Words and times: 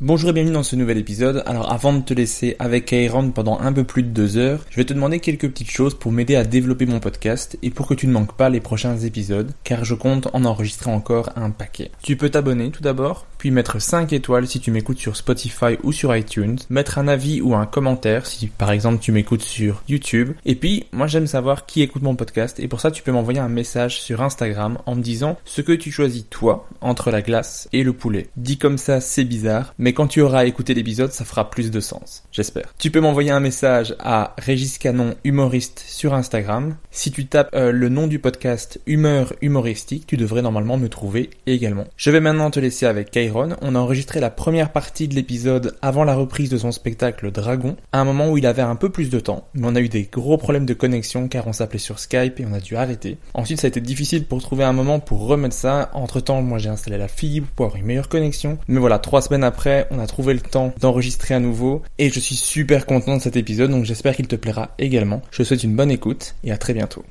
Bonjour 0.00 0.30
et 0.30 0.32
bienvenue 0.32 0.54
dans 0.54 0.62
ce 0.62 0.76
nouvel 0.76 0.96
épisode. 0.96 1.42
Alors 1.44 1.72
avant 1.72 1.92
de 1.92 2.02
te 2.02 2.14
laisser 2.14 2.54
avec 2.60 2.92
Aaron 2.92 3.32
pendant 3.32 3.58
un 3.58 3.72
peu 3.72 3.82
plus 3.82 4.04
de 4.04 4.10
deux 4.10 4.36
heures, 4.36 4.64
je 4.70 4.76
vais 4.76 4.84
te 4.84 4.92
demander 4.92 5.18
quelques 5.18 5.48
petites 5.50 5.72
choses 5.72 5.98
pour 5.98 6.12
m'aider 6.12 6.36
à 6.36 6.44
développer 6.44 6.86
mon 6.86 7.00
podcast 7.00 7.58
et 7.64 7.70
pour 7.70 7.88
que 7.88 7.94
tu 7.94 8.06
ne 8.06 8.12
manques 8.12 8.36
pas 8.36 8.48
les 8.48 8.60
prochains 8.60 8.96
épisodes, 8.96 9.50
car 9.64 9.84
je 9.84 9.96
compte 9.96 10.28
en 10.34 10.44
enregistrer 10.44 10.92
encore 10.92 11.30
un 11.34 11.50
paquet. 11.50 11.90
Tu 12.00 12.16
peux 12.16 12.30
t'abonner 12.30 12.70
tout 12.70 12.80
d'abord, 12.80 13.26
puis 13.38 13.50
mettre 13.50 13.80
5 13.80 14.12
étoiles 14.12 14.46
si 14.46 14.60
tu 14.60 14.70
m'écoutes 14.70 14.98
sur 14.98 15.16
Spotify 15.16 15.78
ou 15.82 15.92
sur 15.92 16.14
iTunes, 16.14 16.58
mettre 16.68 16.98
un 16.98 17.08
avis 17.08 17.40
ou 17.40 17.54
un 17.54 17.66
commentaire 17.66 18.26
si 18.26 18.48
par 18.48 18.72
exemple 18.72 19.00
tu 19.00 19.12
m'écoutes 19.12 19.42
sur 19.42 19.82
YouTube, 19.88 20.32
et 20.44 20.54
puis 20.54 20.86
moi 20.92 21.06
j'aime 21.06 21.26
savoir 21.26 21.66
qui 21.66 21.82
écoute 21.82 22.02
mon 22.02 22.16
podcast 22.16 22.60
et 22.60 22.68
pour 22.68 22.80
ça 22.80 22.90
tu 22.90 23.02
peux 23.02 23.12
m'envoyer 23.12 23.40
un 23.40 23.48
message 23.48 24.00
sur 24.00 24.22
Instagram 24.22 24.78
en 24.86 24.96
me 24.96 25.02
disant 25.02 25.38
ce 25.44 25.62
que 25.62 25.72
tu 25.72 25.90
choisis 25.90 26.26
toi 26.28 26.68
entre 26.80 27.10
la 27.10 27.22
glace 27.22 27.68
et 27.72 27.82
le 27.82 27.92
poulet. 27.92 28.28
Dit 28.36 28.58
comme 28.58 28.78
ça 28.78 29.00
c'est 29.00 29.24
bizarre, 29.24 29.74
mais 29.78 29.92
quand 29.92 30.08
tu 30.08 30.20
auras 30.20 30.44
écouté 30.44 30.74
l'épisode, 30.74 31.12
ça 31.12 31.24
fera 31.24 31.50
plus 31.50 31.70
de 31.70 31.80
sens. 31.80 32.24
J'espère. 32.32 32.74
Tu 32.78 32.90
peux 32.90 33.00
m'envoyer 33.00 33.30
un 33.30 33.40
message 33.40 33.94
à 33.98 34.34
Régis 34.38 34.78
Canon 34.78 35.14
humoriste 35.24 35.84
sur 35.86 36.14
Instagram. 36.14 36.76
Si 36.90 37.10
tu 37.10 37.26
tapes 37.26 37.50
euh, 37.54 37.72
le 37.72 37.88
nom 37.88 38.06
du 38.06 38.18
podcast 38.18 38.80
Humeur 38.86 39.32
humoristique, 39.42 40.06
tu 40.06 40.16
devrais 40.16 40.42
normalement 40.42 40.76
me 40.76 40.88
trouver 40.88 41.30
également. 41.46 41.86
Je 41.96 42.10
vais 42.10 42.20
maintenant 42.20 42.50
te 42.50 42.60
laisser 42.60 42.86
avec 42.86 43.10
On 43.36 43.74
a 43.74 43.78
enregistré 43.78 44.20
la 44.20 44.30
première 44.30 44.72
partie 44.72 45.08
de 45.08 45.14
l'épisode 45.14 45.76
avant 45.82 46.04
la 46.04 46.14
reprise 46.14 46.50
de 46.50 46.58
son 46.58 46.72
spectacle 46.72 47.30
Dragon, 47.30 47.76
à 47.92 48.00
un 48.00 48.04
moment 48.04 48.30
où 48.30 48.38
il 48.38 48.46
avait 48.46 48.62
un 48.62 48.76
peu 48.76 48.90
plus 48.90 49.10
de 49.10 49.20
temps, 49.20 49.48
mais 49.54 49.66
on 49.66 49.74
a 49.74 49.80
eu 49.80 49.88
des 49.88 50.08
gros 50.10 50.38
problèmes 50.38 50.66
de 50.66 50.74
connexion 50.74 51.28
car 51.28 51.46
on 51.46 51.52
s'appelait 51.52 51.78
sur 51.78 51.98
Skype 51.98 52.40
et 52.40 52.46
on 52.46 52.52
a 52.52 52.60
dû 52.60 52.76
arrêter. 52.76 53.18
Ensuite, 53.34 53.60
ça 53.60 53.66
a 53.66 53.68
été 53.68 53.80
difficile 53.80 54.24
pour 54.24 54.40
trouver 54.42 54.64
un 54.64 54.72
moment 54.72 55.00
pour 55.00 55.26
remettre 55.26 55.54
ça. 55.54 55.90
Entre 55.94 56.20
temps, 56.20 56.42
moi 56.42 56.58
j'ai 56.58 56.68
installé 56.68 56.98
la 56.98 57.08
fibre 57.08 57.46
pour 57.54 57.66
avoir 57.66 57.80
une 57.80 57.86
meilleure 57.86 58.08
connexion. 58.08 58.58
Mais 58.68 58.80
voilà, 58.80 58.98
trois 58.98 59.22
semaines 59.22 59.44
après, 59.44 59.86
on 59.90 59.98
a 59.98 60.06
trouvé 60.06 60.34
le 60.34 60.40
temps 60.40 60.72
d'enregistrer 60.80 61.34
à 61.34 61.40
nouveau 61.40 61.82
et 61.98 62.10
je 62.10 62.20
suis 62.20 62.36
super 62.36 62.86
content 62.86 63.16
de 63.16 63.22
cet 63.22 63.36
épisode 63.36 63.70
donc 63.70 63.84
j'espère 63.84 64.14
qu'il 64.16 64.28
te 64.28 64.36
plaira 64.36 64.70
également. 64.78 65.22
Je 65.30 65.38
te 65.38 65.42
souhaite 65.42 65.64
une 65.64 65.76
bonne 65.76 65.90
écoute 65.90 66.34
et 66.44 66.52
à 66.52 66.58
très 66.58 66.74
bientôt. 66.74 67.04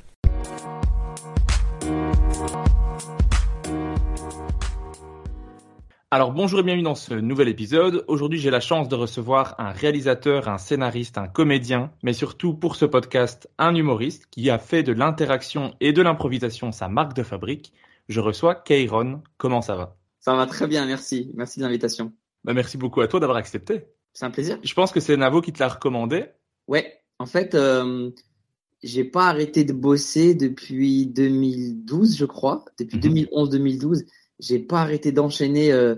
Alors 6.09 6.31
bonjour 6.31 6.61
et 6.61 6.63
bienvenue 6.63 6.86
dans 6.86 6.95
ce 6.95 7.13
nouvel 7.16 7.50
épisode. 7.50 8.05
Aujourd'hui 8.08 8.39
j'ai 8.39 8.50
la 8.50 8.61
chance 8.61 8.88
de 8.88 8.95
recevoir 8.95 9.55
un 9.58 9.72
réalisateur, 9.72 10.47
un 10.47 10.58
scénariste, 10.58 11.17
un 11.17 11.27
comédien, 11.27 11.91
mais 12.02 12.14
surtout 12.14 12.53
pour 12.53 12.77
ce 12.77 12.86
podcast 12.86 13.49
un 13.58 13.75
humoriste 13.75 14.27
qui 14.31 14.49
a 14.49 14.58
fait 14.58 14.83
de 14.83 14.94
l'interaction 14.94 15.75
et 15.81 15.91
de 15.91 16.02
l'improvisation 16.02 16.72
sa 16.72 16.88
marque 16.88 17.14
de 17.14 17.23
fabrique. 17.23 17.73
Je 18.08 18.21
reçois 18.21 18.55
Kairon. 18.55 19.21
Comment 19.37 19.61
ça 19.61 19.76
va? 19.76 19.98
Ça 20.21 20.33
va 20.33 20.45
très 20.45 20.65
bien, 20.65 20.86
merci. 20.86 21.30
Merci 21.36 21.59
de 21.59 21.65
l'invitation. 21.65 22.14
Bah, 22.45 22.54
merci 22.54 22.77
beaucoup 22.77 23.02
à 23.02 23.10
toi 23.10 23.20
d'avoir 23.20 23.37
accepté. 23.37 23.87
C'est 24.14 24.23
un 24.23 24.31
plaisir. 24.31 24.60
Je 24.64 24.73
pense 24.73 24.93
que 24.93 25.02
c'est 25.02 25.17
Navo 25.17 25.42
qui 25.42 25.52
te 25.52 25.60
l'a 25.60 25.67
recommandé. 25.67 26.27
Ouais, 26.70 27.02
en 27.20 27.26
fait, 27.26 27.54
euh, 27.54 28.11
j'ai 28.81 29.04
pas 29.04 29.27
arrêté 29.27 29.65
de 29.65 29.73
bosser 29.73 30.36
depuis 30.36 31.05
2012, 31.08 32.15
je 32.15 32.23
crois. 32.23 32.64
Depuis 32.80 32.98
2011-2012, 32.98 34.05
j'ai 34.39 34.59
pas 34.59 34.81
arrêté 34.81 35.11
d'enchaîner. 35.11 35.71
Euh, 35.71 35.95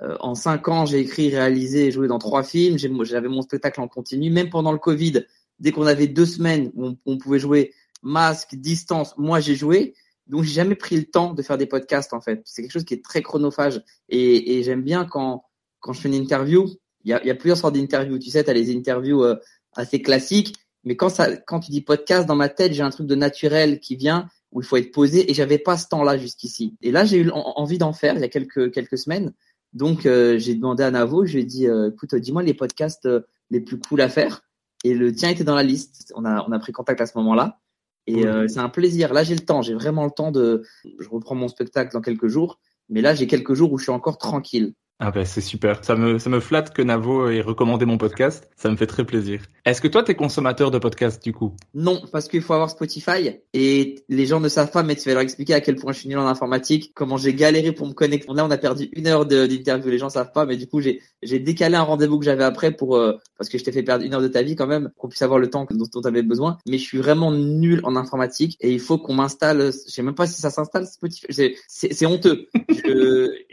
euh, 0.00 0.16
en 0.20 0.34
cinq 0.34 0.68
ans, 0.68 0.86
j'ai 0.86 1.00
écrit, 1.00 1.30
réalisé 1.30 1.90
joué 1.90 2.06
dans 2.06 2.18
trois 2.18 2.44
films. 2.44 2.78
J'avais 2.78 3.28
mon 3.28 3.42
spectacle 3.42 3.80
en 3.80 3.88
continu. 3.88 4.30
Même 4.30 4.48
pendant 4.48 4.72
le 4.72 4.78
Covid, 4.78 5.24
dès 5.58 5.72
qu'on 5.72 5.86
avait 5.86 6.06
deux 6.06 6.26
semaines 6.26 6.70
où 6.74 6.86
on, 6.86 6.96
on 7.06 7.18
pouvait 7.18 7.40
jouer 7.40 7.74
masque, 8.02 8.54
distance, 8.54 9.14
moi 9.18 9.40
j'ai 9.40 9.56
joué. 9.56 9.94
Donc 10.28 10.44
j'ai 10.44 10.52
jamais 10.52 10.76
pris 10.76 10.96
le 10.96 11.04
temps 11.04 11.34
de 11.34 11.42
faire 11.42 11.58
des 11.58 11.66
podcasts 11.66 12.12
en 12.12 12.20
fait. 12.20 12.42
C'est 12.44 12.62
quelque 12.62 12.72
chose 12.72 12.84
qui 12.84 12.94
est 12.94 13.04
très 13.04 13.22
chronophage 13.22 13.82
et, 14.08 14.58
et 14.58 14.62
j'aime 14.62 14.82
bien 14.82 15.04
quand 15.04 15.44
quand 15.80 15.92
je 15.92 16.00
fais 16.00 16.08
une 16.08 16.14
interview, 16.14 16.68
il 17.04 17.10
y 17.10 17.14
a, 17.14 17.24
y 17.24 17.30
a, 17.30 17.34
plusieurs 17.34 17.58
sortes 17.58 17.74
d'interviews. 17.74 18.18
Tu 18.18 18.30
sais, 18.30 18.44
tu 18.44 18.50
as 18.50 18.52
les 18.52 18.74
interviews 18.74 19.22
euh, 19.22 19.36
assez 19.74 20.02
classiques, 20.02 20.56
mais 20.84 20.96
quand, 20.96 21.08
ça, 21.08 21.36
quand 21.36 21.60
tu 21.60 21.70
dis 21.70 21.80
podcast, 21.80 22.26
dans 22.26 22.36
ma 22.36 22.48
tête, 22.48 22.72
j'ai 22.72 22.82
un 22.82 22.90
truc 22.90 23.06
de 23.06 23.14
naturel 23.14 23.80
qui 23.80 23.96
vient 23.96 24.28
où 24.52 24.60
il 24.60 24.66
faut 24.66 24.76
être 24.76 24.92
posé 24.92 25.30
et 25.30 25.34
j'avais 25.34 25.58
pas 25.58 25.76
ce 25.76 25.88
temps-là 25.88 26.16
jusqu'ici. 26.16 26.76
Et 26.82 26.90
là, 26.90 27.04
j'ai 27.04 27.18
eu 27.18 27.30
envie 27.32 27.78
d'en 27.78 27.92
faire 27.92 28.14
il 28.14 28.20
y 28.20 28.24
a 28.24 28.28
quelques, 28.28 28.72
quelques 28.72 28.98
semaines. 28.98 29.32
Donc, 29.74 30.06
euh, 30.06 30.38
j'ai 30.38 30.54
demandé 30.54 30.82
à 30.82 30.90
Navo, 30.90 31.26
je 31.26 31.34
lui 31.34 31.42
ai 31.42 31.44
dit, 31.44 31.66
euh, 31.66 31.90
écoute, 31.90 32.14
dis-moi 32.14 32.42
les 32.42 32.54
podcasts 32.54 33.06
euh, 33.06 33.20
les 33.50 33.60
plus 33.60 33.78
cool 33.78 34.00
à 34.00 34.08
faire. 34.08 34.42
Et 34.84 34.94
le 34.94 35.12
tien 35.12 35.28
était 35.28 35.44
dans 35.44 35.54
la 35.54 35.62
liste. 35.62 36.12
On 36.16 36.24
a, 36.24 36.44
on 36.48 36.52
a 36.52 36.58
pris 36.58 36.72
contact 36.72 37.00
à 37.00 37.06
ce 37.06 37.18
moment-là. 37.18 37.60
Et 38.06 38.22
c'est 38.48 38.60
un 38.60 38.70
plaisir. 38.70 39.12
Là, 39.12 39.22
j'ai 39.22 39.34
le 39.34 39.44
temps. 39.44 39.60
J'ai 39.60 39.74
vraiment 39.74 40.06
le 40.06 40.10
temps 40.10 40.30
de. 40.30 40.62
Je 40.98 41.08
reprends 41.10 41.34
mon 41.34 41.48
spectacle 41.48 41.92
dans 41.92 42.00
quelques 42.00 42.28
jours. 42.28 42.58
Mais 42.88 43.02
là, 43.02 43.14
j'ai 43.14 43.26
quelques 43.26 43.52
jours 43.52 43.70
où 43.70 43.76
je 43.76 43.82
suis 43.82 43.92
encore 43.92 44.16
tranquille. 44.16 44.72
Ah 45.00 45.12
ben 45.12 45.24
c'est 45.24 45.40
super, 45.40 45.84
ça 45.84 45.94
me, 45.94 46.18
ça 46.18 46.28
me 46.28 46.40
flatte 46.40 46.74
que 46.74 46.82
Navo 46.82 47.28
ait 47.30 47.40
recommandé 47.40 47.84
mon 47.84 47.98
podcast, 47.98 48.50
ça 48.56 48.68
me 48.68 48.74
fait 48.74 48.88
très 48.88 49.04
plaisir. 49.04 49.42
Est-ce 49.64 49.80
que 49.80 49.86
toi 49.86 50.02
t'es 50.02 50.16
consommateur 50.16 50.72
de 50.72 50.78
podcasts 50.78 51.22
du 51.22 51.32
coup? 51.32 51.54
Non, 51.72 52.02
parce 52.10 52.26
qu'il 52.26 52.42
faut 52.42 52.52
avoir 52.52 52.68
Spotify 52.68 53.38
et 53.54 54.04
les 54.08 54.26
gens 54.26 54.40
ne 54.40 54.48
savent 54.48 54.72
pas, 54.72 54.82
mais 54.82 54.96
tu 54.96 55.08
vas 55.08 55.14
leur 55.14 55.22
expliquer 55.22 55.54
à 55.54 55.60
quel 55.60 55.76
point 55.76 55.92
je 55.92 56.00
suis 56.00 56.08
nul 56.08 56.18
en 56.18 56.26
informatique, 56.26 56.90
comment 56.96 57.16
j'ai 57.16 57.32
galéré 57.32 57.70
pour 57.70 57.86
me 57.86 57.92
connecter. 57.92 58.26
Là 58.34 58.44
on 58.44 58.50
a 58.50 58.58
perdu 58.58 58.88
une 58.92 59.06
heure 59.06 59.24
d'interview, 59.24 59.88
les 59.88 59.98
gens 59.98 60.10
savent 60.10 60.32
pas, 60.32 60.44
mais 60.46 60.56
du 60.56 60.66
coup 60.66 60.80
j'ai 60.80 61.38
décalé 61.38 61.76
un 61.76 61.82
rendez-vous 61.82 62.18
que 62.18 62.24
j'avais 62.24 62.42
après 62.42 62.72
pour 62.72 62.96
euh, 62.96 63.12
parce 63.38 63.48
que 63.48 63.56
je 63.56 63.62
t'ai 63.62 63.70
fait 63.70 63.84
perdre 63.84 64.04
une 64.04 64.14
heure 64.14 64.20
de 64.20 64.26
ta 64.26 64.42
vie 64.42 64.56
quand 64.56 64.66
même, 64.66 64.90
qu'on 64.98 65.08
puisse 65.08 65.22
avoir 65.22 65.38
le 65.38 65.48
temps 65.48 65.64
dont, 65.70 65.86
dont 65.92 66.00
tu 66.02 66.08
avais 66.08 66.24
besoin. 66.24 66.58
Mais 66.66 66.76
je 66.76 66.82
suis 66.82 66.98
vraiment 66.98 67.30
nul 67.30 67.82
en 67.84 67.94
informatique 67.94 68.56
et 68.60 68.72
il 68.72 68.80
faut 68.80 68.98
qu'on 68.98 69.14
m'installe. 69.14 69.70
Je 69.72 69.92
sais 69.92 70.02
même 70.02 70.16
pas 70.16 70.26
si 70.26 70.40
ça 70.40 70.50
s'installe 70.50 70.88
Spotify, 70.88 71.54
c'est 71.68 72.06
honteux. 72.06 72.48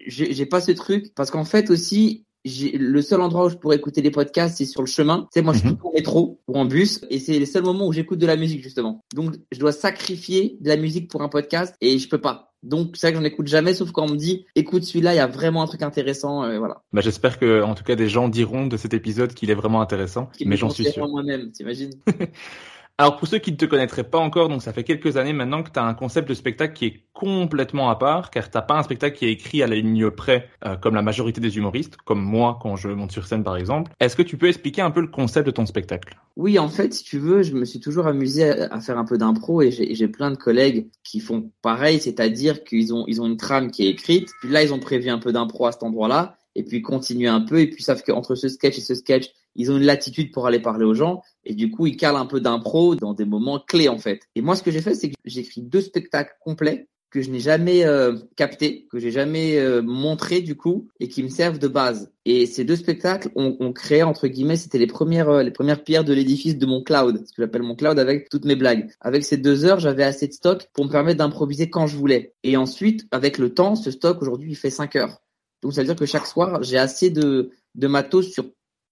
j'ai 0.07 0.45
pas 0.47 0.59
ce 0.59 0.71
truc 0.71 1.13
parce 1.13 1.29
qu'en 1.35 1.43
fait 1.43 1.69
aussi, 1.69 2.25
le 2.45 3.01
seul 3.01 3.19
endroit 3.19 3.45
où 3.45 3.49
je 3.49 3.55
pourrais 3.55 3.75
écouter 3.75 4.01
des 4.01 4.11
podcasts, 4.11 4.57
c'est 4.57 4.65
sur 4.65 4.81
le 4.81 4.87
chemin. 4.87 5.23
Tu 5.23 5.39
sais, 5.39 5.41
moi, 5.41 5.53
je 5.53 5.59
suis 5.59 5.75
tout 5.75 5.87
en 5.87 5.91
métro 5.91 6.39
ou 6.47 6.57
en 6.57 6.63
bus, 6.63 7.01
et 7.09 7.19
c'est 7.19 7.37
les 7.37 7.45
seuls 7.45 7.63
moments 7.63 7.87
où 7.87 7.91
j'écoute 7.91 8.19
de 8.19 8.25
la 8.25 8.37
musique, 8.37 8.63
justement. 8.63 9.03
Donc, 9.13 9.35
je 9.51 9.59
dois 9.59 9.73
sacrifier 9.73 10.57
de 10.61 10.69
la 10.69 10.77
musique 10.77 11.09
pour 11.09 11.23
un 11.23 11.27
podcast, 11.27 11.75
et 11.81 11.99
je 11.99 12.07
peux 12.07 12.21
pas. 12.21 12.53
Donc, 12.63 12.95
c'est 12.95 13.07
vrai 13.07 13.13
que 13.13 13.19
j'en 13.19 13.25
écoute 13.25 13.47
jamais, 13.47 13.73
sauf 13.73 13.91
quand 13.91 14.05
on 14.05 14.13
me 14.13 14.17
dit, 14.17 14.45
écoute 14.55 14.83
celui-là, 14.83 15.13
il 15.13 15.17
y 15.17 15.19
a 15.19 15.27
vraiment 15.27 15.61
un 15.61 15.67
truc 15.67 15.81
intéressant, 15.81 16.43
euh, 16.43 16.57
voilà. 16.57 16.81
Bah, 16.93 17.01
j'espère 17.01 17.37
que, 17.37 17.61
en 17.61 17.75
tout 17.75 17.83
cas, 17.83 17.95
des 17.95 18.07
gens 18.07 18.29
diront 18.29 18.65
de 18.65 18.77
cet 18.77 18.93
épisode 18.93 19.33
qu'il 19.33 19.51
est 19.51 19.55
vraiment 19.55 19.81
intéressant. 19.81 20.29
mais 20.45 20.55
j'en 20.55 20.69
suis 20.69 20.85
sûr. 20.85 21.07
moi-même, 21.09 21.51
t'imagines? 21.51 21.91
Alors 22.97 23.17
pour 23.17 23.27
ceux 23.27 23.39
qui 23.39 23.51
ne 23.51 23.57
te 23.57 23.65
connaîtraient 23.65 24.05
pas 24.05 24.19
encore, 24.19 24.47
donc 24.47 24.61
ça 24.61 24.71
fait 24.71 24.85
quelques 24.85 25.17
années 25.17 25.33
maintenant 25.33 25.63
que 25.63 25.69
tu 25.69 25.77
as 25.77 25.83
un 25.83 25.93
concept 25.93 26.29
de 26.29 26.33
spectacle 26.33 26.73
qui 26.73 26.85
est 26.85 27.03
complètement 27.11 27.89
à 27.89 27.97
part, 27.97 28.31
car 28.31 28.49
t'as 28.49 28.61
pas 28.61 28.77
un 28.77 28.83
spectacle 28.83 29.17
qui 29.17 29.25
est 29.25 29.33
écrit 29.33 29.61
à 29.61 29.67
la 29.67 29.75
ligne 29.75 30.09
près, 30.11 30.47
euh, 30.65 30.77
comme 30.77 30.95
la 30.95 31.01
majorité 31.01 31.41
des 31.41 31.57
humoristes, 31.57 31.97
comme 32.05 32.21
moi 32.21 32.57
quand 32.61 32.77
je 32.77 32.87
monte 32.87 33.11
sur 33.11 33.27
scène 33.27 33.43
par 33.43 33.57
exemple. 33.57 33.91
Est-ce 33.99 34.15
que 34.15 34.21
tu 34.21 34.37
peux 34.37 34.47
expliquer 34.47 34.81
un 34.81 34.91
peu 34.91 35.01
le 35.01 35.07
concept 35.07 35.45
de 35.45 35.51
ton 35.51 35.65
spectacle? 35.65 36.17
Oui, 36.37 36.57
en 36.57 36.69
fait, 36.69 36.93
si 36.93 37.03
tu 37.03 37.19
veux, 37.19 37.43
je 37.43 37.53
me 37.53 37.65
suis 37.65 37.81
toujours 37.81 38.07
amusé 38.07 38.49
à, 38.49 38.79
faire 38.79 38.97
un 38.97 39.05
peu 39.05 39.17
d'impro 39.17 39.61
et 39.61 39.71
j'ai 39.71 40.07
plein 40.07 40.31
de 40.31 40.37
collègues 40.37 40.87
qui 41.03 41.19
font 41.19 41.51
pareil, 41.61 41.99
c'est-à-dire 41.99 42.63
qu'ils 42.63 42.93
ont 42.93 43.03
ils 43.07 43.21
ont 43.21 43.25
une 43.25 43.37
trame 43.37 43.71
qui 43.71 43.87
est 43.87 43.89
écrite, 43.89 44.29
puis 44.39 44.49
là 44.49 44.63
ils 44.63 44.73
ont 44.73 44.79
prévu 44.79 45.09
un 45.09 45.19
peu 45.19 45.33
d'impro 45.33 45.65
à 45.65 45.73
cet 45.73 45.83
endroit-là, 45.83 46.37
et 46.55 46.63
puis 46.63 46.81
continuer 46.81 47.27
un 47.27 47.41
peu, 47.41 47.59
et 47.59 47.67
puis 47.67 47.83
savent 47.83 48.03
qu'entre 48.03 48.35
ce 48.35 48.47
sketch 48.47 48.77
et 48.77 48.81
ce 48.81 48.95
sketch, 48.95 49.31
ils 49.55 49.71
ont 49.71 49.77
une 49.77 49.83
latitude 49.83 50.31
pour 50.31 50.47
aller 50.47 50.59
parler 50.59 50.85
aux 50.85 50.93
gens, 50.93 51.21
et 51.43 51.53
du 51.53 51.71
coup, 51.71 51.87
ils 51.87 51.97
calent 51.97 52.15
un 52.15 52.25
peu 52.25 52.41
d'impro 52.41 52.95
dans 52.95 53.13
des 53.13 53.25
moments 53.25 53.59
clés, 53.59 53.89
en 53.89 53.97
fait. 53.97 54.21
Et 54.35 54.41
moi, 54.41 54.55
ce 54.55 54.63
que 54.63 54.71
j'ai 54.71 54.81
fait, 54.81 54.95
c'est 54.95 55.09
que 55.09 55.15
j'ai 55.25 55.41
écrit 55.41 55.61
deux 55.61 55.81
spectacles 55.81 56.35
complets 56.41 56.87
que 57.15 57.21
je 57.21 57.31
n'ai 57.31 57.39
jamais 57.39 57.85
euh, 57.85 58.17
capté, 58.35 58.87
que 58.91 58.99
j'ai 58.99 59.09
jamais 59.09 59.57
euh, 59.57 59.81
montré 59.81 60.41
du 60.41 60.57
coup, 60.57 60.89
et 60.99 61.07
qui 61.07 61.23
me 61.23 61.29
servent 61.29 61.59
de 61.59 61.69
base. 61.69 62.11
Et 62.25 62.45
ces 62.45 62.65
deux 62.65 62.75
spectacles 62.75 63.29
ont, 63.35 63.55
ont 63.61 63.71
créé 63.71 64.03
entre 64.03 64.27
guillemets, 64.27 64.57
c'était 64.57 64.77
les 64.77 64.85
premières 64.85 65.29
euh, 65.29 65.41
les 65.41 65.51
premières 65.51 65.81
pierres 65.81 66.03
de 66.03 66.13
l'édifice 66.13 66.57
de 66.57 66.65
mon 66.65 66.83
cloud, 66.83 67.23
ce 67.25 67.31
que 67.31 67.41
j'appelle 67.41 67.63
mon 67.63 67.75
cloud 67.75 67.97
avec 67.99 68.27
toutes 68.27 68.43
mes 68.43 68.57
blagues. 68.57 68.89
Avec 68.99 69.23
ces 69.23 69.37
deux 69.37 69.63
heures, 69.63 69.79
j'avais 69.79 70.03
assez 70.03 70.27
de 70.27 70.33
stock 70.33 70.67
pour 70.73 70.83
me 70.83 70.91
permettre 70.91 71.19
d'improviser 71.19 71.69
quand 71.69 71.87
je 71.87 71.95
voulais. 71.95 72.33
Et 72.43 72.57
ensuite, 72.57 73.07
avec 73.11 73.37
le 73.37 73.53
temps, 73.53 73.75
ce 73.75 73.91
stock 73.91 74.21
aujourd'hui, 74.21 74.51
il 74.51 74.55
fait 74.55 74.69
cinq 74.69 74.97
heures. 74.97 75.21
Donc 75.61 75.73
ça 75.73 75.81
veut 75.81 75.87
dire 75.87 75.95
que 75.95 76.05
chaque 76.05 76.27
soir, 76.27 76.63
j'ai 76.63 76.77
assez 76.77 77.11
de 77.11 77.51
de 77.75 77.87
matos 77.87 78.33
sur 78.33 78.45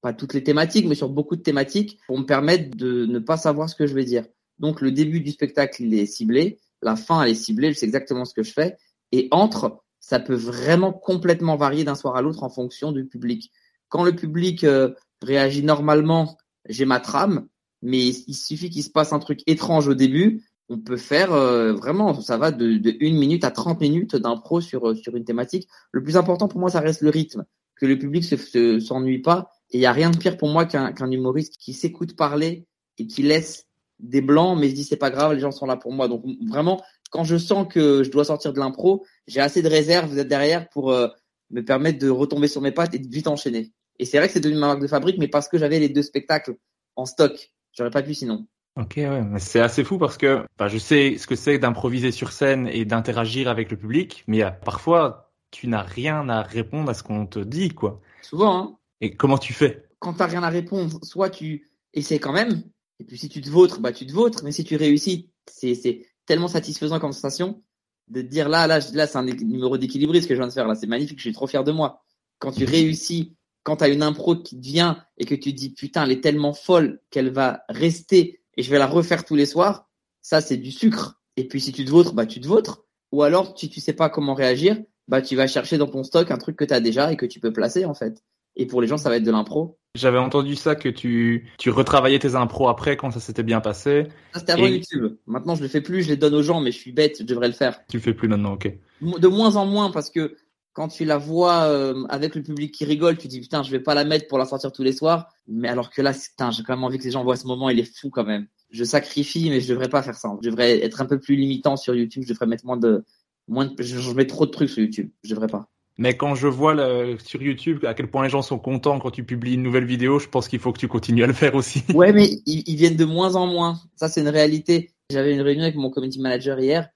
pas 0.04 0.14
toutes 0.14 0.34
les 0.34 0.44
thématiques, 0.44 0.86
mais 0.86 0.96
sur 0.96 1.10
beaucoup 1.10 1.38
de 1.38 1.42
thématiques 1.42 1.98
pour 2.06 2.20
me 2.20 2.26
permettre 2.26 2.76
de 2.76 3.06
ne 3.06 3.20
pas 3.20 3.38
savoir 3.38 3.70
ce 3.70 3.76
que 3.76 3.88
je 3.88 3.96
vais 3.96 4.04
dire. 4.04 4.26
Donc 4.60 4.82
le 4.82 4.92
début 4.92 5.22
du 5.22 5.32
spectacle, 5.32 5.82
il 5.82 5.94
est 5.94 6.06
ciblé, 6.06 6.60
la 6.82 6.98
fin, 6.98 7.24
elle 7.24 7.32
est 7.32 7.36
ciblée, 7.36 7.72
je 7.72 7.80
sais 7.80 7.86
exactement 7.86 8.26
ce 8.26 8.34
que 8.34 8.44
je 8.44 8.52
fais. 8.52 8.76
Et 9.14 9.30
entre, 9.32 9.82
ça 10.02 10.20
peut 10.20 10.36
vraiment 10.36 10.92
complètement 10.92 11.56
varier 11.56 11.86
d'un 11.86 11.96
soir 11.96 12.18
à 12.18 12.22
l'autre 12.22 12.44
en 12.44 12.50
fonction 12.50 12.92
du 12.92 13.06
public. 13.06 13.50
Quand 13.88 14.04
le 14.04 14.14
public 14.14 14.66
euh, 14.66 14.90
réagit 15.22 15.64
normalement, 15.64 16.38
j'ai 16.68 16.84
ma 16.84 17.00
trame, 17.00 17.48
mais 17.82 18.10
il 18.10 18.36
suffit 18.36 18.70
qu'il 18.70 18.84
se 18.84 18.90
passe 18.90 19.14
un 19.14 19.20
truc 19.20 19.40
étrange 19.48 19.88
au 19.88 19.94
début, 19.94 20.44
on 20.68 20.80
peut 20.80 20.98
faire 20.98 21.32
euh, 21.32 21.72
vraiment, 21.72 22.20
ça 22.20 22.38
va 22.38 22.52
de, 22.52 22.78
de 22.78 22.92
1 23.02 23.14
minute 23.18 23.46
à 23.46 23.52
30 23.52 23.80
minutes 23.80 24.18
d'impro 24.18 24.60
sur, 24.60 24.90
euh, 24.90 24.96
sur 24.96 25.16
une 25.16 25.24
thématique. 25.24 25.70
Le 25.94 26.04
plus 26.04 26.18
important 26.18 26.50
pour 26.50 26.60
moi, 26.60 26.70
ça 26.70 26.82
reste 26.82 27.02
le 27.02 27.10
rythme, 27.10 27.46
que 27.78 27.86
le 27.86 27.98
public 27.98 28.26
se 28.26 28.80
s'ennuie 28.82 29.20
pas. 29.22 29.53
Et 29.74 29.78
il 29.78 29.82
y 29.82 29.86
a 29.88 29.92
rien 29.92 30.12
de 30.12 30.18
pire 30.18 30.38
pour 30.38 30.50
moi 30.50 30.66
qu'un 30.66 31.12
humoriste 31.12 31.58
qui 31.58 31.74
s'écoute 31.74 32.16
parler 32.16 32.66
et 33.00 33.08
qui 33.08 33.24
laisse 33.24 33.68
des 34.00 34.22
blancs, 34.22 34.58
mais 34.60 34.70
je 34.70 34.76
dis 34.76 34.84
c'est 34.84 34.98
pas 34.98 35.10
grave, 35.10 35.34
les 35.34 35.40
gens 35.40 35.52
sont 35.52 35.66
là 35.66 35.78
pour 35.78 35.92
moi. 35.92 36.08
Donc 36.08 36.24
vraiment, 36.48 36.84
quand 37.10 37.24
je 37.24 37.38
sens 37.38 37.68
que 37.68 38.04
je 38.04 38.12
dois 38.12 38.26
sortir 38.26 38.54
de 38.54 38.60
l'impro, 38.60 39.04
j'ai 39.28 39.40
assez 39.40 39.62
de 39.62 39.68
réserve 39.68 40.16
derrière 40.26 40.70
pour 40.70 40.92
euh, 40.92 41.08
me 41.50 41.62
permettre 41.62 42.00
de 42.00 42.10
retomber 42.10 42.48
sur 42.48 42.62
mes 42.62 42.72
pattes 42.72 42.94
et 42.94 43.00
de 43.00 43.08
vite 43.08 43.28
enchaîner. 43.28 43.72
Et 44.00 44.06
c'est 44.06 44.18
vrai 44.18 44.28
que 44.28 44.34
c'est 44.34 44.40
devenu 44.40 44.60
ma 44.60 44.68
marque 44.68 44.82
de 44.82 44.88
fabrique, 44.88 45.18
mais 45.18 45.28
parce 45.28 45.48
que 45.48 45.58
j'avais 45.58 45.80
les 45.80 45.90
deux 45.90 46.02
spectacles 46.04 46.56
en 46.96 47.06
stock. 47.06 47.52
J'aurais 47.72 47.92
pas 47.92 48.04
pu 48.04 48.14
sinon. 48.14 48.46
Ok, 48.76 48.94
ouais, 48.98 49.24
c'est 49.38 49.60
assez 49.60 49.84
fou 49.84 49.98
parce 49.98 50.18
que 50.18 50.46
bah, 50.58 50.68
je 50.68 50.78
sais 50.80 51.18
ce 51.18 51.28
que 51.28 51.36
c'est 51.36 51.60
d'improviser 51.60 52.12
sur 52.12 52.32
scène 52.32 52.68
et 52.68 52.86
d'interagir 52.86 53.48
avec 53.48 53.70
le 53.70 53.78
public, 53.78 54.24
mais 54.28 54.44
parfois 54.66 55.32
tu 55.52 55.68
n'as 55.68 55.84
rien 55.84 56.28
à 56.30 56.42
répondre 56.42 56.90
à 56.90 56.96
ce 56.96 57.04
qu'on 57.04 57.28
te 57.28 57.40
dit, 57.40 57.70
quoi. 57.70 58.02
Souvent. 58.24 58.58
Hein. 58.58 58.78
Et 59.04 59.18
comment 59.18 59.38
tu 59.38 59.52
fais? 59.52 59.84
Quand 60.00 60.14
t'as 60.14 60.28
rien 60.28 60.44
à 60.44 60.50
répondre, 60.50 60.98
soit 61.04 61.30
tu 61.30 61.70
essaies 61.94 62.20
quand 62.20 62.32
même, 62.32 62.64
et 63.02 63.04
puis 63.04 63.18
si 63.18 63.28
tu 63.28 63.42
te 63.42 63.50
vautres, 63.50 63.82
bah 63.82 63.92
tu 63.92 64.08
te 64.08 64.14
vautres, 64.14 64.46
mais 64.46 64.54
si 64.54 64.64
tu 64.64 64.78
réussis, 64.78 65.30
c'est 65.46 66.08
tellement 66.26 66.48
satisfaisant 66.48 67.02
comme 67.02 67.12
sensation 67.12 67.62
de 68.08 68.22
te 68.22 68.28
dire 68.28 68.48
là, 68.48 68.66
là, 68.66 68.80
là, 68.94 69.06
c'est 69.06 69.18
un 69.18 69.26
numéro 69.26 69.78
d'équilibriste 69.78 70.30
que 70.30 70.36
je 70.36 70.40
viens 70.40 70.48
de 70.48 70.54
faire 70.54 70.70
là, 70.70 70.76
c'est 70.76 70.88
magnifique, 70.88 71.18
je 71.18 71.24
suis 71.24 71.34
trop 71.34 71.48
fier 71.48 71.66
de 71.66 71.74
moi. 71.74 72.06
Quand 72.40 72.54
tu 72.54 72.64
réussis, 72.64 73.36
quand 73.64 73.76
tu 73.76 73.84
as 73.84 73.90
une 73.90 74.04
impro 74.04 74.38
qui 74.38 74.58
te 74.58 74.64
vient 74.64 75.04
et 75.18 75.26
que 75.26 75.36
tu 75.36 75.52
dis 75.52 75.72
putain, 75.72 76.06
elle 76.06 76.14
est 76.14 76.22
tellement 76.22 76.54
folle 76.54 77.02
qu'elle 77.10 77.30
va 77.30 77.64
rester 77.68 78.40
et 78.56 78.64
je 78.64 78.72
vais 78.72 78.80
la 78.80 78.88
refaire 78.88 79.26
tous 79.26 79.36
les 79.36 79.46
soirs, 79.46 79.90
ça 80.22 80.40
c'est 80.40 80.56
du 80.56 80.72
sucre. 80.72 81.20
Et 81.36 81.46
puis 81.46 81.60
si 81.60 81.74
tu 81.74 81.84
te 81.84 81.92
vautres, 81.92 82.14
bah 82.14 82.26
tu 82.26 82.40
te 82.40 82.48
vautres. 82.48 82.86
Ou 83.12 83.24
alors 83.24 83.60
si 83.60 83.70
tu 83.70 83.82
sais 83.82 83.92
pas 83.92 84.10
comment 84.10 84.34
réagir, 84.34 84.82
bah 85.10 85.22
tu 85.22 85.36
vas 85.36 85.48
chercher 85.48 85.78
dans 85.78 85.88
ton 85.88 86.04
stock 86.04 86.32
un 86.32 86.38
truc 86.38 86.56
que 86.56 86.64
tu 86.64 86.74
as 86.74 86.80
déjà 86.80 87.12
et 87.12 87.18
que 87.18 87.26
tu 87.26 87.42
peux 87.42 87.52
placer 87.52 87.84
en 87.84 87.94
fait. 87.94 88.24
Et 88.56 88.66
pour 88.66 88.82
les 88.82 88.88
gens, 88.88 88.98
ça 88.98 89.10
va 89.10 89.18
être 89.18 89.24
de 89.24 89.32
l'impro. 89.32 89.78
J'avais 89.96 90.18
entendu 90.18 90.56
ça 90.56 90.74
que 90.74 90.90
tu 90.90 91.52
tu 91.60 91.70
retravaillais 91.70 92.18
tes 92.18 92.34
impros 92.34 92.68
après 92.68 92.98
quand 92.98 93.12
ça 93.12 93.20
s'était 93.20 93.44
bien 93.44 93.62
passé. 93.62 94.08
Ça 94.34 94.40
c'était 94.40 94.54
avant 94.54 94.66
YouTube. 94.66 95.18
Maintenant 95.28 95.54
je 95.54 95.62
le 95.62 95.68
fais 95.68 95.82
plus, 95.82 96.02
je 96.02 96.10
les 96.10 96.18
donne 96.18 96.34
aux 96.34 96.42
gens, 96.42 96.62
mais 96.62 96.72
je 96.72 96.80
suis 96.80 96.92
bête, 96.92 97.18
je 97.20 97.24
devrais 97.24 97.48
le 97.48 97.54
faire. 97.54 97.80
Tu 97.90 97.98
le 97.98 98.02
fais 98.02 98.16
plus 98.16 98.28
maintenant, 98.28 98.54
ok. 98.54 98.76
De 99.02 99.28
moins 99.28 99.56
en 99.56 99.68
moins 99.68 99.92
parce 99.92 100.10
que 100.10 100.36
quand 100.74 100.88
tu 100.88 101.06
la 101.06 101.20
vois 101.20 101.66
euh, 101.66 102.06
avec 102.10 102.34
le 102.34 102.42
public 102.42 102.74
qui 102.74 102.86
rigole, 102.86 103.20
tu 103.20 103.28
dis 103.28 103.40
putain 103.40 103.62
je 103.62 103.70
vais 103.70 103.80
pas 103.80 103.94
la 103.94 104.04
mettre 104.04 104.28
pour 104.28 104.40
la 104.40 104.46
sortir 104.46 104.72
tous 104.72 104.82
les 104.82 104.94
soirs. 104.94 105.32
Mais 105.48 105.68
alors 105.68 105.92
que 105.92 106.02
là, 106.02 106.12
putain 106.12 106.50
j'ai 106.50 106.64
quand 106.64 106.76
même 106.76 106.84
envie 106.84 106.98
que 106.98 107.04
les 107.04 107.12
gens 107.12 107.24
voient 107.24 107.38
ce 107.38 107.46
moment, 107.46 107.70
il 107.70 107.78
est 107.78 108.00
fou 108.00 108.10
quand 108.10 108.26
même. 108.26 108.48
Je 108.72 108.84
sacrifie, 108.84 109.52
mais 109.52 109.62
je 109.62 109.70
devrais 109.72 109.90
pas 109.90 110.02
faire 110.02 110.16
ça. 110.16 110.36
Je 110.42 110.50
devrais 110.50 110.84
être 110.84 111.02
un 111.02 111.06
peu 111.06 111.20
plus 111.20 111.36
limitant 111.36 111.78
sur 111.78 111.94
YouTube. 111.94 112.24
Je 112.26 112.34
devrais 112.34 112.48
mettre 112.48 112.66
moins 112.66 112.78
de 112.78 113.06
moins 113.48 113.66
de, 113.66 113.76
je, 113.78 114.00
je 114.00 114.12
mets 114.14 114.26
trop 114.26 114.48
de 114.48 114.52
trucs 114.52 114.70
sur 114.70 114.82
YouTube. 114.82 115.12
Je 115.24 115.30
devrais 115.30 115.46
pas. 115.46 115.70
Mais 115.98 116.18
quand 116.18 116.34
je 116.34 116.48
vois 116.48 116.76
sur 117.20 117.42
YouTube 117.42 117.86
à 117.86 117.94
quel 117.94 118.10
point 118.10 118.24
les 118.24 118.30
gens 118.30 118.42
sont 118.42 118.58
contents 118.58 119.00
quand 119.00 119.12
tu 119.12 119.24
publies 119.24 119.54
une 119.54 119.64
nouvelle 119.64 119.86
vidéo, 119.86 120.18
je 120.18 120.28
pense 120.28 120.48
qu'il 120.48 120.60
faut 120.60 120.74
que 120.74 120.80
tu 120.80 120.88
continues 120.88 121.24
à 121.24 121.28
le 121.28 121.34
faire 121.34 121.54
aussi. 121.56 121.84
Ouais, 121.94 122.12
mais 122.12 122.30
ils, 122.46 122.64
ils 122.66 122.76
viennent 122.76 122.96
de 122.96 123.06
moins 123.06 123.36
en 123.36 123.46
moins. 123.46 123.80
Ça, 123.96 124.10
c'est 124.10 124.22
une 124.22 124.30
réalité. 124.30 124.92
J'avais 125.12 125.34
une 125.34 125.42
réunion 125.42 125.64
avec 125.64 125.76
mon 125.76 125.92
community 125.92 126.20
manager 126.20 126.60
hier 126.60 126.90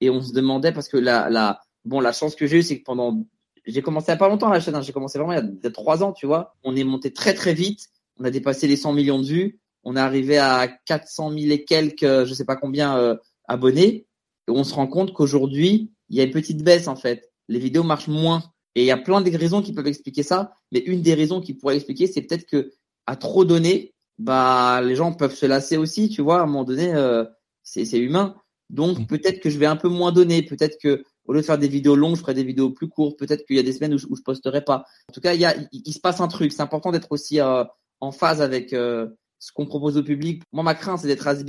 et 0.00 0.10
on 0.10 0.20
se 0.20 0.32
demandait 0.32 0.72
parce 0.72 0.88
que 0.88 0.96
la, 0.96 1.28
la, 1.30 1.60
bon, 1.84 2.00
la 2.00 2.12
chance 2.12 2.36
que 2.36 2.46
j'ai 2.46 2.58
eue, 2.58 2.62
c'est 2.62 2.78
que 2.78 2.84
pendant, 2.84 3.24
j'ai 3.66 3.82
commencé 3.82 4.12
à 4.12 4.16
pas 4.16 4.28
longtemps 4.28 4.50
la 4.50 4.60
chaîne, 4.60 4.74
hein. 4.74 4.82
j'ai 4.82 4.92
commencé 4.92 5.18
vraiment 5.18 5.32
il 5.32 5.58
y 5.62 5.66
a 5.66 5.70
trois 5.70 6.04
ans, 6.04 6.12
tu 6.12 6.26
vois. 6.26 6.54
On 6.62 6.76
est 6.76 6.84
monté 6.84 7.12
très 7.12 7.34
très 7.34 7.54
vite. 7.54 7.88
On 8.20 8.24
a 8.24 8.30
dépassé 8.30 8.68
les 8.68 8.76
100 8.76 8.92
millions 8.92 9.18
de 9.20 9.26
vues. 9.26 9.60
On 9.82 9.96
est 9.96 10.00
arrivé 10.00 10.38
à 10.38 10.68
400 10.68 11.30
000 11.30 11.52
et 11.52 11.64
quelques, 11.64 12.24
je 12.24 12.34
sais 12.34 12.44
pas 12.44 12.56
combien, 12.56 12.96
euh, 12.96 13.16
abonnés. 13.48 14.06
Et 14.46 14.50
on 14.50 14.62
se 14.62 14.74
rend 14.74 14.86
compte 14.86 15.12
qu'aujourd'hui, 15.12 15.90
il 16.08 16.16
y 16.16 16.20
a 16.20 16.24
une 16.24 16.30
petite 16.30 16.62
baisse 16.62 16.86
en 16.86 16.96
fait 16.96 17.32
les 17.48 17.58
vidéos 17.58 17.82
marchent 17.82 18.08
moins. 18.08 18.42
Et 18.74 18.82
il 18.82 18.86
y 18.86 18.90
a 18.90 18.96
plein 18.96 19.20
de 19.20 19.30
raisons 19.36 19.62
qui 19.62 19.72
peuvent 19.72 19.86
expliquer 19.86 20.22
ça, 20.22 20.52
mais 20.72 20.80
une 20.80 21.02
des 21.02 21.14
raisons 21.14 21.40
qui 21.40 21.54
pourrait 21.54 21.76
expliquer, 21.76 22.06
c'est 22.06 22.22
peut-être 22.22 22.46
que 22.46 22.72
à 23.06 23.16
trop 23.16 23.44
donner, 23.44 23.94
bah 24.18 24.80
les 24.82 24.96
gens 24.96 25.12
peuvent 25.12 25.34
se 25.34 25.46
lasser 25.46 25.76
aussi, 25.76 26.08
tu 26.08 26.22
vois. 26.22 26.40
À 26.40 26.42
un 26.42 26.46
moment 26.46 26.64
donné, 26.64 26.92
euh, 26.94 27.24
c'est 27.62 27.98
humain. 27.98 28.36
Donc 28.70 28.98
mm. 28.98 29.06
peut-être 29.06 29.40
que 29.40 29.50
je 29.50 29.58
vais 29.58 29.66
un 29.66 29.76
peu 29.76 29.88
moins 29.88 30.12
donner, 30.12 30.42
peut-être 30.42 30.78
que 30.80 31.04
au 31.26 31.32
lieu 31.32 31.40
de 31.40 31.46
faire 31.46 31.58
des 31.58 31.68
vidéos 31.68 31.96
longues, 31.96 32.16
je 32.16 32.20
ferai 32.20 32.34
des 32.34 32.44
vidéos 32.44 32.70
plus 32.70 32.88
courtes. 32.88 33.18
Peut-être 33.18 33.46
qu'il 33.46 33.56
y 33.56 33.58
a 33.58 33.62
des 33.62 33.72
semaines 33.72 33.94
où 33.94 33.98
je, 33.98 34.06
où 34.08 34.16
je 34.16 34.22
posterai 34.22 34.62
pas. 34.62 34.84
En 35.08 35.12
tout 35.12 35.20
cas, 35.20 35.34
il 35.34 35.40
y 35.40 35.46
a, 35.46 35.54
il, 35.72 35.92
se 35.92 36.00
passe 36.00 36.20
un 36.20 36.28
truc. 36.28 36.52
C'est 36.52 36.62
important 36.62 36.92
d'être 36.92 37.12
aussi 37.12 37.40
euh, 37.40 37.64
en 38.00 38.12
phase 38.12 38.42
avec 38.42 38.72
euh, 38.72 39.08
ce 39.38 39.52
qu'on 39.52 39.66
propose 39.66 39.96
au 39.96 40.02
public. 40.02 40.42
Moi, 40.52 40.62
ma 40.62 40.74
crainte, 40.74 41.00
c'est 41.00 41.06
d'être 41.06 41.26
has 41.26 41.42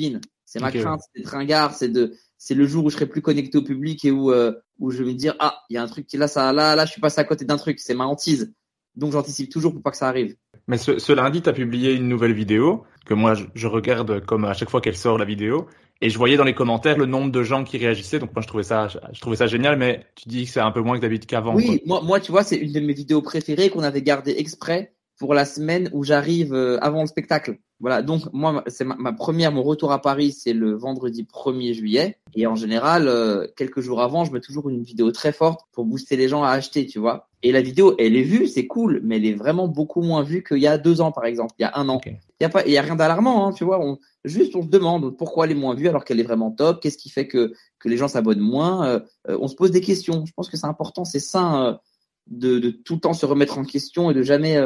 C'est 0.45 0.59
ma 0.61 0.71
crainte, 0.71 1.01
c'est 1.01 1.19
d'être 1.19 1.29
ringard, 1.29 1.73
c'est 1.73 1.89
de 1.89 2.13
c'est 2.45 2.53
le 2.53 2.67
jour 2.67 2.85
où 2.85 2.91
je 2.91 2.95
serai 2.95 3.07
plus 3.07 3.23
connecté 3.23 3.57
au 3.57 3.63
public 3.63 4.05
et 4.05 4.11
où 4.11 4.31
euh, 4.31 4.53
où 4.77 4.91
je 4.91 5.01
vais 5.01 5.13
me 5.13 5.17
dire 5.17 5.33
ah 5.39 5.63
il 5.67 5.73
y 5.73 5.77
a 5.77 5.81
un 5.81 5.87
truc 5.87 6.05
qui 6.05 6.15
là 6.15 6.27
ça 6.27 6.53
là 6.53 6.75
là 6.75 6.85
je 6.85 6.91
suis 6.91 7.01
passé 7.01 7.19
à 7.19 7.23
côté 7.23 7.43
d'un 7.43 7.57
truc. 7.57 7.79
C'est 7.79 7.95
ma 7.95 8.05
hantise. 8.05 8.53
Donc 8.95 9.13
j'anticipe 9.13 9.51
toujours 9.51 9.73
pour 9.73 9.81
pas 9.81 9.89
que 9.89 9.97
ça 9.97 10.07
arrive. 10.07 10.35
Mais 10.67 10.77
ce, 10.77 10.99
ce 10.99 11.11
lundi 11.11 11.41
tu 11.41 11.49
as 11.49 11.53
publié 11.53 11.93
une 11.93 12.07
nouvelle 12.07 12.33
vidéo 12.33 12.83
que 13.07 13.15
moi 13.15 13.33
je, 13.55 13.67
regarde 13.67 14.23
comme 14.27 14.45
à 14.45 14.53
chaque 14.53 14.69
fois 14.69 14.79
qu'elle 14.79 14.95
sort 14.95 15.17
la 15.17 15.25
vidéo. 15.25 15.65
Et 16.01 16.11
je 16.11 16.19
voyais 16.19 16.37
dans 16.37 16.43
les 16.43 16.53
commentaires 16.53 16.99
le 16.99 17.07
nombre 17.07 17.31
de 17.31 17.41
gens 17.41 17.63
qui 17.63 17.79
réagissaient. 17.79 18.19
Donc 18.19 18.35
moi 18.35 18.43
je 18.43 18.47
trouvais 18.47 18.61
ça 18.61 18.89
je 18.89 19.19
trouvais 19.19 19.37
ça 19.37 19.47
génial. 19.47 19.79
Mais 19.79 20.05
tu 20.13 20.29
dis 20.29 20.45
que 20.45 20.51
c'est 20.51 20.59
un 20.59 20.71
peu 20.71 20.81
moins 20.81 20.97
que 20.97 21.01
d'habitude 21.01 21.27
qu'avant. 21.27 21.55
Oui 21.55 21.81
moi 21.87 22.01
moi 22.03 22.19
tu 22.19 22.31
vois 22.31 22.43
c'est 22.43 22.57
une 22.57 22.73
de 22.73 22.79
mes 22.79 22.93
vidéos 22.93 23.23
préférées 23.23 23.71
qu'on 23.71 23.81
avait 23.81 24.03
gardé 24.03 24.35
exprès 24.37 24.93
pour 25.17 25.33
la 25.33 25.45
semaine 25.45 25.89
où 25.93 26.03
j'arrive 26.03 26.53
euh, 26.53 26.77
avant 26.81 27.01
le 27.01 27.07
spectacle. 27.07 27.57
Voilà, 27.81 28.01
donc 28.01 28.21
moi, 28.31 28.63
c'est 28.67 28.85
ma, 28.85 29.11
première, 29.11 29.51
mon 29.51 29.61
retour 29.61 29.91
à 29.91 30.01
Paris, 30.01 30.31
c'est 30.31 30.53
le 30.53 30.73
vendredi 30.75 31.23
1er 31.23 31.73
juillet. 31.73 32.17
Et 32.33 32.47
en 32.47 32.55
général, 32.55 33.09
euh, 33.09 33.47
quelques 33.57 33.81
jours 33.81 34.01
avant, 34.01 34.23
je 34.23 34.31
mets 34.31 34.39
toujours 34.39 34.69
une 34.69 34.81
vidéo 34.81 35.11
très 35.11 35.33
forte 35.33 35.61
pour 35.73 35.83
booster 35.83 36.15
les 36.15 36.29
gens 36.29 36.43
à 36.43 36.51
acheter, 36.51 36.85
tu 36.85 36.99
vois. 36.99 37.27
Et 37.43 37.51
la 37.51 37.61
vidéo, 37.61 37.93
elle 37.99 38.15
est 38.15 38.23
vue, 38.23 38.47
c'est 38.47 38.65
cool, 38.65 39.01
mais 39.03 39.17
elle 39.17 39.25
est 39.25 39.33
vraiment 39.33 39.67
beaucoup 39.67 40.01
moins 40.01 40.23
vue 40.23 40.41
qu'il 40.41 40.59
y 40.59 40.67
a 40.67 40.77
deux 40.77 41.01
ans, 41.01 41.11
par 41.11 41.25
exemple, 41.25 41.53
il 41.59 41.63
y 41.63 41.65
a 41.65 41.73
un 41.75 41.89
an. 41.89 41.99
Il 42.05 42.17
y 42.41 42.45
a 42.45 42.49
pas, 42.49 42.65
il 42.65 42.71
y 42.71 42.77
a 42.77 42.81
rien 42.81 42.95
d'alarmant, 42.95 43.45
hein, 43.45 43.51
tu 43.51 43.65
vois. 43.65 43.79
On, 43.85 43.99
juste, 44.23 44.55
on 44.55 44.63
se 44.63 44.67
demande 44.67 45.15
pourquoi 45.17 45.45
elle 45.45 45.51
est 45.51 45.55
moins 45.55 45.75
vue 45.75 45.89
alors 45.89 46.05
qu'elle 46.05 46.21
est 46.21 46.23
vraiment 46.23 46.51
top. 46.51 46.81
Qu'est-ce 46.81 46.97
qui 46.97 47.09
fait 47.09 47.27
que 47.27 47.53
que 47.79 47.89
les 47.89 47.97
gens 47.97 48.07
s'abonnent 48.07 48.39
moins 48.39 48.87
euh, 48.87 48.99
euh, 49.29 49.37
On 49.41 49.47
se 49.47 49.55
pose 49.55 49.71
des 49.71 49.81
questions. 49.81 50.25
Je 50.25 50.31
pense 50.33 50.49
que 50.49 50.57
c'est 50.57 50.65
important, 50.65 51.03
c'est 51.03 51.19
sain 51.19 51.79
de, 52.27 52.57
de 52.57 52.69
tout 52.69 52.95
le 52.95 52.99
temps 53.01 53.13
se 53.13 53.25
remettre 53.25 53.57
en 53.57 53.65
question 53.65 54.09
et 54.09 54.13
de 54.13 54.23
jamais 54.23 54.57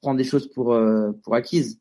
prendre 0.00 0.18
des 0.18 0.24
choses 0.24 0.48
pour 0.50 0.78
pour 1.22 1.34
acquises. 1.34 1.80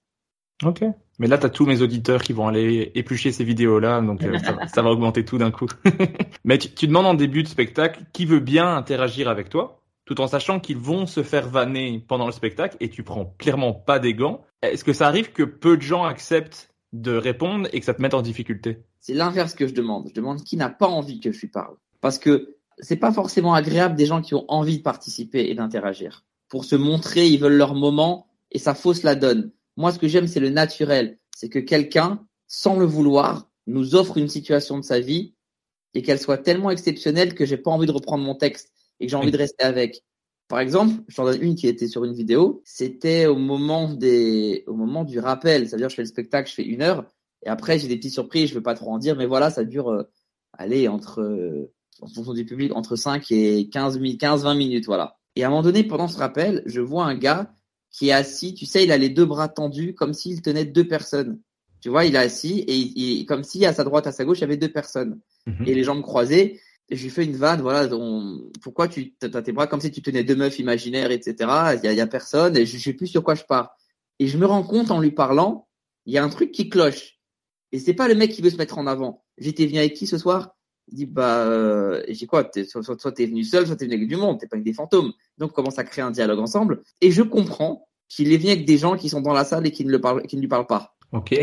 Ok. 0.63 0.83
Mais 1.19 1.27
là, 1.27 1.37
tu 1.37 1.45
as 1.45 1.49
tous 1.49 1.65
mes 1.65 1.81
auditeurs 1.81 2.21
qui 2.21 2.33
vont 2.33 2.47
aller 2.47 2.91
éplucher 2.93 3.31
ces 3.31 3.43
vidéos-là, 3.43 4.01
donc 4.01 4.23
euh, 4.23 4.37
ça, 4.67 4.81
va 4.81 4.89
augmenter 4.91 5.25
tout 5.25 5.37
d'un 5.37 5.51
coup. 5.51 5.67
Mais 6.43 6.57
tu, 6.57 6.69
tu, 6.69 6.87
demandes 6.87 7.07
en 7.07 7.13
début 7.15 7.43
de 7.43 7.47
spectacle 7.47 8.03
qui 8.13 8.25
veut 8.25 8.39
bien 8.39 8.75
interagir 8.75 9.27
avec 9.27 9.49
toi, 9.49 9.81
tout 10.05 10.21
en 10.21 10.27
sachant 10.27 10.59
qu'ils 10.59 10.77
vont 10.77 11.07
se 11.07 11.23
faire 11.23 11.47
vanner 11.47 12.03
pendant 12.07 12.27
le 12.27 12.31
spectacle 12.31 12.77
et 12.79 12.89
tu 12.89 13.03
prends 13.03 13.33
clairement 13.39 13.73
pas 13.73 13.97
des 13.97 14.13
gants. 14.13 14.41
Est-ce 14.61 14.83
que 14.83 14.93
ça 14.93 15.07
arrive 15.07 15.31
que 15.31 15.43
peu 15.43 15.77
de 15.77 15.81
gens 15.81 16.05
acceptent 16.05 16.69
de 16.93 17.15
répondre 17.15 17.67
et 17.73 17.79
que 17.79 17.85
ça 17.85 17.95
te 17.95 18.01
mette 18.01 18.13
en 18.13 18.21
difficulté? 18.21 18.83
C'est 18.99 19.15
l'inverse 19.15 19.55
que 19.55 19.67
je 19.67 19.73
demande. 19.73 20.09
Je 20.09 20.13
demande 20.13 20.43
qui 20.43 20.55
n'a 20.55 20.69
pas 20.69 20.87
envie 20.87 21.19
que 21.19 21.31
je 21.31 21.39
lui 21.39 21.47
parle. 21.47 21.75
Parce 21.99 22.19
que 22.19 22.57
c'est 22.79 22.97
pas 22.97 23.11
forcément 23.11 23.55
agréable 23.55 23.95
des 23.95 24.05
gens 24.05 24.21
qui 24.21 24.35
ont 24.35 24.45
envie 24.49 24.77
de 24.77 24.83
participer 24.83 25.49
et 25.49 25.55
d'interagir. 25.55 26.25
Pour 26.49 26.65
se 26.65 26.75
montrer, 26.75 27.27
ils 27.27 27.39
veulent 27.39 27.57
leur 27.57 27.75
moment 27.75 28.27
et 28.51 28.59
ça 28.59 28.73
fausse 28.73 29.03
la 29.03 29.15
donne. 29.15 29.51
Moi, 29.75 29.91
ce 29.91 29.99
que 29.99 30.07
j'aime, 30.07 30.27
c'est 30.27 30.39
le 30.39 30.49
naturel. 30.49 31.19
C'est 31.35 31.49
que 31.49 31.59
quelqu'un, 31.59 32.25
sans 32.47 32.77
le 32.79 32.85
vouloir, 32.85 33.49
nous 33.67 33.95
offre 33.95 34.17
une 34.17 34.29
situation 34.29 34.77
de 34.77 34.83
sa 34.83 34.99
vie 34.99 35.35
et 35.93 36.01
qu'elle 36.01 36.19
soit 36.19 36.37
tellement 36.37 36.71
exceptionnelle 36.71 37.35
que 37.35 37.45
j'ai 37.45 37.57
pas 37.57 37.71
envie 37.71 37.87
de 37.87 37.91
reprendre 37.91 38.23
mon 38.23 38.35
texte 38.35 38.71
et 38.99 39.05
que 39.05 39.11
j'ai 39.11 39.17
envie 39.17 39.31
de 39.31 39.37
rester 39.37 39.63
avec. 39.63 40.03
Par 40.47 40.59
exemple, 40.59 40.93
je 41.07 41.15
t'en 41.15 41.25
donne 41.25 41.41
une 41.41 41.55
qui 41.55 41.67
était 41.67 41.87
sur 41.87 42.05
une 42.05 42.13
vidéo. 42.13 42.61
C'était 42.63 43.25
au 43.25 43.35
moment 43.35 43.93
des, 43.93 44.63
au 44.67 44.73
moment 44.73 45.03
du 45.03 45.19
rappel. 45.19 45.67
C'est-à-dire, 45.67 45.89
je 45.89 45.95
fais 45.95 46.03
le 46.03 46.07
spectacle, 46.07 46.49
je 46.49 46.55
fais 46.55 46.63
une 46.63 46.81
heure 46.81 47.05
et 47.45 47.49
après, 47.49 47.79
j'ai 47.79 47.87
des 47.87 47.97
petites 47.97 48.13
surprises. 48.13 48.49
Je 48.49 48.55
veux 48.55 48.63
pas 48.63 48.75
trop 48.75 48.91
en 48.91 48.97
dire, 48.97 49.15
mais 49.15 49.25
voilà, 49.25 49.49
ça 49.49 49.63
dure, 49.63 49.89
euh, 49.89 50.03
allez, 50.53 50.87
entre, 50.87 51.21
euh, 51.21 51.71
en 52.01 52.07
fonction 52.07 52.33
du 52.33 52.45
public, 52.45 52.73
entre 52.75 52.95
5 52.95 53.31
et 53.31 53.69
15, 53.69 53.99
15, 54.19 54.43
20 54.43 54.55
minutes, 54.55 54.85
voilà. 54.85 55.16
Et 55.37 55.43
à 55.43 55.47
un 55.47 55.49
moment 55.51 55.61
donné, 55.61 55.83
pendant 55.83 56.07
ce 56.07 56.17
rappel, 56.17 56.63
je 56.65 56.81
vois 56.81 57.05
un 57.05 57.13
gars 57.13 57.53
qui 57.91 58.09
est 58.09 58.11
assis, 58.11 58.55
tu 58.55 58.65
sais, 58.65 58.83
il 58.83 58.91
a 58.91 58.97
les 58.97 59.09
deux 59.09 59.25
bras 59.25 59.47
tendus 59.47 59.93
comme 59.93 60.15
s'il 60.15 60.41
tenait 60.41 60.65
deux 60.65 60.87
personnes. 60.87 61.39
Tu 61.79 61.89
vois, 61.89 62.05
il 62.05 62.15
est 62.15 62.17
assis 62.17 62.65
et 62.67 62.75
il, 62.75 63.25
comme 63.27 63.43
si 63.43 63.63
à 63.63 63.71
sa 63.71 63.83
droite, 63.83 64.07
à 64.07 64.11
sa 64.11 64.25
gauche, 64.25 64.39
il 64.39 64.41
y 64.41 64.43
avait 64.45 64.57
deux 64.57 64.71
personnes. 64.71 65.19
Mhm. 65.45 65.67
Et 65.67 65.75
les 65.75 65.83
jambes 65.83 66.01
croisées. 66.01 66.59
Et 66.89 66.95
je 66.95 67.03
lui 67.03 67.11
fais 67.11 67.23
une 67.23 67.35
vanne, 67.35 67.61
voilà, 67.61 67.87
pourquoi 68.63 68.87
tu 68.87 69.13
as 69.21 69.41
tes 69.43 69.51
bras 69.51 69.67
comme 69.67 69.81
si 69.81 69.91
tu 69.91 70.01
tenais 70.01 70.23
deux 70.23 70.35
meufs 70.35 70.57
imaginaires, 70.57 71.11
etc. 71.11 71.35
Il 71.75 71.81
y 71.83 71.87
a, 71.87 71.93
y 71.93 72.01
a, 72.01 72.07
personne 72.07 72.57
et 72.57 72.65
je, 72.65 72.77
je 72.77 72.83
sais 72.83 72.93
plus 72.93 73.07
sur 73.07 73.23
quoi 73.23 73.35
je 73.35 73.43
pars. 73.43 73.75
Et 74.17 74.25
je 74.25 74.39
me 74.39 74.47
rends 74.47 74.63
compte 74.63 74.89
en 74.89 74.99
lui 74.99 75.11
parlant, 75.11 75.67
il 76.07 76.13
y 76.13 76.17
a 76.17 76.23
un 76.23 76.29
truc 76.29 76.51
qui 76.51 76.67
cloche. 76.67 77.19
Et 77.71 77.77
c'est 77.77 77.93
pas 77.93 78.07
le 78.07 78.15
mec 78.15 78.31
qui 78.31 78.41
veut 78.41 78.49
se 78.49 78.57
mettre 78.57 78.79
en 78.79 78.87
avant. 78.87 79.23
J'étais 79.37 79.67
venu 79.67 79.77
avec 79.77 79.93
qui 79.93 80.07
ce 80.07 80.17
soir? 80.17 80.56
Il 80.89 80.95
dit 80.95 81.05
bah, 81.05 81.45
euh, 81.45 82.01
j'ai 82.07 82.25
quoi 82.25 82.49
Soit, 82.67 82.83
soit 82.83 83.11
t'es 83.11 83.25
venu 83.25 83.43
seul, 83.43 83.67
soit 83.67 83.75
t'es 83.75 83.85
venu 83.85 83.95
avec 83.95 84.07
du 84.07 84.15
monde. 84.15 84.39
T'es 84.39 84.47
pas 84.47 84.55
avec 84.55 84.65
des 84.65 84.73
fantômes. 84.73 85.13
Donc 85.37 85.51
on 85.51 85.53
commence 85.53 85.79
à 85.79 85.83
créer 85.83 86.03
un 86.03 86.11
dialogue 86.11 86.39
ensemble. 86.39 86.81
Et 87.01 87.11
je 87.11 87.21
comprends 87.21 87.87
qu'il 88.09 88.31
est 88.31 88.37
venu 88.37 88.51
avec 88.51 88.65
des 88.65 88.77
gens 88.77 88.95
qui 88.95 89.09
sont 89.09 89.21
dans 89.21 89.33
la 89.33 89.43
salle 89.43 89.67
et 89.67 89.71
qui 89.71 89.85
ne 89.85 89.91
le 89.91 89.99
parlent, 89.99 90.23
qui 90.23 90.35
ne 90.37 90.41
lui 90.41 90.47
parlent 90.47 90.67
pas. 90.67 90.95
Ok. 91.11 91.35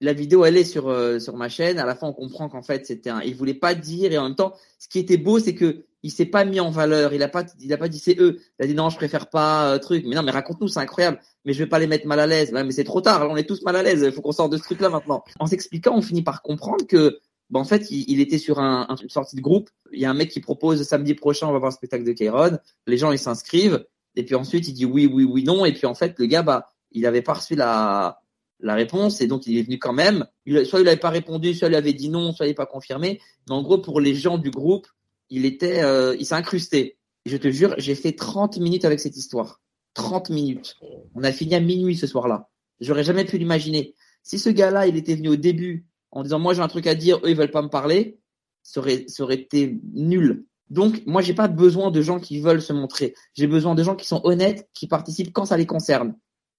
La 0.00 0.12
vidéo, 0.12 0.44
elle 0.44 0.56
est 0.56 0.64
sur 0.64 0.88
euh, 0.88 1.18
sur 1.18 1.36
ma 1.36 1.48
chaîne. 1.48 1.78
À 1.78 1.86
la 1.86 1.94
fin, 1.94 2.08
on 2.08 2.12
comprend 2.12 2.48
qu'en 2.48 2.62
fait, 2.62 2.84
c'était 2.84 3.10
un. 3.10 3.20
Il 3.22 3.36
voulait 3.36 3.54
pas 3.54 3.74
dire 3.74 4.12
et 4.12 4.18
en 4.18 4.24
même 4.24 4.34
temps, 4.34 4.54
ce 4.78 4.88
qui 4.88 4.98
était 4.98 5.16
beau, 5.16 5.38
c'est 5.38 5.54
que 5.54 5.84
il 6.02 6.10
s'est 6.10 6.26
pas 6.26 6.44
mis 6.44 6.60
en 6.60 6.70
valeur. 6.70 7.14
Il 7.14 7.22
a 7.22 7.28
pas, 7.28 7.44
il 7.60 7.72
a 7.72 7.78
pas 7.78 7.88
dit 7.88 7.98
c'est 7.98 8.20
eux. 8.20 8.38
Il 8.58 8.64
a 8.64 8.66
dit 8.66 8.74
non, 8.74 8.90
je 8.90 8.96
préfère 8.96 9.30
pas 9.30 9.72
euh, 9.72 9.78
truc. 9.78 10.04
Mais 10.06 10.14
non, 10.14 10.22
mais 10.22 10.32
raconte-nous, 10.32 10.68
c'est 10.68 10.80
incroyable. 10.80 11.18
Mais 11.44 11.54
je 11.54 11.60
vais 11.60 11.68
pas 11.68 11.78
les 11.78 11.86
mettre 11.86 12.06
mal 12.06 12.20
à 12.20 12.26
l'aise. 12.26 12.52
mais 12.52 12.70
c'est 12.72 12.84
trop 12.84 13.00
tard. 13.00 13.26
On 13.30 13.36
est 13.36 13.48
tous 13.48 13.62
mal 13.62 13.76
à 13.76 13.82
l'aise. 13.82 14.02
Il 14.04 14.12
faut 14.12 14.20
qu'on 14.20 14.32
sorte 14.32 14.52
de 14.52 14.58
ce 14.58 14.64
truc-là 14.64 14.90
maintenant. 14.90 15.24
En 15.38 15.46
s'expliquant, 15.46 15.96
on 15.96 16.02
finit 16.02 16.22
par 16.22 16.42
comprendre 16.42 16.86
que, 16.86 17.20
bah, 17.50 17.60
en 17.60 17.64
fait, 17.64 17.90
il, 17.90 18.04
il 18.10 18.20
était 18.20 18.38
sur 18.38 18.58
un, 18.58 18.86
un- 18.88 18.96
une 18.96 19.08
sortie 19.10 19.36
de 19.36 19.40
groupe. 19.40 19.70
Il 19.92 20.00
y 20.00 20.04
a 20.04 20.10
un 20.10 20.14
mec 20.14 20.30
qui 20.30 20.40
propose 20.40 20.82
samedi 20.82 21.14
prochain, 21.14 21.46
on 21.48 21.52
va 21.52 21.58
voir 21.58 21.68
un 21.68 21.74
spectacle 21.74 22.04
de 22.04 22.12
Kairon. 22.12 22.58
Les 22.86 22.96
gens, 22.96 23.12
ils 23.12 23.18
s'inscrivent. 23.18 23.84
Et 24.16 24.24
puis 24.24 24.34
ensuite, 24.34 24.68
il 24.68 24.72
dit 24.72 24.84
oui, 24.86 25.06
oui, 25.12 25.24
oui, 25.24 25.44
non. 25.44 25.64
Et 25.64 25.72
puis 25.72 25.86
en 25.86 25.94
fait, 25.94 26.18
le 26.18 26.26
gars, 26.26 26.42
bah, 26.42 26.68
il 26.92 27.06
avait 27.06 27.22
pas 27.22 27.34
reçu 27.34 27.54
la 27.54 28.20
la 28.60 28.74
réponse 28.74 29.20
et 29.20 29.26
donc 29.26 29.46
il 29.46 29.58
est 29.58 29.62
venu 29.62 29.78
quand 29.78 29.92
même. 29.92 30.26
Il, 30.46 30.64
soit 30.64 30.80
il 30.80 30.88
avait 30.88 30.96
pas 30.96 31.10
répondu, 31.10 31.52
soit 31.54 31.68
il 31.68 31.74
avait 31.74 31.92
dit 31.92 32.08
non, 32.08 32.32
soit 32.32 32.46
il 32.46 32.48
n'avait 32.50 32.54
pas 32.54 32.66
confirmé. 32.66 33.20
Mais 33.48 33.54
en 33.54 33.62
gros, 33.62 33.78
pour 33.78 34.00
les 34.00 34.14
gens 34.14 34.38
du 34.38 34.50
groupe, 34.50 34.86
il 35.28 35.44
était, 35.44 35.82
euh, 35.82 36.16
il 36.18 36.24
s'est 36.24 36.34
incrusté. 36.36 36.96
Et 37.26 37.30
je 37.30 37.36
te 37.36 37.50
jure, 37.50 37.74
j'ai 37.78 37.94
fait 37.94 38.12
30 38.12 38.58
minutes 38.58 38.84
avec 38.84 39.00
cette 39.00 39.16
histoire. 39.16 39.60
30 39.94 40.30
minutes. 40.30 40.76
On 41.14 41.24
a 41.24 41.32
fini 41.32 41.54
à 41.56 41.60
minuit 41.60 41.96
ce 41.96 42.06
soir-là. 42.06 42.48
J'aurais 42.80 43.04
jamais 43.04 43.24
pu 43.24 43.36
l'imaginer. 43.38 43.94
Si 44.22 44.38
ce 44.38 44.48
gars-là, 44.48 44.86
il 44.86 44.96
était 44.96 45.14
venu 45.16 45.28
au 45.28 45.36
début 45.36 45.84
en 46.14 46.22
disant 46.22 46.38
moi 46.38 46.54
j'ai 46.54 46.62
un 46.62 46.68
truc 46.68 46.86
à 46.86 46.94
dire, 46.94 47.18
eux 47.24 47.30
ils 47.30 47.36
veulent 47.36 47.50
pas 47.50 47.62
me 47.62 47.68
parler, 47.68 48.18
ça 48.62 48.80
aurait, 48.80 49.04
ça 49.08 49.22
aurait 49.24 49.34
été 49.34 49.78
nul. 49.92 50.46
Donc 50.70 51.02
moi 51.06 51.20
j'ai 51.20 51.34
pas 51.34 51.48
besoin 51.48 51.90
de 51.90 52.00
gens 52.00 52.18
qui 52.18 52.40
veulent 52.40 52.62
se 52.62 52.72
montrer. 52.72 53.14
J'ai 53.34 53.46
besoin 53.46 53.74
de 53.74 53.82
gens 53.82 53.96
qui 53.96 54.06
sont 54.06 54.20
honnêtes, 54.24 54.68
qui 54.72 54.86
participent 54.86 55.32
quand 55.32 55.44
ça 55.44 55.56
les 55.56 55.66
concerne. 55.66 56.16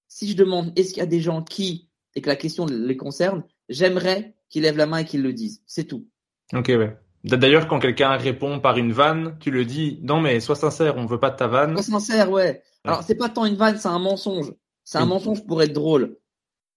Si 0.07 0.29
je 0.29 0.35
demande 0.35 0.71
est-ce 0.77 0.89
qu'il 0.89 0.99
y 0.99 1.01
a 1.01 1.07
des 1.07 1.21
gens 1.21 1.41
qui 1.41 1.89
et 2.13 2.21
que 2.21 2.29
la 2.29 2.35
question 2.35 2.65
les 2.65 2.95
concerne, 2.97 3.43
j'aimerais 3.67 4.35
qu'ils 4.49 4.61
lèvent 4.61 4.77
la 4.77 4.85
main 4.85 4.99
et 4.99 5.05
qu'ils 5.05 5.23
le 5.23 5.33
disent. 5.33 5.61
C'est 5.65 5.85
tout. 5.85 6.07
Ok, 6.53 6.67
ouais. 6.67 6.95
D'ailleurs, 7.23 7.67
quand 7.67 7.79
quelqu'un 7.79 8.11
répond 8.17 8.59
par 8.59 8.77
une 8.77 8.93
vanne, 8.93 9.35
tu 9.39 9.49
le 9.49 9.65
dis, 9.65 9.99
non 10.03 10.21
mais 10.21 10.39
sois 10.39 10.55
sincère, 10.55 10.95
on 10.97 11.07
veut 11.07 11.19
pas 11.19 11.31
de 11.31 11.37
ta 11.37 11.47
vanne. 11.47 11.73
Sois 11.73 11.99
sincère, 11.99 12.29
ouais. 12.29 12.61
Alors 12.83 13.01
c'est 13.03 13.15
pas 13.15 13.29
tant 13.29 13.45
une 13.45 13.55
vanne, 13.55 13.77
c'est 13.77 13.87
un 13.87 13.99
mensonge. 13.99 14.53
C'est 14.83 14.99
un 14.99 15.03
Oui. 15.03 15.09
mensonge 15.09 15.43
pour 15.45 15.63
être 15.63 15.73
drôle. 15.73 16.17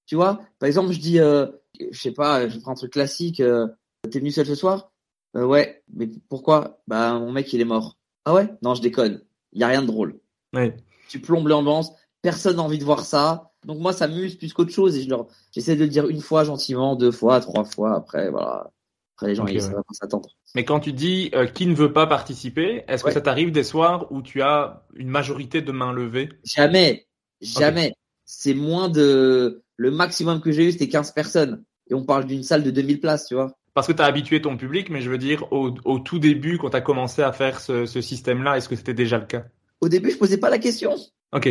Tu 0.07 0.15
vois? 0.15 0.41
Par 0.59 0.67
exemple, 0.67 0.93
je 0.93 0.99
dis, 1.01 1.21
euh, 1.21 1.47
je 1.91 2.01
sais 2.01 2.13
pas, 2.13 2.49
je 2.49 2.59
prends 2.59 2.73
un 2.73 2.77
truc 2.77 2.93
classique. 2.93 3.41
Euh, 3.41 3.67
T'es 4.11 4.21
venu 4.21 4.31
seul 4.31 4.47
ce 4.47 4.55
soir? 4.55 4.93
Euh, 5.37 5.45
Ouais. 5.45 5.83
Mais 5.93 6.09
pourquoi? 6.29 6.81
Bah 6.87 7.19
mon 7.19 7.33
mec 7.33 7.53
il 7.53 7.61
est 7.61 7.65
mort. 7.65 7.97
Ah 8.25 8.35
ouais? 8.35 8.49
Non, 8.63 8.75
je 8.75 8.83
déconne. 8.83 9.23
Il 9.53 9.61
y 9.61 9.65
a 9.65 9.69
rien 9.69 9.83
de 9.83 9.87
drôle. 9.87 10.21
Ouais. 10.55 10.77
Tu 11.09 11.21
plombes 11.21 11.49
l'ambiance. 11.49 11.93
Personne 12.23 12.57
n'a 12.57 12.63
envie 12.63 12.79
de 12.79 12.85
voir 12.85 13.05
ça. 13.05 13.53
Donc 13.65 13.79
moi, 13.79 13.93
ça 13.93 14.07
m'amuse 14.07 14.37
plus 14.37 14.53
qu'autre 14.53 14.73
chose 14.73 14.97
et 14.97 15.03
je 15.03 15.09
leur, 15.09 15.27
j'essaie 15.53 15.75
de 15.77 15.83
le 15.83 15.89
dire 15.89 16.09
une 16.09 16.21
fois 16.21 16.45
gentiment, 16.45 16.97
deux 16.97 17.11
fois, 17.11 17.41
trois 17.41 17.65
fois. 17.65 17.95
Après, 17.97 18.31
voilà. 18.31 18.71
Après 19.17 19.29
les 19.29 19.35
gens, 19.35 19.47
ils 19.47 19.55
ouais. 19.55 19.61
savent 19.61 19.83
s'attendre. 19.91 20.29
Mais 20.55 20.65
quand 20.65 20.79
tu 20.79 20.93
dis 20.93 21.31
euh, 21.35 21.47
qui 21.47 21.67
ne 21.67 21.75
veut 21.75 21.93
pas 21.93 22.07
participer, 22.07 22.85
est-ce 22.87 23.03
que 23.03 23.11
ça 23.11 23.21
t'arrive 23.21 23.51
des 23.51 23.65
soirs 23.65 24.13
où 24.13 24.23
tu 24.23 24.43
as 24.43 24.87
une 24.95 25.09
majorité 25.09 25.61
de 25.61 25.73
mains 25.73 25.93
levées? 25.93 26.29
Jamais, 26.45 27.09
jamais. 27.41 27.95
C'est 28.27 28.55
moins 28.55 28.89
de, 28.89 29.65
le 29.79 29.91
maximum 29.91 30.43
que 30.43 30.53
j'ai 30.53 30.69
eu, 30.69 30.73
c'était 30.73 30.89
15 30.89 31.13
personnes. 31.13 31.65
Et 31.91 31.95
on 31.95 32.05
parle 32.05 32.27
d'une 32.27 32.43
salle 32.43 32.63
de 32.63 32.71
2000 32.71 33.01
places, 33.01 33.27
tu 33.27 33.35
vois. 33.35 33.57
Parce 33.73 33.87
que 33.87 33.93
tu 33.93 34.03
as 34.03 34.05
habitué 34.05 34.43
ton 34.43 34.57
public, 34.57 34.91
mais 34.91 35.01
je 35.01 35.09
veux 35.09 35.19
dire, 35.19 35.51
au, 35.53 35.73
au 35.85 35.99
tout 36.01 36.19
début, 36.19 36.59
quand 36.59 36.71
tu 36.71 36.77
as 36.77 36.83
commencé 36.83 37.23
à 37.23 37.33
faire 37.33 37.61
ce, 37.61 37.87
ce 37.87 38.01
système-là, 38.03 38.59
est-ce 38.59 38.69
que 38.69 38.77
c'était 38.77 38.93
déjà 38.93 39.19
le 39.19 39.25
cas? 39.25 39.45
Au 39.81 39.89
début, 39.89 40.11
je 40.11 40.19
posais 40.19 40.37
pas 40.39 40.51
la 40.51 40.59
question. 40.59 40.97
Ok. 41.33 41.49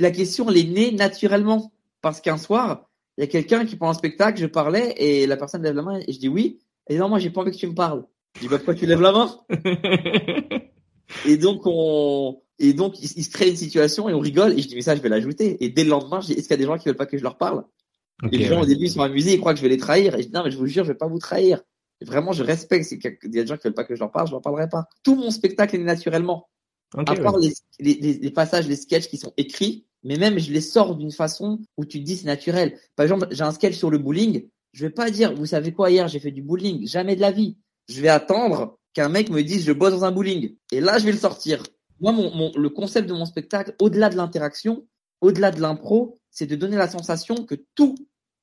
La 0.00 0.10
question, 0.10 0.50
elle 0.50 0.58
est 0.58 0.64
née 0.64 0.92
naturellement. 0.92 1.72
Parce 2.02 2.20
qu'un 2.20 2.38
soir, 2.38 2.90
il 3.16 3.22
y 3.22 3.24
a 3.24 3.26
quelqu'un 3.28 3.64
qui 3.64 3.76
prend 3.76 3.90
un 3.90 3.94
spectacle, 3.94 4.40
je 4.40 4.46
parlais, 4.46 4.94
et 4.96 5.26
la 5.26 5.36
personne 5.36 5.62
lève 5.62 5.76
la 5.76 5.82
main, 5.82 6.00
et 6.06 6.12
je 6.12 6.18
dis 6.18 6.28
oui. 6.28 6.58
Et 6.88 6.98
non, 6.98 7.08
moi, 7.08 7.18
j'ai 7.20 7.30
pas 7.30 7.42
envie 7.42 7.52
que 7.52 7.56
tu 7.56 7.68
me 7.68 7.74
parles. 7.74 8.04
Je 8.34 8.40
dis, 8.40 8.48
bah, 8.48 8.56
pourquoi 8.56 8.74
tu 8.74 8.86
lèves 8.86 9.00
la 9.00 9.12
main? 9.12 9.36
Et 11.26 11.36
donc, 11.36 11.62
on, 11.64 12.40
et 12.60 12.72
donc, 12.74 13.02
il, 13.02 13.10
il 13.16 13.24
se 13.24 13.30
crée 13.30 13.48
une 13.50 13.56
situation 13.56 14.08
et 14.08 14.14
on 14.14 14.20
rigole, 14.20 14.52
et 14.58 14.62
je 14.62 14.68
dis, 14.68 14.74
mais 14.76 14.82
ça, 14.82 14.94
je 14.94 15.00
vais 15.02 15.08
l'ajouter. 15.08 15.56
Et 15.64 15.70
dès 15.70 15.82
le 15.82 15.90
lendemain, 15.90 16.20
je 16.20 16.26
dis, 16.26 16.32
est-ce 16.34 16.42
qu'il 16.42 16.50
y 16.50 16.54
a 16.54 16.56
des 16.58 16.64
gens 16.66 16.78
qui 16.78 16.86
veulent 16.88 16.96
pas 16.96 17.06
que 17.06 17.18
je 17.18 17.22
leur 17.22 17.36
parle? 17.38 17.64
Et 18.30 18.36
les 18.36 18.44
gens 18.44 18.56
ouais. 18.56 18.62
au 18.64 18.66
début 18.66 18.84
ils 18.84 18.90
sont 18.90 19.00
amusés, 19.00 19.32
ils 19.32 19.40
croient 19.40 19.54
que 19.54 19.58
je 19.58 19.62
vais 19.62 19.70
les 19.70 19.78
trahir. 19.78 20.14
Et 20.14 20.22
je 20.22 20.26
dis 20.28 20.32
non 20.34 20.42
mais 20.44 20.50
je 20.50 20.58
vous 20.58 20.66
jure, 20.66 20.84
je 20.84 20.92
vais 20.92 20.98
pas 20.98 21.06
vous 21.08 21.18
trahir. 21.18 21.62
Et 22.02 22.04
vraiment, 22.04 22.32
je 22.32 22.42
respecte. 22.42 22.84
C'est 22.84 22.98
qu'il 22.98 23.16
y 23.22 23.38
a 23.38 23.42
des 23.42 23.46
gens 23.46 23.56
qui 23.56 23.62
veulent 23.64 23.72
pas 23.72 23.84
que 23.84 23.94
je 23.94 24.00
leur 24.00 24.10
parle, 24.12 24.26
je 24.26 24.32
leur 24.32 24.42
parlerai 24.42 24.68
pas. 24.68 24.84
Tout 25.02 25.14
mon 25.14 25.30
spectacle 25.30 25.76
est 25.76 25.78
naturellement. 25.78 26.50
À 26.94 27.14
part 27.14 27.38
les, 27.38 27.54
les, 27.78 27.94
les- 27.94 28.18
les 28.18 28.30
passages, 28.30 28.68
les 28.68 28.76
sketchs 28.76 29.08
qui 29.08 29.16
sont 29.16 29.32
écrits, 29.38 29.86
mais 30.02 30.16
même 30.18 30.38
je 30.38 30.52
les 30.52 30.60
sors 30.60 30.96
d'une 30.96 31.12
façon 31.12 31.60
où 31.78 31.86
tu 31.86 31.98
te 32.00 32.04
dis 32.04 32.18
c'est 32.18 32.26
naturel. 32.26 32.78
Par 32.94 33.04
exemple, 33.04 33.26
j'ai 33.30 33.42
un 33.42 33.52
sketch 33.52 33.76
sur 33.76 33.90
le 33.90 33.96
bowling. 33.96 34.48
Je 34.74 34.84
vais 34.84 34.92
pas 34.92 35.10
dire, 35.10 35.34
vous 35.34 35.46
savez 35.46 35.72
quoi, 35.72 35.90
hier 35.90 36.06
j'ai 36.06 36.20
fait 36.20 36.30
du 36.30 36.42
bowling. 36.42 36.86
Jamais 36.86 37.16
de 37.16 37.22
la 37.22 37.30
vie. 37.30 37.56
Je 37.88 38.02
vais 38.02 38.08
attendre 38.08 38.78
qu'un 38.92 39.08
mec 39.08 39.30
me 39.30 39.42
dise 39.42 39.64
je 39.64 39.72
bosse 39.72 39.92
dans 39.92 40.04
un 40.04 40.12
bowling. 40.12 40.56
Et 40.72 40.80
là, 40.82 40.98
je 40.98 41.06
vais 41.06 41.12
le 41.12 41.18
sortir. 41.18 41.62
Moi, 42.00 42.12
mon, 42.12 42.52
le 42.56 42.68
concept 42.70 43.08
de 43.08 43.14
mon 43.14 43.24
spectacle, 43.26 43.74
au-delà 43.80 44.08
de 44.08 44.16
l'interaction, 44.16 44.86
au-delà 45.20 45.50
de 45.50 45.60
l'impro, 45.60 46.18
c'est 46.30 46.46
de 46.46 46.56
donner 46.56 46.76
la 46.76 46.88
sensation 46.88 47.44
que 47.44 47.54
tout 47.74 47.94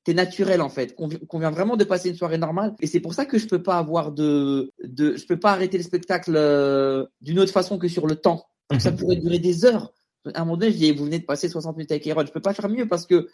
est 0.06 0.14
naturel 0.14 0.62
en 0.62 0.70
fait, 0.70 0.94
qu'on 0.94 1.06
vi- 1.06 1.18
qu'on 1.26 1.38
vient 1.38 1.50
vraiment 1.50 1.76
de 1.76 1.84
passer 1.84 2.08
une 2.08 2.14
soirée 2.16 2.38
normale. 2.38 2.74
Et 2.80 2.86
c'est 2.86 3.00
pour 3.00 3.12
ça 3.12 3.26
que 3.26 3.36
je 3.36 3.46
peux 3.46 3.62
pas 3.62 3.76
avoir 3.76 4.10
de, 4.12 4.72
de, 4.82 5.16
je 5.16 5.26
peux 5.26 5.38
pas 5.38 5.52
arrêter 5.52 5.76
le 5.76 5.84
spectacle 5.84 6.32
euh, 6.34 7.04
d'une 7.20 7.38
autre 7.40 7.52
façon 7.52 7.76
que 7.78 7.88
sur 7.88 8.06
le 8.06 8.16
temps. 8.16 8.46
Ça 8.78 8.90
pourrait 8.92 9.16
durer 9.16 9.38
des 9.38 9.64
heures. 9.66 9.92
À 10.34 10.40
un 10.40 10.44
moment 10.44 10.56
donné, 10.56 10.72
je 10.72 10.76
dis, 10.78 10.92
vous 10.92 11.04
venez 11.04 11.18
de 11.18 11.24
passer 11.26 11.48
60 11.48 11.76
minutes 11.76 11.90
avec 11.92 12.06
Aaron, 12.06 12.24
je 12.26 12.32
peux 12.32 12.40
pas 12.40 12.54
faire 12.54 12.68
mieux 12.70 12.86
parce 12.88 13.06
que 13.06 13.28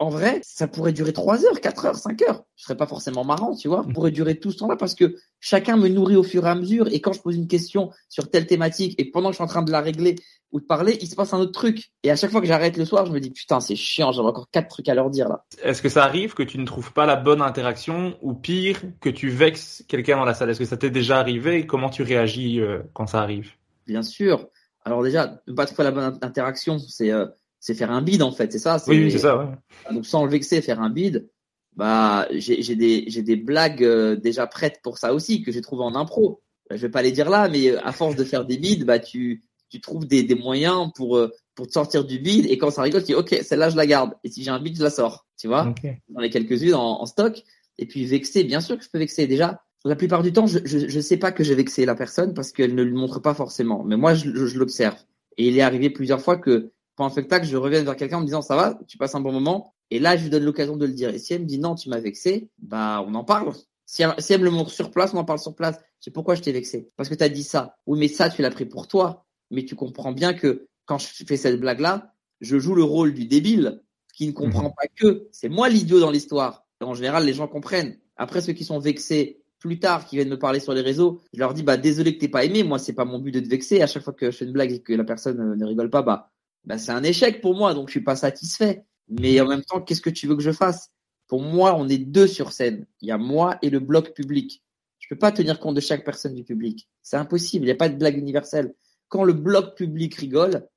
en 0.00 0.10
vrai, 0.10 0.40
ça 0.44 0.68
pourrait 0.68 0.92
durer 0.92 1.12
3 1.12 1.44
heures, 1.44 1.60
4 1.60 1.86
heures, 1.86 1.96
5 1.96 2.22
heures. 2.22 2.44
Ce 2.54 2.64
serait 2.64 2.76
pas 2.76 2.86
forcément 2.86 3.24
marrant, 3.24 3.56
tu 3.56 3.66
vois. 3.66 3.82
Ça 3.82 3.92
pourrait 3.92 4.12
durer 4.12 4.38
tout 4.38 4.52
ce 4.52 4.58
temps-là 4.58 4.76
parce 4.76 4.94
que 4.94 5.16
chacun 5.40 5.76
me 5.76 5.88
nourrit 5.88 6.14
au 6.14 6.22
fur 6.22 6.46
et 6.46 6.50
à 6.50 6.54
mesure. 6.54 6.86
Et 6.92 7.00
quand 7.00 7.12
je 7.12 7.20
pose 7.20 7.34
une 7.34 7.48
question 7.48 7.90
sur 8.08 8.30
telle 8.30 8.46
thématique 8.46 8.94
et 8.98 9.10
pendant 9.10 9.30
que 9.30 9.32
je 9.32 9.36
suis 9.38 9.44
en 9.44 9.48
train 9.48 9.62
de 9.62 9.72
la 9.72 9.80
régler 9.80 10.14
ou 10.52 10.60
de 10.60 10.64
parler, 10.64 10.96
il 11.00 11.08
se 11.08 11.16
passe 11.16 11.34
un 11.34 11.40
autre 11.40 11.52
truc. 11.52 11.90
Et 12.04 12.12
à 12.12 12.16
chaque 12.16 12.30
fois 12.30 12.40
que 12.40 12.46
j'arrête 12.46 12.76
le 12.76 12.84
soir, 12.84 13.06
je 13.06 13.12
me 13.12 13.18
dis, 13.18 13.30
putain, 13.30 13.58
c'est 13.58 13.74
chiant, 13.74 14.12
j'avais 14.12 14.28
encore 14.28 14.48
quatre 14.50 14.68
trucs 14.68 14.88
à 14.88 14.94
leur 14.94 15.10
dire 15.10 15.28
là. 15.28 15.44
Est-ce 15.62 15.82
que 15.82 15.88
ça 15.88 16.04
arrive 16.04 16.34
que 16.34 16.44
tu 16.44 16.58
ne 16.58 16.64
trouves 16.64 16.92
pas 16.92 17.04
la 17.04 17.16
bonne 17.16 17.42
interaction 17.42 18.16
ou 18.22 18.34
pire, 18.34 18.80
que 19.00 19.10
tu 19.10 19.28
vexes 19.28 19.84
quelqu'un 19.88 20.16
dans 20.16 20.24
la 20.24 20.34
salle? 20.34 20.50
Est-ce 20.50 20.60
que 20.60 20.64
ça 20.64 20.76
t'est 20.76 20.90
déjà 20.90 21.18
arrivé 21.18 21.58
et 21.58 21.66
comment 21.66 21.90
tu 21.90 22.04
réagis 22.04 22.60
euh, 22.60 22.82
quand 22.92 23.08
ça 23.08 23.20
arrive? 23.20 23.50
Bien 23.86 24.02
sûr. 24.02 24.48
Alors 24.84 25.02
déjà, 25.02 25.42
ne 25.46 25.52
pas 25.52 25.66
trouver 25.66 25.84
la 25.84 25.90
bonne 25.90 26.18
interaction, 26.22 26.78
c'est 26.78 27.10
euh, 27.10 27.26
c'est 27.60 27.74
faire 27.74 27.90
un 27.90 28.02
bide 28.02 28.22
en 28.22 28.32
fait, 28.32 28.52
c'est 28.52 28.58
ça. 28.58 28.82
Oui, 28.86 29.04
oui, 29.04 29.10
c'est 29.10 29.18
ça. 29.18 29.36
Ouais. 29.36 29.46
Donc 29.92 30.06
sans 30.06 30.24
le 30.24 30.30
vexer, 30.30 30.60
faire 30.62 30.80
un 30.80 30.90
bide, 30.90 31.28
bah 31.76 32.26
j'ai 32.30 32.62
j'ai 32.62 32.76
des 32.76 33.04
j'ai 33.08 33.22
des 33.22 33.36
blagues 33.36 33.84
euh, 33.84 34.16
déjà 34.16 34.46
prêtes 34.46 34.80
pour 34.82 34.98
ça 34.98 35.14
aussi 35.14 35.42
que 35.42 35.52
j'ai 35.52 35.60
trouvé 35.60 35.82
en 35.84 35.94
impro. 35.94 36.42
Euh, 36.72 36.76
Je 36.76 36.82
vais 36.82 36.90
pas 36.90 37.02
les 37.02 37.12
dire 37.12 37.30
là, 37.30 37.48
mais 37.48 37.70
euh, 37.70 37.78
à 37.84 37.92
force 37.92 38.16
de 38.16 38.24
faire 38.24 38.44
des 38.44 38.58
bides, 38.58 38.84
bah 38.84 38.98
tu 38.98 39.42
tu 39.70 39.80
trouves 39.80 40.06
des 40.06 40.22
des 40.22 40.34
moyens 40.34 40.90
pour 40.94 41.16
euh, 41.16 41.32
pour 41.54 41.66
te 41.66 41.72
sortir 41.72 42.04
du 42.04 42.18
bide 42.18 42.46
et 42.46 42.58
quand 42.58 42.70
ça 42.70 42.82
rigole, 42.82 43.02
tu 43.02 43.08
dis 43.08 43.14
ok 43.14 43.38
celle-là 43.42 43.70
je 43.70 43.76
la 43.76 43.86
garde 43.86 44.12
et 44.24 44.30
si 44.30 44.42
j'ai 44.42 44.50
un 44.50 44.60
bide 44.60 44.76
je 44.76 44.82
la 44.82 44.90
sors, 44.90 45.26
tu 45.38 45.48
vois. 45.48 45.66
Ok. 45.68 45.90
J'en 46.14 46.20
ai 46.22 46.30
quelques-unes 46.30 46.74
en, 46.74 47.02
en 47.02 47.06
stock. 47.06 47.42
Et 47.80 47.86
puis 47.86 48.04
vexer, 48.06 48.42
bien 48.42 48.60
sûr 48.60 48.76
que 48.76 48.82
je 48.82 48.90
peux 48.90 48.98
vexer. 48.98 49.28
Déjà, 49.28 49.62
la 49.84 49.94
plupart 49.94 50.24
du 50.24 50.32
temps, 50.32 50.48
je 50.48 50.58
je, 50.64 50.88
je 50.88 51.00
sais 51.00 51.16
pas 51.16 51.30
que 51.30 51.44
j'ai 51.44 51.54
vexé 51.54 51.86
la 51.86 51.94
personne 51.94 52.34
parce 52.34 52.50
qu'elle 52.50 52.74
ne 52.74 52.82
le 52.82 52.92
montre 52.92 53.20
pas 53.20 53.34
forcément. 53.34 53.84
Mais 53.84 53.96
moi, 53.96 54.14
je, 54.14 54.30
je, 54.34 54.46
je 54.46 54.58
l'observe. 54.58 54.96
Et 55.36 55.46
il 55.46 55.56
est 55.56 55.60
arrivé 55.60 55.88
plusieurs 55.88 56.20
fois 56.20 56.36
que 56.38 56.72
pendant 56.98 57.10
un 57.10 57.12
spectacle, 57.12 57.46
je 57.46 57.56
reviens 57.56 57.84
vers 57.84 57.94
quelqu'un 57.94 58.16
en 58.16 58.20
me 58.22 58.26
disant 58.26 58.42
ça 58.42 58.56
va, 58.56 58.76
tu 58.88 58.98
passes 58.98 59.14
un 59.14 59.20
bon 59.20 59.30
moment. 59.30 59.72
Et 59.92 60.00
là, 60.00 60.16
je 60.16 60.24
lui 60.24 60.30
donne 60.30 60.42
l'occasion 60.42 60.76
de 60.76 60.84
le 60.84 60.92
dire. 60.92 61.10
Et 61.10 61.20
si 61.20 61.32
elle 61.32 61.42
me 61.42 61.46
dit 61.46 61.60
non, 61.60 61.76
tu 61.76 61.88
m'as 61.88 62.00
vexé, 62.00 62.50
bah 62.58 63.04
on 63.06 63.14
en 63.14 63.22
parle. 63.22 63.52
Si 63.86 64.02
elle, 64.02 64.14
si 64.18 64.32
elle 64.32 64.40
me 64.40 64.46
le 64.46 64.50
montre 64.50 64.72
sur 64.72 64.90
place, 64.90 65.14
on 65.14 65.18
en 65.18 65.24
parle 65.24 65.38
sur 65.38 65.54
place. 65.54 65.78
C'est 66.00 66.10
pourquoi 66.10 66.34
je 66.34 66.42
t'ai 66.42 66.50
vexé. 66.50 66.90
Parce 66.96 67.08
que 67.08 67.14
tu 67.14 67.22
as 67.22 67.28
dit 67.28 67.44
ça. 67.44 67.76
Oui, 67.86 68.00
mais 68.00 68.08
ça, 68.08 68.30
tu 68.30 68.42
l'as 68.42 68.50
pris 68.50 68.66
pour 68.66 68.88
toi. 68.88 69.24
Mais 69.52 69.64
tu 69.64 69.76
comprends 69.76 70.10
bien 70.10 70.34
que 70.34 70.66
quand 70.86 70.98
je 70.98 71.06
fais 71.24 71.36
cette 71.36 71.60
blague-là, 71.60 72.12
je 72.40 72.58
joue 72.58 72.74
le 72.74 72.82
rôle 72.82 73.14
du 73.14 73.26
débile 73.26 73.80
qui 74.12 74.26
ne 74.26 74.32
comprend 74.32 74.70
pas 74.70 74.88
que 74.96 75.28
c'est 75.30 75.48
moi 75.48 75.68
l'idiot 75.68 76.00
dans 76.00 76.10
l'histoire. 76.10 76.66
En 76.80 76.94
général, 76.94 77.24
les 77.24 77.32
gens 77.32 77.46
comprennent. 77.46 77.96
Après, 78.16 78.40
ceux 78.40 78.54
qui 78.54 78.64
sont 78.64 78.80
vexés 78.80 79.44
plus 79.60 79.78
tard, 79.78 80.04
qui 80.04 80.16
viennent 80.16 80.28
me 80.28 80.38
parler 80.38 80.58
sur 80.58 80.74
les 80.74 80.80
réseaux, 80.80 81.20
je 81.32 81.38
leur 81.38 81.54
dis 81.54 81.62
bah 81.62 81.76
désolé 81.76 82.14
que 82.14 82.20
t'es 82.20 82.28
pas 82.28 82.44
aimé. 82.44 82.64
Moi, 82.64 82.80
c'est 82.80 82.92
pas 82.92 83.04
mon 83.04 83.20
but 83.20 83.30
de 83.30 83.40
te 83.40 83.48
vexer. 83.48 83.82
À 83.82 83.86
chaque 83.86 84.02
fois 84.02 84.12
que 84.12 84.32
je 84.32 84.36
fais 84.36 84.44
une 84.44 84.52
blague 84.52 84.72
et 84.72 84.80
que 84.80 84.92
la 84.92 85.04
personne 85.04 85.38
euh, 85.40 85.54
ne 85.54 85.64
rigole 85.64 85.90
pas, 85.90 86.02
bah, 86.02 86.32
bah 86.64 86.78
c'est 86.78 86.92
un 86.92 87.02
échec 87.02 87.40
pour 87.40 87.54
moi. 87.54 87.74
Donc 87.74 87.88
je 87.88 87.92
suis 87.92 88.04
pas 88.04 88.16
satisfait. 88.16 88.84
Mais 89.08 89.40
en 89.40 89.48
même 89.48 89.64
temps, 89.64 89.80
qu'est-ce 89.80 90.02
que 90.02 90.10
tu 90.10 90.26
veux 90.26 90.36
que 90.36 90.42
je 90.42 90.52
fasse? 90.52 90.90
Pour 91.26 91.42
moi, 91.42 91.74
on 91.76 91.88
est 91.88 91.98
deux 91.98 92.26
sur 92.26 92.52
scène. 92.52 92.86
Il 93.00 93.08
y 93.08 93.10
a 93.10 93.18
moi 93.18 93.58
et 93.62 93.70
le 93.70 93.80
bloc 93.80 94.14
public. 94.14 94.62
Je 94.98 95.08
peux 95.08 95.18
pas 95.18 95.32
tenir 95.32 95.60
compte 95.60 95.74
de 95.74 95.80
chaque 95.80 96.04
personne 96.04 96.34
du 96.34 96.44
public. 96.44 96.88
C'est 97.02 97.16
impossible. 97.16 97.64
Il 97.64 97.68
n'y 97.68 97.72
a 97.72 97.76
pas 97.76 97.88
de 97.88 97.96
blague 97.96 98.18
universelle. 98.18 98.74
Quand 99.08 99.24
le 99.24 99.32
bloc 99.32 99.76
public 99.76 100.14
rigole, 100.14 100.68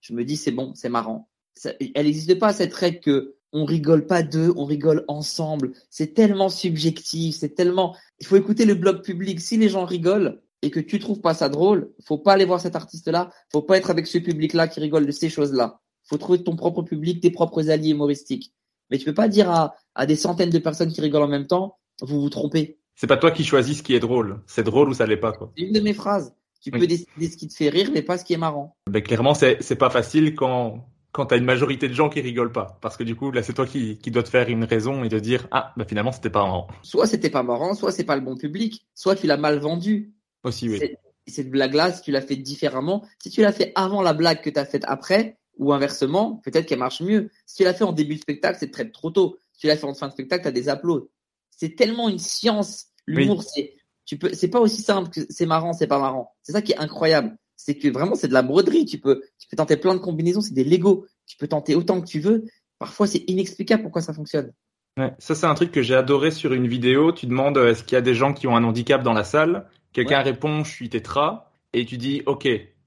je 0.00 0.12
me 0.12 0.24
dis 0.24 0.36
c'est 0.36 0.50
bon, 0.50 0.74
c'est 0.74 0.88
marrant. 0.88 1.28
elle 1.64 2.06
n'existe 2.06 2.38
pas 2.38 2.52
cette 2.52 2.74
règle 2.74 3.00
que 3.00 3.36
on 3.52 3.64
rigole 3.64 4.06
pas 4.06 4.22
deux, 4.22 4.52
on 4.56 4.64
rigole 4.64 5.04
ensemble. 5.08 5.72
C'est 5.88 6.14
tellement 6.14 6.48
subjectif, 6.48 7.36
c'est 7.36 7.54
tellement. 7.54 7.96
Il 8.18 8.26
faut 8.26 8.36
écouter 8.36 8.64
le 8.64 8.74
blog 8.74 9.02
public. 9.02 9.40
Si 9.40 9.56
les 9.56 9.68
gens 9.68 9.84
rigolent 9.84 10.42
et 10.66 10.70
que 10.70 10.80
tu 10.80 10.98
trouves 10.98 11.20
pas 11.20 11.32
ça 11.32 11.48
drôle, 11.48 11.92
faut 12.04 12.18
pas 12.18 12.32
aller 12.32 12.44
voir 12.44 12.60
cet 12.60 12.74
artiste-là. 12.74 13.30
Faut 13.52 13.62
pas 13.62 13.78
être 13.78 13.88
avec 13.88 14.08
ce 14.08 14.18
public-là 14.18 14.66
qui 14.66 14.80
rigole 14.80 15.06
de 15.06 15.12
ces 15.12 15.28
choses-là. 15.28 15.80
Faut 16.02 16.18
trouver 16.18 16.42
ton 16.42 16.56
propre 16.56 16.82
public, 16.82 17.20
tes 17.20 17.30
propres 17.30 17.70
alliés 17.70 17.90
humoristiques. 17.90 18.52
Mais 18.90 18.98
tu 18.98 19.04
peux 19.04 19.14
pas 19.14 19.28
dire 19.28 19.48
à, 19.48 19.76
à 19.94 20.06
des 20.06 20.16
centaines 20.16 20.50
de 20.50 20.58
personnes 20.58 20.92
qui 20.92 21.00
rigolent 21.00 21.22
en 21.22 21.28
même 21.28 21.46
temps, 21.46 21.78
vous 22.02 22.20
vous 22.20 22.30
trompez. 22.30 22.80
C'est 22.96 23.06
pas 23.06 23.16
toi 23.16 23.30
qui 23.30 23.44
choisis 23.44 23.78
ce 23.78 23.82
qui 23.84 23.94
est 23.94 24.00
drôle. 24.00 24.42
C'est 24.48 24.64
drôle 24.64 24.88
ou 24.88 24.94
ça 24.94 25.06
l'est 25.06 25.16
pas, 25.16 25.30
quoi. 25.30 25.52
C'est 25.56 25.62
une 25.62 25.72
de 25.72 25.80
mes 25.80 25.94
phrases. 25.94 26.34
Tu 26.60 26.72
peux 26.72 26.88
décider 26.88 27.28
ce 27.28 27.36
qui 27.36 27.46
te 27.46 27.54
fait 27.54 27.68
rire, 27.68 27.90
mais 27.94 28.02
pas 28.02 28.18
ce 28.18 28.24
qui 28.24 28.32
est 28.32 28.38
marrant. 28.38 28.76
Ben, 28.90 29.00
clairement, 29.00 29.34
c'est, 29.34 29.58
c'est 29.60 29.76
pas 29.76 29.90
facile 29.90 30.34
quand, 30.34 30.88
quand 31.12 31.26
t'as 31.26 31.36
une 31.36 31.44
majorité 31.44 31.86
de 31.86 31.94
gens 31.94 32.08
qui 32.08 32.20
rigolent 32.20 32.50
pas. 32.50 32.76
Parce 32.80 32.96
que 32.96 33.04
du 33.04 33.14
coup, 33.14 33.30
là, 33.30 33.44
c'est 33.44 33.52
toi 33.52 33.66
qui, 33.66 33.98
qui 33.98 34.10
dois 34.10 34.24
te 34.24 34.28
faire 34.28 34.48
une 34.48 34.64
raison 34.64 35.04
et 35.04 35.08
de 35.08 35.20
dire, 35.20 35.46
ah, 35.52 35.72
bah, 35.76 35.84
finalement, 35.86 36.10
c'était 36.10 36.30
pas 36.30 36.42
marrant. 36.42 36.66
Soit 36.82 37.06
c'était 37.06 37.30
pas 37.30 37.44
marrant, 37.44 37.74
soit 37.74 37.92
c'est 37.92 38.04
pas 38.04 38.16
le 38.16 38.22
bon 38.22 38.36
public, 38.36 38.84
soit 38.94 39.14
tu 39.14 39.28
l'as 39.28 39.36
mal 39.36 39.58
vendu. 39.58 40.15
Aussi, 40.46 40.68
oui. 40.68 40.80
Cette 41.26 41.50
blague-là, 41.50 41.92
si 41.92 42.02
tu 42.02 42.12
l'as 42.12 42.22
fait 42.22 42.36
différemment, 42.36 43.04
si 43.20 43.30
tu 43.30 43.42
l'as 43.42 43.52
fait 43.52 43.72
avant 43.74 44.00
la 44.00 44.12
blague 44.12 44.40
que 44.40 44.50
tu 44.50 44.58
as 44.60 44.64
faite 44.64 44.84
après, 44.86 45.38
ou 45.58 45.72
inversement, 45.72 46.40
peut-être 46.44 46.66
qu'elle 46.66 46.78
marche 46.78 47.00
mieux. 47.00 47.30
Si 47.46 47.56
tu 47.56 47.64
l'as 47.64 47.74
fait 47.74 47.84
en 47.84 47.92
début 47.92 48.14
de 48.14 48.20
spectacle, 48.20 48.58
c'est 48.60 48.70
très 48.70 48.90
trop 48.90 49.10
tôt. 49.10 49.38
Si 49.52 49.60
tu 49.60 49.66
l'as 49.66 49.76
fait 49.76 49.86
en 49.86 49.94
fin 49.94 50.08
de 50.08 50.12
spectacle, 50.12 50.42
tu 50.42 50.48
as 50.48 50.52
des 50.52 50.68
applaudissements. 50.68 51.10
C'est 51.50 51.74
tellement 51.74 52.08
une 52.08 52.18
science. 52.18 52.88
L'humour, 53.06 53.42
c'est, 53.42 53.72
tu 54.04 54.18
peux, 54.18 54.32
c'est 54.34 54.48
pas 54.48 54.60
aussi 54.60 54.82
simple 54.82 55.08
que 55.10 55.20
c'est 55.30 55.46
marrant, 55.46 55.72
c'est 55.72 55.86
pas 55.86 55.98
marrant. 55.98 56.34
C'est 56.42 56.52
ça 56.52 56.60
qui 56.60 56.72
est 56.72 56.78
incroyable. 56.78 57.36
C'est 57.56 57.76
que 57.76 57.88
vraiment, 57.88 58.14
c'est 58.14 58.28
de 58.28 58.34
la 58.34 58.42
broderie. 58.42 58.84
Tu 58.84 58.98
peux, 58.98 59.22
tu 59.38 59.48
peux 59.48 59.56
tenter 59.56 59.78
plein 59.78 59.94
de 59.94 60.00
combinaisons. 60.00 60.42
C'est 60.42 60.52
des 60.52 60.64
Lego. 60.64 61.06
Tu 61.26 61.38
peux 61.38 61.48
tenter 61.48 61.74
autant 61.74 62.00
que 62.02 62.06
tu 62.06 62.20
veux. 62.20 62.44
Parfois, 62.78 63.06
c'est 63.06 63.24
inexplicable 63.26 63.82
pourquoi 63.82 64.02
ça 64.02 64.12
fonctionne. 64.12 64.52
Ouais, 64.98 65.14
ça, 65.18 65.34
c'est 65.34 65.46
un 65.46 65.54
truc 65.54 65.72
que 65.72 65.82
j'ai 65.82 65.94
adoré 65.94 66.30
sur 66.30 66.52
une 66.52 66.68
vidéo. 66.68 67.12
Tu 67.12 67.26
demandes, 67.26 67.56
est-ce 67.56 67.82
qu'il 67.82 67.94
y 67.94 67.98
a 67.98 68.02
des 68.02 68.14
gens 68.14 68.34
qui 68.34 68.46
ont 68.46 68.56
un 68.56 68.64
handicap 68.64 69.02
dans 69.02 69.14
la 69.14 69.24
salle? 69.24 69.66
Quelqu'un 69.96 70.20
répond, 70.20 70.62
je 70.62 70.70
suis 70.70 70.90
tétra. 70.90 71.50
Et 71.72 71.86
tu 71.86 71.96
dis, 71.96 72.22
OK, 72.26 72.46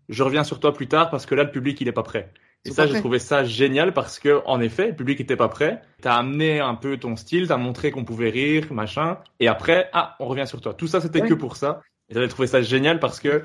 je 0.09 0.23
reviens 0.23 0.43
sur 0.43 0.59
toi 0.59 0.73
plus 0.73 0.87
tard 0.87 1.09
parce 1.09 1.25
que 1.25 1.33
là, 1.33 1.43
le 1.43 1.49
public, 1.49 1.81
il 1.81 1.87
est 1.87 1.91
pas 1.91 2.03
prêt. 2.03 2.31
Et 2.65 2.71
ça, 2.71 2.85
j'ai 2.85 2.99
trouvé 2.99 3.17
ça 3.17 3.43
génial 3.43 3.93
parce 3.93 4.19
que, 4.19 4.43
en 4.45 4.61
effet, 4.61 4.89
le 4.89 4.95
public 4.95 5.19
était 5.19 5.35
pas 5.35 5.47
prêt. 5.47 5.81
T'as 6.01 6.17
amené 6.17 6.59
un 6.59 6.75
peu 6.75 6.97
ton 6.97 7.15
style, 7.15 7.47
t'as 7.47 7.57
montré 7.57 7.89
qu'on 7.89 8.05
pouvait 8.05 8.29
rire, 8.29 8.71
machin. 8.71 9.17
Et 9.39 9.47
après, 9.47 9.89
ah, 9.91 10.17
on 10.19 10.27
revient 10.27 10.45
sur 10.45 10.61
toi. 10.61 10.75
Tout 10.75 10.85
ça, 10.85 11.01
c'était 11.01 11.21
que 11.21 11.33
pour 11.33 11.55
ça. 11.55 11.81
Et 12.09 12.13
j'avais 12.13 12.27
trouvé 12.27 12.47
ça 12.47 12.61
génial 12.61 12.99
parce 12.99 13.19
que 13.19 13.43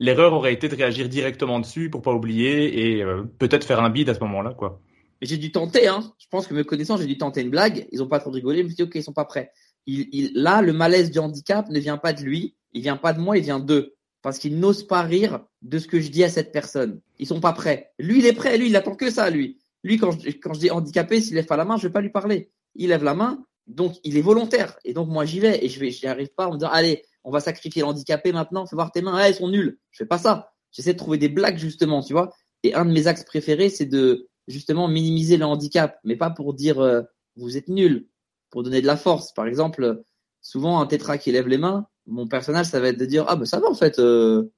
l'erreur 0.00 0.34
aurait 0.34 0.52
été 0.52 0.68
de 0.68 0.76
réagir 0.76 1.08
directement 1.08 1.60
dessus 1.60 1.88
pour 1.88 2.02
pas 2.02 2.12
oublier 2.12 2.98
et 2.98 3.02
euh, 3.02 3.22
peut-être 3.38 3.64
faire 3.64 3.80
un 3.80 3.88
bide 3.88 4.10
à 4.10 4.14
ce 4.14 4.20
moment-là, 4.20 4.52
quoi. 4.52 4.82
J'ai 5.22 5.38
dû 5.38 5.50
tenter, 5.50 5.88
hein. 5.88 6.00
Je 6.18 6.26
pense 6.30 6.46
que 6.46 6.52
me 6.52 6.62
connaissant, 6.62 6.98
j'ai 6.98 7.06
dû 7.06 7.16
tenter 7.16 7.40
une 7.40 7.50
blague. 7.50 7.88
Ils 7.90 8.02
ont 8.02 8.06
pas 8.06 8.20
trop 8.20 8.30
rigolé. 8.30 8.58
Je 8.58 8.64
me 8.64 8.68
suis 8.68 8.76
dit, 8.76 8.82
OK, 8.82 8.94
ils 8.96 9.02
sont 9.02 9.14
pas 9.14 9.24
prêts. 9.24 9.50
Il, 9.90 10.32
là, 10.34 10.60
le 10.60 10.74
malaise 10.74 11.10
du 11.10 11.18
handicap 11.18 11.68
ne 11.70 11.80
vient 11.80 11.96
pas 11.96 12.12
de 12.12 12.22
lui. 12.22 12.56
Il 12.72 12.82
vient 12.82 12.98
pas 12.98 13.14
de 13.14 13.20
moi, 13.20 13.38
il 13.38 13.44
vient 13.44 13.58
d'eux 13.58 13.96
parce 14.22 14.38
qu'ils 14.38 14.58
n'osent 14.58 14.86
pas 14.86 15.02
rire 15.02 15.40
de 15.62 15.78
ce 15.78 15.86
que 15.86 16.00
je 16.00 16.10
dis 16.10 16.24
à 16.24 16.28
cette 16.28 16.52
personne. 16.52 17.00
Ils 17.18 17.26
sont 17.26 17.40
pas 17.40 17.52
prêts. 17.52 17.92
Lui, 17.98 18.18
il 18.18 18.26
est 18.26 18.32
prêt. 18.32 18.58
Lui, 18.58 18.68
il 18.68 18.76
attend 18.76 18.94
que 18.94 19.10
ça, 19.10 19.30
lui. 19.30 19.58
Lui, 19.84 19.96
quand 19.96 20.10
je, 20.10 20.28
quand 20.30 20.52
je 20.52 20.60
dis 20.60 20.70
handicapé, 20.70 21.20
s'il 21.20 21.34
lève 21.34 21.46
pas 21.46 21.56
la 21.56 21.64
main, 21.64 21.76
je 21.76 21.86
vais 21.86 21.92
pas 21.92 22.00
lui 22.00 22.10
parler. 22.10 22.50
Il 22.74 22.88
lève 22.88 23.04
la 23.04 23.14
main, 23.14 23.44
donc 23.66 23.96
il 24.04 24.16
est 24.16 24.22
volontaire. 24.22 24.78
Et 24.84 24.92
donc 24.92 25.08
moi, 25.08 25.24
j'y 25.24 25.40
vais 25.40 25.64
et 25.64 25.68
je 25.68 25.80
vais, 25.80 25.90
j'y 25.90 26.06
arrive 26.06 26.28
pas 26.34 26.48
en 26.48 26.52
me 26.52 26.58
disant, 26.58 26.70
allez, 26.70 27.04
on 27.24 27.30
va 27.30 27.40
sacrifier 27.40 27.82
l'handicapé 27.82 28.32
maintenant. 28.32 28.66
Fais 28.66 28.76
voir 28.76 28.92
tes 28.92 29.02
mains. 29.02 29.18
elles 29.18 29.34
sont 29.34 29.48
nulles. 29.48 29.78
Je 29.90 29.98
fais 29.98 30.06
pas 30.06 30.18
ça. 30.18 30.52
J'essaie 30.72 30.92
de 30.92 30.98
trouver 30.98 31.18
des 31.18 31.28
blagues 31.28 31.58
justement, 31.58 32.02
tu 32.02 32.12
vois. 32.12 32.30
Et 32.64 32.74
un 32.74 32.84
de 32.84 32.92
mes 32.92 33.06
axes 33.06 33.24
préférés, 33.24 33.70
c'est 33.70 33.86
de 33.86 34.28
justement 34.48 34.88
minimiser 34.88 35.36
le 35.36 35.44
handicap, 35.44 35.98
mais 36.04 36.16
pas 36.16 36.30
pour 36.30 36.54
dire 36.54 36.80
euh, 36.80 37.02
vous 37.36 37.56
êtes 37.56 37.68
nul, 37.68 38.08
pour 38.50 38.62
donner 38.62 38.80
de 38.80 38.86
la 38.86 38.96
force. 38.96 39.32
Par 39.32 39.46
exemple, 39.46 40.02
souvent 40.40 40.80
un 40.80 40.86
tétra 40.86 41.18
qui 41.18 41.32
lève 41.32 41.48
les 41.48 41.58
mains, 41.58 41.86
mon 42.06 42.26
personnage, 42.26 42.66
ça 42.66 42.80
va 42.80 42.88
être 42.88 42.98
de 42.98 43.04
dire 43.04 43.24
ah 43.28 43.36
ben 43.36 43.44
ça 43.44 43.60
va 43.60 43.68
en 43.68 43.74
fait, 43.74 43.98
euh, 43.98 44.50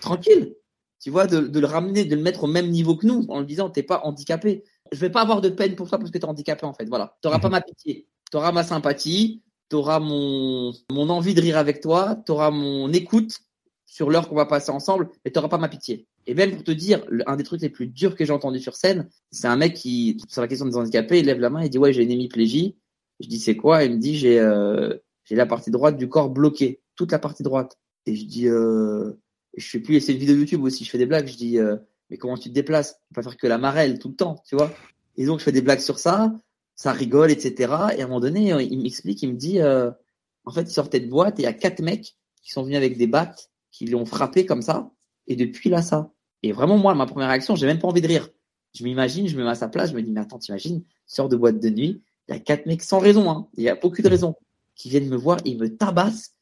tranquille. 0.00 0.54
Tu 1.00 1.10
vois, 1.10 1.26
de, 1.26 1.40
de, 1.40 1.60
le 1.60 1.66
ramener, 1.66 2.04
de 2.04 2.14
le 2.14 2.20
mettre 2.20 2.44
au 2.44 2.46
même 2.46 2.68
niveau 2.68 2.94
que 2.94 3.06
nous, 3.06 3.24
en 3.30 3.40
lui 3.40 3.46
disant 3.46 3.70
t'es 3.70 3.82
pas 3.82 4.02
handicapé. 4.04 4.64
Je 4.92 4.98
vais 4.98 5.10
pas 5.10 5.22
avoir 5.22 5.40
de 5.40 5.48
peine 5.48 5.74
pour 5.74 5.88
toi 5.88 5.98
parce 5.98 6.10
que 6.10 6.18
t'es 6.18 6.24
handicapé 6.26 6.66
en 6.66 6.74
fait. 6.74 6.86
Voilà, 6.86 7.16
t'auras 7.22 7.38
pas 7.38 7.48
mhm. 7.48 7.52
ma 7.52 7.60
pitié, 7.62 8.06
t'auras 8.30 8.52
ma 8.52 8.64
sympathie, 8.64 9.42
t'auras 9.68 10.00
mon 10.00 10.72
mon 10.90 11.08
envie 11.08 11.34
de 11.34 11.40
rire 11.40 11.56
avec 11.56 11.80
toi, 11.80 12.16
t'auras 12.26 12.50
mon 12.50 12.92
écoute 12.92 13.38
sur 13.86 14.10
l'heure 14.10 14.28
qu'on 14.28 14.36
va 14.36 14.46
passer 14.46 14.70
ensemble, 14.70 15.08
mais 15.24 15.30
t'auras 15.30 15.48
pas 15.48 15.58
ma 15.58 15.68
pitié. 15.68 16.06
Et 16.26 16.34
même 16.34 16.52
pour 16.54 16.64
te 16.64 16.70
dire, 16.70 17.02
un 17.26 17.36
des 17.36 17.44
trucs 17.44 17.62
les 17.62 17.70
plus 17.70 17.86
durs 17.86 18.14
que 18.14 18.24
j'ai 18.24 18.32
entendu 18.32 18.60
sur 18.60 18.76
scène, 18.76 19.08
c'est 19.32 19.48
un 19.48 19.56
mec 19.56 19.74
qui, 19.74 20.22
sur 20.28 20.42
la 20.42 20.48
question 20.48 20.66
des 20.66 20.76
handicapés, 20.76 21.20
il 21.20 21.26
lève 21.26 21.40
la 21.40 21.50
main 21.50 21.60
et 21.60 21.68
dit 21.68 21.78
ouais 21.78 21.92
j'ai 21.92 22.02
une 22.02 22.10
hémiplégie. 22.10 22.76
Je 23.20 23.28
dis 23.28 23.38
c'est 23.38 23.56
quoi? 23.56 23.84
Il 23.84 23.92
me 23.92 23.98
dit 23.98 24.16
j'ai 24.16 24.40
euh, 24.40 24.96
j'ai 25.24 25.36
la 25.36 25.46
partie 25.46 25.70
droite 25.70 25.96
du 25.96 26.08
corps 26.08 26.30
bloquée, 26.30 26.80
toute 26.96 27.12
la 27.12 27.18
partie 27.18 27.42
droite. 27.42 27.78
Et 28.06 28.16
je 28.16 28.24
dis, 28.24 28.48
euh, 28.48 29.12
je 29.56 29.66
fais 29.66 29.78
plus, 29.78 30.00
c'est 30.00 30.12
une 30.12 30.18
vidéo 30.18 30.36
YouTube 30.36 30.62
aussi, 30.64 30.84
je 30.84 30.90
fais 30.90 30.98
des 30.98 31.06
blagues, 31.06 31.28
je 31.28 31.36
dis, 31.36 31.58
euh, 31.58 31.76
mais 32.08 32.16
comment 32.16 32.36
tu 32.36 32.48
te 32.48 32.54
déplaces? 32.54 32.98
On 33.10 33.14
peut 33.14 33.22
pas 33.22 33.30
faire 33.30 33.36
que 33.36 33.46
la 33.46 33.58
marelle 33.58 33.98
tout 33.98 34.08
le 34.08 34.16
temps, 34.16 34.42
tu 34.44 34.56
vois? 34.56 34.72
Et 35.16 35.26
donc 35.26 35.38
je 35.38 35.44
fais 35.44 35.52
des 35.52 35.62
blagues 35.62 35.80
sur 35.80 35.98
ça, 35.98 36.34
ça 36.74 36.92
rigole, 36.92 37.30
etc. 37.30 37.54
Et 37.96 38.00
à 38.00 38.04
un 38.04 38.08
moment 38.08 38.20
donné, 38.20 38.52
euh, 38.52 38.62
il 38.62 38.80
m'explique, 38.82 39.22
il 39.22 39.34
me 39.34 39.36
dit, 39.36 39.60
euh, 39.60 39.90
en 40.44 40.50
fait, 40.50 40.62
il 40.62 40.72
sortait 40.72 41.00
de 41.00 41.08
boîte 41.08 41.38
et 41.38 41.42
il 41.42 41.44
y 41.44 41.48
a 41.48 41.52
quatre 41.52 41.80
mecs 41.80 42.16
qui 42.42 42.50
sont 42.50 42.62
venus 42.62 42.76
avec 42.76 42.96
des 42.96 43.06
battes, 43.06 43.50
qui 43.70 43.86
l'ont 43.86 44.06
frappé 44.06 44.46
comme 44.46 44.62
ça, 44.62 44.90
et 45.26 45.36
depuis 45.36 45.70
là, 45.70 45.82
ça. 45.82 46.10
Et 46.42 46.52
vraiment, 46.52 46.78
moi, 46.78 46.94
ma 46.94 47.06
première 47.06 47.28
réaction, 47.28 47.54
j'ai 47.54 47.66
même 47.66 47.78
pas 47.78 47.88
envie 47.88 48.00
de 48.00 48.08
rire. 48.08 48.30
Je 48.74 48.82
m'imagine, 48.82 49.28
je 49.28 49.36
me 49.36 49.44
mets 49.44 49.50
à 49.50 49.54
sa 49.54 49.68
place, 49.68 49.90
je 49.90 49.94
me 49.94 50.02
dis, 50.02 50.10
mais 50.10 50.20
attends, 50.20 50.38
t'imagines, 50.38 50.82
sors 51.06 51.28
de 51.28 51.36
boîte 51.36 51.60
de 51.60 51.68
nuit, 51.68 52.02
il 52.30 52.34
y 52.34 52.36
a 52.36 52.40
quatre 52.40 52.66
mecs 52.66 52.82
sans 52.82 52.98
raison, 52.98 53.30
hein. 53.30 53.48
Il 53.56 53.64
y 53.64 53.68
a 53.68 53.78
aucune 53.82 54.06
raison 54.06 54.34
qui 54.74 54.88
viennent 54.88 55.08
me 55.08 55.16
voir, 55.16 55.38
ils 55.44 55.58
me 55.58 55.76
tabassent. 55.76 56.34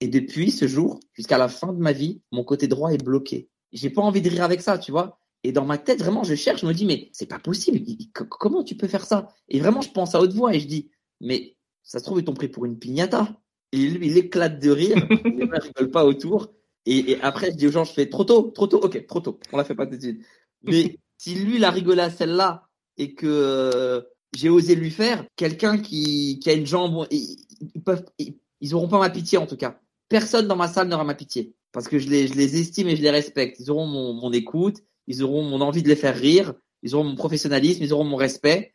Et 0.00 0.08
depuis 0.08 0.50
ce 0.50 0.66
jour, 0.66 1.00
jusqu'à 1.12 1.38
la 1.38 1.48
fin 1.48 1.72
de 1.72 1.78
ma 1.78 1.92
vie, 1.92 2.22
mon 2.32 2.44
côté 2.44 2.68
droit 2.68 2.92
est 2.92 3.02
bloqué. 3.02 3.48
J'ai 3.72 3.90
pas 3.90 4.02
envie 4.02 4.22
de 4.22 4.30
rire 4.30 4.44
avec 4.44 4.62
ça, 4.62 4.78
tu 4.78 4.92
vois. 4.92 5.18
Et 5.42 5.52
dans 5.52 5.64
ma 5.64 5.78
tête, 5.78 6.00
vraiment, 6.00 6.22
je 6.22 6.34
cherche, 6.34 6.60
je 6.60 6.66
me 6.66 6.74
dis, 6.74 6.84
mais 6.84 7.08
c'est 7.12 7.26
pas 7.26 7.38
possible. 7.38 7.80
Comment 8.12 8.62
tu 8.62 8.76
peux 8.76 8.88
faire 8.88 9.04
ça? 9.04 9.28
Et 9.48 9.60
vraiment, 9.60 9.80
je 9.80 9.90
pense 9.90 10.14
à 10.14 10.20
haute 10.20 10.32
voix 10.32 10.54
et 10.54 10.60
je 10.60 10.66
dis, 10.66 10.90
mais 11.20 11.56
ça 11.82 11.98
se 11.98 12.04
trouve, 12.04 12.20
ils 12.20 12.24
t'ont 12.24 12.34
pris 12.34 12.48
pour 12.48 12.66
une 12.66 12.78
piñata. 12.78 13.40
Et 13.72 13.78
lui, 13.78 14.08
il 14.08 14.18
éclate 14.18 14.60
de 14.60 14.70
rire. 14.70 14.96
les 15.24 15.46
gens 15.46 15.58
rigolent 15.60 15.90
pas 15.90 16.04
autour. 16.04 16.52
Et, 16.86 17.12
et, 17.12 17.20
après, 17.22 17.50
je 17.52 17.56
dis 17.56 17.66
aux 17.66 17.72
gens, 17.72 17.84
je 17.84 17.92
fais 17.92 18.08
trop 18.08 18.24
tôt, 18.24 18.50
trop 18.54 18.66
tôt. 18.66 18.80
Ok, 18.82 19.06
trop 19.06 19.20
tôt. 19.20 19.38
On 19.52 19.56
la 19.56 19.64
fait 19.64 19.74
pas 19.74 19.86
tout 19.86 19.96
de 19.96 20.00
suite. 20.02 20.24
Mais 20.62 20.98
si 21.18 21.34
lui, 21.34 21.56
il 21.56 21.64
a 21.64 21.70
rigolé 21.70 22.02
à 22.02 22.10
celle-là 22.10 22.66
et 22.96 23.14
que 23.14 23.26
euh, 23.26 24.02
j'ai 24.34 24.48
osé 24.48 24.74
lui 24.74 24.90
faire, 24.90 25.24
quelqu'un 25.36 25.78
qui, 25.78 26.38
qui 26.40 26.50
a 26.50 26.52
une 26.52 26.66
jambe, 26.66 27.06
ils 27.10 27.82
peuvent, 27.84 28.04
ils, 28.18 28.74
auront 28.74 28.88
pas 28.88 28.98
ma 28.98 29.10
pitié 29.10 29.38
en 29.38 29.46
tout 29.46 29.56
cas. 29.56 29.80
Personne 30.08 30.46
dans 30.46 30.56
ma 30.56 30.68
salle 30.68 30.88
n'aura 30.88 31.04
ma 31.04 31.14
pitié 31.14 31.54
parce 31.72 31.88
que 31.88 31.98
je 31.98 32.08
les, 32.08 32.26
je 32.26 32.34
les 32.34 32.60
estime 32.60 32.88
et 32.88 32.96
je 32.96 33.02
les 33.02 33.10
respecte. 33.10 33.60
Ils 33.60 33.70
auront 33.70 33.86
mon, 33.86 34.12
mon 34.12 34.32
écoute, 34.32 34.78
ils 35.06 35.22
auront 35.22 35.42
mon 35.42 35.60
envie 35.60 35.82
de 35.82 35.88
les 35.88 35.96
faire 35.96 36.16
rire, 36.16 36.54
ils 36.82 36.94
auront 36.94 37.04
mon 37.04 37.16
professionnalisme, 37.16 37.82
ils 37.82 37.92
auront 37.92 38.04
mon 38.04 38.16
respect, 38.16 38.74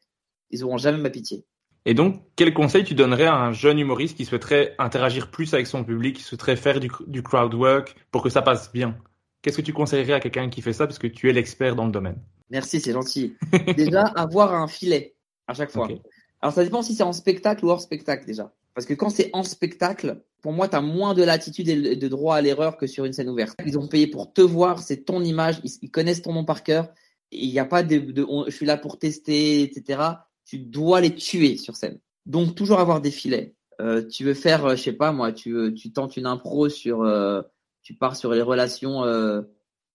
ils 0.51 0.63
auront 0.63 0.77
jamais 0.77 0.97
ma 0.97 1.09
pitié. 1.09 1.45
Et 1.85 1.93
donc, 1.93 2.23
quel 2.35 2.53
conseil 2.53 2.83
tu 2.83 2.95
donnerais 2.95 3.27
à 3.27 3.35
un 3.35 3.51
jeune 3.51 3.77
humoriste 3.77 4.17
qui 4.17 4.25
souhaiterait 4.25 4.75
interagir 4.79 5.29
plus 5.29 5.53
avec 5.53 5.67
son 5.67 5.83
public, 5.83 6.15
qui 6.17 6.23
souhaiterait 6.23 6.55
faire 6.55 6.79
du, 6.79 6.89
du 7.05 7.21
crowd 7.21 7.53
work 7.53 7.95
pour 8.11 8.23
que 8.23 8.29
ça 8.29 8.41
passe 8.41 8.71
bien? 8.73 8.97
Qu'est-ce 9.41 9.57
que 9.57 9.61
tu 9.61 9.73
conseillerais 9.73 10.13
à 10.13 10.19
quelqu'un 10.19 10.49
qui 10.49 10.63
fait 10.63 10.73
ça 10.73 10.87
parce 10.87 10.97
que 10.97 11.05
tu 11.05 11.29
es 11.29 11.33
l'expert 11.33 11.75
dans 11.75 11.85
le 11.85 11.91
domaine? 11.91 12.17
Merci, 12.49 12.79
c'est 12.79 12.93
gentil. 12.93 13.35
Déjà, 13.77 14.01
avoir 14.15 14.55
un 14.55 14.67
filet 14.67 15.14
à 15.47 15.53
chaque 15.53 15.71
fois. 15.71 15.87
Alors, 16.41 16.53
ça 16.53 16.63
dépend 16.63 16.81
si 16.81 16.95
c'est 16.95 17.03
en 17.03 17.13
spectacle 17.13 17.65
ou 17.65 17.69
hors 17.69 17.81
spectacle 17.81 18.25
déjà. 18.25 18.53
Parce 18.73 18.85
que 18.85 18.93
quand 18.93 19.09
c'est 19.09 19.29
en 19.33 19.43
spectacle, 19.43 20.21
pour 20.41 20.51
moi, 20.51 20.67
tu 20.67 20.75
as 20.75 20.81
moins 20.81 21.13
de 21.13 21.23
latitude 21.23 21.69
et 21.69 21.95
de 21.95 22.07
droit 22.07 22.35
à 22.35 22.41
l'erreur 22.41 22.77
que 22.77 22.87
sur 22.87 23.05
une 23.05 23.13
scène 23.13 23.29
ouverte. 23.29 23.55
Ils 23.65 23.79
ont 23.79 23.87
payé 23.87 24.05
pour 24.05 24.33
te 24.33 24.41
voir, 24.41 24.79
c'est 24.79 25.05
ton 25.05 25.23
image, 25.23 25.59
ils, 25.63 25.89
connaissent 25.89 26.21
ton 26.21 26.33
nom 26.33 26.45
par 26.45 26.61
cœur. 26.61 26.89
Il 27.31 27.49
n'y 27.49 27.57
a 27.57 27.65
pas 27.65 27.83
de, 27.83 27.97
de 27.97 28.27
je 28.47 28.51
suis 28.51 28.65
là 28.65 28.77
pour 28.77 28.99
tester, 28.99 29.63
etc. 29.63 30.01
Tu 30.45 30.59
dois 30.59 31.01
les 31.01 31.15
tuer 31.15 31.57
sur 31.57 31.75
scène. 31.75 31.99
Donc 32.25 32.53
toujours 32.53 32.79
avoir 32.79 33.01
des 33.01 33.11
filets. 33.11 33.55
Euh, 33.81 34.05
tu 34.07 34.23
veux 34.23 34.33
faire, 34.33 34.65
euh, 34.65 34.75
je 34.75 34.83
sais 34.83 34.93
pas 34.93 35.11
moi, 35.11 35.31
tu, 35.31 35.73
tu 35.73 35.91
tentes 35.91 36.15
une 36.15 36.25
impro 36.25 36.69
sur, 36.69 37.01
euh, 37.01 37.41
tu 37.81 37.93
pars 37.93 38.15
sur 38.15 38.31
les 38.31 38.41
relations 38.41 39.03
euh, 39.03 39.41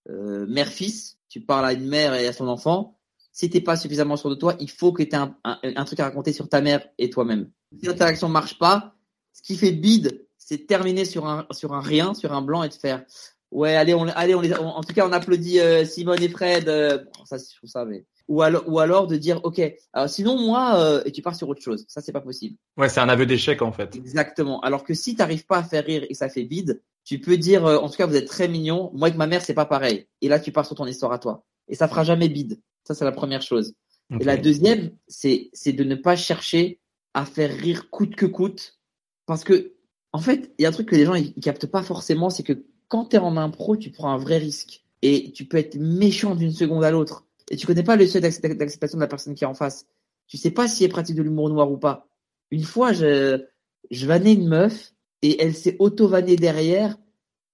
euh 0.08 0.46
mère-fils. 0.46 1.18
Tu 1.28 1.40
parles 1.40 1.66
à 1.66 1.72
une 1.72 1.86
mère 1.86 2.14
et 2.14 2.26
à 2.26 2.32
son 2.32 2.48
enfant. 2.48 2.98
Si 3.32 3.48
t'es 3.48 3.60
pas 3.60 3.76
suffisamment 3.76 4.16
sûr 4.16 4.30
de 4.30 4.34
toi, 4.34 4.56
il 4.60 4.70
faut 4.70 4.92
que 4.92 5.02
tu 5.02 5.10
aies 5.10 5.14
un, 5.14 5.36
un, 5.44 5.84
truc 5.84 6.00
à 6.00 6.04
raconter 6.04 6.32
sur 6.32 6.48
ta 6.48 6.60
mère 6.60 6.86
et 6.98 7.10
toi-même. 7.10 7.50
Si 7.78 7.86
l'interaction 7.86 8.28
marche 8.28 8.58
pas, 8.58 8.94
ce 9.32 9.42
qui 9.42 9.56
fait 9.56 9.72
bide, 9.72 10.26
c'est 10.36 10.66
terminer 10.66 11.04
sur 11.04 11.26
un 11.26 11.46
sur 11.52 11.74
un 11.74 11.80
rien, 11.80 12.12
sur 12.14 12.32
un 12.32 12.42
blanc 12.42 12.64
et 12.64 12.68
de 12.68 12.74
faire 12.74 13.04
ouais 13.50 13.76
allez 13.76 13.94
on 13.94 14.06
allez 14.08 14.34
on 14.34 14.40
les 14.40 14.54
en 14.54 14.82
tout 14.82 14.94
cas 14.94 15.06
on 15.06 15.12
applaudit 15.12 15.60
euh, 15.60 15.84
Simone 15.84 16.22
et 16.22 16.28
Fred 16.28 16.68
euh, 16.68 16.98
ça 17.24 17.38
c'est 17.38 17.54
trouve 17.56 17.70
ça 17.70 17.84
mais 17.84 18.04
ou 18.28 18.42
alors 18.42 18.64
ou 18.66 18.78
alors 18.78 19.06
de 19.06 19.16
dire 19.16 19.40
ok 19.42 19.60
alors 19.92 20.08
sinon 20.08 20.38
moi 20.38 20.76
euh, 20.78 21.02
et 21.04 21.12
tu 21.12 21.22
pars 21.22 21.34
sur 21.34 21.48
autre 21.48 21.62
chose. 21.62 21.84
Ça 21.88 22.00
c'est 22.00 22.12
pas 22.12 22.20
possible. 22.20 22.56
Ouais 22.76 22.88
c'est 22.88 23.00
un 23.00 23.08
aveu 23.08 23.26
d'échec 23.26 23.60
en 23.62 23.72
fait. 23.72 23.96
Exactement. 23.96 24.60
Alors 24.60 24.84
que 24.84 24.94
si 24.94 25.16
t'arrives 25.16 25.46
pas 25.46 25.58
à 25.58 25.62
faire 25.64 25.84
rire 25.84 26.04
et 26.08 26.14
ça 26.14 26.28
fait 26.28 26.44
bide 26.44 26.82
tu 27.04 27.18
peux 27.18 27.36
dire 27.36 27.64
en 27.64 27.88
tout 27.88 27.96
cas 27.96 28.06
vous 28.06 28.14
êtes 28.14 28.28
très 28.28 28.46
mignon 28.46 28.90
moi 28.94 29.08
avec 29.08 29.18
ma 29.18 29.26
mère 29.26 29.42
c'est 29.42 29.54
pas 29.54 29.66
pareil. 29.66 30.06
Et 30.20 30.28
là 30.28 30.38
tu 30.38 30.52
pars 30.52 30.66
sur 30.66 30.76
ton 30.76 30.86
histoire 30.86 31.12
à 31.12 31.18
toi. 31.18 31.44
Et 31.68 31.74
ça 31.74 31.88
fera 31.88 32.04
jamais 32.04 32.28
bide 32.28 32.60
ça 32.84 32.94
c'est 32.94 33.04
la 33.04 33.12
première 33.12 33.42
chose 33.42 33.74
Et 34.20 34.24
la 34.24 34.36
deuxième, 34.36 34.90
c'est 35.08 35.50
de 35.72 35.84
ne 35.84 35.94
pas 35.94 36.16
chercher 36.16 36.80
à 37.14 37.24
faire 37.24 37.52
rire 37.56 37.90
coûte 37.90 38.16
que 38.16 38.26
coûte, 38.26 38.78
parce 39.26 39.44
que 39.44 39.74
en 40.12 40.18
fait, 40.18 40.52
il 40.58 40.62
y 40.62 40.66
a 40.66 40.68
un 40.68 40.72
truc 40.72 40.88
que 40.88 40.96
les 40.96 41.04
gens 41.04 41.14
ils, 41.14 41.32
captent 41.34 41.66
pas 41.66 41.82
forcément, 41.82 42.30
c'est 42.30 42.42
que 42.42 42.64
quand 42.88 43.06
tu 43.06 43.16
es 43.16 43.18
en 43.18 43.36
impro, 43.36 43.76
tu 43.76 43.90
prends 43.90 44.10
un 44.10 44.18
vrai 44.18 44.38
risque 44.38 44.84
et 45.02 45.32
tu 45.32 45.44
peux 45.44 45.56
être 45.56 45.76
méchant 45.76 46.34
d'une 46.34 46.50
seconde 46.50 46.82
à 46.82 46.90
l'autre 46.90 47.26
et 47.50 47.56
tu 47.56 47.66
connais 47.66 47.82
pas 47.82 47.96
le 47.96 48.06
seuil 48.06 48.20
d'acceptation 48.20 48.98
de 48.98 49.02
la 49.02 49.08
personne 49.08 49.34
qui 49.34 49.44
est 49.44 49.46
en 49.48 49.54
face. 49.54 49.86
Tu 50.26 50.36
sais 50.36 50.50
pas 50.50 50.68
si 50.68 50.84
elle 50.84 50.90
pratique 50.90 51.16
de 51.16 51.22
l'humour 51.22 51.48
noir 51.48 51.70
ou 51.70 51.78
pas. 51.78 52.08
Une 52.50 52.64
fois, 52.64 52.92
je 52.92 53.44
je 53.90 54.06
vannais 54.06 54.34
une 54.34 54.48
meuf 54.48 54.92
et 55.22 55.42
elle 55.42 55.54
s'est 55.54 55.76
auto-vannée 55.78 56.36
derrière 56.36 56.96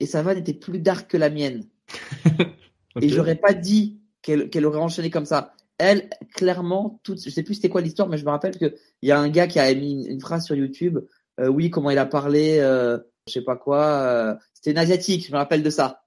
et 0.00 0.06
sa 0.06 0.22
vanne 0.22 0.38
était 0.38 0.54
plus 0.54 0.78
dark 0.78 1.10
que 1.10 1.16
la 1.16 1.30
mienne. 1.30 1.66
Et 3.00 3.10
j'aurais 3.10 3.36
pas 3.36 3.52
dit 3.52 4.00
qu'elle 4.26 4.66
aurait 4.66 4.78
enchaîné 4.78 5.10
comme 5.10 5.26
ça. 5.26 5.54
Elle, 5.78 6.08
clairement, 6.34 7.00
toute, 7.02 7.22
je 7.22 7.30
sais 7.30 7.42
plus 7.42 7.54
c'était 7.54 7.68
quoi 7.68 7.80
l'histoire, 7.80 8.08
mais 8.08 8.16
je 8.16 8.24
me 8.24 8.30
rappelle 8.30 8.56
qu'il 8.56 8.74
y 9.02 9.12
a 9.12 9.18
un 9.18 9.28
gars 9.28 9.46
qui 9.46 9.58
a 9.58 9.72
mis 9.74 10.06
une, 10.06 10.20
phrase 10.20 10.44
sur 10.44 10.54
YouTube. 10.54 10.98
Euh, 11.38 11.48
oui, 11.48 11.70
comment 11.70 11.90
il 11.90 11.98
a 11.98 12.06
parlé, 12.06 12.58
euh, 12.60 12.98
je 13.26 13.34
sais 13.34 13.42
pas 13.42 13.56
quoi. 13.56 13.84
Euh, 13.84 14.34
c'était 14.54 14.70
une 14.70 14.78
asiatique, 14.78 15.26
je 15.26 15.32
me 15.32 15.36
rappelle 15.36 15.62
de 15.62 15.70
ça. 15.70 16.02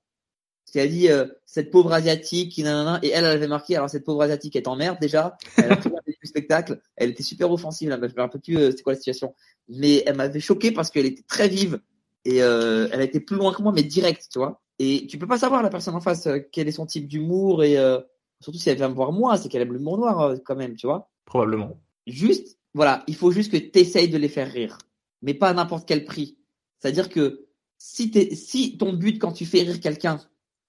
Qui 0.66 0.80
a 0.80 0.88
dit 0.88 1.10
euh, 1.10 1.26
cette 1.46 1.72
pauvre 1.72 1.94
asiatique, 1.94 2.58
nanana, 2.60 3.00
et 3.02 3.10
elle, 3.10 3.26
elle 3.26 3.32
avait 3.32 3.48
marqué. 3.48 3.76
Alors 3.76 3.90
cette 3.90 4.04
pauvre 4.04 4.22
asiatique 4.22 4.56
est 4.56 4.68
en 4.68 4.76
merde 4.76 4.98
déjà. 5.00 5.38
Elle 5.58 5.72
a 5.72 5.76
pris 5.78 5.90
du 5.90 6.28
spectacle. 6.28 6.80
Elle 6.96 7.12
était 7.12 7.24
super 7.24 7.52
offensive 7.52 7.90
là. 7.90 7.98
Je 8.02 8.16
me 8.16 8.22
rappelle 8.22 8.42
plus 8.42 8.58
euh, 8.58 8.72
c'était 8.72 8.84
quoi 8.84 8.94
la 8.94 8.98
situation, 8.98 9.34
mais 9.68 10.04
elle 10.06 10.16
m'avait 10.16 10.40
choqué 10.40 10.72
parce 10.72 10.92
qu'elle 10.92 11.06
était 11.06 11.24
très 11.28 11.48
vive 11.48 11.80
et 12.26 12.44
euh, 12.44 12.88
elle 12.92 13.02
été 13.02 13.20
plus 13.20 13.38
loin 13.38 13.54
que 13.54 13.62
moi, 13.62 13.72
mais 13.72 13.84
direct, 13.84 14.28
tu 14.32 14.40
vois. 14.40 14.62
Et 14.80 15.08
tu 15.08 15.20
peux 15.20 15.28
pas 15.28 15.38
savoir 15.38 15.62
la 15.62 15.70
personne 15.70 15.96
en 15.96 16.02
face 16.02 16.26
euh, 16.28 16.40
quel 16.52 16.68
est 16.70 16.74
son 16.74 16.86
type 16.86 17.08
d'humour 17.08 17.64
et 17.64 17.78
euh, 17.78 18.00
surtout 18.40 18.58
si 18.58 18.70
elle 18.70 18.78
vient 18.78 18.90
me 18.90 18.94
voir 18.96 19.12
moi, 19.12 19.38
c'est 19.38 19.50
qu'elle 19.50 19.62
aime 19.62 19.74
l'humour 19.74 19.98
noir 19.98 20.22
euh, 20.22 20.36
quand 20.44 20.56
même, 20.56 20.76
tu 20.76 20.88
vois. 20.88 21.12
Probablement. 21.26 21.78
Juste, 22.08 22.58
voilà, 22.74 23.04
il 23.08 23.16
faut 23.16 23.32
juste 23.32 23.52
que 23.52 23.58
tu 23.58 23.78
essayes 23.78 24.08
de 24.08 24.18
les 24.18 24.30
faire 24.30 24.52
rire, 24.52 24.78
mais 25.22 25.34
pas 25.34 25.50
à 25.50 25.54
n'importe 25.54 25.88
quel 25.88 26.06
prix. 26.06 26.38
C'est-à-dire 26.80 27.10
que 27.10 27.46
si, 27.78 28.10
es, 28.16 28.34
si 28.36 28.78
ton 28.78 28.94
but 28.94 29.20
quand 29.20 29.34
tu 29.34 29.46
fais 29.46 29.62
rire 29.62 29.82
quelqu'un, 29.82 30.20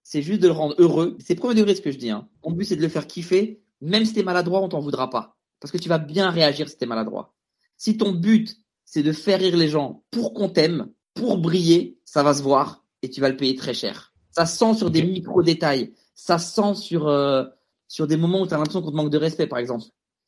c'est 0.03 0.23
juste 0.23 0.43
de 0.43 0.49
le 0.49 0.55
rendre 0.55 0.75
heureux, 0.79 1.17
c'est 1.21 1.37
premier 1.37 1.55
degré 1.55 1.77
ce 1.77 1.81
que 1.81 1.93
je 1.93 1.99
dis. 1.99 2.11
Hein. 2.11 2.29
Ton 2.43 2.51
but 2.51 2.65
c'est 2.65 2.77
de 2.77 2.83
le 2.83 2.89
faire 2.89 3.07
kiffer, 3.07 3.63
même 3.81 4.05
si 4.05 4.13
t'es 4.13 4.25
maladroit, 4.25 4.61
on 4.61 4.69
t'en 4.69 4.81
voudra 4.81 5.09
pas, 5.09 5.37
parce 5.61 5.71
que 5.71 5.79
tu 5.79 5.89
vas 5.89 5.99
bien 5.99 6.31
réagir 6.31 6.69
si 6.69 6.77
t'es 6.77 6.87
maladroit. 6.87 7.35
Si 7.77 7.97
ton 7.97 8.13
but 8.13 8.57
c'est 8.85 9.05
de 9.05 9.13
faire 9.13 9.39
rire 9.39 9.57
les 9.57 9.69
gens 9.69 10.03
pour 10.11 10.35
qu'on 10.35 10.49
t'aime, 10.49 10.91
pour 11.15 11.39
briller, 11.39 12.01
ça 12.05 12.25
va 12.25 12.35
se 12.35 12.43
voir 12.43 12.80
et 13.03 13.11
tu 13.11 13.21
vas 13.21 13.29
le 13.29 13.37
payer 13.37 13.55
très 13.55 13.75
cher. 13.75 14.13
Ça 14.31 14.47
sent 14.47 14.75
sur 14.75 14.91
des 14.91 15.03
micro-détails. 15.03 15.93
Ça 16.15 16.39
sent 16.39 16.75
sur, 16.75 17.09
euh, 17.09 17.45
sur 17.89 18.07
des 18.07 18.17
moments 18.17 18.43
où 18.43 18.47
tu 18.47 18.55
as 18.55 18.57
l'impression 18.57 18.83
qu'on 18.83 18.91
te 18.91 18.97
manque 18.97 19.11
de 19.11 19.19
respect, 19.19 19.47
par 19.47 19.59
exemple. 19.59 19.85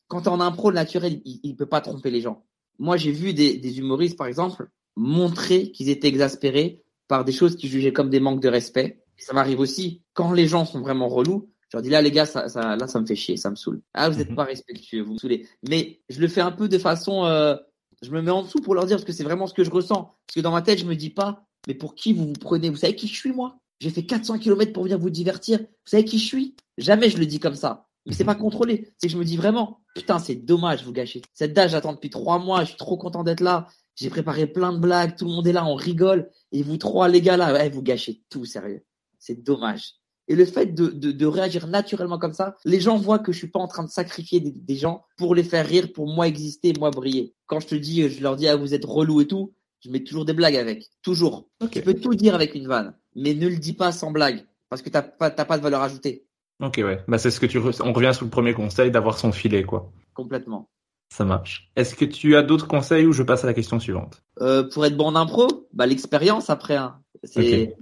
Quand 0.07 0.21
tu 0.21 0.29
en 0.29 0.39
as 0.39 0.45
un 0.45 0.51
pro 0.51 0.71
naturel, 0.71 1.21
il 1.25 1.51
ne 1.51 1.55
peut 1.55 1.65
pas 1.65 1.81
tromper 1.81 2.11
les 2.11 2.21
gens. 2.21 2.43
Moi, 2.79 2.97
j'ai 2.97 3.11
vu 3.11 3.33
des, 3.33 3.57
des 3.57 3.79
humoristes, 3.79 4.17
par 4.17 4.27
exemple, 4.27 4.67
montrer 4.95 5.71
qu'ils 5.71 5.89
étaient 5.89 6.07
exaspérés 6.07 6.83
par 7.07 7.25
des 7.25 7.31
choses 7.31 7.55
qu'ils 7.55 7.69
jugeaient 7.69 7.93
comme 7.93 8.09
des 8.09 8.19
manques 8.19 8.41
de 8.41 8.49
respect. 8.49 9.03
ça 9.17 9.33
m'arrive 9.33 9.59
aussi 9.59 10.01
quand 10.13 10.31
les 10.31 10.47
gens 10.47 10.65
sont 10.65 10.81
vraiment 10.81 11.07
relous. 11.07 11.49
Je 11.69 11.77
leur 11.77 11.81
dis 11.81 11.89
là, 11.89 12.01
les 12.01 12.11
gars, 12.11 12.25
ça, 12.25 12.49
ça, 12.49 12.75
là, 12.75 12.87
ça 12.87 12.99
me 12.99 13.05
fait 13.05 13.15
chier, 13.15 13.37
ça 13.37 13.49
me 13.49 13.55
saoule. 13.55 13.81
Ah, 13.93 14.09
vous 14.09 14.17
n'êtes 14.17 14.29
mhm. 14.29 14.35
pas 14.35 14.43
respectueux, 14.43 15.01
vous 15.01 15.13
me 15.13 15.17
saoulez. 15.17 15.47
Mais 15.67 16.01
je 16.09 16.19
le 16.19 16.27
fais 16.27 16.41
un 16.41 16.51
peu 16.51 16.67
de 16.67 16.77
façon, 16.77 17.25
euh, 17.25 17.55
je 18.03 18.11
me 18.11 18.21
mets 18.21 18.31
en 18.31 18.43
dessous 18.43 18.59
pour 18.59 18.75
leur 18.75 18.85
dire 18.85 18.97
parce 18.97 19.05
que 19.05 19.11
c'est 19.11 19.23
vraiment 19.23 19.47
ce 19.47 19.53
que 19.53 19.63
je 19.63 19.71
ressens. 19.71 20.15
Parce 20.27 20.35
que 20.35 20.41
dans 20.41 20.51
ma 20.51 20.61
tête, 20.61 20.79
je 20.79 20.85
me 20.85 20.95
dis 20.95 21.09
pas, 21.09 21.45
mais 21.67 21.73
pour 21.73 21.95
qui 21.95 22.13
vous 22.13 22.27
vous 22.27 22.33
prenez? 22.33 22.69
Vous 22.69 22.77
savez 22.77 22.95
qui 22.95 23.07
je 23.07 23.15
suis, 23.15 23.31
moi? 23.31 23.57
J'ai 23.79 23.89
fait 23.89 24.05
400 24.05 24.39
km 24.39 24.71
pour 24.73 24.83
venir 24.83 24.99
vous 24.99 25.09
divertir. 25.09 25.59
Vous 25.59 25.65
savez 25.85 26.05
qui 26.05 26.19
je 26.19 26.25
suis? 26.25 26.55
Jamais 26.77 27.09
je 27.09 27.17
le 27.17 27.25
dis 27.25 27.39
comme 27.39 27.55
ça. 27.55 27.87
Mais 28.05 28.13
c'est 28.13 28.25
pas 28.25 28.35
contrôlé. 28.35 28.93
C'est 28.97 29.07
que 29.07 29.13
je 29.13 29.17
me 29.17 29.23
dis 29.23 29.37
vraiment, 29.37 29.79
putain, 29.95 30.19
c'est 30.19 30.35
dommage, 30.35 30.83
vous 30.83 30.91
gâchez. 30.91 31.21
Cette 31.33 31.53
date, 31.53 31.71
j'attends 31.71 31.93
depuis 31.93 32.09
trois 32.09 32.39
mois. 32.39 32.61
Je 32.61 32.69
suis 32.69 32.77
trop 32.77 32.97
content 32.97 33.23
d'être 33.23 33.41
là. 33.41 33.67
J'ai 33.95 34.09
préparé 34.09 34.47
plein 34.47 34.73
de 34.73 34.79
blagues. 34.79 35.15
Tout 35.15 35.25
le 35.25 35.31
monde 35.31 35.47
est 35.47 35.53
là, 35.53 35.65
on 35.65 35.75
rigole. 35.75 36.29
Et 36.51 36.63
vous 36.63 36.77
trois, 36.77 37.07
les 37.07 37.21
gars 37.21 37.37
là, 37.37 37.69
vous 37.69 37.81
gâchez 37.81 38.23
tout, 38.29 38.45
sérieux. 38.45 38.83
C'est 39.19 39.43
dommage. 39.43 39.93
Et 40.27 40.35
le 40.35 40.45
fait 40.45 40.67
de, 40.67 40.87
de, 40.87 41.11
de, 41.11 41.25
réagir 41.25 41.67
naturellement 41.67 42.17
comme 42.17 42.33
ça, 42.33 42.55
les 42.63 42.79
gens 42.79 42.97
voient 42.97 43.19
que 43.19 43.33
je 43.33 43.39
suis 43.39 43.49
pas 43.49 43.59
en 43.59 43.67
train 43.67 43.83
de 43.83 43.89
sacrifier 43.89 44.39
des, 44.39 44.51
des, 44.51 44.75
gens 44.77 45.03
pour 45.17 45.35
les 45.35 45.43
faire 45.43 45.67
rire, 45.67 45.91
pour 45.91 46.07
moi 46.07 46.27
exister, 46.27 46.71
moi 46.79 46.91
briller. 46.91 47.35
Quand 47.45 47.59
je 47.59 47.67
te 47.67 47.75
dis, 47.75 48.09
je 48.09 48.23
leur 48.23 48.37
dis, 48.37 48.47
ah, 48.47 48.55
vous 48.55 48.73
êtes 48.73 48.85
relou 48.85 49.19
et 49.19 49.27
tout, 49.27 49.53
je 49.83 49.89
mets 49.89 50.03
toujours 50.03 50.25
des 50.25 50.33
blagues 50.33 50.55
avec. 50.55 50.89
Toujours. 51.01 51.49
Tu 51.71 51.81
peux 51.81 51.93
tout 51.93 52.15
dire 52.15 52.35
avec 52.35 52.55
une 52.55 52.67
vanne, 52.67 52.93
mais 53.15 53.33
ne 53.33 53.47
le 53.47 53.57
dis 53.57 53.73
pas 53.73 53.91
sans 53.91 54.11
blague, 54.11 54.45
parce 54.69 54.81
que 54.81 54.89
t'as 54.89 55.01
pas, 55.01 55.29
pas 55.29 55.57
de 55.57 55.63
valeur 55.63 55.81
ajoutée. 55.81 56.25
Ok, 56.61 56.75
ouais. 56.77 57.03
Bah, 57.07 57.17
c'est 57.17 57.31
ce 57.31 57.39
que 57.39 57.45
tu, 57.45 57.57
on 57.57 57.93
revient 57.93 58.11
sur 58.13 58.25
le 58.25 58.31
premier 58.31 58.53
conseil 58.53 58.91
d'avoir 58.91 59.17
son 59.17 59.31
filet, 59.31 59.63
quoi. 59.63 59.91
Complètement. 60.13 60.69
Ça 61.09 61.25
marche. 61.25 61.69
Est-ce 61.75 61.95
que 61.95 62.05
tu 62.05 62.35
as 62.35 62.41
d'autres 62.41 62.67
conseils 62.67 63.05
ou 63.05 63.11
je 63.11 63.23
passe 63.23 63.43
à 63.43 63.47
la 63.47 63.53
question 63.53 63.79
suivante? 63.79 64.23
Euh, 64.41 64.63
Pour 64.63 64.85
être 64.85 64.95
bon 64.95 65.07
en 65.07 65.15
impro, 65.15 65.67
bah, 65.73 65.85
l'expérience 65.85 66.49
après. 66.49 66.75
Hein. 66.75 66.99
C'est 67.23 67.75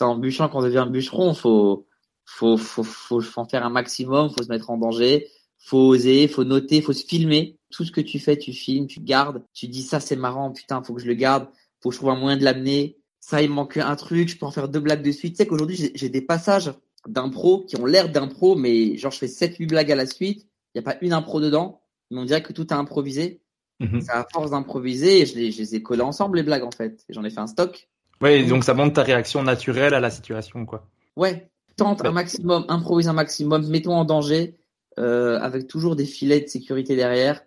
en 0.00 0.16
bûchant 0.16 0.48
qu'on 0.48 0.62
devient 0.62 0.86
bûcheron. 0.90 1.32
Faut, 1.32 1.86
faut, 2.24 2.56
faut, 2.56 2.82
faut, 2.82 3.20
faut 3.20 3.40
en 3.40 3.46
faire 3.46 3.64
un 3.64 3.70
maximum. 3.70 4.30
Faut 4.30 4.42
se 4.42 4.48
mettre 4.48 4.70
en 4.70 4.76
danger. 4.76 5.28
Faut 5.58 5.78
oser. 5.78 6.28
Faut 6.28 6.44
noter. 6.44 6.80
Faut 6.80 6.92
se 6.92 7.04
filmer 7.04 7.56
tout 7.70 7.84
ce 7.84 7.92
que 7.92 8.00
tu 8.00 8.18
fais, 8.18 8.38
tu 8.38 8.52
filmes, 8.52 8.86
tu 8.86 9.00
gardes, 9.00 9.42
tu 9.52 9.68
dis 9.68 9.82
ça 9.82 10.00
c'est 10.00 10.16
marrant, 10.16 10.50
putain, 10.50 10.82
faut 10.82 10.94
que 10.94 11.02
je 11.02 11.06
le 11.06 11.14
garde, 11.14 11.48
faut 11.80 11.90
que 11.90 11.94
je 11.94 11.98
trouve 11.98 12.10
un 12.10 12.16
moyen 12.16 12.36
de 12.36 12.44
l'amener. 12.44 12.96
Ça, 13.20 13.42
il 13.42 13.50
me 13.50 13.54
manque 13.54 13.76
un 13.76 13.96
truc, 13.96 14.28
je 14.28 14.38
peux 14.38 14.46
en 14.46 14.52
faire 14.52 14.68
deux 14.68 14.80
blagues 14.80 15.02
de 15.02 15.10
suite. 15.10 15.32
Tu 15.32 15.38
sais 15.38 15.46
qu'aujourd'hui, 15.46 15.90
j'ai 15.94 16.08
des 16.08 16.20
passages 16.20 16.72
d'impro 17.08 17.64
qui 17.64 17.76
ont 17.76 17.84
l'air 17.84 18.10
d'impro, 18.10 18.54
mais 18.54 18.96
genre 18.96 19.10
je 19.10 19.18
fais 19.18 19.26
7-8 19.26 19.66
blagues 19.66 19.92
à 19.92 19.96
la 19.96 20.06
suite, 20.06 20.46
il 20.74 20.80
n'y 20.80 20.80
a 20.80 20.82
pas 20.82 20.96
une 21.00 21.12
impro 21.12 21.40
dedans, 21.40 21.80
mais 22.10 22.20
on 22.20 22.24
dirait 22.24 22.42
que 22.42 22.52
tout 22.52 22.68
est 22.68 22.72
improvisé. 22.72 23.40
Mhm. 23.80 24.00
C'est 24.00 24.12
à 24.12 24.26
force 24.32 24.52
d'improviser, 24.52 25.20
et 25.20 25.26
je 25.26 25.34
les, 25.34 25.50
je 25.50 25.58
les 25.58 25.74
ai 25.74 25.82
collés 25.82 26.02
ensemble 26.02 26.36
les 26.36 26.42
blagues 26.44 26.64
en 26.64 26.70
fait. 26.70 27.04
J'en 27.08 27.24
ai 27.24 27.30
fait 27.30 27.40
un 27.40 27.46
stock. 27.46 27.88
Ouais, 28.22 28.44
donc 28.44 28.64
ça 28.64 28.72
montre 28.72 28.94
ta 28.94 29.02
réaction 29.02 29.42
naturelle 29.42 29.92
à 29.92 30.00
la 30.00 30.10
situation, 30.10 30.64
quoi. 30.64 30.88
Ouais, 31.16 31.50
tente 31.76 32.04
un 32.04 32.12
maximum, 32.12 32.64
improvise 32.68 33.08
un 33.08 33.12
maximum, 33.12 33.66
mets-toi 33.66 33.94
en 33.94 34.04
danger, 34.04 34.54
euh, 34.98 35.38
avec 35.40 35.66
toujours 35.66 35.96
des 35.96 36.06
filets 36.06 36.40
de 36.40 36.48
sécurité 36.48 36.96
derrière 36.96 37.42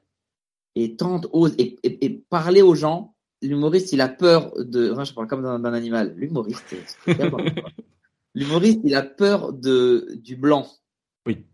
et 0.76 0.96
tente, 0.96 1.28
ose 1.32 1.56
et, 1.58 1.78
et, 1.84 2.10
parler 2.30 2.62
aux 2.62 2.76
gens. 2.76 3.16
L'humoriste, 3.42 3.92
il 3.94 4.02
a 4.02 4.10
peur 4.10 4.54
de. 4.58 4.92
Enfin, 4.92 5.04
je 5.04 5.14
parle 5.14 5.28
comme 5.28 5.42
d'un 5.42 5.74
animal. 5.74 6.14
L'humoriste. 6.16 6.76
L'humoriste, 8.36 8.82
il 8.84 8.96
a 8.96 9.02
peur 9.02 9.54
de 9.54 10.10
du 10.22 10.36
blanc. 10.36 10.68
Oui. 11.26 11.46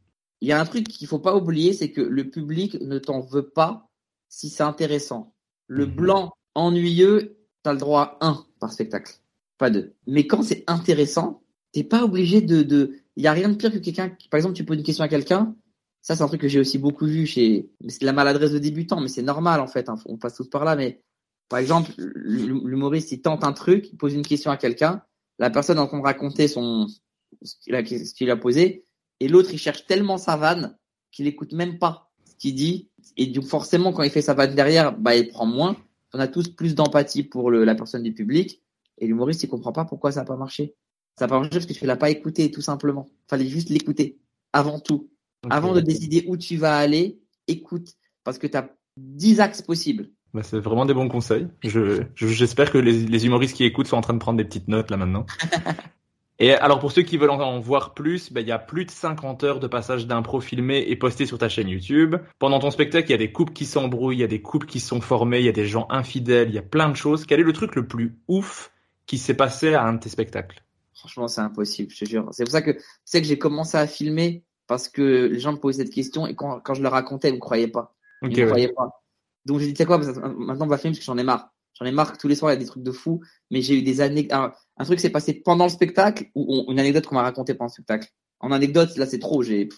Il 0.42 0.50
y 0.50 0.52
a 0.52 0.60
un 0.60 0.66
truc 0.66 0.88
qu'il 0.88 1.08
faut 1.08 1.20
pas 1.20 1.36
oublier, 1.36 1.74
c'est 1.74 1.92
que 1.92 2.02
le 2.02 2.30
public 2.30 2.80
ne 2.82 3.00
t'en 3.00 3.22
veut 3.22 3.50
pas 3.50 3.90
si 4.28 4.50
c'est 4.50 4.64
intéressant. 4.64 5.34
Le 5.68 5.86
mhm. 5.86 5.96
blanc 5.96 6.34
ennuyeux, 6.56 7.38
tu 7.64 7.70
as 7.70 7.74
le 7.74 7.80
droit 7.80 8.18
à 8.20 8.28
un 8.28 8.46
par 8.60 8.74
spectacle, 8.74 9.14
pas 9.58 9.70
deux. 9.70 9.94
Mais 10.08 10.28
quand 10.28 10.44
c'est 10.44 10.64
intéressant, 10.68 11.42
t'es 11.72 11.84
pas 11.84 12.04
obligé 12.04 12.42
de. 12.42 12.64
de... 12.64 12.96
Il 13.16 13.24
y 13.24 13.28
a 13.28 13.32
rien 13.32 13.50
de 13.50 13.56
pire 13.56 13.72
que 13.72 13.78
quelqu'un. 13.78 14.16
Par 14.30 14.38
exemple, 14.38 14.56
tu 14.56 14.66
poses 14.66 14.78
une 14.78 14.84
question 14.84 15.04
à 15.04 15.08
quelqu'un, 15.08 15.56
ça, 16.06 16.16
c'est 16.16 16.22
un 16.22 16.28
truc 16.28 16.42
que 16.42 16.48
j'ai 16.48 16.60
aussi 16.60 16.78
beaucoup 16.78 17.08
vu 17.08 17.26
chez. 17.26 17.68
C'est 17.88 18.02
de 18.02 18.06
la 18.06 18.14
maladresse 18.14 18.52
de 18.52 18.60
débutant, 18.60 19.02
mais 19.02 19.08
c'est 19.08 19.24
normal 19.24 19.60
en 19.60 19.66
fait. 19.66 19.90
Hein. 19.90 19.96
On 20.06 20.18
passe 20.18 20.36
tous 20.36 20.48
par 20.48 20.64
là. 20.64 20.76
Mais 20.76 21.02
par 21.50 21.58
exemple, 21.58 21.90
l'humoriste, 21.98 23.12
il 23.12 23.24
tente 23.24 23.44
un 23.44 23.54
truc, 23.54 23.90
il 23.92 23.98
pose 23.98 24.14
une 24.14 24.22
question 24.22 24.52
à 24.52 24.58
quelqu'un. 24.58 25.02
La 25.40 25.50
personne 25.50 25.80
est 25.80 26.02
raconter 26.04 26.48
son 26.48 26.86
ce 27.42 27.56
qu'il 28.14 28.30
a, 28.30 28.38
posé, 28.38 28.86
et 29.20 29.28
l'autre, 29.28 29.50
il 29.52 29.58
cherche 29.58 29.88
tellement 29.88 30.20
sa 30.20 30.38
vanne 30.38 30.78
qu'il 31.12 31.26
écoute 31.26 31.54
même 31.54 31.80
pas 31.80 32.12
ce 32.24 32.36
qu'il 32.36 32.54
dit. 32.54 32.92
Et 33.18 33.26
donc 33.26 33.46
forcément, 33.46 33.92
quand 33.92 34.04
il 34.04 34.12
fait 34.12 34.22
sa 34.22 34.36
vanne 34.36 34.54
derrière, 34.54 34.96
bah, 34.96 35.16
il 35.16 35.30
prend 35.30 35.48
moins. 35.48 35.76
On 36.14 36.20
a 36.20 36.28
tous 36.28 36.50
plus 36.50 36.76
d'empathie 36.76 37.24
pour 37.24 37.50
le, 37.50 37.66
la 37.66 37.74
personne 37.74 38.04
du 38.04 38.14
public. 38.14 38.62
Et 39.00 39.08
l'humoriste, 39.08 39.42
il 39.42 39.50
comprend 39.50 39.72
pas 39.72 39.86
pourquoi 39.86 40.12
ça 40.12 40.20
n'a 40.20 40.26
pas 40.28 40.38
marché. 40.38 40.76
Ça 41.18 41.26
n'a 41.26 41.30
pas 41.30 41.40
marché 41.40 41.50
parce 41.50 41.66
que 41.66 41.74
tu 41.74 41.88
l'as 41.88 41.98
pas 41.98 42.12
écouté, 42.12 42.52
tout 42.52 42.62
simplement. 42.62 43.08
Fallait 43.28 43.48
juste 43.48 43.70
l'écouter 43.70 44.20
avant 44.54 44.80
tout. 44.80 45.10
Avant 45.50 45.74
de 45.74 45.82
décider 45.82 46.26
où 46.28 46.38
tu 46.38 46.58
vas 46.58 46.78
aller, 46.78 47.20
écoute, 47.48 47.90
parce 48.24 48.38
que 48.38 48.48
tu 48.48 48.58
as 48.58 48.70
10 48.98 49.40
axes 49.40 49.62
possibles. 49.62 50.10
Bah, 50.34 50.44
c'est 50.44 50.60
vraiment 50.60 50.86
des 50.86 50.94
bons 50.94 51.08
conseils. 51.08 51.48
Je, 51.64 52.04
j'espère 52.16 52.70
que 52.70 52.78
les, 52.78 52.92
les, 52.92 53.26
humoristes 53.26 53.56
qui 53.56 53.64
écoutent 53.64 53.88
sont 53.88 53.96
en 53.96 54.02
train 54.02 54.14
de 54.14 54.20
prendre 54.20 54.38
des 54.38 54.44
petites 54.44 54.68
notes 54.68 54.92
là 54.92 54.98
maintenant. 54.98 55.26
et 56.40 56.52
alors 56.52 56.80
pour 56.80 56.92
ceux 56.92 57.04
qui 57.04 57.16
veulent 57.16 57.30
en 57.30 57.60
voir 57.60 57.94
plus, 57.94 58.34
bah, 58.34 58.42
il 58.42 58.48
y 58.48 58.52
a 58.52 58.60
plus 58.60 58.84
de 58.84 58.92
50 58.92 59.46
heures 59.46 59.60
de 59.62 59.68
passages 59.68 60.08
d'impro 60.08 60.42
filmés 60.42 60.84
et 60.90 60.98
postés 60.98 61.26
sur 61.26 61.38
ta 61.38 61.48
chaîne 61.48 61.70
YouTube. 61.70 62.18
Pendant 62.38 62.60
ton 62.60 62.70
spectacle, 62.70 63.08
il 63.08 63.12
y 63.12 63.16
a 63.16 63.18
des 63.18 63.32
couples 63.32 63.54
qui 63.54 63.66
s'embrouillent, 63.66 64.18
il 64.18 64.22
y 64.22 64.26
a 64.26 64.28
des 64.28 64.42
couples 64.42 64.68
qui 64.68 64.82
sont 64.82 65.00
formés, 65.00 65.40
il 65.40 65.46
y 65.46 65.50
a 65.50 65.54
des 65.54 65.68
gens 65.68 65.88
infidèles, 65.90 66.50
il 66.50 66.56
y 66.56 66.60
a 66.60 66.64
plein 66.64 66.90
de 66.90 66.96
choses. 66.96 67.26
Quel 67.26 67.40
est 67.40 67.44
le 67.44 67.54
truc 67.54 67.76
le 67.76 67.88
plus 67.88 68.18
ouf 68.28 68.74
qui 69.06 69.18
s'est 69.18 69.36
passé 69.36 69.74
à 69.74 69.86
un 69.86 69.94
de 69.94 70.00
tes 70.00 70.10
spectacles? 70.10 70.66
Franchement, 70.94 71.30
c'est 71.30 71.42
impossible, 71.42 71.92
je 71.94 72.04
te 72.04 72.10
jure. 72.10 72.28
C'est 72.32 72.44
pour 72.44 72.52
ça 72.52 72.62
que 72.62 72.78
c'est 73.06 73.22
que 73.22 73.28
j'ai 73.28 73.38
commencé 73.38 73.78
à 73.78 73.88
filmer 73.88 74.44
parce 74.68 74.90
que 74.90 75.28
les 75.32 75.40
gens 75.40 75.54
me 75.54 75.58
posaient 75.58 75.84
cette 75.84 75.94
question 75.94 76.28
et 76.28 76.36
quand, 76.36 76.60
quand 76.60 76.74
je 76.74 76.82
leur 76.82 76.92
racontais, 76.92 77.30
ils 77.30 77.36
me 77.36 77.40
croyaient 77.40 77.68
pas. 77.68 77.96
Ils 78.22 78.30
me 78.30 78.46
croyaient 78.46 78.74
pas. 78.74 79.04
Donc 79.46 79.60
j'ai 79.60 79.68
dit, 79.68 79.74
tu 79.74 79.78
sais 79.78 79.86
quoi, 79.86 79.98
maintenant 80.00 80.66
on 80.66 80.70
va 80.70 80.78
filmer 80.78 80.94
parce 80.94 81.00
que 81.00 81.06
j'en 81.06 81.18
ai 81.18 81.24
marre. 81.24 81.52
J'en 81.80 81.86
ai 81.86 81.92
marre 81.92 82.14
que 82.14 82.18
tous 82.18 82.28
les 82.28 82.36
soirs 82.36 82.52
il 82.52 82.56
y 82.56 82.58
a 82.58 82.60
des 82.60 82.66
trucs 82.66 82.84
de 82.84 82.92
fou, 82.92 83.22
mais 83.52 83.62
j'ai 83.62 83.78
eu 83.78 83.82
des 83.82 84.02
années. 84.02 84.28
Un, 84.32 84.54
un 84.78 84.86
truc 84.86 85.00
s'est 85.00 85.10
passé 85.10 85.34
pendant 85.34 85.66
le 85.66 85.70
spectacle 85.70 86.26
ou 86.34 86.66
une 86.70 86.80
anecdote 86.80 87.06
qu'on 87.06 87.16
m'a 87.16 87.24
racontée 87.24 87.54
pendant 87.54 87.68
le 87.68 87.74
spectacle. 87.74 88.10
En 88.40 88.52
anecdote, 88.52 88.96
là 88.98 89.06
c'est 89.06 89.20
trop. 89.20 89.44
J'ai 89.44 89.70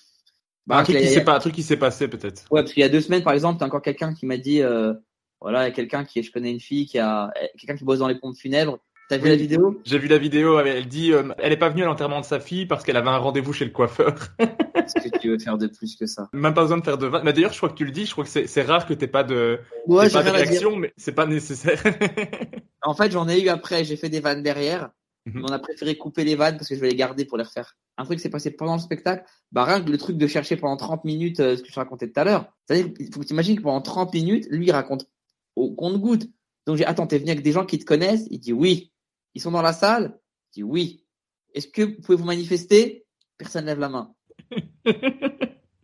Bah, 0.65 0.77
un, 0.77 0.83
truc 0.83 0.97
qui 0.97 1.21
pas, 1.21 1.35
un 1.35 1.39
truc 1.39 1.55
qui 1.55 1.63
s'est 1.63 1.77
passé 1.77 2.07
peut-être. 2.07 2.45
Ouais, 2.51 2.61
parce 2.61 2.73
qu'il 2.73 2.81
y 2.81 2.85
a 2.85 2.89
deux 2.89 3.01
semaines, 3.01 3.23
par 3.23 3.33
exemple, 3.33 3.59
t'as 3.59 3.65
encore 3.65 3.81
quelqu'un 3.81 4.13
qui 4.13 4.25
m'a 4.25 4.37
dit, 4.37 4.61
euh, 4.61 4.93
voilà, 5.41 5.71
quelqu'un 5.71 6.05
qui, 6.05 6.23
je 6.23 6.31
connais 6.31 6.51
une 6.51 6.59
fille 6.59 6.85
qui 6.85 6.99
a, 6.99 7.31
quelqu'un 7.57 7.75
qui 7.75 7.83
bosse 7.83 7.99
dans 7.99 8.07
les 8.07 8.19
pompes 8.19 8.37
funèbres. 8.37 8.79
T'as 9.09 9.17
vu 9.17 9.29
la 9.29 9.35
vidéo? 9.35 9.81
J'ai 9.85 9.99
vu 9.99 10.07
la 10.07 10.17
vidéo. 10.17 10.59
Elle 10.59 10.87
dit, 10.87 11.13
euh, 11.13 11.29
elle 11.37 11.53
est 11.53 11.57
pas 11.57 11.69
venue 11.69 11.83
à 11.83 11.85
l'enterrement 11.85 12.19
de 12.19 12.25
sa 12.25 12.41
fille 12.41 12.65
parce 12.65 12.83
qu'elle 12.83 12.97
avait 12.97 13.09
un 13.09 13.17
rendez-vous 13.17 13.53
chez 13.53 13.63
le 13.63 13.71
coiffeur. 13.71 14.15
Est-ce 14.75 15.09
que 15.09 15.17
tu 15.17 15.29
veux 15.29 15.39
faire 15.39 15.57
de 15.57 15.67
plus 15.67 15.95
que 15.95 16.05
ça? 16.05 16.29
Même 16.33 16.53
pas 16.53 16.63
besoin 16.63 16.77
de 16.77 16.83
faire 16.83 16.97
de 16.97 17.07
vannes. 17.07 17.23
Mais 17.23 17.31
d'ailleurs, 17.31 17.53
je 17.53 17.57
crois 17.57 17.69
que 17.69 17.75
tu 17.75 17.85
le 17.85 17.91
dis. 17.91 18.05
Je 18.05 18.11
crois 18.11 18.25
que 18.25 18.29
c'est 18.29 18.61
rare 18.63 18.85
que 18.85 18.93
t'aies 18.93 19.07
pas 19.07 19.23
de, 19.23 19.59
ouais, 19.87 20.09
pas 20.09 20.23
de 20.23 20.29
réaction, 20.29 20.75
mais 20.75 20.93
c'est 20.97 21.13
pas 21.13 21.25
nécessaire. 21.25 21.81
en 22.81 22.93
fait, 22.95 23.11
j'en 23.11 23.29
ai 23.29 23.41
eu 23.41 23.47
après. 23.47 23.85
J'ai 23.85 23.95
fait 23.95 24.09
des 24.09 24.19
vannes 24.19 24.43
derrière. 24.43 24.89
Mhm. 25.25 25.43
On 25.43 25.51
a 25.51 25.59
préféré 25.59 25.97
couper 25.97 26.23
les 26.23 26.35
vannes 26.35 26.57
parce 26.57 26.69
que 26.69 26.75
je 26.75 26.79
vais 26.79 26.89
les 26.89 26.95
garder 26.95 27.25
pour 27.25 27.37
les 27.37 27.43
refaire. 27.43 27.77
Un 27.97 28.05
truc 28.05 28.17
qui 28.17 28.23
s'est 28.23 28.29
passé 28.29 28.51
pendant 28.51 28.75
le 28.75 28.81
spectacle, 28.81 29.25
bah 29.51 29.65
rien 29.65 29.81
que 29.81 29.89
le 29.89 29.97
truc 29.97 30.17
de 30.17 30.27
chercher 30.27 30.55
pendant 30.55 30.77
30 30.77 31.03
minutes 31.03 31.39
euh, 31.39 31.57
ce 31.57 31.63
que 31.63 31.69
je 31.69 31.75
racontais 31.75 32.07
tout 32.09 32.19
à 32.19 32.23
l'heure. 32.23 32.53
C'est-à-dire 32.65 32.93
il 32.99 33.13
faut 33.13 33.19
que 33.19 33.25
tu 33.25 33.33
imagines 33.33 33.57
que 33.57 33.61
pendant 33.61 33.81
30 33.81 34.13
minutes, 34.13 34.47
lui 34.49 34.67
il 34.67 34.71
raconte 34.71 35.07
au 35.55 35.73
compte-goutte. 35.73 36.29
Donc 36.65 36.77
j'ai 36.77 36.85
attends, 36.85 37.07
t'es 37.07 37.17
venu 37.17 37.31
avec 37.31 37.43
des 37.43 37.51
gens 37.51 37.65
qui 37.65 37.79
te 37.79 37.85
connaissent? 37.85 38.27
Il 38.29 38.39
dit 38.39 38.53
oui. 38.53 38.91
Ils 39.37 39.39
sont 39.39 39.51
dans 39.51 39.61
la 39.61 39.71
salle 39.71 40.19
Il 40.51 40.55
dit 40.55 40.63
oui. 40.63 41.05
Est-ce 41.53 41.67
que 41.67 41.83
vous 41.83 42.01
pouvez 42.01 42.17
vous 42.17 42.25
manifester? 42.25 43.05
Personne 43.37 43.65
lève 43.65 43.77
la 43.77 43.87
main. 43.87 44.15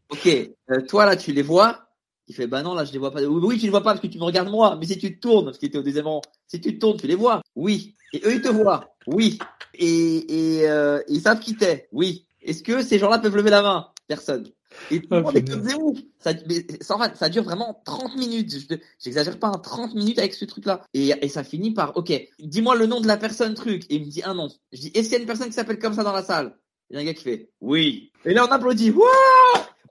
ok, 0.10 0.28
euh, 0.72 0.82
toi 0.88 1.06
là 1.06 1.16
tu 1.16 1.32
les 1.34 1.44
vois 1.44 1.88
il 2.28 2.34
fait, 2.34 2.48
bah 2.48 2.64
non, 2.64 2.74
là, 2.74 2.86
je 2.86 2.94
les 2.94 3.00
vois 3.00 3.12
pas. 3.12 3.22
Oui, 3.22 3.58
tu 3.58 3.66
les 3.66 3.70
vois 3.70 3.84
pas 3.84 3.92
parce 3.92 4.00
que 4.00 4.08
tu 4.08 4.18
me 4.18 4.24
regardes 4.24 4.50
moi. 4.50 4.78
Mais 4.80 4.86
si 4.86 4.98
tu 4.98 5.14
te 5.14 5.20
tournes, 5.20 5.44
parce 5.46 5.58
qu'il 5.58 5.68
était 5.68 5.78
au 5.78 5.84
deuxième 5.84 6.08
rang, 6.08 6.22
si 6.48 6.62
tu 6.62 6.74
te 6.74 6.80
tournes, 6.80 6.98
tu 6.98 7.06
les 7.06 7.16
vois. 7.16 7.42
Oui. 7.56 7.96
Et 8.14 8.22
eux, 8.26 8.36
ils 8.36 8.42
te 8.42 8.48
voient. 8.48 8.96
Oui. 9.08 9.38
Et, 9.74 10.62
et 10.62 10.70
euh, 10.70 11.02
ils 11.10 11.20
savent 11.20 11.42
qui 11.42 11.58
t'es. 11.58 11.90
Oui. 11.92 12.26
Est-ce 12.42 12.64
que 12.64 12.82
ces 12.82 12.98
gens-là 12.98 13.20
peuvent 13.20 13.36
lever 13.36 13.50
la 13.50 13.62
main? 13.62 13.90
Personne. 14.08 14.48
Et 14.92 15.02
tout 15.02 15.08
le 15.12 15.22
monde 15.22 15.36
est 15.36 15.48
comme 15.48 15.68
ouf. 15.82 16.00
Ça, 16.20 16.32
ça, 16.82 17.16
ça 17.16 17.30
dure 17.30 17.44
vraiment 17.44 17.82
30 17.86 18.16
minutes. 18.18 18.68
J'exagère 19.00 19.40
pas, 19.40 19.52
30 19.52 19.92
hein, 19.92 19.94
minutes 19.96 20.20
avec 20.20 20.34
ce 20.34 20.46
truc-là. 20.46 20.82
Et, 20.94 21.14
et 21.22 21.28
ça 21.28 21.44
finit 21.44 21.72
par, 21.72 21.96
ok, 21.98 22.14
dis-moi 22.40 22.76
le 22.76 22.86
nom 22.86 23.02
de 23.02 23.08
la 23.08 23.18
personne 23.18 23.54
truc. 23.54 23.84
Et 23.90 23.96
il 23.96 24.06
me 24.06 24.10
dit 24.10 24.24
un 24.24 24.34
nom. 24.34 24.50
Je 24.72 24.82
dis, 24.82 24.92
est-ce 24.94 25.04
qu'il 25.04 25.14
y 25.14 25.16
a 25.18 25.20
une 25.20 25.28
personne 25.28 25.48
qui 25.48 25.54
s'appelle 25.54 25.80
comme 25.80 25.94
ça 25.94 26.04
dans 26.04 26.14
la 26.14 26.24
salle? 26.24 26.58
Il 26.90 26.96
y 26.96 27.00
a 27.00 27.02
un 27.02 27.06
gars 27.06 27.14
qui 27.14 27.24
fait, 27.24 27.50
oui. 27.62 28.12
Et 28.26 28.34
là, 28.34 28.46
on 28.48 28.52
applaudit. 28.52 28.92
Wouah 28.92 29.08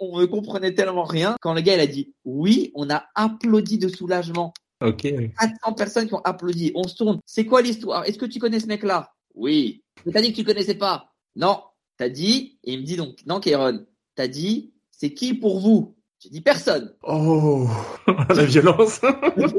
on 0.03 0.21
ne 0.21 0.27
comprenait 0.27 0.75
tellement 0.75 1.05
rien. 1.05 1.37
Quand 1.41 1.55
le 1.55 1.61
gars 1.61 1.75
il 1.75 1.81
a 1.81 1.87
dit 1.87 2.13
oui, 2.25 2.73
on 2.75 2.91
a 2.91 3.05
applaudi 3.15 3.79
de 3.79 3.89
soulagement. 3.89 4.53
Ok. 4.81 5.03
400 5.03 5.73
personnes 5.77 6.09
qui 6.09 6.15
ont 6.15 6.23
applaudi. 6.25 6.73
On 6.75 6.89
se 6.89 6.97
tourne. 6.97 7.21
C'est 7.25 7.47
quoi 7.47 7.63
l'histoire? 7.63 8.05
Est-ce 8.05 8.19
que 8.19 8.27
tu 8.27 8.41
connais 8.41 8.61
ce 8.61 8.67
mec-là? 8.67 9.13
Oui. 9.35 9.85
Mais 10.05 10.13
t'as 10.13 10.21
dit 10.21 10.33
que 10.33 10.37
tu 10.37 10.45
connaissais 10.45 10.75
pas 10.75 11.13
Non. 11.37 11.63
T'as 11.99 12.09
dit, 12.09 12.59
et 12.65 12.73
il 12.73 12.81
me 12.81 12.85
dit 12.85 12.97
donc, 12.97 13.19
non, 13.27 13.39
Kéron, 13.39 13.85
t'as 14.15 14.29
dit, 14.29 14.73
c'est 14.91 15.15
qui 15.15 15.35
pour 15.35 15.61
vous? 15.61 15.97
J'ai 16.19 16.31
dit 16.31 16.41
personne. 16.41 16.95
Oh, 17.03 17.67
la 18.29 18.45
violence. 18.45 19.01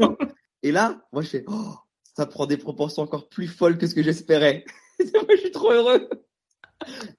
et 0.64 0.72
là, 0.72 1.02
moi 1.12 1.22
je 1.22 1.30
fais, 1.30 1.46
oh, 1.48 1.76
ça 2.16 2.26
prend 2.26 2.46
des 2.46 2.58
proportions 2.58 3.04
encore 3.04 3.28
plus 3.28 3.48
folles 3.48 3.78
que 3.78 3.88
ce 3.88 3.96
que 3.96 4.04
j'espérais. 4.04 4.64
moi 5.00 5.24
je 5.30 5.42
suis 5.42 5.52
trop 5.52 5.72
heureux. 5.72 6.10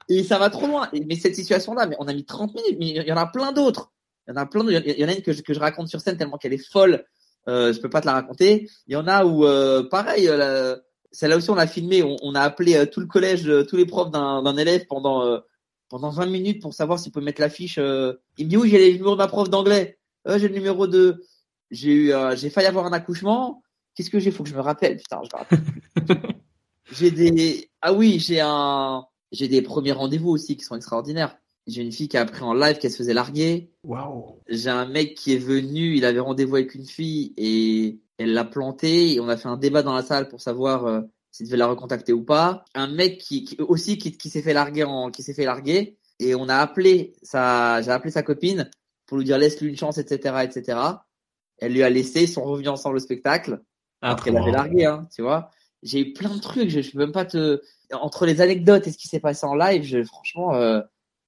Et 0.08 0.24
ça 0.24 0.38
va 0.38 0.50
trop 0.50 0.66
loin. 0.66 0.88
Mais 1.06 1.16
cette 1.16 1.36
situation-là, 1.36 1.86
mais 1.86 1.96
on 1.98 2.08
a 2.08 2.14
mis 2.14 2.24
30 2.24 2.54
minutes, 2.54 2.76
mais 2.78 2.88
il 2.88 3.06
y 3.06 3.12
en 3.12 3.16
a 3.16 3.26
plein 3.26 3.52
d'autres. 3.52 3.92
Il 4.26 4.30
y 4.30 4.34
en 4.34 4.40
a 4.40 4.46
plein 4.46 4.64
d'autres. 4.64 4.82
Il 4.86 4.98
y 4.98 5.04
en 5.04 5.08
a 5.08 5.12
une 5.12 5.22
que 5.22 5.32
je, 5.32 5.42
que 5.42 5.54
je 5.54 5.60
raconte 5.60 5.88
sur 5.88 6.00
scène 6.00 6.16
tellement 6.16 6.38
qu'elle 6.38 6.52
est 6.52 6.70
folle. 6.70 7.04
Euh, 7.48 7.72
je 7.72 7.80
peux 7.80 7.90
pas 7.90 8.00
te 8.00 8.06
la 8.06 8.14
raconter. 8.14 8.68
Il 8.86 8.94
y 8.94 8.96
en 8.96 9.06
a 9.06 9.24
où, 9.24 9.44
euh, 9.44 9.86
pareil, 9.88 10.28
euh, 10.28 10.76
celle-là 11.12 11.36
aussi 11.36 11.50
on 11.50 11.56
a 11.56 11.66
filmé. 11.66 12.02
On, 12.02 12.16
on 12.22 12.34
a 12.34 12.40
appelé 12.40 12.76
euh, 12.76 12.86
tout 12.86 13.00
le 13.00 13.06
collège, 13.06 13.48
euh, 13.48 13.64
tous 13.64 13.76
les 13.76 13.86
profs 13.86 14.10
d'un 14.10 14.56
élève 14.56 14.86
pendant 14.86 15.40
pendant 15.94 16.10
20 16.10 16.26
minutes 16.26 16.60
pour 16.60 16.74
savoir 16.74 16.98
s'il 16.98 17.12
peut 17.12 17.20
mettre 17.20 17.40
l'affiche. 17.40 17.76
il 17.76 18.46
me 18.46 18.50
dit 18.50 18.56
oui, 18.56 18.68
j'ai 18.68 18.90
le 18.90 18.96
numéro 18.96 19.12
de 19.12 19.18
ma 19.18 19.28
prof 19.28 19.48
d'anglais. 19.48 19.96
j'ai 20.26 20.48
le 20.48 20.54
numéro 20.54 20.88
de. 20.88 21.24
J'ai 21.70 21.92
eu, 21.92 22.12
j'ai 22.34 22.50
failli 22.50 22.66
avoir 22.66 22.84
un 22.86 22.92
accouchement. 22.92 23.62
Qu'est-ce 23.94 24.10
que 24.10 24.18
j'ai 24.18 24.32
Faut 24.32 24.42
que 24.42 24.50
je 24.50 24.56
me 24.56 24.60
rappelle. 24.60 24.96
Putain, 24.96 25.20
je 25.22 25.28
me 25.32 25.38
rappelle. 25.38 26.34
j'ai 26.90 27.12
des. 27.12 27.70
Ah 27.80 27.92
oui, 27.92 28.18
j'ai 28.18 28.40
un 28.40 29.04
j'ai 29.30 29.46
des 29.46 29.62
premiers 29.62 29.92
rendez-vous 29.92 30.30
aussi 30.30 30.56
qui 30.56 30.64
sont 30.64 30.74
extraordinaires. 30.74 31.36
J'ai 31.68 31.82
une 31.82 31.92
fille 31.92 32.08
qui 32.08 32.16
a 32.16 32.22
appris 32.22 32.42
en 32.42 32.54
live 32.54 32.78
qu'elle 32.78 32.90
se 32.90 32.96
faisait 32.96 33.14
larguer. 33.14 33.70
Waouh. 33.84 34.40
J'ai 34.48 34.70
un 34.70 34.86
mec 34.86 35.14
qui 35.14 35.32
est 35.32 35.38
venu, 35.38 35.94
il 35.96 36.04
avait 36.04 36.18
rendez-vous 36.18 36.56
avec 36.56 36.74
une 36.74 36.86
fille 36.86 37.34
et 37.36 38.00
elle 38.18 38.34
l'a 38.34 38.44
planté 38.44 39.14
et 39.14 39.20
on 39.20 39.28
a 39.28 39.36
fait 39.36 39.48
un 39.48 39.56
débat 39.56 39.84
dans 39.84 39.94
la 39.94 40.02
salle 40.02 40.28
pour 40.28 40.40
savoir 40.40 40.86
euh, 40.86 41.02
s'il 41.34 41.46
devait 41.46 41.56
la 41.56 41.66
recontacter 41.66 42.12
ou 42.12 42.22
pas. 42.22 42.64
Un 42.76 42.86
mec 42.86 43.18
qui, 43.18 43.56
aussi 43.58 43.98
qui, 43.98 44.30
s'est 44.30 44.40
fait 44.40 44.52
larguer 44.52 44.84
en, 44.84 45.10
qui 45.10 45.24
s'est 45.24 45.34
fait 45.34 45.44
larguer 45.44 45.98
et 46.20 46.36
on 46.36 46.48
a 46.48 46.58
appelé 46.58 47.16
sa, 47.24 47.82
j'ai 47.82 47.90
appelé 47.90 48.12
sa 48.12 48.22
copine 48.22 48.70
pour 49.04 49.18
lui 49.18 49.24
dire 49.24 49.36
laisse-lui 49.36 49.68
une 49.68 49.76
chance, 49.76 49.98
etc., 49.98 50.44
etc. 50.44 50.78
Elle 51.58 51.72
lui 51.72 51.82
a 51.82 51.90
laissé, 51.90 52.22
ils 52.22 52.28
sont 52.28 52.44
revenus 52.44 52.68
ensemble 52.68 52.96
au 52.96 53.00
spectacle. 53.00 53.60
Ah, 54.00 54.12
après 54.12 54.30
qu'elle 54.30 54.40
avait 54.40 54.52
largué, 54.52 54.84
hein, 54.84 55.08
tu 55.12 55.22
vois. 55.22 55.50
J'ai 55.82 56.08
eu 56.08 56.12
plein 56.12 56.32
de 56.32 56.40
trucs, 56.40 56.70
je, 56.70 56.80
je 56.82 56.92
peux 56.92 56.98
même 56.98 57.10
pas 57.10 57.24
te, 57.24 57.60
entre 57.90 58.26
les 58.26 58.40
anecdotes 58.40 58.86
et 58.86 58.92
ce 58.92 58.96
qui 58.96 59.08
s'est 59.08 59.18
passé 59.18 59.44
en 59.44 59.56
live, 59.56 59.82
je, 59.82 60.04
franchement, 60.04 60.54
euh, 60.54 60.82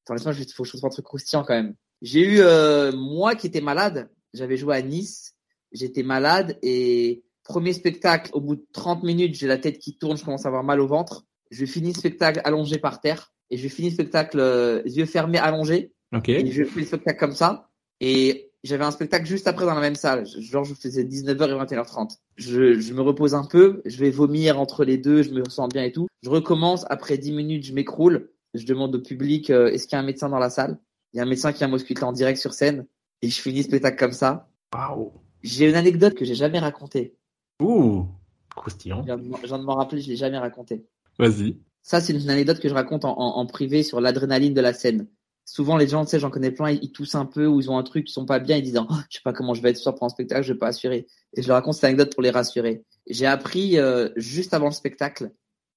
attends, 0.04 0.14
laisse-moi, 0.14 0.34
il 0.38 0.52
faut 0.52 0.62
que 0.62 0.68
je 0.68 0.76
trouve 0.76 0.86
un 0.86 0.90
truc 0.90 1.04
croustillant 1.04 1.42
quand 1.42 1.54
même. 1.54 1.74
J'ai 2.00 2.20
eu, 2.20 2.38
euh, 2.42 2.92
moi 2.92 3.34
qui 3.34 3.48
étais 3.48 3.60
malade, 3.60 4.08
j'avais 4.34 4.56
joué 4.56 4.76
à 4.76 4.82
Nice, 4.82 5.34
j'étais 5.72 6.04
malade 6.04 6.58
et 6.62 7.24
premier 7.46 7.72
spectacle, 7.72 8.30
au 8.34 8.40
bout 8.40 8.56
de 8.56 8.66
30 8.72 9.02
minutes, 9.02 9.34
j'ai 9.34 9.46
la 9.46 9.58
tête 9.58 9.78
qui 9.78 9.96
tourne, 9.96 10.16
je 10.16 10.24
commence 10.24 10.44
à 10.44 10.48
avoir 10.48 10.64
mal 10.64 10.80
au 10.80 10.86
ventre. 10.86 11.24
Je 11.50 11.64
finis 11.64 11.92
le 11.92 11.98
spectacle 11.98 12.40
allongé 12.44 12.78
par 12.78 13.00
terre 13.00 13.32
et 13.50 13.56
je 13.56 13.68
finis 13.68 13.88
le 13.88 13.94
spectacle 13.94 14.40
euh, 14.40 14.82
yeux 14.84 15.06
fermés 15.06 15.38
allongés. 15.38 15.92
Ok. 16.14 16.28
Et 16.28 16.50
je 16.50 16.64
fais 16.64 16.80
le 16.80 16.86
spectacle 16.86 17.18
comme 17.18 17.34
ça. 17.34 17.70
Et 18.00 18.50
j'avais 18.64 18.84
un 18.84 18.90
spectacle 18.90 19.26
juste 19.26 19.46
après 19.46 19.64
dans 19.64 19.74
la 19.74 19.80
même 19.80 19.94
salle. 19.94 20.26
Genre, 20.26 20.64
je 20.64 20.74
faisais 20.74 21.04
19h 21.04 21.30
et 21.30 21.76
21h30. 21.76 22.18
Je, 22.36 22.78
je 22.78 22.94
me 22.94 23.00
repose 23.00 23.34
un 23.34 23.44
peu, 23.44 23.80
je 23.84 23.96
vais 23.98 24.10
vomir 24.10 24.60
entre 24.60 24.84
les 24.84 24.98
deux, 24.98 25.22
je 25.22 25.30
me 25.30 25.48
sens 25.48 25.68
bien 25.68 25.84
et 25.84 25.92
tout. 25.92 26.08
Je 26.22 26.30
recommence, 26.30 26.84
après 26.90 27.16
10 27.16 27.32
minutes, 27.32 27.64
je 27.64 27.72
m'écroule. 27.72 28.30
Je 28.54 28.66
demande 28.66 28.94
au 28.94 29.00
public, 29.00 29.50
euh, 29.50 29.68
est-ce 29.68 29.86
qu'il 29.86 29.96
y 29.96 29.98
a 29.98 30.02
un 30.02 30.06
médecin 30.06 30.28
dans 30.28 30.38
la 30.38 30.50
salle? 30.50 30.78
Il 31.12 31.18
y 31.18 31.20
a 31.20 31.22
un 31.22 31.28
médecin 31.28 31.52
qui 31.52 31.62
a 31.62 31.68
m'ausculté 31.68 32.02
en 32.04 32.12
direct 32.12 32.38
sur 32.38 32.52
scène. 32.52 32.86
Et 33.22 33.28
je 33.28 33.40
finis 33.40 33.58
le 33.58 33.64
spectacle 33.64 33.98
comme 33.98 34.12
ça. 34.12 34.48
Waouh 34.74 35.12
J'ai 35.42 35.68
une 35.68 35.76
anecdote 35.76 36.14
que 36.14 36.24
j'ai 36.24 36.34
jamais 36.34 36.58
racontée. 36.58 37.14
Ouh 37.60 38.06
Croustillant. 38.54 39.04
Je 39.06 39.46
viens 39.46 39.58
de 39.58 39.64
m'en 39.64 39.74
rappeler, 39.74 40.00
je 40.00 40.08
l'ai 40.08 40.16
jamais 40.16 40.38
racontée. 40.38 40.86
Vas-y. 41.18 41.58
Ça, 41.82 42.00
c'est 42.00 42.12
une 42.12 42.30
anecdote 42.30 42.58
que 42.60 42.68
je 42.68 42.74
raconte 42.74 43.04
en, 43.04 43.18
en, 43.18 43.36
en 43.38 43.46
privé 43.46 43.82
sur 43.82 44.00
l'adrénaline 44.00 44.54
de 44.54 44.60
la 44.60 44.72
scène 44.72 45.08
souvent 45.46 45.76
les 45.76 45.88
gens, 45.88 46.04
tu 46.04 46.10
sais, 46.10 46.18
j'en 46.20 46.30
connais 46.30 46.50
plein, 46.50 46.70
ils, 46.70 46.92
toussent 46.92 47.14
un 47.14 47.24
peu 47.24 47.46
ou 47.46 47.60
ils 47.60 47.70
ont 47.70 47.78
un 47.78 47.82
truc, 47.82 48.10
ils 48.10 48.12
sont 48.12 48.26
pas 48.26 48.40
bien, 48.40 48.56
ils 48.56 48.62
disent, 48.62 48.78
oh, 48.78 48.94
je 49.08 49.16
sais 49.16 49.22
pas 49.24 49.32
comment 49.32 49.54
je 49.54 49.62
vais 49.62 49.70
être 49.70 49.78
sûr 49.78 49.94
pour 49.94 50.04
un 50.04 50.10
spectacle, 50.10 50.42
je 50.42 50.52
vais 50.52 50.58
pas 50.58 50.68
assurer. 50.68 51.06
Et 51.34 51.42
je 51.42 51.48
leur 51.48 51.56
raconte 51.56 51.74
cette 51.74 51.84
anecdote 51.84 52.12
pour 52.12 52.22
les 52.22 52.30
rassurer. 52.30 52.84
J'ai 53.06 53.26
appris 53.26 53.78
euh, 53.78 54.10
juste 54.16 54.52
avant 54.52 54.66
le 54.66 54.72
spectacle 54.72 55.30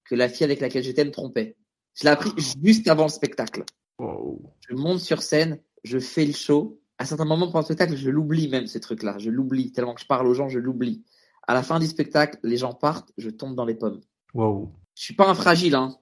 que 0.04 0.16
la 0.16 0.28
fille 0.28 0.44
avec 0.44 0.60
laquelle 0.60 0.84
j'étais 0.84 1.06
me 1.06 1.12
trompait. 1.12 1.56
Je 1.94 2.04
l'ai 2.04 2.10
appris 2.10 2.32
juste 2.62 2.88
avant 2.88 3.04
le 3.04 3.10
spectacle. 3.10 3.64
Je 4.00 4.76
monte 4.76 5.00
sur 5.00 5.22
scène, 5.22 5.60
je 5.84 6.00
fais 6.00 6.26
le 6.26 6.34
show. 6.34 6.82
À 6.98 7.06
certains 7.06 7.26
moments 7.26 7.46
pendant 7.46 7.60
le 7.60 7.66
spectacle, 7.66 7.96
je 7.96 8.10
l'oublie 8.10 8.50
même 8.50 8.68
ces 8.68 8.80
trucs-là. 8.80 9.18
Je 9.20 9.30
l'oublie 9.30 9.72
tellement 9.72 9.94
que 9.94 10.02
je 10.02 10.08
parle 10.08 10.28
aux 10.28 10.34
gens, 10.34 10.50
je 10.50 10.60
l'oublie. 10.60 11.04
À 11.50 11.56
la 11.56 11.64
fin 11.64 11.80
du 11.80 11.88
spectacle, 11.88 12.38
les 12.44 12.58
gens 12.58 12.74
partent, 12.74 13.12
je 13.18 13.32
tombe 13.32 13.56
dans 13.56 13.66
les 13.66 13.74
pommes. 13.74 14.02
Wow. 14.36 14.72
Je 14.94 15.02
suis 15.02 15.16
pas 15.16 15.28
un 15.28 15.34
fragile, 15.34 15.74
hein. 15.74 15.98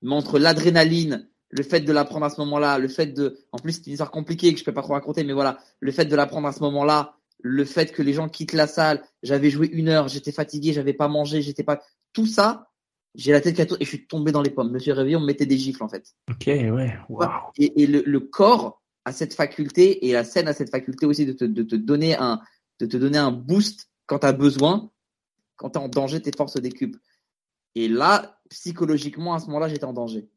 Mais 0.00 0.14
entre 0.14 0.38
l'adrénaline, 0.38 1.28
le 1.50 1.64
fait 1.64 1.80
de 1.80 1.92
l'apprendre 1.92 2.24
à 2.24 2.30
ce 2.30 2.40
moment-là, 2.42 2.78
le 2.78 2.86
fait 2.86 3.06
de, 3.06 3.40
en 3.50 3.58
plus 3.58 3.72
c'est 3.72 3.86
une 3.86 3.94
histoire 3.94 4.12
compliquée 4.12 4.52
que 4.52 4.60
je 4.60 4.64
peux 4.64 4.72
pas 4.72 4.82
trop 4.82 4.92
raconter, 4.92 5.24
mais 5.24 5.32
voilà, 5.32 5.58
le 5.80 5.90
fait 5.90 6.04
de 6.04 6.14
l'apprendre 6.14 6.46
à 6.46 6.52
ce 6.52 6.60
moment-là, 6.60 7.16
le 7.40 7.64
fait 7.64 7.90
que 7.90 8.00
les 8.00 8.12
gens 8.12 8.28
quittent 8.28 8.52
la 8.52 8.68
salle, 8.68 9.02
j'avais 9.24 9.50
joué 9.50 9.66
une 9.72 9.88
heure, 9.88 10.06
j'étais 10.06 10.30
fatigué, 10.30 10.72
j'avais 10.72 10.92
pas 10.92 11.08
mangé, 11.08 11.42
j'étais 11.42 11.64
pas, 11.64 11.82
tout 12.12 12.26
ça, 12.26 12.70
j'ai 13.16 13.32
la 13.32 13.40
tête 13.40 13.56
qui 13.56 13.62
a 13.62 13.64
et 13.64 13.84
je 13.84 13.88
suis 13.88 14.06
tombé 14.06 14.30
dans 14.30 14.40
les 14.40 14.50
pommes. 14.50 14.68
Je 14.68 14.74
me 14.74 14.78
suis 14.78 14.92
réveillé, 14.92 15.16
on 15.16 15.20
me 15.20 15.26
mettait 15.26 15.46
des 15.46 15.58
gifles 15.58 15.82
en 15.82 15.88
fait. 15.88 16.14
Ok, 16.30 16.46
ouais, 16.46 16.96
wow. 17.08 17.26
Et, 17.58 17.88
le, 17.88 18.20
corps 18.20 18.80
a 19.04 19.10
cette 19.10 19.34
faculté 19.34 20.06
et 20.06 20.12
la 20.12 20.22
scène 20.22 20.46
a 20.46 20.52
cette 20.52 20.70
faculté 20.70 21.06
aussi 21.06 21.26
de 21.26 21.32
te, 21.32 21.44
de 21.44 21.64
te 21.64 21.74
donner 21.74 22.16
un, 22.16 22.40
de 22.78 22.86
te 22.86 22.96
donner 22.96 23.18
un 23.18 23.32
boost 23.32 23.88
quand 24.12 24.18
tu 24.18 24.26
as 24.26 24.34
besoin, 24.34 24.90
quand 25.56 25.70
tu 25.70 25.78
es 25.78 25.82
en 25.82 25.88
danger, 25.88 26.20
tes 26.20 26.32
forces 26.36 26.60
décupent. 26.60 26.98
Et 27.74 27.88
là, 27.88 28.38
psychologiquement, 28.50 29.32
à 29.32 29.38
ce 29.38 29.46
moment-là, 29.46 29.68
j'étais 29.68 29.86
en 29.86 29.94
danger. 29.94 30.28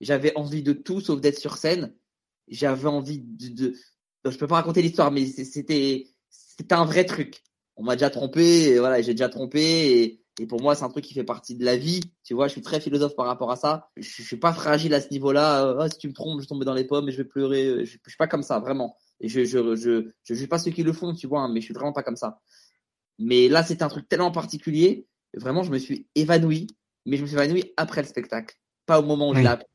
J'avais 0.00 0.34
envie 0.38 0.62
de 0.62 0.72
tout 0.72 1.02
sauf 1.02 1.20
d'être 1.20 1.38
sur 1.38 1.58
scène. 1.58 1.94
J'avais 2.48 2.88
envie 2.88 3.20
de, 3.20 3.48
de... 3.48 3.74
je 4.24 4.38
peux 4.38 4.46
pas 4.46 4.54
raconter 4.54 4.80
l'histoire, 4.80 5.10
mais 5.10 5.26
c'était 5.26 6.14
un 6.70 6.86
vrai 6.86 7.04
truc. 7.04 7.42
On 7.76 7.84
m'a 7.84 7.94
déjà 7.94 8.08
trompé, 8.08 8.68
et 8.68 8.78
voilà, 8.78 9.02
j'ai 9.02 9.12
déjà 9.12 9.28
trompé 9.28 10.20
et, 10.38 10.46
pour 10.46 10.60
moi 10.62 10.74
c'est 10.74 10.84
un 10.84 10.88
truc 10.88 11.04
qui 11.04 11.12
fait 11.12 11.24
partie 11.24 11.56
de 11.56 11.64
la 11.64 11.76
vie. 11.76 12.00
Tu 12.22 12.32
vois, 12.32 12.48
je 12.48 12.52
suis 12.52 12.62
très 12.62 12.80
philosophe 12.80 13.16
par 13.16 13.26
rapport 13.26 13.50
à 13.50 13.56
ça. 13.56 13.90
Je, 13.98 14.08
je 14.08 14.22
suis 14.22 14.38
pas 14.38 14.54
fragile 14.54 14.94
à 14.94 15.02
ce 15.02 15.10
niveau-là. 15.10 15.66
Euh, 15.66 15.78
ah, 15.80 15.88
si 15.90 15.98
tu 15.98 16.08
me 16.08 16.14
trompes, 16.14 16.38
je 16.40 16.44
vais 16.44 16.48
tomber 16.48 16.64
dans 16.64 16.72
les 16.72 16.84
pommes 16.84 17.08
et 17.08 17.12
je 17.12 17.18
vais 17.18 17.28
pleurer. 17.28 17.84
Je, 17.84 17.98
je 18.02 18.08
suis 18.08 18.16
pas 18.16 18.28
comme 18.28 18.42
ça, 18.42 18.60
vraiment. 18.60 18.96
Et 19.20 19.28
je 19.28 19.44
je 19.44 19.76
je 19.76 20.10
je 20.22 20.34
juge 20.34 20.48
pas 20.48 20.58
ceux 20.58 20.70
qui 20.70 20.82
le 20.82 20.92
font, 20.92 21.14
tu 21.14 21.26
vois, 21.26 21.42
hein, 21.42 21.50
mais 21.52 21.60
je 21.60 21.66
suis 21.66 21.74
vraiment 21.74 21.92
pas 21.92 22.02
comme 22.02 22.16
ça. 22.16 22.40
Mais 23.18 23.48
là, 23.48 23.62
c'était 23.62 23.82
un 23.82 23.88
truc 23.88 24.08
tellement 24.08 24.30
particulier. 24.30 25.06
Vraiment, 25.34 25.62
je 25.62 25.70
me 25.70 25.78
suis 25.78 26.06
évanoui, 26.14 26.68
mais 27.06 27.16
je 27.16 27.22
me 27.22 27.26
suis 27.26 27.36
évanoui 27.36 27.72
après 27.76 28.02
le 28.02 28.08
spectacle, 28.08 28.56
pas 28.86 29.00
au 29.00 29.04
moment 29.04 29.30
où 29.30 29.34
je 29.34 29.40
l'ai 29.40 29.46
appris. 29.46 29.66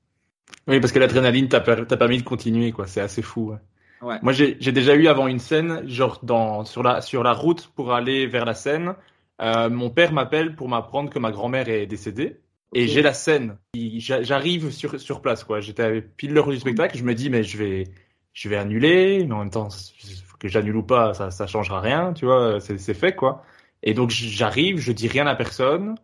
Oui, 0.68 0.80
parce 0.80 0.92
que 0.92 1.00
l'adrénaline 1.00 1.48
t'a 1.48 1.62
permis 1.62 2.18
de 2.18 2.24
continuer, 2.24 2.72
quoi. 2.72 2.88
C'est 2.88 3.02
assez 3.02 3.22
fou. 3.22 3.54
Ouais. 4.02 4.18
Moi, 4.22 4.34
j'ai 4.34 4.72
déjà 4.72 4.96
eu 4.96 5.08
avant 5.08 5.28
une 5.28 5.40
scène, 5.40 5.88
genre 5.88 6.20
dans 6.24 6.64
sur 6.64 6.84
la 6.84 7.02
sur 7.02 7.24
la 7.24 7.34
route 7.34 7.68
pour 7.76 7.94
aller 7.94 8.28
vers 8.28 8.46
la 8.46 8.54
scène, 8.54 8.96
euh, 9.42 9.70
mon 9.70 9.90
père 9.90 10.12
m'appelle 10.12 10.56
pour 10.56 10.70
m'apprendre 10.70 11.10
que 11.10 11.20
ma 11.20 11.32
grand-mère 11.32 11.70
est 11.70 11.86
décédée. 11.86 12.40
Et 12.74 12.88
j'ai 12.88 13.02
la 13.02 13.14
scène. 13.14 13.58
J'arrive 13.74 14.72
sur 14.72 15.00
sur 15.00 15.22
place, 15.22 15.44
quoi. 15.44 15.60
J'étais 15.60 16.02
pile 16.02 16.34
l'heure 16.34 16.50
du 16.50 16.60
spectacle. 16.60 16.98
Je 16.98 17.04
me 17.04 17.16
dis, 17.16 17.30
mais 17.30 17.44
je 17.44 17.58
vais 17.58 17.86
je 18.34 18.48
vais 18.48 18.58
annuler, 18.58 19.26
mais 19.26 19.34
en 19.34 19.40
même 19.40 19.50
temps, 19.50 19.70
que 20.40 20.48
j'annule 20.48 20.78
ou 20.78 20.84
pas, 20.84 21.14
ça 21.14 21.32
ça 21.32 21.48
changera 21.48 21.82
rien, 21.82 22.14
tu 22.14 22.26
vois. 22.26 22.60
C'est 22.60 22.94
fait, 22.94 23.16
quoi. 23.16 23.44
Et 23.84 23.94
donc 23.94 24.10
j'arrive, 24.10 24.78
je 24.78 24.92
dis 24.92 25.08
rien 25.08 25.28
à 25.28 25.36
personne 25.36 25.96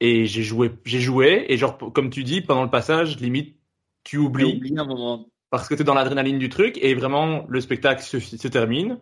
et 0.00 0.26
j'ai 0.26 0.42
joué, 0.42 0.72
j'ai 0.84 1.00
joué 1.00 1.46
et 1.48 1.56
genre 1.56 1.76
comme 1.78 2.10
tu 2.10 2.24
dis 2.24 2.40
pendant 2.40 2.62
le 2.62 2.70
passage, 2.70 3.18
limite 3.18 3.56
tu 4.04 4.18
oublies 4.18 4.74
un 4.76 4.84
moment. 4.84 5.26
parce 5.50 5.68
que 5.68 5.74
tu 5.74 5.82
es 5.82 5.84
dans 5.84 5.94
l'adrénaline 5.94 6.38
du 6.38 6.48
truc 6.48 6.78
et 6.80 6.94
vraiment 6.94 7.44
le 7.48 7.60
spectacle 7.60 8.02
se, 8.02 8.20
se, 8.20 8.48
termine 8.48 8.98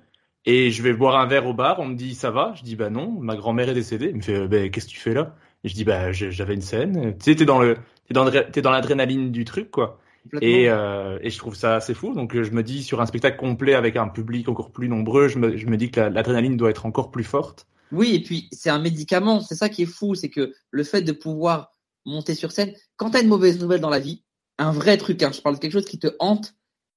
et 0.46 0.70
je 0.70 0.82
vais 0.82 0.94
boire 0.94 1.16
un 1.16 1.26
verre 1.26 1.46
au 1.46 1.52
bar, 1.52 1.80
on 1.80 1.86
me 1.86 1.94
dit 1.94 2.14
ça 2.14 2.30
va, 2.30 2.54
je 2.56 2.62
dis 2.62 2.76
bah 2.76 2.90
non, 2.90 3.10
ma 3.10 3.36
grand-mère 3.36 3.68
est 3.68 3.74
décédée, 3.74 4.08
il 4.10 4.16
me 4.16 4.22
fait 4.22 4.48
bah, 4.48 4.68
qu'est-ce 4.68 4.86
que 4.86 4.92
tu 4.92 5.00
fais 5.00 5.14
là? 5.14 5.34
Et 5.64 5.68
je 5.68 5.74
dis 5.74 5.84
bah 5.84 6.12
j'avais 6.12 6.54
une 6.54 6.62
scène, 6.62 7.16
tu 7.18 7.24
sais 7.24 7.36
t'es 7.36 7.44
dans 7.44 7.58
le 7.58 7.76
t'es 8.06 8.14
dans 8.14 8.30
t'es 8.30 8.62
dans 8.62 8.70
l'adrénaline 8.70 9.32
du 9.32 9.44
truc 9.44 9.70
quoi. 9.70 9.98
Et, 10.40 10.70
euh, 10.70 11.18
et 11.20 11.30
je 11.30 11.38
trouve 11.38 11.54
ça 11.54 11.76
assez 11.76 11.94
fou. 11.94 12.14
Donc 12.14 12.40
je 12.40 12.50
me 12.50 12.62
dis 12.62 12.82
sur 12.82 13.00
un 13.00 13.06
spectacle 13.06 13.36
complet 13.36 13.74
avec 13.74 13.96
un 13.96 14.08
public 14.08 14.48
encore 14.48 14.72
plus 14.72 14.88
nombreux, 14.88 15.28
je 15.28 15.38
me, 15.38 15.56
je 15.56 15.66
me 15.66 15.76
dis 15.76 15.90
que 15.90 16.00
l'adrénaline 16.00 16.56
doit 16.56 16.70
être 16.70 16.86
encore 16.86 17.10
plus 17.10 17.24
forte. 17.24 17.66
Oui, 17.92 18.14
et 18.14 18.22
puis 18.22 18.48
c'est 18.52 18.70
un 18.70 18.78
médicament. 18.78 19.40
C'est 19.40 19.54
ça 19.54 19.68
qui 19.68 19.82
est 19.82 19.86
fou, 19.86 20.14
c'est 20.14 20.30
que 20.30 20.54
le 20.70 20.84
fait 20.84 21.02
de 21.02 21.12
pouvoir 21.12 21.72
monter 22.04 22.34
sur 22.34 22.52
scène, 22.52 22.74
quand 22.96 23.10
tu 23.10 23.16
as 23.18 23.20
une 23.20 23.28
mauvaise 23.28 23.60
nouvelle 23.60 23.80
dans 23.80 23.90
la 23.90 24.00
vie, 24.00 24.24
un 24.58 24.72
vrai 24.72 24.96
truc, 24.96 25.22
hein, 25.22 25.30
je 25.32 25.40
parle 25.40 25.56
de 25.56 25.60
quelque 25.60 25.72
chose 25.72 25.84
qui 25.84 25.98
te 25.98 26.08
hante, 26.18 26.54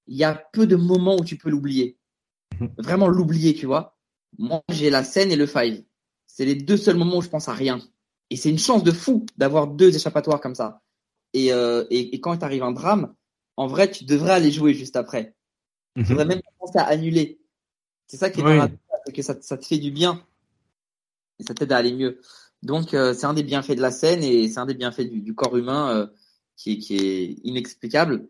il 0.08 0.18
y 0.18 0.24
a 0.24 0.34
peu 0.54 0.68
de 0.68 0.76
moments 0.76 1.18
où 1.18 1.24
tu 1.24 1.38
peux 1.38 1.50
l'oublier. 1.50 1.98
Mhm. 2.60 2.70
Vraiment 2.78 3.08
l'oublier, 3.08 3.54
tu 3.54 3.66
vois. 3.66 3.98
Moi, 4.38 4.62
j'ai 4.70 4.90
la 4.90 5.04
scène 5.04 5.32
et 5.32 5.36
le 5.36 5.46
five. 5.46 5.84
C'est 6.26 6.46
les 6.46 6.56
deux 6.56 6.78
seuls 6.78 6.98
moments 6.98 7.18
où 7.18 7.22
je 7.22 7.30
pense 7.30 7.48
à 7.48 7.54
rien. 7.54 7.80
Et 8.30 8.36
c'est 8.36 8.50
une 8.50 8.60
chance 8.60 8.84
de 8.84 8.92
fou 8.92 9.26
d'avoir 9.38 9.68
deux 9.68 9.96
échappatoires 9.96 10.42
comme 10.42 10.56
ça. 10.56 10.82
Et, 11.34 11.54
euh, 11.54 11.86
et, 11.90 12.20
quand 12.20 12.38
t'arrive 12.38 12.64
un 12.64 12.72
drame, 12.72 13.14
en 13.58 13.68
vrai, 13.68 13.90
tu 13.92 14.06
devrais 14.06 14.34
aller 14.34 14.52
jouer 14.52 14.74
juste 14.74 14.96
après. 14.96 15.36
Tu 15.96 16.04
mhm. 16.04 16.10
devrais 16.10 16.26
même 16.26 16.42
penser 16.60 16.78
à 16.78 16.86
annuler. 16.86 17.40
C'est 18.06 18.18
ça 18.18 18.30
qui 18.30 18.40
est 18.40 18.44
oui. 18.44 18.60
c'est 19.06 19.14
que 19.14 19.22
ça, 19.22 19.36
ça 19.42 19.58
te 19.58 19.66
fait 19.66 19.80
du 19.80 19.92
bien 19.92 20.24
et 21.40 21.44
ça 21.44 21.54
t'aide 21.54 21.72
à 21.72 21.78
aller 21.78 21.94
mieux. 21.94 22.22
Donc 22.64 22.94
euh, 22.94 23.14
c'est 23.14 23.26
un 23.26 23.34
des 23.34 23.44
bienfaits 23.44 23.76
de 23.76 23.82
la 23.82 23.92
scène 23.92 24.24
et 24.24 24.48
c'est 24.48 24.60
un 24.60 24.66
des 24.66 24.74
bienfaits 24.74 25.02
du, 25.02 25.22
du 25.22 25.36
corps 25.36 25.58
humain 25.58 25.92
euh, 25.92 26.08
qui, 26.56 26.74
est, 26.74 26.78
qui 26.78 26.96
est 26.96 27.26
inexplicable. 27.44 28.28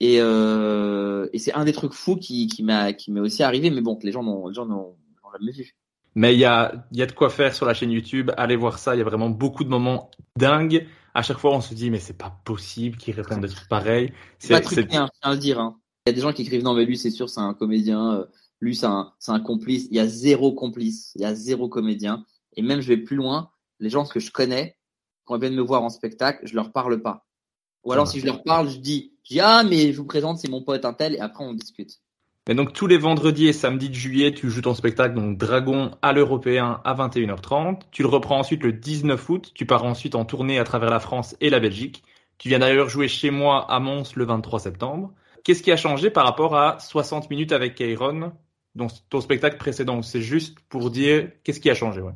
Et, 0.00 0.16
euh, 0.20 1.28
et 1.32 1.38
c'est 1.38 1.54
un 1.54 1.64
des 1.64 1.72
trucs 1.72 1.94
fous 1.94 2.16
qui, 2.16 2.48
qui 2.48 2.62
m'est 2.62 3.20
aussi 3.20 3.42
arrivé, 3.42 3.70
mais 3.70 3.80
bon, 3.80 3.96
que 3.96 4.04
les 4.04 4.12
gens 4.12 4.22
n'ont 4.22 4.52
jamais 4.52 5.52
vu. 5.52 5.74
Mais 6.16 6.34
il 6.34 6.38
y 6.38 6.44
a 6.44 6.86
il 6.92 6.98
y 6.98 7.02
a 7.02 7.06
de 7.06 7.12
quoi 7.12 7.30
faire 7.30 7.54
sur 7.54 7.66
la 7.66 7.74
chaîne 7.74 7.90
YouTube. 7.90 8.30
Allez 8.36 8.56
voir 8.56 8.78
ça. 8.78 8.94
Il 8.94 8.98
y 8.98 9.00
a 9.00 9.04
vraiment 9.04 9.30
beaucoup 9.30 9.64
de 9.64 9.68
moments 9.68 10.10
dingues. 10.36 10.86
À 11.14 11.22
chaque 11.22 11.38
fois, 11.38 11.54
on 11.54 11.60
se 11.60 11.74
dit 11.74 11.90
mais 11.90 12.00
c'est 12.00 12.18
pas 12.18 12.36
possible 12.44 12.96
qu'ils 12.96 13.16
reprennent 13.16 13.40
des 13.40 13.48
trucs 13.48 13.68
pareils. 13.68 14.12
C'est 14.38 14.54
pas 14.54 14.60
truc 14.60 14.88
bien, 14.88 15.08
à 15.22 15.32
le 15.32 15.38
dire. 15.38 15.60
Hein. 15.60 15.78
Il 16.06 16.10
y 16.10 16.12
a 16.12 16.14
des 16.14 16.20
gens 16.20 16.32
qui 16.32 16.42
écrivent 16.42 16.64
non 16.64 16.74
mais 16.74 16.84
lui 16.84 16.98
c'est 16.98 17.10
sûr 17.10 17.30
c'est 17.30 17.40
un 17.40 17.54
comédien. 17.54 18.12
Euh, 18.12 18.24
lui 18.60 18.76
c'est 18.76 18.86
un 18.86 19.12
c'est 19.18 19.32
un 19.32 19.40
complice. 19.40 19.86
Il 19.90 19.96
y 19.96 20.00
a 20.00 20.06
zéro 20.06 20.52
complice. 20.52 21.12
Il 21.14 21.22
y 21.22 21.24
a 21.24 21.34
zéro 21.34 21.68
comédien. 21.68 22.24
Et 22.56 22.62
même, 22.62 22.80
je 22.80 22.88
vais 22.88 22.96
plus 22.96 23.16
loin, 23.16 23.50
les 23.80 23.90
gens 23.90 24.04
que 24.04 24.20
je 24.20 24.30
connais, 24.30 24.76
quand 25.24 25.36
ils 25.36 25.40
viennent 25.40 25.54
me 25.54 25.62
voir 25.62 25.82
en 25.82 25.90
spectacle, 25.90 26.46
je 26.46 26.54
leur 26.54 26.72
parle 26.72 27.02
pas. 27.02 27.26
Ou 27.84 27.92
alors, 27.92 28.08
si 28.08 28.20
je 28.20 28.26
leur 28.26 28.42
parle, 28.42 28.68
je 28.68 28.78
dis, 28.78 29.12
je 29.24 29.34
dis, 29.34 29.40
ah, 29.40 29.62
mais 29.62 29.92
je 29.92 29.98
vous 29.98 30.06
présente, 30.06 30.38
c'est 30.38 30.48
mon 30.48 30.62
pote 30.62 30.84
un 30.84 30.94
tel, 30.94 31.14
et 31.14 31.20
après, 31.20 31.44
on 31.44 31.52
discute. 31.52 32.00
Et 32.46 32.54
donc, 32.54 32.74
tous 32.74 32.86
les 32.86 32.98
vendredis 32.98 33.46
et 33.46 33.54
samedis 33.54 33.88
de 33.88 33.94
juillet, 33.94 34.34
tu 34.34 34.50
joues 34.50 34.60
ton 34.60 34.74
spectacle, 34.74 35.14
donc 35.14 35.38
Dragon 35.38 35.92
à 36.02 36.12
l'Européen 36.12 36.82
à 36.84 36.94
21h30. 36.94 37.80
Tu 37.90 38.02
le 38.02 38.08
reprends 38.08 38.38
ensuite 38.38 38.62
le 38.62 38.72
19 38.72 39.28
août. 39.30 39.52
Tu 39.54 39.64
pars 39.64 39.84
ensuite 39.84 40.14
en 40.14 40.26
tournée 40.26 40.58
à 40.58 40.64
travers 40.64 40.90
la 40.90 41.00
France 41.00 41.36
et 41.40 41.48
la 41.48 41.58
Belgique. 41.58 42.02
Tu 42.36 42.48
viens 42.48 42.58
d'ailleurs 42.58 42.90
jouer 42.90 43.08
chez 43.08 43.30
moi 43.30 43.70
à 43.72 43.80
Mons 43.80 44.14
le 44.14 44.24
23 44.24 44.60
septembre. 44.60 45.14
Qu'est-ce 45.42 45.62
qui 45.62 45.72
a 45.72 45.76
changé 45.76 46.10
par 46.10 46.26
rapport 46.26 46.56
à 46.56 46.78
60 46.80 47.30
minutes 47.30 47.52
avec 47.52 47.74
Kairon, 47.74 48.32
donc 48.74 48.90
ton 49.08 49.20
spectacle 49.22 49.56
précédent? 49.56 50.02
C'est 50.02 50.20
juste 50.20 50.58
pour 50.68 50.90
dire 50.90 51.30
qu'est-ce 51.44 51.60
qui 51.60 51.70
a 51.70 51.74
changé, 51.74 52.02
ouais? 52.02 52.12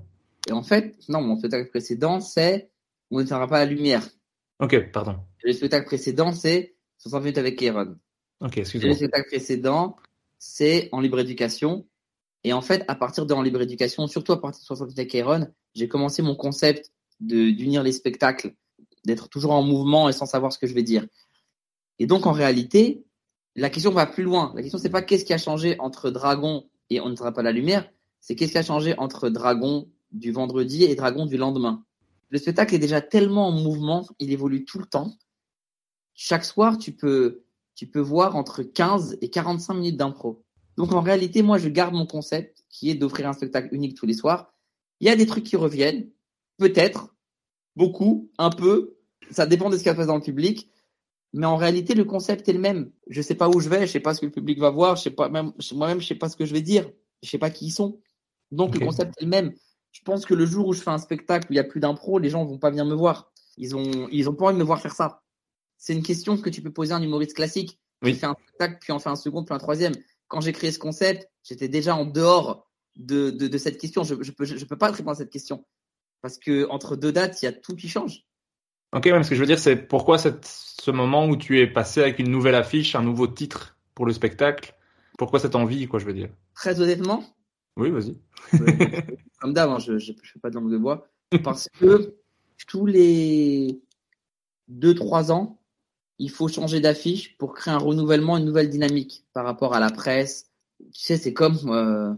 Et 0.49 0.53
en 0.53 0.63
fait, 0.63 0.95
non, 1.09 1.23
mon 1.23 1.37
spectacle 1.37 1.71
précédent, 1.71 2.21
c'est 2.21 2.71
On 3.11 3.21
ne 3.21 3.25
fera 3.25 3.47
pas 3.47 3.65
la 3.65 3.67
lumière. 3.67 4.07
Ok, 4.61 4.91
pardon. 4.93 5.17
le 5.45 5.53
spectacle 5.53 5.87
précédent, 5.87 6.33
c'est 6.33 6.75
60 6.99 7.23
minutes 7.23 7.39
avec 7.39 7.57
Kéron. 7.57 7.97
Ok, 8.41 8.59
excuse-moi. 8.59 8.91
Le 8.91 8.97
spectacle 8.97 9.29
précédent, 9.29 9.97
c'est 10.39 10.89
en 10.93 11.01
libre 11.01 11.19
éducation. 11.19 11.87
Et 12.45 12.53
en 12.53 12.61
fait, 12.61 12.85
à 12.89 12.95
partir 12.95 13.27
de 13.27 13.35
en 13.35 13.43
libre 13.43 13.61
éducation, 13.61 14.07
surtout 14.07 14.33
à 14.33 14.41
partir 14.41 14.61
de 14.61 14.67
60 14.67 14.87
minutes 14.87 14.99
avec 14.99 15.11
Kéron, 15.11 15.49
j'ai 15.75 15.89
commencé 15.89 16.23
mon 16.23 16.35
concept 16.35 16.93
d'unir 17.21 17.83
les 17.83 17.93
spectacles, 17.93 18.55
d'être 19.05 19.29
toujours 19.29 19.53
en 19.53 19.63
mouvement 19.63 20.09
et 20.09 20.13
sans 20.13 20.27
savoir 20.27 20.53
ce 20.53 20.59
que 20.59 20.67
je 20.67 20.75
vais 20.75 20.83
dire. 20.83 21.07
Et 21.99 22.07
donc, 22.07 22.27
en 22.27 22.33
réalité, 22.33 23.05
la 23.57 23.71
question 23.71 23.91
va 23.91 24.07
plus 24.07 24.23
loin. 24.23 24.53
La 24.55 24.63
question, 24.63 24.79
c'est 24.79 24.89
pas 24.89 25.03
qu'est-ce 25.03 25.25
qui 25.25 25.33
a 25.33 25.39
changé 25.39 25.77
entre 25.81 26.11
Dragon 26.11 26.69
et 26.91 27.01
On 27.01 27.09
ne 27.09 27.17
fera 27.17 27.33
pas 27.33 27.43
la 27.43 27.53
lumière, 27.53 27.91
c'est 28.21 28.35
qu'est-ce 28.37 28.53
qui 28.53 28.59
a 28.59 28.63
changé 28.63 28.95
entre 28.99 29.29
Dragon 29.29 29.89
du 30.13 30.31
vendredi 30.33 30.85
et 30.85 30.95
Dragon 30.95 31.27
du 31.27 31.37
lendemain. 31.37 31.85
Le 32.31 32.39
spectacle 32.39 32.75
est 32.75 32.79
déjà 32.79 33.01
tellement 33.01 33.49
en 33.49 33.53
mouvement, 33.53 34.07
il 34.19 34.33
évolue 34.33 34.65
tout 34.65 34.79
le 34.79 34.87
temps. 34.87 35.13
Chaque 36.15 36.45
soir, 36.45 36.79
tu 36.79 36.93
peux, 36.93 37.43
tu 37.79 37.87
peux 37.87 38.01
voir 38.01 38.35
entre 38.35 38.65
15 38.65 39.19
et 39.21 39.31
45 39.31 39.75
minutes 39.75 39.97
d'impro. 39.97 40.43
Donc 40.77 40.93
en 40.93 41.01
réalité, 41.01 41.43
moi, 41.43 41.59
je 41.59 41.69
garde 41.69 41.95
mon 41.95 42.07
concept 42.07 42.65
qui 42.69 42.91
est 42.91 42.97
d'offrir 42.97 43.29
un 43.29 43.33
spectacle 43.33 43.69
unique 43.73 43.97
tous 43.97 44.05
les 44.05 44.15
soirs. 44.15 44.53
Il 44.99 45.07
y 45.07 45.11
a 45.11 45.15
des 45.15 45.27
trucs 45.27 45.45
qui 45.45 45.55
reviennent, 45.55 46.11
peut-être, 46.57 47.15
beaucoup, 47.77 48.33
un 48.37 48.51
peu. 48.51 48.97
Ça 49.31 49.47
dépend 49.47 49.71
de 49.71 49.77
ce 49.77 49.85
qui 49.85 49.91
se 49.91 49.95
passe 49.95 50.09
dans 50.09 50.17
le 50.17 50.23
public. 50.23 50.73
Mais 51.33 51.47
en 51.47 51.57
réalité, 51.57 51.95
le 51.95 52.05
concept 52.05 52.49
est 52.49 52.53
le 52.53 52.59
même. 52.59 52.91
Je 53.07 53.23
sais 53.23 53.37
pas 53.37 53.49
où 53.49 53.61
je 53.61 53.69
vais, 53.69 53.87
je 53.87 53.93
sais 53.93 54.01
pas 54.01 54.13
ce 54.13 54.21
que 54.21 54.27
le 54.27 54.33
public 54.33 54.59
va 54.59 54.71
voir, 54.71 54.97
je 54.97 55.03
sais 55.03 55.11
pas 55.11 55.29
même 55.29 55.53
moi-même, 55.73 56.01
je 56.01 56.07
sais 56.09 56.17
pas 56.17 56.29
ce 56.29 56.37
que 56.37 56.47
je 56.47 56.53
vais 56.53 56.63
dire, 56.63 56.91
je 57.23 57.31
sais 57.31 57.39
pas 57.39 57.51
qui 57.51 57.67
ils 57.67 57.71
sont. 57.71 58.01
Donc 58.51 58.75
le 58.75 58.85
concept 58.85 59.15
est 59.19 59.25
le 59.25 59.31
même 59.31 59.53
je 59.93 60.03
pense 60.03 60.27
que 60.27 60.35
le 60.35 60.47
jour 60.47 60.69
où 60.69 60.73
je 60.73 60.81
fais 60.81 60.91
un 60.91 60.99
spectacle 60.99 61.47
où 61.51 61.53
il 61.53 61.57
y 61.57 61.61
a 61.61 61.65
plus 61.65 61.81
d'impro, 61.81 62.19
les 62.19 62.31
gens 62.31 62.45
vont 62.45 62.59
pas 62.59 62.71
venir 62.71 62.85
me 62.85 62.95
voir. 62.95 63.33
Ils 63.57 63.75
ont, 63.75 64.09
ils 64.11 64.29
ont 64.29 64.35
pas 64.35 64.47
envie 64.47 64.55
de 64.55 64.59
me 64.59 64.65
voir 64.65 64.81
faire 64.81 64.95
ça. 64.95 65.23
C'est 65.79 65.95
une 65.95 66.03
question 66.03 66.37
que 66.37 66.51
tu 66.51 66.61
peux 66.61 66.73
poser 66.73 66.93
à 66.93 66.97
un 66.97 67.03
humoriste 67.03 67.35
classique. 67.35 67.79
Oui. 68.03 68.13
Qui 68.13 68.21
fait 68.21 68.27
un 68.27 68.35
spectacle, 68.35 68.79
puis 68.81 68.93
en 68.93 68.99
fait 68.99 69.09
un 69.09 69.17
second, 69.17 69.43
puis 69.45 69.55
un 69.55 69.59
troisième. 69.59 69.95
Quand 70.29 70.41
j'ai 70.41 70.53
créé 70.53 70.71
ce 70.71 70.79
concept, 70.79 71.29
j'étais 71.43 71.69
déjà 71.69 71.97
en 71.97 72.05
dehors 72.05 72.69
de, 72.97 73.31
de, 73.31 73.49
de 73.49 73.59
cette 73.59 73.79
question. 73.79 74.05
Je, 74.05 74.15
je 74.21 74.31
peux, 74.31 74.45
je, 74.45 74.65
peux 74.65 74.77
pas 74.77 74.91
répondre 74.91 75.13
à 75.13 75.15
cette 75.15 75.31
question. 75.31 75.65
Parce 76.21 76.39
que 76.39 76.69
entre 76.69 76.97
deux 76.97 77.13
dates, 77.13 77.43
il 77.43 77.47
y 77.47 77.49
a 77.49 77.53
tout 77.53 77.75
qui 77.75 77.89
change. 77.89 78.25
Ok, 78.93 79.07
mais 79.07 79.23
ce 79.23 79.31
que 79.31 79.35
je 79.35 79.41
veux 79.41 79.47
dire, 79.47 79.59
c'est 79.59 79.77
pourquoi 79.77 80.19
cette, 80.19 80.45
ce 80.45 80.91
moment 80.91 81.27
où 81.27 81.37
tu 81.37 81.61
es 81.61 81.67
passé 81.67 82.01
avec 82.01 82.19
une 82.19 82.31
nouvelle 82.31 82.55
affiche, 82.55 82.95
un 82.95 83.03
nouveau 83.03 83.27
titre 83.27 83.77
pour 83.95 84.07
le 84.07 84.13
spectacle 84.13 84.75
Pourquoi 85.19 85.41
cette 85.41 85.57
envie, 85.57 85.87
quoi, 85.87 85.99
je 85.99 86.07
veux 86.07 86.15
dire? 86.15 86.31
Très 86.55 86.81
honnêtement, 86.81 87.25
oui, 87.79 87.91
vas-y. 87.91 88.17
Comme 89.41 89.55
d'hab, 89.55 89.71
hein, 89.71 89.79
je 89.79 89.93
ne 89.93 89.99
fais 89.99 90.39
pas 90.43 90.51
de 90.51 90.57
langue 90.57 90.71
de 90.71 90.79
bois. 90.79 91.09
Parce 91.45 91.69
que 91.79 92.17
tous 92.67 92.87
les 92.87 93.81
2-3 94.71 95.31
ans, 95.31 95.58
il 96.19 96.31
faut 96.31 96.49
changer 96.49 96.81
d'affiche 96.81 97.37
pour 97.39 97.55
créer 97.55 97.73
un 97.73 97.79
renouvellement, 97.79 98.37
une 98.37 98.45
nouvelle 98.45 98.69
dynamique 98.69 99.25
par 99.33 99.45
rapport 99.45 99.75
à 99.75 99.81
la 99.81 99.91
presse. 99.91 100.51
Tu 100.93 101.01
sais, 101.01 101.17
c'est 101.17 101.33
comme 101.33 101.59
euh, 101.67 102.15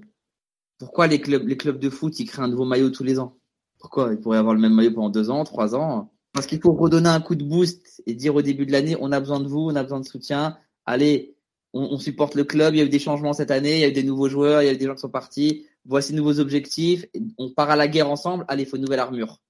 pourquoi 0.78 1.06
les 1.06 1.20
clubs, 1.20 1.46
les 1.46 1.56
clubs 1.56 1.78
de 1.78 1.90
foot, 1.90 2.18
ils 2.18 2.26
créent 2.26 2.42
un 2.42 2.48
nouveau 2.48 2.64
maillot 2.64 2.90
tous 2.90 3.04
les 3.04 3.18
ans? 3.18 3.36
Pourquoi 3.78 4.12
Ils 4.12 4.20
pourraient 4.20 4.38
avoir 4.38 4.54
le 4.54 4.60
même 4.60 4.74
maillot 4.74 4.92
pendant 4.92 5.10
2 5.10 5.30
ans, 5.30 5.44
3 5.44 5.74
ans? 5.74 6.12
Parce 6.32 6.46
qu'il 6.46 6.60
faut 6.60 6.72
redonner 6.72 7.08
un 7.08 7.20
coup 7.20 7.34
de 7.34 7.44
boost 7.44 8.02
et 8.06 8.14
dire 8.14 8.34
au 8.34 8.42
début 8.42 8.66
de 8.66 8.72
l'année, 8.72 8.96
on 9.00 9.12
a 9.12 9.20
besoin 9.20 9.40
de 9.40 9.48
vous, 9.48 9.68
on 9.70 9.76
a 9.76 9.82
besoin 9.82 10.00
de 10.00 10.06
soutien. 10.06 10.58
Allez, 10.86 11.36
on, 11.72 11.82
on, 11.82 11.98
supporte 11.98 12.34
le 12.34 12.44
club, 12.44 12.74
il 12.74 12.78
y 12.78 12.80
a 12.80 12.84
eu 12.84 12.88
des 12.88 12.98
changements 12.98 13.32
cette 13.32 13.50
année, 13.50 13.76
il 13.76 13.80
y 13.80 13.84
a 13.84 13.88
eu 13.88 13.92
des 13.92 14.02
nouveaux 14.02 14.28
joueurs, 14.28 14.62
il 14.62 14.66
y 14.66 14.68
a 14.68 14.72
eu 14.72 14.76
des 14.76 14.86
gens 14.86 14.94
qui 14.94 15.00
sont 15.00 15.10
partis. 15.10 15.66
Voici 15.86 16.12
de 16.12 16.18
nouveaux 16.18 16.40
objectifs, 16.40 17.06
on 17.38 17.50
part 17.50 17.70
à 17.70 17.76
la 17.76 17.88
guerre 17.88 18.10
ensemble, 18.10 18.44
allez, 18.48 18.62
il 18.62 18.68
faut 18.68 18.76
une 18.76 18.82
nouvelle 18.82 19.00
armure. 19.00 19.40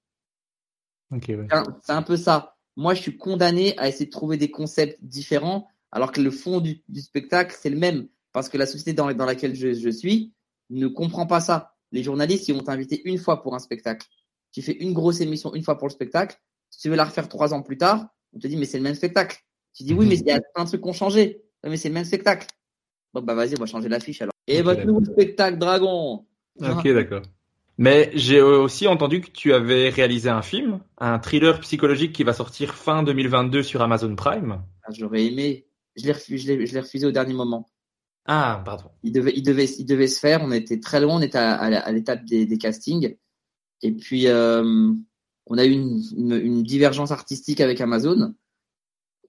Okay, 1.11 1.35
ouais. 1.35 1.47
C'est 1.83 1.91
un 1.91 2.03
peu 2.03 2.15
ça. 2.15 2.55
Moi, 2.75 2.93
je 2.93 3.01
suis 3.01 3.17
condamné 3.17 3.77
à 3.77 3.87
essayer 3.87 4.05
de 4.05 4.11
trouver 4.11 4.37
des 4.37 4.51
concepts 4.51 4.97
différents, 5.01 5.67
alors 5.91 6.11
que 6.11 6.21
le 6.21 6.31
fond 6.31 6.61
du, 6.61 6.81
du 6.87 7.01
spectacle, 7.01 7.55
c'est 7.59 7.69
le 7.69 7.77
même. 7.77 8.07
Parce 8.31 8.49
que 8.49 8.57
la 8.57 8.65
société 8.65 8.93
dans, 8.93 9.11
dans 9.13 9.25
laquelle 9.25 9.55
je, 9.55 9.73
je, 9.73 9.89
suis 9.89 10.33
ne 10.69 10.87
comprend 10.87 11.27
pas 11.27 11.41
ça. 11.41 11.75
Les 11.91 12.03
journalistes, 12.03 12.47
ils 12.47 12.55
vont 12.55 12.63
t'inviter 12.63 13.01
une 13.03 13.17
fois 13.17 13.41
pour 13.41 13.55
un 13.55 13.59
spectacle. 13.59 14.07
Tu 14.51 14.61
fais 14.61 14.71
une 14.71 14.93
grosse 14.93 15.19
émission 15.19 15.53
une 15.53 15.63
fois 15.63 15.77
pour 15.77 15.87
le 15.87 15.93
spectacle. 15.93 16.37
Si 16.69 16.79
tu 16.79 16.89
veux 16.89 16.95
la 16.95 17.05
refaire 17.05 17.27
trois 17.27 17.53
ans 17.53 17.61
plus 17.61 17.77
tard, 17.77 18.07
on 18.33 18.39
te 18.39 18.47
dit, 18.47 18.55
mais 18.55 18.65
c'est 18.65 18.77
le 18.77 18.83
même 18.83 18.95
spectacle. 18.95 19.37
Tu 19.73 19.83
dis, 19.83 19.93
oui, 19.93 20.05
mais 20.05 20.15
il 20.17 20.25
y 20.25 20.31
a 20.31 20.39
plein 20.53 20.63
de 20.63 20.69
trucs 20.69 20.81
qui 20.81 20.89
ont 20.89 20.93
changé 20.93 21.43
mais 21.69 21.77
c'est 21.77 21.89
le 21.89 21.93
même 21.93 22.05
spectacle. 22.05 22.47
Bon, 23.13 23.21
bah 23.21 23.35
vas-y, 23.35 23.55
on 23.57 23.59
va 23.59 23.65
changer 23.65 23.89
l'affiche 23.89 24.21
alors. 24.21 24.33
Et 24.47 24.61
votre 24.61 24.85
nouveau 24.85 25.03
spectacle, 25.03 25.57
Dragon 25.57 26.25
Ok, 26.59 26.87
d'accord. 26.87 27.21
Mais 27.81 28.11
j'ai 28.13 28.43
aussi 28.43 28.87
entendu 28.87 29.21
que 29.21 29.31
tu 29.31 29.55
avais 29.55 29.89
réalisé 29.89 30.29
un 30.29 30.43
film, 30.43 30.81
un 30.99 31.17
thriller 31.17 31.59
psychologique 31.61 32.13
qui 32.13 32.23
va 32.23 32.31
sortir 32.31 32.75
fin 32.75 33.01
2022 33.01 33.63
sur 33.63 33.81
Amazon 33.81 34.15
Prime. 34.15 34.61
Ah, 34.83 34.91
J'aurais 34.93 35.25
aimé. 35.25 35.65
Je 35.95 36.05
l'ai 36.05 36.11
refusé, 36.11 36.63
je 36.67 36.73
l'ai 36.75 36.79
refusé 36.79 37.07
au 37.07 37.11
dernier 37.11 37.33
moment. 37.33 37.71
Ah, 38.27 38.61
pardon. 38.63 38.91
Il 39.01 39.11
devait, 39.11 39.33
il 39.35 39.41
devait, 39.41 39.65
il 39.65 39.85
devait 39.87 40.05
se 40.05 40.19
faire. 40.19 40.43
On 40.43 40.51
était 40.51 40.79
très 40.79 41.01
loin. 41.01 41.15
On 41.15 41.21
était 41.23 41.39
à, 41.39 41.55
à 41.55 41.91
l'étape 41.91 42.23
des, 42.23 42.45
des, 42.45 42.57
castings. 42.59 43.17
Et 43.81 43.91
puis, 43.93 44.27
euh, 44.27 44.93
on 45.47 45.57
a 45.57 45.65
eu 45.65 45.71
une, 45.71 46.03
une, 46.15 46.33
une, 46.33 46.61
divergence 46.61 47.09
artistique 47.09 47.61
avec 47.61 47.81
Amazon. 47.81 48.35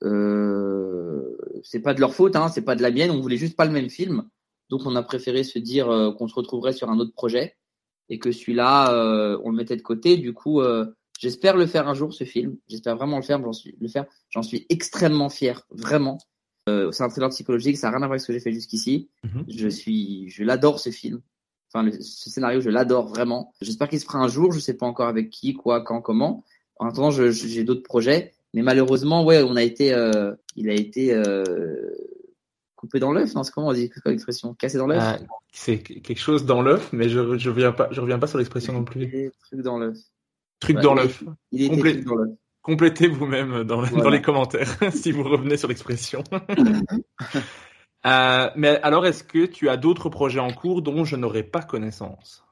Euh, 0.03 1.39
c'est 1.63 1.81
pas 1.81 1.95
de 1.95 2.01
leur 2.01 2.13
faute, 2.15 2.37
hein, 2.37 2.49
c'est 2.49 2.61
pas 2.61 2.77
de 2.77 2.83
la 2.83 2.91
mienne. 2.91 3.13
On 3.13 3.23
voulait 3.23 3.39
juste 3.39 3.57
pas 3.57 3.65
le 3.65 3.73
même 3.73 3.89
film. 3.89 4.29
Donc, 4.69 4.83
on 4.85 4.95
a 4.95 5.03
préféré 5.03 5.43
se 5.43 5.59
dire 5.59 5.89
euh, 5.89 6.13
qu'on 6.13 6.29
se 6.29 6.35
retrouverait 6.35 6.75
sur 6.75 6.91
un 6.91 6.99
autre 6.99 7.15
projet 7.15 7.57
et 8.13 8.19
que 8.19 8.31
celui-là, 8.31 8.93
euh, 8.93 9.39
on 9.43 9.51
le 9.51 9.57
mettait 9.57 9.77
de 9.77 9.83
côté. 9.83 10.17
Du 10.19 10.33
coup, 10.35 10.61
euh, 10.61 10.85
j'espère 11.19 11.57
le 11.57 11.67
faire 11.67 11.89
un 11.89 11.95
jour, 11.95 12.13
ce 12.13 12.25
film. 12.25 12.57
J'espère 12.69 12.95
vraiment 12.97 13.17
le 13.17 13.23
faire. 13.23 13.41
J'en 13.43 13.53
suis, 13.55 13.75
le 13.81 13.89
faire. 13.89 14.05
J'en 14.29 14.43
suis 14.43 14.67
extrêmement 14.69 15.31
fier, 15.31 15.67
vraiment. 15.71 16.19
Euh, 16.69 16.93
c'est 16.93 17.03
un 17.03 17.09
thriller 17.09 17.31
psychologique, 17.31 17.77
ça 17.79 17.87
n'a 17.89 17.97
rien 17.97 18.03
à 18.05 18.07
voir 18.07 18.11
avec 18.13 18.21
ce 18.21 18.27
que 18.29 18.33
j'ai 18.35 18.41
fait 18.41 18.53
jusqu'ici. 18.53 19.09
Mhm. 19.25 19.45
Je 19.49 19.69
suis, 19.69 20.29
je 20.29 20.45
l'adore 20.45 20.79
ce 20.79 20.91
film. 20.91 21.21
Enfin, 21.73 21.85
le, 21.85 21.93
ce 22.01 22.29
scénario, 22.29 22.61
je 22.61 22.69
l'adore 22.71 23.09
vraiment. 23.09 23.53
J'espère 23.63 23.89
qu'il 23.89 23.99
se 23.99 24.05
fera 24.05 24.19
un 24.19 24.29
jour. 24.29 24.53
Je 24.53 24.61
sais 24.61 24.75
pas 24.75 24.87
encore 24.87 25.09
avec 25.09 25.31
qui, 25.31 25.55
quoi, 25.55 25.81
quand, 25.81 26.03
comment. 26.03 26.45
En 26.79 26.87
attendant, 26.87 27.11
je- 27.11 27.31
je- 27.31 27.47
j'ai 27.49 27.65
d'autres 27.65 27.83
projets. 27.83 28.33
Mais 28.55 28.61
malheureusement, 28.63 29.25
ouais, 29.25 29.43
on 29.43 29.57
a 29.57 29.63
été, 29.63 29.95
euh, 29.95 30.35
il 30.57 30.69
a 30.69 30.75
été 30.75 31.15
euh, 31.15 31.91
coupé 32.83 32.99
dans 32.99 33.13
l'œuf. 33.13 33.33
Non, 33.35 33.45
c'est 33.45 33.53
comment 33.53 33.69
on 33.69 33.73
dit 33.73 33.91
l'expression 34.05 34.55
Cassé 34.55 34.77
dans 34.77 34.89
l'œuf? 34.89 34.99
Ah, 35.01 35.19
c'est 35.53 35.79
quelque 35.79 36.19
chose 36.21 36.45
dans 36.45 36.61
l'œuf, 36.63 36.93
mais 36.93 37.09
je 37.09 37.39
je 37.39 37.49
reviens 37.49 37.71
pas, 37.73 37.89
je 37.93 38.01
reviens 38.01 38.19
pas 38.19 38.27
sur 38.27 38.39
l'expression 38.39 38.73
non 38.73 38.83
plus. 38.85 39.07
Des 39.07 39.31
trucs 39.49 39.61
dans 39.63 39.79
l'œuf. 39.79 39.97
Truc 40.59 40.77
Ouais, 40.77 40.83
dans 40.83 40.95
il 40.95 40.97
l'œuf. 41.03 41.25
Il 41.53 41.63
était 41.63 41.75
Complé- 41.77 41.93
truc 41.93 42.05
dans 42.05 42.15
l'œuf. 42.17 42.31
Complétez 42.63 43.09
vous-même 43.09 43.65
dans, 43.65 43.81
Voilà. 43.83 44.03
dans 44.05 44.11
les 44.11 44.21
commentaires 44.23 44.69
si 44.93 45.13
vous 45.13 45.23
revenez 45.23 45.57
sur 45.57 45.69
l'expression. 45.69 46.23
Euh, 48.05 48.51
mais 48.57 48.81
alors, 48.83 49.07
est-ce 49.07 49.23
que 49.23 49.47
tu 49.47 49.69
as 49.69 49.77
d'autres 49.77 50.09
projets 50.09 50.41
en 50.41 50.53
cours 50.53 50.83
dont 50.83 51.05
je 51.05 51.15
n'aurais 51.15 51.45
pas 51.45 51.63
connaissance? 51.63 52.43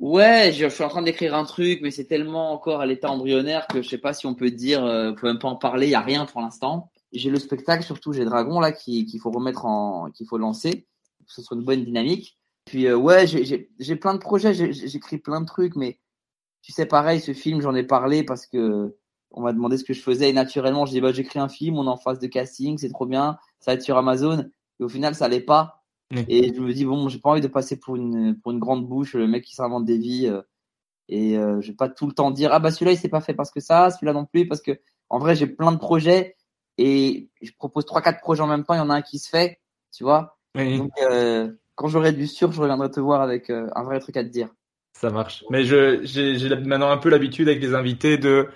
Ouais, 0.00 0.50
je, 0.52 0.64
je 0.64 0.74
suis 0.74 0.82
en 0.82 0.88
train 0.88 1.02
d'écrire 1.02 1.36
un 1.36 1.44
truc, 1.44 1.78
mais 1.82 1.92
c'est 1.92 2.06
tellement 2.06 2.52
encore 2.52 2.80
à 2.80 2.86
l'état 2.86 3.08
embryonnaire 3.08 3.68
que 3.68 3.80
je 3.80 3.88
sais 3.88 3.98
pas 3.98 4.12
si 4.12 4.26
on 4.26 4.34
peut 4.34 4.50
dire, 4.50 4.84
euh, 4.84 5.10
on 5.10 5.14
peut 5.14 5.28
même 5.28 5.38
pas 5.38 5.46
en 5.46 5.54
parler, 5.54 5.86
il 5.86 5.90
y 5.90 5.94
a 5.94 6.00
rien 6.00 6.24
pour 6.26 6.40
l'instant. 6.40 6.90
J'ai 7.12 7.30
le 7.30 7.38
spectacle, 7.38 7.84
surtout 7.84 8.12
j'ai 8.12 8.24
Dragon 8.24 8.60
là 8.60 8.72
qui- 8.72 9.06
qu'il 9.06 9.20
faut 9.20 9.30
remettre 9.30 9.64
en, 9.66 10.10
qu'il 10.10 10.26
faut 10.26 10.38
lancer, 10.38 10.86
que 11.26 11.32
ce 11.32 11.42
soit 11.42 11.56
une 11.56 11.64
bonne 11.64 11.84
dynamique. 11.84 12.38
Puis 12.66 12.86
euh, 12.86 12.96
ouais, 12.96 13.26
j'ai- 13.26 13.44
j'ai 13.44 13.70
j'ai 13.78 13.96
plein 13.96 14.14
de 14.14 14.18
projets, 14.18 14.52
j'écris 14.72 15.18
plein 15.18 15.40
de 15.40 15.46
trucs, 15.46 15.74
mais 15.76 15.98
tu 16.62 16.72
sais 16.72 16.86
pareil, 16.86 17.20
ce 17.20 17.32
film 17.34 17.60
j'en 17.62 17.74
ai 17.74 17.84
parlé 17.84 18.24
parce 18.24 18.46
que 18.46 18.96
on 19.30 19.42
m'a 19.42 19.52
demandé 19.52 19.76
ce 19.78 19.84
que 19.84 19.94
je 19.94 20.02
faisais 20.02 20.30
et 20.30 20.32
naturellement 20.32 20.86
je 20.86 20.92
dis 20.92 21.00
bah 21.00 21.12
j'écris 21.12 21.38
un 21.40 21.48
film, 21.48 21.78
on 21.78 21.84
est 21.86 21.88
en 21.88 21.96
phase 21.98 22.18
de 22.18 22.26
casting, 22.26 22.78
c'est 22.78 22.90
trop 22.90 23.06
bien, 23.06 23.38
ça 23.60 23.72
va 23.72 23.74
être 23.76 23.82
sur 23.82 23.96
Amazon. 23.98 24.48
Et 24.80 24.84
au 24.84 24.88
final 24.88 25.14
ça 25.14 25.28
l'est 25.28 25.40
pas. 25.40 25.84
Et 26.28 26.54
je 26.54 26.60
me 26.60 26.72
dis 26.72 26.84
bon, 26.86 27.08
j'ai 27.08 27.18
pas 27.20 27.30
envie 27.30 27.40
de 27.42 27.48
passer 27.48 27.78
pour 27.78 27.96
une 27.96 28.38
pour 28.40 28.52
une 28.52 28.58
grande 28.58 28.86
bouche, 28.88 29.14
le 29.14 29.26
mec 29.28 29.44
qui 29.44 29.54
s'invente 29.54 29.84
des 29.86 29.98
vies. 29.98 30.26
euh, 30.28 30.42
et 31.08 31.38
euh, 31.38 31.60
je 31.60 31.68
vais 31.68 31.76
pas 31.76 31.88
tout 31.88 32.06
le 32.06 32.12
temps 32.14 32.30
dire 32.30 32.50
ah 32.52 32.58
bah 32.60 32.70
celui-là 32.72 32.92
il 32.92 32.98
s'est 32.98 33.08
pas 33.08 33.20
fait 33.22 33.34
parce 33.34 33.50
que 33.50 33.60
ça, 33.60 33.90
celui-là 33.90 34.12
non 34.14 34.26
plus 34.26 34.46
parce 34.48 34.60
que 34.62 34.80
en 35.10 35.18
vrai 35.18 35.34
j'ai 35.36 35.46
plein 35.46 35.72
de 35.72 35.78
projets 35.78 36.36
et 36.78 37.28
je 37.42 37.50
propose 37.58 37.84
trois 37.84 38.00
quatre 38.02 38.20
projets 38.20 38.42
en 38.42 38.46
même 38.46 38.64
temps, 38.64 38.74
il 38.74 38.78
y 38.78 38.80
en 38.80 38.90
a 38.90 38.94
un 38.94 39.02
qui 39.02 39.18
se 39.18 39.28
fait, 39.28 39.60
tu 39.92 40.04
vois. 40.04 40.38
Oui, 40.54 40.78
Donc 40.78 40.92
euh, 41.02 41.52
quand 41.74 41.88
j'aurai 41.88 42.12
du 42.12 42.26
sûr, 42.26 42.52
je 42.52 42.60
reviendrai 42.60 42.90
te 42.90 43.00
voir 43.00 43.20
avec 43.20 43.50
euh, 43.50 43.68
un 43.74 43.82
vrai 43.82 44.00
truc 44.00 44.16
à 44.16 44.24
te 44.24 44.28
dire. 44.28 44.48
ça 44.94 45.10
marche. 45.10 45.44
Mais 45.50 45.64
je 45.64 46.00
j'ai 46.04 46.48
maintenant 46.56 46.90
un 46.90 46.98
peu 46.98 47.08
l'habitude 47.10 47.48
avec 47.48 47.60
les 47.60 47.74
invités 47.74 48.16
de 48.18 48.48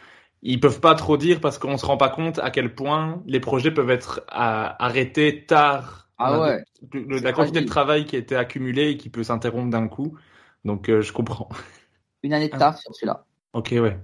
ils 0.43 0.59
peuvent 0.59 0.81
pas 0.81 0.95
trop 0.97 1.17
dire 1.17 1.41
parce 1.41 1.59
qu'on 1.59 1.77
se 1.77 1.87
rend 1.87 1.97
pas 1.97 2.09
compte 2.09 2.39
à 2.41 2.51
quel 2.51 2.75
point 2.75 3.23
les 3.27 3.39
projets 3.39 3.71
peuvent 3.71 3.91
être 3.91 4.25
à- 4.29 4.83
arrêtés 4.85 5.45
tard. 5.47 6.09
Ah 6.19 6.41
ouais. 6.41 6.65
de- 6.83 7.21
la 7.21 7.33
quantité 7.33 7.61
de 7.61 7.67
travail 7.67 8.07
qui 8.07 8.17
a 8.17 8.19
été 8.19 8.37
accumulée 8.37 8.91
et 8.91 8.97
qui 8.97 9.09
peut 9.09 9.23
s'interrompre 9.25 9.71
d'un 9.71 9.87
coup. 9.89 10.17
Donc 10.65 10.89
euh, 10.89 11.01
je 11.01 11.13
comprends. 11.13 11.49
Une 12.23 12.33
année 12.33 12.49
de 12.49 12.55
Ah. 12.55 12.59
taf 12.59 12.81
sur 12.81 12.95
celui-là. 12.95 13.25
Ok, 13.53 13.71
ouais. 13.73 13.99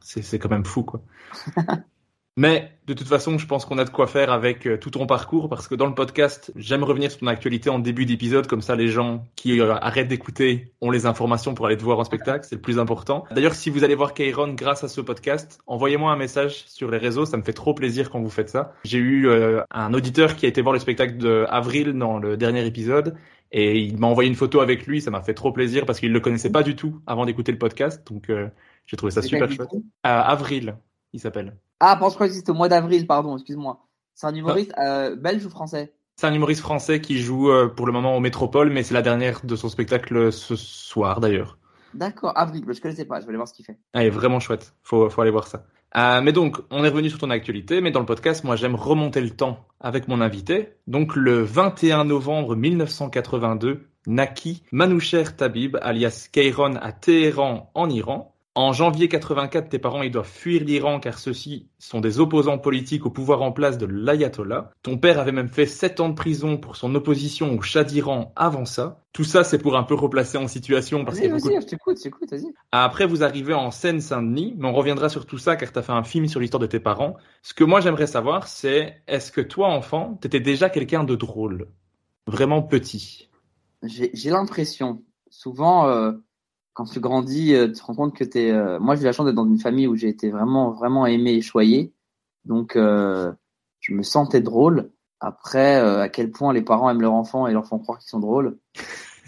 C'est 0.00 0.22
c'est 0.22 0.38
quand 0.38 0.48
même 0.48 0.64
fou, 0.64 0.82
quoi. 0.82 1.02
Mais 2.38 2.70
de 2.86 2.94
toute 2.94 3.08
façon, 3.08 3.36
je 3.36 3.48
pense 3.48 3.64
qu'on 3.64 3.78
a 3.78 3.84
de 3.84 3.90
quoi 3.90 4.06
faire 4.06 4.30
avec 4.30 4.64
euh, 4.64 4.76
tout 4.76 4.90
ton 4.90 5.08
parcours 5.08 5.48
parce 5.48 5.66
que 5.66 5.74
dans 5.74 5.86
le 5.86 5.94
podcast, 5.96 6.52
j'aime 6.54 6.84
revenir 6.84 7.10
sur 7.10 7.18
ton 7.18 7.26
actualité 7.26 7.68
en 7.68 7.80
début 7.80 8.06
d'épisode, 8.06 8.46
comme 8.46 8.60
ça 8.60 8.76
les 8.76 8.86
gens 8.86 9.24
qui 9.34 9.60
euh, 9.60 9.74
arrêtent 9.74 10.06
d'écouter 10.06 10.72
ont 10.80 10.92
les 10.92 11.04
informations 11.04 11.54
pour 11.54 11.66
aller 11.66 11.76
te 11.76 11.82
voir 11.82 11.98
en 11.98 12.04
spectacle, 12.04 12.46
c'est 12.48 12.54
le 12.54 12.60
plus 12.60 12.78
important. 12.78 13.24
D'ailleurs, 13.32 13.56
si 13.56 13.70
vous 13.70 13.82
allez 13.82 13.96
voir 13.96 14.14
Kairon 14.14 14.54
grâce 14.54 14.84
à 14.84 14.88
ce 14.88 15.00
podcast, 15.00 15.58
envoyez-moi 15.66 16.12
un 16.12 16.16
message 16.16 16.62
sur 16.68 16.92
les 16.92 16.98
réseaux, 16.98 17.26
ça 17.26 17.36
me 17.36 17.42
fait 17.42 17.52
trop 17.52 17.74
plaisir 17.74 18.08
quand 18.08 18.20
vous 18.20 18.30
faites 18.30 18.50
ça. 18.50 18.72
J'ai 18.84 18.98
eu 18.98 19.26
euh, 19.26 19.64
un 19.72 19.92
auditeur 19.92 20.36
qui 20.36 20.46
a 20.46 20.48
été 20.48 20.62
voir 20.62 20.72
le 20.72 20.78
spectacle 20.78 21.16
de 21.16 21.44
Avril 21.48 21.92
dans 21.94 22.20
le 22.20 22.36
dernier 22.36 22.64
épisode 22.64 23.16
et 23.50 23.80
il 23.80 23.98
m'a 23.98 24.06
envoyé 24.06 24.30
une 24.30 24.36
photo 24.36 24.60
avec 24.60 24.86
lui, 24.86 25.00
ça 25.00 25.10
m'a 25.10 25.22
fait 25.22 25.34
trop 25.34 25.50
plaisir 25.50 25.86
parce 25.86 25.98
qu'il 25.98 26.12
le 26.12 26.20
connaissait 26.20 26.52
pas 26.52 26.62
du 26.62 26.76
tout 26.76 27.00
avant 27.08 27.26
d'écouter 27.26 27.50
le 27.50 27.58
podcast, 27.58 28.06
donc 28.08 28.30
euh, 28.30 28.46
j'ai 28.86 28.96
trouvé 28.96 29.10
ça 29.10 29.22
super 29.22 29.48
quel 29.48 29.56
chouette. 29.56 29.74
Euh, 29.74 29.80
Avril, 30.02 30.76
il 31.12 31.18
s'appelle. 31.18 31.56
Ah, 31.80 31.96
pense 31.96 32.16
que 32.16 32.28
c'était 32.28 32.50
au 32.50 32.54
mois 32.54 32.68
d'avril, 32.68 33.06
pardon, 33.06 33.36
excuse-moi. 33.36 33.80
C'est 34.14 34.26
un 34.26 34.34
humoriste 34.34 34.72
euh, 34.78 35.14
belge 35.16 35.46
ou 35.46 35.50
français? 35.50 35.94
C'est 36.16 36.26
un 36.26 36.34
humoriste 36.34 36.60
français 36.60 37.00
qui 37.00 37.18
joue 37.18 37.50
euh, 37.50 37.68
pour 37.68 37.86
le 37.86 37.92
moment 37.92 38.16
au 38.16 38.20
Métropole, 38.20 38.70
mais 38.70 38.82
c'est 38.82 38.94
la 38.94 39.02
dernière 39.02 39.44
de 39.44 39.54
son 39.54 39.68
spectacle 39.68 40.32
ce 40.32 40.56
soir 40.56 41.20
d'ailleurs. 41.20 41.58
D'accord, 41.94 42.32
avril, 42.34 42.64
je 42.68 42.80
connaissais 42.80 43.04
pas, 43.04 43.20
je 43.20 43.24
vais 43.24 43.28
aller 43.28 43.36
voir 43.36 43.48
ce 43.48 43.54
qu'il 43.54 43.64
fait. 43.64 43.78
Elle 43.92 44.06
est 44.06 44.10
vraiment 44.10 44.40
chouette. 44.40 44.74
Faut, 44.82 45.08
faut 45.08 45.20
aller 45.20 45.30
voir 45.30 45.46
ça. 45.46 45.64
Euh, 45.96 46.20
mais 46.20 46.32
donc, 46.32 46.58
on 46.70 46.84
est 46.84 46.88
revenu 46.88 47.08
sur 47.08 47.18
ton 47.18 47.30
actualité, 47.30 47.80
mais 47.80 47.90
dans 47.90 48.00
le 48.00 48.06
podcast, 48.06 48.44
moi, 48.44 48.56
j'aime 48.56 48.74
remonter 48.74 49.20
le 49.20 49.30
temps 49.30 49.66
avec 49.80 50.08
mon 50.08 50.20
invité. 50.20 50.74
Donc, 50.86 51.16
le 51.16 51.42
21 51.42 52.04
novembre 52.04 52.56
1982, 52.56 53.86
naquit 54.06 54.62
Manoucher 54.72 55.24
Tabib, 55.36 55.76
alias 55.80 56.28
Kairon, 56.30 56.76
à 56.76 56.92
Téhéran, 56.92 57.70
en 57.74 57.88
Iran. 57.88 58.34
En 58.60 58.72
janvier 58.72 59.06
84, 59.06 59.68
tes 59.68 59.78
parents 59.78 60.02
ils 60.02 60.10
doivent 60.10 60.26
fuir 60.26 60.64
l'Iran 60.64 60.98
car 60.98 61.20
ceux-ci 61.20 61.68
sont 61.78 62.00
des 62.00 62.18
opposants 62.18 62.58
politiques 62.58 63.06
au 63.06 63.10
pouvoir 63.10 63.40
en 63.42 63.52
place 63.52 63.78
de 63.78 63.86
l'ayatollah. 63.86 64.72
Ton 64.82 64.98
père 64.98 65.20
avait 65.20 65.30
même 65.30 65.48
fait 65.48 65.64
7 65.64 66.00
ans 66.00 66.08
de 66.08 66.16
prison 66.16 66.56
pour 66.56 66.74
son 66.74 66.92
opposition 66.96 67.56
au 67.56 67.62
Shah 67.62 67.84
d'Iran 67.84 68.32
avant 68.34 68.64
ça. 68.64 69.04
Tout 69.12 69.22
ça, 69.22 69.44
c'est 69.44 69.58
pour 69.58 69.76
un 69.76 69.84
peu 69.84 69.94
replacer 69.94 70.38
en 70.38 70.48
situation 70.48 71.04
parce 71.04 71.20
qu'il 71.20 71.30
Vas-y, 71.30 71.52
y 71.52 71.56
a 71.56 71.60
beaucoup 71.60 71.94
de 71.94 72.00
je 72.00 72.46
après, 72.72 73.06
vous 73.06 73.22
arrivez 73.22 73.54
en 73.54 73.70
Seine-Saint-Denis, 73.70 74.56
mais 74.58 74.66
on 74.66 74.72
reviendra 74.72 75.08
sur 75.08 75.24
tout 75.24 75.38
ça 75.38 75.54
car 75.54 75.72
tu 75.72 75.78
as 75.78 75.82
fait 75.82 75.92
un 75.92 76.02
film 76.02 76.26
sur 76.26 76.40
l'histoire 76.40 76.60
de 76.60 76.66
tes 76.66 76.80
parents. 76.80 77.16
Ce 77.42 77.54
que 77.54 77.62
moi 77.62 77.80
j'aimerais 77.80 78.08
savoir, 78.08 78.48
c'est 78.48 79.02
est-ce 79.06 79.30
que 79.30 79.40
toi, 79.40 79.68
enfant, 79.68 80.18
t'étais 80.20 80.40
déjà 80.40 80.68
quelqu'un 80.68 81.04
de 81.04 81.14
drôle? 81.14 81.68
Vraiment 82.26 82.62
petit? 82.62 83.30
J'ai 83.84 84.10
j'ai 84.14 84.30
l'impression, 84.30 85.04
souvent, 85.30 85.88
euh, 85.88 86.10
quand 86.78 86.84
tu 86.84 87.00
grandis, 87.00 87.56
euh, 87.56 87.66
tu 87.66 87.72
te 87.72 87.82
rends 87.82 87.96
compte 87.96 88.14
que 88.14 88.22
t'es. 88.22 88.52
Euh... 88.52 88.78
Moi, 88.78 88.94
j'ai 88.94 89.02
eu 89.02 89.06
la 89.06 89.12
chance 89.12 89.26
d'être 89.26 89.34
dans 89.34 89.48
une 89.48 89.58
famille 89.58 89.88
où 89.88 89.96
j'ai 89.96 90.06
été 90.06 90.30
vraiment, 90.30 90.70
vraiment 90.70 91.06
aimé 91.06 91.32
et 91.32 91.40
choyé. 91.40 91.92
Donc, 92.44 92.76
euh, 92.76 93.32
je 93.80 93.92
me 93.92 94.04
sentais 94.04 94.40
drôle. 94.40 94.92
Après, 95.18 95.80
euh, 95.80 96.02
à 96.02 96.08
quel 96.08 96.30
point 96.30 96.52
les 96.52 96.62
parents 96.62 96.88
aiment 96.88 97.00
leur 97.00 97.14
enfant 97.14 97.48
et 97.48 97.52
leur 97.52 97.66
font 97.66 97.80
croire 97.80 97.98
qu'ils 97.98 98.08
sont 98.08 98.20
drôles, 98.20 98.58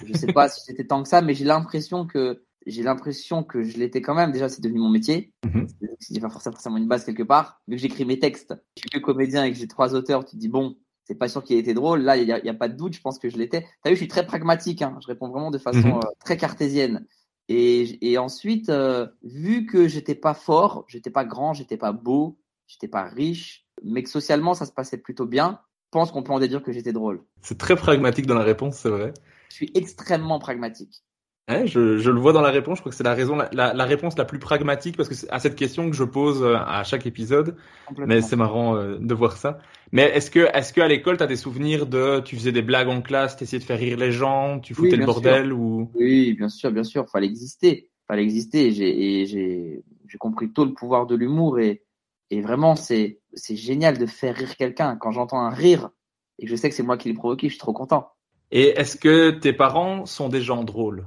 je 0.07 0.13
sais 0.17 0.33
pas 0.33 0.49
si 0.49 0.61
c'était 0.65 0.87
tant 0.87 1.03
que 1.03 1.09
ça, 1.09 1.23
mais 1.23 1.35
j'ai 1.35 1.45
l'impression 1.45 2.07
que 2.07 2.45
j'ai 2.67 2.85
l'impression 2.85 3.43
que 3.43 3.65
je 3.65 3.79
l'étais 3.79 4.01
quand 4.01 4.15
même. 4.15 4.31
Déjà, 4.31 4.49
c'est 4.49 4.63
devenu 4.63 4.79
mon 4.79 4.91
métier. 4.91 5.33
Mhm. 5.45 5.67
C'est 5.99 6.21
pas 6.21 6.31
forcément 6.31 6.77
une 6.77 6.87
base 6.87 7.05
quelque 7.05 7.25
part. 7.25 7.61
Vu 7.67 7.75
que 7.75 7.83
j'écris 7.83 8.05
mes 8.05 8.21
textes, 8.21 8.55
je 8.77 8.83
suis 8.83 8.91
que 8.91 9.01
comédien 9.01 9.43
et 9.43 9.51
que 9.51 9.59
j'ai 9.59 9.67
trois 9.67 9.97
auteurs, 9.97 10.25
tu 10.25 10.37
te 10.37 10.41
dis 10.41 10.49
bon, 10.49 10.77
c'est 11.05 11.17
pas 11.17 11.27
sûr 11.27 11.43
qu'il 11.43 11.57
ait 11.57 11.61
été 11.61 11.75
drôle. 11.75 12.03
Là, 12.03 12.17
il 12.17 12.29
y 12.29 12.33
a, 12.33 12.39
il 12.39 12.45
y 12.45 12.49
a 12.49 12.55
pas 12.55 12.69
de 12.69 12.77
doute. 12.77 12.93
Je 12.95 13.01
pense 13.01 13.19
que 13.19 13.29
je 13.29 13.37
l'étais. 13.37 13.67
T'as 13.83 13.91
vu, 13.91 13.97
je 13.97 14.01
suis 14.03 14.07
très 14.09 14.25
pragmatique. 14.25 14.83
Hein. 14.83 14.97
Je 15.03 15.09
réponds 15.09 15.29
vraiment 15.31 15.51
de 15.51 15.59
façon 15.59 15.79
Mhm. 15.81 15.97
euh, 15.97 16.11
très 16.25 16.37
cartésienne. 16.37 17.05
Et, 17.53 18.13
et 18.13 18.17
ensuite, 18.17 18.69
euh, 18.69 19.09
vu 19.25 19.67
que 19.67 19.89
j'étais 19.89 20.15
pas 20.15 20.35
fort, 20.35 20.85
j'étais 20.87 21.11
pas 21.11 21.25
grand, 21.25 21.53
j'étais 21.53 21.77
pas 21.77 21.91
beau, 21.91 22.39
j'étais 22.69 22.87
pas 22.87 23.03
riche, 23.03 23.67
mais 23.83 24.05
que 24.05 24.09
socialement 24.09 24.55
ça 24.55 24.67
se 24.67 24.73
passait 24.73 24.99
plutôt 24.99 25.27
bien, 25.27 25.59
je 25.87 25.89
pense 25.91 26.13
qu'on 26.13 26.23
peut 26.23 26.33
en 26.33 26.39
déduire 26.39 26.63
que 26.63 26.71
j'étais 26.71 26.93
drôle. 26.93 27.25
C'est 27.43 27.59
très 27.59 27.75
pragmatique 27.75 28.27
dans 28.27 28.37
la 28.37 28.45
réponse, 28.45 28.77
c'est 28.77 28.89
vrai. 28.89 29.13
Je 29.49 29.57
suis 29.57 29.71
extrêmement 29.75 30.39
pragmatique. 30.39 31.03
Ouais, 31.51 31.67
je, 31.67 31.99
je 31.99 32.11
le 32.11 32.21
vois 32.21 32.33
dans 32.33 32.41
la 32.41 32.51
réponse, 32.51 32.79
je 32.79 32.83
crois 32.83 32.91
que 32.91 32.97
c'est 32.97 33.05
la 33.05 33.15
raison, 33.15 33.37
la, 33.37 33.49
la, 33.53 33.75
la 33.75 33.85
réponse 33.85 34.17
la 34.17 34.25
plus 34.25 34.39
pragmatique 34.39 34.97
parce 34.97 35.09
que 35.09 35.15
c'est 35.15 35.29
à 35.31 35.41
cette 35.41 35.57
question 35.57 35.91
que 35.91 35.97
je 35.97 36.05
pose 36.05 36.43
euh, 36.43 36.55
à 36.57 36.85
chaque 36.85 37.07
épisode. 37.07 37.57
Mais 37.99 38.23
c'est 38.23 38.37
marrant 38.37 38.77
euh, 38.77 38.99
de 39.01 39.15
voir 39.15 39.37
ça. 39.37 39.59
Mais 39.93 40.03
est-ce 40.03 40.31
que, 40.31 40.49
est-ce 40.55 40.73
que 40.73 40.81
à 40.81 40.87
l'école, 40.87 41.17
t'as 41.17 41.27
des 41.27 41.37
souvenirs 41.37 41.87
de, 41.87 42.21
tu 42.21 42.37
faisais 42.37 42.53
des 42.53 42.63
blagues 42.63 42.89
en 42.89 43.03
classe, 43.03 43.37
t'essayais 43.37 43.59
de 43.59 43.65
faire 43.65 43.79
rire 43.79 43.97
les 43.99 44.13
gens, 44.13 44.61
tu 44.61 44.75
foutais 44.75 44.93
Oui, 44.93 44.99
le 44.99 45.07
bordel 45.07 45.53
ou? 45.53 45.91
Oui, 45.95 46.35
bien 46.35 46.49
sûr, 46.49 46.71
bien 46.71 46.85
sûr. 46.85 47.09
Fallait 47.11 47.27
exister. 47.27 47.91
Fallait 48.07 48.23
exister. 48.23 48.67
Et 48.67 48.71
j'ai, 48.71 49.21
et 49.23 49.27
j'ai, 49.27 49.83
j'ai 50.07 50.19
compris 50.19 50.53
tôt 50.53 50.65
le 50.65 50.73
pouvoir 50.73 51.07
de 51.07 51.17
l'humour 51.17 51.59
et, 51.59 51.83
et 52.31 52.41
vraiment, 52.41 52.77
c'est, 52.77 53.19
c'est 53.35 53.57
génial 53.57 53.99
de 53.99 54.07
faire 54.07 54.37
rire 54.37 54.57
quelqu'un. 54.57 54.97
Quand 54.97 55.11
j'entends 55.11 55.41
un 55.41 55.51
rire 55.51 55.91
et 56.39 56.45
que 56.45 56.51
je 56.51 56.55
sais 56.57 56.69
que 56.69 56.75
c'est 56.77 56.85
moi 56.85 56.97
qui 56.97 57.09
l'ai 57.09 57.15
provoqué, 57.15 57.49
je 57.49 57.55
suis 57.55 57.61
trop 57.61 57.73
content. 57.73 58.09
Et 58.53 58.69
est-ce 58.79 58.97
que 58.97 59.31
tes 59.31 59.53
parents 59.53 60.07
sont 60.07 60.29
des 60.29 60.41
gens 60.41 60.63
drôles? 60.63 61.07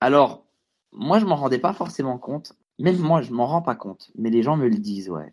Alors, 0.00 0.46
Moi, 0.92 1.18
je 1.18 1.24
m'en 1.24 1.36
rendais 1.36 1.58
pas 1.58 1.72
forcément 1.72 2.18
compte. 2.18 2.52
Même 2.78 2.98
moi, 2.98 3.20
je 3.22 3.32
m'en 3.32 3.46
rends 3.46 3.62
pas 3.62 3.74
compte. 3.74 4.10
Mais 4.16 4.30
les 4.30 4.42
gens 4.42 4.56
me 4.56 4.68
le 4.68 4.78
disent, 4.78 5.10
ouais. 5.10 5.32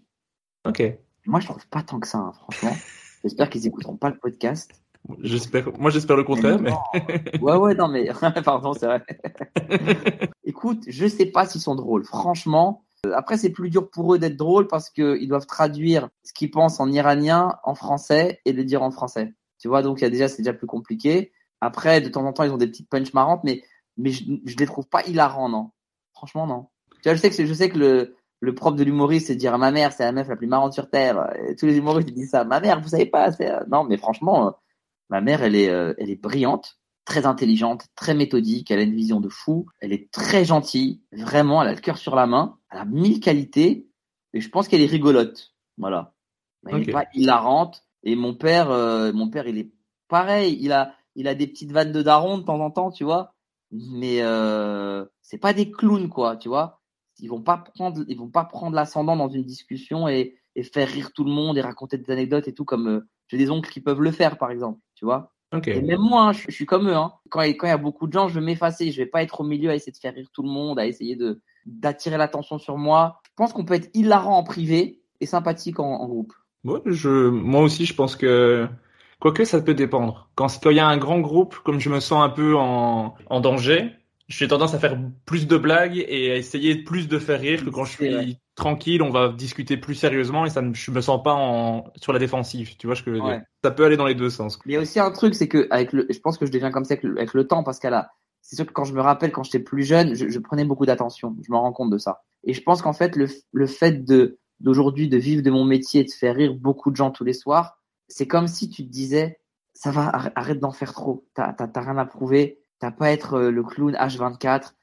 Ok. 0.66 0.84
Moi, 1.26 1.40
je 1.40 1.48
trouve 1.48 1.68
pas 1.68 1.84
tant 1.84 2.00
que 2.00 2.08
ça, 2.08 2.18
hein, 2.18 2.34
franchement. 2.34 2.76
J'espère 3.24 3.50
qu'ils 3.50 3.68
écouteront 3.68 3.98
pas 3.98 4.10
le 4.10 4.18
podcast. 4.18 4.72
J'espère, 5.20 5.72
moi 5.80 5.90
j'espère 5.90 6.16
le 6.16 6.24
contraire, 6.24 6.60
mais. 6.60 6.72
ouais, 7.42 7.56
ouais, 7.56 7.76
non, 7.76 7.88
mais 7.88 8.10
pardon, 8.46 8.74
c'est 8.74 8.86
vrai. 8.86 9.04
Écoute, 10.44 10.84
je 10.88 11.08
sais 11.08 11.26
pas 11.26 11.46
s'ils 11.46 11.62
sont 11.62 11.76
drôles. 11.76 12.06
Franchement, 12.06 12.84
euh, 13.06 13.14
après 13.16 13.38
c'est 13.38 13.50
plus 13.50 13.70
dur 13.70 13.90
pour 13.90 14.14
eux 14.14 14.20
d'être 14.20 14.38
drôles 14.38 14.68
parce 14.68 14.90
qu'ils 14.90 15.28
doivent 15.28 15.48
traduire 15.48 16.10
ce 16.24 16.34
qu'ils 16.34 16.52
pensent 16.52 16.80
en 16.80 16.92
iranien, 16.92 17.58
en 17.64 17.74
français 17.74 18.42
et 18.46 18.54
le 18.54 18.64
dire 18.64 18.84
en 18.84 18.92
français. 18.92 19.34
Tu 19.60 19.68
vois, 19.68 19.82
donc 19.82 20.00
il 20.00 20.04
y 20.04 20.08
a 20.08 20.10
déjà 20.10 20.28
c'est 20.28 20.44
déjà 20.44 20.54
plus 20.54 20.68
compliqué. 20.68 21.32
Après, 21.62 22.02
de 22.02 22.10
temps 22.10 22.26
en 22.26 22.34
temps, 22.34 22.44
ils 22.44 22.52
ont 22.52 22.58
des 22.58 22.68
petites 22.68 22.90
punches 22.90 23.14
marrantes, 23.14 23.44
mais 23.44 23.64
mais 24.02 24.12
je, 24.12 24.24
je 24.46 24.56
les 24.58 24.66
trouve 24.66 24.88
pas 24.88 25.04
hilarants, 25.06 25.50
non. 25.50 25.72
Franchement, 26.14 26.48
non. 26.48 26.68
Tu 27.02 27.10
vois, 27.10 27.16
je 27.16 27.22
sais 27.22 27.30
que 27.30 27.46
je 27.46 27.54
sais 27.54 27.70
que 27.70 27.78
le 27.78 28.16
le 28.42 28.56
propre 28.56 28.76
de 28.76 28.84
l'humoriste, 28.84 29.28
c'est 29.28 29.36
de 29.36 29.40
dire 29.40 29.54
à 29.54 29.60
ma 29.60 29.72
mère, 29.72 29.94
c'est 29.94 30.04
la 30.04 30.12
meuf 30.12 30.28
la 30.28 30.36
plus 30.36 30.48
marrante 30.48 30.74
sur 30.74 30.90
terre. 30.90 31.32
Et 31.48 31.56
tous 31.56 31.68
les 31.68 31.78
humoristes 31.78 32.10
ils 32.10 32.16
disent 32.16 32.32
ça. 32.32 32.44
Ma 32.44 32.60
mère, 32.60 32.82
vous 32.82 32.90
savez 32.90 33.06
pas. 33.06 33.32
C'est... 33.32 33.52
Non, 33.70 33.84
mais 33.84 33.98
franchement, 33.98 34.48
euh, 34.48 34.52
ma 35.10 35.22
mère, 35.22 35.44
elle 35.44 35.56
est, 35.56 35.70
euh, 35.70 35.94
elle 36.00 36.10
est 36.10 36.20
brillante, 36.20 36.80
très 37.06 37.28
intelligente, 37.28 37.86
très 37.96 38.16
méthodique. 38.16 38.72
Elle 38.72 38.80
a 38.80 38.82
une 38.82 38.96
vision 38.96 39.22
de 39.22 39.30
fou. 39.30 39.68
Elle 39.80 39.94
est 39.94 40.10
très 40.12 40.44
gentille. 40.44 41.04
Vraiment, 41.12 41.62
elle 41.62 41.68
a 41.68 41.74
le 41.74 41.80
cœur 41.82 42.00
sur 42.00 42.16
la 42.16 42.26
main. 42.26 42.58
Elle 42.72 42.80
a 42.80 42.86
mille 42.86 43.20
qualités. 43.20 43.88
Et 44.34 44.42
je 44.42 44.50
pense 44.50 44.68
qu'elle 44.68 44.82
est 44.82 44.88
rigolote. 44.88 45.54
Voilà. 45.78 46.16
Elle 46.68 46.82
Ok. 46.82 46.88
est 46.88 46.92
pas 46.92 47.06
hilarante. 47.14 47.84
Et 48.02 48.16
mon 48.16 48.34
père, 48.34 48.72
euh, 48.72 49.14
mon 49.14 49.30
père, 49.30 49.48
il 49.48 49.60
est 49.60 49.72
pareil. 50.08 50.58
Il 50.60 50.72
a, 50.72 50.96
il 51.16 51.28
a 51.28 51.36
des 51.36 51.46
petites 51.46 51.72
vannes 51.72 51.92
de 51.92 52.02
daron 52.02 52.40
de 52.40 52.44
temps 52.44 52.60
en 52.60 52.72
temps, 52.72 52.90
tu 52.90 53.04
vois. 53.04 53.36
Mais 53.72 54.22
euh, 54.22 55.06
c'est 55.22 55.38
pas 55.38 55.54
des 55.54 55.72
clowns, 55.72 56.10
quoi, 56.10 56.38
tu 56.38 56.50
vois 56.50 56.82
ils 57.22 57.30
vont 57.30 57.42
pas 57.42 57.58
prendre 57.58 58.04
ils 58.08 58.18
vont 58.18 58.30
pas 58.30 58.46
prendre 58.46 58.76
l'ascendant 58.76 59.16
dans 59.16 59.30
une 59.30 59.44
discussion 59.44 60.08
et, 60.08 60.36
et 60.56 60.64
faire 60.64 60.88
rire 60.88 61.12
tout 61.14 61.24
le 61.24 61.32
monde 61.32 61.58
et 61.58 61.62
raconter 61.62 61.98
des 61.98 62.12
anecdotes 62.12 62.48
et 62.48 62.54
tout 62.54 62.66
comme 62.66 62.88
euh, 62.88 63.08
j'ai 63.28 63.38
des 63.38 63.50
oncles 63.50 63.70
qui 63.70 63.80
peuvent 63.80 64.02
le 64.02 64.12
faire 64.12 64.38
par 64.38 64.52
exemple 64.52 64.80
tu 64.96 65.06
vois 65.06 65.32
Ok. 65.54 65.68
et 65.68 65.82
même 65.82 66.00
moi 66.00 66.24
hein, 66.24 66.32
je, 66.32 66.46
je 66.48 66.52
suis 66.52 66.66
comme 66.66 66.88
eux 66.88 66.96
hein. 66.96 67.14
quand 67.30 67.42
il 67.42 67.58
quand 67.58 67.68
y 67.68 67.72
a 67.72 67.78
beaucoup 67.78 68.08
de 68.08 68.14
gens 68.14 68.28
je 68.28 68.40
vais 68.40 68.46
m'effacer 68.46 68.92
je 68.92 68.98
vais 68.98 69.06
pas 69.06 69.22
être 69.22 69.42
au 69.42 69.44
milieu 69.44 69.70
à 69.70 69.76
essayer 69.76 69.92
de 69.92 69.98
faire 69.98 70.14
rire 70.14 70.30
tout 70.34 70.44
le 70.44 70.50
monde 70.50 70.80
à 70.80 70.86
essayer 70.88 71.16
de 71.16 71.42
d'attirer 71.66 72.18
l'attention 72.18 72.58
sur 72.58 72.78
moi 72.78 73.20
je 73.24 73.32
pense 73.36 73.54
qu'on 73.54 73.66
peut 73.66 73.76
être 73.76 73.90
hilarant 73.94 74.38
en 74.38 74.44
privé 74.44 75.02
et 75.20 75.26
sympathique 75.26 75.80
en, 75.80 76.02
en 76.02 76.08
groupe 76.08 76.34
Ouais, 76.64 76.80
je, 76.86 77.30
moi 77.30 77.62
aussi, 77.62 77.86
je 77.86 77.96
pense 77.96 78.16
que, 78.16 78.68
quoique 79.22 79.46
ça 79.46 79.62
peut 79.62 79.74
dépendre. 79.74 80.30
Quand, 80.36 80.48
il 80.66 80.76
y 80.76 80.80
a 80.80 80.88
un 80.88 80.98
grand 80.98 81.20
groupe, 81.22 81.56
comme 81.64 81.80
je 81.80 81.90
me 81.90 82.02
sens 82.02 82.22
un 82.24 82.30
peu 82.30 82.58
en, 82.58 83.16
en 83.28 83.40
danger, 83.40 83.94
j'ai 84.28 84.48
tendance 84.48 84.74
à 84.74 84.80
faire 84.80 84.98
plus 85.26 85.48
de 85.48 85.58
blagues 85.58 85.98
et 86.08 86.32
à 86.32 86.36
essayer 86.36 86.76
plus 86.84 87.08
de 87.08 87.20
faire 87.20 87.40
rire 87.40 87.64
que 87.64 87.70
quand 87.70 87.86
je 87.86 87.92
suis 87.92 88.38
tranquille, 88.56 89.02
on 89.02 89.10
va 89.10 89.30
discuter 89.30 89.78
plus 89.78 89.96
sérieusement 89.96 90.46
et 90.46 90.50
ça 90.50 90.62
ne, 90.62 90.74
je 90.74 90.92
me 90.92 91.02
sens 91.02 91.22
pas 91.24 91.34
en, 91.34 91.86
sur 91.96 92.14
la 92.14 92.20
défensive. 92.20 92.76
Tu 92.78 92.88
vois 92.88 92.96
ce 92.96 93.04
que 93.04 93.12
je 93.12 93.18
veux 93.18 93.22
Ouais. 93.26 93.38
dire? 93.38 93.46
Ça 93.64 93.72
peut 93.72 93.86
aller 93.86 93.98
dans 93.98 94.06
les 94.08 94.16
deux 94.16 94.30
sens. 94.30 94.60
Mais 94.66 94.74
il 94.74 94.76
y 94.76 94.78
a 94.78 94.82
aussi 94.82 95.00
un 95.00 95.12
truc, 95.12 95.36
c'est 95.36 95.48
que 95.48 95.68
avec 95.70 95.94
le, 95.94 96.08
je 96.10 96.20
pense 96.20 96.38
que 96.38 96.46
je 96.46 96.52
deviens 96.52 96.72
comme 96.72 96.86
ça 96.86 96.94
avec 96.96 97.04
le, 97.04 97.18
avec 97.18 97.34
le 97.34 97.46
temps, 97.48 97.64
parce 97.64 97.80
qu'à 97.80 97.90
la, 97.90 98.10
c'est 98.42 98.56
sûr 98.56 98.66
que 98.66 98.72
quand 98.74 98.86
je 98.86 98.94
me 98.94 99.02
rappelle 99.02 99.32
quand 99.32 99.44
j'étais 99.44 99.60
plus 99.60 99.84
jeune, 99.84 100.16
je, 100.16 100.30
je 100.30 100.40
prenais 100.40 100.66
beaucoup 100.66 100.86
d'attention. 100.86 101.36
Je 101.46 101.52
me 101.52 101.58
rends 101.58 101.72
compte 101.74 101.92
de 101.92 101.98
ça. 101.98 102.22
Et 102.44 102.54
je 102.54 102.62
pense 102.64 102.82
qu'en 102.82 102.94
fait, 102.94 103.16
le, 103.16 103.28
le 103.54 103.68
fait 103.68 104.04
de 104.06 104.38
d'aujourd'hui 104.60 105.10
de 105.10 105.18
vivre 105.18 105.42
de 105.42 105.50
mon 105.52 105.66
métier 105.66 106.02
et 106.02 106.04
de 106.06 106.12
faire 106.12 106.36
rire 106.36 106.54
beaucoup 106.54 106.92
de 106.92 106.96
gens 106.96 107.10
tous 107.12 107.24
les 107.24 107.34
soirs, 107.34 107.80
c'est 108.12 108.28
comme 108.28 108.48
si 108.48 108.70
tu 108.70 108.86
te 108.86 108.92
disais, 108.92 109.40
ça 109.74 109.92
va, 109.92 110.12
arr- 110.12 110.32
arrête 110.36 110.60
d'en 110.60 110.72
faire 110.72 110.94
trop. 110.94 111.26
T'as 111.34 111.56
rien 111.76 111.98
à 111.98 112.06
prouver. 112.06 112.60
T'as 112.80 112.92
pas 112.92 113.08
à 113.08 113.12
être 113.12 113.36
euh, 113.36 113.52
le 113.52 113.64
clown 113.64 113.94
H24. 113.96 114.74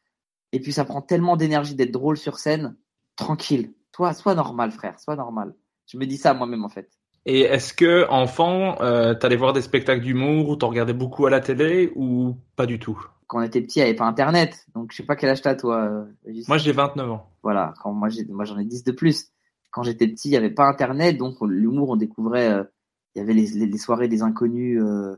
Et 0.53 0.61
puis 0.61 0.73
ça 0.73 0.85
prend 0.85 1.03
tellement 1.03 1.37
d'énergie 1.37 1.75
d'être 1.75 1.91
drôle 1.93 2.17
sur 2.17 2.39
scène. 2.39 2.77
Tranquille. 3.17 3.73
Toi, 3.93 4.13
sois 4.15 4.35
normal, 4.35 4.71
frère. 4.71 4.99
Sois 4.99 5.17
normal. 5.17 5.55
Je 5.87 5.99
me 5.99 6.07
dis 6.07 6.17
ça 6.17 6.35
moi-même 6.35 6.65
en 6.65 6.69
fait. 6.69 6.91
Et 7.27 7.41
est-ce 7.41 7.75
que, 7.75 8.09
enfant, 8.09 8.81
euh, 8.81 9.15
t'allais 9.15 9.37
voir 9.37 9.53
des 9.53 9.61
spectacles 9.63 10.03
d'humour 10.03 10.49
ou 10.49 10.57
t'en 10.57 10.69
regardais 10.69 10.93
beaucoup 10.95 11.27
à 11.27 11.31
la 11.31 11.41
télé 11.41 11.93
ou 11.97 12.37
pas 12.57 12.67
du 12.67 12.79
tout? 12.79 12.99
quand 13.27 13.41
on 13.41 13.43
était 13.43 13.61
petit, 13.61 13.81
il 13.81 13.83
n'y 13.83 13.89
avait 13.91 13.97
pas 13.97 14.07
Internet. 14.07 14.65
Donc, 14.75 14.91
je 14.91 14.97
sais 14.97 15.03
pas 15.03 15.15
quel 15.15 15.29
âge 15.29 15.43
t'as, 15.43 15.55
toi. 15.55 15.83
euh. 15.85 16.05
Moi, 16.49 16.57
j'ai 16.57 16.73
29 16.73 17.11
ans. 17.11 17.31
Voilà. 17.43 17.75
Quand 17.83 17.93
moi, 17.93 18.09
j'en 18.09 18.57
ai 18.59 18.65
10 18.65 18.85
de 18.85 18.93
plus. 18.93 19.27
Quand 19.71 19.83
j'étais 19.83 20.09
petit, 20.09 20.29
il 20.29 20.31
n'y 20.31 20.39
avait 20.39 20.49
pas 20.49 20.67
Internet. 20.67 21.19
Donc, 21.19 21.37
on- 21.43 21.47
l'humour, 21.47 21.91
on 21.91 21.97
découvrait, 21.97 22.49
euh, 22.51 22.65
il 23.15 23.19
y 23.19 23.23
avait 23.23 23.35
les, 23.35 23.47
les, 23.49 23.67
les 23.67 23.79
soirées 23.79 24.09
des 24.09 24.23
inconnus, 24.23 24.81
euh, 24.83 25.17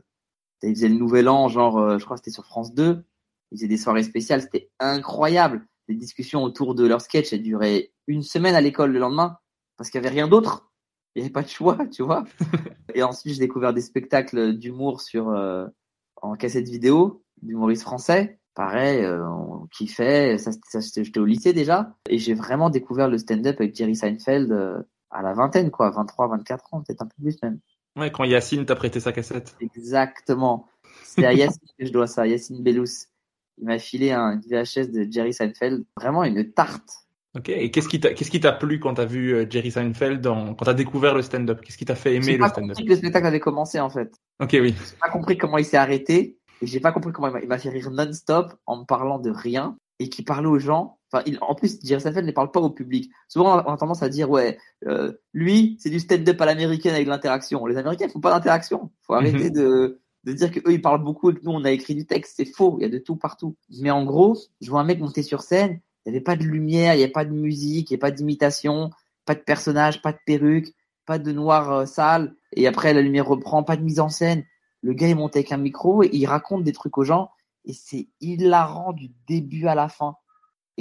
ils 0.63 0.75
faisaient 0.75 0.89
le 0.89 0.95
nouvel 0.95 1.27
an, 1.27 1.47
genre, 1.47 1.77
euh, 1.77 1.97
je 1.97 2.05
crois 2.05 2.15
que 2.15 2.21
c'était 2.21 2.33
sur 2.33 2.45
France 2.45 2.73
2. 2.73 3.03
Ils 3.51 3.57
faisaient 3.57 3.67
des 3.67 3.77
soirées 3.77 4.03
spéciales. 4.03 4.41
C'était 4.41 4.69
incroyable. 4.79 5.65
Les 5.87 5.95
discussions 5.95 6.43
autour 6.43 6.75
de 6.75 6.85
leur 6.85 7.01
sketch, 7.01 7.33
elles 7.33 7.43
duraient 7.43 7.91
une 8.07 8.23
semaine 8.23 8.55
à 8.55 8.61
l'école 8.61 8.91
le 8.91 8.99
lendemain. 8.99 9.37
Parce 9.77 9.89
qu'il 9.89 9.99
n'y 9.99 10.07
avait 10.07 10.15
rien 10.15 10.27
d'autre. 10.27 10.71
Il 11.15 11.19
n'y 11.19 11.25
avait 11.25 11.33
pas 11.33 11.41
de 11.41 11.49
choix, 11.49 11.77
tu 11.87 12.03
vois. 12.03 12.23
Et 12.95 13.03
ensuite, 13.03 13.33
j'ai 13.33 13.39
découvert 13.39 13.73
des 13.73 13.81
spectacles 13.81 14.53
d'humour 14.53 15.01
sur, 15.01 15.29
euh, 15.29 15.67
en 16.21 16.35
cassette 16.35 16.67
vidéo 16.67 17.23
d'humoristes 17.41 17.83
français. 17.83 18.39
Pareil, 18.53 19.03
euh, 19.03 19.27
on 19.27 19.67
kiffait. 19.67 20.37
Ça, 20.37 20.51
j'étais 20.79 21.19
au 21.19 21.25
lycée 21.25 21.53
déjà. 21.53 21.95
Et 22.09 22.19
j'ai 22.19 22.33
vraiment 22.35 22.69
découvert 22.69 23.09
le 23.09 23.17
stand-up 23.17 23.55
avec 23.59 23.75
Jerry 23.75 23.95
Seinfeld 23.95 24.85
à 25.09 25.21
la 25.21 25.33
vingtaine, 25.33 25.71
quoi. 25.71 25.89
23, 25.89 26.27
24 26.27 26.73
ans, 26.73 26.81
peut-être 26.81 27.01
un 27.01 27.07
peu 27.07 27.15
plus 27.21 27.41
même. 27.41 27.59
Ouais, 27.97 28.11
quand 28.11 28.23
Yacine 28.23 28.65
t'a 28.65 28.75
prêté 28.75 28.99
sa 28.99 29.11
cassette. 29.11 29.55
Exactement. 29.59 30.67
C'est 31.03 31.25
à 31.25 31.33
Yacine 31.33 31.59
que 31.77 31.85
je 31.85 31.91
dois 31.91 32.07
ça, 32.07 32.25
Yacine 32.27 32.63
Bellous. 32.63 32.85
Il 33.57 33.65
m'a 33.65 33.79
filé 33.79 34.11
un 34.11 34.37
VHS 34.39 34.89
de 34.91 35.07
Jerry 35.11 35.33
Seinfeld. 35.33 35.85
Vraiment 35.99 36.23
une 36.23 36.51
tarte. 36.51 36.89
Ok. 37.35 37.49
Et 37.49 37.69
qu'est-ce 37.71 37.87
qui 37.89 37.99
t'a, 37.99 38.13
qu'est-ce 38.13 38.31
qui 38.31 38.39
t'a 38.39 38.51
plu 38.53 38.79
quand 38.79 38.93
t'as 38.95 39.05
vu 39.05 39.33
euh, 39.33 39.45
Jerry 39.49 39.71
Seinfeld 39.71 40.21
dans, 40.21 40.53
quand 40.55 40.65
t'as 40.65 40.73
découvert 40.73 41.13
le 41.15 41.21
stand-up? 41.21 41.61
Qu'est-ce 41.61 41.77
qui 41.77 41.85
t'a 41.85 41.95
fait 41.95 42.15
aimer 42.15 42.23
J'ai 42.25 42.33
le 42.33 42.39
pas 42.39 42.49
stand-up? 42.49 42.69
compris 42.69 42.85
que 42.85 42.89
le 42.91 42.95
spectacle 42.97 43.27
avait 43.27 43.39
commencé, 43.39 43.79
en 43.79 43.89
fait. 43.89 44.11
Ok, 44.41 44.49
oui. 44.53 44.73
J'ai 44.77 44.95
pas 44.99 45.09
compris 45.09 45.37
comment 45.37 45.57
il 45.57 45.65
s'est 45.65 45.77
arrêté. 45.77 46.37
Et 46.61 46.67
j'ai 46.67 46.79
pas 46.79 46.91
compris 46.91 47.11
comment 47.11 47.27
il 47.27 47.33
m'a- 47.33 47.41
il 47.41 47.47
m'a 47.47 47.57
fait 47.57 47.69
rire 47.69 47.89
non-stop 47.91 48.53
en 48.65 48.79
me 48.81 48.85
parlant 48.85 49.19
de 49.19 49.31
rien 49.31 49.77
et 49.99 50.09
qui 50.09 50.23
parlait 50.23 50.47
aux 50.47 50.59
gens. 50.59 50.97
Enfin, 51.11 51.23
il, 51.25 51.37
en 51.41 51.55
plus, 51.55 51.77
Jerry 51.83 51.99
Seinfeld 52.01 52.25
ne 52.25 52.31
parle 52.31 52.51
pas 52.51 52.61
au 52.61 52.69
public. 52.69 53.11
Souvent, 53.27 53.63
on 53.65 53.73
a, 53.73 53.77
tendance 53.77 54.01
à 54.01 54.09
dire, 54.09 54.29
ouais, 54.29 54.57
euh, 54.87 55.11
lui, 55.33 55.75
c'est 55.79 55.89
du 55.89 55.99
stand-up 55.99 56.39
à 56.39 56.45
l'américaine 56.45 56.93
avec 56.93 57.05
de 57.05 57.09
l'interaction. 57.09 57.65
Les 57.65 57.75
Américains 57.77 58.07
font 58.07 58.21
pas 58.21 58.31
d'interaction. 58.31 58.91
Faut 59.01 59.13
arrêter 59.13 59.49
Mhm. 59.49 59.55
de, 59.55 59.99
de 60.23 60.33
dire 60.33 60.51
que 60.51 60.59
eux, 60.59 60.73
ils 60.73 60.81
parlent 60.81 61.03
beaucoup 61.03 61.29
et 61.29 61.33
que 61.33 61.41
nous, 61.43 61.51
on 61.51 61.65
a 61.65 61.71
écrit 61.71 61.95
du 61.95 62.05
texte. 62.05 62.35
C'est 62.37 62.45
faux. 62.45 62.77
Il 62.79 62.83
y 62.83 62.85
a 62.85 62.89
de 62.89 62.97
tout 62.97 63.17
partout. 63.17 63.57
Mais 63.81 63.91
en 63.91 64.05
gros, 64.05 64.37
je 64.61 64.69
vois 64.69 64.79
un 64.81 64.85
mec 64.85 64.99
monter 64.99 65.23
sur 65.23 65.41
scène. 65.41 65.81
Il 66.05 66.11
n'y 66.11 66.15
avait 66.17 66.23
pas 66.23 66.35
de 66.37 66.43
lumière, 66.43 66.93
il 66.93 66.97
n'y 66.97 67.03
avait 67.03 67.11
pas 67.11 67.25
de 67.25 67.31
musique, 67.33 67.91
il 67.91 67.93
n'y 67.93 67.95
avait 67.95 68.09
pas 68.09 68.11
d'imitation, 68.11 68.89
pas 69.25 69.35
de 69.35 69.41
personnage, 69.41 70.01
pas 70.01 70.13
de 70.13 70.19
perruque, 70.25 70.73
pas 71.05 71.19
de 71.19 71.31
noir 71.31 71.71
euh, 71.71 71.85
sale. 71.85 72.35
Et 72.55 72.67
après, 72.67 72.93
la 72.93 73.01
lumière 73.01 73.27
reprend, 73.27 73.63
pas 73.63 73.75
de 73.75 73.83
mise 73.83 73.99
en 73.99 74.09
scène. 74.09 74.45
Le 74.81 74.93
gars, 74.93 75.09
il 75.09 75.15
monte 75.15 75.35
avec 75.35 75.51
un 75.51 75.57
micro 75.57 76.03
et 76.03 76.09
il 76.13 76.25
raconte 76.25 76.63
des 76.63 76.71
trucs 76.71 76.97
aux 76.97 77.03
gens 77.03 77.31
et 77.65 77.73
c'est 77.73 78.07
hilarant 78.19 78.93
du 78.93 79.11
début 79.27 79.67
à 79.67 79.75
la 79.75 79.89
fin. 79.89 80.15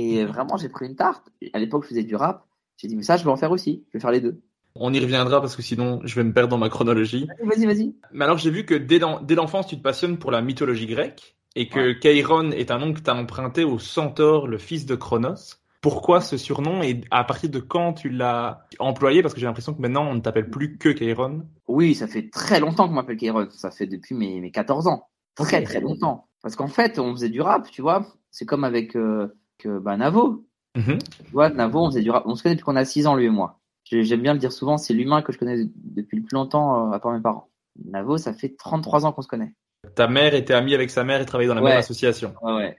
Et 0.00 0.22
euh, 0.22 0.26
vraiment, 0.26 0.56
j'ai 0.56 0.68
pris 0.68 0.86
une 0.86 0.96
tarte. 0.96 1.30
À 1.52 1.58
l'époque, 1.58 1.84
je 1.84 1.88
faisais 1.90 2.04
du 2.04 2.16
rap. 2.16 2.46
J'ai 2.76 2.88
dit, 2.88 2.96
mais 2.96 3.02
ça, 3.02 3.16
je 3.16 3.24
vais 3.24 3.30
en 3.30 3.36
faire 3.36 3.50
aussi. 3.50 3.84
Je 3.88 3.98
vais 3.98 4.00
faire 4.00 4.10
les 4.10 4.20
deux. 4.20 4.40
On 4.74 4.92
y 4.92 5.00
reviendra 5.00 5.40
parce 5.40 5.56
que 5.56 5.62
sinon, 5.62 6.00
je 6.04 6.14
vais 6.14 6.24
me 6.24 6.32
perdre 6.32 6.48
dans 6.50 6.58
ma 6.58 6.68
chronologie. 6.68 7.26
Vas-y, 7.42 7.66
vas-y. 7.66 7.94
Mais 8.12 8.24
alors, 8.24 8.38
j'ai 8.38 8.50
vu 8.50 8.64
que 8.64 8.74
dès 8.74 8.98
l'en- 8.98 9.20
dès 9.20 9.34
l'enfance, 9.34 9.66
tu 9.66 9.76
te 9.76 9.82
passionnes 9.82 10.16
pour 10.18 10.30
la 10.30 10.40
mythologie 10.42 10.86
grecque 10.86 11.36
et 11.56 11.68
que 11.68 11.92
Chiron 12.00 12.52
est 12.52 12.70
un 12.70 12.78
nom 12.78 12.92
que 12.92 13.00
tu 13.00 13.10
as 13.10 13.14
emprunté 13.16 13.64
au 13.64 13.78
centaure, 13.78 14.46
le 14.46 14.58
fils 14.58 14.86
de 14.86 14.94
Cronos. 14.94 15.56
Pourquoi 15.82 16.20
ce 16.20 16.36
surnom 16.36 16.82
et 16.82 17.00
à 17.10 17.24
partir 17.24 17.50
de 17.50 17.58
quand 17.58 17.94
tu 17.94 18.10
l'as 18.10 18.66
employé? 18.78 19.22
Parce 19.22 19.34
que 19.34 19.40
j'ai 19.40 19.46
l'impression 19.46 19.74
que 19.74 19.80
maintenant, 19.80 20.06
on 20.08 20.14
ne 20.14 20.20
t'appelle 20.20 20.48
plus 20.50 20.78
que 20.78 20.90
Chiron. 20.90 21.42
Oui, 21.66 21.94
ça 21.94 22.06
fait 22.06 22.30
très 22.30 22.60
longtemps 22.60 22.86
qu'on 22.86 22.94
m'appelle 22.94 23.16
Kéron. 23.16 23.48
Ça 23.50 23.70
fait 23.70 23.86
depuis 23.86 24.14
mes, 24.14 24.40
mes 24.40 24.50
14 24.52 24.86
ans. 24.86 25.08
Très, 25.34 25.62
très 25.62 25.80
longtemps. 25.80 26.28
Parce 26.42 26.54
qu'en 26.54 26.68
fait, 26.68 26.98
on 26.98 27.12
faisait 27.12 27.28
du 27.30 27.40
rap, 27.40 27.70
tu 27.70 27.82
vois. 27.82 28.06
C'est 28.30 28.44
comme 28.46 28.62
avec 28.64 28.94
euh, 28.94 29.34
que, 29.60 29.78
bah, 29.78 29.96
Navo. 29.96 30.44
Mhm. 30.76 30.98
Tu 30.98 31.30
vois, 31.32 31.48
Navo, 31.50 31.80
on 31.86 31.88
du 31.90 32.10
rap. 32.10 32.24
On 32.26 32.34
se 32.34 32.42
connaît 32.42 32.54
depuis 32.54 32.64
qu'on 32.64 32.76
a 32.76 32.84
6 32.84 33.06
ans, 33.06 33.14
lui 33.16 33.26
et 33.26 33.30
moi. 33.30 33.60
J'ai- 33.84 34.04
J'aime 34.04 34.22
bien 34.22 34.32
le 34.34 34.38
dire 34.38 34.52
souvent, 34.52 34.76
c'est 34.78 34.94
l'humain 34.94 35.22
que 35.22 35.32
je 35.32 35.38
connais 35.38 35.64
depuis 35.74 36.18
le 36.18 36.22
plus 36.24 36.34
longtemps, 36.34 36.88
euh, 36.88 36.92
à 36.92 37.00
part 37.00 37.12
mes 37.12 37.20
parents. 37.20 37.48
Navo, 37.84 38.18
ça 38.18 38.32
fait 38.32 38.54
33 38.56 39.04
ans 39.06 39.12
qu'on 39.12 39.22
se 39.22 39.28
connaît. 39.28 39.54
Ta 39.94 40.06
mère 40.08 40.34
était 40.34 40.54
amie 40.54 40.74
avec 40.74 40.90
sa 40.90 41.02
mère 41.04 41.20
et 41.20 41.26
travaillait 41.26 41.48
dans 41.48 41.54
la 41.54 41.62
Ouais. 41.62 41.70
même 41.70 41.78
association. 41.78 42.34
Ouais, 42.42 42.52
ouais. 42.54 42.78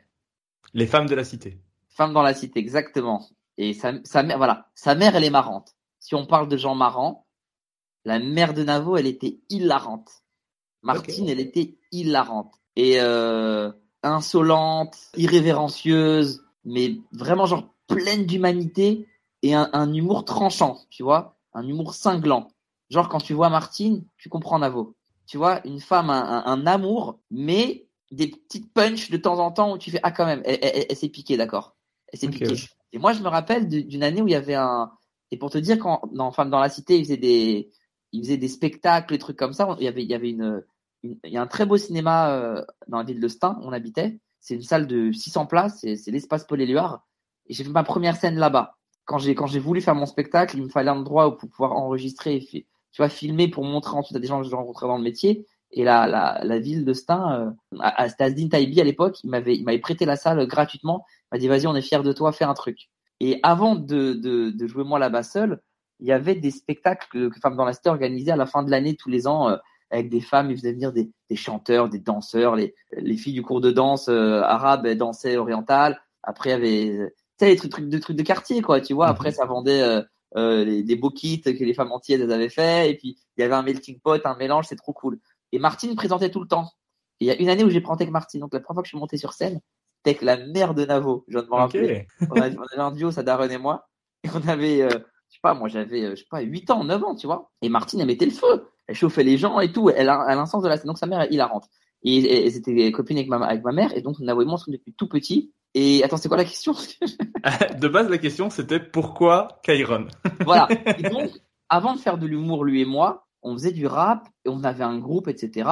Les 0.73 0.85
femmes 0.87 1.07
de 1.07 1.15
la 1.15 1.23
cité. 1.23 1.59
Femme 1.89 2.13
dans 2.13 2.21
la 2.21 2.33
cité, 2.33 2.59
exactement. 2.59 3.27
Et 3.57 3.73
sa, 3.73 3.93
sa 4.05 4.23
mère, 4.23 4.37
voilà, 4.37 4.69
sa 4.75 4.95
mère, 4.95 5.15
elle 5.15 5.23
est 5.25 5.29
marrante. 5.31 5.75
Si 5.99 6.15
on 6.15 6.25
parle 6.25 6.47
de 6.47 6.55
gens 6.57 6.75
marrants, 6.75 7.27
la 8.05 8.19
mère 8.19 8.53
de 8.53 8.63
Navo, 8.63 8.95
elle 8.97 9.07
était 9.07 9.39
hilarante. 9.49 10.09
Martine, 10.83 11.27
elle 11.29 11.39
était 11.39 11.77
hilarante. 11.91 12.53
Et 12.75 13.01
euh, 13.01 13.71
insolente, 14.03 14.97
irrévérencieuse, 15.17 16.43
mais 16.65 16.97
vraiment 17.11 17.45
genre 17.45 17.69
pleine 17.87 18.25
d'humanité 18.25 19.07
et 19.43 19.53
un, 19.53 19.69
un 19.73 19.91
humour 19.93 20.25
tranchant, 20.25 20.79
tu 20.89 21.03
vois, 21.03 21.37
un 21.53 21.67
humour 21.67 21.93
cinglant. 21.93 22.47
Genre 22.89 23.09
quand 23.09 23.19
tu 23.19 23.33
vois 23.33 23.49
Martine, 23.49 24.03
tu 24.17 24.29
comprends 24.29 24.59
Navo. 24.59 24.95
Tu 25.27 25.37
vois, 25.37 25.65
une 25.65 25.79
femme, 25.79 26.09
un, 26.09 26.23
un- 26.23 26.45
un 26.45 26.67
amour, 26.67 27.19
mais 27.29 27.87
des 28.11 28.27
petites 28.27 28.71
punches 28.73 29.09
de 29.09 29.17
temps 29.17 29.39
en 29.39 29.51
temps 29.51 29.73
où 29.73 29.77
tu 29.77 29.89
fais 29.91 29.99
ah 30.03 30.11
quand 30.11 30.25
même, 30.25 30.41
elle, 30.45 30.59
elle- 30.61 30.85
elle 30.89 30.95
s'est 30.97 31.07
piquée, 31.09 31.37
d'accord. 31.37 31.75
Elle 32.11 32.19
s'est 32.19 32.27
piquée. 32.33 32.47
Et 32.93 32.97
moi, 32.99 33.13
je 33.13 33.21
me 33.21 33.29
rappelle 33.29 33.67
d'une 33.69 34.03
année 34.03 34.21
où 34.21 34.27
il 34.27 34.31
y 34.31 34.35
avait 34.35 34.55
un. 34.55 34.91
Et 35.31 35.37
pour 35.37 35.49
te 35.49 35.57
dire, 35.57 35.79
quand 35.79 36.01
dans 36.13 36.31
Femme 36.33 36.49
dans 36.49 36.59
la 36.59 36.67
Cité, 36.67 36.97
ils 36.99 37.05
faisaient 37.05 37.15
des, 37.17 37.71
ils 38.11 38.21
faisaient 38.23 38.35
des 38.37 38.49
spectacles, 38.49 39.13
des 39.13 39.19
trucs 39.19 39.37
comme 39.37 39.53
ça. 39.53 39.73
Il 39.79 39.85
y 39.85 39.87
avait, 39.87 40.03
il 40.03 40.09
y 40.09 40.13
avait 40.13 40.29
une, 40.31 40.61
il 41.03 41.17
y 41.31 41.37
a 41.37 41.41
un 41.41 41.47
très 41.47 41.65
beau 41.65 41.77
cinéma 41.77 42.31
euh, 42.33 42.65
dans 42.89 42.97
la 42.97 43.03
ville 43.05 43.21
de 43.21 43.27
Stein, 43.29 43.57
où 43.61 43.67
on 43.67 43.71
habitait. 43.71 44.19
C'est 44.41 44.55
une 44.55 44.63
salle 44.63 44.87
de 44.87 45.11
600 45.11 45.45
places, 45.45 45.79
c'est 45.81 46.11
l'espace 46.11 46.45
Paul 46.45 46.59
Éluard. 46.59 47.05
Et 47.47 47.53
j'ai 47.53 47.63
fait 47.63 47.69
ma 47.69 47.83
première 47.83 48.17
scène 48.17 48.35
là-bas. 48.35 48.75
Quand 49.05 49.19
j'ai 49.19 49.35
quand 49.35 49.47
j'ai 49.47 49.59
voulu 49.59 49.81
faire 49.81 49.95
mon 49.95 50.05
spectacle, 50.05 50.57
il 50.57 50.63
me 50.63 50.69
fallait 50.69 50.89
un 50.89 50.97
endroit 50.97 51.37
pour 51.37 51.49
pouvoir 51.49 51.73
enregistrer, 51.73 52.35
et, 52.35 52.65
tu 52.91 52.97
vois, 52.97 53.09
filmer 53.09 53.47
pour 53.47 53.63
montrer 53.63 53.95
ensuite 53.95 54.17
à 54.17 54.19
des 54.19 54.27
gens 54.27 54.41
que 54.41 54.47
j'ai 54.49 54.55
rencontrés 54.55 54.87
dans 54.87 54.97
le 54.97 55.03
métier. 55.03 55.45
Et 55.73 55.83
la, 55.85 56.05
la, 56.43 56.59
ville 56.59 56.83
de 56.83 56.91
Stein, 56.91 57.55
euh, 57.73 57.79
Asdin 57.79 58.49
Taibi 58.49 58.81
à 58.81 58.83
l'époque, 58.83 59.23
il 59.23 59.29
m'avait 59.29 59.55
il 59.55 59.63
m'avait 59.63 59.79
prêté 59.79 60.05
la 60.05 60.17
salle 60.17 60.45
gratuitement. 60.45 61.05
Il 61.25 61.35
m'a 61.35 61.39
dit 61.39 61.47
vas-y, 61.47 61.67
on 61.67 61.75
est 61.75 61.81
fiers 61.81 62.03
de 62.03 62.11
toi, 62.11 62.33
fais 62.33 62.43
un 62.43 62.53
truc. 62.53 62.89
Et 63.21 63.39
avant 63.43 63.75
de, 63.75 64.13
de, 64.13 64.67
jouer 64.67 64.83
moi 64.83 64.99
là-bas 64.99 65.23
seul, 65.23 65.61
il 65.99 66.07
y 66.07 66.11
avait 66.11 66.35
des 66.35 66.51
spectacles 66.51 67.07
que, 67.11 67.29
que 67.29 67.39
Femmes 67.39 67.55
dans 67.55 67.65
la 67.65 67.73
Cité 67.73 67.89
organisait 67.89 68.31
à 68.31 68.35
la 68.35 68.47
fin 68.47 68.63
de 68.63 68.71
l'année 68.71 68.95
tous 68.95 69.09
les 69.09 69.27
ans 69.27 69.49
euh, 69.49 69.57
avec 69.91 70.09
des 70.09 70.21
femmes. 70.21 70.51
Ils 70.51 70.57
faisaient 70.57 70.73
venir 70.73 70.91
des, 70.91 71.11
des, 71.29 71.35
chanteurs, 71.35 71.89
des 71.89 71.99
danseurs. 71.99 72.55
Les, 72.55 72.73
les 72.97 73.17
filles 73.17 73.33
du 73.33 73.43
cours 73.43 73.61
de 73.61 73.71
danse 73.71 74.07
euh, 74.09 74.41
arabe 74.41 74.85
elles 74.85 74.97
dansaient 74.97 75.37
oriental. 75.37 76.01
Après, 76.23 76.49
il 76.49 76.53
y 76.53 76.55
avait 76.55 77.13
tu 77.39 77.45
sais, 77.45 77.49
les 77.49 77.55
trucs, 77.55 77.71
trucs, 77.71 77.89
de, 77.89 77.97
trucs 77.97 78.17
de 78.17 78.23
quartier, 78.23 78.61
quoi. 78.61 78.81
Tu 78.81 78.93
vois, 78.93 79.07
après, 79.07 79.29
mhm. 79.29 79.35
ça 79.35 79.45
vendait 79.45 79.81
euh, 79.81 80.01
euh, 80.37 80.63
les, 80.63 80.83
des 80.83 80.95
beaux 80.95 81.09
kits 81.09 81.41
que 81.41 81.49
les 81.49 81.73
femmes 81.73 81.91
entières 81.91 82.21
elles 82.21 82.31
avaient 82.31 82.49
fait. 82.49 82.91
Et 82.91 82.95
puis, 82.95 83.17
il 83.37 83.41
y 83.41 83.43
avait 83.43 83.55
un 83.55 83.63
melting 83.63 83.99
pot, 83.99 84.25
un 84.25 84.35
mélange, 84.37 84.65
c'est 84.67 84.75
trop 84.75 84.93
cool. 84.93 85.19
Et 85.51 85.59
Martine 85.59 85.95
présentait 85.95 86.31
tout 86.31 86.39
le 86.39 86.47
temps. 86.47 86.71
Il 87.19 87.27
y 87.27 87.31
a 87.31 87.39
une 87.39 87.49
année 87.49 87.63
où 87.63 87.69
j'ai 87.69 87.81
présenté 87.81 88.03
avec 88.03 88.13
Martine. 88.13 88.39
Donc, 88.39 88.53
la 88.53 88.59
première 88.59 88.77
fois 88.77 88.83
que 88.83 88.87
je 88.87 88.91
suis 88.91 88.99
monté 88.99 89.17
sur 89.17 89.33
scène, 89.33 89.59
c'était 89.97 90.17
avec 90.17 90.21
la 90.21 90.37
mère 90.47 90.73
de 90.73 90.85
Navo. 90.85 91.25
Je 91.27 91.33
viens 91.37 91.43
de 91.43 91.47
me 91.47 91.55
rappeler. 91.55 92.07
On, 92.29 92.41
avait, 92.41 92.55
un 92.77 92.91
duo, 92.91 93.11
ça 93.11 93.21
Darren 93.21 93.49
et 93.49 93.57
moi. 93.57 93.87
Et 94.23 94.29
on 94.33 94.47
avait, 94.47 94.81
euh, 94.81 94.89
je 94.89 95.35
sais 95.35 95.39
pas, 95.41 95.53
moi 95.53 95.67
j'avais, 95.67 96.03
euh, 96.03 96.11
je 96.11 96.21
sais 96.21 96.27
pas, 96.29 96.41
8 96.41 96.69
ans, 96.71 96.83
9 96.83 97.03
ans, 97.03 97.15
tu 97.15 97.27
vois. 97.27 97.51
Et 97.61 97.69
Martine, 97.69 97.99
elle 97.99 98.07
mettait 98.07 98.25
le 98.25 98.31
feu. 98.31 98.67
Elle 98.91 98.97
chauffait 98.97 99.23
les 99.23 99.37
gens 99.37 99.61
et 99.61 99.71
tout. 99.71 99.89
Elle 99.89 100.09
a, 100.09 100.25
elle 100.29 100.37
a 100.37 100.41
un 100.41 100.45
sens 100.45 100.61
de 100.63 100.67
la 100.67 100.75
scène. 100.75 100.87
Donc 100.87 100.97
sa 100.97 101.07
mère, 101.07 101.25
il 101.31 101.37
la 101.37 101.47
rentre. 101.47 101.69
Et, 102.03 102.17
et 102.17 102.51
c'était 102.51 102.91
copine 102.91 103.17
avec 103.17 103.29
ma, 103.29 103.37
avec 103.37 103.63
ma 103.63 103.71
mère. 103.71 103.95
Et 103.95 104.01
donc 104.01 104.19
et 104.19 104.29
on 104.29 104.57
se 104.57 104.69
depuis 104.69 104.93
tout 104.93 105.07
petit. 105.07 105.53
Et 105.73 106.03
attends, 106.03 106.17
c'est 106.17 106.27
quoi 106.27 106.37
la 106.37 106.43
question? 106.43 106.73
De 107.79 107.87
base, 107.87 108.09
la 108.09 108.17
question, 108.17 108.49
c'était 108.49 108.81
pourquoi 108.81 109.59
Kairon? 109.63 110.07
Voilà. 110.45 110.67
Et 110.97 111.03
donc, 111.03 111.31
avant 111.69 111.95
de 111.95 111.99
faire 111.99 112.17
de 112.17 112.27
l'humour, 112.27 112.65
lui 112.65 112.81
et 112.81 112.85
moi, 112.85 113.27
on 113.41 113.53
faisait 113.53 113.71
du 113.71 113.87
rap 113.87 114.27
et 114.43 114.49
on 114.49 114.65
avait 114.65 114.83
un 114.83 114.99
groupe, 114.99 115.29
etc. 115.29 115.69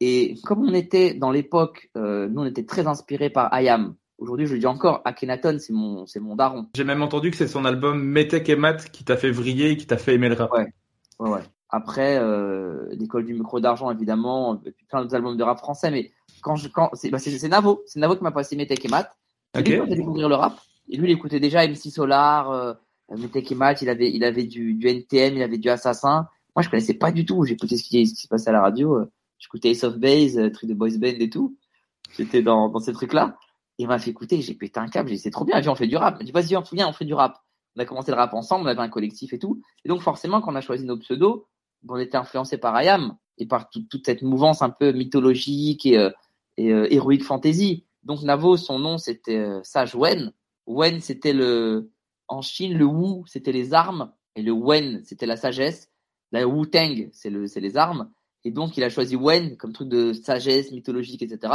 Et 0.00 0.36
comme 0.44 0.66
on 0.66 0.72
était 0.72 1.12
dans 1.12 1.30
l'époque, 1.30 1.90
euh, 1.98 2.28
nous 2.28 2.42
on 2.42 2.46
était 2.46 2.64
très 2.64 2.86
inspirés 2.86 3.28
par 3.28 3.52
Ayam. 3.52 3.94
Aujourd'hui, 4.16 4.46
je 4.46 4.54
le 4.54 4.60
dis 4.60 4.66
encore, 4.66 5.02
Akhenaton, 5.04 5.58
c'est 5.58 5.72
mon, 5.72 6.06
c'est 6.06 6.20
mon 6.20 6.36
daron. 6.36 6.68
J'ai 6.74 6.84
même 6.84 7.02
entendu 7.02 7.30
que 7.30 7.36
c'est 7.36 7.48
son 7.48 7.64
album 7.64 8.02
Metek 8.02 8.48
et 8.48 8.56
Mat 8.56 8.90
qui 8.90 9.04
t'a 9.04 9.16
fait 9.16 9.30
vriller 9.30 9.72
et 9.72 9.76
qui 9.76 9.86
t'a 9.86 9.98
fait 9.98 10.14
aimer 10.14 10.30
le 10.30 10.36
rap. 10.36 10.50
Ouais, 10.52 10.72
ouais, 11.18 11.30
ouais. 11.30 11.40
Après, 11.74 12.18
euh, 12.18 12.86
l'école 12.92 13.24
du 13.24 13.34
micro 13.34 13.58
d'argent, 13.60 13.90
évidemment, 13.90 14.60
plein 14.88 15.02
d'autres 15.02 15.14
albums 15.14 15.36
de 15.36 15.42
rap 15.42 15.58
français, 15.58 15.90
mais 15.90 16.12
quand 16.42 16.56
je, 16.56 16.68
quand, 16.68 16.90
c'est, 16.92 17.10
bah 17.10 17.18
c'est, 17.18 17.48
Navo, 17.48 17.82
c'est 17.86 17.98
Navo 17.98 18.16
qui 18.16 18.22
m'a 18.22 18.32
passé 18.32 18.54
Metek 18.54 18.84
et 18.84 18.88
Mat. 18.88 19.16
C'est 19.54 19.62
lui 19.62 19.88
découvrir 19.88 20.28
le 20.28 20.34
rap. 20.34 20.60
Et 20.88 20.96
lui, 20.96 21.10
il 21.10 21.12
écoutait 21.12 21.40
déjà 21.40 21.66
MC 21.66 21.90
Solar, 21.90 22.50
euh, 22.50 22.74
et 23.10 23.54
Mat, 23.54 23.82
il 23.82 23.88
avait, 23.88 24.10
il 24.10 24.24
avait 24.24 24.44
du, 24.44 24.74
du 24.74 24.86
NTM, 24.88 25.36
il 25.36 25.42
avait 25.42 25.58
du 25.58 25.68
Assassin. 25.68 26.28
Moi, 26.54 26.62
je 26.62 26.70
connaissais 26.70 26.94
pas 26.94 27.10
du 27.10 27.24
tout. 27.24 27.44
J'écoutais 27.44 27.76
ce 27.76 27.82
qui, 27.82 28.06
ce 28.06 28.14
qui 28.14 28.22
se 28.22 28.28
passait 28.28 28.50
à 28.50 28.52
la 28.52 28.62
radio. 28.62 28.98
Euh 28.98 29.10
j'écoutais 29.44 29.70
Ace 29.70 29.84
of 29.84 29.98
Base, 29.98 30.38
euh, 30.38 30.50
truc 30.50 30.68
de 30.68 30.74
boys 30.74 30.96
band 30.98 31.18
et 31.18 31.30
tout. 31.30 31.56
J'étais 32.16 32.42
dans, 32.42 32.68
dans 32.68 32.80
ces 32.80 32.92
trucs-là. 32.92 33.36
Il 33.78 33.88
m'a 33.88 33.98
fait 33.98 34.10
écouter, 34.10 34.40
j'ai 34.40 34.54
pété 34.54 34.78
un 34.78 34.88
câble, 34.88 35.08
j'ai 35.08 35.16
dit 35.16 35.20
c'est 35.20 35.30
trop 35.30 35.44
bien, 35.44 35.60
viens 35.60 35.72
on 35.72 35.74
fait 35.74 35.88
du 35.88 35.96
rap. 35.96 36.16
Il 36.20 36.26
dit 36.26 36.32
vas-y, 36.32 36.56
viens 36.72 36.88
on 36.88 36.92
fait 36.92 37.04
du 37.04 37.14
rap. 37.14 37.38
On 37.76 37.80
a 37.80 37.84
commencé 37.84 38.12
le 38.12 38.16
rap 38.16 38.32
ensemble, 38.34 38.64
on 38.64 38.68
avait 38.68 38.80
un 38.80 38.88
collectif 38.88 39.32
et 39.32 39.38
tout. 39.38 39.60
Et 39.84 39.88
donc 39.88 40.00
forcément, 40.00 40.40
quand 40.40 40.52
on 40.52 40.56
a 40.56 40.60
choisi 40.60 40.84
nos 40.84 40.96
pseudos, 40.96 41.46
on 41.88 41.96
était 41.96 42.16
influencé 42.16 42.58
par 42.58 42.74
Ayam 42.74 43.16
et 43.38 43.46
par 43.46 43.68
toute 43.70 44.06
cette 44.06 44.22
mouvance 44.22 44.62
un 44.62 44.70
peu 44.70 44.92
mythologique 44.92 45.86
et, 45.86 45.98
euh, 45.98 46.10
euh, 46.60 46.86
héroïque 46.90 47.24
fantasy. 47.24 47.84
Donc 48.02 48.22
Navo, 48.22 48.56
son 48.56 48.78
nom 48.78 48.98
c'était 48.98 49.38
euh, 49.38 49.60
Sage 49.62 49.94
Wen. 49.94 50.32
Wen 50.66 51.00
c'était 51.00 51.32
le 51.32 51.90
en 52.28 52.42
Chine 52.42 52.76
le 52.76 52.86
Wu 52.86 53.24
c'était 53.26 53.52
les 53.52 53.74
armes 53.74 54.12
et 54.36 54.42
le 54.42 54.52
Wen 54.52 55.02
c'était 55.04 55.26
la 55.26 55.36
sagesse. 55.36 55.90
La 56.32 56.46
Wu 56.46 56.68
Tang 56.68 57.08
c'est 57.12 57.30
le 57.30 57.46
c'est 57.46 57.60
les 57.60 57.76
armes. 57.76 58.10
Et 58.46 58.50
donc, 58.50 58.76
il 58.76 58.84
a 58.84 58.90
choisi 58.90 59.16
Wen 59.16 59.56
comme 59.56 59.72
truc 59.72 59.88
de 59.88 60.12
sagesse 60.12 60.70
mythologique, 60.70 61.22
etc. 61.22 61.54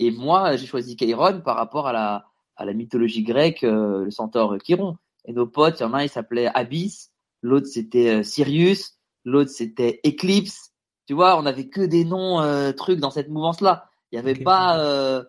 Et 0.00 0.10
moi, 0.10 0.56
j'ai 0.56 0.66
choisi 0.66 0.96
Chiron 0.96 1.40
par 1.40 1.56
rapport 1.56 1.86
à 1.86 1.92
la, 1.92 2.26
à 2.56 2.64
la 2.64 2.72
mythologie 2.72 3.22
grecque, 3.22 3.62
le 3.62 4.10
centaure 4.10 4.58
Chiron. 4.58 4.96
Et 5.24 5.32
nos 5.32 5.46
potes, 5.46 5.78
il 5.78 5.84
y 5.84 5.86
en 5.86 5.94
a 5.94 5.98
un, 5.98 6.02
il 6.02 6.08
s'appelait 6.08 6.48
Abyss, 6.52 7.12
l'autre 7.42 7.68
c'était 7.68 8.24
Sirius, 8.24 8.95
l'autre 9.26 9.50
c'était 9.50 10.00
Eclipse. 10.06 10.72
Tu 11.06 11.12
vois, 11.12 11.38
on 11.38 11.42
n'avait 11.42 11.68
que 11.68 11.82
des 11.82 12.04
noms 12.04 12.40
euh, 12.40 12.72
trucs 12.72 12.98
dans 12.98 13.10
cette 13.10 13.28
mouvance-là. 13.28 13.90
Il 14.10 14.14
n'y 14.14 14.18
avait 14.18 14.42
pas 14.42 14.78
euh, 14.80 15.22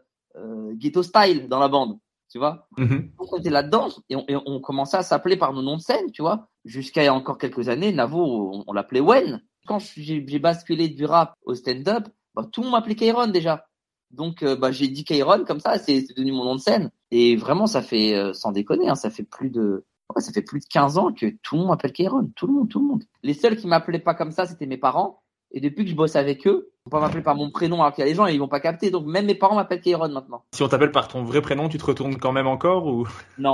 Ghetto 0.73 1.03
Style 1.03 1.49
dans 1.49 1.59
la 1.59 1.67
bande, 1.67 1.99
tu 2.31 2.37
vois. 2.37 2.67
Mm-hmm. 2.77 3.15
Donc 3.17 3.33
on 3.33 3.37
était 3.37 3.49
là-dedans 3.49 3.89
et 4.09 4.15
on, 4.15 4.25
on 4.45 4.61
commençait 4.61 4.97
à 4.97 5.03
s'appeler 5.03 5.35
par 5.35 5.51
nos 5.51 5.61
noms 5.61 5.75
de 5.75 5.81
scène, 5.81 6.09
tu 6.11 6.21
vois. 6.21 6.47
Jusqu'à 6.63 7.03
il 7.03 7.05
y 7.05 7.09
a 7.09 7.13
encore 7.13 7.37
quelques 7.37 7.67
années, 7.67 7.91
Navo, 7.91 8.23
on, 8.23 8.63
on 8.65 8.73
l'appelait 8.73 9.01
Wen 9.01 9.41
quand 9.67 9.79
j'ai 9.79 10.39
basculé 10.39 10.87
du 10.87 11.05
rap 11.05 11.35
au 11.43 11.53
stand-up, 11.53 12.07
bah, 12.33 12.47
tout 12.51 12.61
le 12.61 12.67
monde 12.67 12.77
m'appelait 12.79 12.95
Kairon 12.95 13.27
déjà. 13.27 13.67
Donc 14.09 14.41
euh, 14.41 14.55
bah, 14.55 14.71
j'ai 14.71 14.87
dit 14.87 15.03
Kairon 15.03 15.43
comme 15.45 15.59
ça, 15.59 15.77
c'est 15.77 16.07
devenu 16.15 16.31
mon 16.31 16.45
nom 16.45 16.55
de 16.55 16.61
scène. 16.61 16.89
Et 17.11 17.35
vraiment, 17.35 17.67
ça 17.67 17.81
fait, 17.81 18.15
euh, 18.15 18.33
sans 18.33 18.51
déconner, 18.51 18.89
hein, 18.89 18.95
ça 18.95 19.11
fait 19.11 19.23
plus 19.23 19.49
de 19.49 19.85
ouais, 20.15 20.21
ça 20.21 20.31
fait 20.31 20.41
plus 20.41 20.59
de 20.59 20.65
15 20.65 20.97
ans 20.97 21.11
que 21.13 21.27
tout 21.43 21.55
le 21.55 21.61
monde 21.61 21.69
m'appelle 21.69 21.93
Kairon. 21.93 22.29
Tout 22.35 22.47
le 22.47 22.53
monde, 22.53 22.69
tout 22.69 22.79
le 22.79 22.85
monde. 22.85 23.03
Les 23.23 23.33
seuls 23.33 23.57
qui 23.57 23.67
m'appelaient 23.67 23.99
pas 23.99 24.13
comme 24.13 24.31
ça, 24.31 24.45
c'était 24.45 24.65
mes 24.65 24.77
parents. 24.77 25.21
Et 25.51 25.61
depuis 25.61 25.85
que 25.85 25.91
je 25.91 25.95
bosse 25.95 26.15
avec 26.15 26.45
eux, 26.45 26.71
ils 26.85 26.89
vont 26.89 26.99
pas 26.99 26.99
m'appeler 26.99 27.23
par 27.23 27.35
mon 27.35 27.49
prénom 27.51 27.81
alors 27.81 27.93
qu'il 27.93 28.03
y 28.03 28.07
a 28.07 28.09
des 28.09 28.15
gens 28.15 28.27
et 28.27 28.33
ils 28.33 28.39
vont 28.39 28.47
pas 28.47 28.59
capter. 28.59 28.91
Donc 28.91 29.05
même 29.05 29.25
mes 29.25 29.35
parents 29.35 29.55
m'appellent 29.55 29.81
Kairon 29.81 30.09
maintenant. 30.09 30.43
Si 30.53 30.63
on 30.63 30.67
t'appelle 30.67 30.91
par 30.91 31.07
ton 31.07 31.23
vrai 31.23 31.41
prénom, 31.41 31.69
tu 31.69 31.77
te 31.77 31.85
retournes 31.85 32.17
quand 32.17 32.31
même 32.31 32.47
encore 32.47 32.87
ou? 32.87 33.07
Non. 33.37 33.53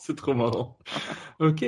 c'est 0.00 0.16
trop 0.16 0.34
marrant. 0.34 0.78
Ok. 1.40 1.64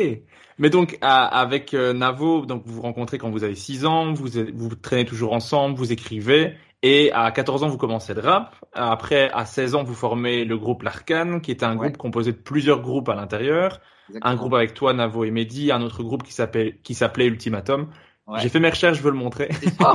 Mais 0.59 0.71
donc, 0.71 0.97
avec 1.03 1.75
euh, 1.75 1.93
Navo, 1.93 2.47
donc 2.47 2.63
vous 2.65 2.75
vous 2.75 2.83
rencontrez 2.83 3.19
quand 3.19 3.31
vous 3.31 3.45
avez 3.45 3.57
6 3.57 3.85
ans, 3.85 4.13
vous, 4.13 4.29
vous 4.55 4.75
traînez 4.77 5.05
toujours 5.05 5.33
ensemble, 5.33 5.77
vous 5.77 5.93
écrivez, 5.93 6.55
et 6.87 7.13
à 7.13 7.31
14 7.33 7.65
ans, 7.65 7.69
vous 7.69 7.79
commencez 7.79 8.15
le 8.15 8.21
rap. 8.21 8.55
Après, 8.73 9.31
à 9.33 9.45
16 9.45 9.75
ans, 9.75 9.83
vous 9.83 9.95
formez 9.95 10.45
le 10.45 10.57
groupe 10.57 10.83
L'Arcane, 10.83 11.41
qui 11.41 11.51
est 11.51 11.65
un 11.65 11.75
groupe 11.75 11.97
composé 11.97 12.31
de 12.33 12.37
plusieurs 12.37 12.81
groupes 12.81 13.09
à 13.09 13.15
l'intérieur. 13.15 13.81
Un 14.23 14.37
groupe 14.37 14.55
avec 14.55 14.73
toi, 14.75 14.93
Navo 14.93 15.25
et 15.25 15.33
Mehdi, 15.33 15.73
un 15.73 15.83
autre 15.83 16.05
groupe 16.05 16.23
qui 16.23 16.33
s'appelait, 16.33 16.79
qui 16.85 16.95
s'appelait 16.95 17.27
Ultimatum. 17.27 17.91
J'ai 18.39 18.49
fait 18.49 18.61
mes 18.61 18.71
recherches, 18.71 18.99
je 18.99 19.03
veux 19.03 19.11
le 19.11 19.17
montrer. 19.17 19.49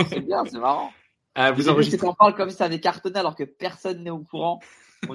C'est 0.09 0.19
bien, 0.19 0.43
c'est 0.45 0.59
marrant. 0.59 0.91
Euh, 1.37 1.51
vous 1.55 1.69
enregistrez. 1.69 2.07
On 2.07 2.13
parle 2.13 2.35
comme 2.35 2.49
si 2.49 2.57
ça 2.57 2.65
avait 2.65 2.79
cartonné 2.79 3.19
alors 3.19 3.35
que 3.35 3.43
personne 3.43 4.03
n'est 4.03 4.09
au 4.09 4.19
courant. 4.19 4.59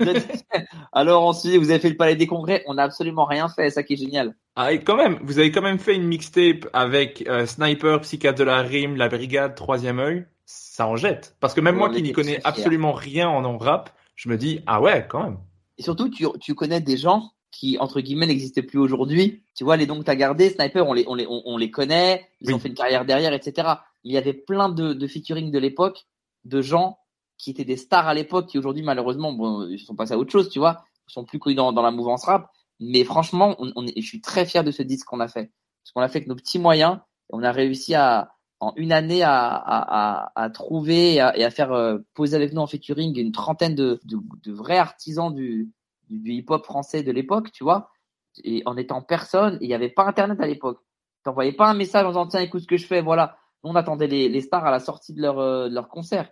Alors 0.93 1.24
ensuite, 1.24 1.57
vous 1.57 1.70
avez 1.70 1.79
fait 1.79 1.91
le 1.91 1.97
Palais 1.97 2.16
des 2.16 2.27
Congrès, 2.27 2.64
on 2.66 2.74
n'a 2.74 2.85
absolument 2.85 3.24
rien 3.24 3.49
fait, 3.49 3.70
ça 3.70 3.83
qui 3.83 3.95
est 3.95 3.97
génial. 3.97 4.35
Ah, 4.57 4.72
et 4.72 4.83
quand 4.83 4.97
même, 4.97 5.18
vous 5.22 5.39
avez 5.39 5.53
quand 5.53 5.62
même 5.62 5.79
fait 5.79 5.95
une 5.95 6.07
mixtape 6.07 6.66
avec 6.72 7.24
euh, 7.29 7.47
Sniper, 7.47 8.01
Psychiatre 8.01 8.39
de 8.39 8.45
la 8.45 8.62
Rime, 8.62 8.97
La 8.97 9.09
Brigade, 9.09 9.55
Troisième 9.55 10.01
œil. 10.01 10.27
Ça 10.47 10.86
en 10.86 10.97
jette. 10.97 11.36
Parce 11.40 11.55
que 11.55 11.61
même 11.61 11.76
moi 11.76 11.90
qui 11.90 12.03
n'y 12.03 12.12
connais 12.12 12.40
absolument 12.44 12.92
rien 12.92 13.28
en 13.28 13.59
rap, 13.59 13.90
je 14.14 14.28
me 14.28 14.38
dis, 14.38 14.61
ah 14.66 14.80
ouais, 14.80 15.07
quand 15.09 15.22
même. 15.22 15.38
Et 15.76 15.82
surtout, 15.82 16.09
tu, 16.09 16.24
tu 16.40 16.55
connais 16.55 16.80
des 16.80 16.97
gens 16.97 17.32
qui, 17.51 17.78
entre 17.78 18.01
guillemets, 18.01 18.26
n'existaient 18.26 18.62
plus 18.62 18.78
aujourd'hui. 18.78 19.42
Tu 19.55 19.64
vois, 19.64 19.76
les 19.76 19.86
dons 19.86 19.99
que 19.99 20.05
tu 20.05 20.11
as 20.11 20.16
gardés, 20.16 20.51
Sniper, 20.51 20.86
on 20.86 20.92
les, 20.92 21.05
on 21.09 21.14
les, 21.14 21.26
on, 21.28 21.57
les 21.57 21.70
connaît, 21.70 22.28
ils 22.40 22.55
ont 22.55 22.59
fait 22.59 22.68
une 22.68 22.74
carrière 22.74 23.05
derrière, 23.05 23.32
etc. 23.32 23.68
Il 24.05 24.12
y 24.12 24.18
avait 24.18 24.34
plein 24.34 24.68
de, 24.68 24.92
de 24.92 25.07
featuring 25.07 25.51
de 25.51 25.59
l'époque 25.59 26.07
de 26.44 26.62
gens 26.62 26.99
qui 27.38 27.51
étaient 27.51 27.64
des 27.64 27.76
stars 27.76 28.07
à 28.07 28.14
l'époque, 28.14 28.47
qui 28.47 28.59
aujourd'hui 28.59 28.82
malheureusement 28.82 29.32
bon, 29.32 29.66
ils 29.68 29.78
sont 29.78 29.94
passés 29.94 30.14
à 30.14 30.18
autre 30.18 30.30
chose, 30.30 30.49
tu 30.49 30.59
vois, 30.59 30.84
ils 31.09 31.12
sont 31.12 31.24
plus 31.24 31.38
connus 31.38 31.57
dans, 31.57 31.72
dans 31.72 31.82
la 31.82 31.90
mouvance 31.90 32.24
rap. 32.24 32.51
Mais 32.78 33.05
franchement, 33.05 33.57
on, 33.59 33.72
on 33.74 33.86
est, 33.86 34.01
je 34.01 34.07
suis 34.07 34.20
très 34.20 34.44
fier 34.47 34.62
de 34.62 34.70
ce 34.70 34.82
disque 34.82 35.07
qu'on 35.07 35.20
a 35.20 35.28
fait, 35.28 35.51
parce 35.82 35.92
qu'on 35.92 36.03
a 36.03 36.09
fait 36.09 36.18
avec 36.18 36.28
nos 36.28 36.36
petits 36.36 36.59
moyens, 36.59 36.99
on 37.30 37.42
a 37.42 37.53
réussi 37.53 37.94
à 37.94 38.36
en 38.61 38.72
une 38.76 38.92
année 38.92 39.22
à, 39.22 39.48
à, 39.48 40.30
à, 40.34 40.44
à 40.44 40.50
trouver 40.50 41.14
et 41.14 41.20
à, 41.20 41.50
faire 41.50 41.72
euh, 41.72 41.98
poser 42.14 42.36
avec 42.36 42.52
nous 42.52 42.62
en 42.62 42.66
featuring 42.66 43.18
une 43.18 43.32
trentaine 43.32 43.74
de, 43.74 44.00
de, 44.04 44.16
de 44.44 44.52
vrais 44.52 44.78
artisans 44.78 45.34
du, 45.34 45.70
du, 46.09 46.32
hip-hop 46.32 46.64
français 46.64 47.02
de 47.02 47.12
l'époque, 47.12 47.52
tu 47.52 47.64
vois, 47.64 47.90
et 48.44 48.62
en 48.66 48.76
étant 48.76 49.02
personne, 49.02 49.59
il 49.61 49.68
n'y 49.68 49.74
avait 49.74 49.90
pas 49.90 50.07
Internet 50.07 50.40
à 50.40 50.46
l'époque. 50.46 50.80
T'envoyais 51.22 51.52
pas 51.52 51.68
un 51.68 51.74
message 51.74 52.04
en 52.04 52.11
disant 52.11 52.26
tiens 52.26 52.40
écoute 52.40 52.62
ce 52.62 52.66
que 52.66 52.76
je 52.76 52.86
fais, 52.86 53.02
voilà. 53.02 53.36
On 53.62 53.74
attendait 53.74 54.07
les, 54.07 54.28
les 54.28 54.40
stars 54.40 54.64
à 54.64 54.70
la 54.70 54.80
sortie 54.80 55.12
de 55.12 55.20
leur, 55.20 55.38
euh, 55.38 55.68
de 55.68 55.74
leur 55.74 55.88
concert. 55.88 56.30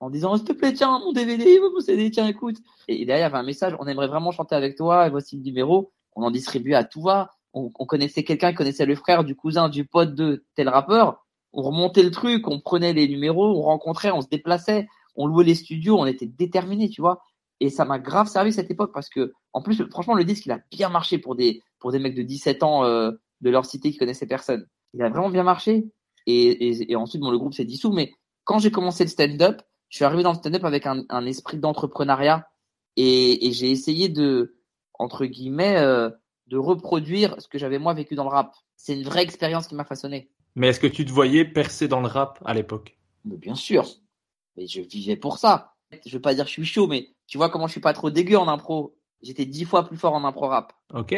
En 0.00 0.10
disant 0.10 0.36
s'il 0.36 0.46
te 0.46 0.52
plaît 0.52 0.72
tiens 0.72 0.98
mon 0.98 1.12
DVD 1.12 1.60
mon 1.60 1.80
CD 1.80 2.10
tiens 2.10 2.26
écoute. 2.26 2.56
Et, 2.88 3.04
derrière 3.04 3.28
il 3.28 3.30
y 3.30 3.34
avait 3.34 3.38
un 3.38 3.46
message 3.46 3.76
on 3.78 3.86
aimerait 3.86 4.08
vraiment 4.08 4.32
chanter 4.32 4.54
avec 4.54 4.76
toi 4.76 5.06
et 5.06 5.10
voici 5.10 5.36
le 5.36 5.42
numéro. 5.42 5.92
On 6.16 6.22
en 6.22 6.30
distribuait 6.30 6.74
à 6.74 6.84
tout 6.84 7.02
va. 7.02 7.30
On, 7.54 7.68
connaissait 7.70 8.24
quelqu'un 8.24 8.54
connaissait 8.54 8.86
le 8.86 8.94
frère 8.94 9.24
du 9.24 9.36
cousin 9.36 9.68
du 9.68 9.84
pote 9.84 10.14
de 10.14 10.46
tel 10.54 10.70
rappeur 10.70 11.21
on 11.52 11.62
remontait 11.62 12.02
le 12.02 12.10
truc 12.10 12.48
on 12.48 12.60
prenait 12.60 12.92
les 12.92 13.08
numéros 13.08 13.58
on 13.58 13.62
rencontrait 13.62 14.10
on 14.10 14.20
se 14.20 14.28
déplaçait 14.28 14.86
on 15.16 15.26
louait 15.26 15.44
les 15.44 15.54
studios 15.54 15.98
on 15.98 16.06
était 16.06 16.26
déterminés 16.26 16.88
tu 16.88 17.00
vois 17.00 17.22
Et 17.62 17.70
ça 17.70 17.84
m'a 17.84 18.00
grave 18.00 18.26
servi 18.26 18.52
cette 18.52 18.72
époque 18.72 18.92
parce 18.92 19.08
que, 19.08 19.32
en 19.52 19.62
plus, 19.62 19.80
franchement, 19.88 20.14
le 20.14 20.24
disque, 20.24 20.46
il 20.46 20.52
a 20.52 20.58
bien 20.72 20.88
marché 20.88 21.18
pour 21.18 21.36
des, 21.36 21.62
pour 21.78 21.92
des 21.92 22.00
mecs 22.00 22.16
de 22.16 22.22
17 22.22 22.64
ans 22.64 22.84
euh, 22.84 23.12
de 23.40 23.50
leur 23.50 23.66
cité 23.66 23.92
qui 23.92 23.98
connaissaient 23.98 24.26
personne. 24.26 24.66
Il 24.94 25.02
a 25.02 25.08
vraiment 25.08 25.30
bien 25.30 25.44
marché. 25.44 25.84
Et, 26.26 26.68
et, 26.68 26.90
et 26.90 26.96
ensuite, 26.96 27.22
bon, 27.22 27.30
le 27.30 27.38
groupe 27.38 27.54
s'est 27.54 27.64
dissous. 27.64 27.92
Mais 27.92 28.14
quand 28.42 28.58
j'ai 28.58 28.72
commencé 28.72 29.04
le 29.04 29.10
stand-up, 29.10 29.62
je 29.90 29.96
suis 29.96 30.04
arrivé 30.04 30.24
dans 30.24 30.32
le 30.32 30.38
stand-up 30.38 30.64
avec 30.64 30.86
un, 30.86 31.04
un 31.08 31.24
esprit 31.24 31.58
d'entrepreneuriat 31.58 32.48
et, 32.96 33.46
et 33.46 33.52
j'ai 33.52 33.70
essayé 33.70 34.08
de, 34.08 34.56
entre 34.98 35.24
guillemets, 35.26 35.76
euh, 35.76 36.10
de 36.48 36.56
reproduire 36.56 37.40
ce 37.40 37.46
que 37.46 37.58
j'avais 37.58 37.78
moi 37.78 37.94
vécu 37.94 38.16
dans 38.16 38.24
le 38.24 38.30
rap. 38.30 38.56
C'est 38.76 38.94
une 38.98 39.04
vraie 39.04 39.22
expérience 39.22 39.68
qui 39.68 39.76
m'a 39.76 39.84
façonné. 39.84 40.30
Mais 40.54 40.68
est-ce 40.68 40.80
que 40.80 40.86
tu 40.86 41.04
te 41.04 41.12
voyais 41.12 41.44
percer 41.44 41.88
dans 41.88 42.00
le 42.00 42.08
rap 42.08 42.38
à 42.44 42.54
l'époque? 42.54 42.96
Bien 43.24 43.54
sûr. 43.54 43.86
Mais 44.56 44.66
je 44.66 44.80
vivais 44.80 45.16
pour 45.16 45.38
ça. 45.38 45.74
Je 46.06 46.12
veux 46.12 46.20
pas 46.20 46.34
dire 46.34 46.44
que 46.44 46.48
je 46.50 46.54
suis 46.54 46.64
chaud, 46.64 46.86
mais 46.86 47.08
tu 47.26 47.38
vois 47.38 47.48
comment 47.48 47.66
je 47.66 47.72
suis 47.72 47.80
pas 47.80 47.92
trop 47.92 48.10
dégueu 48.10 48.36
en 48.36 48.48
impro. 48.48 48.96
J'étais 49.22 49.44
dix 49.44 49.64
fois 49.64 49.84
plus 49.86 49.96
fort 49.96 50.14
en 50.14 50.24
impro 50.24 50.48
rap. 50.48 50.72
Ok. 50.92 51.14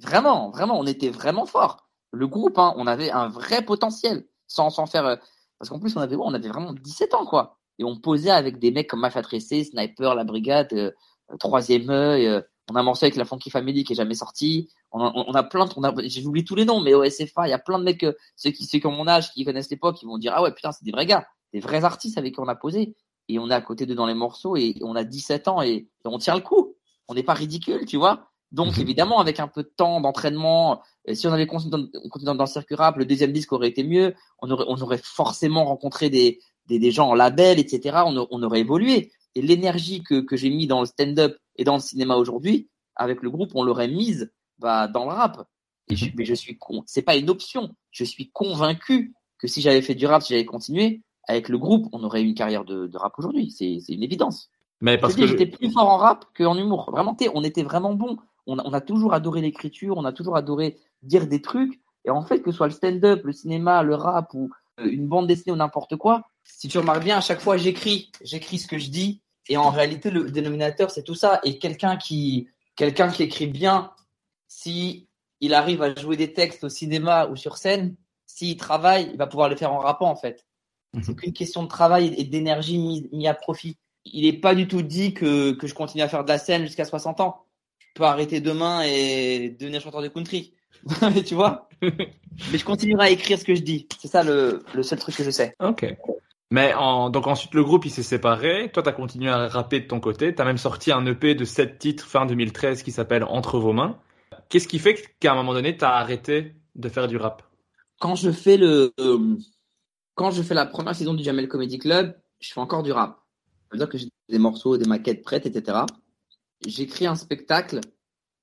Vraiment, 0.00 0.50
vraiment, 0.50 0.78
on 0.78 0.86
était 0.86 1.10
vraiment 1.10 1.46
fort. 1.46 1.88
Le 2.12 2.26
groupe, 2.26 2.58
hein, 2.58 2.74
on 2.76 2.86
avait 2.86 3.10
un 3.10 3.28
vrai 3.28 3.64
potentiel, 3.64 4.26
sans 4.46 4.70
sans 4.70 4.86
faire. 4.86 5.06
Euh, 5.06 5.16
parce 5.58 5.70
qu'en 5.70 5.78
plus, 5.78 5.96
on 5.96 6.00
avait 6.00 6.16
on 6.16 6.34
avait 6.34 6.48
vraiment 6.48 6.72
17 6.72 7.14
ans, 7.14 7.26
quoi. 7.26 7.58
Et 7.78 7.84
on 7.84 7.98
posait 7.98 8.30
avec 8.30 8.58
des 8.58 8.70
mecs 8.70 8.88
comme 8.88 9.00
Mafia 9.00 9.22
Tressé, 9.22 9.64
Sniper, 9.64 10.14
La 10.14 10.24
Brigade, 10.24 10.72
euh, 10.72 10.90
Troisième 11.38 11.90
œil. 11.90 12.26
Euh, 12.26 12.40
on 12.68 12.74
a 12.74 12.80
un 12.80 12.82
morceau 12.82 13.04
avec 13.04 13.16
la 13.16 13.24
Funky 13.24 13.50
Family 13.50 13.84
qui 13.84 13.92
est 13.92 13.96
jamais 13.96 14.14
sorti. 14.14 14.68
On 14.90 15.00
a, 15.00 15.12
on 15.14 15.32
a 15.32 15.42
plein 15.42 15.66
de, 15.66 15.72
on 15.76 15.84
a, 15.84 15.94
j'ai 16.04 16.24
oublié 16.26 16.44
tous 16.44 16.56
les 16.56 16.64
noms, 16.64 16.80
mais 16.80 16.94
au 16.94 17.08
SFA, 17.08 17.46
il 17.46 17.50
y 17.50 17.54
a 17.54 17.58
plein 17.58 17.78
de 17.78 17.84
mecs, 17.84 18.04
ceux 18.34 18.50
qui, 18.50 18.64
ceux 18.64 18.78
qui 18.78 18.86
ont 18.86 18.92
mon 18.92 19.06
âge, 19.06 19.32
qui 19.32 19.44
connaissent 19.44 19.70
l'époque, 19.70 20.02
ils 20.02 20.06
vont 20.06 20.18
dire, 20.18 20.32
ah 20.34 20.42
ouais, 20.42 20.52
putain, 20.52 20.72
c'est 20.72 20.84
des 20.84 20.90
vrais 20.90 21.06
gars, 21.06 21.26
des 21.52 21.60
vrais 21.60 21.84
artistes 21.84 22.18
avec 22.18 22.34
qui 22.34 22.40
on 22.40 22.48
a 22.48 22.56
posé. 22.56 22.96
Et 23.28 23.38
on 23.38 23.50
est 23.50 23.54
à 23.54 23.60
côté 23.60 23.86
d'eux 23.86 23.94
dans 23.94 24.06
les 24.06 24.14
morceaux 24.14 24.56
et 24.56 24.76
on 24.82 24.94
a 24.94 25.04
17 25.04 25.48
ans 25.48 25.62
et, 25.62 25.88
on 26.04 26.18
tient 26.18 26.34
le 26.34 26.40
coup. 26.40 26.74
On 27.08 27.14
n'est 27.14 27.24
pas 27.24 27.34
ridicule, 27.34 27.84
tu 27.86 27.96
vois. 27.96 28.28
Donc, 28.52 28.78
évidemment, 28.78 29.18
avec 29.20 29.40
un 29.40 29.48
peu 29.48 29.64
de 29.64 29.72
temps 29.76 30.00
d'entraînement, 30.00 30.80
si 31.12 31.26
on 31.26 31.32
avait 31.32 31.48
continué 31.48 31.88
dans, 32.22 32.34
dans, 32.34 32.44
le 32.44 32.48
circuit 32.48 32.76
rap, 32.76 32.96
le 32.96 33.04
deuxième 33.04 33.32
disque 33.32 33.52
aurait 33.52 33.68
été 33.68 33.82
mieux. 33.82 34.14
On 34.40 34.50
aurait, 34.50 34.64
on 34.68 34.80
aurait 34.80 35.00
forcément 35.02 35.64
rencontré 35.64 36.10
des, 36.10 36.40
des, 36.66 36.78
des 36.78 36.90
gens 36.92 37.08
en 37.08 37.14
label, 37.14 37.58
etc. 37.58 38.02
On, 38.06 38.26
on 38.30 38.42
aurait 38.44 38.60
évolué. 38.60 39.10
Et 39.36 39.42
l'énergie 39.42 40.02
que, 40.02 40.20
que 40.20 40.34
j'ai 40.34 40.48
mis 40.48 40.66
dans 40.66 40.80
le 40.80 40.86
stand-up 40.86 41.36
et 41.56 41.64
dans 41.64 41.74
le 41.74 41.80
cinéma 41.80 42.16
aujourd'hui, 42.16 42.70
avec 42.96 43.22
le 43.22 43.30
groupe, 43.30 43.50
on 43.54 43.62
l'aurait 43.62 43.86
mise 43.86 44.32
bah, 44.58 44.88
dans 44.88 45.04
le 45.04 45.10
rap. 45.10 45.46
Et 45.88 45.94
je, 45.94 46.06
mais 46.16 46.24
je 46.24 46.32
suis 46.32 46.56
con. 46.56 46.82
C'est 46.86 47.02
pas 47.02 47.16
une 47.16 47.28
option. 47.28 47.74
Je 47.90 48.02
suis 48.02 48.30
convaincu 48.30 49.14
que 49.38 49.46
si 49.46 49.60
j'avais 49.60 49.82
fait 49.82 49.94
du 49.94 50.06
rap, 50.06 50.22
si 50.22 50.32
j'avais 50.32 50.46
continué 50.46 51.02
avec 51.28 51.50
le 51.50 51.58
groupe, 51.58 51.86
on 51.92 52.02
aurait 52.02 52.22
eu 52.22 52.28
une 52.28 52.34
carrière 52.34 52.64
de, 52.64 52.86
de 52.86 52.96
rap 52.96 53.12
aujourd'hui. 53.18 53.50
C'est, 53.50 53.76
une 53.88 54.02
évidence. 54.02 54.48
Mais 54.80 54.96
parce 54.96 55.14
que 55.14 55.26
j'étais 55.26 55.46
plus 55.46 55.70
fort 55.70 55.88
en 55.88 55.98
rap 55.98 56.24
qu'en 56.34 56.56
humour. 56.56 56.90
Vraiment, 56.90 57.14
on 57.34 57.44
était 57.44 57.62
vraiment 57.62 57.92
bon. 57.92 58.16
On 58.46 58.58
a, 58.58 58.62
on 58.64 58.72
a 58.72 58.80
toujours 58.80 59.12
adoré 59.12 59.42
l'écriture, 59.42 59.98
on 59.98 60.06
a 60.06 60.12
toujours 60.12 60.36
adoré 60.36 60.78
dire 61.02 61.26
des 61.26 61.42
trucs. 61.42 61.78
Et 62.06 62.10
en 62.10 62.22
fait, 62.22 62.40
que 62.40 62.50
ce 62.52 62.56
soit 62.56 62.68
le 62.68 62.72
stand-up, 62.72 63.22
le 63.24 63.32
cinéma, 63.32 63.82
le 63.82 63.96
rap 63.96 64.32
ou 64.32 64.50
euh, 64.80 64.88
une 64.90 65.08
bande 65.08 65.26
dessinée 65.26 65.52
ou 65.52 65.56
n'importe 65.56 65.96
quoi, 65.96 66.22
si 66.44 66.68
tu 66.68 66.78
remarques 66.78 67.04
bien, 67.04 67.18
à 67.18 67.20
chaque 67.20 67.40
fois 67.40 67.56
j'écris, 67.56 68.10
j'écris 68.22 68.58
ce 68.58 68.68
que 68.68 68.78
je 68.78 68.90
dis. 68.90 69.22
Et 69.48 69.56
en 69.56 69.70
réalité, 69.70 70.10
le 70.10 70.30
dénominateur, 70.30 70.90
c'est 70.90 71.02
tout 71.02 71.14
ça. 71.14 71.40
Et 71.44 71.58
quelqu'un 71.58 71.96
qui, 71.96 72.48
quelqu'un 72.74 73.08
qui 73.10 73.22
écrit 73.22 73.46
bien, 73.46 73.92
si 74.48 75.08
il 75.40 75.54
arrive 75.54 75.82
à 75.82 75.94
jouer 75.94 76.16
des 76.16 76.32
textes 76.32 76.64
au 76.64 76.68
cinéma 76.68 77.26
ou 77.28 77.36
sur 77.36 77.56
scène, 77.56 77.94
s'il 78.26 78.56
travaille, 78.56 79.10
il 79.12 79.16
va 79.16 79.26
pouvoir 79.26 79.48
le 79.48 79.56
faire 79.56 79.72
en 79.72 79.78
rappant 79.78 80.10
en 80.10 80.16
fait. 80.16 80.46
Mhm. 80.94 81.02
C'est 81.02 81.14
qu'une 81.16 81.32
question 81.32 81.62
de 81.62 81.68
travail 81.68 82.14
et 82.16 82.24
d'énergie 82.24 83.08
mis, 83.12 83.28
à 83.28 83.34
profit. 83.34 83.76
Il 84.04 84.24
n'est 84.24 84.38
pas 84.38 84.54
du 84.54 84.68
tout 84.68 84.82
dit 84.82 85.14
que, 85.14 85.52
que 85.52 85.66
je 85.66 85.74
continue 85.74 86.02
à 86.02 86.08
faire 86.08 86.24
de 86.24 86.28
la 86.28 86.38
scène 86.38 86.64
jusqu'à 86.64 86.84
60 86.84 87.20
ans. 87.20 87.44
Je 87.80 87.86
peux 87.94 88.04
arrêter 88.04 88.40
demain 88.40 88.82
et 88.82 89.50
devenir 89.58 89.80
chanteur 89.80 90.02
de 90.02 90.08
country. 90.08 90.54
Mais 91.02 91.22
tu 91.22 91.34
vois? 91.34 91.68
Mais 91.82 92.58
je 92.58 92.64
continuerai 92.64 93.06
à 93.06 93.10
écrire 93.10 93.38
ce 93.38 93.44
que 93.44 93.54
je 93.54 93.62
dis. 93.62 93.88
C'est 93.98 94.08
ça 94.08 94.22
le, 94.22 94.64
le 94.74 94.82
seul 94.82 94.98
truc 94.98 95.16
que 95.16 95.24
je 95.24 95.30
sais. 95.30 95.54
Ok. 95.60 95.86
Mais 96.50 96.74
en, 96.74 97.10
donc 97.10 97.26
ensuite 97.26 97.54
le 97.54 97.64
groupe 97.64 97.86
il 97.86 97.90
s'est 97.90 98.04
séparé, 98.04 98.70
toi 98.72 98.82
tu 98.82 98.88
as 98.88 98.92
continué 98.92 99.28
à 99.28 99.48
rapper 99.48 99.80
de 99.80 99.86
ton 99.86 99.98
côté, 99.98 100.34
tu 100.34 100.40
as 100.40 100.44
même 100.44 100.58
sorti 100.58 100.92
un 100.92 101.04
EP 101.06 101.34
de 101.34 101.44
7 101.44 101.78
titres 101.78 102.06
fin 102.06 102.24
2013 102.24 102.82
qui 102.82 102.92
s'appelle 102.92 103.24
Entre 103.24 103.58
vos 103.58 103.72
mains. 103.72 103.98
Qu'est-ce 104.48 104.68
qui 104.68 104.78
fait 104.78 105.02
qu'à 105.18 105.32
un 105.32 105.34
moment 105.34 105.54
donné 105.54 105.76
tu 105.76 105.84
as 105.84 105.94
arrêté 105.94 106.54
de 106.76 106.88
faire 106.88 107.08
du 107.08 107.16
rap? 107.16 107.42
Quand 107.98 108.14
je 108.14 108.30
fais 108.30 108.56
le 108.56 108.92
euh, 109.00 109.36
quand 110.14 110.30
je 110.30 110.42
fais 110.42 110.54
la 110.54 110.66
première 110.66 110.94
saison 110.94 111.14
du 111.14 111.24
Jamel 111.24 111.48
Comedy 111.48 111.78
Club, 111.78 112.16
je 112.38 112.52
fais 112.52 112.60
encore 112.60 112.84
du 112.84 112.92
rap. 112.92 113.18
C'est-à-dire 113.68 113.88
que 113.88 113.98
j'ai 113.98 114.08
des 114.28 114.38
morceaux, 114.38 114.76
des 114.76 114.86
maquettes 114.86 115.22
prêtes, 115.22 115.46
etc. 115.46 115.78
J'écris 116.64 117.06
un 117.06 117.16
spectacle. 117.16 117.80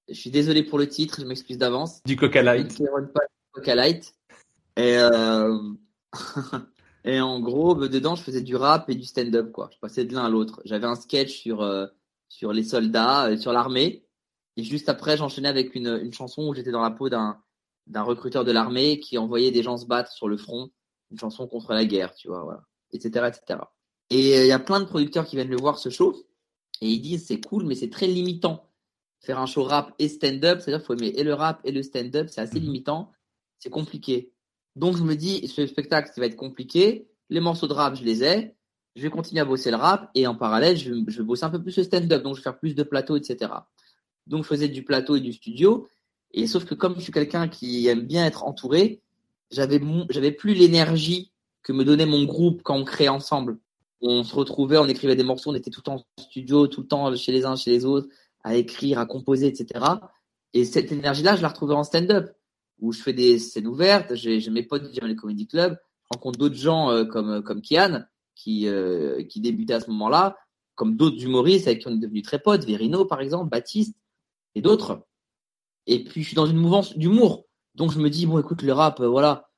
Je 0.09 0.15
suis 0.15 0.29
désolé 0.29 0.63
pour 0.63 0.77
le 0.77 0.89
titre, 0.89 1.21
je 1.21 1.25
m'excuse 1.25 1.57
d'avance. 1.57 2.01
Du 2.05 2.17
Coca 2.17 2.43
Light. 2.43 2.81
Coca 3.53 3.75
Light. 3.75 4.13
Et 4.75 4.97
euh... 4.97 5.57
Et 7.05 7.19
en 7.19 7.39
gros, 7.39 7.75
bah, 7.75 7.87
dedans, 7.87 8.15
je 8.15 8.23
faisais 8.23 8.41
du 8.41 8.55
rap 8.55 8.89
et 8.89 8.95
du 8.95 9.03
stand-up, 9.03 9.51
quoi. 9.51 9.69
Je 9.73 9.79
passais 9.79 10.05
de 10.05 10.13
l'un 10.13 10.25
à 10.25 10.29
l'autre. 10.29 10.61
J'avais 10.65 10.87
un 10.87 10.95
sketch 10.95 11.31
sur 11.31 11.61
euh, 11.61 11.87
sur 12.29 12.53
les 12.53 12.63
soldats, 12.63 13.27
euh, 13.27 13.37
sur 13.37 13.53
l'armée, 13.53 14.05
et 14.57 14.63
juste 14.63 14.89
après, 14.89 15.17
j'enchaînais 15.17 15.49
avec 15.49 15.75
une, 15.75 15.99
une 16.01 16.13
chanson 16.13 16.47
où 16.47 16.53
j'étais 16.53 16.71
dans 16.71 16.81
la 16.81 16.91
peau 16.91 17.09
d'un 17.09 17.41
d'un 17.87 18.01
recruteur 18.01 18.45
de 18.45 18.51
l'armée 18.51 18.99
qui 18.99 19.17
envoyait 19.17 19.51
des 19.51 19.61
gens 19.61 19.77
se 19.77 19.85
battre 19.85 20.11
sur 20.11 20.29
le 20.29 20.37
front, 20.37 20.71
une 21.11 21.19
chanson 21.19 21.47
contre 21.47 21.73
la 21.73 21.85
guerre, 21.85 22.15
tu 22.15 22.29
vois, 22.29 22.43
voilà, 22.43 22.63
etc., 22.91 23.27
etc. 23.27 23.59
Et 24.09 24.37
euh, 24.37 24.43
il 24.43 24.47
y 24.47 24.53
a 24.53 24.59
plein 24.59 24.79
de 24.79 24.85
producteurs 24.85 25.25
qui 25.25 25.35
viennent 25.35 25.49
le 25.49 25.57
voir 25.57 25.77
ce 25.77 25.89
show 25.89 26.15
et 26.81 26.87
ils 26.87 27.01
disent 27.01 27.25
c'est 27.25 27.41
cool, 27.41 27.65
mais 27.65 27.75
c'est 27.75 27.89
très 27.89 28.07
limitant. 28.07 28.69
Faire 29.19 29.39
un 29.39 29.45
show 29.45 29.63
rap 29.63 29.93
et 29.99 30.09
stand-up, 30.09 30.59
c'est-à-dire 30.59 30.79
qu'il 30.79 30.85
faut 30.85 30.93
aimer 30.93 31.13
et 31.15 31.23
le 31.23 31.33
rap 31.33 31.61
et 31.63 31.71
le 31.71 31.83
stand-up, 31.83 32.27
c'est 32.29 32.41
assez 32.41 32.59
mhm. 32.59 32.65
limitant, 32.65 33.11
c'est 33.59 33.69
compliqué. 33.69 34.32
Donc 34.75 34.97
je 34.97 35.03
me 35.03 35.15
dis, 35.15 35.47
ce 35.47 35.65
spectacle, 35.67 36.11
ça 36.13 36.21
va 36.21 36.27
être 36.27 36.35
compliqué. 36.35 37.07
Les 37.29 37.39
morceaux 37.39 37.67
de 37.67 37.73
rap, 37.73 37.95
je 37.95 38.03
les 38.03 38.23
ai. 38.23 38.55
Je 38.95 39.01
vais 39.01 39.09
continuer 39.09 39.41
à 39.41 39.45
bosser 39.45 39.71
le 39.71 39.77
rap 39.77 40.11
et 40.13 40.27
en 40.27 40.35
parallèle, 40.35 40.77
je, 40.77 40.93
vais 40.93 41.23
bosser 41.23 41.45
un 41.45 41.49
peu 41.49 41.61
plus 41.61 41.77
le 41.77 41.83
stand-up. 41.83 42.21
Donc 42.21 42.35
je 42.35 42.39
vais 42.39 42.43
faire 42.43 42.59
plus 42.59 42.75
de 42.75 42.83
plateaux, 42.83 43.17
etc. 43.17 43.51
Donc 44.27 44.43
je 44.43 44.47
faisais 44.47 44.67
du 44.67 44.83
plateau 44.83 45.15
et 45.15 45.19
du 45.19 45.33
studio. 45.33 45.87
Et 46.31 46.47
sauf 46.47 46.65
que 46.65 46.75
comme 46.75 46.95
je 46.95 47.01
suis 47.01 47.11
quelqu'un 47.11 47.47
qui 47.47 47.87
aime 47.87 48.01
bien 48.01 48.25
être 48.25 48.43
entouré, 48.43 49.01
j'avais 49.51 49.81
j'avais 50.09 50.31
plus 50.31 50.53
l'énergie 50.53 51.31
que 51.63 51.73
me 51.73 51.85
donnait 51.85 52.05
mon 52.05 52.23
groupe 52.23 52.61
quand 52.63 52.75
on 52.75 52.83
créait 52.83 53.09
ensemble. 53.09 53.57
On 54.01 54.23
se 54.23 54.35
retrouvait, 54.35 54.77
on 54.77 54.87
écrivait 54.87 55.15
des 55.15 55.23
morceaux, 55.23 55.51
on 55.51 55.55
était 55.55 55.71
tout 55.71 55.79
le 55.79 55.83
temps 55.83 55.95
en 55.95 56.21
studio, 56.21 56.67
tout 56.67 56.81
le 56.81 56.87
temps 56.87 57.15
chez 57.15 57.31
les 57.31 57.45
uns, 57.45 57.55
chez 57.55 57.71
les 57.71 57.85
autres, 57.85 58.09
à 58.43 58.55
écrire, 58.55 58.99
à 58.99 59.05
composer, 59.05 59.47
etc. 59.47 59.85
Et 60.53 60.65
cette 60.65 60.91
énergie-là, 60.91 61.35
je 61.35 61.41
la 61.41 61.47
retrouvais 61.47 61.73
en 61.73 61.83
stand-up 61.83 62.29
où 62.83 62.91
je 62.91 63.01
fais 63.01 63.13
des 63.13 63.39
scènes 63.39 63.67
ouvertes. 63.67 64.13
J'ai 64.13 64.49
mes 64.49 64.61
potes 64.61 64.91
du 64.91 64.99
le 64.99 65.15
Comedy 65.15 65.47
Club. 65.47 65.77
Je 66.03 66.17
rencontre 66.17 66.37
d'autres 66.37 66.55
gens 66.55 66.91
euh, 66.91 67.05
comme 67.05 67.41
comme 67.41 67.61
Kian 67.61 68.03
qui 68.35 68.67
euh, 68.67 69.23
qui 69.23 69.39
débutait 69.39 69.73
à 69.73 69.79
ce 69.79 69.89
moment-là, 69.89 70.37
comme 70.75 70.97
d'autres 70.97 71.23
humoristes 71.23 71.67
avec 71.67 71.79
qui 71.79 71.87
on 71.87 71.91
est 71.91 71.99
devenus 71.99 72.23
très 72.23 72.39
potes, 72.39 72.65
Verino 72.65 73.05
par 73.05 73.21
exemple, 73.21 73.49
Baptiste 73.49 73.95
et 74.53 74.61
d'autres. 74.61 75.05
Et 75.87 76.03
puis 76.03 76.23
je 76.23 76.27
suis 76.27 76.35
dans 76.35 76.45
une 76.45 76.57
mouvance 76.57 76.97
d'humour. 76.97 77.45
Donc 77.73 77.93
je 77.93 77.99
me 77.99 78.09
dis 78.09 78.25
bon 78.25 78.37
écoute 78.37 78.61
le 78.61 78.73
rap 78.73 78.99
euh, 78.99 79.07
voilà, 79.07 79.49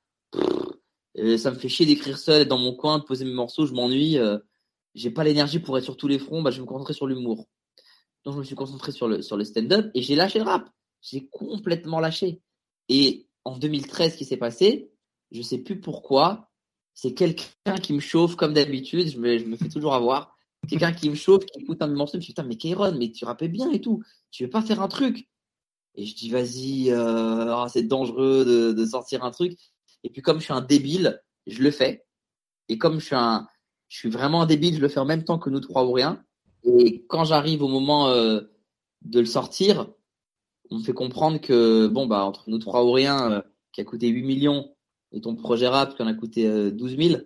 ça 1.38 1.50
me 1.50 1.56
fait 1.56 1.70
chier 1.70 1.88
d'écrire 1.88 2.20
seul 2.20 2.48
dans 2.48 2.60
mon 2.60 2.76
coin, 2.76 3.00
de 3.00 3.04
poser 3.06 3.26
mes 3.26 3.34
morceaux, 3.34 3.66
je 3.66 3.74
m'ennuie, 3.74 4.20
j'ai 4.94 5.10
pas 5.10 5.24
l'énergie 5.24 5.60
pour 5.60 5.78
être 5.78 5.84
sur 5.84 5.98
tous 5.98 6.08
les 6.08 6.20
fronts, 6.20 6.44
bah 6.44 6.52
je 6.52 6.58
vais 6.58 6.62
me 6.62 6.68
concentrer 6.68 6.94
sur 6.94 7.08
l'humour. 7.08 7.48
Donc 8.24 8.36
je 8.36 8.40
me 8.40 8.44
suis 8.44 8.56
concentré 8.56 8.92
sur 8.92 9.08
le 9.08 9.22
sur 9.22 9.38
le 9.38 9.46
stand-up 9.46 9.90
et 9.96 10.02
j'ai 10.04 10.16
lâché 10.16 10.40
le 10.40 10.46
rap. 10.46 10.70
J'ai 11.02 11.28
complètement 11.28 12.00
lâché. 12.00 12.42
Et 12.90 13.28
en 13.44 13.58
2013, 13.58 14.14
ce 14.14 14.18
qui 14.18 14.26
s'est 14.26 14.38
passé, 14.38 14.92
je 15.32 15.42
sais 15.42 15.58
plus 15.58 15.80
pourquoi, 15.80 16.50
c'est 16.94 17.14
quelqu'un 17.14 17.78
qui 17.82 17.94
me 17.94 18.00
chauffe 18.00 18.36
comme 18.36 18.54
d'habitude, 18.54 19.10
je 19.10 19.20
me, 19.20 19.58
fais 19.58 19.70
toujours 19.70 19.94
avoir. 19.94 20.36
Quelqu'un 20.68 20.94
qui 20.94 21.10
me 21.10 21.16
chauffe, 21.16 21.46
qui 21.46 21.62
écoute 21.62 21.82
un 21.82 21.88
morceau, 21.88 22.14
je 22.14 22.18
me 22.18 22.22
dis 22.22 22.28
putain, 22.28 22.44
mais 22.44 22.58
Kairon, 22.58 22.96
mais 22.98 23.12
tu 23.12 23.26
rappelles 23.26 23.52
bien 23.52 23.72
et 23.72 23.82
tout, 23.82 24.02
tu 24.32 24.44
veux 24.44 24.50
pas 24.50 24.62
faire 24.62 24.82
un 24.82 24.88
truc? 24.88 25.28
Et 25.96 26.06
je 26.06 26.16
dis 26.16 26.30
vas-y, 26.30 26.90
euh, 26.90 27.56
ah, 27.56 27.68
c'est 27.70 27.84
dangereux 27.84 28.46
de, 28.46 28.72
de 28.72 28.86
sortir 28.86 29.24
un 29.24 29.32
truc. 29.32 29.58
Et 30.04 30.10
puis 30.10 30.22
comme 30.22 30.40
je 30.40 30.46
suis 30.46 30.54
un 30.54 30.62
débile, 30.62 31.22
je 31.48 31.62
le 31.62 31.72
fais. 31.72 32.06
Et 32.70 32.78
comme 32.78 33.00
je 33.00 33.06
suis 33.06 33.16
un, 33.16 33.48
vraiment 34.06 34.42
un 34.42 34.46
débile, 34.46 34.76
je 34.76 34.82
le 34.82 34.88
fais 34.88 35.00
en 35.00 35.06
même 35.06 35.24
temps 35.24 35.40
que 35.40 35.50
nous 35.50 35.60
trois 35.60 35.86
ou 35.86 35.92
rien. 35.92 36.24
Et 36.64 37.06
quand 37.08 37.26
j'arrive 37.26 37.62
au 37.62 37.68
moment 37.68 38.10
euh, 38.10 38.42
de 39.04 39.20
le 39.20 39.26
sortir, 39.26 39.92
on 40.72 40.80
me 40.80 40.84
fait 40.84 40.94
comprendre 40.94 41.40
que, 41.40 41.88
bon, 41.88 42.08
bah, 42.08 42.24
entre 42.26 42.50
nous 42.50 42.60
trois 42.60 42.84
ou 42.84 42.92
rien, 42.92 43.32
euh, 43.32 43.42
qui 43.72 43.82
a 43.82 43.84
coûté 43.84 44.08
8 44.08 44.24
millions, 44.24 44.76
et 45.12 45.22
ton 45.22 45.36
projet 45.36 45.68
rap 45.68 45.96
qui 45.96 46.02
en 46.02 46.08
a 46.08 46.14
coûté 46.14 46.48
euh, 46.48 46.72
12 46.72 46.98
000, 46.98 47.22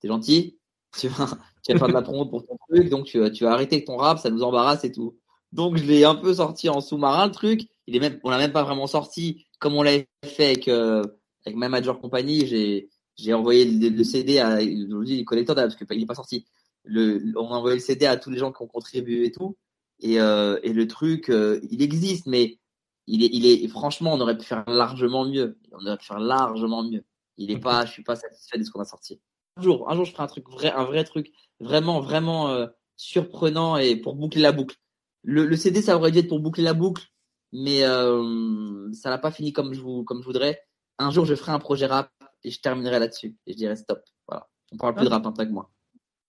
t'es 0.00 0.08
gentil, 0.08 0.58
tu 0.98 1.08
vas, 1.08 1.26
tu 1.64 1.72
vas 1.72 1.78
faire 1.78 1.88
de 1.88 1.92
la 1.92 2.02
promo 2.02 2.26
pour 2.26 2.46
ton 2.46 2.56
truc, 2.68 2.88
donc 2.88 3.06
tu, 3.06 3.20
tu 3.32 3.44
vas 3.44 3.52
arrêter 3.52 3.84
ton 3.84 3.96
rap, 3.96 4.18
ça 4.18 4.30
nous 4.30 4.42
embarrasse 4.42 4.84
et 4.84 4.92
tout. 4.92 5.18
Donc 5.54 5.76
je 5.76 5.84
l'ai 5.84 6.04
un 6.04 6.16
peu 6.16 6.34
sorti 6.34 6.68
en 6.68 6.80
sous-marin 6.80 7.26
le 7.26 7.32
truc. 7.32 7.68
Il 7.86 7.94
est 7.94 8.00
même, 8.00 8.18
on 8.24 8.30
l'a 8.30 8.38
même 8.38 8.52
pas 8.52 8.64
vraiment 8.64 8.88
sorti 8.88 9.46
comme 9.60 9.76
on 9.76 9.82
l'avait 9.82 10.08
fait 10.24 10.46
avec 10.46 10.68
euh, 10.68 11.04
avec 11.46 11.56
ma 11.56 11.68
major 11.68 12.00
compagnie. 12.00 12.44
J'ai 12.46 12.90
j'ai 13.16 13.32
envoyé 13.32 13.64
le, 13.64 14.02
CD 14.04 14.40
à 14.40 14.56
aujourd'hui 14.56 15.16
les 15.16 15.24
collecteurs 15.24 15.54
parce 15.54 15.76
que 15.76 15.84
il 15.92 16.02
est 16.02 16.06
pas 16.06 16.16
sorti. 16.16 16.44
Le, 16.82 17.22
on 17.36 17.48
a 17.52 17.56
envoyé 17.56 17.76
le 17.76 17.80
CD 17.82 18.04
à 18.04 18.16
tous 18.16 18.30
les 18.30 18.38
gens 18.38 18.52
qui 18.52 18.62
ont 18.62 18.66
contribué 18.66 19.26
et 19.26 19.32
tout. 19.32 19.56
Et, 20.04 20.20
euh, 20.20 20.60
et 20.62 20.74
le 20.74 20.86
truc, 20.86 21.30
euh, 21.30 21.58
il 21.70 21.80
existe, 21.80 22.26
mais 22.26 22.58
il 23.06 23.24
est, 23.24 23.30
il 23.32 23.46
est, 23.46 23.66
franchement, 23.68 24.12
on 24.12 24.20
aurait 24.20 24.36
pu 24.36 24.44
faire 24.44 24.62
largement 24.68 25.24
mieux. 25.24 25.58
On 25.72 25.86
aurait 25.86 25.96
pu 25.96 26.04
faire 26.04 26.20
largement 26.20 26.84
mieux. 26.84 27.04
Il 27.38 27.50
est 27.50 27.58
pas, 27.58 27.86
je 27.86 27.92
suis 27.92 28.04
pas 28.04 28.14
satisfait 28.14 28.58
de 28.58 28.64
ce 28.64 28.70
qu'on 28.70 28.82
a 28.82 28.84
sorti. 28.84 29.18
Un 29.56 29.62
jour, 29.62 29.90
un 29.90 29.94
jour, 29.96 30.04
je 30.04 30.12
ferai 30.12 30.22
un 30.22 30.26
truc 30.26 30.46
vrai, 30.50 30.70
un 30.70 30.84
vrai 30.84 31.04
truc, 31.04 31.32
vraiment, 31.58 32.00
vraiment 32.00 32.50
euh, 32.50 32.66
surprenant 32.96 33.78
et 33.78 33.96
pour 33.96 34.14
boucler 34.14 34.42
la 34.42 34.52
boucle. 34.52 34.76
Le, 35.22 35.46
le, 35.46 35.56
CD, 35.56 35.80
ça 35.80 35.96
aurait 35.96 36.10
dû 36.10 36.18
être 36.18 36.28
pour 36.28 36.40
boucler 36.40 36.64
la 36.64 36.74
boucle, 36.74 37.06
mais 37.52 37.82
euh, 37.84 38.92
ça 38.92 39.08
n'a 39.08 39.16
pas 39.16 39.30
fini 39.30 39.54
comme 39.54 39.72
je, 39.72 39.80
vous, 39.80 40.04
comme 40.04 40.20
je 40.20 40.26
voudrais. 40.26 40.60
Un 40.98 41.10
jour, 41.10 41.24
je 41.24 41.34
ferai 41.34 41.52
un 41.52 41.58
projet 41.58 41.86
rap 41.86 42.10
et 42.42 42.50
je 42.50 42.60
terminerai 42.60 42.98
là-dessus. 42.98 43.38
Et 43.46 43.52
je 43.52 43.56
dirai 43.56 43.76
stop. 43.76 44.02
Voilà. 44.28 44.50
On 44.70 44.76
parle 44.76 44.96
plus 44.96 45.06
de 45.06 45.10
rap 45.10 45.24
en 45.24 45.32
tant 45.32 45.46
que 45.46 45.50
moi. 45.50 45.70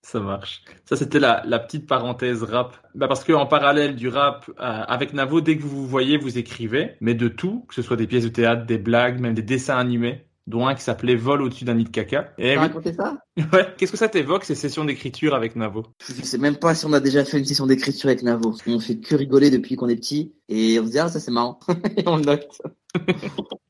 Ça 0.06 0.20
marche. 0.20 0.62
Ça, 0.84 0.94
c'était 0.94 1.18
la, 1.18 1.42
la, 1.46 1.58
petite 1.58 1.84
parenthèse 1.84 2.44
rap. 2.44 2.76
Bah 2.94 3.08
parce 3.08 3.24
que 3.24 3.32
en 3.32 3.44
parallèle 3.44 3.96
du 3.96 4.06
rap, 4.06 4.48
euh, 4.48 4.52
avec 4.60 5.12
Navo, 5.12 5.40
dès 5.40 5.56
que 5.56 5.62
vous 5.62 5.68
vous 5.68 5.86
voyez, 5.88 6.16
vous 6.16 6.38
écrivez, 6.38 6.92
mais 7.00 7.14
de 7.14 7.26
tout, 7.26 7.64
que 7.68 7.74
ce 7.74 7.82
soit 7.82 7.96
des 7.96 8.06
pièces 8.06 8.22
de 8.22 8.28
théâtre, 8.28 8.66
des 8.66 8.78
blagues, 8.78 9.18
même 9.18 9.34
des 9.34 9.42
dessins 9.42 9.76
animés, 9.76 10.24
dont 10.46 10.68
un 10.68 10.76
qui 10.76 10.82
s'appelait 10.84 11.16
Vol 11.16 11.42
au-dessus 11.42 11.64
d'un 11.64 11.74
nid 11.74 11.82
de 11.82 11.88
caca. 11.88 12.32
Et 12.38 12.50
oui. 12.50 12.56
raconté 12.56 12.92
ça? 12.92 13.18
Ouais. 13.52 13.66
Qu'est-ce 13.76 13.90
que 13.90 13.98
ça 13.98 14.08
t'évoque, 14.08 14.44
ces 14.44 14.54
sessions 14.54 14.84
d'écriture 14.84 15.34
avec 15.34 15.56
Navo? 15.56 15.84
Je 16.08 16.22
sais 16.22 16.38
même 16.38 16.56
pas 16.56 16.76
si 16.76 16.86
on 16.86 16.92
a 16.92 17.00
déjà 17.00 17.24
fait 17.24 17.40
une 17.40 17.44
session 17.44 17.66
d'écriture 17.66 18.08
avec 18.08 18.22
Navo. 18.22 18.54
On 18.68 18.78
fait 18.78 18.98
que 18.98 19.16
rigoler 19.16 19.50
depuis 19.50 19.74
qu'on 19.74 19.88
est 19.88 19.96
petit, 19.96 20.32
et 20.48 20.78
on 20.78 20.86
se 20.86 20.92
dit, 20.92 21.00
ah, 21.00 21.08
ça 21.08 21.18
c'est 21.18 21.32
marrant. 21.32 21.58
et 21.96 22.04
on 22.06 22.18
le 22.18 22.24
note. 22.26 22.62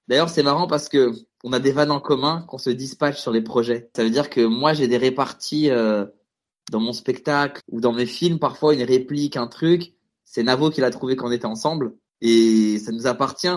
D'ailleurs, 0.09 0.28
c'est 0.28 0.43
marrant 0.43 0.66
parce 0.66 0.91
que 0.91 1.12
on 1.45 1.53
a 1.53 1.61
des 1.61 1.72
vannes 1.72 1.91
en 1.91 2.01
commun 2.01 2.45
qu'on 2.47 2.59
se 2.59 2.70
dispatche 2.70 3.20
sur 3.20 3.32
les 3.32 3.41
projets. 3.41 3.89
Ça 3.97 4.05
veut 4.05 4.11
dire 4.11 4.28
que 4.28 4.45
moi, 4.45 4.74
j'ai 4.74 4.87
des 4.87 4.99
réparties 4.99 5.70
euh, 5.70 6.05
dans 6.71 6.81
mon 6.81 6.93
spectacle 6.93 7.62
ou 7.71 7.81
dans 7.81 7.93
mes 7.93 8.07
films, 8.07 8.39
parfois 8.39 8.75
une 8.75 8.83
réplique, 8.83 9.37
un 9.37 9.47
truc, 9.47 9.95
c'est 10.25 10.43
Navo 10.43 10.71
qui 10.71 10.81
l'a 10.81 10.91
trouvé 10.91 11.17
quand 11.17 11.29
on 11.29 11.33
était 11.33 11.47
ensemble 11.47 11.95
et 12.21 12.79
ça 12.79 12.93
nous 12.93 13.07
appartient. 13.07 13.57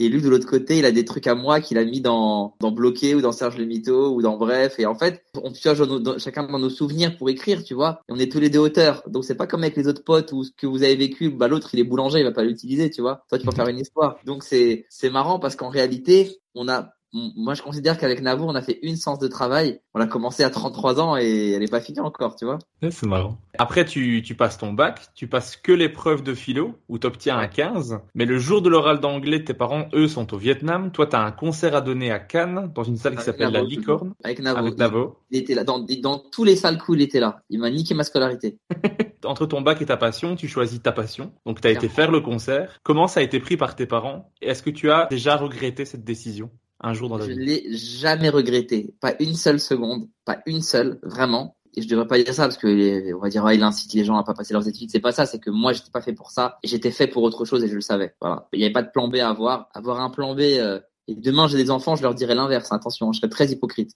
Et 0.00 0.08
lui 0.08 0.22
de 0.22 0.28
l'autre 0.28 0.46
côté, 0.46 0.78
il 0.78 0.84
a 0.84 0.92
des 0.92 1.04
trucs 1.04 1.26
à 1.26 1.34
moi 1.34 1.60
qu'il 1.60 1.76
a 1.76 1.84
mis 1.84 2.00
dans 2.00 2.54
dans 2.60 2.70
Bloqué 2.70 3.16
ou 3.16 3.20
dans 3.20 3.32
Serge 3.32 3.56
le 3.58 3.64
Mito 3.64 4.14
ou 4.14 4.22
dans 4.22 4.36
Bref. 4.36 4.78
Et 4.78 4.86
en 4.86 4.94
fait, 4.94 5.24
on 5.42 5.50
pioche 5.50 5.80
chacun 6.18 6.44
dans 6.44 6.60
nos 6.60 6.70
souvenirs 6.70 7.16
pour 7.16 7.28
écrire, 7.30 7.64
tu 7.64 7.74
vois. 7.74 8.02
Et 8.08 8.12
on 8.12 8.18
est 8.18 8.30
tous 8.30 8.38
les 8.38 8.48
deux 8.48 8.60
auteurs. 8.60 9.02
Donc 9.08 9.24
c'est 9.24 9.34
pas 9.34 9.48
comme 9.48 9.64
avec 9.64 9.76
les 9.76 9.88
autres 9.88 10.04
potes 10.04 10.30
où 10.32 10.44
ce 10.44 10.52
que 10.56 10.68
vous 10.68 10.84
avez 10.84 10.94
vécu, 10.94 11.30
bah 11.30 11.48
l'autre 11.48 11.70
il 11.72 11.80
est 11.80 11.84
boulanger, 11.84 12.20
il 12.20 12.24
va 12.24 12.30
pas 12.30 12.44
l'utiliser, 12.44 12.90
tu 12.90 13.00
vois. 13.00 13.24
Toi 13.28 13.38
tu 13.40 13.46
vas 13.46 13.52
faire 13.52 13.66
une 13.66 13.80
histoire. 13.80 14.18
Donc 14.24 14.44
c'est 14.44 14.86
c'est 14.88 15.10
marrant 15.10 15.40
parce 15.40 15.56
qu'en 15.56 15.68
réalité, 15.68 16.38
on 16.54 16.68
a 16.68 16.92
moi, 17.12 17.54
je 17.54 17.62
considère 17.62 17.96
qu'avec 17.96 18.20
Navo, 18.20 18.44
on 18.46 18.54
a 18.54 18.60
fait 18.60 18.78
une 18.82 18.96
séance 18.96 19.18
de 19.18 19.28
travail. 19.28 19.80
On 19.94 20.00
a 20.00 20.06
commencé 20.06 20.44
à 20.44 20.50
33 20.50 21.00
ans 21.00 21.16
et 21.16 21.52
elle 21.52 21.62
est 21.62 21.70
pas 21.70 21.80
finie 21.80 22.00
encore, 22.00 22.36
tu 22.36 22.44
vois. 22.44 22.58
c'est 22.82 23.06
marrant. 23.06 23.38
Après, 23.58 23.84
tu, 23.84 24.22
tu 24.22 24.34
passes 24.34 24.58
ton 24.58 24.72
bac, 24.72 25.08
tu 25.14 25.26
passes 25.26 25.56
que 25.56 25.72
l'épreuve 25.72 26.22
de 26.22 26.34
philo 26.34 26.74
où 26.88 26.98
tu 26.98 27.06
obtiens 27.06 27.38
un 27.38 27.48
15. 27.48 28.00
Mais 28.14 28.26
le 28.26 28.38
jour 28.38 28.60
de 28.60 28.68
l'oral 28.68 29.00
d'anglais, 29.00 29.42
tes 29.42 29.54
parents, 29.54 29.88
eux, 29.94 30.06
sont 30.06 30.34
au 30.34 30.36
Vietnam. 30.36 30.92
Toi, 30.92 31.06
tu 31.06 31.16
as 31.16 31.22
un 31.22 31.32
concert 31.32 31.74
à 31.74 31.80
donner 31.80 32.10
à 32.10 32.18
Cannes 32.18 32.70
dans 32.74 32.84
une 32.84 32.96
salle 32.96 33.16
qui 33.16 33.24
s'appelle 33.24 33.52
La 33.52 33.62
Licorne. 33.62 34.12
Avec 34.22 34.40
Navo. 34.40 34.58
Avec 34.58 34.78
Navo. 34.78 35.16
Il, 35.30 35.38
était 35.38 35.54
là. 35.54 35.64
Dans, 35.64 35.84
dans 36.02 36.18
tous 36.18 36.44
les 36.44 36.56
salles 36.56 36.78
cool, 36.78 37.00
il 37.00 37.04
était 37.04 37.20
là. 37.20 37.40
Il 37.48 37.58
m'a 37.58 37.70
niqué 37.70 37.94
ma 37.94 38.04
scolarité. 38.04 38.58
Entre 39.24 39.46
ton 39.46 39.62
bac 39.62 39.80
et 39.82 39.86
ta 39.86 39.96
passion, 39.96 40.36
tu 40.36 40.46
choisis 40.46 40.80
ta 40.80 40.92
passion. 40.92 41.32
Donc, 41.46 41.60
tu 41.60 41.66
as 41.66 41.70
été 41.70 41.88
faire 41.88 42.10
le 42.10 42.20
concert. 42.20 42.78
Comment 42.82 43.08
ça 43.08 43.20
a 43.20 43.22
été 43.22 43.40
pris 43.40 43.56
par 43.56 43.74
tes 43.74 43.86
parents? 43.86 44.30
Est-ce 44.42 44.62
que 44.62 44.70
tu 44.70 44.90
as 44.90 45.06
déjà 45.10 45.36
regretté 45.36 45.84
cette 45.84 46.04
décision? 46.04 46.50
Un 46.80 46.94
jour 46.94 47.08
dans 47.08 47.18
la 47.18 47.24
je 47.24 47.30
vie 47.30 47.36
Je 47.36 47.40
l'ai 47.40 47.76
jamais 47.76 48.28
regretté, 48.28 48.94
pas 49.00 49.14
une 49.20 49.34
seule 49.34 49.60
seconde, 49.60 50.08
pas 50.24 50.38
une 50.46 50.62
seule, 50.62 50.98
vraiment. 51.02 51.56
Et 51.74 51.82
je 51.82 51.88
devrais 51.88 52.06
pas 52.06 52.16
dire 52.16 52.32
ça 52.32 52.44
parce 52.44 52.56
que 52.56 53.14
on 53.14 53.20
va 53.20 53.28
dire 53.28 53.48
il 53.52 53.62
incite 53.62 53.92
les 53.92 54.04
gens 54.04 54.16
à 54.16 54.24
pas 54.24 54.34
passer 54.34 54.52
leurs 54.52 54.66
études. 54.66 54.90
C'est 54.90 55.00
pas 55.00 55.12
ça, 55.12 55.26
c'est 55.26 55.38
que 55.38 55.50
moi 55.50 55.72
j'étais 55.72 55.90
pas 55.90 56.00
fait 56.00 56.12
pour 56.12 56.30
ça. 56.30 56.58
J'étais 56.64 56.90
fait 56.90 57.06
pour 57.06 57.22
autre 57.22 57.44
chose 57.44 57.62
et 57.62 57.68
je 57.68 57.74
le 57.74 57.80
savais. 57.80 58.14
Voilà, 58.20 58.48
il 58.52 58.58
n'y 58.58 58.64
avait 58.64 58.72
pas 58.72 58.82
de 58.82 58.90
plan 58.90 59.08
B 59.08 59.16
à 59.16 59.28
avoir. 59.28 59.68
Avoir 59.74 60.00
un 60.00 60.10
plan 60.10 60.34
B. 60.34 60.40
Euh, 60.40 60.80
et 61.06 61.14
demain 61.14 61.46
j'ai 61.46 61.56
des 61.56 61.70
enfants, 61.70 61.94
je 61.94 62.02
leur 62.02 62.14
dirais 62.14 62.34
l'inverse. 62.34 62.72
Attention, 62.72 63.12
je 63.12 63.20
serais 63.20 63.30
très 63.30 63.48
hypocrite. 63.48 63.92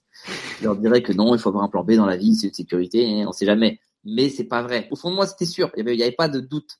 Je 0.59 0.63
leur 0.65 0.75
dirais 0.77 1.01
que 1.01 1.13
non, 1.13 1.35
il 1.35 1.39
faut 1.39 1.49
avoir 1.49 1.63
un 1.63 1.69
plan 1.69 1.83
B 1.83 1.93
dans 1.93 2.05
la 2.05 2.15
vie, 2.15 2.35
c'est 2.35 2.47
une 2.47 2.53
sécurité. 2.53 3.05
Hein, 3.05 3.25
on 3.27 3.31
sait 3.31 3.45
jamais. 3.45 3.79
Mais 4.05 4.29
c'est 4.29 4.45
pas 4.45 4.61
vrai. 4.61 4.87
Au 4.91 4.95
fond 4.95 5.09
de 5.09 5.15
moi, 5.15 5.27
c'était 5.27 5.45
sûr. 5.45 5.71
Il 5.75 5.79
y 5.79 5.81
avait, 5.81 5.95
il 5.95 5.99
y 5.99 6.03
avait 6.03 6.11
pas 6.11 6.27
de 6.27 6.39
doute 6.39 6.77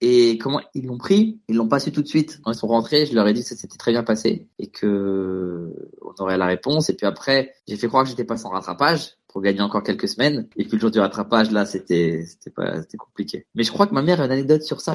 Et 0.00 0.38
comment 0.38 0.60
ils 0.74 0.86
l'ont 0.86 0.98
pris? 0.98 1.40
Ils 1.48 1.56
l'ont 1.56 1.68
pas 1.68 1.78
su 1.78 1.92
tout 1.92 2.02
de 2.02 2.08
suite. 2.08 2.40
Quand 2.42 2.52
ils 2.52 2.58
sont 2.58 2.66
rentrés, 2.66 3.06
je 3.06 3.14
leur 3.14 3.26
ai 3.26 3.32
dit 3.32 3.42
que 3.42 3.48
ça 3.48 3.56
s'était 3.56 3.76
très 3.76 3.92
bien 3.92 4.02
passé 4.02 4.48
et 4.58 4.68
que 4.68 5.72
on 6.02 6.22
aurait 6.22 6.38
la 6.38 6.46
réponse. 6.46 6.90
Et 6.90 6.94
puis 6.94 7.06
après, 7.06 7.54
j'ai 7.66 7.76
fait 7.76 7.88
croire 7.88 8.04
que 8.04 8.10
j'étais 8.10 8.24
pas 8.24 8.36
sans 8.36 8.50
rattrapage 8.50 9.16
pour 9.28 9.42
gagner 9.42 9.62
encore 9.62 9.82
quelques 9.82 10.08
semaines. 10.08 10.48
Et 10.56 10.64
puis 10.64 10.74
le 10.74 10.78
jour 10.78 10.90
du 10.90 11.00
rattrapage, 11.00 11.50
là, 11.50 11.66
c'était 11.66 12.24
c'était 12.24 12.96
compliqué. 12.96 13.46
Mais 13.54 13.64
je 13.64 13.72
crois 13.72 13.86
que 13.86 13.94
ma 13.94 14.02
mère 14.02 14.20
a 14.20 14.26
une 14.26 14.32
anecdote 14.32 14.62
sur 14.62 14.80
ça. 14.80 14.94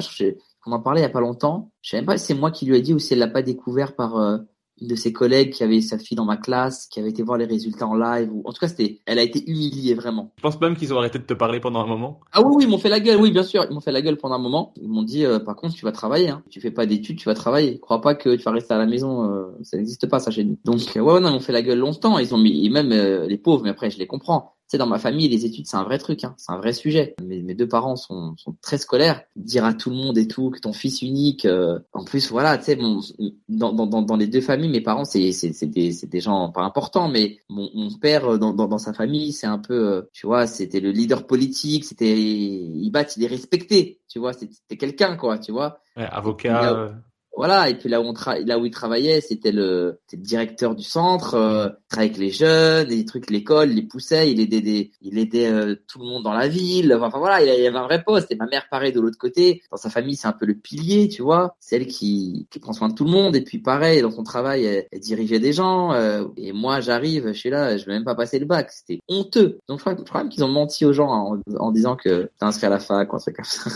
On 0.66 0.72
en 0.72 0.80
parlait 0.80 1.00
il 1.00 1.04
y 1.04 1.06
a 1.06 1.10
pas 1.10 1.20
longtemps. 1.20 1.72
Je 1.82 1.90
sais 1.90 1.96
même 1.96 2.06
pas 2.06 2.18
si 2.18 2.26
c'est 2.26 2.34
moi 2.34 2.50
qui 2.50 2.66
lui 2.66 2.76
ai 2.76 2.82
dit 2.82 2.94
ou 2.94 2.98
si 2.98 3.12
elle 3.12 3.18
l'a 3.18 3.28
pas 3.28 3.42
découvert 3.42 3.94
par 3.94 4.16
euh, 4.16 4.38
une 4.80 4.88
de 4.88 4.94
ses 4.94 5.12
collègues 5.12 5.52
qui 5.52 5.62
avait 5.62 5.80
sa 5.80 5.98
fille 5.98 6.16
dans 6.16 6.24
ma 6.24 6.36
classe, 6.36 6.86
qui 6.86 7.00
avait 7.00 7.10
été 7.10 7.22
voir 7.22 7.38
les 7.38 7.44
résultats 7.44 7.86
en 7.86 7.94
live. 7.94 8.30
Ou... 8.32 8.42
En 8.44 8.52
tout 8.52 8.60
cas, 8.60 8.68
c'était, 8.68 9.00
elle 9.06 9.18
a 9.18 9.22
été 9.22 9.48
humiliée 9.50 9.94
vraiment. 9.94 10.32
Je 10.36 10.42
pense 10.42 10.60
même 10.60 10.76
qu'ils 10.76 10.92
ont 10.94 10.98
arrêté 10.98 11.18
de 11.18 11.24
te 11.24 11.34
parler 11.34 11.60
pendant 11.60 11.80
un 11.80 11.86
moment. 11.86 12.20
Ah 12.32 12.42
oui, 12.42 12.54
oui, 12.56 12.64
ils 12.64 12.70
m'ont 12.70 12.78
fait 12.78 12.88
la 12.88 13.00
gueule. 13.00 13.20
Oui, 13.20 13.30
bien 13.30 13.42
sûr, 13.42 13.64
ils 13.68 13.74
m'ont 13.74 13.80
fait 13.80 13.92
la 13.92 14.02
gueule 14.02 14.16
pendant 14.16 14.36
un 14.36 14.38
moment. 14.40 14.72
Ils 14.80 14.88
m'ont 14.88 15.02
dit, 15.02 15.24
euh, 15.24 15.38
par 15.38 15.56
contre, 15.56 15.74
tu 15.74 15.84
vas 15.84 15.92
travailler. 15.92 16.30
Hein. 16.30 16.42
Tu 16.50 16.60
fais 16.60 16.70
pas 16.70 16.86
d'études, 16.86 17.18
tu 17.18 17.26
vas 17.26 17.34
travailler. 17.34 17.78
Crois 17.78 18.00
pas 18.00 18.14
que 18.14 18.36
tu 18.36 18.42
vas 18.42 18.52
rester 18.52 18.74
à 18.74 18.78
la 18.78 18.86
maison. 18.86 19.30
Euh, 19.30 19.46
ça 19.62 19.76
n'existe 19.76 20.08
pas 20.08 20.18
ça 20.18 20.30
chez 20.30 20.44
nous. 20.44 20.58
Donc 20.64 20.80
ouais, 20.94 21.00
ouais, 21.00 21.20
non, 21.20 21.28
ils 21.28 21.34
m'ont 21.34 21.40
fait 21.40 21.52
la 21.52 21.62
gueule 21.62 21.78
longtemps. 21.78 22.18
Ils 22.18 22.34
ont 22.34 22.38
mis, 22.38 22.66
et 22.66 22.70
même 22.70 22.92
euh, 22.92 23.26
les 23.26 23.38
pauvres, 23.38 23.62
mais 23.62 23.70
après, 23.70 23.90
je 23.90 23.98
les 23.98 24.06
comprends 24.06 24.54
sais, 24.70 24.78
dans 24.78 24.86
ma 24.86 24.98
famille, 24.98 25.28
les 25.28 25.44
études, 25.44 25.66
c'est 25.66 25.76
un 25.76 25.82
vrai 25.82 25.98
truc, 25.98 26.24
hein, 26.24 26.34
c'est 26.36 26.52
un 26.52 26.58
vrai 26.58 26.72
sujet. 26.72 27.14
Mes, 27.22 27.42
mes 27.42 27.54
deux 27.54 27.68
parents 27.68 27.96
sont, 27.96 28.34
sont, 28.36 28.54
très 28.62 28.78
scolaires. 28.78 29.22
Dire 29.36 29.64
à 29.64 29.74
tout 29.74 29.90
le 29.90 29.96
monde 29.96 30.16
et 30.16 30.28
tout 30.28 30.50
que 30.50 30.60
ton 30.60 30.72
fils 30.72 31.02
unique, 31.02 31.44
euh, 31.44 31.78
en 31.92 32.04
plus, 32.04 32.30
voilà, 32.30 32.56
tu 32.58 32.64
sais, 32.64 32.76
bon, 32.76 33.00
dans, 33.48 33.72
dans, 33.72 34.02
dans 34.02 34.16
les 34.16 34.26
deux 34.26 34.40
familles, 34.40 34.70
mes 34.70 34.80
parents, 34.80 35.04
c'est 35.04 35.30
des, 35.62 35.92
des 36.02 36.20
gens 36.20 36.50
pas 36.50 36.62
importants, 36.62 37.08
mais 37.08 37.38
mon, 37.48 37.68
mon 37.74 37.90
père, 37.90 38.32
euh, 38.32 38.38
dans, 38.38 38.52
dans, 38.52 38.68
dans 38.68 38.78
sa 38.78 38.92
famille, 38.92 39.32
c'est 39.32 39.46
un 39.46 39.58
peu, 39.58 39.88
euh, 39.88 40.02
tu 40.12 40.26
vois, 40.26 40.46
c'était 40.46 40.80
le 40.80 40.90
leader 40.90 41.26
politique, 41.26 41.84
c'était, 41.84 42.16
il 42.20 42.90
bat, 42.90 43.04
il 43.16 43.24
est 43.24 43.28
respecté, 43.28 44.00
tu 44.08 44.18
vois, 44.18 44.32
c'était 44.32 44.76
quelqu'un, 44.76 45.16
quoi, 45.16 45.38
tu 45.38 45.52
vois. 45.52 45.80
Ouais, 45.96 46.06
avocat. 46.10 46.92
Voilà, 47.36 47.70
et 47.70 47.74
puis 47.74 47.88
là 47.88 48.00
où, 48.00 48.04
on 48.04 48.14
là 48.44 48.58
où 48.58 48.66
il 48.66 48.70
travaillait, 48.70 49.20
c'était 49.20 49.52
le, 49.52 50.00
le, 50.12 50.18
directeur 50.18 50.74
du 50.74 50.82
centre, 50.82 51.34
euh, 51.34 51.68
il 51.68 51.88
travaillait 51.88 52.10
avec 52.10 52.18
les 52.18 52.30
jeunes, 52.30 52.88
des 52.88 53.04
trucs, 53.04 53.30
l'école, 53.30 53.70
les 53.70 53.82
poussait, 53.82 54.30
il 54.30 54.40
aidait, 54.40 54.60
des, 54.60 54.90
il 55.00 55.16
aidait 55.16 55.48
euh, 55.48 55.76
tout 55.86 56.00
le 56.00 56.06
monde 56.06 56.24
dans 56.24 56.32
la 56.32 56.48
ville. 56.48 56.92
Enfin 57.00 57.18
voilà, 57.18 57.40
il 57.42 57.46
y 57.46 57.66
avait 57.66 57.76
un 57.76 57.84
vrai 57.84 58.02
poste. 58.02 58.30
Et 58.32 58.36
ma 58.36 58.46
mère, 58.46 58.66
pareil, 58.70 58.92
de 58.92 59.00
l'autre 59.00 59.18
côté, 59.18 59.62
dans 59.70 59.76
sa 59.76 59.90
famille, 59.90 60.16
c'est 60.16 60.26
un 60.26 60.32
peu 60.32 60.44
le 60.44 60.54
pilier, 60.54 61.08
tu 61.08 61.22
vois. 61.22 61.54
C'est 61.60 61.76
elle 61.76 61.86
qui, 61.86 62.48
qui 62.50 62.58
prend 62.58 62.72
soin 62.72 62.88
de 62.88 62.94
tout 62.94 63.04
le 63.04 63.10
monde. 63.10 63.36
Et 63.36 63.42
puis 63.42 63.58
pareil, 63.58 64.02
dans 64.02 64.10
son 64.10 64.24
travail, 64.24 64.64
elle, 64.64 65.00
dirigeait 65.00 65.38
des 65.38 65.52
gens. 65.52 65.92
Euh, 65.92 66.24
et 66.36 66.52
moi, 66.52 66.80
j'arrive, 66.80 67.28
je 67.28 67.38
suis 67.38 67.50
là, 67.50 67.76
je 67.76 67.86
vais 67.86 67.92
même 67.92 68.04
pas 68.04 68.16
passer 68.16 68.38
le 68.40 68.46
bac. 68.46 68.70
C'était 68.72 69.00
honteux. 69.08 69.58
Donc 69.68 69.78
je 69.78 69.84
crois, 69.84 69.94
crois 69.94 70.22
même 70.22 70.30
qu'ils 70.30 70.44
ont 70.44 70.48
menti 70.48 70.84
aux 70.84 70.92
gens 70.92 71.08
en, 71.08 71.38
en 71.58 71.70
disant 71.70 71.96
que 71.96 72.30
t'es 72.38 72.44
inscrit 72.44 72.66
à 72.66 72.70
la 72.70 72.80
fac 72.80 73.12
ou 73.12 73.16
un 73.16 73.18
truc 73.20 73.36
comme 73.36 73.44
ça. 73.44 73.70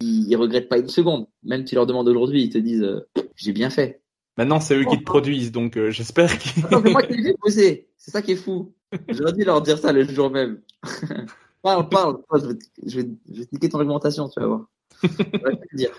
ils, 0.00 0.28
ils 0.28 0.36
regrettent 0.36 0.68
pas 0.68 0.78
une 0.78 0.88
seconde. 0.88 1.26
Même 1.44 1.64
tu 1.64 1.74
leur 1.74 1.83
demandes 1.86 2.08
aujourd'hui, 2.08 2.42
ils 2.42 2.50
te 2.50 2.58
disent 2.58 2.82
euh, 2.82 3.08
j'ai 3.36 3.52
bien 3.52 3.70
fait. 3.70 4.02
Maintenant, 4.36 4.60
c'est 4.60 4.76
eux 4.76 4.84
qui 4.84 4.98
te 4.98 5.04
produisent, 5.04 5.52
donc 5.52 5.76
euh, 5.76 5.90
j'espère 5.90 6.38
qu'ils. 6.38 6.62
c'est 6.62 6.90
moi 6.90 7.02
qui 7.02 7.16
les 7.16 7.34
poser. 7.34 7.88
C'est 7.96 8.10
ça 8.10 8.20
qui 8.20 8.32
est 8.32 8.36
fou. 8.36 8.74
J'aurais 9.08 9.32
dû 9.32 9.44
leur 9.44 9.62
dire 9.62 9.78
ça 9.78 9.92
le 9.92 10.04
jour 10.04 10.30
même. 10.30 10.60
parle, 11.62 11.88
parle. 11.88 12.18
Je 12.32 12.46
vais, 12.46 12.58
je, 12.84 13.00
vais, 13.00 13.08
je 13.32 13.40
vais 13.40 13.48
niquer 13.52 13.68
ton 13.68 13.78
argumentation, 13.78 14.28
tu 14.28 14.40
vas 14.40 14.46
voir. 14.46 14.66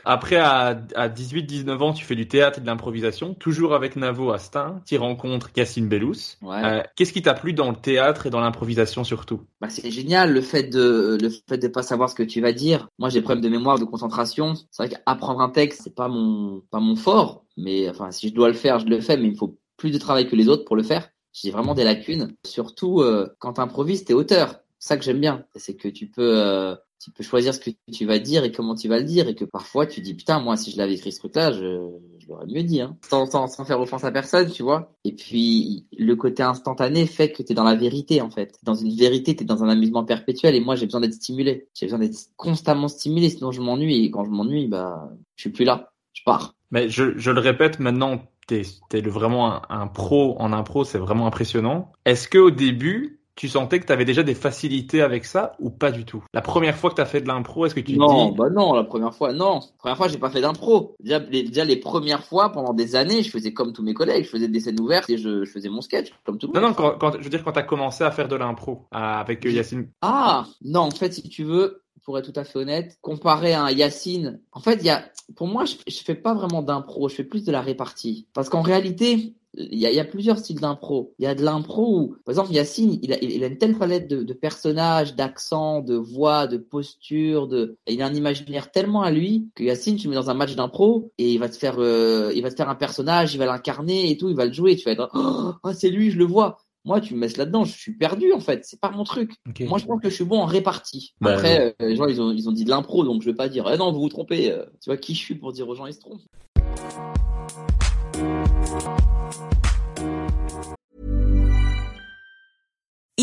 Après, 0.06 0.38
à, 0.38 0.82
à 0.96 1.10
18-19 1.10 1.78
ans, 1.80 1.94
tu 1.94 2.06
fais 2.06 2.16
du 2.16 2.28
théâtre 2.28 2.60
et 2.60 2.62
de 2.62 2.66
l'improvisation, 2.66 3.34
toujours 3.34 3.74
avec 3.74 3.96
Navo 3.96 4.32
Astin. 4.32 4.82
Tu 4.86 4.98
rencontres 4.98 5.52
Cassine 5.52 5.88
Bellous. 5.88 6.38
Ouais. 6.42 6.64
Euh, 6.64 6.84
Qu'est-ce 6.96 7.14
qui 7.14 7.22
t'a 7.22 7.34
plu 7.34 7.54
dans 7.54 7.70
le 7.70 7.76
théâtre 7.76 8.28
et 8.28 8.30
dans 8.30 8.40
l'improvisation 8.40 9.04
surtout? 9.04 9.42
Bah, 9.62 9.70
C'est 9.70 9.92
génial 9.92 10.34
le 10.34 10.42
fait 10.42 10.64
de 10.64 11.18
le 11.22 11.30
fait 11.48 11.58
de 11.58 11.68
pas 11.68 11.84
savoir 11.84 12.10
ce 12.10 12.16
que 12.16 12.24
tu 12.24 12.42
vas 12.42 12.52
dire. 12.54 12.88
Moi, 13.00 13.10
j'ai 13.10 13.22
problème 13.22 13.44
de 13.44 13.50
mémoire, 13.50 13.80
de 13.80 13.86
concentration. 13.86 14.54
C'est 14.72 14.84
vrai 14.88 14.90
qu'apprendre 14.90 15.42
un 15.42 15.50
texte, 15.50 15.82
c'est 15.84 15.96
pas 15.96 16.08
mon 16.08 16.62
pas 16.72 16.80
mon 16.80 16.96
fort. 16.96 17.46
Mais 17.58 17.90
enfin, 17.90 18.12
si 18.12 18.30
je 18.30 18.34
dois 18.34 18.48
le 18.48 18.54
faire, 18.54 18.80
je 18.80 18.86
le 18.86 19.00
fais. 19.02 19.18
Mais 19.18 19.26
il 19.26 19.32
me 19.32 19.38
faut 19.38 19.58
plus 19.78 19.92
de 19.92 19.98
travail 19.98 20.28
que 20.28 20.36
les 20.36 20.48
autres 20.48 20.66
pour 20.66 20.76
le 20.76 20.84
faire. 20.84 21.10
J'ai 21.34 21.52
vraiment 21.52 21.74
des 21.74 21.84
lacunes. 21.84 22.34
Surtout 22.46 23.02
euh, 23.02 23.28
quand 23.40 23.54
tu 23.54 23.62
improvises, 23.62 24.06
t'es 24.06 24.14
auteur. 24.14 24.60
Ça 24.80 24.98
que 24.98 25.04
j'aime 25.04 25.20
bien. 25.20 25.46
C'est 25.56 25.76
que 25.76 25.88
tu 25.88 26.08
peux 26.08 26.38
euh, 26.38 26.76
tu 27.06 27.12
peux 27.12 27.24
choisir 27.24 27.54
ce 27.54 27.60
que 27.60 27.70
tu 27.94 28.06
vas 28.08 28.18
dire 28.18 28.44
et 28.44 28.52
comment 28.52 28.74
tu 28.74 28.88
vas 28.88 28.98
le 28.98 29.04
dire. 29.04 29.28
Et 29.28 29.36
que 29.36 29.46
parfois 29.46 29.86
tu 29.86 30.02
dis 30.02 30.16
putain 30.16 30.40
moi 30.40 30.58
si 30.58 30.72
je 30.72 30.78
l'avais 30.78 30.96
écrit 30.96 31.12
ce 31.12 31.20
truc-là 31.20 31.52
je, 31.52 31.88
je 32.18 32.28
l'aurais 32.28 32.48
mieux 32.48 32.64
dit 32.64 32.82
hein. 32.82 32.98
sans, 33.08 33.28
sans, 33.28 33.46
sans, 33.46 33.64
faire 33.64 33.80
offense 33.80 34.04
à 34.04 34.12
personne 34.12 34.50
tu 34.50 34.64
vois. 34.64 34.92
Et 35.04 35.14
puis 35.14 35.86
le 35.96 36.16
côté 36.16 36.42
instantané 36.42 37.06
fait 37.06 37.32
que 37.32 37.44
tu 37.44 37.52
es 37.52 37.56
dans 37.56 37.64
la 37.64 37.76
vérité 37.76 38.22
en 38.22 38.32
fait. 38.32 38.58
Dans 38.64 38.74
une 38.74 38.96
vérité 38.96 39.36
tu 39.36 39.44
es 39.44 39.46
dans 39.46 39.64
un 39.64 39.70
amusement 39.70 40.04
perpétuel 40.04 40.56
et 40.56 40.62
moi 40.62 40.76
j'ai 40.76 40.88
besoin 40.88 41.02
d'être 41.02 41.14
stimulé. 41.14 41.68
J'ai 41.76 41.86
besoin 41.86 42.00
d'être 42.00 42.18
constamment 42.38 42.88
stimulé 42.88 43.30
sinon 43.30 43.52
je 43.52 43.62
m'ennuie. 43.62 44.04
Et 44.06 44.10
quand 44.10 44.24
je 44.24 44.32
m'ennuie 44.32 44.68
bah 44.68 45.12
je 45.36 45.42
suis 45.42 45.52
plus 45.52 45.66
là. 45.66 45.92
Je 46.14 46.24
pars. 46.26 46.56
Mais 46.72 46.90
je, 46.90 47.16
je 47.18 47.30
le 47.30 47.40
répète 47.40 47.80
maintenant 47.80 48.24
t'es 48.48 48.64
es 48.94 49.02
vraiment 49.02 49.54
un, 49.54 49.62
un 49.70 49.88
pro 49.88 50.36
en 50.40 50.54
impro 50.54 50.86
c'est 50.86 50.98
vraiment 50.98 51.28
impressionnant. 51.28 51.92
Est-ce 52.06 52.28
que 52.28 52.40
au 52.40 52.50
début 52.50 53.20
tu 53.36 53.50
sentais 53.50 53.80
que 53.80 53.86
tu 53.86 53.92
avais 53.92 54.06
déjà 54.06 54.24
des 54.24 54.36
facilités 54.36 55.02
avec 55.02 55.26
ça 55.26 55.56
ou 55.60 55.70
pas 55.70 55.92
du 55.92 56.06
tout? 56.06 56.24
La 56.34 56.42
première 56.42 56.76
fois 56.76 56.90
que 56.90 56.96
tu 56.96 57.02
as 57.02 57.06
fait 57.06 57.22
de 57.22 57.28
l'impro, 57.28 57.66
est-ce 57.66 57.76
que 57.76 57.82
tu 57.82 57.98
non, 57.98 58.30
dis 58.32 58.38
bah 58.38 58.50
non, 58.50 58.74
la 58.74 58.84
première 58.84 59.14
fois, 59.14 59.34
non. 59.34 59.56
La 59.56 59.78
première 59.78 59.98
fois, 59.98 60.08
j'ai 60.08 60.18
pas 60.18 60.30
fait 60.30 60.42
d'impro. 60.42 60.96
Déjà 61.00 61.20
les, 61.20 61.44
déjà, 61.44 61.66
les 61.66 61.76
premières 61.76 62.24
fois, 62.24 62.52
pendant 62.52 62.74
des 62.74 62.96
années, 62.96 63.24
je 63.24 63.30
faisais 63.30 63.54
comme 63.54 63.74
tous 63.74 63.84
mes 63.84 63.94
collègues. 63.94 64.24
Je 64.24 64.30
faisais 64.30 64.48
des 64.48 64.60
scènes 64.60 64.80
ouvertes 64.80 65.10
et 65.10 65.18
je, 65.18 65.44
je 65.44 65.52
faisais 65.52 65.70
mon 65.70 65.82
sketch, 65.82 66.14
comme 66.26 66.38
tout 66.38 66.48
le 66.48 66.54
monde. 66.54 66.62
Non, 66.62 66.70
non, 66.70 66.74
quand, 66.74 66.98
quand- 66.98 67.18
je 67.18 67.24
veux 67.24 67.30
dire, 67.30 67.44
quand 67.44 67.52
tu 67.52 67.60
as 67.60 67.64
commencé 67.64 68.04
à 68.04 68.12
faire 68.12 68.28
de 68.28 68.36
l'impro 68.36 68.86
avec 68.92 69.46
euh, 69.46 69.52
Yacine. 69.52 69.90
Ah, 70.02 70.46
non, 70.64 70.82
en 70.82 70.92
fait, 70.92 71.14
si 71.14 71.24
tu 71.28 71.44
veux, 71.44 71.82
pour 72.04 72.18
être 72.18 72.32
tout 72.32 72.40
à 72.40 72.44
fait 72.44 72.60
honnête, 72.60 72.98
comparé 73.02 73.54
à 73.54 73.64
un 73.64 73.72
Yacine, 73.72 74.40
en 74.52 74.60
fait, 74.60 74.76
il 74.76 74.86
y 74.86 74.90
a, 74.90 75.04
pour 75.36 75.48
moi, 75.48 75.66
je, 75.66 75.76
je 75.88 76.04
fais 76.04 76.16
pas 76.16 76.34
vraiment 76.34 76.62
d'impro, 76.62 77.10
je 77.10 77.16
fais 77.16 77.24
plus 77.24 77.44
de 77.44 77.52
la 77.52 77.62
répartie. 77.62 78.28
Parce 78.34 78.48
qu'en 78.50 78.62
réalité, 78.62 79.34
il 79.58 79.80
y 79.80 79.86
a, 79.86 79.90
il 79.92 79.96
y 79.96 80.00
a 80.00 80.06
plusieurs 80.06 80.38
styles 80.38 80.60
d'impro. 80.60 81.14
Il 81.20 81.24
y 81.24 81.28
a 81.28 81.36
de 81.36 81.44
l'impro 81.44 82.00
où, 82.00 82.08
par 82.26 82.32
exemple, 82.34 82.52
Yacine, 82.52 83.00
il 83.02 83.14
a, 83.14 83.24
il 83.24 83.44
a 83.44 83.48
une 83.48 83.58
telle 83.58 83.76
palette 83.78 84.08
de, 84.10 84.24
de 84.24 84.34
personnages, 84.34 85.16
d'accents, 85.16 85.82
de 85.82 85.96
voix, 85.96 86.48
de 86.48 86.58
postures, 86.58 87.48
de, 87.48 87.78
il 87.88 88.02
a 88.02 88.06
un 88.08 88.14
imaginaire 88.14 88.72
tellement 88.72 89.02
à 89.02 89.12
lui 89.12 89.48
que 89.56 89.64
Yacine, 89.64 89.96
tu 89.98 90.06
le 90.08 90.10
mets 90.12 90.16
dans 90.16 90.30
un 90.30 90.34
match 90.34 90.56
d'impro 90.56 91.12
et 91.18 91.32
il 91.34 91.40
va 91.40 91.50
te 91.50 91.56
faire, 91.56 91.76
euh, 91.80 92.32
il 92.36 92.42
va 92.44 92.50
te 92.52 92.56
faire 92.56 92.70
un 92.70 92.76
personnage, 92.76 93.34
il 93.34 93.38
va 93.38 93.46
l'incarner 93.46 94.10
et 94.12 94.18
tout, 94.18 94.30
il 94.30 94.36
va 94.36 94.46
le 94.46 94.54
jouer. 94.54 94.76
Tu 94.76 94.86
vas 94.86 94.92
être, 94.92 95.10
oh, 95.14 95.72
c'est 95.74 95.90
lui, 95.90 96.12
je 96.12 96.18
le 96.18 96.26
vois. 96.26 96.58
Moi, 96.84 97.02
tu 97.02 97.16
me 97.16 97.20
mets 97.22 97.28
là-dedans, 97.36 97.64
je 97.64 97.76
suis 97.76 97.94
perdu 97.98 98.32
en 98.32 98.40
fait. 98.40 98.64
C'est 98.64 98.80
pas 98.80 98.92
mon 98.92 99.04
truc. 99.04 99.32
Moi, 99.62 99.80
je 99.80 99.86
pense 99.86 100.00
que 100.02 100.10
je 100.10 100.14
suis 100.16 100.24
bon 100.24 100.40
en 100.42 100.46
répartie. 100.46 101.16
Bah, 101.20 101.34
Après, 101.34 101.76
euh, 101.82 101.88
les 101.88 101.96
gens, 101.96 102.06
ils 102.06 102.22
ont, 102.22 102.32
ils 102.32 102.48
ont 102.48 102.52
dit 102.52 102.64
de 102.64 102.70
l'impro, 102.70 103.04
donc 103.04 103.24
je 103.24 103.30
vais 103.30 103.36
pas 103.36 103.50
dire, 103.50 103.68
eh 103.74 103.78
non, 103.78 103.92
vous 103.92 104.02
vous 104.02 104.10
trompez. 104.10 104.52
euh, 104.52 104.66
tu 104.82 104.90
vois 104.92 104.98
qui 104.98 105.16
je 105.16 105.20
suis 105.20 105.34
pour 105.36 105.52
dire 105.52 105.68
aux 105.68 105.74
gens, 105.74 105.88
ils 105.88 105.94
se 105.96 106.00
trompent. 106.00 106.22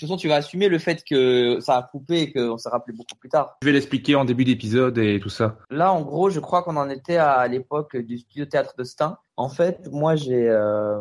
Toute 0.00 0.08
façon, 0.08 0.16
tu 0.16 0.28
vas 0.28 0.36
assumer 0.36 0.68
le 0.68 0.78
fait 0.78 1.04
que 1.04 1.58
ça 1.60 1.76
a 1.76 1.82
coupé 1.82 2.22
et 2.22 2.32
qu'on 2.32 2.58
s'est 2.58 2.68
rappelé 2.68 2.96
beaucoup 2.96 3.16
plus 3.18 3.28
tard. 3.28 3.58
Je 3.62 3.66
vais 3.66 3.72
l'expliquer 3.72 4.14
en 4.14 4.24
début 4.24 4.44
d'épisode 4.44 4.98
et 4.98 5.20
tout 5.20 5.28
ça. 5.28 5.58
Là, 5.70 5.92
en 5.92 6.02
gros, 6.02 6.30
je 6.30 6.40
crois 6.40 6.62
qu'on 6.62 6.76
en 6.76 6.88
était 6.88 7.16
à 7.16 7.46
l'époque 7.46 7.96
du 7.96 8.18
studio 8.18 8.46
théâtre 8.46 8.74
de 8.78 8.84
Stein. 8.84 9.18
En 9.36 9.48
fait, 9.48 9.88
moi, 9.90 10.16
j'ai 10.16 10.48
euh, 10.48 11.00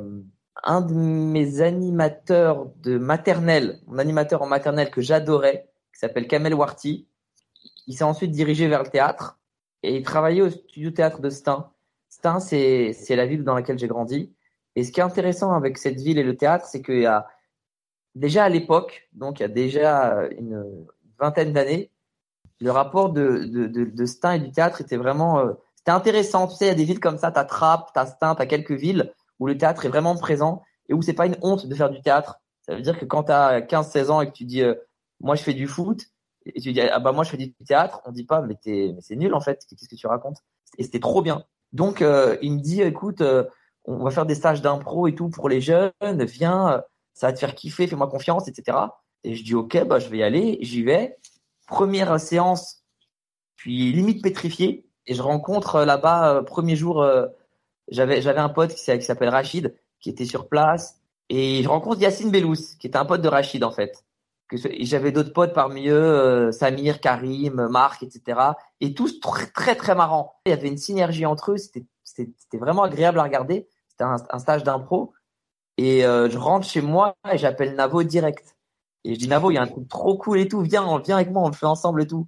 un 0.63 0.81
de 0.81 0.93
mes 0.93 1.61
animateurs 1.61 2.67
de 2.77 2.97
maternelle, 2.97 3.79
mon 3.87 3.97
animateur 3.97 4.41
en 4.41 4.47
maternelle 4.47 4.89
que 4.89 5.01
j'adorais, 5.01 5.69
qui 5.93 5.99
s'appelle 5.99 6.27
Kamel 6.27 6.53
Warty. 6.53 7.07
Il 7.87 7.95
s'est 7.95 8.03
ensuite 8.03 8.31
dirigé 8.31 8.67
vers 8.67 8.83
le 8.83 8.89
théâtre 8.89 9.39
et 9.83 9.95
il 9.95 10.03
travaillait 10.03 10.41
au 10.41 10.49
studio 10.49 10.91
théâtre 10.91 11.21
de 11.21 11.29
Stein. 11.29 11.69
Stein, 12.09 12.39
c'est 12.39 12.93
c'est 12.93 13.15
la 13.15 13.25
ville 13.25 13.43
dans 13.43 13.55
laquelle 13.55 13.79
j'ai 13.79 13.87
grandi. 13.87 14.33
Et 14.75 14.83
ce 14.83 14.91
qui 14.91 14.99
est 14.99 15.03
intéressant 15.03 15.53
avec 15.53 15.77
cette 15.77 15.99
ville 15.99 16.19
et 16.19 16.23
le 16.23 16.37
théâtre, 16.37 16.65
c'est 16.65 16.81
qu'il 16.81 17.01
y 17.01 17.05
a 17.05 17.27
déjà 18.15 18.45
à 18.45 18.49
l'époque, 18.49 19.09
donc 19.13 19.39
il 19.39 19.43
y 19.43 19.45
a 19.45 19.49
déjà 19.49 20.27
une 20.37 20.85
vingtaine 21.19 21.53
d'années, 21.53 21.91
le 22.59 22.71
rapport 22.71 23.11
de, 23.11 23.45
de, 23.45 23.67
de, 23.67 23.85
de 23.85 24.05
Stein 24.05 24.33
et 24.33 24.39
du 24.39 24.51
théâtre 24.51 24.81
était 24.81 24.97
vraiment 24.97 25.39
euh, 25.39 25.53
c'était 25.75 25.91
intéressant. 25.91 26.47
Tu 26.47 26.55
sais, 26.55 26.65
il 26.65 26.67
y 26.69 26.71
a 26.71 26.75
des 26.75 26.83
villes 26.83 26.99
comme 26.99 27.17
ça, 27.17 27.31
t'as 27.31 27.45
Trappes, 27.45 27.91
t'as 27.93 28.05
Stein, 28.05 28.35
t'as 28.35 28.45
quelques 28.45 28.73
villes 28.73 29.13
où 29.39 29.47
le 29.47 29.57
théâtre 29.57 29.85
est 29.85 29.89
vraiment 29.89 30.15
présent 30.15 30.61
et 30.89 30.93
où 30.93 31.01
c'est 31.01 31.13
pas 31.13 31.25
une 31.25 31.37
honte 31.41 31.67
de 31.67 31.75
faire 31.75 31.89
du 31.89 32.01
théâtre. 32.01 32.41
Ça 32.63 32.75
veut 32.75 32.81
dire 32.81 32.99
que 32.99 33.05
quand 33.05 33.23
t'as 33.23 33.61
15-16 33.61 34.09
ans 34.09 34.21
et 34.21 34.27
que 34.27 34.33
tu 34.33 34.43
dis 34.43 34.61
euh, 34.61 34.75
moi 35.21 35.35
je 35.35 35.43
fais 35.43 35.53
du 35.53 35.67
foot 35.67 36.01
et 36.45 36.59
tu 36.59 36.73
dis 36.73 36.81
ah 36.81 36.99
bah 36.99 37.11
moi 37.11 37.23
je 37.23 37.29
fais 37.29 37.37
du 37.37 37.53
théâtre, 37.53 38.01
on 38.05 38.11
dit 38.11 38.25
pas 38.25 38.41
mais 38.41 38.55
t'es 38.55 38.91
mais 38.93 39.01
c'est 39.01 39.15
nul 39.15 39.33
en 39.33 39.41
fait. 39.41 39.65
Qu'est-ce 39.69 39.87
que 39.87 39.95
tu 39.95 40.07
racontes? 40.07 40.43
Et 40.77 40.83
c'était 40.83 40.99
trop 40.99 41.21
bien. 41.21 41.45
Donc 41.71 42.01
euh, 42.01 42.37
il 42.41 42.53
me 42.53 42.59
dit 42.59 42.81
écoute, 42.81 43.21
euh, 43.21 43.45
on 43.85 44.03
va 44.03 44.11
faire 44.11 44.25
des 44.25 44.35
stages 44.35 44.61
d'impro 44.61 45.07
et 45.07 45.15
tout 45.15 45.29
pour 45.29 45.47
les 45.49 45.61
jeunes. 45.61 45.91
Viens, 46.01 46.73
euh, 46.73 46.81
ça 47.19 47.27
va 47.27 47.33
te 47.33 47.39
faire 47.39 47.53
kiffer, 47.53 47.85
fais-moi 47.85 48.07
confiance, 48.07 48.47
etc. 48.47 48.77
Et 49.25 49.35
je 49.35 49.43
dis 49.43 49.53
ok 49.53 49.83
bah 49.85 49.99
je 49.99 50.07
vais 50.07 50.19
y 50.19 50.23
aller, 50.23 50.57
j'y 50.61 50.83
vais. 50.83 51.17
Première 51.67 52.17
séance, 52.17 52.85
puis 53.57 53.91
limite 53.91 54.23
pétrifié 54.23 54.85
et 55.05 55.13
je 55.13 55.21
rencontre 55.21 55.75
euh, 55.75 55.85
là-bas 55.85 56.35
euh, 56.35 56.43
premier 56.43 56.77
jour 56.77 57.01
euh, 57.01 57.27
j'avais 57.89 58.25
un 58.37 58.47
pote 58.47 58.73
qui 58.73 59.01
s'appelle 59.01 59.29
Rachid 59.29 59.75
qui 59.99 60.09
était 60.09 60.25
sur 60.25 60.47
place. 60.47 61.01
Et 61.27 61.61
je 61.61 61.67
rencontre 61.67 61.99
Yacine 61.99 62.31
Bellous 62.31 62.77
qui 62.79 62.87
était 62.87 62.97
un 62.97 63.05
pote 63.05 63.21
de 63.21 63.27
Rachid 63.27 63.65
en 63.65 63.71
fait. 63.71 64.05
J'avais 64.53 65.11
d'autres 65.11 65.33
potes 65.33 65.53
parmi 65.53 65.89
eux 65.89 65.93
euh, 65.93 66.51
Samir 66.53 67.01
Karim 67.01 67.67
Marc 67.69 68.01
etc 68.01 68.39
et 68.79 68.93
tous 68.93 69.19
très 69.19 69.47
très 69.47 69.75
très 69.75 69.93
marrants. 69.93 70.35
Il 70.45 70.51
y 70.51 70.53
avait 70.53 70.69
une 70.69 70.77
synergie 70.77 71.25
entre 71.25 71.51
eux. 71.51 71.57
C'était 71.57 71.85
c'était 72.05 72.57
vraiment 72.57 72.83
agréable 72.83 73.19
à 73.19 73.23
regarder. 73.23 73.67
C'était 73.89 74.05
un 74.05 74.39
stage 74.39 74.63
d'impro 74.63 75.13
et 75.87 76.05
euh, 76.05 76.29
je 76.29 76.37
rentre 76.37 76.67
chez 76.67 76.81
moi 76.81 77.15
et 77.31 77.37
j'appelle 77.37 77.75
Navo 77.75 78.03
direct 78.03 78.57
et 79.05 79.13
je 79.15 79.19
dis 79.19 79.27
Navo 79.27 79.51
il 79.51 79.55
y 79.55 79.57
a 79.57 79.63
un 79.63 79.67
truc 79.67 79.87
trop 79.87 80.17
cool 80.17 80.39
et 80.39 80.47
tout 80.47 80.61
viens 80.61 80.99
viens 80.99 81.15
avec 81.17 81.31
moi 81.31 81.43
on 81.43 81.49
le 81.49 81.53
fait 81.55 81.65
ensemble 81.65 82.01
et 82.03 82.07
tout 82.07 82.27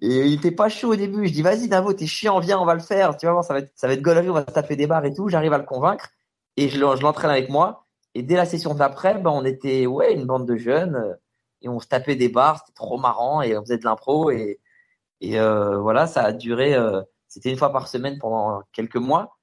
et 0.00 0.26
il 0.26 0.34
était 0.34 0.50
pas 0.50 0.68
chaud 0.68 0.92
au 0.92 0.96
début. 0.96 1.26
Je 1.26 1.32
dis, 1.32 1.42
vas-y, 1.42 1.68
Navo, 1.68 1.92
t'es 1.92 2.06
chiant, 2.06 2.40
viens, 2.40 2.58
on 2.58 2.64
va 2.66 2.74
le 2.74 2.80
faire. 2.80 3.16
Tu 3.16 3.26
vas 3.26 3.32
voir, 3.32 3.44
ça 3.44 3.54
va 3.54 3.60
être, 3.60 3.72
ça 3.74 3.86
va 3.86 3.94
être 3.94 4.06
on 4.28 4.32
va 4.32 4.40
se 4.42 4.52
taper 4.52 4.76
des 4.76 4.86
barres 4.86 5.04
et 5.04 5.14
tout. 5.14 5.28
J'arrive 5.28 5.52
à 5.52 5.58
le 5.58 5.64
convaincre. 5.64 6.10
Et 6.56 6.68
je, 6.68 6.78
le- 6.78 6.96
je 6.96 7.02
l'entraîne 7.02 7.30
avec 7.30 7.48
moi. 7.48 7.86
Et 8.14 8.22
dès 8.22 8.36
la 8.36 8.44
session 8.46 8.74
d'après, 8.74 9.14
ben, 9.18 9.30
on 9.30 9.44
était, 9.44 9.86
ouais, 9.86 10.12
une 10.14 10.26
bande 10.26 10.46
de 10.46 10.56
jeunes. 10.56 10.96
euh, 10.96 11.14
Et 11.62 11.68
on 11.68 11.80
se 11.80 11.86
tapait 11.86 12.16
des 12.16 12.28
barres. 12.28 12.58
C'était 12.60 12.74
trop 12.74 12.98
marrant. 12.98 13.40
Et 13.42 13.56
on 13.56 13.62
faisait 13.62 13.78
de 13.78 13.84
l'impro. 13.84 14.30
Et, 14.30 14.60
euh, 15.24 15.78
voilà, 15.78 16.06
ça 16.06 16.22
a 16.24 16.32
duré, 16.32 16.76
c'était 17.28 17.50
une 17.50 17.56
fois 17.56 17.72
par 17.72 17.88
semaine 17.88 18.18
pendant 18.18 18.62
quelques 18.72 18.96
mois. 18.96 19.38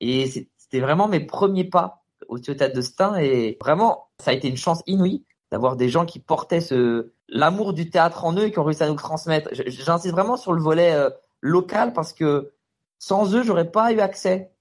Et 0.00 0.26
c'était 0.56 0.80
vraiment 0.80 1.08
mes 1.08 1.20
premiers 1.20 1.64
pas 1.64 1.97
au 2.28 2.38
théâtre 2.38 2.74
de 2.74 2.80
Stein. 2.80 3.16
Et 3.16 3.56
vraiment, 3.60 4.08
ça 4.20 4.30
a 4.30 4.34
été 4.34 4.48
une 4.48 4.56
chance 4.56 4.82
inouïe 4.86 5.24
d'avoir 5.50 5.76
des 5.76 5.88
gens 5.88 6.06
qui 6.06 6.20
portaient 6.20 6.60
ce 6.60 7.12
l'amour 7.28 7.72
du 7.72 7.90
théâtre 7.90 8.24
en 8.24 8.34
eux 8.36 8.44
et 8.44 8.52
qui 8.52 8.58
ont 8.58 8.64
réussi 8.64 8.82
à 8.82 8.88
nous 8.88 8.94
transmettre. 8.94 9.50
J'insiste 9.52 10.14
vraiment 10.14 10.36
sur 10.36 10.52
le 10.52 10.62
volet 10.62 10.92
euh, 10.94 11.10
local 11.40 11.92
parce 11.92 12.12
que 12.12 12.52
sans 12.98 13.34
eux, 13.34 13.42
j'aurais 13.42 13.70
pas 13.70 13.92
eu 13.92 14.00
accès 14.00 14.52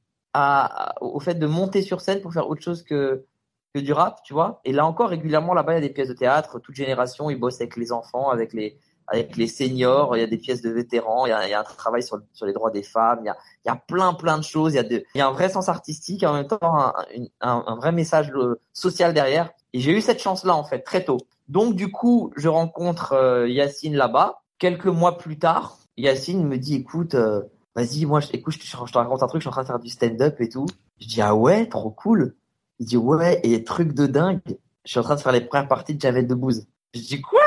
au 1.02 1.20
fait 1.20 1.36
de 1.36 1.48
monter 1.48 1.82
sur 1.82 2.02
scène 2.02 2.22
pour 2.22 2.32
faire 2.32 2.48
autre 2.48 2.62
chose 2.62 2.84
que 2.84 3.26
que 3.74 3.80
du 3.80 3.94
rap, 3.94 4.22
tu 4.24 4.34
vois. 4.34 4.62
Et 4.66 4.72
là 4.72 4.86
encore, 4.86 5.10
régulièrement, 5.10 5.54
là-bas, 5.54 5.74
il 5.74 5.76
y 5.76 5.78
a 5.78 5.88
des 5.88 5.94
pièces 5.94 6.08
de 6.08 6.14
théâtre, 6.14 6.60
toute 6.60 6.76
génération, 6.76 7.30
ils 7.30 7.40
bossent 7.40 7.60
avec 7.62 7.76
les 7.76 7.92
enfants, 7.92 8.30
avec 8.30 8.54
les 8.54 8.78
avec 9.08 9.38
les 9.38 9.48
seniors, 9.48 10.16
il 10.18 10.20
y 10.20 10.24
a 10.24 10.28
des 10.28 10.38
pièces 10.38 10.62
de 10.62 10.70
vétérans, 10.70 11.26
il 11.26 11.30
y 11.30 11.34
a, 11.34 11.48
il 11.48 11.52
y 11.52 11.54
a 11.54 11.62
un 11.62 11.64
travail 11.64 12.04
sur, 12.04 12.20
sur 12.34 12.46
les 12.46 12.54
droits 12.54 12.72
des 12.72 12.84
femmes, 12.84 13.20
il 13.22 13.28
y 13.28 13.30
a, 13.30 13.38
il 13.66 13.70
y 13.70 13.72
a 13.72 13.76
plein 13.76 14.14
plein 14.14 14.38
de 14.38 14.44
choses, 14.44 14.74
il 14.74 14.76
y 14.76 14.80
a, 14.80 14.84
de, 14.84 15.04
il 15.16 15.18
y 15.18 15.22
a 15.22 15.28
un 15.28 15.32
vrai 15.32 15.50
sens 15.50 15.70
artistique 15.70 16.24
et 16.24 16.28
en 16.28 16.34
même 16.34 16.48
temps 16.48 16.60
un, 16.62 16.94
un, 17.42 17.64
un 17.66 17.76
vrai 17.76 17.92
message 17.92 18.32
euh, 18.36 18.60
social 18.74 19.14
derrière. 19.14 19.50
Et 19.74 19.80
j'ai 19.80 19.92
eu 19.92 20.02
cette 20.02 20.22
chance-là 20.22 20.56
en 20.56 20.64
fait 20.64 20.80
très 20.82 21.04
tôt. 21.04 21.18
Donc 21.48 21.76
du 21.76 21.92
coup, 21.92 22.32
je 22.36 22.50
rencontre 22.50 23.14
euh, 23.14 23.48
Yacine 23.48 23.96
là-bas. 23.96 24.42
Quelques 24.60 24.88
mois 24.88 25.18
plus 25.18 25.38
tard, 25.38 25.78
Yacine 25.98 26.46
me 26.46 26.58
dit 26.58 26.76
écoute, 26.76 27.16
euh, 27.16 27.42
vas-y, 27.76 28.06
moi, 28.06 28.20
je, 28.20 28.30
écoute, 28.34 28.56
je, 28.60 28.72
te- 28.72 28.98
raconte 28.98 29.24
un 29.24 29.28
truc, 29.28 29.42
je 29.42 29.44
suis 29.44 29.50
en 29.50 29.52
train 29.52 29.62
de 29.62 29.68
faire 29.68 29.80
du 29.80 29.90
stand-up 29.90 30.42
et 30.42 30.50
tout. 30.50 30.66
Je 31.00 31.08
dis 31.08 31.22
ah 31.22 31.36
ouais, 31.36 31.68
trop 31.70 31.92
cool. 31.92 32.36
Il 32.80 32.88
dit 32.88 32.98
ouais, 32.98 33.40
et 33.44 33.64
truc 33.64 33.94
de 33.94 34.08
dingue, 34.08 34.42
je 34.84 34.92
suis 34.92 35.00
en 35.00 35.04
train 35.04 35.16
de 35.16 35.22
faire 35.22 35.32
les 35.32 35.42
premières 35.42 35.68
parties 35.68 35.96
de 35.96 36.02
Javel 36.02 36.28
Debbouze. 36.28 36.66
Je 36.94 37.02
dis 37.02 37.22
quoi? 37.22 37.40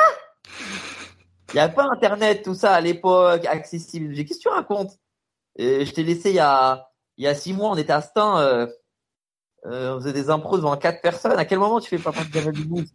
Il 1.53 1.57
n'y 1.57 1.61
a 1.61 1.69
pas 1.69 1.89
Internet, 1.91 2.43
tout 2.43 2.55
ça 2.55 2.75
à 2.75 2.81
l'époque, 2.81 3.45
accessible. 3.47 4.11
Je 4.11 4.15
dis 4.15 4.25
qu'est-ce 4.25 4.39
que 4.39 4.45
tu 4.45 4.49
racontes? 4.49 4.99
Et 5.57 5.85
je 5.85 5.93
t'ai 5.93 6.05
laissé 6.05 6.31
il 6.31 6.37
y 6.37 6.41
a 6.41 6.87
il 7.17 7.25
y 7.25 7.27
a 7.27 7.35
six 7.35 7.53
mois, 7.53 7.71
on 7.71 7.77
était 7.77 7.93
à 7.93 8.01
Stein, 8.01 8.39
euh, 8.39 8.67
euh, 9.67 9.95
on 9.95 10.01
faisait 10.01 10.15
des 10.15 10.31
impros 10.31 10.57
devant 10.57 10.75
quatre 10.79 11.03
personnes. 11.03 11.39
À 11.39 11.45
quel 11.45 11.59
moment 11.59 11.81
tu 11.81 11.89
fais 11.89 11.99
pas 11.99 12.13
partie 12.13 12.31
de 12.31 12.35
Jamel 12.35 12.55
Debbouze 12.55 12.95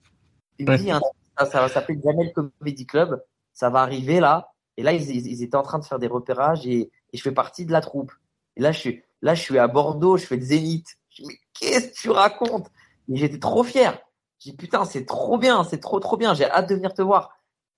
Il 0.57 0.67
me 0.67 0.77
dit 0.77 0.89
un- 0.89 0.99
ça, 1.37 1.45
ça 1.45 1.61
va 1.61 1.69
s'appeler 1.69 1.99
Jamel 2.03 2.33
Comedy 2.33 2.87
Club, 2.87 3.23
ça 3.53 3.69
va 3.69 3.81
arriver 3.81 4.19
là. 4.19 4.51
Et 4.77 4.83
là, 4.83 4.93
ils, 4.93 5.43
étaient 5.43 5.55
en 5.55 5.61
train 5.61 5.77
de 5.77 5.85
faire 5.85 5.99
des 5.99 6.07
repérages 6.07 6.65
et, 6.65 6.91
et 7.13 7.17
je 7.17 7.21
fais 7.21 7.31
partie 7.31 7.65
de 7.65 7.71
la 7.71 7.81
troupe. 7.81 8.11
Et 8.55 8.61
là, 8.61 8.71
je 8.71 8.79
suis 8.79 9.03
là, 9.21 9.35
je 9.35 9.41
suis 9.41 9.59
à 9.59 9.67
Bordeaux, 9.67 10.17
je 10.17 10.25
fais 10.25 10.37
le 10.37 10.41
Zénith. 10.41 10.87
Je 11.09 11.21
dis 11.21 11.27
mais 11.27 11.35
qu'est-ce 11.53 11.89
que 11.89 11.93
tu 11.93 12.09
racontes? 12.09 12.67
Et 13.09 13.17
j'étais 13.17 13.39
trop 13.39 13.63
fier. 13.63 13.99
Je 14.39 14.49
dis 14.49 14.55
putain, 14.57 14.85
c'est 14.85 15.05
trop 15.05 15.37
bien, 15.37 15.63
c'est 15.65 15.79
trop 15.79 15.99
trop 15.99 16.17
bien. 16.17 16.33
J'ai 16.33 16.49
hâte 16.49 16.67
de 16.67 16.75
venir 16.75 16.93
te 16.93 17.03
voir. 17.03 17.34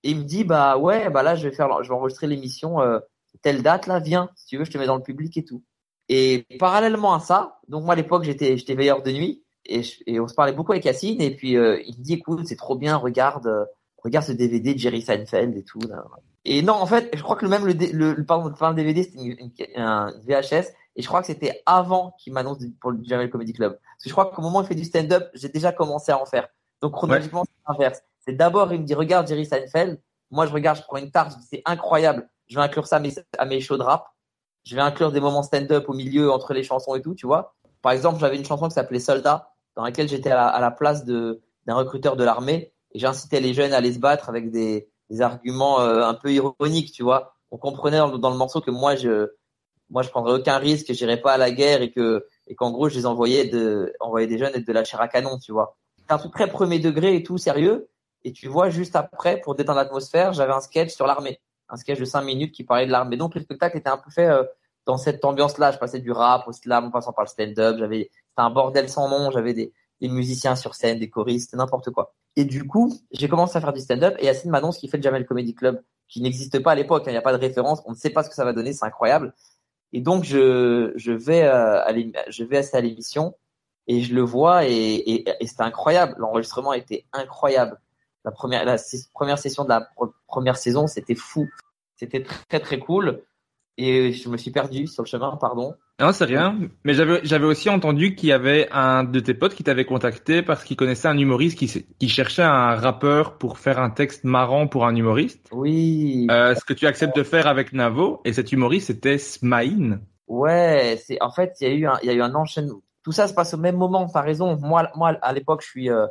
Et 0.07 0.11
il 0.11 0.19
me 0.19 0.23
dit 0.23 0.45
bah 0.45 0.77
ouais, 0.77 1.09
bah 1.09 1.21
là 1.21 1.35
je 1.35 1.49
vais 1.49 1.53
faire, 1.53 1.83
je 1.83 1.89
vais 1.89 1.93
enregistrer 1.93 2.27
l'émission 2.27 2.79
euh, 2.79 2.99
telle 3.41 3.61
date 3.61 3.87
là, 3.87 3.99
viens 3.99 4.29
si 4.37 4.45
tu 4.45 4.57
veux, 4.57 4.63
je 4.63 4.71
te 4.71 4.77
mets 4.77 4.85
dans 4.85 4.95
le 4.95 5.03
public 5.03 5.35
et 5.35 5.43
tout. 5.43 5.65
Et 6.07 6.45
parallèlement 6.59 7.13
à 7.13 7.19
ça, 7.19 7.59
donc 7.67 7.83
moi 7.83 7.91
à 7.91 7.97
l'époque 7.97 8.23
j'étais 8.23 8.57
j'étais 8.57 8.73
veilleur 8.73 9.03
de 9.03 9.11
nuit 9.11 9.43
et, 9.65 9.81
et, 10.05 10.21
on 10.21 10.29
se 10.29 10.33
parlait 10.33 10.53
beaucoup 10.53 10.71
avec 10.71 10.85
Yacine 10.85 11.19
et 11.19 11.35
puis 11.35 11.57
euh, 11.57 11.81
il 11.85 11.97
me 11.99 12.03
dit 12.05 12.13
écoute 12.13 12.47
c'est 12.47 12.55
trop 12.55 12.77
bien 12.77 12.95
regarde 12.95 13.47
euh, 13.47 13.65
regarde 13.97 14.25
ce 14.25 14.31
DVD 14.31 14.75
de 14.75 14.79
Jerry 14.79 15.01
Seinfeld 15.01 15.57
et 15.57 15.63
tout 15.65 15.81
là. 15.89 16.05
Et 16.45 16.61
non 16.61 16.75
en 16.75 16.85
fait 16.85 17.09
je 17.13 17.21
crois 17.21 17.35
que 17.35 17.43
le 17.43 17.51
même 17.51 17.65
le 17.65 17.73
le, 17.73 18.13
le 18.13 18.25
pardon 18.25 18.47
le 18.47 18.75
DVD 18.75 19.03
c'était 19.03 19.21
une, 19.21 19.51
un 19.75 20.13
VHS 20.25 20.69
et 20.95 21.01
je 21.01 21.07
crois 21.07 21.19
que 21.19 21.27
c'était 21.27 21.61
avant 21.65 22.15
qu'il 22.17 22.31
m'annonce 22.31 22.59
pour 22.79 22.91
le 22.91 22.99
Jamel 23.03 23.29
Comedy 23.29 23.51
Club 23.51 23.73
parce 23.73 24.03
que 24.05 24.09
je 24.09 24.13
crois 24.13 24.27
qu'au 24.27 24.41
moment 24.41 24.59
où 24.59 24.61
il 24.61 24.67
fait 24.67 24.75
du 24.75 24.85
stand-up 24.85 25.29
j'ai 25.33 25.49
déjà 25.49 25.73
commencé 25.73 26.13
à 26.13 26.21
en 26.21 26.25
faire 26.25 26.47
donc 26.81 26.93
chronologiquement 26.93 27.43
c'est 27.43 27.73
l'inverse 27.73 28.01
c'est 28.27 28.35
d'abord 28.35 28.71
il 28.73 28.81
me 28.81 28.85
dit 28.85 28.93
regarde 28.93 29.27
Jerry 29.27 29.45
Seinfeld 29.45 29.99
moi 30.29 30.45
je 30.45 30.53
regarde 30.53 30.77
je 30.77 30.83
prends 30.83 30.97
une 30.97 31.11
tarte 31.11 31.37
c'est 31.49 31.61
incroyable 31.65 32.29
je 32.47 32.55
vais 32.55 32.61
inclure 32.61 32.87
ça 32.87 33.01
à 33.37 33.45
mes, 33.45 33.61
shows 33.61 33.77
de 33.77 33.83
rap 33.83 34.07
je 34.67 34.75
vais 34.75 34.81
inclure 34.81 35.13
des 35.13 35.21
moments 35.21 35.43
stand-up 35.43 35.87
au 35.87 35.93
milieu 35.93 36.29
entre 36.29 36.53
les 36.53 36.61
chansons 36.61 36.95
et 36.95 37.01
tout, 37.01 37.15
tu 37.15 37.25
vois. 37.25 37.55
Par 37.81 37.93
exemple, 37.93 38.19
j'avais 38.19 38.35
une 38.35 38.43
chanson 38.43 38.67
qui 38.67 38.73
s'appelait 38.73 38.99
Soldat, 38.99 39.53
dans 39.77 39.83
laquelle 39.83 40.09
j'étais 40.09 40.31
à, 40.31 40.59
la 40.59 40.71
place 40.71 41.05
d'un 41.05 41.37
recruteur 41.69 42.17
de 42.17 42.23
l'armée 42.25 42.73
et 42.91 42.99
j'incitais 42.99 43.39
les 43.39 43.53
jeunes 43.53 43.71
à 43.71 43.77
aller 43.77 43.93
se 43.93 43.99
battre 43.99 44.27
avec 44.27 44.51
des, 44.51 44.89
arguments 45.21 45.79
euh, 45.79 46.03
un 46.03 46.13
peu 46.15 46.33
ironiques, 46.33 46.91
tu 46.91 47.01
vois. 47.01 47.35
On 47.49 47.57
comprenait 47.57 47.97
dans, 47.97 48.29
le 48.29 48.35
morceau 48.35 48.59
que 48.59 48.71
moi 48.71 48.97
je 48.97 49.29
moi 49.89 50.01
je 50.01 50.09
prendrais 50.09 50.33
aucun 50.33 50.57
risque, 50.57 50.91
j'irais 50.91 51.21
pas 51.21 51.31
à 51.31 51.37
la 51.37 51.49
guerre 51.49 51.81
et 51.81 51.91
que 51.91 52.27
et 52.47 52.55
qu'en 52.55 52.71
gros 52.71 52.89
je 52.89 52.95
les 52.95 53.05
envoyais 53.05 53.45
de 53.45 53.93
des 54.25 54.37
jeunes 54.37 54.53
être 54.53 54.67
de 54.67 54.73
la 54.73 54.83
chair 54.83 54.99
à 54.99 55.07
canon, 55.07 55.39
tu 55.39 55.53
vois. 55.53 55.77
C'est 55.95 56.11
un 56.11 56.17
truc 56.17 56.33
très 56.33 56.49
premier 56.49 56.79
degré 56.79 57.15
et 57.15 57.23
tout 57.23 57.37
sérieux. 57.37 57.87
Et 58.27 58.33
tu 58.33 58.49
vois 58.49 58.69
juste 58.69 58.97
après 58.97 59.39
pour 59.39 59.55
détendre 59.55 59.79
l'atmosphère, 59.79 60.33
j'avais 60.33 60.51
un 60.51 60.59
sketch 60.59 60.93
sur 60.93 61.07
l'armée 61.07 61.39
un 61.69 61.77
sketch 61.77 61.99
de 61.99 62.05
5 62.05 62.21
minutes 62.21 62.53
qui 62.53 62.63
parlait 62.63 62.85
de 62.85 62.91
l'armée. 62.91 63.15
Donc 63.17 63.35
le 63.35 63.41
spectacle 63.41 63.77
était 63.77 63.89
un 63.89 63.97
peu 63.97 64.09
fait 64.09 64.27
euh, 64.27 64.43
dans 64.85 64.97
cette 64.97 65.23
ambiance-là. 65.23 65.71
Je 65.71 65.77
passais 65.77 65.99
du 65.99 66.11
rap 66.11 66.45
au 66.45 66.51
slam 66.51 66.85
en 66.85 66.91
passant 66.91 67.13
par 67.13 67.23
le 67.23 67.29
stand-up. 67.29 67.77
J'avais 67.79 68.09
c'était 68.11 68.41
un 68.41 68.49
bordel 68.49 68.89
sans 68.89 69.09
nom. 69.09 69.31
J'avais 69.31 69.53
des, 69.53 69.73
musiciens 70.01 70.55
sur 70.55 70.75
scène, 70.75 70.99
des 70.99 71.09
choristes, 71.09 71.55
n'importe 71.55 71.89
quoi. 71.91 72.13
Et 72.35 72.45
du 72.45 72.67
coup, 72.67 72.93
j'ai 73.11 73.27
commencé 73.27 73.57
à 73.57 73.61
faire 73.61 73.73
du 73.73 73.79
stand-up 73.79 74.15
et 74.19 74.25
Yacine 74.25 74.51
m'annonce 74.51 74.77
qu'il 74.77 74.89
fait 74.89 74.97
le 74.97 75.03
Jamel 75.03 75.25
Comedy 75.25 75.55
Club, 75.55 75.81
qui 76.07 76.21
n'existe 76.21 76.59
pas 76.59 76.73
à 76.73 76.75
l'époque. 76.75 77.03
Hein. 77.03 77.11
Il 77.11 77.13
n'y 77.13 77.17
a 77.17 77.23
pas 77.23 77.33
de 77.33 77.39
référence. 77.39 77.81
On 77.85 77.91
ne 77.91 77.95
sait 77.95 78.11
pas 78.11 78.23
ce 78.23 78.29
que 78.29 78.35
ça 78.35 78.45
va 78.45 78.53
donner. 78.53 78.73
C'est 78.73 78.85
incroyable. 78.85 79.33
Et 79.93 80.01
donc 80.01 80.23
je 80.23 80.91
je 80.95 81.11
vais 81.13 81.43
euh, 81.43 81.81
aller 81.83 82.11
je 82.29 82.43
vais 82.43 82.61
à 82.75 82.81
l'émission 82.81 83.35
et 83.87 84.01
je 84.01 84.13
le 84.13 84.21
vois 84.21 84.65
et 84.65 85.25
c'était 85.41 85.63
incroyable. 85.63 86.15
L'enregistrement 86.17 86.73
était 86.73 87.05
incroyable 87.13 87.79
la 88.27 88.31
première, 88.31 88.65
la 88.65 88.75
première 89.13 89.39
session 89.39 89.63
de 89.63 89.69
la 89.69 89.89
première 90.27 90.57
saison, 90.57 90.85
c'était 90.85 91.15
fou. 91.15 91.49
C'était 91.95 92.23
très, 92.23 92.59
très 92.59 92.77
cool. 92.77 93.23
Et 93.77 94.11
je 94.11 94.27
me 94.27 94.35
suis 94.35 94.51
perdu 94.51 94.85
sur 94.85 95.03
le 95.03 95.07
chemin, 95.07 95.37
pardon. 95.37 95.75
Non, 96.01 96.11
c'est 96.11 96.25
rien. 96.25 96.59
Mais 96.83 96.93
j'avais, 96.93 97.21
j'avais 97.23 97.45
aussi 97.45 97.69
entendu 97.69 98.15
qu'il 98.15 98.27
y 98.27 98.33
avait 98.33 98.67
un 98.71 99.05
de 99.05 99.19
tes 99.21 99.33
potes 99.33 99.55
qui 99.55 99.63
t'avait 99.63 99.85
contacté 99.85 100.41
parce 100.41 100.65
qu'il 100.65 100.75
connaissait 100.75 101.07
un 101.07 101.17
humoriste 101.17 101.57
qui, 101.57 101.85
qui 101.97 102.09
cherchait 102.09 102.43
un 102.43 102.75
rappeur 102.75 103.37
pour 103.37 103.59
faire 103.59 103.79
un 103.79 103.91
texte 103.91 104.25
marrant 104.25 104.67
pour 104.67 104.85
un 104.85 104.95
humoriste. 104.95 105.47
Oui. 105.53 106.27
Euh, 106.29 106.53
ce 106.53 106.65
que 106.65 106.73
tu 106.73 106.85
acceptes 106.85 107.15
de 107.15 107.23
faire 107.23 107.47
avec 107.47 107.71
Navo. 107.71 108.19
Et 108.25 108.33
cet 108.33 108.51
humoriste, 108.51 108.87
c'était 108.87 109.17
Smaïn. 109.17 110.01
Ouais, 110.27 111.01
c'est, 111.01 111.21
en 111.21 111.31
fait, 111.31 111.53
il 111.61 111.67
y 111.67 111.71
a 111.71 111.73
eu 111.73 111.87
un, 111.87 111.97
il 112.03 112.07
y 112.07 112.09
a 112.09 112.13
eu 112.13 112.21
un 112.21 112.35
enchaînement. 112.35 112.81
Tout 113.03 113.13
ça 113.13 113.29
se 113.29 113.33
passe 113.33 113.53
au 113.53 113.57
même 113.57 113.77
moment. 113.77 114.09
T'as 114.09 114.21
raison. 114.21 114.57
Moi, 114.57 114.89
moi, 114.95 115.17
à 115.21 115.31
l'époque, 115.31 115.61
je 115.63 115.69
suis, 115.69 115.89
euh, 115.89 116.07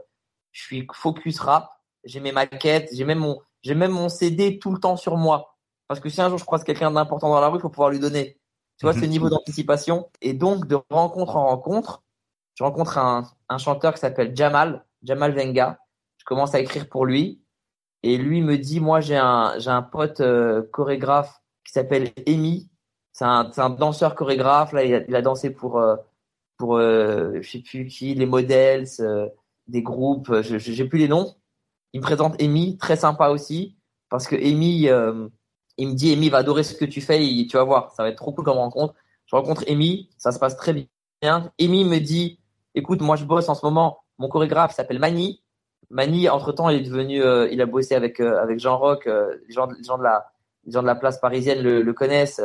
je 0.53 0.63
suis 0.63 0.87
focus 0.95 1.41
rap 1.41 1.76
j'ai 2.07 2.21
mes 2.21 2.33
maquettes, 2.33 2.89
j'ai 2.93 3.05
même 3.05 3.19
mon, 3.19 3.41
j'ai 3.63 3.75
même 3.75 3.93
mon 3.93 4.09
CD 4.09 4.59
tout 4.59 4.73
le 4.73 4.79
temps 4.79 4.97
sur 4.97 5.17
moi. 5.17 5.57
Parce 5.89 6.01
que 6.01 6.09
si 6.09 6.21
un 6.21 6.29
jour 6.29 6.39
je 6.39 6.45
croise 6.45 6.65
quelqu'un 6.65 6.91
d'important 6.91 7.29
dans 7.29 7.41
la 7.41 7.49
rue, 7.49 7.59
il 7.59 7.61
faut 7.63 7.69
pouvoir 7.69 7.91
lui 7.91 8.01
donner. 8.01 8.39
Tu 8.79 8.85
vois, 8.85 8.93
ce 8.93 9.01
mhm. 9.01 9.09
niveau 9.09 9.31
d'anticipation. 9.31 10.11
Et 10.21 10.35
donc, 10.35 10.67
de 10.67 10.79
rencontre 10.91 11.37
en 11.37 11.47
rencontre, 11.47 12.03
je 12.55 12.65
rencontre 12.65 12.99
un, 12.99 13.25
un 13.49 13.59
chanteur 13.59 13.95
qui 13.95 14.01
s'appelle 14.01 14.37
Jamal, 14.37 14.85
Jamal 15.03 15.33
Venga. 15.33 15.79
Je 16.19 16.25
commence 16.25 16.55
à 16.55 16.61
écrire 16.61 16.89
pour 16.89 17.07
lui. 17.07 17.43
Et 18.03 18.19
lui 18.19 18.43
me 18.43 18.59
dit, 18.59 18.81
moi, 18.81 19.01
j'ai 19.01 19.17
un, 19.17 19.59
j'ai 19.59 19.71
un 19.71 19.83
pote 19.83 20.21
euh, 20.21 20.63
chorégraphe 20.73 21.41
qui 21.65 21.73
s'appelle 21.73 22.13
Amy. 22.27 22.71
C'est 23.13 23.25
un, 23.25 23.51
c'est 23.53 23.63
un 23.63 23.71
danseur 23.71 24.15
chorégraphe. 24.15 24.73
Là, 24.73 24.85
il 24.85 24.95
a, 24.95 25.01
il 25.09 25.17
a 25.17 25.23
dansé 25.23 25.51
pour, 25.51 25.79
euh, 25.79 25.97
pour, 26.59 26.77
euh, 26.77 27.41
je 27.41 27.51
sais 27.51 27.59
plus 27.61 27.87
qui, 27.87 28.15
les 28.15 28.27
modèles, 28.27 28.87
euh, 29.01 29.29
des 29.67 29.83
groupes. 29.83 30.43
Je, 30.43 30.59
j'ai 30.59 30.85
plus 30.85 30.99
les 30.99 31.09
noms. 31.09 31.35
Il 31.97 32.01
me 32.01 32.05
présente 32.05 32.43
Amy, 32.43 32.77
très 32.77 32.97
sympa 32.97 33.31
aussi, 33.31 33.75
parce 34.11 34.27
que 34.27 34.37
Amy, 34.37 34.91
euh, 34.91 35.29
il 35.79 35.89
me 35.89 35.95
dit 35.95 36.13
Amy 36.13 36.29
va 36.29 36.37
adorer 36.37 36.63
ce 36.63 36.75
que 36.75 36.85
tu 36.85 37.01
fais, 37.01 37.27
et 37.27 37.47
tu 37.47 37.57
vas 37.57 37.65
voir, 37.65 37.91
ça 37.93 38.03
va 38.03 38.11
être 38.11 38.19
trop 38.19 38.33
cool 38.33 38.45
comme 38.45 38.59
rencontre. 38.59 38.93
Je 39.25 39.35
rencontre 39.35 39.65
Amy, 39.67 40.11
ça 40.19 40.31
se 40.31 40.39
passe 40.39 40.59
très 40.59 40.75
bien. 40.75 41.51
Amy 41.59 41.87
me 41.87 41.99
dit, 41.99 42.39
écoute, 42.75 43.01
moi 43.01 43.17
je 43.17 43.25
bosse 43.25 43.49
en 43.49 43.55
ce 43.55 43.65
moment, 43.65 44.01
mon 44.19 44.29
chorégraphe 44.29 44.75
s'appelle 44.75 44.99
Mani. 44.99 45.43
Mani, 45.89 46.29
entre 46.29 46.53
temps, 46.53 46.69
il 46.69 46.81
est 46.81 46.83
devenu, 46.87 47.23
euh, 47.23 47.49
il 47.51 47.63
a 47.63 47.67
bossé 47.67 47.95
avec 47.95 48.21
euh, 48.21 48.43
avec 48.43 48.61
Jean 48.61 48.77
Rock, 48.77 49.07
les 49.07 49.55
gens, 49.55 49.67
les 49.67 49.83
gens 49.83 49.97
de 49.97 50.03
la, 50.03 50.31
les 50.67 50.73
gens 50.73 50.83
de 50.83 50.87
la 50.87 50.97
place 50.97 51.19
parisienne 51.19 51.63
le, 51.63 51.81
le 51.81 51.93
connaissent. 51.95 52.43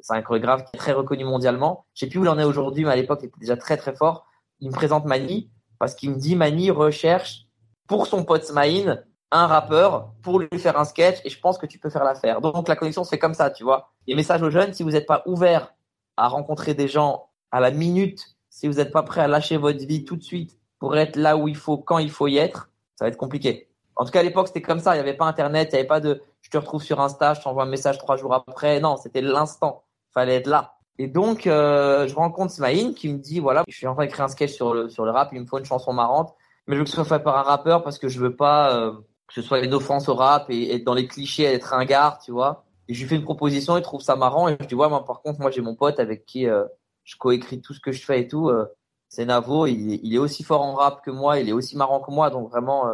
c'est 0.00 0.14
un 0.14 0.22
chorégraphe 0.22 0.64
qui 0.64 0.76
est 0.76 0.78
très 0.78 0.92
reconnu 0.92 1.26
mondialement. 1.26 1.84
Je 1.92 2.00
sais 2.00 2.06
plus 2.06 2.20
où 2.20 2.24
il 2.24 2.30
en 2.30 2.38
est 2.38 2.44
aujourd'hui, 2.44 2.86
mais 2.86 2.92
à 2.92 2.96
l'époque, 2.96 3.18
il 3.22 3.26
était 3.26 3.40
déjà 3.40 3.58
très 3.58 3.76
très 3.76 3.94
fort. 3.94 4.26
Il 4.60 4.68
me 4.68 4.74
présente 4.74 5.04
Mani 5.04 5.50
parce 5.78 5.94
qu'il 5.94 6.12
me 6.12 6.16
dit 6.16 6.34
Mani 6.34 6.70
recherche 6.70 7.45
pour 7.86 8.06
son 8.06 8.24
pote 8.24 8.44
Smaïn 8.44 9.02
un 9.32 9.46
rappeur 9.46 10.12
pour 10.22 10.38
lui 10.38 10.48
faire 10.58 10.78
un 10.78 10.84
sketch 10.84 11.18
et 11.24 11.30
je 11.30 11.40
pense 11.40 11.58
que 11.58 11.66
tu 11.66 11.78
peux 11.78 11.90
faire 11.90 12.04
l'affaire. 12.04 12.40
Donc 12.40 12.68
la 12.68 12.76
connexion 12.76 13.04
se 13.04 13.10
fait 13.10 13.18
comme 13.18 13.34
ça, 13.34 13.50
tu 13.50 13.64
vois. 13.64 13.92
Et 14.06 14.14
message 14.14 14.42
aux 14.42 14.50
jeunes, 14.50 14.72
si 14.72 14.82
vous 14.82 14.90
n'êtes 14.90 15.06
pas 15.06 15.22
ouvert 15.26 15.74
à 16.16 16.28
rencontrer 16.28 16.74
des 16.74 16.88
gens 16.88 17.28
à 17.50 17.60
la 17.60 17.70
minute, 17.70 18.36
si 18.50 18.68
vous 18.68 18.74
n'êtes 18.74 18.92
pas 18.92 19.02
prêt 19.02 19.20
à 19.20 19.28
lâcher 19.28 19.56
votre 19.56 19.84
vie 19.84 20.04
tout 20.04 20.16
de 20.16 20.22
suite 20.22 20.58
pour 20.78 20.96
être 20.96 21.16
là 21.16 21.36
où 21.36 21.48
il 21.48 21.56
faut, 21.56 21.78
quand 21.78 21.98
il 21.98 22.10
faut 22.10 22.28
y 22.28 22.38
être, 22.38 22.70
ça 22.94 23.04
va 23.04 23.08
être 23.08 23.16
compliqué. 23.16 23.68
En 23.96 24.04
tout 24.04 24.10
cas, 24.10 24.20
à 24.20 24.22
l'époque, 24.22 24.48
c'était 24.48 24.62
comme 24.62 24.78
ça. 24.78 24.94
Il 24.94 24.98
n'y 24.98 25.08
avait 25.08 25.16
pas 25.16 25.24
Internet, 25.24 25.70
il 25.72 25.74
n'y 25.74 25.80
avait 25.80 25.88
pas 25.88 26.00
de 26.00 26.22
je 26.42 26.50
te 26.50 26.58
retrouve 26.58 26.82
sur 26.82 27.00
Insta, 27.00 27.34
je 27.34 27.40
t'envoie 27.40 27.64
un 27.64 27.66
message 27.68 27.98
trois 27.98 28.16
jours 28.16 28.32
après. 28.32 28.78
Non, 28.78 28.96
c'était 28.96 29.22
l'instant. 29.22 29.82
Fallait 30.12 30.36
être 30.36 30.46
là. 30.46 30.76
Et 30.98 31.08
donc, 31.08 31.46
euh, 31.46 32.06
je 32.06 32.14
rencontre 32.14 32.52
Smaïn 32.52 32.94
qui 32.94 33.08
me 33.08 33.18
dit, 33.18 33.40
voilà, 33.40 33.64
je 33.68 33.76
suis 33.76 33.86
en 33.86 33.94
train 33.94 34.04
d'écrire 34.04 34.24
un 34.24 34.28
sketch 34.28 34.52
sur 34.52 34.72
le, 34.72 34.88
sur 34.88 35.04
le 35.04 35.10
rap, 35.10 35.30
il 35.32 35.40
me 35.40 35.46
faut 35.46 35.58
une 35.58 35.64
chanson 35.64 35.92
marrante 35.92 36.34
mais 36.66 36.74
je 36.74 36.80
veux 36.80 36.84
que 36.84 36.90
ce 36.90 36.96
soit 36.96 37.04
fait 37.04 37.22
par 37.22 37.36
un 37.38 37.42
rappeur 37.42 37.82
parce 37.82 37.98
que 37.98 38.08
je 38.08 38.18
veux 38.20 38.34
pas 38.34 38.76
euh, 38.76 38.92
que 39.28 39.34
ce 39.34 39.42
soit 39.42 39.60
une 39.60 39.74
offense 39.74 40.08
au 40.08 40.14
rap 40.14 40.50
et 40.50 40.74
être 40.74 40.84
dans 40.84 40.94
les 40.94 41.08
clichés, 41.08 41.44
être 41.44 41.74
un 41.74 41.84
gars, 41.84 42.18
tu 42.24 42.32
vois. 42.32 42.64
Et 42.88 42.94
je 42.94 43.02
lui 43.02 43.08
fais 43.08 43.16
une 43.16 43.24
proposition, 43.24 43.76
il 43.76 43.82
trouve 43.82 44.00
ça 44.00 44.16
marrant 44.16 44.48
et 44.48 44.56
je 44.60 44.66
dis 44.66 44.74
ouais, 44.74 44.88
moi 44.88 45.04
par 45.04 45.22
contre, 45.22 45.40
moi 45.40 45.50
j'ai 45.50 45.60
mon 45.60 45.74
pote 45.74 46.00
avec 46.00 46.26
qui 46.26 46.46
euh, 46.48 46.64
je 47.04 47.16
coécris 47.16 47.60
tout 47.60 47.74
ce 47.74 47.80
que 47.80 47.92
je 47.92 48.04
fais 48.04 48.20
et 48.20 48.28
tout. 48.28 48.48
Euh, 48.48 48.66
c'est 49.08 49.24
Navo, 49.24 49.66
il, 49.66 50.00
il, 50.04 50.14
est 50.14 50.18
aussi 50.18 50.42
fort 50.42 50.62
en 50.62 50.74
rap 50.74 51.02
que 51.04 51.10
moi, 51.10 51.38
il 51.38 51.48
est 51.48 51.52
aussi 51.52 51.76
marrant 51.76 52.00
que 52.00 52.10
moi, 52.10 52.28
donc 52.30 52.50
vraiment, 52.50 52.92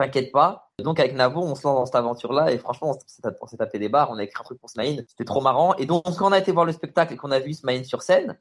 t'inquiète 0.00 0.32
pas. 0.32 0.70
Donc 0.78 0.98
avec 0.98 1.14
Navo, 1.14 1.42
on 1.42 1.54
se 1.54 1.66
lance 1.66 1.76
dans 1.76 1.86
cette 1.86 1.94
aventure-là 1.96 2.52
et 2.52 2.58
franchement, 2.58 2.96
on 3.40 3.46
s'est 3.46 3.56
tapé 3.58 3.78
des 3.78 3.90
barres, 3.90 4.10
on 4.10 4.16
a 4.16 4.24
écrit 4.24 4.40
un 4.40 4.44
truc 4.44 4.58
pour 4.58 4.70
Smaïn, 4.70 5.04
c'était 5.06 5.24
trop 5.24 5.42
marrant. 5.42 5.74
Et 5.76 5.84
donc 5.84 6.02
quand 6.04 6.28
on 6.28 6.32
a 6.32 6.38
été 6.38 6.52
voir 6.52 6.64
le 6.64 6.72
spectacle 6.72 7.12
et 7.12 7.16
qu'on 7.16 7.30
a 7.30 7.38
vu 7.38 7.52
Smaïn 7.52 7.84
sur 7.84 8.02
scène, 8.02 8.38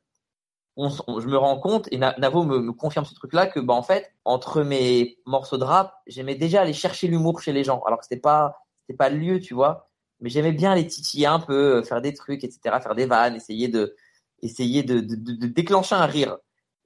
je 0.87 1.27
me 1.27 1.37
rends 1.37 1.59
compte, 1.59 1.87
et 1.91 1.97
Navo 1.97 2.43
me, 2.43 2.71
confirme 2.71 3.05
ce 3.05 3.13
truc-là, 3.13 3.47
que 3.47 3.59
bah, 3.59 3.73
en 3.73 3.83
fait, 3.83 4.13
entre 4.23 4.63
mes 4.63 5.17
morceaux 5.25 5.57
de 5.57 5.63
rap, 5.63 5.93
j'aimais 6.07 6.35
déjà 6.35 6.61
aller 6.61 6.73
chercher 6.73 7.07
l'humour 7.07 7.41
chez 7.41 7.51
les 7.51 7.63
gens. 7.63 7.81
Alors 7.85 7.99
que 7.99 8.05
c'était 8.05 8.21
pas, 8.21 8.63
c'était 8.81 8.97
pas 8.97 9.09
le 9.09 9.17
lieu, 9.17 9.39
tu 9.39 9.53
vois. 9.53 9.89
Mais 10.21 10.29
j'aimais 10.29 10.51
bien 10.51 10.75
les 10.75 10.87
titiller 10.87 11.25
un 11.27 11.39
peu, 11.39 11.77
euh, 11.77 11.83
faire 11.83 12.01
des 12.01 12.13
trucs, 12.13 12.43
etc., 12.43 12.59
faire 12.81 12.95
des 12.95 13.05
vannes, 13.05 13.35
essayer 13.35 13.67
de, 13.67 13.95
essayer 14.41 14.83
de, 14.83 14.99
de, 14.99 15.15
de, 15.15 15.47
déclencher 15.47 15.95
un 15.95 16.05
rire. 16.05 16.37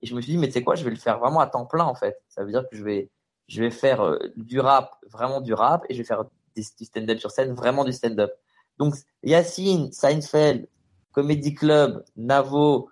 Et 0.02 0.08
je 0.08 0.16
me 0.16 0.22
suis 0.22 0.34
dit, 0.34 0.38
mais 0.38 0.48
tu 0.48 0.54
sais 0.54 0.64
quoi, 0.64 0.76
je 0.76 0.84
vais 0.84 0.90
le 0.90 0.96
faire 0.96 1.20
vraiment 1.20 1.40
à 1.40 1.48
temps 1.48 1.66
plein, 1.66 1.86
en 1.86 1.96
fait. 1.96 2.22
Ça 2.30 2.44
veut 2.44 2.52
dire 2.52 2.64
que 2.70 2.76
je 2.76 2.84
vais, 2.84 3.10
je 3.48 3.62
vais 3.62 3.72
faire 3.72 4.02
euh, 4.02 4.18
du 4.38 4.60
rap, 4.60 4.96
vraiment 5.10 5.42
du 5.42 5.54
rap, 5.54 5.86
et 5.90 5.94
je 5.94 6.00
vais 6.00 6.06
faire 6.06 6.26
du 6.56 6.86
stand-up 6.86 7.20
sur 7.20 7.32
scène, 7.32 7.54
vraiment 7.54 7.84
du 7.84 7.92
stand-up. 7.92 8.32
Donc, 8.78 8.96
Yacine, 9.24 9.92
Seinfeld, 9.92 10.68
Comedy 11.12 11.54
Club, 11.54 12.04
Navo, 12.16 12.90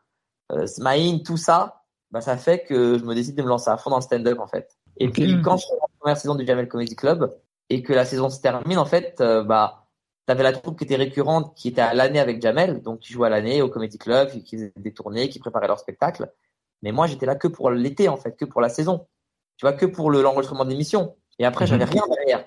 euh, 0.52 0.68
Smaïn, 0.68 1.23
tout 1.23 1.38
ça, 1.38 1.84
bah, 2.11 2.22
ça 2.22 2.38
fait 2.38 2.64
que 2.64 2.98
je 2.98 3.03
me 3.03 3.15
décide 3.15 3.36
de 3.36 3.41
me 3.41 3.48
lancer 3.48 3.69
à 3.69 3.78
fond 3.78 3.90
dans 3.90 3.98
le 3.98 4.02
stand-up 4.02 4.40
en 4.40 4.48
fait. 4.48 4.78
Et 4.98 5.10
puis 5.10 5.41
quand 5.41 5.57
je 5.57 5.65
suis 5.65 5.73
la 5.73 5.88
première 5.99 6.18
saison 6.18 6.36
du 6.36 6.45
Jamel 6.45 6.68
Comedy 6.68 6.95
Club 6.95 7.34
et 7.69 7.82
que 7.82 7.94
la 7.94 8.06
saison 8.06 8.30
se 8.30 8.41
termine 8.41 8.78
en 8.78 8.86
fait, 8.86 9.19
euh, 9.22 9.44
bah 9.44 9.88
t'avais 10.26 10.44
la 10.44 10.53
troupe 10.53 10.78
qui 10.78 10.84
était 10.84 10.95
récurrente, 10.95 11.56
qui 11.56 11.69
était 11.69 11.82
à 11.82 11.94
l'année 11.94 12.19
avec 12.19 12.41
Jamel, 12.41 12.82
donc 12.82 12.99
qui 12.99 13.14
jouait 13.14 13.28
à 13.28 13.30
l'année 13.30 13.61
au 13.61 13.69
Comedy 13.69 13.98
Club, 13.98 14.30
qui 14.44 14.57
faisait 14.57 14.73
des 14.76 14.94
tournées, 14.94 15.30
qui 15.30 15.40
préparait 15.40 15.68
leur 15.68 15.80
spectacle. 15.80 16.32
Mais 16.82 16.91
moi 16.91 17.07
j'étais 17.07 17.26
là 17.26 17.36
que 17.36 17.48
pour 17.48 17.72
l'été 17.72 18.10
en 18.10 18.18
fait, 18.18 18.36
que 18.36 18.45
pour 18.45 18.61
la 18.61 18.69
saison. 18.69 19.07
Tu 19.57 19.65
vois, 19.65 19.73
que 19.73 19.86
pour 19.86 20.11
l'enregistrement 20.11 20.65
d'émissions. 20.65 21.15
Et 21.40 21.45
après 21.45 21.65
j'avais 21.65 21.86
mhm. 21.86 21.91
rien 21.91 22.03
derrière. 22.10 22.45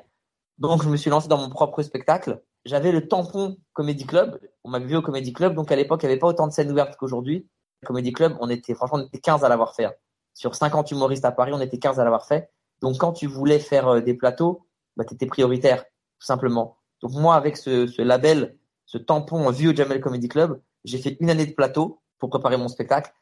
Donc 0.59 0.83
je 0.83 0.89
me 0.89 0.97
suis 0.97 1.11
lancé 1.11 1.29
dans 1.29 1.39
mon 1.39 1.49
propre 1.49 1.83
spectacle. 1.83 2.43
J'avais 2.65 2.93
le 2.93 3.09
tampon 3.09 3.57
Comedy 3.73 4.07
Club. 4.07 4.41
On 4.63 4.71
m'avait 4.71 4.87
vu 4.87 4.97
au 4.97 5.03
Comedy 5.03 5.33
Club, 5.33 5.55
donc 5.55 5.73
à 5.73 5.77
l'époque 5.77 6.03
il 6.03 6.07
n'y 6.07 6.13
avait 6.13 6.21
pas 6.21 6.29
autant 6.29 6.47
de 6.47 6.53
scènes 6.53 6.71
ouvertes 6.71 6.97
qu'aujourd'hui. 6.97 7.49
Comedy 7.85 8.13
Club, 8.13 8.37
on 8.41 8.51
était, 8.51 8.75
franchement, 8.75 8.99
on 8.99 9.07
était 9.07 9.19
15 9.19 9.45
à 9.45 9.49
l'avoir 9.49 9.75
fait. 9.75 9.85
Hein. 9.85 9.93
Sur 10.35 10.55
50 10.55 10.91
humoristes 10.91 11.25
à 11.25 11.33
Paris, 11.33 11.53
on 11.55 11.61
était 11.61 11.79
15 11.79 12.01
à 12.01 12.05
l'avoir 12.05 12.27
fait. 12.27 12.51
Donc, 12.81 12.99
quand 12.99 13.13
tu 13.13 13.27
voulais 13.27 13.59
faire 13.59 13.89
euh, 13.89 14.01
des 14.01 14.15
plateaux, 14.15 14.67
bah, 14.97 15.05
tu 15.05 15.15
étais 15.15 15.27
prioritaire, 15.27 15.85
tout 15.85 16.27
simplement. 16.27 16.77
Donc, 17.01 17.13
moi, 17.13 17.37
avec 17.37 17.57
ce, 17.57 18.03
label, 18.03 18.57
ce 18.87 18.99
tampon 18.99 19.47
au 19.47 19.53
Jamel 19.53 20.01
Comedy 20.01 20.29
Club, 20.29 20.61
j'ai 20.85 20.99
fait 20.99 21.17
une 21.21 21.31
année 21.31 21.47
de 21.47 21.53
plateau 21.53 22.01
pour 22.19 22.31
préparer 22.31 22.57
mon 22.57 22.69
spectacle. 22.69 23.13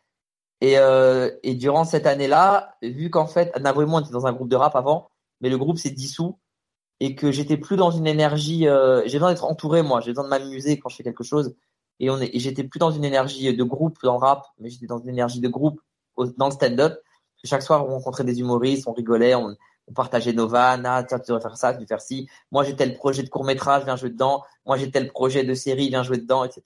Et, 0.60 0.78
euh, 0.78 1.30
durant 1.44 1.84
cette 1.84 2.06
année-là, 2.06 2.76
vu 2.82 3.10
qu'en 3.10 3.26
fait, 3.26 3.52
on 3.56 4.00
était 4.00 4.12
dans 4.12 4.26
un 4.26 4.32
groupe 4.32 4.48
de 4.48 4.56
rap 4.56 4.76
avant, 4.76 5.10
mais 5.40 5.50
le 5.50 5.58
groupe 5.58 5.78
s'est 5.78 5.90
dissous 5.90 6.38
et 7.00 7.16
que 7.16 7.32
j'étais 7.32 7.56
plus 7.56 7.76
dans 7.76 7.90
une 7.90 8.06
énergie, 8.06 8.68
euh, 8.68 9.02
j'ai 9.06 9.18
besoin 9.18 9.30
d'être 9.30 9.44
entouré, 9.44 9.82
moi, 9.82 10.00
j'ai 10.00 10.12
besoin 10.12 10.22
de 10.22 10.28
m'amuser 10.28 10.78
quand 10.78 10.88
je 10.88 10.94
fais 10.94 11.02
quelque 11.02 11.24
chose. 11.24 11.56
Et 12.00 12.10
on 12.10 12.20
est, 12.20 12.30
et 12.34 12.38
j'étais 12.38 12.64
plus 12.64 12.78
dans 12.78 12.90
une 12.90 13.04
énergie 13.04 13.54
de 13.54 13.64
groupe 13.64 13.98
dans 14.02 14.14
le 14.14 14.18
rap, 14.18 14.46
mais 14.58 14.70
j'étais 14.70 14.86
dans 14.86 14.98
une 14.98 15.10
énergie 15.10 15.40
de 15.40 15.48
groupe 15.48 15.80
dans 16.16 16.46
le 16.46 16.52
stand-up. 16.52 16.98
Chaque 17.44 17.62
soir, 17.62 17.86
on 17.86 17.90
rencontrait 17.90 18.24
des 18.24 18.40
humoristes, 18.40 18.86
on 18.86 18.92
rigolait, 18.92 19.34
on, 19.34 19.56
on 19.88 19.92
partageait 19.92 20.32
nos 20.32 20.48
vannes, 20.48 20.84
ah, 20.86 21.02
tiens, 21.02 21.18
tu 21.18 21.28
devrais 21.28 21.42
faire 21.42 21.56
ça, 21.56 21.72
tu 21.72 21.78
devrais 21.78 21.86
faire 21.86 22.00
ci. 22.00 22.28
Moi, 22.50 22.64
j'ai 22.64 22.74
tel 22.74 22.94
projet 22.94 23.22
de 23.22 23.28
court 23.28 23.44
métrage, 23.44 23.84
viens 23.84 23.96
jouer 23.96 24.10
dedans. 24.10 24.42
Moi, 24.66 24.76
j'ai 24.76 24.90
tel 24.90 25.08
projet 25.08 25.44
de 25.44 25.54
série, 25.54 25.88
viens 25.88 26.02
jouer 26.02 26.18
dedans, 26.18 26.44
etc. 26.44 26.62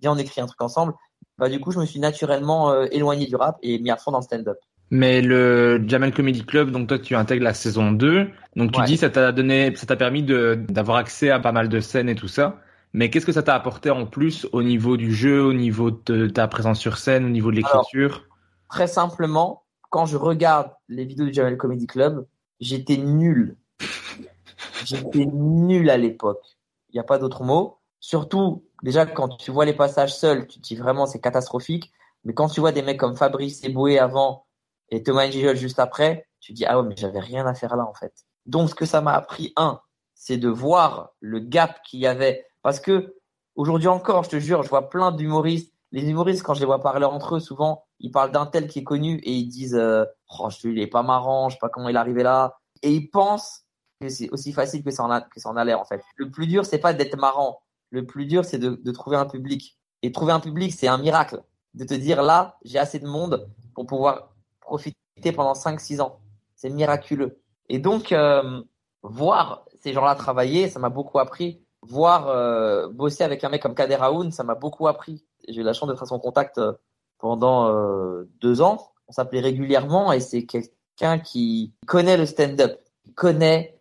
Viens, 0.00 0.12
on 0.12 0.18
écrit 0.18 0.40
un 0.40 0.46
truc 0.46 0.60
ensemble. 0.62 0.94
Bah, 1.38 1.48
du 1.48 1.60
coup, 1.60 1.72
je 1.72 1.78
me 1.78 1.86
suis 1.86 1.98
naturellement 1.98 2.70
euh, 2.70 2.86
éloigné 2.92 3.26
du 3.26 3.36
rap 3.36 3.58
et 3.62 3.78
mis 3.78 3.90
à 3.90 3.96
fond 3.96 4.12
dans 4.12 4.18
le 4.18 4.24
stand-up. 4.24 4.58
Mais 4.90 5.22
le 5.22 5.82
Jamel 5.86 6.12
Comedy 6.12 6.44
Club, 6.44 6.70
donc 6.70 6.86
toi, 6.86 6.98
tu 6.98 7.16
intègres 7.16 7.44
la 7.44 7.54
saison 7.54 7.92
2. 7.92 8.28
Donc, 8.56 8.72
tu 8.72 8.82
dis, 8.82 8.98
ça 8.98 9.08
t'a 9.08 9.32
donné, 9.32 9.74
ça 9.74 9.86
t'a 9.86 9.96
permis 9.96 10.22
d'avoir 10.22 10.98
accès 10.98 11.30
à 11.30 11.40
pas 11.40 11.52
mal 11.52 11.68
de 11.68 11.80
scènes 11.80 12.10
et 12.10 12.14
tout 12.14 12.28
ça. 12.28 12.60
Mais 12.92 13.10
qu'est-ce 13.10 13.26
que 13.26 13.32
ça 13.32 13.42
t'a 13.42 13.54
apporté 13.54 13.90
en 13.90 14.06
plus 14.06 14.46
au 14.52 14.62
niveau 14.62 14.96
du 14.96 15.14
jeu, 15.14 15.42
au 15.42 15.54
niveau 15.54 15.90
de 15.90 16.28
ta 16.28 16.46
présence 16.48 16.78
sur 16.78 16.98
scène, 16.98 17.24
au 17.24 17.30
niveau 17.30 17.50
de 17.50 17.56
l'écriture? 17.56 18.26
très 18.72 18.86
simplement, 18.86 19.64
quand 19.90 20.06
je 20.06 20.16
regarde 20.16 20.70
les 20.88 21.04
vidéos 21.04 21.26
du 21.26 21.32
Jamel 21.34 21.58
Comedy 21.58 21.86
Club, 21.86 22.26
j'étais 22.58 22.96
nul. 22.96 23.56
J'étais 24.84 25.26
nul 25.26 25.90
à 25.90 25.96
l'époque. 25.96 26.42
Il 26.88 26.96
n'y 26.96 27.00
a 27.00 27.04
pas 27.04 27.18
d'autre 27.18 27.44
mot. 27.44 27.78
Surtout, 28.00 28.64
déjà, 28.82 29.06
quand 29.06 29.36
tu 29.36 29.52
vois 29.52 29.64
les 29.64 29.74
passages 29.74 30.16
seuls, 30.16 30.48
tu 30.48 30.58
te 30.58 30.66
dis 30.66 30.74
vraiment 30.74 31.06
c'est 31.06 31.20
catastrophique. 31.20 31.92
Mais 32.24 32.32
quand 32.32 32.48
tu 32.48 32.60
vois 32.60 32.72
des 32.72 32.82
mecs 32.82 32.98
comme 32.98 33.16
Fabrice 33.16 33.62
Eboué 33.62 33.98
avant 33.98 34.46
et 34.88 35.02
Thomas 35.02 35.28
Njijol 35.28 35.56
juste 35.56 35.78
après, 35.78 36.26
tu 36.40 36.52
te 36.52 36.56
dis 36.56 36.64
ah 36.64 36.80
ouais, 36.80 36.88
mais 36.88 36.96
j'avais 36.96 37.20
rien 37.20 37.46
à 37.46 37.54
faire 37.54 37.76
là 37.76 37.84
en 37.84 37.94
fait. 37.94 38.12
Donc, 38.46 38.70
ce 38.70 38.74
que 38.74 38.86
ça 38.86 39.02
m'a 39.02 39.12
appris, 39.12 39.52
un, 39.56 39.80
c'est 40.14 40.38
de 40.38 40.48
voir 40.48 41.10
le 41.20 41.38
gap 41.38 41.80
qu'il 41.84 42.00
y 42.00 42.06
avait. 42.06 42.44
Parce 42.62 42.80
que 42.80 43.16
aujourd'hui 43.54 43.88
encore, 43.88 44.24
je 44.24 44.30
te 44.30 44.38
jure, 44.38 44.62
je 44.62 44.68
vois 44.68 44.88
plein 44.88 45.12
d'humoristes. 45.12 45.72
Les 45.90 46.08
humoristes, 46.08 46.42
quand 46.42 46.54
je 46.54 46.60
les 46.60 46.66
vois 46.66 46.80
parler 46.80 47.04
entre 47.04 47.36
eux, 47.36 47.40
souvent, 47.40 47.84
ils 48.00 48.10
parlent 48.10 48.32
d'un 48.32 48.46
tel 48.46 48.66
qui 48.66 48.78
est 48.78 48.84
connu 48.84 49.16
et 49.24 49.32
ils 49.32 49.48
disent 49.48 49.74
euh, 49.74 50.04
oh, 50.38 50.48
il 50.64 50.78
est 50.78 50.86
pas 50.86 51.02
marrant, 51.02 51.48
je 51.48 51.56
sais 51.56 51.60
pas 51.60 51.68
comment 51.68 51.88
il 51.88 51.96
est 51.96 51.98
arrivé 51.98 52.22
là. 52.22 52.58
Et 52.82 52.92
ils 52.92 53.10
pensent 53.10 53.64
que 54.00 54.08
c'est 54.08 54.30
aussi 54.30 54.52
facile 54.52 54.82
que 54.82 54.90
ça 54.90 55.04
en 55.04 55.10
a, 55.10 55.20
que 55.20 55.38
ça 55.38 55.50
en 55.50 55.56
a 55.56 55.64
l'air 55.64 55.80
en 55.80 55.84
fait. 55.84 56.02
Le 56.16 56.30
plus 56.30 56.46
dur, 56.46 56.64
c'est 56.64 56.78
pas 56.78 56.94
d'être 56.94 57.18
marrant. 57.18 57.60
Le 57.90 58.06
plus 58.06 58.26
dur, 58.26 58.44
c'est 58.44 58.58
de, 58.58 58.80
de 58.82 58.92
trouver 58.92 59.16
un 59.16 59.26
public. 59.26 59.78
Et 60.02 60.10
trouver 60.12 60.32
un 60.32 60.40
public, 60.40 60.72
c'est 60.72 60.88
un 60.88 60.98
miracle. 60.98 61.42
De 61.74 61.84
te 61.84 61.94
dire 61.94 62.22
là, 62.22 62.58
j'ai 62.64 62.78
assez 62.78 62.98
de 62.98 63.06
monde 63.06 63.48
pour 63.74 63.86
pouvoir 63.86 64.34
profiter 64.60 64.96
pendant 65.34 65.52
5-6 65.52 66.00
ans. 66.00 66.20
C'est 66.56 66.70
miraculeux. 66.70 67.40
Et 67.68 67.78
donc, 67.78 68.12
euh, 68.12 68.62
voir 69.02 69.64
ces 69.80 69.92
gens-là 69.92 70.14
travailler, 70.14 70.68
ça 70.68 70.78
m'a 70.78 70.88
beaucoup 70.88 71.18
appris. 71.18 71.62
Voir 71.82 72.28
euh, 72.28 72.88
bosser 72.88 73.24
avec 73.24 73.42
un 73.44 73.48
mec 73.48 73.60
comme 73.60 73.74
Kader 73.74 73.98
Aoun, 74.00 74.30
ça 74.30 74.44
m'a 74.44 74.54
beaucoup 74.54 74.86
appris. 74.86 75.24
J'ai 75.48 75.60
eu 75.60 75.64
la 75.64 75.72
chance 75.72 75.88
d'être 75.88 76.02
à 76.02 76.06
son 76.06 76.18
contact 76.18 76.58
euh, 76.58 76.72
pendant 77.18 77.68
euh, 77.68 78.28
deux 78.40 78.60
ans. 78.60 78.92
On 79.08 79.12
s'appelait 79.12 79.40
régulièrement 79.40 80.12
et 80.12 80.20
c'est 80.20 80.44
quelqu'un 80.44 81.18
qui 81.18 81.72
connaît 81.86 82.16
le 82.16 82.26
stand-up, 82.26 82.80
connaît 83.14 83.78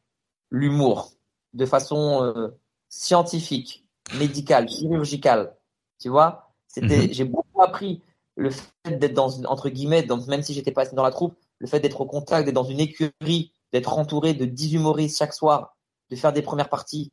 l'humour 0.49 1.11
de 1.53 1.65
façon 1.65 2.23
euh, 2.23 2.49
scientifique, 2.90 3.86
médicale, 4.18 4.69
chirurgicale. 4.69 5.56
Tu 5.99 6.10
vois, 6.10 6.53
c'était, 6.68 7.07
mhm. 7.07 7.14
j'ai 7.14 7.26
beaucoup 7.26 7.61
appris 7.61 8.02
le 8.36 8.49
fait 8.49 8.98
d'être 8.98 9.14
dans 9.14 9.30
une, 9.30 9.45
entre 9.48 9.69
guillemets, 9.69 10.07
même 10.28 10.41
si 10.41 10.53
j'étais 10.53 10.72
pas 10.72 10.86
dans 10.86 11.03
la 11.03 11.11
troupe, 11.11 11.36
le 11.60 11.68
fait 11.68 11.80
d'être 11.80 12.02
au 12.02 12.06
contact, 12.06 12.45
d'être 12.45 12.56
dans 12.56 12.64
une 12.64 12.80
écurie, 12.80 13.53
d'être 13.72 13.98
entouré 13.98 14.34
de 14.34 14.45
dix 14.45 14.73
humoristes 14.73 15.18
chaque 15.18 15.34
soir, 15.34 15.76
de 16.10 16.15
faire 16.15 16.34
des 16.34 16.41
premières 16.41 16.69
parties, 16.69 17.11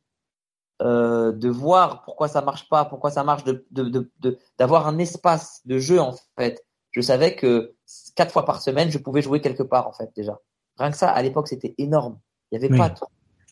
euh, 0.81 1.31
de 1.31 1.49
voir 1.49 2.03
pourquoi 2.03 2.27
ça 2.27 2.41
marche 2.41 2.69
pas, 2.69 2.85
pourquoi 2.85 3.11
ça 3.11 3.23
marche, 3.23 3.43
de, 3.43 3.65
d'avoir 4.57 4.87
un 4.87 4.97
espace 4.97 5.61
de 5.65 5.77
jeu 5.77 5.99
en 5.99 6.15
fait. 6.37 6.65
Je 6.91 7.01
savais 7.01 7.35
que 7.35 7.75
quatre 8.15 8.31
fois 8.31 8.45
par 8.45 8.61
semaine, 8.61 8.89
je 8.89 8.97
pouvais 8.97 9.21
jouer 9.21 9.41
quelque 9.41 9.63
part 9.63 9.87
en 9.87 9.93
fait 9.93 10.09
déjà. 10.15 10.39
Rien 10.77 10.91
que 10.91 10.97
ça, 10.97 11.09
à 11.09 11.21
l'époque, 11.21 11.49
c'était 11.49 11.75
énorme. 11.77 12.17
Il 12.51 12.57
n'y 12.57 12.65
avait 12.65 12.77
pas 12.77 12.93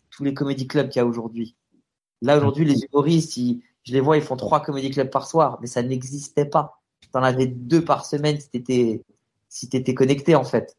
tous 0.09 0.23
les 0.23 0.33
comédie 0.33 0.67
clubs 0.67 0.89
qu'il 0.89 0.99
y 0.99 1.03
a 1.03 1.05
aujourd'hui. 1.05 1.55
Là 2.21 2.37
aujourd'hui, 2.37 2.65
les 2.65 2.83
humoristes, 2.85 3.37
je 3.37 3.93
les 3.93 3.99
vois, 3.99 4.17
ils 4.17 4.23
font 4.23 4.37
trois 4.37 4.61
comédie 4.61 4.89
clubs 4.89 5.09
par 5.09 5.27
soir, 5.27 5.59
mais 5.61 5.67
ça 5.67 5.83
n'existait 5.83 6.45
pas. 6.45 6.81
T'en 7.11 7.23
avais 7.23 7.47
deux 7.47 7.83
par 7.83 8.05
semaine 8.05 8.39
si 8.39 8.49
t'étais 8.49 9.03
si 9.49 9.69
t'étais 9.69 9.93
connecté 9.93 10.35
en 10.35 10.43
fait. 10.43 10.77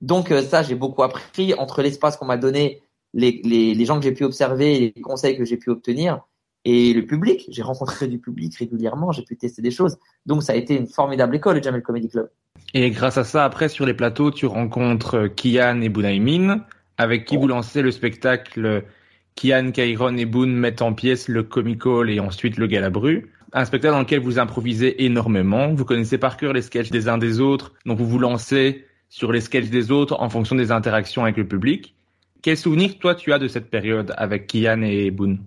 Donc 0.00 0.30
euh, 0.30 0.42
ça, 0.42 0.62
j'ai 0.62 0.74
beaucoup 0.74 1.02
appris 1.02 1.54
entre 1.54 1.82
l'espace 1.82 2.16
qu'on 2.16 2.26
m'a 2.26 2.36
donné 2.36 2.82
les, 3.14 3.40
les, 3.44 3.74
les 3.74 3.84
gens 3.84 3.98
que 3.98 4.04
j'ai 4.04 4.12
pu 4.12 4.24
observer, 4.24 4.92
les 4.94 5.02
conseils 5.02 5.36
que 5.36 5.44
j'ai 5.44 5.56
pu 5.56 5.70
obtenir 5.70 6.20
et 6.64 6.92
le 6.92 7.06
public. 7.06 7.46
J'ai 7.50 7.62
rencontré 7.62 8.08
du 8.08 8.18
public 8.18 8.54
régulièrement, 8.56 9.12
j'ai 9.12 9.22
pu 9.22 9.36
tester 9.36 9.62
des 9.62 9.70
choses. 9.70 9.96
Donc 10.26 10.42
ça 10.42 10.52
a 10.52 10.56
été 10.56 10.76
une 10.76 10.86
formidable 10.86 11.36
école, 11.36 11.56
le 11.56 11.62
Jamel 11.62 11.82
Comedy 11.82 12.08
Club. 12.08 12.28
Et 12.74 12.90
grâce 12.90 13.16
à 13.16 13.24
ça, 13.24 13.44
après, 13.44 13.68
sur 13.68 13.86
les 13.86 13.94
plateaux, 13.94 14.30
tu 14.30 14.46
rencontres 14.46 15.28
Kian 15.28 15.80
et 15.80 15.88
Bounaimin, 15.88 16.64
avec 16.96 17.24
qui 17.24 17.36
vous 17.36 17.46
lancez 17.46 17.82
le 17.82 17.90
spectacle 17.90 18.84
Kian, 19.36 19.70
Kairon 19.70 20.16
et 20.16 20.26
Boone 20.26 20.52
mettent 20.52 20.82
en 20.82 20.92
pièces 20.92 21.28
le 21.28 21.44
comical 21.44 22.10
et 22.10 22.20
ensuite 22.20 22.58
le 22.58 22.66
galabru. 22.66 23.30
Un 23.52 23.64
spectacle 23.64 23.94
dans 23.94 24.00
lequel 24.00 24.20
vous 24.20 24.38
improvisez 24.38 25.04
énormément. 25.04 25.72
Vous 25.72 25.84
connaissez 25.84 26.18
par 26.18 26.36
cœur 26.36 26.52
les 26.52 26.60
sketchs 26.60 26.90
des 26.90 27.08
uns 27.08 27.16
des 27.16 27.40
autres, 27.40 27.72
donc 27.86 27.98
vous 27.98 28.06
vous 28.06 28.18
lancez 28.18 28.84
sur 29.08 29.32
les 29.32 29.40
sketchs 29.40 29.70
des 29.70 29.90
autres 29.90 30.20
en 30.20 30.28
fonction 30.28 30.54
des 30.54 30.70
interactions 30.70 31.22
avec 31.22 31.36
le 31.38 31.48
public. 31.48 31.94
Quel 32.42 32.56
souvenir, 32.56 32.98
toi, 32.98 33.14
tu 33.14 33.32
as 33.32 33.38
de 33.38 33.48
cette 33.48 33.70
période 33.70 34.14
avec 34.16 34.46
Kian 34.46 34.82
et 34.82 35.10
Boone 35.10 35.44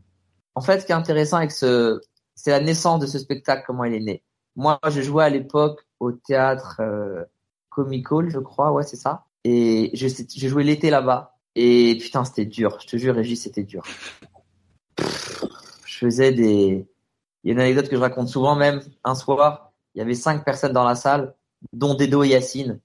En 0.56 0.62
fait, 0.62 0.82
ce 0.82 0.86
qui 0.86 0.92
est 0.92 0.96
intéressant 0.96 1.38
avec 1.38 1.52
ce, 1.52 2.02
c'est 2.36 2.52
la 2.52 2.60
naissance 2.60 3.00
de 3.00 3.08
ce 3.08 3.20
spectacle, 3.20 3.64
comment 3.66 3.84
il 3.86 3.94
est 3.94 4.00
né. 4.00 4.24
Moi, 4.56 4.80
je 4.90 5.02
jouais 5.02 5.24
à 5.24 5.30
l'époque 5.30 5.86
au 6.00 6.12
théâtre 6.12 6.78
euh, 6.82 7.24
Comic 7.70 8.06
je 8.28 8.40
crois, 8.40 8.72
ouais, 8.74 8.84
c'est 8.84 8.98
ça. 8.98 9.26
Et 9.44 9.92
j'ai 9.94 10.50
joué 10.50 10.64
l'été 10.64 10.90
là-bas. 10.90 11.38
Et 11.56 11.98
putain, 12.00 12.24
c'était 12.24 12.46
dur. 12.46 12.78
Je 12.82 12.88
te 12.88 12.98
jure, 12.98 13.16
Régis, 13.16 13.42
c'était 13.42 13.64
dur. 13.64 13.84
Je 15.86 15.98
faisais 15.98 16.32
des. 16.32 16.88
Il 17.44 17.48
y 17.48 17.52
a 17.52 17.54
une 17.54 17.60
anecdote 17.60 17.90
que 17.90 17.96
je 17.96 18.02
raconte 18.02 18.28
souvent 18.28 18.56
même. 18.56 18.82
Un 19.04 19.16
soir, 19.16 19.72
il 19.96 20.00
y 20.00 20.02
avait 20.02 20.14
cinq 20.14 20.46
personnes 20.46 20.74
dans 20.74 20.84
la 20.84 20.96
salle, 20.96 21.34
dont 21.74 21.96
Dedo 21.96 22.24
et 22.24 22.30
Yacine, 22.30 22.80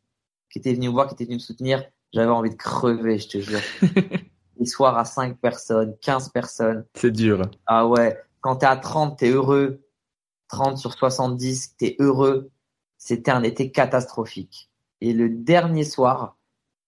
qui 0.51 0.59
étaient 0.59 0.73
venus 0.73 0.89
me 0.89 0.95
voir, 0.95 1.09
qui 1.09 1.15
étaient 1.15 1.24
venus 1.24 1.43
me 1.43 1.47
soutenir. 1.47 1.85
J'avais 2.16 2.30
envie 2.30 2.48
de 2.48 2.55
crever, 2.55 3.18
je 3.18 3.28
te 3.28 3.38
jure. 3.40 3.60
Les 4.56 4.64
soirs 4.64 4.97
à 4.97 5.05
5 5.05 5.38
personnes, 5.38 5.94
15 6.01 6.30
personnes. 6.30 6.86
C'est 6.94 7.10
dur. 7.10 7.43
Ah 7.66 7.86
ouais. 7.86 8.18
Quand 8.40 8.56
t'es 8.56 8.64
à 8.64 8.76
30, 8.78 9.18
t'es 9.18 9.28
heureux. 9.28 9.82
30 10.48 10.78
sur 10.78 10.94
70, 10.94 11.76
t'es 11.76 11.94
heureux. 11.98 12.51
C'était 12.97 13.32
un 13.32 13.43
été 13.43 13.70
catastrophique. 13.70 14.70
Et 15.02 15.12
le 15.12 15.28
dernier 15.28 15.84
soir, 15.84 16.38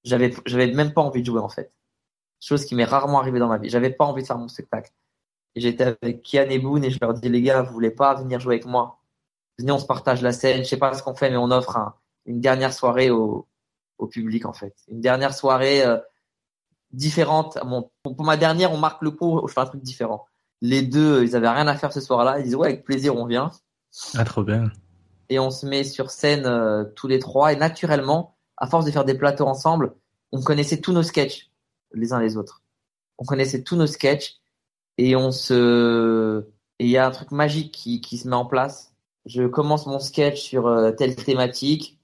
j'avais, 0.02 0.32
j'avais 0.46 0.72
même 0.72 0.94
pas 0.94 1.02
envie 1.02 1.20
de 1.20 1.26
jouer, 1.26 1.40
en 1.40 1.50
fait. 1.50 1.74
Chose 2.40 2.64
qui 2.64 2.74
m'est 2.74 2.84
rarement 2.84 3.20
arrivée 3.20 3.38
dans 3.38 3.48
ma 3.48 3.58
vie. 3.58 3.68
J'avais 3.68 3.90
pas 3.90 4.06
envie 4.06 4.22
de 4.22 4.26
faire 4.26 4.38
mon 4.38 4.48
spectacle. 4.48 4.92
J'étais 5.54 5.94
avec 6.00 6.22
Kian 6.22 6.48
et 6.48 6.58
Boone 6.58 6.84
et 6.84 6.90
je 6.90 6.98
leur 7.02 7.12
dis, 7.12 7.28
les 7.28 7.42
gars, 7.42 7.60
vous 7.60 7.74
voulez 7.74 7.90
pas 7.90 8.14
venir 8.14 8.40
jouer 8.40 8.54
avec 8.54 8.64
moi? 8.64 9.02
Venez, 9.58 9.72
on 9.72 9.78
se 9.78 9.84
partage 9.84 10.22
la 10.22 10.32
scène. 10.32 10.64
Je 10.64 10.70
sais 10.70 10.78
pas 10.78 10.94
ce 10.94 11.02
qu'on 11.02 11.14
fait, 11.14 11.28
mais 11.28 11.36
on 11.36 11.50
offre 11.50 11.76
une 12.24 12.40
dernière 12.40 12.72
soirée 12.72 13.10
au, 13.10 13.47
au 13.98 14.06
public 14.06 14.46
en 14.46 14.52
fait. 14.52 14.74
Une 14.88 15.00
dernière 15.00 15.34
soirée 15.34 15.84
euh, 15.84 15.98
différente. 16.92 17.58
Bon, 17.64 17.90
pour, 18.02 18.24
ma 18.24 18.36
dernière, 18.36 18.72
on 18.72 18.78
marque 18.78 19.02
le 19.02 19.10
coup, 19.10 19.40
je 19.46 19.52
fais 19.52 19.60
un 19.60 19.66
truc 19.66 19.82
différent. 19.82 20.26
Les 20.60 20.82
deux, 20.82 21.24
ils 21.24 21.36
avaient 21.36 21.48
rien 21.48 21.68
à 21.68 21.76
faire 21.76 21.92
ce 21.92 22.00
soir-là. 22.00 22.38
Ils 22.38 22.44
disent 22.44 22.56
ouais, 22.56 22.68
avec 22.68 22.84
plaisir, 22.84 23.16
on 23.16 23.26
vient. 23.26 23.50
Ah, 24.14 24.24
trop 24.24 24.42
bien. 24.42 24.70
Et 25.28 25.38
on 25.38 25.50
se 25.50 25.66
met 25.66 25.84
sur 25.84 26.10
scène 26.10 26.46
euh, 26.46 26.84
tous 26.96 27.06
les 27.06 27.18
trois. 27.18 27.52
Et 27.52 27.56
naturellement, 27.56 28.36
à 28.56 28.66
force 28.66 28.84
de 28.84 28.90
faire 28.90 29.04
des 29.04 29.14
plateaux 29.14 29.46
ensemble, 29.46 29.94
on 30.32 30.42
connaissait 30.42 30.80
tous 30.80 30.92
nos 30.92 31.02
sketchs 31.02 31.48
les 31.92 32.12
uns 32.12 32.20
les 32.20 32.36
autres. 32.36 32.62
On 33.18 33.24
connaissait 33.24 33.62
tous 33.62 33.76
nos 33.76 33.86
sketchs 33.86 34.36
et 34.96 35.16
on 35.16 35.30
se 35.30 36.46
et 36.78 36.84
il 36.84 36.90
y 36.90 36.96
a 36.96 37.06
un 37.06 37.10
truc 37.10 37.32
magique 37.32 37.72
qui, 37.72 38.00
qui 38.00 38.18
se 38.18 38.28
met 38.28 38.36
en 38.36 38.46
place. 38.46 38.94
Je 39.26 39.46
commence 39.46 39.86
mon 39.86 39.98
sketch 39.98 40.40
sur 40.40 40.66
euh, 40.66 40.92
telle 40.92 41.16
thématique 41.16 41.98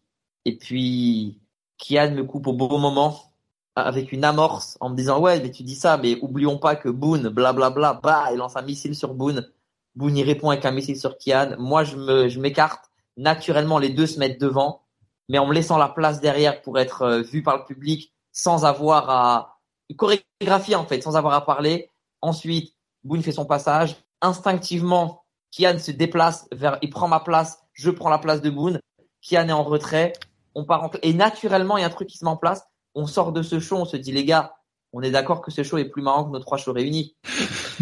et 0.44 0.56
puis 0.56 1.40
Kian 1.78 2.12
me 2.12 2.24
coupe 2.24 2.46
au 2.46 2.52
bon 2.52 2.78
moment 2.78 3.32
avec 3.76 4.12
une 4.12 4.24
amorce 4.24 4.76
en 4.80 4.90
me 4.90 4.96
disant 4.96 5.20
ouais 5.20 5.40
mais 5.40 5.50
tu 5.50 5.62
dis 5.64 5.74
ça 5.74 5.96
mais 5.96 6.18
oublions 6.22 6.58
pas 6.58 6.76
que 6.76 6.88
Boone 6.88 7.28
blablabla 7.28 8.00
bah 8.02 8.26
il 8.30 8.36
lance 8.36 8.56
un 8.56 8.62
missile 8.62 8.94
sur 8.94 9.14
Boone. 9.14 9.48
Boone 9.96 10.16
y 10.16 10.22
répond 10.22 10.50
avec 10.50 10.64
un 10.64 10.70
missile 10.70 10.98
sur 10.98 11.18
Kian. 11.18 11.56
Moi 11.58 11.84
je 11.84 12.28
je 12.28 12.40
m'écarte 12.40 12.90
naturellement 13.16 13.78
les 13.78 13.90
deux 13.90 14.06
se 14.06 14.18
mettent 14.18 14.40
devant 14.40 14.82
mais 15.28 15.38
en 15.38 15.46
me 15.46 15.54
laissant 15.54 15.78
la 15.78 15.88
place 15.88 16.20
derrière 16.20 16.62
pour 16.62 16.78
être 16.78 17.02
euh, 17.02 17.22
vu 17.22 17.42
par 17.42 17.58
le 17.58 17.64
public 17.64 18.12
sans 18.32 18.64
avoir 18.64 19.10
à 19.10 19.58
chorégraphier 19.96 20.76
en 20.76 20.86
fait 20.86 21.00
sans 21.02 21.16
avoir 21.16 21.34
à 21.34 21.44
parler. 21.44 21.90
Ensuite 22.20 22.74
Boone 23.02 23.22
fait 23.22 23.32
son 23.32 23.46
passage. 23.46 23.96
Instinctivement 24.20 25.24
Kian 25.54 25.78
se 25.78 25.92
déplace 25.92 26.48
vers, 26.52 26.78
il 26.82 26.90
prend 26.90 27.06
ma 27.06 27.20
place, 27.20 27.60
je 27.72 27.90
prends 27.90 28.10
la 28.10 28.18
place 28.18 28.42
de 28.42 28.50
Boone. 28.50 28.80
Kian 29.22 29.48
est 29.48 29.52
en 29.52 29.62
retrait, 29.62 30.12
on 30.54 30.64
part 30.64 30.84
en, 30.84 30.90
et 31.02 31.12
naturellement, 31.12 31.76
il 31.76 31.80
y 31.80 31.84
a 31.84 31.86
un 31.86 31.90
truc 31.90 32.08
qui 32.08 32.18
se 32.18 32.24
met 32.24 32.30
en 32.30 32.36
place. 32.36 32.64
On 32.94 33.06
sort 33.06 33.32
de 33.32 33.42
ce 33.42 33.58
show, 33.58 33.76
on 33.76 33.84
se 33.84 33.96
dit, 33.96 34.12
les 34.12 34.24
gars, 34.24 34.54
on 34.92 35.02
est 35.02 35.10
d'accord 35.10 35.42
que 35.42 35.50
ce 35.50 35.62
show 35.62 35.78
est 35.78 35.86
plus 35.86 36.02
marrant 36.02 36.24
que 36.24 36.30
nos 36.30 36.38
trois 36.38 36.58
shows 36.58 36.72
réunis. 36.72 37.16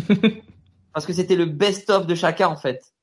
Parce 0.94 1.07
que 1.07 1.12
c'était 1.12 1.36
le 1.36 1.47
best-of 1.47 2.07
de 2.07 2.15
chacun, 2.15 2.49
en 2.49 2.57
fait. 2.57 2.94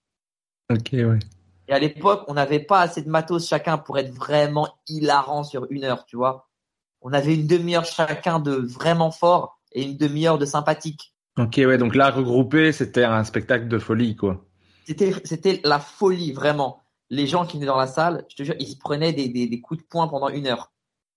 Ok, 0.72 0.90
ouais. 0.94 1.20
Et 1.68 1.74
à 1.74 1.80
l'époque, 1.80 2.24
on 2.28 2.34
n'avait 2.34 2.60
pas 2.60 2.82
assez 2.82 3.04
de 3.04 3.10
matos 3.10 3.48
chacun 3.48 3.78
pour 3.78 4.00
être 4.00 4.12
vraiment 4.12 4.76
hilarant 4.88 5.44
sur 5.44 5.68
une 5.70 5.84
heure, 5.84 6.06
tu 6.06 6.16
vois. 6.16 6.50
On 7.02 7.14
avait 7.14 7.36
une 7.36 7.46
demi-heure 7.46 7.86
chacun 7.86 8.40
de 8.40 8.54
vraiment 8.54 9.12
fort 9.12 9.60
et 9.72 9.84
une 9.84 9.96
demi-heure 9.96 10.40
de 10.40 10.46
sympathique. 10.46 11.14
Ok, 11.38 11.56
ouais, 11.58 11.78
donc 11.78 11.96
là, 11.96 12.10
regroupé, 12.10 12.72
c'était 12.72 13.04
un 13.04 13.24
spectacle 13.24 13.68
de 13.68 13.78
folie, 13.78 14.16
quoi. 14.16 14.44
C'était, 14.86 15.14
c'était 15.24 15.62
la 15.64 15.80
folie, 15.80 16.34
vraiment. 16.34 16.82
Les 17.10 17.28
gens 17.28 17.46
qui 17.46 17.58
venaient 17.58 17.66
dans 17.66 17.78
la 17.78 17.88
salle, 17.88 18.26
je 18.30 18.36
te 18.36 18.44
jure, 18.44 18.56
ils 18.60 18.78
prenaient 18.78 19.14
des, 19.14 19.30
des, 19.30 19.48
des 19.48 19.62
coups 19.62 19.82
de 19.82 19.88
poing 19.88 20.08
pendant 20.08 20.30
une 20.30 20.48
heure. 20.48 20.72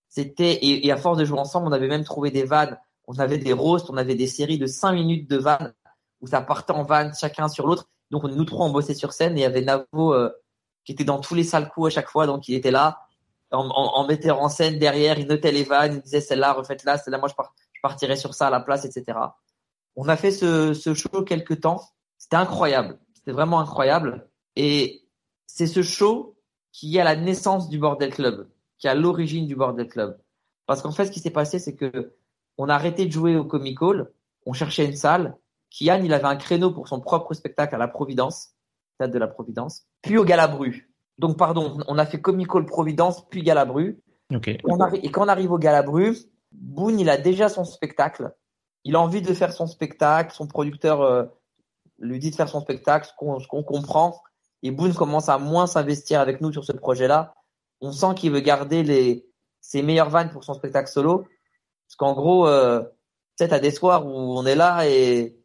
C'était, 0.09 0.59
et, 0.61 0.91
à 0.91 0.97
force 0.97 1.17
de 1.17 1.25
jouer 1.25 1.39
ensemble, 1.39 1.67
on 1.67 1.71
avait 1.71 1.87
même 1.87 2.03
trouvé 2.03 2.31
des 2.31 2.43
vannes. 2.43 2.77
On 3.07 3.17
avait 3.19 3.37
des 3.37 3.53
roasts, 3.53 3.89
on 3.89 3.97
avait 3.97 4.15
des 4.15 4.27
séries 4.27 4.57
de 4.57 4.67
cinq 4.67 4.93
minutes 4.93 5.29
de 5.29 5.37
vannes 5.37 5.73
où 6.21 6.27
ça 6.27 6.41
partait 6.41 6.71
en 6.73 6.83
vannes 6.83 7.13
chacun 7.19 7.47
sur 7.47 7.67
l'autre. 7.67 7.89
Donc, 8.11 8.23
nous 8.23 8.45
trois, 8.45 8.65
on 8.65 8.69
bossait 8.69 8.93
sur 8.93 9.11
scène 9.11 9.37
et 9.37 9.41
il 9.41 9.43
y 9.43 9.45
avait 9.45 9.61
Navo, 9.61 10.13
euh, 10.13 10.29
qui 10.85 10.91
était 10.91 11.03
dans 11.03 11.19
tous 11.19 11.33
les 11.35 11.43
sales 11.43 11.69
coups 11.69 11.87
à 11.87 11.89
chaque 11.89 12.09
fois. 12.09 12.27
Donc, 12.27 12.47
il 12.47 12.55
était 12.55 12.71
là, 12.71 12.99
en, 13.51 13.67
en, 13.67 13.71
en 13.71 14.07
mettant 14.07 14.39
en 14.39 14.49
scène 14.49 14.79
derrière, 14.79 15.19
il 15.19 15.27
notait 15.27 15.51
les 15.51 15.63
vannes, 15.63 15.95
il 15.95 16.01
disait 16.01 16.21
celle-là, 16.21 16.53
refaites-la, 16.53 16.97
celle-là, 16.97 17.17
moi, 17.17 17.27
je, 17.27 17.33
par, 17.33 17.53
je 17.73 17.81
partirais 17.81 18.15
sur 18.15 18.33
ça 18.33 18.47
à 18.47 18.49
la 18.49 18.59
place, 18.59 18.85
etc. 18.85 19.17
On 19.95 20.07
a 20.07 20.15
fait 20.15 20.31
ce, 20.31 20.73
ce 20.73 20.93
show 20.93 21.23
quelques 21.23 21.61
temps. 21.61 21.81
C'était 22.17 22.37
incroyable. 22.37 22.99
C'était 23.15 23.31
vraiment 23.31 23.59
incroyable. 23.59 24.29
Et 24.55 25.02
c'est 25.47 25.67
ce 25.67 25.81
show 25.81 26.35
qui 26.71 26.97
est 26.97 27.01
à 27.01 27.03
la 27.03 27.15
naissance 27.15 27.69
du 27.69 27.77
Bordel 27.77 28.13
Club, 28.13 28.49
qui 28.77 28.87
est 28.87 28.89
à 28.89 28.95
l'origine 28.95 29.47
du 29.47 29.55
Bordel 29.55 29.87
Club. 29.87 30.17
Parce 30.65 30.81
qu'en 30.81 30.91
fait, 30.91 31.05
ce 31.05 31.11
qui 31.11 31.19
s'est 31.19 31.29
passé, 31.29 31.59
c'est 31.59 31.75
que 31.75 32.13
on 32.57 32.69
a 32.69 32.75
arrêté 32.75 33.05
de 33.05 33.11
jouer 33.11 33.35
au 33.35 33.45
Comic 33.45 33.81
Hall, 33.81 34.11
on 34.45 34.53
cherchait 34.53 34.85
une 34.85 34.95
salle. 34.95 35.37
Kian, 35.71 36.01
il 36.03 36.13
avait 36.13 36.25
un 36.25 36.35
créneau 36.35 36.71
pour 36.71 36.87
son 36.87 36.99
propre 36.99 37.33
spectacle 37.33 37.73
à 37.73 37.77
la 37.77 37.87
Providence, 37.87 38.51
stade 38.95 39.11
de 39.11 39.19
la 39.19 39.27
Providence, 39.27 39.85
puis 40.01 40.17
au 40.17 40.23
Galabru. 40.23 40.91
Donc, 41.17 41.37
pardon, 41.37 41.77
on 41.87 41.97
a 41.97 42.05
fait 42.05 42.21
Comic 42.21 42.53
Hall 42.53 42.65
Providence, 42.65 43.27
puis 43.29 43.43
Galabru. 43.43 43.99
Okay. 44.33 44.59
On 44.65 44.79
et 44.93 45.11
quand 45.11 45.25
on 45.25 45.29
arrive 45.29 45.51
au 45.51 45.57
Galabru, 45.57 46.15
Boone, 46.51 46.99
il 46.99 47.09
a 47.09 47.17
déjà 47.17 47.49
son 47.49 47.65
spectacle. 47.65 48.33
Il 48.83 48.95
a 48.95 49.01
envie 49.01 49.21
de 49.21 49.33
faire 49.33 49.53
son 49.53 49.67
spectacle. 49.67 50.33
Son 50.33 50.47
producteur 50.47 51.01
euh, 51.01 51.25
lui 51.99 52.19
dit 52.19 52.31
de 52.31 52.35
faire 52.35 52.49
son 52.49 52.61
spectacle, 52.61 53.07
ce 53.07 53.13
qu'on 53.15 53.39
qu 53.39 53.65
comprend. 53.65 54.21
Et 54.63 54.71
Boone 54.71 54.93
commence 54.93 55.29
à 55.29 55.37
moins 55.37 55.67
s'investir 55.67 56.19
avec 56.19 56.41
nous 56.41 56.51
sur 56.51 56.63
ce 56.65 56.71
projet-là. 56.71 57.35
On 57.81 57.91
sent 57.91 58.15
qu'il 58.15 58.31
veut 58.31 58.39
garder 58.39 59.25
ses 59.59 59.81
meilleures 59.81 60.09
vannes 60.09 60.31
pour 60.31 60.43
son 60.43 60.53
spectacle 60.53 60.89
solo. 60.89 61.27
Parce 61.87 61.95
qu'en 61.97 62.13
gros, 62.13 62.47
euh, 62.47 62.81
sais, 63.35 63.49
t'as 63.49 63.59
des 63.59 63.71
soirs 63.71 64.05
où 64.05 64.09
on 64.09 64.45
est 64.45 64.55
là 64.55 64.87
et 64.87 65.37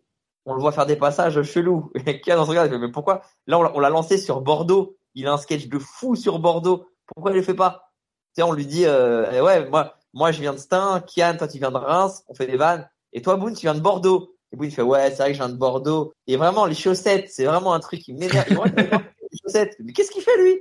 on 0.44 0.54
le 0.54 0.60
voit 0.60 0.72
faire 0.72 0.86
des 0.86 0.96
passages 0.96 1.42
chelous. 1.42 1.90
Et 2.06 2.20
qui 2.20 2.30
a 2.30 2.36
dans 2.36 2.44
ce 2.44 2.50
regard, 2.50 2.68
mais 2.70 2.90
pourquoi? 2.90 3.22
Là, 3.46 3.58
on 3.58 3.80
l'a 3.80 3.90
lancé 3.90 4.18
sur 4.18 4.40
Bordeaux. 4.40 4.96
Il 5.14 5.26
a 5.26 5.32
un 5.32 5.36
sketch 5.36 5.68
de 5.68 5.78
fou 5.78 6.14
sur 6.14 6.38
Bordeaux. 6.38 6.86
Pourquoi 7.06 7.32
il 7.32 7.36
le 7.36 7.42
fait 7.42 7.54
pas? 7.54 7.90
Tu 8.34 8.40
sais, 8.40 8.42
on 8.42 8.52
lui 8.52 8.66
dit, 8.66 8.86
euh, 8.86 9.30
eh 9.32 9.40
ouais, 9.40 9.68
moi, 9.68 9.96
moi, 10.14 10.32
je 10.32 10.40
viens 10.40 10.52
de 10.52 10.58
Stein. 10.58 11.00
Kian, 11.00 11.36
toi, 11.36 11.48
tu 11.48 11.58
viens 11.58 11.70
de 11.70 11.76
Reims. 11.76 12.22
On 12.28 12.34
fait 12.34 12.46
des 12.46 12.56
vannes. 12.56 12.88
Et 13.12 13.22
toi, 13.22 13.36
Boone, 13.36 13.54
tu 13.54 13.62
viens 13.62 13.74
de 13.74 13.80
Bordeaux. 13.80 14.37
Et 14.52 14.56
Boone, 14.56 14.68
il 14.68 14.74
fait, 14.74 14.82
ouais, 14.82 15.10
c'est 15.10 15.16
vrai 15.16 15.28
que 15.28 15.34
je 15.34 15.42
viens 15.42 15.48
de 15.48 15.56
Bordeaux. 15.56 16.12
Et 16.26 16.36
vraiment, 16.36 16.66
les 16.66 16.74
chaussettes, 16.74 17.30
c'est 17.30 17.44
vraiment 17.44 17.74
un 17.74 17.80
truc 17.80 18.00
qui 18.00 18.12
m'énerve. 18.12 18.48
les 18.76 19.38
chaussettes. 19.42 19.76
Mais 19.80 19.92
qu'est-ce 19.92 20.10
qu'il 20.10 20.22
fait, 20.22 20.36
lui? 20.42 20.52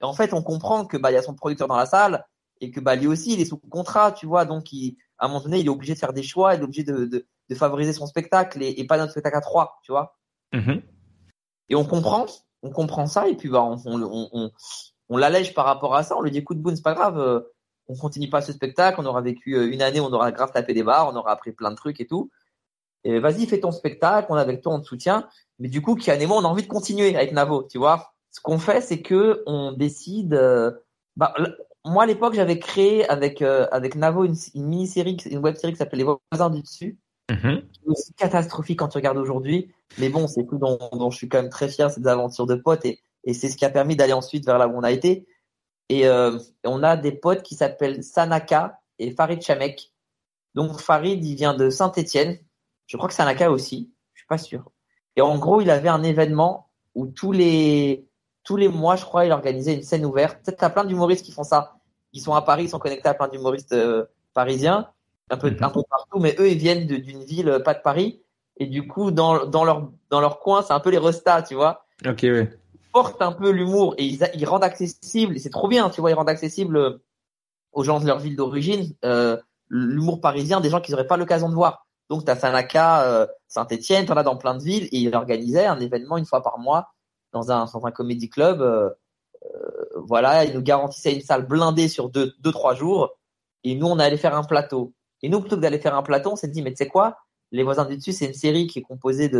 Et 0.00 0.04
en 0.04 0.12
fait, 0.12 0.32
on 0.32 0.42
comprend 0.42 0.86
que, 0.86 0.96
bah, 0.96 1.10
il 1.10 1.14
y 1.14 1.18
a 1.18 1.22
son 1.22 1.34
producteur 1.34 1.68
dans 1.68 1.76
la 1.76 1.86
salle 1.86 2.24
et 2.60 2.70
que, 2.70 2.80
bah, 2.80 2.94
lui 2.94 3.08
aussi, 3.08 3.32
il 3.34 3.40
est 3.40 3.44
sous 3.44 3.58
contrat, 3.58 4.12
tu 4.12 4.26
vois. 4.26 4.44
Donc, 4.44 4.72
il, 4.72 4.96
à 5.18 5.24
un 5.24 5.28
moment 5.28 5.40
donné, 5.40 5.58
il 5.58 5.66
est 5.66 5.70
obligé 5.70 5.94
de 5.94 5.98
faire 5.98 6.12
des 6.12 6.22
choix, 6.22 6.54
il 6.54 6.60
est 6.60 6.64
obligé 6.64 6.84
de, 6.84 7.06
de, 7.06 7.26
de 7.48 7.54
favoriser 7.54 7.92
son 7.92 8.06
spectacle 8.06 8.62
et, 8.62 8.74
et 8.80 8.86
pas 8.86 8.98
d'un 8.98 9.08
spectacle 9.08 9.36
à 9.36 9.40
trois, 9.40 9.78
tu 9.82 9.92
vois. 9.92 10.16
Mm 10.52 10.58
-hmm. 10.58 10.82
Et 11.70 11.74
on 11.74 11.84
comprend, 11.84 12.26
on 12.62 12.70
comprend 12.70 13.06
ça 13.06 13.28
et 13.28 13.36
puis 13.36 13.48
bah 13.50 13.62
on, 13.62 13.76
on, 13.84 14.28
on, 14.32 14.50
on 15.08 15.16
l'allège 15.16 15.54
par 15.54 15.66
rapport 15.66 15.94
à 15.94 16.02
ça. 16.02 16.16
On 16.16 16.22
lui 16.22 16.30
dit 16.30 16.38
écoute 16.38 16.60
Boone, 16.62 16.76
c'est 16.76 16.82
pas 16.82 16.94
grave, 16.94 17.18
euh, 17.18 17.40
on 17.88 17.96
continue 17.96 18.30
pas 18.30 18.42
ce 18.42 18.52
spectacle, 18.52 19.00
on 19.00 19.06
aura 19.06 19.20
vécu 19.20 19.54
euh, 19.56 19.70
une 19.70 19.82
année, 19.82 20.00
on 20.00 20.12
aura 20.12 20.32
grave 20.32 20.52
tapé 20.52 20.72
des 20.74 20.82
barres, 20.82 21.08
on 21.12 21.16
aura 21.16 21.32
appris 21.32 21.52
plein 21.52 21.70
de 21.70 21.76
trucs 21.76 22.00
et 22.00 22.06
tout. 22.06 22.30
Et 23.04 23.20
vas-y, 23.20 23.46
fais 23.46 23.60
ton 23.60 23.70
spectacle, 23.70 24.26
on 24.30 24.36
est 24.36 24.40
avec 24.40 24.60
toi, 24.62 24.74
on 24.74 24.80
te 24.80 24.86
soutient. 24.86 25.28
Mais 25.58 25.68
du 25.68 25.82
coup, 25.82 25.94
Kian 25.94 26.18
et 26.20 26.26
moi, 26.26 26.36
on 26.36 26.44
a 26.44 26.48
envie 26.48 26.62
de 26.62 26.68
continuer 26.68 27.14
avec 27.16 27.32
Navo, 27.32 27.62
tu 27.70 27.78
vois. 27.78 28.12
Ce 28.30 28.40
qu'on 28.40 28.58
fait, 28.58 28.80
c'est 28.80 29.02
que 29.02 29.42
on 29.46 29.72
décide. 29.72 30.34
Euh, 30.34 30.72
bah, 31.16 31.34
moi, 31.84 32.04
à 32.04 32.06
l'époque, 32.06 32.34
j'avais 32.34 32.58
créé 32.58 33.08
avec 33.08 33.42
euh, 33.42 33.66
avec 33.72 33.94
Navo 33.94 34.24
une, 34.24 34.36
une 34.54 34.66
mini-série, 34.66 35.16
une 35.30 35.38
web-série 35.38 35.72
qui 35.72 35.78
s'appelle 35.78 35.98
Les 36.00 36.04
voisins 36.04 36.50
du 36.50 36.62
dessus. 36.62 36.98
Mm 37.30 37.34
-hmm. 37.34 37.62
aussi 37.84 38.12
catastrophique 38.14 38.78
quand 38.78 38.88
tu 38.88 38.98
regardes 38.98 39.18
aujourd'hui. 39.18 39.70
Mais 39.98 40.08
bon, 40.08 40.26
c'est 40.28 40.46
tout 40.46 40.58
dont, 40.58 40.78
dont, 40.92 41.10
je 41.10 41.16
suis 41.18 41.28
quand 41.28 41.42
même 41.42 41.50
très 41.50 41.68
fier, 41.68 41.90
c'est 41.90 42.00
des 42.00 42.08
aventures 42.08 42.46
de 42.46 42.54
potes 42.54 42.84
et, 42.86 43.00
et 43.24 43.34
c'est 43.34 43.50
ce 43.50 43.56
qui 43.56 43.66
a 43.66 43.70
permis 43.70 43.96
d'aller 43.96 44.14
ensuite 44.14 44.46
vers 44.46 44.58
là 44.58 44.66
où 44.66 44.74
on 44.76 44.82
a 44.82 44.90
été. 44.90 45.26
Et 45.88 46.06
euh, 46.06 46.38
on 46.64 46.82
a 46.82 46.96
des 46.96 47.12
potes 47.12 47.42
qui 47.42 47.54
s'appellent 47.54 48.02
Sanaka 48.02 48.80
et 48.98 49.10
Farid 49.12 49.42
Chamek. 49.42 49.92
Donc 50.54 50.80
Farid, 50.80 51.24
il 51.24 51.36
vient 51.36 51.54
de 51.54 51.70
Saint-Étienne. 51.70 52.38
Je 52.88 52.96
crois 52.96 53.08
que 53.08 53.14
Sanaka 53.14 53.52
aussi. 53.52 53.92
Je 54.14 54.20
suis 54.20 54.26
pas 54.26 54.38
sûr. 54.38 54.72
Et 55.14 55.20
en 55.20 55.38
gros, 55.38 55.60
il 55.60 55.70
avait 55.70 55.88
un 55.88 56.02
événement 56.02 56.70
où 56.96 57.06
tous 57.06 57.30
les 57.30 58.08
tous 58.42 58.56
les 58.56 58.68
mois, 58.68 58.96
je 58.96 59.04
crois, 59.04 59.26
il 59.26 59.32
organisait 59.32 59.74
une 59.74 59.82
scène 59.82 60.06
ouverte. 60.06 60.38
Peut-être 60.42 60.58
t'as 60.58 60.70
plein 60.70 60.84
d'humoristes 60.84 61.24
qui 61.24 61.32
font 61.32 61.44
ça. 61.44 61.76
Ils 62.14 62.20
sont 62.22 62.34
à 62.34 62.40
Paris, 62.40 62.64
ils 62.64 62.68
sont 62.70 62.78
connectés 62.78 63.08
à 63.08 63.14
plein 63.14 63.28
d'humoristes 63.28 63.74
euh, 63.74 64.06
parisiens, 64.32 64.88
un 65.28 65.36
peu, 65.36 65.54
un 65.60 65.68
peu 65.68 65.82
partout, 65.82 66.18
mais 66.18 66.34
eux, 66.38 66.50
ils 66.50 66.56
viennent 66.56 66.86
d'une 66.86 67.22
ville, 67.24 67.50
euh, 67.50 67.60
pas 67.60 67.74
de 67.74 67.82
Paris. 67.82 68.22
Et 68.56 68.66
du 68.66 68.88
coup, 68.88 69.10
dans, 69.10 69.44
dans 69.44 69.64
leur, 69.64 69.90
dans 70.08 70.20
leur 70.20 70.40
coin, 70.40 70.62
c'est 70.62 70.72
un 70.72 70.80
peu 70.80 70.88
les 70.88 70.98
restats, 70.98 71.42
tu 71.42 71.54
vois. 71.54 71.84
Ok, 72.06 72.20
ouais. 72.22 72.48
Ils 72.72 72.90
portent 72.90 73.20
un 73.20 73.32
peu 73.32 73.50
l'humour 73.50 73.94
et 73.98 74.06
ils, 74.06 74.26
ils 74.34 74.46
rendent 74.46 74.64
accessible, 74.64 75.38
c'est 75.38 75.50
trop 75.50 75.68
bien, 75.68 75.90
tu 75.90 76.00
vois, 76.00 76.10
ils 76.10 76.14
rendent 76.14 76.30
accessible 76.30 77.00
aux 77.72 77.84
gens 77.84 78.00
de 78.00 78.06
leur 78.06 78.18
ville 78.18 78.34
d'origine, 78.34 78.94
euh, 79.04 79.36
l'humour 79.68 80.22
parisien 80.22 80.60
des 80.60 80.70
gens 80.70 80.80
qu'ils 80.80 80.92
n'auraient 80.92 81.06
pas 81.06 81.18
l'occasion 81.18 81.50
de 81.50 81.54
voir. 81.54 81.86
Donc, 82.08 82.24
tu 82.24 82.34
Sanaka, 82.34 83.04
euh, 83.04 83.26
Saint-Etienne, 83.48 84.06
tu 84.06 84.12
en 84.12 84.16
as 84.16 84.22
dans 84.22 84.36
plein 84.36 84.54
de 84.54 84.62
villes, 84.62 84.84
et 84.84 84.98
ils 84.98 85.14
organisaient 85.14 85.66
un 85.66 85.80
événement 85.80 86.16
une 86.16 86.26
fois 86.26 86.42
par 86.42 86.58
mois 86.58 86.92
dans 87.32 87.50
un, 87.50 87.66
dans 87.72 87.86
un 87.86 87.90
comédie 87.90 88.30
club. 88.30 88.62
Euh, 88.62 88.90
voilà, 89.96 90.44
ils 90.44 90.54
nous 90.54 90.62
garantissaient 90.62 91.14
une 91.14 91.22
salle 91.22 91.46
blindée 91.46 91.88
sur 91.88 92.08
deux, 92.08 92.34
deux, 92.40 92.52
trois 92.52 92.74
jours, 92.74 93.18
et 93.64 93.74
nous, 93.74 93.86
on 93.86 93.98
allait 93.98 94.16
faire 94.16 94.36
un 94.36 94.44
plateau. 94.44 94.94
Et 95.22 95.28
nous, 95.28 95.40
plutôt 95.40 95.56
que 95.56 95.62
d'aller 95.62 95.78
faire 95.78 95.94
un 95.94 96.02
plateau, 96.02 96.32
on 96.32 96.36
s'est 96.36 96.48
dit, 96.48 96.62
mais 96.62 96.70
tu 96.70 96.76
sais 96.76 96.88
quoi, 96.88 97.18
Les 97.50 97.62
Voisins 97.62 97.84
du 97.84 97.96
Dessus, 97.96 98.12
c'est 98.12 98.26
une 98.26 98.34
série 98.34 98.66
qui 98.66 98.78
est 98.78 98.82
composée 98.82 99.30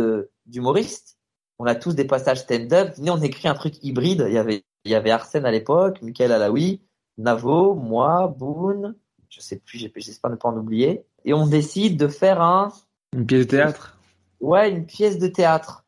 d'humoristes. 0.45 1.17
On 1.57 1.65
a 1.65 1.75
tous 1.75 1.93
des 1.93 2.05
passages 2.05 2.39
stand-up. 2.39 2.95
Venez, 2.97 3.11
on 3.11 3.21
écrit 3.21 3.47
un 3.47 3.53
truc 3.53 3.75
hybride. 3.83 4.25
Il 4.27 4.33
y 4.33 4.37
avait, 4.37 4.63
il 4.85 4.91
y 4.91 4.95
avait 4.95 5.11
Arsène 5.11 5.45
à 5.45 5.51
l'époque, 5.51 6.01
Michael 6.01 6.31
Alaoui, 6.31 6.81
Navo, 7.17 7.75
moi, 7.75 8.27
Boone, 8.27 8.95
je 9.29 9.41
sais 9.41 9.57
plus, 9.57 9.77
j'espère 9.95 10.31
ne 10.31 10.35
pas 10.35 10.49
en 10.49 10.57
oublier. 10.57 11.05
Et 11.23 11.33
on 11.33 11.47
décide 11.47 11.97
de 11.97 12.07
faire 12.07 12.41
un... 12.41 12.71
Une 13.13 13.25
pièce 13.25 13.45
de 13.45 13.51
théâtre 13.51 13.97
Ouais, 14.41 14.69
une 14.69 14.85
pièce 14.85 15.19
de 15.19 15.27
théâtre. 15.27 15.85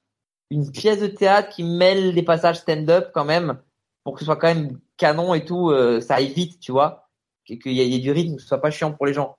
Une 0.50 0.72
pièce 0.72 1.00
de 1.00 1.08
théâtre 1.08 1.50
qui 1.50 1.64
mêle 1.64 2.14
des 2.14 2.24
passages 2.24 2.60
stand-up 2.60 3.12
quand 3.14 3.26
même, 3.26 3.60
pour 4.04 4.14
que 4.14 4.20
ce 4.20 4.26
soit 4.26 4.36
quand 4.36 4.54
même 4.54 4.80
canon 4.98 5.34
et 5.34 5.46
tout, 5.46 5.70
euh, 5.70 6.02
ça 6.02 6.16
aille 6.16 6.34
vite, 6.34 6.60
tu 6.60 6.72
vois. 6.72 7.10
Qu'il 7.46 7.72
y, 7.72 7.96
ait 7.96 8.00
du 8.00 8.12
rythme, 8.12 8.36
que 8.36 8.42
ce 8.42 8.48
soit 8.48 8.62
pas 8.62 8.72
chiant 8.72 8.92
pour 8.92 9.06
les 9.06 9.14
gens. 9.14 9.38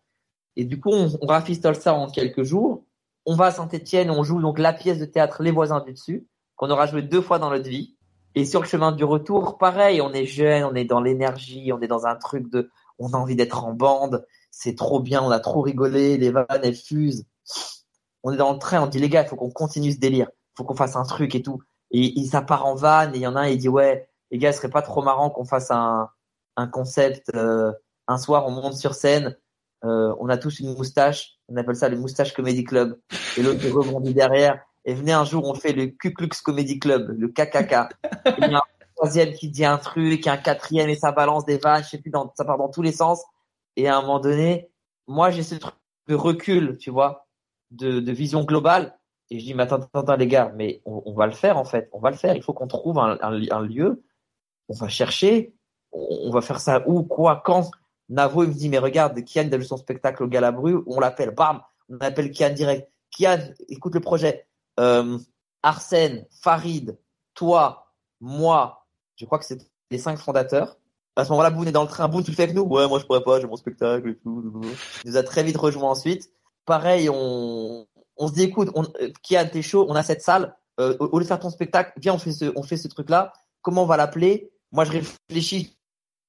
Et 0.57 0.65
du 0.65 0.81
coup, 0.81 0.91
on, 0.91 1.09
on 1.21 1.27
rafistole 1.27 1.77
ça 1.77 1.95
en 1.95 2.09
quelques 2.09 2.43
jours. 2.43 2.85
On 3.25 3.37
va 3.37 3.47
à 3.47 3.51
Saint-Etienne, 3.53 4.11
on 4.11 4.23
joue 4.23 4.41
donc 4.41 4.59
la 4.59 4.73
pièce 4.73 4.99
de 4.99 5.05
théâtre 5.05 5.43
Les 5.43 5.53
voisins 5.53 5.81
du 5.81 5.93
dessus, 5.93 6.27
qu'on 6.57 6.71
aura 6.71 6.87
joué 6.87 7.03
deux 7.03 7.21
fois 7.21 7.39
dans 7.39 7.51
notre 7.51 7.69
vie. 7.69 7.97
Et 8.35 8.45
sur 8.45 8.61
le 8.61 8.67
chemin 8.67 8.93
du 8.93 9.05
retour, 9.05 9.59
pareil, 9.59 10.01
on 10.01 10.13
est 10.13 10.27
jeune, 10.27 10.65
on 10.65 10.75
est 10.75 10.85
dans 10.85 11.01
l'énergie, 11.01 11.73
on 11.73 11.81
est 11.81 11.87
dans 11.87 12.07
un 12.07 12.17
truc 12.17 12.51
de, 12.51 12.71
on 13.03 13.15
a 13.15 13.17
envie 13.17 13.37
d'être 13.37 13.65
en 13.65 13.73
bande, 13.73 14.27
c'est 14.51 14.77
trop 14.77 15.01
bien, 15.01 15.23
on 15.23 15.31
a 15.31 15.41
trop 15.41 15.63
rigolé, 15.63 16.17
les 16.17 16.31
vannes 16.31 16.47
elles 16.63 16.77
fusent. 16.77 17.27
On 18.23 18.33
est 18.33 18.37
dans 18.37 18.53
le 18.53 18.59
train, 18.59 18.83
on 18.83 18.87
dit 18.87 18.99
les 18.99 19.09
gars, 19.09 19.23
il 19.23 19.29
faut 19.29 19.37
qu'on 19.37 19.51
continue 19.51 19.93
ce 19.93 19.99
délire, 19.99 20.29
faut 20.57 20.65
qu'on 20.65 20.77
fasse 20.77 20.97
un 20.97 21.05
truc 21.05 21.35
et 21.35 21.43
tout. 21.43 21.61
Et, 21.91 22.21
et, 22.21 22.25
ça 22.25 22.43
part 22.43 22.67
en 22.67 22.75
vanne, 22.75 23.15
et 23.15 23.19
il 23.19 23.23
y 23.23 23.27
en 23.27 23.37
a 23.37 23.43
un, 23.43 23.49
il 23.49 23.59
dit 23.59 23.69
ouais, 23.69 24.09
les 24.31 24.39
gars, 24.39 24.53
ce 24.53 24.59
serait 24.59 24.71
pas 24.71 24.83
trop 24.83 25.03
marrant 25.03 25.31
qu'on 25.31 25.45
fasse 25.45 25.71
un, 25.71 26.09
un 26.57 26.67
concept, 26.67 27.31
euh, 27.35 27.73
un 28.09 28.19
soir 28.19 28.47
on 28.47 28.51
monte 28.51 28.75
sur 28.75 28.95
scène, 28.95 29.37
euh, 29.85 30.15
on 30.21 30.29
a 30.29 30.39
tous 30.39 30.61
une 30.61 30.75
moustache, 30.75 31.39
on 31.49 31.57
appelle 31.57 31.77
ça 31.77 31.89
le 31.89 31.99
moustache 31.99 32.33
comedy 32.33 32.65
club. 32.65 32.99
Et 33.37 33.43
l'autre 33.43 33.69
rebondit 33.69 34.15
derrière. 34.15 34.61
Et 34.85 34.95
venez 34.95 35.13
un 35.13 35.25
jour, 35.25 35.47
on 35.47 35.55
fait 35.55 35.73
le 35.73 35.87
Ku 35.87 36.13
Klux 36.13 36.31
Comedy 36.43 36.79
Club, 36.81 37.15
le 37.17 37.29
KKK. 37.29 37.95
Il 38.39 38.51
troisième 39.03 39.33
qui 39.35 39.49
dit 39.49 39.65
un 39.65 39.79
truc, 39.79 40.29
un 40.29 40.37
quatrième 40.37 40.89
et 40.89 40.95
ça 40.95 41.11
balance 41.11 41.45
des 41.45 41.59
vannes, 41.59 41.83
je 41.83 41.89
sais 41.89 41.99
plus, 41.99 42.13
ça 42.37 42.45
part 42.45 42.57
dans 42.57 42.69
tous 42.69 42.83
les 42.83 42.93
sens. 42.93 43.21
Et 43.75 43.89
à 43.89 43.97
un 43.99 44.01
moment 44.01 44.21
donné, 44.21 44.71
moi 45.09 45.33
j'ai 45.33 45.43
ce 45.43 45.57
truc 45.57 45.75
de 46.07 46.15
recul, 46.15 46.79
tu 46.79 46.91
vois, 46.91 47.27
de, 47.73 48.13
vision 48.13 48.45
globale. 48.45 48.97
Et 49.31 49.41
je 49.41 49.45
dis, 49.45 49.55
mais 49.55 49.65
attends, 49.65 49.81
attends, 49.93 50.15
les 50.15 50.29
gars, 50.29 50.53
mais 50.55 50.83
on, 50.85 51.15
va 51.15 51.27
le 51.27 51.33
faire 51.33 51.57
en 51.57 51.65
fait, 51.65 51.89
on 51.93 51.99
va 51.99 52.11
le 52.11 52.17
faire. 52.17 52.37
Il 52.37 52.45
faut 52.45 52.53
qu'on 52.53 52.69
trouve 52.69 52.97
un, 53.01 53.61
lieu, 53.63 54.05
on 54.69 54.75
va 54.75 54.87
chercher, 54.87 55.53
on, 55.91 56.31
va 56.31 56.41
faire 56.41 56.61
ça 56.61 56.87
où, 56.87 57.03
quoi, 57.03 57.43
quand. 57.45 57.73
Navo, 58.09 58.45
il 58.45 58.51
me 58.51 58.55
dit, 58.55 58.69
mais 58.69 58.79
regarde, 58.79 59.19
Kian 59.25 59.51
a 59.51 59.61
son 59.63 59.79
spectacle 59.79 60.23
au 60.23 60.29
Galabru, 60.29 60.81
on 60.87 61.01
l'appelle, 61.01 61.31
bam, 61.31 61.61
on 61.89 61.99
appelle 61.99 62.31
Kian 62.31 62.51
direct. 62.51 62.89
Kian, 63.11 63.39
écoute 63.69 63.95
le 63.95 64.01
projet. 64.01 64.47
Euh, 64.79 65.19
Arsène, 65.63 66.27
Farid, 66.31 66.99
toi, 67.35 67.93
moi, 68.21 68.82
je 69.17 69.25
crois 69.25 69.39
que 69.39 69.45
c'est 69.45 69.59
les 69.91 69.99
cinq 69.99 70.19
fondateurs. 70.19 70.79
À 71.17 71.25
ce 71.25 71.31
moment-là, 71.31 71.51
Boone 71.51 71.69
est 71.69 71.73
dans 71.73 71.83
le 71.83 71.89
train. 71.89 72.09
Boone, 72.09 72.25
tu 72.25 72.31
le 72.31 72.37
fais 72.37 72.45
avec 72.45 72.55
nous? 72.55 72.63
Ouais, 72.63 72.89
moi 72.89 72.99
je 72.99 73.05
pourrais 73.05 73.23
pas, 73.23 73.41
j'ai 73.41 73.47
mon 73.47 73.57
spectacle 73.57 74.09
et 74.09 74.17
tout. 74.17 74.51
Il 75.05 75.11
nous 75.11 75.17
a 75.17 75.23
très 75.23 75.43
vite 75.43 75.57
rejoint 75.57 75.91
ensuite. 75.91 76.31
Pareil, 76.65 77.11
on, 77.11 77.87
on 78.17 78.29
se 78.29 78.33
dit, 78.33 78.45
écoute, 78.45 78.71
on, 78.75 78.85
euh, 78.85 79.11
Kian, 79.23 79.47
t'es 79.51 79.63
chaud, 79.63 79.87
on 79.89 79.95
a 79.95 80.03
cette 80.03 80.23
salle. 80.23 80.57
Euh, 80.81 80.97
au 80.99 81.19
lieu 81.19 81.25
de 81.25 81.29
faire 81.29 81.41
ton 81.41 81.51
spectacle, 81.51 81.93
viens, 81.99 82.15
on 82.15 82.19
fait 82.19 82.33
ce, 82.33 82.51
on 82.57 82.63
fait 82.63 82.79
ce 82.79 82.89
truc-là. 82.89 83.33
Comment 83.61 83.83
on 83.83 83.87
va 83.87 83.97
l'appeler? 83.97 84.51
Moi, 84.71 84.85
je 84.85 84.93
réfléchis. 84.93 85.79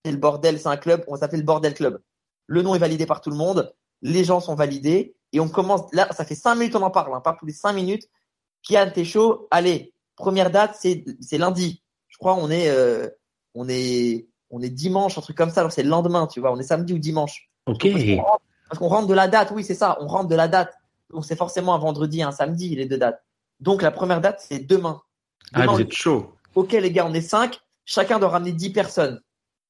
C'est 0.04 0.12
le 0.12 0.18
bordel, 0.18 0.60
c'est 0.60 0.68
un 0.68 0.78
club. 0.78 1.04
On 1.08 1.16
s'appelle 1.16 1.40
le 1.40 1.46
Bordel 1.46 1.74
Club. 1.74 2.02
Le 2.48 2.62
nom 2.62 2.76
est 2.76 2.80
validé 2.80 3.06
par 3.06 3.22
tout 3.22 3.30
le 3.30 3.38
monde. 3.38 3.74
Les 4.02 4.26
gens 4.26 4.42
sont 4.42 4.56
validés. 4.56 5.16
Et 5.32 5.40
on 5.40 5.48
commence. 5.48 5.82
Là, 5.94 6.10
ça 6.12 6.26
fait 6.26 6.36
cinq 6.36 6.56
minutes, 6.56 6.76
on 6.76 6.82
en 6.82 6.92
parle. 6.92 7.16
Hein, 7.16 7.22
par 7.22 7.38
tous 7.38 7.46
les 7.46 7.54
cinq 7.54 7.72
minutes. 7.74 8.10
Kian, 8.68 8.92
t'es 8.94 9.06
chaud 9.06 9.48
Allez, 9.50 9.94
première 10.16 10.52
date, 10.52 10.76
c'est 10.76 11.38
lundi. 11.38 11.83
Crois 12.24 12.36
on 12.36 12.50
est 12.50 12.70
euh, 12.70 13.10
on 13.54 13.68
est 13.68 14.30
on 14.50 14.62
est 14.62 14.70
dimanche, 14.70 15.18
un 15.18 15.22
truc 15.22 15.36
comme 15.36 15.50
ça. 15.50 15.60
Alors 15.60 15.74
c'est 15.74 15.84
le 15.84 15.90
lendemain, 15.90 16.26
tu 16.26 16.40
vois. 16.40 16.54
On 16.54 16.58
est 16.58 16.64
samedi 16.64 16.94
ou 16.94 16.98
dimanche. 16.98 17.50
Ok. 17.66 17.86
Parce 18.70 18.80
qu'on 18.80 18.88
rentre 18.88 19.08
de 19.08 19.14
la 19.14 19.28
date. 19.28 19.52
Oui, 19.54 19.62
c'est 19.66 19.74
ça. 19.74 19.98
On 20.00 20.08
rentre 20.08 20.30
de 20.30 20.36
la 20.36 20.48
date. 20.48 20.74
Donc 21.10 21.26
c'est 21.26 21.36
forcément 21.36 21.76
un 21.76 21.80
vendredi, 21.80 22.24
un 22.24 22.32
samedi, 22.32 22.78
les 22.78 22.86
deux 22.86 22.98
dates. 22.98 23.22
Donc 23.60 23.82
la 23.82 23.92
première 23.92 24.22
date, 24.22 24.40
c'est 24.40 24.60
demain. 24.60 25.02
ah, 25.52 25.66
vous 25.66 25.82
êtes 25.82 25.92
chaud. 25.92 26.34
Ok, 26.56 26.72
les 26.72 26.94
gars, 26.94 27.06
on 27.06 27.14
est 27.14 27.20
cinq. 27.20 27.60
Chacun 27.84 28.20
doit 28.20 28.30
ramener 28.30 28.54
dix 28.54 28.70
personnes. 28.70 29.20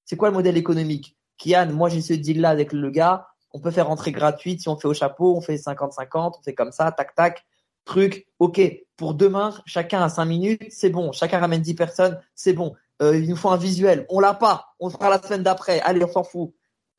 C'est 0.05 0.15
quoi 0.15 0.29
le 0.29 0.35
modèle 0.35 0.55
économique? 0.55 1.17
Kian, 1.39 1.71
moi 1.73 1.89
j'ai 1.89 2.01
ce 2.01 2.13
deal-là 2.13 2.51
avec 2.51 2.71
le 2.71 2.91
gars. 2.91 3.29
On 3.51 3.59
peut 3.59 3.71
faire 3.71 3.87
rentrer 3.87 4.11
gratuite 4.11 4.61
si 4.61 4.69
on 4.69 4.77
fait 4.77 4.87
au 4.87 4.93
chapeau, 4.93 5.35
on 5.35 5.41
fait 5.41 5.55
50-50, 5.55 6.33
on 6.37 6.43
fait 6.43 6.53
comme 6.53 6.71
ça, 6.71 6.91
tac, 6.91 7.15
tac, 7.15 7.47
truc. 7.85 8.27
Ok, 8.39 8.61
pour 8.97 9.13
demain, 9.13 9.53
chacun 9.65 10.01
a 10.01 10.09
cinq 10.09 10.25
minutes, 10.25 10.63
c'est 10.69 10.89
bon. 10.89 11.11
Chacun 11.11 11.39
ramène 11.39 11.61
dix 11.61 11.73
personnes, 11.73 12.19
c'est 12.35 12.53
bon. 12.53 12.75
Euh, 13.01 13.17
il 13.17 13.29
nous 13.29 13.35
faut 13.35 13.49
un 13.49 13.57
visuel. 13.57 14.05
On 14.09 14.19
l'a 14.19 14.33
pas. 14.33 14.75
On 14.79 14.89
fera 14.89 15.09
la 15.09 15.21
semaine 15.21 15.43
d'après. 15.43 15.81
Allez, 15.81 16.03
on 16.03 16.11
s'en 16.11 16.23
fout. 16.23 16.53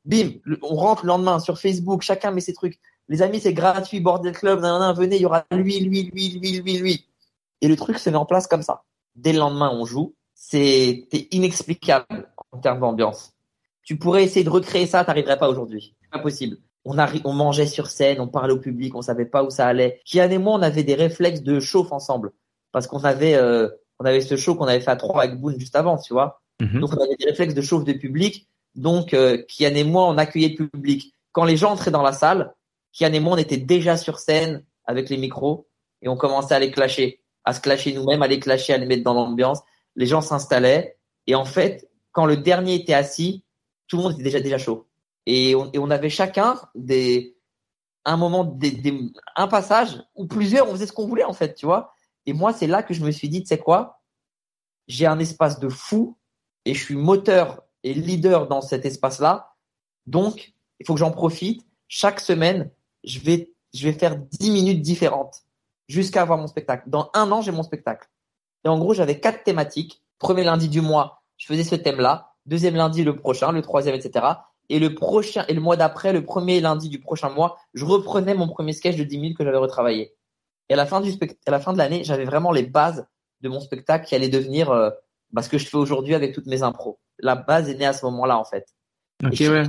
Bim, 0.04 0.32
on 0.62 0.74
rentre 0.74 1.04
le 1.04 1.08
lendemain 1.08 1.38
sur 1.38 1.58
Facebook. 1.58 2.02
Chacun 2.02 2.30
met 2.30 2.40
ses 2.40 2.52
trucs. 2.52 2.78
Les 3.08 3.22
amis, 3.22 3.40
c'est 3.40 3.52
gratuit, 3.52 4.00
bordel 4.00 4.34
club, 4.34 4.60
venez, 4.60 5.16
il 5.16 5.22
y 5.22 5.26
aura 5.26 5.44
lui, 5.50 5.80
lui, 5.80 6.10
lui, 6.12 6.38
lui, 6.40 6.60
lui, 6.60 6.78
lui. 6.78 7.06
Et 7.60 7.68
le 7.68 7.76
truc 7.76 7.98
se 7.98 8.10
met 8.10 8.16
en 8.16 8.24
place 8.24 8.46
comme 8.46 8.62
ça. 8.62 8.84
Dès 9.14 9.32
le 9.32 9.38
lendemain, 9.38 9.70
on 9.72 9.84
joue. 9.84 10.14
C'était 10.34 11.28
inexplicable 11.30 12.28
en 12.52 12.58
termes 12.58 12.80
d'ambiance. 12.80 13.32
Tu 13.82 13.98
pourrais 13.98 14.24
essayer 14.24 14.44
de 14.44 14.50
recréer 14.50 14.86
ça, 14.86 15.04
t'arriverais 15.04 15.38
pas 15.38 15.48
aujourd'hui. 15.48 15.94
C'est 16.00 16.10
pas. 16.10 16.22
On, 16.84 16.96
on 17.24 17.32
mangeait 17.32 17.66
sur 17.66 17.86
scène, 17.86 18.20
on 18.20 18.28
parlait 18.28 18.52
au 18.52 18.58
public, 18.58 18.94
on 18.94 19.02
savait 19.02 19.24
pas 19.24 19.42
où 19.42 19.50
ça 19.50 19.66
allait. 19.66 20.00
Kian 20.04 20.30
et 20.30 20.38
moi, 20.38 20.54
on 20.54 20.62
avait 20.62 20.82
des 20.82 20.94
réflexes 20.94 21.42
de 21.42 21.60
chauffe 21.60 21.92
ensemble. 21.92 22.32
Parce 22.72 22.86
qu'on 22.86 23.02
avait, 23.04 23.34
euh, 23.34 23.68
on 23.98 24.04
avait 24.04 24.20
ce 24.20 24.36
show 24.36 24.54
qu'on 24.54 24.66
avait 24.66 24.80
fait 24.80 24.90
à 24.90 24.96
trois 24.96 25.22
avec 25.22 25.40
Boone 25.40 25.58
juste 25.58 25.76
avant, 25.76 25.96
tu 25.96 26.12
vois. 26.12 26.42
Mhm. 26.60 26.80
Donc, 26.80 26.92
on 26.92 27.02
avait 27.02 27.16
des 27.16 27.26
réflexes 27.26 27.54
de 27.54 27.62
chauffe 27.62 27.84
de 27.84 27.92
public. 27.92 28.48
Donc, 28.74 29.14
euh, 29.14 29.42
Kian 29.48 29.74
et 29.74 29.84
moi, 29.84 30.06
on 30.08 30.18
accueillait 30.18 30.56
le 30.58 30.68
public. 30.68 31.14
Quand 31.32 31.44
les 31.44 31.56
gens 31.56 31.72
entraient 31.72 31.90
dans 31.90 32.02
la 32.02 32.12
salle, 32.12 32.54
Kian 32.92 33.12
et 33.12 33.20
moi, 33.20 33.34
on 33.34 33.38
était 33.38 33.56
déjà 33.56 33.96
sur 33.96 34.18
scène 34.18 34.64
avec 34.86 35.08
les 35.08 35.16
micros 35.16 35.68
et 36.02 36.08
on 36.08 36.16
commençait 36.16 36.54
à 36.54 36.58
les 36.58 36.70
clasher, 36.70 37.20
à 37.44 37.54
se 37.54 37.60
clasher 37.60 37.92
nous-mêmes, 37.92 38.22
à 38.22 38.28
les 38.28 38.38
clasher, 38.38 38.74
à 38.74 38.78
les 38.78 38.86
mettre 38.86 39.04
dans 39.04 39.14
l'ambiance. 39.14 39.60
Les 39.96 40.06
gens 40.06 40.20
s'installaient 40.20 40.96
et 41.26 41.34
en 41.34 41.44
fait, 41.44 41.88
quand 42.12 42.26
le 42.26 42.36
dernier 42.36 42.74
était 42.74 42.94
assis, 42.94 43.44
tout 43.88 43.96
le 43.96 44.02
monde 44.02 44.12
était 44.12 44.22
déjà 44.22 44.40
déjà 44.40 44.58
chaud. 44.58 44.86
Et 45.26 45.54
on, 45.54 45.70
et 45.72 45.78
on 45.78 45.90
avait 45.90 46.10
chacun 46.10 46.60
des 46.74 47.36
un 48.04 48.16
moment, 48.16 48.44
des, 48.44 48.70
des, 48.70 49.12
un 49.36 49.48
passage 49.48 50.02
ou 50.14 50.26
plusieurs, 50.26 50.68
on 50.68 50.72
faisait 50.72 50.86
ce 50.86 50.92
qu'on 50.92 51.06
voulait 51.06 51.24
en 51.24 51.32
fait, 51.32 51.54
tu 51.54 51.66
vois. 51.66 51.94
Et 52.26 52.32
moi, 52.32 52.52
c'est 52.52 52.66
là 52.66 52.82
que 52.82 52.94
je 52.94 53.02
me 53.04 53.10
suis 53.10 53.28
dit, 53.28 53.42
tu 53.42 53.48
sais 53.48 53.58
quoi, 53.58 54.02
j'ai 54.88 55.06
un 55.06 55.18
espace 55.18 55.58
de 55.58 55.68
fou 55.68 56.16
et 56.64 56.74
je 56.74 56.82
suis 56.82 56.96
moteur 56.96 57.62
et 57.82 57.94
leader 57.94 58.46
dans 58.46 58.60
cet 58.60 58.84
espace-là. 58.84 59.54
Donc, 60.06 60.54
il 60.80 60.86
faut 60.86 60.94
que 60.94 61.00
j'en 61.00 61.10
profite. 61.10 61.66
Chaque 61.88 62.20
semaine, 62.20 62.70
je 63.04 63.20
vais, 63.20 63.52
je 63.72 63.88
vais 63.88 63.92
faire 63.92 64.16
10 64.16 64.50
minutes 64.50 64.82
différentes 64.82 65.42
jusqu'à 65.88 66.22
avoir 66.22 66.38
mon 66.38 66.46
spectacle. 66.46 66.88
Dans 66.88 67.10
un 67.14 67.30
an, 67.30 67.42
j'ai 67.42 67.52
mon 67.52 67.62
spectacle. 67.62 68.08
Et 68.64 68.68
en 68.68 68.78
gros, 68.78 68.94
j'avais 68.94 69.20
quatre 69.20 69.44
thématiques. 69.44 70.02
Premier 70.18 70.44
lundi 70.44 70.68
du 70.68 70.80
mois, 70.80 71.22
je 71.36 71.46
faisais 71.46 71.64
ce 71.64 71.74
thème-là. 71.74 72.32
Deuxième 72.46 72.74
lundi, 72.74 73.04
le 73.04 73.16
prochain. 73.16 73.52
Le 73.52 73.60
troisième, 73.60 73.94
etc. 73.94 74.26
Et 74.68 74.78
le 74.78 74.94
prochain, 74.94 75.44
et 75.48 75.54
le 75.54 75.60
mois 75.60 75.76
d'après, 75.76 76.12
le 76.12 76.24
premier 76.24 76.60
lundi 76.60 76.88
du 76.88 76.98
prochain 76.98 77.28
mois, 77.28 77.58
je 77.74 77.84
reprenais 77.84 78.34
mon 78.34 78.48
premier 78.48 78.72
sketch 78.72 78.96
de 78.96 79.04
10 79.04 79.18
minutes 79.18 79.36
que 79.36 79.44
j'avais 79.44 79.58
retravaillé. 79.58 80.14
Et 80.68 80.74
à 80.74 80.76
la 80.76 80.86
fin 80.86 81.00
du 81.00 81.12
à 81.46 81.50
la 81.50 81.60
fin 81.60 81.72
de 81.72 81.78
l'année, 81.78 82.04
j'avais 82.04 82.24
vraiment 82.24 82.50
les 82.50 82.62
bases 82.62 83.06
de 83.42 83.48
mon 83.48 83.60
spectacle 83.60 84.06
qui 84.06 84.14
allait 84.14 84.30
devenir 84.30 84.70
euh, 84.70 84.90
bah, 85.32 85.42
ce 85.42 85.50
que 85.50 85.58
je 85.58 85.66
fais 85.66 85.76
aujourd'hui 85.76 86.14
avec 86.14 86.32
toutes 86.34 86.46
mes 86.46 86.62
impros. 86.62 86.98
La 87.18 87.36
base 87.36 87.68
est 87.68 87.74
née 87.74 87.86
à 87.86 87.92
ce 87.92 88.04
moment-là, 88.06 88.38
en 88.38 88.44
fait. 88.44 88.66
Ok, 89.22 89.36
ouais. 89.40 89.64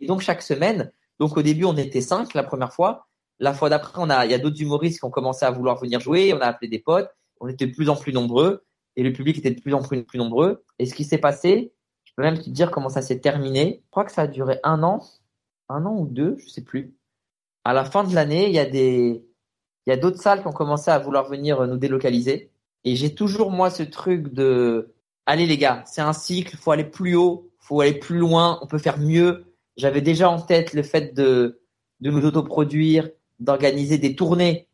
Et 0.00 0.06
donc, 0.06 0.22
chaque 0.22 0.42
semaine, 0.42 0.90
donc 1.18 1.36
au 1.36 1.42
début, 1.42 1.64
on 1.64 1.76
était 1.76 2.00
cinq 2.00 2.32
la 2.34 2.42
première 2.42 2.72
fois. 2.72 3.06
La 3.38 3.52
fois 3.52 3.68
d'après, 3.68 3.92
on 3.96 4.08
a, 4.08 4.24
il 4.24 4.30
y 4.30 4.34
a 4.34 4.38
d'autres 4.38 4.60
humoristes 4.60 4.98
qui 4.98 5.04
ont 5.04 5.10
commencé 5.10 5.44
à 5.44 5.50
vouloir 5.50 5.78
venir 5.78 6.00
jouer. 6.00 6.32
On 6.32 6.40
a 6.40 6.46
appelé 6.46 6.68
des 6.68 6.78
potes. 6.78 7.10
On 7.40 7.48
était 7.48 7.66
de 7.66 7.74
plus 7.74 7.88
en 7.88 7.96
plus 7.96 8.12
nombreux 8.12 8.64
et 8.98 9.04
le 9.04 9.12
public 9.12 9.38
était 9.38 9.52
de 9.52 9.60
plus 9.60 9.74
en 9.74 9.80
plus, 9.80 10.02
plus 10.04 10.18
nombreux. 10.18 10.64
Et 10.80 10.86
ce 10.86 10.92
qui 10.92 11.04
s'est 11.04 11.18
passé, 11.18 11.72
peux 12.18 12.24
même 12.24 12.42
te 12.42 12.50
dire 12.50 12.72
comment 12.72 12.88
ça 12.88 13.00
s'est 13.00 13.20
terminé. 13.20 13.80
Je 13.84 13.90
crois 13.92 14.04
que 14.04 14.10
ça 14.10 14.22
a 14.22 14.26
duré 14.26 14.58
un 14.64 14.82
an, 14.82 15.06
un 15.68 15.86
an 15.86 15.96
ou 15.96 16.08
deux, 16.08 16.36
je 16.40 16.48
sais 16.48 16.62
plus. 16.62 16.92
À 17.62 17.72
la 17.72 17.84
fin 17.84 18.02
de 18.02 18.12
l'année, 18.12 18.48
il 18.48 18.52
y 18.52 18.58
a 18.58 18.64
des, 18.64 19.24
il 19.86 19.90
y 19.90 19.92
a 19.92 19.96
d'autres 19.96 20.20
salles 20.20 20.40
qui 20.40 20.48
ont 20.48 20.52
commencé 20.52 20.90
à 20.90 20.98
vouloir 20.98 21.28
venir 21.28 21.64
nous 21.68 21.76
délocaliser. 21.76 22.50
Et 22.82 22.96
j'ai 22.96 23.14
toujours 23.14 23.52
moi 23.52 23.70
ce 23.70 23.84
truc 23.84 24.32
de, 24.32 24.92
allez 25.26 25.46
les 25.46 25.58
gars, 25.58 25.84
c'est 25.86 26.00
un 26.00 26.12
cycle, 26.12 26.56
faut 26.56 26.72
aller 26.72 26.82
plus 26.82 27.14
haut, 27.14 27.52
faut 27.60 27.82
aller 27.82 27.94
plus 27.94 28.18
loin, 28.18 28.58
on 28.62 28.66
peut 28.66 28.78
faire 28.78 28.98
mieux. 28.98 29.44
J'avais 29.76 30.00
déjà 30.00 30.28
en 30.28 30.40
tête 30.40 30.72
le 30.72 30.82
fait 30.82 31.14
de, 31.14 31.60
de 32.00 32.10
nous 32.10 32.26
autoproduire, 32.26 33.08
d'organiser 33.38 33.96
des 33.98 34.16
tournées 34.16 34.66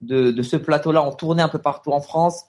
de, 0.00 0.32
de 0.32 0.42
ce 0.42 0.56
plateau-là 0.56 1.00
en 1.00 1.12
tournée 1.12 1.44
un 1.44 1.48
peu 1.48 1.60
partout 1.60 1.92
en 1.92 2.00
France. 2.00 2.46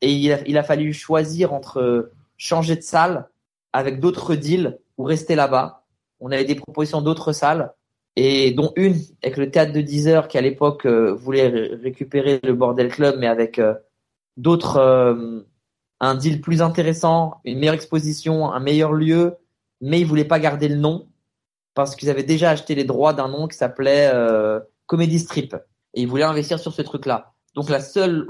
Et 0.00 0.12
il 0.12 0.32
a, 0.32 0.46
il 0.46 0.58
a 0.58 0.62
fallu 0.62 0.92
choisir 0.92 1.52
entre 1.52 2.12
changer 2.36 2.76
de 2.76 2.82
salle 2.82 3.28
avec 3.74 3.98
d'autres 3.98 4.36
deals 4.36 4.78
ou 4.96 5.02
rester 5.04 5.34
là-bas. 5.34 5.84
On 6.20 6.30
avait 6.30 6.44
des 6.44 6.54
propositions 6.54 7.02
d'autres 7.02 7.32
salles 7.32 7.74
et 8.16 8.52
dont 8.52 8.72
une 8.76 8.96
avec 9.22 9.36
le 9.36 9.50
théâtre 9.50 9.72
de 9.72 9.80
10 9.80 10.08
heures 10.08 10.28
qui 10.28 10.38
à 10.38 10.40
l'époque 10.40 10.86
euh, 10.86 11.12
voulait 11.12 11.48
récupérer 11.48 12.38
le 12.44 12.54
bordel 12.54 12.88
club 12.88 13.16
mais 13.18 13.26
avec 13.26 13.58
euh, 13.58 13.74
d'autres 14.36 14.76
euh, 14.76 15.40
un 15.98 16.14
deal 16.14 16.40
plus 16.40 16.62
intéressant, 16.62 17.40
une 17.44 17.58
meilleure 17.58 17.74
exposition, 17.74 18.52
un 18.52 18.60
meilleur 18.60 18.92
lieu, 18.92 19.36
mais 19.80 20.00
ils 20.00 20.06
voulaient 20.06 20.24
pas 20.24 20.38
garder 20.38 20.68
le 20.68 20.76
nom 20.76 21.08
parce 21.74 21.96
qu'ils 21.96 22.10
avaient 22.10 22.22
déjà 22.22 22.50
acheté 22.50 22.76
les 22.76 22.84
droits 22.84 23.12
d'un 23.12 23.28
nom 23.28 23.48
qui 23.48 23.56
s'appelait 23.56 24.12
Comedy 24.86 25.18
Strip 25.18 25.54
et 25.94 26.02
ils 26.02 26.08
voulaient 26.08 26.24
investir 26.24 26.58
sur 26.58 26.72
ce 26.72 26.82
truc-là. 26.82 27.32
Donc 27.54 27.70
la 27.70 27.80
seule 27.80 28.26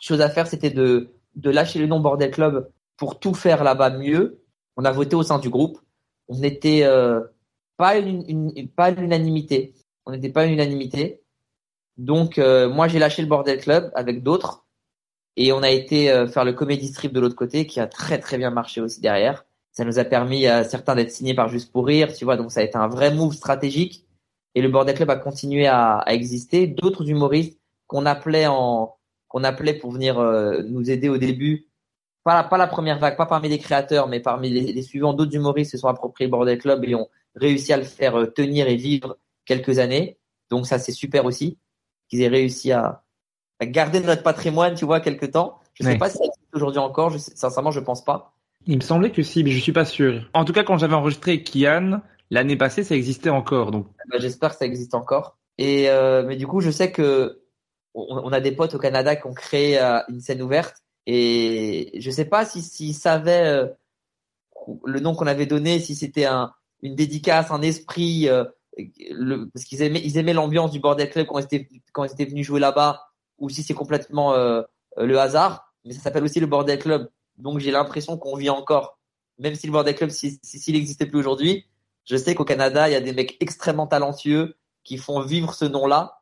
chose 0.00 0.20
à 0.20 0.30
faire, 0.30 0.46
c'était 0.46 0.70
de, 0.70 1.10
de 1.36 1.50
lâcher 1.50 1.78
le 1.78 1.86
nom 1.86 2.00
Bordel 2.00 2.30
Club 2.30 2.68
pour 2.96 3.18
tout 3.18 3.34
faire 3.34 3.64
là-bas 3.64 3.90
mieux. 3.90 4.40
On 4.78 4.84
a 4.84 4.92
voté 4.92 5.16
au 5.16 5.22
sein 5.22 5.38
du 5.38 5.50
groupe. 5.50 5.78
On 6.28 6.38
n'était 6.38 6.84
euh, 6.84 7.20
pas 7.76 7.98
une, 7.98 8.24
une. 8.28 8.52
On 10.06 10.12
n'était 10.12 10.28
pas 10.30 10.44
une 10.46 10.52
unanimité. 10.52 11.22
Donc 11.98 12.38
euh, 12.38 12.68
moi 12.68 12.86
j'ai 12.86 13.00
lâché 13.00 13.20
le 13.20 13.28
Bordel 13.28 13.60
Club 13.60 13.90
avec 13.94 14.22
d'autres 14.22 14.66
et 15.36 15.52
on 15.52 15.64
a 15.64 15.70
été 15.70 16.12
euh, 16.12 16.28
faire 16.28 16.44
le 16.44 16.52
Comedy 16.52 16.86
Strip 16.86 17.12
de 17.12 17.18
l'autre 17.18 17.34
côté 17.34 17.66
qui 17.66 17.80
a 17.80 17.88
très 17.88 18.20
très 18.20 18.38
bien 18.38 18.50
marché 18.50 18.80
aussi 18.80 19.00
derrière. 19.00 19.44
Ça 19.72 19.84
nous 19.84 19.98
a 19.98 20.04
permis 20.04 20.46
à 20.46 20.62
certains 20.62 20.94
d'être 20.94 21.10
signés 21.10 21.34
par 21.34 21.48
Juste 21.48 21.72
pour 21.72 21.86
Rire, 21.86 22.14
tu 22.14 22.24
vois, 22.24 22.36
donc 22.36 22.52
ça 22.52 22.60
a 22.60 22.62
été 22.62 22.76
un 22.76 22.88
vrai 22.88 23.12
move 23.12 23.34
stratégique. 23.34 24.06
Et 24.54 24.62
le 24.62 24.68
Bordel 24.68 24.96
Club 24.96 25.10
a 25.10 25.16
continué 25.16 25.66
à, 25.66 25.98
à 25.98 26.14
exister. 26.14 26.66
D'autres 26.68 27.08
humoristes 27.10 27.60
qu'on 27.86 28.06
appelait 28.06 28.46
en 28.46 28.96
qu'on 29.28 29.44
appelait 29.44 29.74
pour 29.74 29.92
venir 29.92 30.18
euh, 30.18 30.62
nous 30.62 30.90
aider 30.90 31.08
au 31.08 31.18
début, 31.18 31.67
pas 32.28 32.34
la, 32.34 32.44
pas 32.44 32.58
la 32.58 32.66
première 32.66 32.98
vague, 32.98 33.16
pas 33.16 33.24
parmi 33.24 33.48
les 33.48 33.56
créateurs, 33.58 34.06
mais 34.06 34.20
parmi 34.20 34.50
les, 34.50 34.70
les 34.70 34.82
suivants, 34.82 35.14
d'autres 35.14 35.34
humoristes 35.34 35.72
se 35.72 35.78
sont 35.78 35.88
appropriés 35.88 36.26
le 36.26 36.30
Bordel 36.30 36.58
Club 36.58 36.84
et 36.84 36.94
ont 36.94 37.08
réussi 37.34 37.72
à 37.72 37.78
le 37.78 37.84
faire 37.84 38.18
euh, 38.18 38.26
tenir 38.26 38.68
et 38.68 38.76
vivre 38.76 39.16
quelques 39.46 39.78
années. 39.78 40.18
Donc 40.50 40.66
ça 40.66 40.78
c'est 40.78 40.92
super 40.92 41.24
aussi 41.24 41.56
qu'ils 42.06 42.20
aient 42.20 42.28
réussi 42.28 42.70
à, 42.70 43.02
à 43.60 43.64
garder 43.64 44.00
notre 44.00 44.22
patrimoine, 44.22 44.74
tu 44.74 44.84
vois, 44.84 45.00
quelque 45.00 45.24
temps. 45.24 45.58
Je 45.72 45.84
sais 45.84 45.96
pas 45.96 46.10
si 46.10 46.18
ça 46.18 46.24
existe 46.24 46.54
aujourd'hui 46.54 46.80
encore. 46.80 47.08
Je 47.08 47.16
sais, 47.16 47.32
sincèrement, 47.34 47.70
je 47.70 47.80
pense 47.80 48.04
pas. 48.04 48.34
Il 48.66 48.76
me 48.76 48.82
semblait 48.82 49.10
que 49.10 49.22
si, 49.22 49.42
mais 49.42 49.50
je 49.50 49.60
suis 49.60 49.72
pas 49.72 49.86
sûr. 49.86 50.28
En 50.34 50.44
tout 50.44 50.52
cas, 50.52 50.64
quand 50.64 50.76
j'avais 50.76 50.94
enregistré 50.94 51.42
Kian, 51.42 52.02
l'année 52.30 52.56
passée, 52.56 52.84
ça 52.84 52.94
existait 52.94 53.30
encore. 53.30 53.70
Donc, 53.70 53.86
bah, 54.10 54.18
j'espère 54.18 54.50
que 54.50 54.56
ça 54.56 54.66
existe 54.66 54.94
encore. 54.94 55.38
Et 55.56 55.88
euh, 55.88 56.24
mais 56.26 56.36
du 56.36 56.46
coup, 56.46 56.60
je 56.60 56.70
sais 56.70 56.92
que 56.92 57.40
on, 57.94 58.32
a 58.32 58.40
des 58.40 58.52
potes 58.52 58.74
au 58.74 58.78
Canada 58.78 59.16
qui 59.16 59.26
ont 59.26 59.32
créé 59.32 59.80
euh, 59.80 60.00
une 60.08 60.20
scène 60.20 60.42
ouverte 60.42 60.82
et 61.10 61.98
je 62.00 62.10
sais 62.10 62.26
pas 62.26 62.44
si 62.44 62.60
s'ils 62.60 62.94
savaient 62.94 63.46
euh, 63.46 63.66
le 64.84 65.00
nom 65.00 65.14
qu'on 65.14 65.26
avait 65.26 65.46
donné, 65.46 65.78
si 65.78 65.94
c'était 65.94 66.26
un, 66.26 66.52
une 66.82 66.94
dédicace, 66.94 67.50
un 67.50 67.62
esprit, 67.62 68.28
euh, 68.28 68.44
parce 69.54 69.64
qu'ils 69.64 69.80
aimaient, 69.80 70.02
ils 70.04 70.18
aimaient 70.18 70.34
l'ambiance 70.34 70.70
du 70.70 70.80
bordel 70.80 71.08
club 71.08 71.26
quand 71.26 71.38
ils 71.38 71.44
étaient, 71.44 71.68
quand 71.92 72.04
ils 72.04 72.12
étaient 72.12 72.26
venus 72.26 72.46
jouer 72.46 72.60
là-bas, 72.60 73.08
ou 73.38 73.48
si 73.48 73.62
c'est 73.62 73.74
complètement 73.74 74.34
le 74.34 75.18
hasard. 75.18 75.72
Mais 75.84 75.94
ça 75.94 76.00
s'appelle 76.00 76.24
aussi 76.24 76.40
le 76.40 76.46
bordel 76.46 76.78
club. 76.78 77.08
Donc 77.38 77.58
j'ai 77.58 77.70
l'impression 77.70 78.18
qu'on 78.18 78.36
vit 78.36 78.50
encore, 78.50 78.98
même 79.38 79.54
si 79.54 79.66
le 79.66 79.72
bordel 79.72 79.94
club, 79.94 80.10
s'il 80.10 80.38
si, 80.42 80.72
n'existait 80.72 81.06
plus 81.06 81.18
aujourd'hui, 81.18 81.66
je 82.04 82.16
sais 82.16 82.34
qu'au 82.34 82.44
Canada, 82.44 82.88
il 82.88 82.92
y 82.92 82.96
a 82.96 83.00
des 83.00 83.12
mecs 83.12 83.36
extrêmement 83.40 83.86
talentueux 83.86 84.56
qui 84.84 84.98
font 84.98 85.20
vivre 85.20 85.54
ce 85.54 85.64
nom-là 85.64 86.20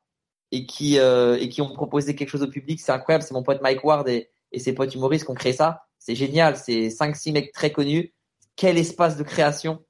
et 0.52 0.66
qui 0.66 0.98
euh, 0.98 1.36
et 1.40 1.48
qui 1.48 1.62
ont 1.62 1.72
proposé 1.72 2.14
quelque 2.14 2.28
chose 2.28 2.42
au 2.42 2.48
public. 2.48 2.80
C'est 2.80 2.92
incroyable. 2.92 3.24
C'est 3.24 3.34
mon 3.34 3.42
pote 3.42 3.60
Mike 3.62 3.82
Ward 3.84 4.08
et, 4.08 4.30
et 4.52 4.58
ses 4.58 4.74
potes 4.74 4.94
humoristes 4.94 5.24
qui 5.24 5.30
ont 5.30 5.34
créé 5.34 5.52
ça. 5.52 5.82
C'est 5.98 6.14
génial. 6.14 6.56
C'est 6.56 6.90
cinq 6.90 7.16
six 7.16 7.32
mecs 7.32 7.52
très 7.52 7.72
connus. 7.72 8.12
Quel 8.56 8.78
espace 8.78 9.16
de 9.16 9.22
création. 9.22 9.82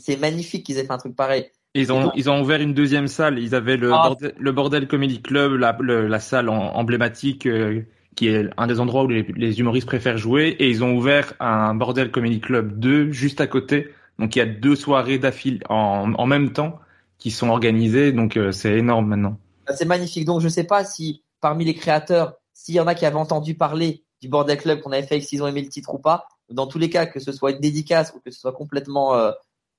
C'est 0.00 0.18
magnifique 0.18 0.64
qu'ils 0.64 0.78
aient 0.78 0.84
fait 0.84 0.92
un 0.92 0.98
truc 0.98 1.16
pareil. 1.16 1.50
Ils 1.74 1.92
ont, 1.92 2.10
ils 2.14 2.30
ont 2.30 2.40
ouvert 2.40 2.60
une 2.60 2.72
deuxième 2.72 3.08
salle. 3.08 3.38
Ils 3.38 3.54
avaient 3.54 3.76
le, 3.76 3.92
ah. 3.92 4.08
bordel, 4.08 4.34
le 4.38 4.52
Bordel 4.52 4.88
Comedy 4.88 5.20
Club, 5.20 5.54
la, 5.54 5.76
la 5.80 6.20
salle 6.20 6.48
emblématique 6.48 7.46
euh, 7.46 7.82
qui 8.14 8.28
est 8.28 8.48
un 8.56 8.66
des 8.66 8.80
endroits 8.80 9.04
où 9.04 9.08
les, 9.08 9.26
les, 9.36 9.60
humoristes 9.60 9.86
préfèrent 9.86 10.16
jouer. 10.16 10.56
Et 10.58 10.70
ils 10.70 10.82
ont 10.82 10.96
ouvert 10.96 11.34
un 11.40 11.74
Bordel 11.74 12.10
Comedy 12.10 12.40
Club 12.40 12.78
2 12.78 13.12
juste 13.12 13.40
à 13.42 13.46
côté. 13.46 13.92
Donc 14.18 14.36
il 14.36 14.38
y 14.38 14.42
a 14.42 14.46
deux 14.46 14.76
soirées 14.76 15.18
d'affilée 15.18 15.60
en, 15.68 16.14
en 16.14 16.26
même 16.26 16.52
temps 16.52 16.80
qui 17.18 17.30
sont 17.30 17.50
organisées. 17.50 18.12
Donc 18.12 18.38
euh, 18.38 18.52
c'est 18.52 18.78
énorme 18.78 19.08
maintenant. 19.08 19.38
Bah, 19.66 19.74
c'est 19.76 19.84
magnifique. 19.84 20.24
Donc, 20.24 20.40
je 20.40 20.46
ne 20.46 20.50
sais 20.50 20.64
pas 20.64 20.84
si 20.84 21.22
parmi 21.40 21.64
les 21.64 21.74
créateurs, 21.74 22.34
s'il 22.56 22.74
y 22.74 22.80
en 22.80 22.86
a 22.86 22.94
qui 22.94 23.04
avaient 23.04 23.16
entendu 23.16 23.54
parler 23.54 24.02
du 24.22 24.28
Bordel 24.28 24.56
Club 24.56 24.80
qu'on 24.80 24.90
avait 24.90 25.06
fait, 25.06 25.20
s'ils 25.20 25.42
ont 25.42 25.46
aimé 25.46 25.60
le 25.60 25.68
titre 25.68 25.94
ou 25.94 25.98
pas. 25.98 26.26
Dans 26.48 26.66
tous 26.66 26.78
les 26.78 26.88
cas, 26.88 27.04
que 27.04 27.20
ce 27.20 27.30
soit 27.30 27.50
une 27.50 27.60
dédicace 27.60 28.14
ou 28.16 28.20
que 28.20 28.30
ce 28.30 28.40
soit 28.40 28.54
complètement 28.54 29.14
euh, 29.14 29.30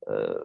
euh, 0.09 0.35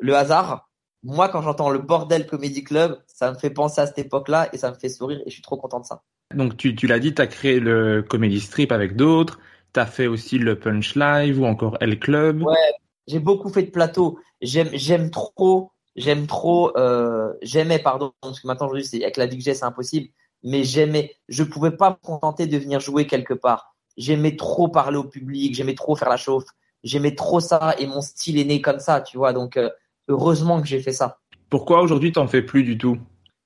le 0.00 0.16
hasard, 0.16 0.70
moi, 1.02 1.28
quand 1.28 1.42
j'entends 1.42 1.68
le 1.68 1.78
Bordel 1.78 2.26
Comedy 2.26 2.64
Club, 2.64 2.98
ça 3.06 3.30
me 3.30 3.36
fait 3.36 3.50
penser 3.50 3.82
à 3.82 3.86
cette 3.86 3.98
époque-là 3.98 4.48
et 4.54 4.58
ça 4.58 4.70
me 4.70 4.76
fait 4.76 4.88
sourire 4.88 5.20
et 5.20 5.28
je 5.28 5.34
suis 5.34 5.42
trop 5.42 5.58
content 5.58 5.80
de 5.80 5.84
ça. 5.84 6.02
Donc, 6.34 6.56
tu, 6.56 6.74
tu 6.74 6.86
l'as 6.86 6.98
dit, 6.98 7.14
tu 7.14 7.20
as 7.20 7.26
créé 7.26 7.60
le 7.60 8.02
Comedy 8.02 8.40
Strip 8.40 8.72
avec 8.72 8.96
d'autres. 8.96 9.38
Tu 9.74 9.78
as 9.78 9.86
fait 9.86 10.06
aussi 10.06 10.38
le 10.38 10.58
Punch 10.58 10.96
Live 10.96 11.38
ou 11.38 11.44
encore 11.44 11.76
L 11.80 11.98
Club. 11.98 12.42
Ouais, 12.42 12.72
j'ai 13.06 13.20
beaucoup 13.20 13.50
fait 13.50 13.64
de 13.64 13.70
plateaux. 13.70 14.18
J'aime, 14.40 14.70
j'aime 14.72 15.10
trop 15.10 15.72
j'aime 15.96 16.26
trop, 16.26 16.76
euh, 16.76 17.32
j'aimais, 17.42 17.78
pardon, 17.78 18.12
parce 18.20 18.40
que 18.40 18.46
maintenant 18.46 18.66
aujourd'hui, 18.66 18.84
c'est 18.84 19.02
avec 19.02 19.16
la 19.16 19.26
vie 19.26 19.38
que 19.38 19.42
j'ai, 19.42 19.54
c'est 19.54 19.64
impossible, 19.64 20.08
mais 20.46 20.62
j'aimais, 20.62 21.16
je 21.28 21.42
pouvais 21.42 21.72
pas 21.72 21.90
me 21.90 21.96
contenter 21.96 22.46
de 22.46 22.56
venir 22.56 22.78
jouer 22.78 23.06
quelque 23.08 23.34
part. 23.34 23.74
J'aimais 23.96 24.36
trop 24.36 24.68
parler 24.68 24.96
au 24.96 25.04
public, 25.04 25.54
j'aimais 25.54 25.74
trop 25.74 25.96
faire 25.96 26.08
la 26.08 26.16
chauffe, 26.16 26.46
j'aimais 26.84 27.16
trop 27.16 27.40
ça 27.40 27.74
et 27.78 27.86
mon 27.88 28.00
style 28.00 28.38
est 28.38 28.44
né 28.44 28.62
comme 28.62 28.78
ça, 28.78 29.00
tu 29.00 29.16
vois. 29.16 29.32
Donc 29.32 29.56
euh, 29.56 29.70
heureusement 30.06 30.60
que 30.62 30.68
j'ai 30.68 30.80
fait 30.80 30.92
ça. 30.92 31.18
Pourquoi 31.50 31.82
aujourd'hui 31.82 32.12
t'en 32.12 32.28
fais 32.28 32.42
plus 32.42 32.62
du 32.62 32.78
tout? 32.78 32.96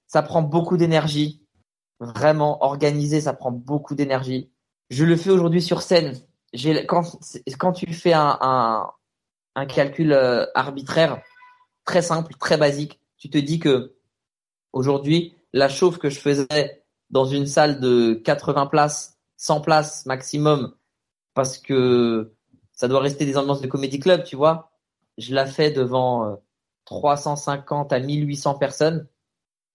Ça 0.07 0.23
prend 0.23 0.43
beaucoup 0.43 0.77
d'énergie, 0.77 1.43
vraiment 2.01 2.63
organisé, 2.63 3.23
ça 3.23 3.33
prend 3.33 3.51
beaucoup 3.51 3.95
d'énergie. 3.95 4.51
Je 4.91 5.05
le 5.07 5.17
fais 5.17 5.31
aujourd'hui 5.31 5.63
sur 5.63 5.81
scène. 5.81 6.21
Quand, 6.87 7.19
quand 7.59 7.73
tu 7.73 7.93
fais 7.95 8.13
un, 8.13 8.37
un, 8.43 8.91
un 9.55 9.67
calcul 9.67 10.13
euh, 10.13 10.45
arbitraire, 10.55 11.23
très 11.85 12.03
simple, 12.03 12.35
très 12.39 12.57
basique. 12.57 13.01
Tu 13.17 13.31
te 13.31 13.39
dis 13.39 13.59
que 13.59 13.95
aujourd'hui, 14.73 15.35
la 15.53 15.69
chauffe 15.69 15.99
que 15.99 16.11
je 16.11 16.21
faisais 16.21 16.80
dans 17.11 17.25
une 17.25 17.47
salle 17.47 17.81
de 17.81 18.15
80 18.15 18.67
places, 18.67 19.19
100 19.37 19.61
places 19.61 20.07
maximum, 20.07 20.75
parce 21.35 21.59
que 21.59 22.33
ça 22.73 22.89
doit 22.89 23.01
rester 23.01 23.27
des 23.27 23.37
ambiances 23.37 23.61
de 23.61 23.67
comédie 23.67 24.01
club, 24.01 24.25
tu 24.25 24.37
vois. 24.37 24.71
Je 25.19 25.35
la 25.35 25.47
fais 25.47 25.71
devant 25.71 26.41
350 26.87 27.93
euh, 27.93 27.97
à 27.97 28.01
1800 28.01 28.55
personnes. 28.55 29.07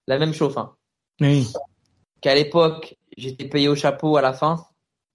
La 0.08 0.18
même 0.18 0.34
chauffe. 0.34 0.58
Hein. 0.58 0.76
Oui. 1.22 1.52
Qu'à 2.22 2.36
l'époque, 2.36 2.98
j'étais 3.18 3.48
payé 3.48 3.68
au 3.68 3.76
chapeau 3.76 4.18
à 4.18 4.22
la 4.22 4.34
fin. 4.34 4.66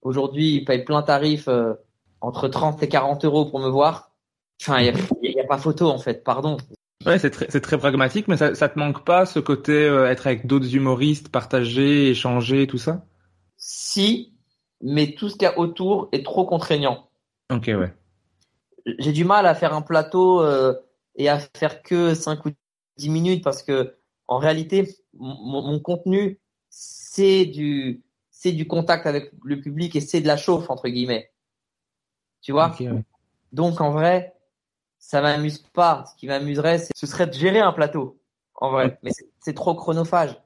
Aujourd'hui, 0.01 0.55
ils 0.55 0.65
payent 0.65 0.85
plein 0.85 1.01
tarif 1.01 1.47
euh, 1.47 1.73
entre 2.21 2.47
30 2.47 2.81
et 2.83 2.89
40 2.89 3.25
euros 3.25 3.45
pour 3.45 3.59
me 3.59 3.69
voir. 3.69 4.11
Enfin, 4.61 4.79
il 4.79 4.93
n'y 4.93 5.39
a, 5.39 5.43
a, 5.43 5.47
pas 5.47 5.57
photo 5.57 5.89
en 5.89 5.97
fait, 5.97 6.23
pardon. 6.23 6.57
Ouais, 7.05 7.19
c'est 7.19 7.31
très, 7.31 7.47
c'est 7.49 7.61
très 7.61 7.77
pragmatique, 7.77 8.27
mais 8.27 8.37
ça, 8.37 8.55
ça 8.55 8.69
te 8.69 8.77
manque 8.77 9.03
pas 9.05 9.25
ce 9.25 9.39
côté 9.39 9.73
euh, 9.73 10.09
être 10.09 10.27
avec 10.27 10.45
d'autres 10.45 10.75
humoristes, 10.75 11.29
partager, 11.29 12.09
échanger, 12.09 12.67
tout 12.67 12.77
ça? 12.77 13.05
Si, 13.57 14.33
mais 14.81 15.13
tout 15.13 15.29
ce 15.29 15.33
qu'il 15.35 15.43
y 15.43 15.45
a 15.45 15.57
autour 15.57 16.09
est 16.11 16.23
trop 16.23 16.45
contraignant. 16.45 17.09
Ok, 17.51 17.67
ouais. 17.67 17.93
J'ai 18.99 19.11
du 19.11 19.25
mal 19.25 19.45
à 19.45 19.55
faire 19.55 19.73
un 19.73 19.81
plateau 19.81 20.41
euh, 20.41 20.73
et 21.15 21.29
à 21.29 21.39
faire 21.39 21.83
que 21.83 22.13
5 22.13 22.45
ou 22.45 22.51
10 22.97 23.09
minutes 23.09 23.43
parce 23.43 23.63
que 23.63 23.95
en 24.27 24.37
réalité, 24.37 24.87
mon, 25.13 25.61
mon 25.61 25.79
contenu, 25.79 26.39
c'est 26.69 27.45
du, 27.45 28.01
c'est 28.29 28.53
du 28.53 28.67
contact 28.67 29.05
avec 29.05 29.31
le 29.43 29.59
public 29.59 29.95
et 29.95 30.01
c'est 30.01 30.21
de 30.21 30.27
la 30.27 30.37
chauffe, 30.37 30.69
entre 30.69 30.87
guillemets. 30.87 31.31
Tu 32.41 32.51
vois? 32.51 32.71
Okay, 32.71 32.89
ouais. 32.89 33.03
Donc, 33.51 33.81
en 33.81 33.91
vrai, 33.91 34.33
ça 35.01 35.19
m'amuse 35.21 35.57
pas. 35.57 36.05
Ce 36.09 36.15
qui 36.15 36.27
m'amuserait, 36.27 36.77
ce 36.95 37.07
serait 37.07 37.27
de 37.27 37.33
gérer 37.33 37.59
un 37.59 37.73
plateau, 37.73 38.21
en 38.55 38.71
vrai. 38.71 38.97
Mais 39.03 39.11
c'est 39.41 39.53
trop 39.53 39.75
chronophage. 39.75 40.39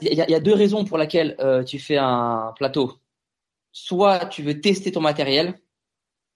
Il 0.00 0.12
y, 0.12 0.34
a, 0.34 0.40
deux 0.40 0.54
raisons 0.54 0.84
pour 0.84 0.98
lesquelles 0.98 1.36
euh, 1.40 1.62
tu 1.62 1.78
fais 1.78 1.96
un 1.96 2.52
plateau. 2.56 2.94
Soit 3.72 4.26
tu 4.26 4.42
veux 4.42 4.60
tester 4.60 4.92
ton 4.92 5.00
matériel, 5.00 5.54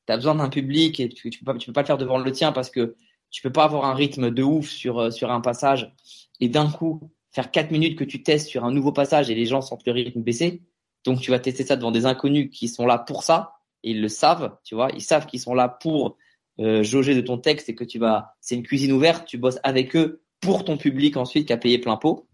tu 0.06 0.12
as 0.12 0.16
besoin 0.16 0.34
d'un 0.34 0.48
public 0.48 1.00
et 1.00 1.08
tu, 1.08 1.30
tu, 1.30 1.38
peux 1.38 1.52
pas, 1.52 1.58
tu 1.58 1.66
peux 1.66 1.72
pas 1.72 1.82
le 1.82 1.86
faire 1.86 1.98
devant 1.98 2.18
le 2.18 2.32
tien 2.32 2.52
parce 2.52 2.70
que 2.70 2.96
tu 3.30 3.42
peux 3.42 3.52
pas 3.52 3.64
avoir 3.64 3.84
un 3.84 3.94
rythme 3.94 4.30
de 4.30 4.42
ouf 4.42 4.68
sur, 4.68 4.98
euh, 4.98 5.10
sur 5.10 5.30
un 5.30 5.40
passage 5.40 5.94
et 6.40 6.48
d'un 6.48 6.70
coup 6.70 7.00
faire 7.30 7.50
quatre 7.50 7.70
minutes 7.70 7.98
que 7.98 8.04
tu 8.04 8.22
testes 8.22 8.48
sur 8.48 8.64
un 8.64 8.72
nouveau 8.72 8.92
passage 8.92 9.30
et 9.30 9.34
les 9.34 9.46
gens 9.46 9.60
sentent 9.60 9.86
le 9.86 9.92
rythme 9.92 10.22
baisser. 10.22 10.62
Donc 11.04 11.20
tu 11.20 11.30
vas 11.30 11.38
tester 11.38 11.64
ça 11.64 11.76
devant 11.76 11.90
des 11.90 12.06
inconnus 12.06 12.50
qui 12.52 12.68
sont 12.68 12.86
là 12.86 12.98
pour 12.98 13.22
ça 13.22 13.54
et 13.82 13.90
ils 13.90 14.00
le 14.00 14.08
savent, 14.08 14.56
tu 14.64 14.74
vois, 14.74 14.90
ils 14.94 15.02
savent 15.02 15.26
qu'ils 15.26 15.40
sont 15.40 15.54
là 15.54 15.68
pour 15.68 16.16
euh, 16.60 16.82
jauger 16.82 17.14
de 17.14 17.20
ton 17.20 17.38
texte 17.38 17.68
et 17.68 17.74
que 17.74 17.84
tu 17.84 17.98
vas, 17.98 18.36
c'est 18.40 18.54
une 18.54 18.62
cuisine 18.62 18.92
ouverte, 18.92 19.26
tu 19.26 19.38
bosses 19.38 19.58
avec 19.62 19.96
eux 19.96 20.22
pour 20.40 20.64
ton 20.64 20.76
public 20.76 21.16
ensuite 21.16 21.46
qui 21.46 21.52
a 21.52 21.56
payé 21.56 21.78
plein 21.78 21.96
pot. 21.96 22.28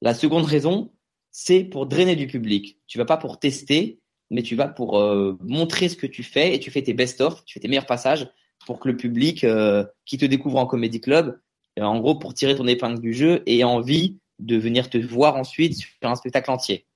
La 0.00 0.14
seconde 0.14 0.44
raison, 0.44 0.92
c'est 1.30 1.64
pour 1.64 1.86
drainer 1.86 2.16
du 2.16 2.26
public. 2.26 2.78
Tu 2.86 2.98
vas 2.98 3.04
pas 3.04 3.16
pour 3.16 3.38
tester, 3.38 4.00
mais 4.30 4.42
tu 4.42 4.56
vas 4.56 4.68
pour 4.68 4.98
euh, 4.98 5.38
montrer 5.40 5.88
ce 5.88 5.96
que 5.96 6.06
tu 6.06 6.22
fais 6.22 6.54
et 6.54 6.60
tu 6.60 6.70
fais 6.70 6.82
tes 6.82 6.94
best-of, 6.94 7.44
tu 7.44 7.54
fais 7.54 7.60
tes 7.60 7.68
meilleurs 7.68 7.86
passages 7.86 8.28
pour 8.66 8.78
que 8.78 8.88
le 8.88 8.96
public 8.96 9.44
euh, 9.44 9.84
qui 10.04 10.18
te 10.18 10.24
découvre 10.24 10.58
en 10.58 10.66
comédie 10.66 11.00
club, 11.00 11.40
euh, 11.78 11.82
en 11.82 12.00
gros 12.00 12.18
pour 12.18 12.34
tirer 12.34 12.54
ton 12.54 12.66
épingle 12.66 13.00
du 13.00 13.12
jeu, 13.12 13.42
ait 13.46 13.64
envie 13.64 14.18
de 14.38 14.56
venir 14.56 14.90
te 14.90 14.98
voir 14.98 15.36
ensuite 15.36 15.76
sur 15.76 15.88
un 16.02 16.14
spectacle 16.14 16.50
entier. 16.50 16.86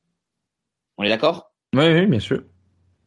On 0.98 1.04
est 1.04 1.08
d'accord? 1.08 1.52
Oui, 1.74 1.84
oui, 1.84 2.06
bien 2.06 2.20
sûr. 2.20 2.42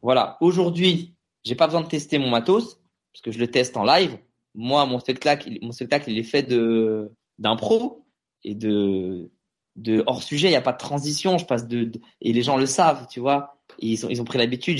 Voilà. 0.01 0.37
Aujourd'hui, 0.41 1.15
j'ai 1.43 1.55
pas 1.55 1.67
besoin 1.67 1.81
de 1.81 1.87
tester 1.87 2.19
mon 2.19 2.29
matos 2.29 2.79
parce 3.13 3.21
que 3.23 3.31
je 3.31 3.39
le 3.39 3.47
teste 3.47 3.77
en 3.77 3.83
live. 3.83 4.17
Moi, 4.55 4.85
mon 4.85 4.99
spectacle, 4.99 5.57
mon 5.61 5.71
spectacle, 5.71 6.09
il 6.09 6.17
est 6.17 6.23
fait 6.23 6.43
de 6.43 7.11
d'impro 7.37 8.05
et 8.43 8.55
de 8.55 9.31
de 9.75 10.03
hors 10.07 10.23
sujet. 10.23 10.47
Il 10.47 10.51
n'y 10.51 10.57
a 10.57 10.61
pas 10.61 10.73
de 10.73 10.77
transition. 10.77 11.37
Je 11.37 11.45
passe 11.45 11.67
de, 11.67 11.91
et 12.21 12.33
les 12.33 12.41
gens 12.41 12.57
le 12.57 12.65
savent, 12.65 13.07
tu 13.09 13.19
vois. 13.19 13.57
ils 13.79 13.99
ils 14.09 14.21
ont 14.21 14.25
pris 14.25 14.37
l'habitude. 14.37 14.79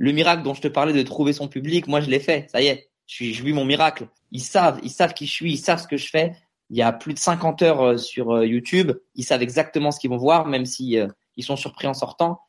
Le 0.00 0.12
miracle 0.12 0.42
dont 0.42 0.54
je 0.54 0.60
te 0.60 0.68
parlais 0.68 0.92
de 0.92 1.02
trouver 1.02 1.32
son 1.32 1.48
public. 1.48 1.88
Moi, 1.88 2.00
je 2.00 2.08
l'ai 2.08 2.20
fait. 2.20 2.48
Ça 2.50 2.60
y 2.62 2.66
est, 2.66 2.88
je 3.06 3.42
vis 3.42 3.52
mon 3.52 3.64
miracle. 3.64 4.08
Ils 4.30 4.42
savent, 4.42 4.78
ils 4.82 4.90
savent 4.90 5.14
qui 5.14 5.26
je 5.26 5.32
suis, 5.32 5.52
ils 5.52 5.58
savent 5.58 5.80
ce 5.80 5.88
que 5.88 5.96
je 5.96 6.08
fais. 6.08 6.36
Il 6.70 6.76
y 6.76 6.82
a 6.82 6.92
plus 6.92 7.14
de 7.14 7.18
50 7.18 7.62
heures 7.62 7.80
euh, 7.82 7.96
sur 7.96 8.30
euh, 8.30 8.46
YouTube. 8.46 8.92
Ils 9.14 9.24
savent 9.24 9.42
exactement 9.42 9.90
ce 9.90 9.98
qu'ils 9.98 10.10
vont 10.10 10.18
voir, 10.18 10.46
même 10.46 10.66
si 10.66 10.98
euh, 10.98 11.08
ils 11.36 11.44
sont 11.44 11.56
surpris 11.56 11.86
en 11.86 11.94
sortant. 11.94 12.40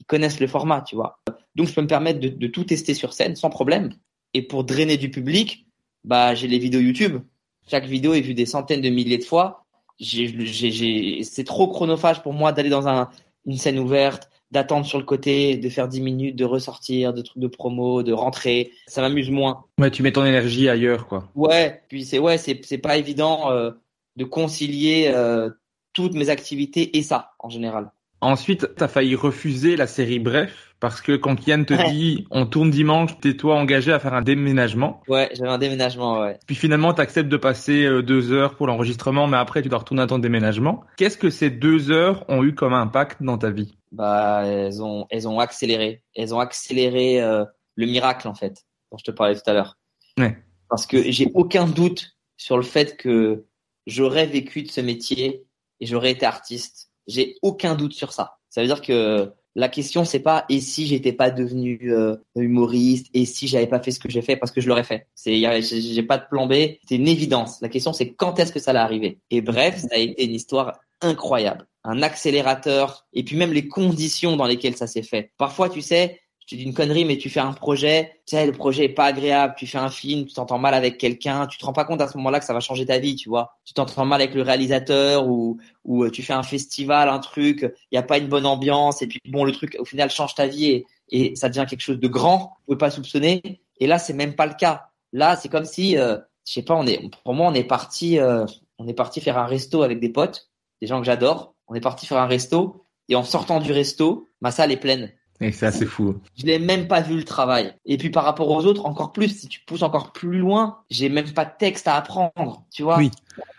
Ils 0.00 0.06
connaissent 0.06 0.40
le 0.40 0.48
format, 0.48 0.82
tu 0.82 0.96
vois. 0.96 1.20
Donc, 1.54 1.68
je 1.68 1.74
peux 1.74 1.82
me 1.82 1.86
permettre 1.86 2.20
de 2.20 2.46
tout 2.46 2.64
tester 2.64 2.94
sur 2.94 3.12
scène 3.12 3.36
sans 3.36 3.50
problème. 3.50 3.90
Et 4.34 4.42
pour 4.42 4.64
drainer 4.64 4.96
du 4.96 5.10
public, 5.10 5.66
bah, 6.04 6.34
j'ai 6.34 6.48
les 6.48 6.58
vidéos 6.58 6.80
YouTube. 6.80 7.20
Chaque 7.68 7.86
vidéo 7.86 8.14
est 8.14 8.20
vue 8.20 8.34
des 8.34 8.46
centaines 8.46 8.80
de 8.80 8.88
milliers 8.88 9.18
de 9.18 9.24
fois. 9.24 9.64
C'est 10.00 11.44
trop 11.44 11.68
chronophage 11.68 12.22
pour 12.22 12.32
moi 12.32 12.52
d'aller 12.52 12.70
dans 12.70 12.88
un, 12.88 13.10
une 13.46 13.56
scène 13.56 13.78
ouverte, 13.78 14.30
d'attendre 14.50 14.86
sur 14.86 14.98
le 14.98 15.04
côté, 15.04 15.56
de 15.56 15.68
faire 15.68 15.88
10 15.88 16.00
minutes, 16.00 16.36
de 16.36 16.44
ressortir, 16.44 17.12
de 17.12 17.22
trucs 17.22 17.42
de 17.42 17.46
promo, 17.46 18.02
de 18.02 18.12
rentrer. 18.12 18.72
Ça 18.86 19.02
m'amuse 19.02 19.30
moins. 19.30 19.64
Ouais, 19.78 19.90
tu 19.90 20.02
mets 20.02 20.12
ton 20.12 20.24
énergie 20.24 20.68
ailleurs, 20.68 21.06
quoi. 21.06 21.28
Ouais, 21.34 21.82
puis 21.88 22.04
c'est 22.04 22.18
ouais, 22.18 22.38
c'est 22.38 22.60
c'est 22.64 22.78
pas 22.78 22.96
évident 22.96 23.50
euh, 23.52 23.72
de 24.16 24.24
concilier 24.24 25.12
euh, 25.14 25.50
toutes 25.92 26.14
mes 26.14 26.30
activités 26.30 26.96
et 26.96 27.02
ça 27.02 27.32
en 27.38 27.48
général. 27.48 27.92
Ensuite, 28.22 28.74
t'as 28.76 28.88
failli 28.88 29.14
refuser 29.14 29.76
la 29.76 29.86
série 29.86 30.18
Bref 30.18 30.69
parce 30.80 31.02
que 31.02 31.16
quand 31.16 31.36
Kian 31.36 31.64
te 31.64 31.90
dit 31.90 32.26
on 32.30 32.46
tourne 32.46 32.70
dimanche, 32.70 33.18
t'es 33.20 33.36
toi 33.36 33.56
engagé 33.56 33.92
à 33.92 33.98
faire 33.98 34.14
un 34.14 34.22
déménagement. 34.22 35.02
Ouais, 35.08 35.30
j'avais 35.34 35.50
un 35.50 35.58
déménagement, 35.58 36.20
ouais. 36.20 36.38
Puis 36.46 36.56
finalement, 36.56 36.94
t'acceptes 36.94 37.28
de 37.28 37.36
passer 37.36 37.84
euh, 37.84 38.02
deux 38.02 38.32
heures 38.32 38.56
pour 38.56 38.66
l'enregistrement, 38.66 39.26
mais 39.26 39.36
après 39.36 39.62
tu 39.62 39.68
dois 39.68 39.78
retourner 39.78 40.02
à 40.02 40.06
ton 40.06 40.18
déménagement. 40.18 40.82
Qu'est-ce 40.96 41.18
que 41.18 41.30
ces 41.30 41.50
deux 41.50 41.90
heures 41.90 42.24
ont 42.28 42.42
eu 42.42 42.54
comme 42.54 42.72
impact 42.72 43.22
dans 43.22 43.38
ta 43.38 43.50
vie? 43.50 43.74
Bah, 43.92 44.42
elles 44.44 44.82
ont, 44.82 45.06
elles 45.10 45.28
ont 45.28 45.38
accéléré, 45.38 46.02
elles 46.16 46.34
ont 46.34 46.40
accéléré 46.40 47.20
euh, 47.20 47.44
le 47.76 47.86
miracle 47.86 48.26
en 48.26 48.34
fait 48.34 48.64
dont 48.90 48.98
je 48.98 49.04
te 49.04 49.10
parlais 49.10 49.34
tout 49.34 49.48
à 49.48 49.52
l'heure. 49.52 49.78
Ouais. 50.18 50.36
Parce 50.68 50.86
que 50.86 51.10
j'ai 51.10 51.30
aucun 51.34 51.66
doute 51.66 52.16
sur 52.36 52.56
le 52.56 52.62
fait 52.62 52.96
que 52.96 53.44
j'aurais 53.86 54.26
vécu 54.26 54.62
de 54.62 54.70
ce 54.70 54.80
métier 54.80 55.44
et 55.80 55.86
j'aurais 55.86 56.12
été 56.12 56.26
artiste. 56.26 56.90
J'ai 57.06 57.36
aucun 57.42 57.74
doute 57.74 57.92
sur 57.92 58.12
ça. 58.12 58.38
Ça 58.48 58.60
veut 58.60 58.66
dire 58.66 58.82
que 58.82 59.32
la 59.54 59.68
question 59.68 60.04
c'est 60.04 60.20
pas 60.20 60.44
et 60.48 60.60
si 60.60 60.86
j'étais 60.86 61.12
pas 61.12 61.30
devenu 61.30 61.78
euh, 61.92 62.16
humoriste 62.36 63.06
et 63.14 63.24
si 63.24 63.48
j'avais 63.48 63.66
pas 63.66 63.80
fait 63.80 63.90
ce 63.90 63.98
que 63.98 64.10
j'ai 64.10 64.22
fait 64.22 64.36
parce 64.36 64.52
que 64.52 64.60
je 64.60 64.68
l'aurais 64.68 64.84
fait. 64.84 65.06
C'est 65.14 65.40
j'ai 65.40 66.02
pas 66.02 66.18
de 66.18 66.24
plan 66.28 66.46
B, 66.46 66.54
c'est 66.88 66.96
une 66.96 67.08
évidence. 67.08 67.60
La 67.60 67.68
question 67.68 67.92
c'est 67.92 68.12
quand 68.12 68.38
est-ce 68.38 68.52
que 68.52 68.60
ça 68.60 68.70
allait 68.70 68.80
arriver? 68.80 69.18
Et 69.30 69.40
bref, 69.40 69.78
ça 69.78 69.88
a 69.92 69.98
été 69.98 70.24
une 70.24 70.34
histoire 70.34 70.78
incroyable, 71.00 71.66
un 71.84 72.02
accélérateur 72.02 73.06
et 73.12 73.24
puis 73.24 73.36
même 73.36 73.52
les 73.52 73.68
conditions 73.68 74.36
dans 74.36 74.46
lesquelles 74.46 74.76
ça 74.76 74.86
s'est 74.86 75.02
fait. 75.02 75.32
Parfois, 75.38 75.68
tu 75.68 75.80
sais, 75.80 76.20
tu 76.50 76.56
dis 76.56 76.64
une 76.64 76.74
connerie, 76.74 77.04
mais 77.04 77.16
tu 77.16 77.30
fais 77.30 77.38
un 77.38 77.52
projet, 77.52 78.20
tu 78.26 78.34
sais, 78.34 78.44
le 78.44 78.50
projet 78.50 78.86
est 78.86 78.88
pas 78.88 79.04
agréable, 79.04 79.54
tu 79.56 79.68
fais 79.68 79.78
un 79.78 79.88
film, 79.88 80.26
tu 80.26 80.34
t'entends 80.34 80.58
mal 80.58 80.74
avec 80.74 80.98
quelqu'un, 80.98 81.46
tu 81.46 81.58
te 81.58 81.64
rends 81.64 81.72
pas 81.72 81.84
compte 81.84 82.00
à 82.00 82.08
ce 82.08 82.16
moment-là 82.16 82.40
que 82.40 82.44
ça 82.44 82.52
va 82.52 82.58
changer 82.58 82.84
ta 82.84 82.98
vie, 82.98 83.14
tu 83.14 83.28
vois. 83.28 83.56
Tu 83.64 83.72
t'entends 83.72 84.04
mal 84.04 84.20
avec 84.20 84.34
le 84.34 84.42
réalisateur 84.42 85.28
ou, 85.28 85.58
ou 85.84 86.02
euh, 86.02 86.10
tu 86.10 86.24
fais 86.24 86.32
un 86.32 86.42
festival, 86.42 87.08
un 87.08 87.20
truc, 87.20 87.72
il 87.92 87.94
y 87.94 87.98
a 87.98 88.02
pas 88.02 88.18
une 88.18 88.26
bonne 88.26 88.46
ambiance 88.46 89.00
et 89.00 89.06
puis 89.06 89.20
bon, 89.28 89.44
le 89.44 89.52
truc 89.52 89.76
au 89.78 89.84
final 89.84 90.10
change 90.10 90.34
ta 90.34 90.48
vie 90.48 90.66
et, 90.66 90.86
et 91.10 91.36
ça 91.36 91.48
devient 91.48 91.66
quelque 91.70 91.82
chose 91.82 92.00
de 92.00 92.08
grand, 92.08 92.56
tu 92.62 92.72
peux 92.72 92.78
pas 92.78 92.90
soupçonner. 92.90 93.62
Et 93.78 93.86
là, 93.86 94.00
c'est 94.00 94.12
même 94.12 94.34
pas 94.34 94.46
le 94.46 94.54
cas. 94.54 94.88
Là, 95.12 95.36
c'est 95.36 95.48
comme 95.48 95.64
si, 95.64 95.96
euh, 95.98 96.18
je 96.48 96.54
sais 96.54 96.62
pas, 96.62 96.74
on 96.74 96.84
est, 96.84 97.00
pour 97.22 97.34
moi, 97.34 97.46
on 97.46 97.54
est 97.54 97.62
parti, 97.62 98.18
euh, 98.18 98.44
on 98.78 98.88
est 98.88 98.94
parti 98.94 99.20
faire 99.20 99.38
un 99.38 99.46
resto 99.46 99.84
avec 99.84 100.00
des 100.00 100.08
potes, 100.08 100.50
des 100.82 100.88
gens 100.88 100.98
que 100.98 101.06
j'adore. 101.06 101.54
On 101.68 101.76
est 101.76 101.80
parti 101.80 102.06
faire 102.06 102.18
un 102.18 102.26
resto 102.26 102.86
et 103.08 103.14
en 103.14 103.22
sortant 103.22 103.60
du 103.60 103.70
resto, 103.70 104.28
ma 104.40 104.50
salle 104.50 104.72
est 104.72 104.76
pleine. 104.76 105.12
Et 105.40 105.52
c'est 105.52 105.66
assez 105.66 105.86
fou. 105.86 106.20
Je 106.36 106.44
n'ai 106.44 106.58
même 106.58 106.86
pas 106.86 107.00
vu 107.00 107.16
le 107.16 107.24
travail. 107.24 107.74
Et 107.86 107.96
puis 107.96 108.10
par 108.10 108.24
rapport 108.24 108.50
aux 108.50 108.66
autres, 108.66 108.84
encore 108.84 109.12
plus, 109.12 109.28
si 109.28 109.48
tu 109.48 109.60
pousses 109.60 109.82
encore 109.82 110.12
plus 110.12 110.38
loin, 110.38 110.82
j'ai 110.90 111.08
même 111.08 111.30
pas 111.32 111.46
de 111.46 111.52
texte 111.58 111.88
à 111.88 111.96
apprendre. 111.96 112.64
Tu 112.70 112.82
vois 112.82 112.98
Oui. 112.98 113.10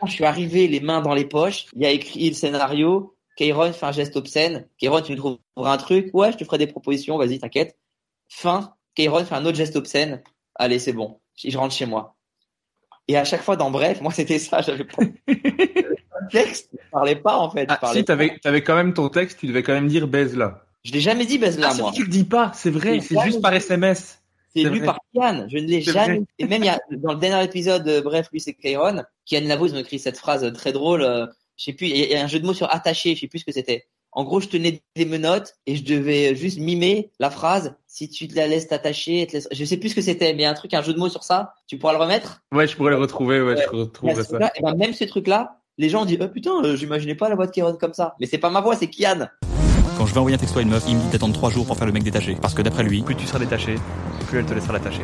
Je 0.06 0.12
suis 0.12 0.26
arrivé 0.26 0.68
les 0.68 0.80
mains 0.80 1.02
dans 1.02 1.16
les 1.16 1.26
poches, 1.26 1.66
il 1.76 1.82
y 1.82 1.86
a 1.86 1.92
écrit 1.92 2.30
le 2.30 2.36
scénario, 2.36 3.16
Kairon 3.36 3.74
fait 3.74 3.86
un 3.86 3.92
geste 3.92 4.16
obscène, 4.16 4.68
Kairon 4.78 5.02
tu 5.02 5.14
me 5.14 5.18
trouveras 5.18 5.74
un 5.74 5.78
truc, 5.78 6.12
ouais 6.14 6.32
je 6.32 6.38
te 6.38 6.44
ferai 6.44 6.60
des 6.60 6.68
propositions, 6.68 7.18
vas-y 7.18 7.40
t'inquiète. 7.40 7.78
Fin, 8.30 8.76
Kairon 8.94 9.26
fait 9.26 9.36
un 9.36 9.46
autre 9.46 9.58
geste 9.58 9.76
obscène, 9.76 10.22
allez 10.56 10.78
c'est 10.78 10.94
bon, 10.94 11.20
je 11.36 11.58
rentre 11.58 11.74
chez 11.74 11.88
moi. 11.88 12.16
Et 13.08 13.18
à 13.18 13.24
chaque 13.24 13.42
fois 13.42 13.56
dans 13.56 13.72
Bref, 13.72 14.02
moi 14.02 14.12
c'était 14.12 14.38
ça, 14.38 14.62
j'avais 14.62 14.84
pas 14.84 15.04
texte, 16.32 16.70
je 16.74 16.90
parlais 16.92 17.16
pas 17.16 17.38
en 17.38 17.50
fait. 17.50 17.68
Ah, 17.70 17.80
si, 17.94 18.06
t'avais, 18.06 18.38
t'avais 18.40 18.64
quand 18.64 18.76
même 18.76 18.94
ton 18.94 19.10
texte, 19.10 19.40
tu 19.40 19.48
devais 19.48 19.64
quand 19.64 19.74
même 19.74 19.88
dire 19.88 20.08
baise 20.08 20.38
là. 20.38 20.66
Je 20.84 20.92
l'ai 20.94 21.00
jamais 21.00 21.26
dit 21.26 21.38
baise 21.38 21.60
là 21.60 21.70
Ah, 21.72 21.76
moi. 21.76 21.92
tu 21.94 22.04
le 22.04 22.10
dis 22.10 22.24
pas, 22.24 22.52
c'est 22.56 22.72
vrai, 22.72 23.00
C'est 23.02 23.20
juste 23.24 23.42
par 23.42 23.54
SMS. 23.54 24.20
C'est 24.56 24.64
lu 24.64 24.80
vrai. 24.80 24.86
par 24.86 25.00
Kian. 25.14 25.46
Je 25.48 25.58
ne 25.60 25.68
l'ai 25.68 25.82
jamais. 25.82 26.16
vrai. 26.18 26.22
Et 26.40 26.46
même 26.46 26.64
il 26.64 26.66
y 26.66 26.70
a, 26.70 26.80
dans 26.98 27.14
le 27.14 27.20
dernier 27.20 27.44
épisode, 27.46 27.88
euh, 27.88 28.02
bref, 28.02 28.28
lui 28.34 28.42
c'est 28.42 28.54
Kairon. 28.54 29.04
Kian 29.26 29.42
Lavo, 29.44 29.68
ils 29.68 29.76
ont 29.76 29.80
écrit 29.80 30.00
cette 30.00 30.18
phrase 30.18 30.44
euh, 30.44 30.52
très 30.52 30.72
drôle. 30.74 31.04
euh, 31.04 31.26
je 31.58 31.66
sais 31.66 31.74
plus. 31.74 31.88
Il 31.88 31.96
y 31.98 32.16
a 32.16 32.24
un 32.24 32.28
jeu 32.28 32.40
de 32.40 32.46
mots 32.46 32.54
sur 32.54 32.70
attaché. 32.74 33.16
Je 33.16 33.22
sais 33.22 33.28
plus 33.28 33.40
ce 33.40 33.46
que 33.46 33.52
c'était. 33.52 33.86
En 34.12 34.26
gros, 34.26 34.42
je 34.42 34.50
tenais 34.50 34.82
des 34.98 35.06
menottes 35.06 35.56
et 35.68 35.78
je 35.78 35.86
devais 35.86 36.36
juste 36.36 36.60
mimer 36.60 37.12
la 37.20 37.30
phrase. 37.30 37.76
Si 37.88 38.10
tu 38.10 38.28
te 38.28 38.36
la 38.36 38.46
laisses 38.48 38.68
t'attacher, 38.68 39.22
elle 39.22 39.28
te 39.28 39.34
laisse- 39.34 39.48
je 39.52 39.64
sais 39.64 39.78
plus 39.78 39.90
ce 39.90 39.96
que 39.96 40.02
c'était, 40.02 40.34
mais 40.34 40.40
il 40.40 40.44
y 40.44 40.46
a 40.46 40.50
un 40.50 40.54
truc, 40.54 40.74
un 40.74 40.82
jeu 40.82 40.94
de 40.94 41.00
mots 41.00 41.08
sur 41.08 41.24
ça. 41.24 41.54
Tu 41.68 41.78
pourras 41.78 41.94
le 41.94 42.00
remettre? 42.00 42.42
Ouais, 42.52 42.68
je 42.68 42.76
pourrais 42.76 42.92
le 42.92 42.98
retrouver, 42.98 43.42
ouais, 43.42 43.56
je 43.56 43.70
retrouverai 43.70 44.22
ça. 44.24 44.52
et 44.56 44.62
ben, 44.62 44.76
même 44.76 44.94
ce 44.94 45.06
truc-là, 45.06 45.60
les 45.78 45.88
gens 45.88 46.02
ont 46.02 46.06
dit, 46.06 46.18
oh 46.20 46.28
putain, 46.28 46.62
euh, 46.66 46.76
j'imaginais 46.76 47.16
pas 47.16 47.30
la 47.30 47.36
voix 47.36 47.46
de 47.48 47.52
Kairon 47.52 47.78
comme 47.80 47.94
ça. 47.94 48.16
Mais 48.20 48.26
c'est 48.26 48.38
pas 48.38 48.50
ma 48.50 48.60
voix, 48.60 48.76
c'est 48.76 48.88
Kian. 48.90 49.30
Quand 50.02 50.08
je 50.08 50.16
vais 50.16 50.20
envoyer 50.20 50.34
un 50.34 50.40
texto 50.40 50.58
à 50.58 50.64
une 50.64 50.70
meuf, 50.70 50.84
il 50.88 50.96
me 50.96 51.02
dit 51.02 51.10
d'attendre 51.10 51.36
3 51.36 51.52
jours 51.52 51.68
pour 51.68 51.78
faire 51.78 51.86
le 51.86 51.94
mec 51.94 52.02
détaché. 52.02 52.36
Parce 52.42 52.56
que 52.56 52.64
d'après 52.64 52.82
lui, 52.82 53.04
Plus 53.04 53.16
tu 53.16 53.28
seras 53.28 53.38
détaché, 53.38 53.76
plus 54.28 54.40
elle 54.40 54.46
te 54.48 54.54
laissera 54.56 54.74
l'attacher. 54.74 55.04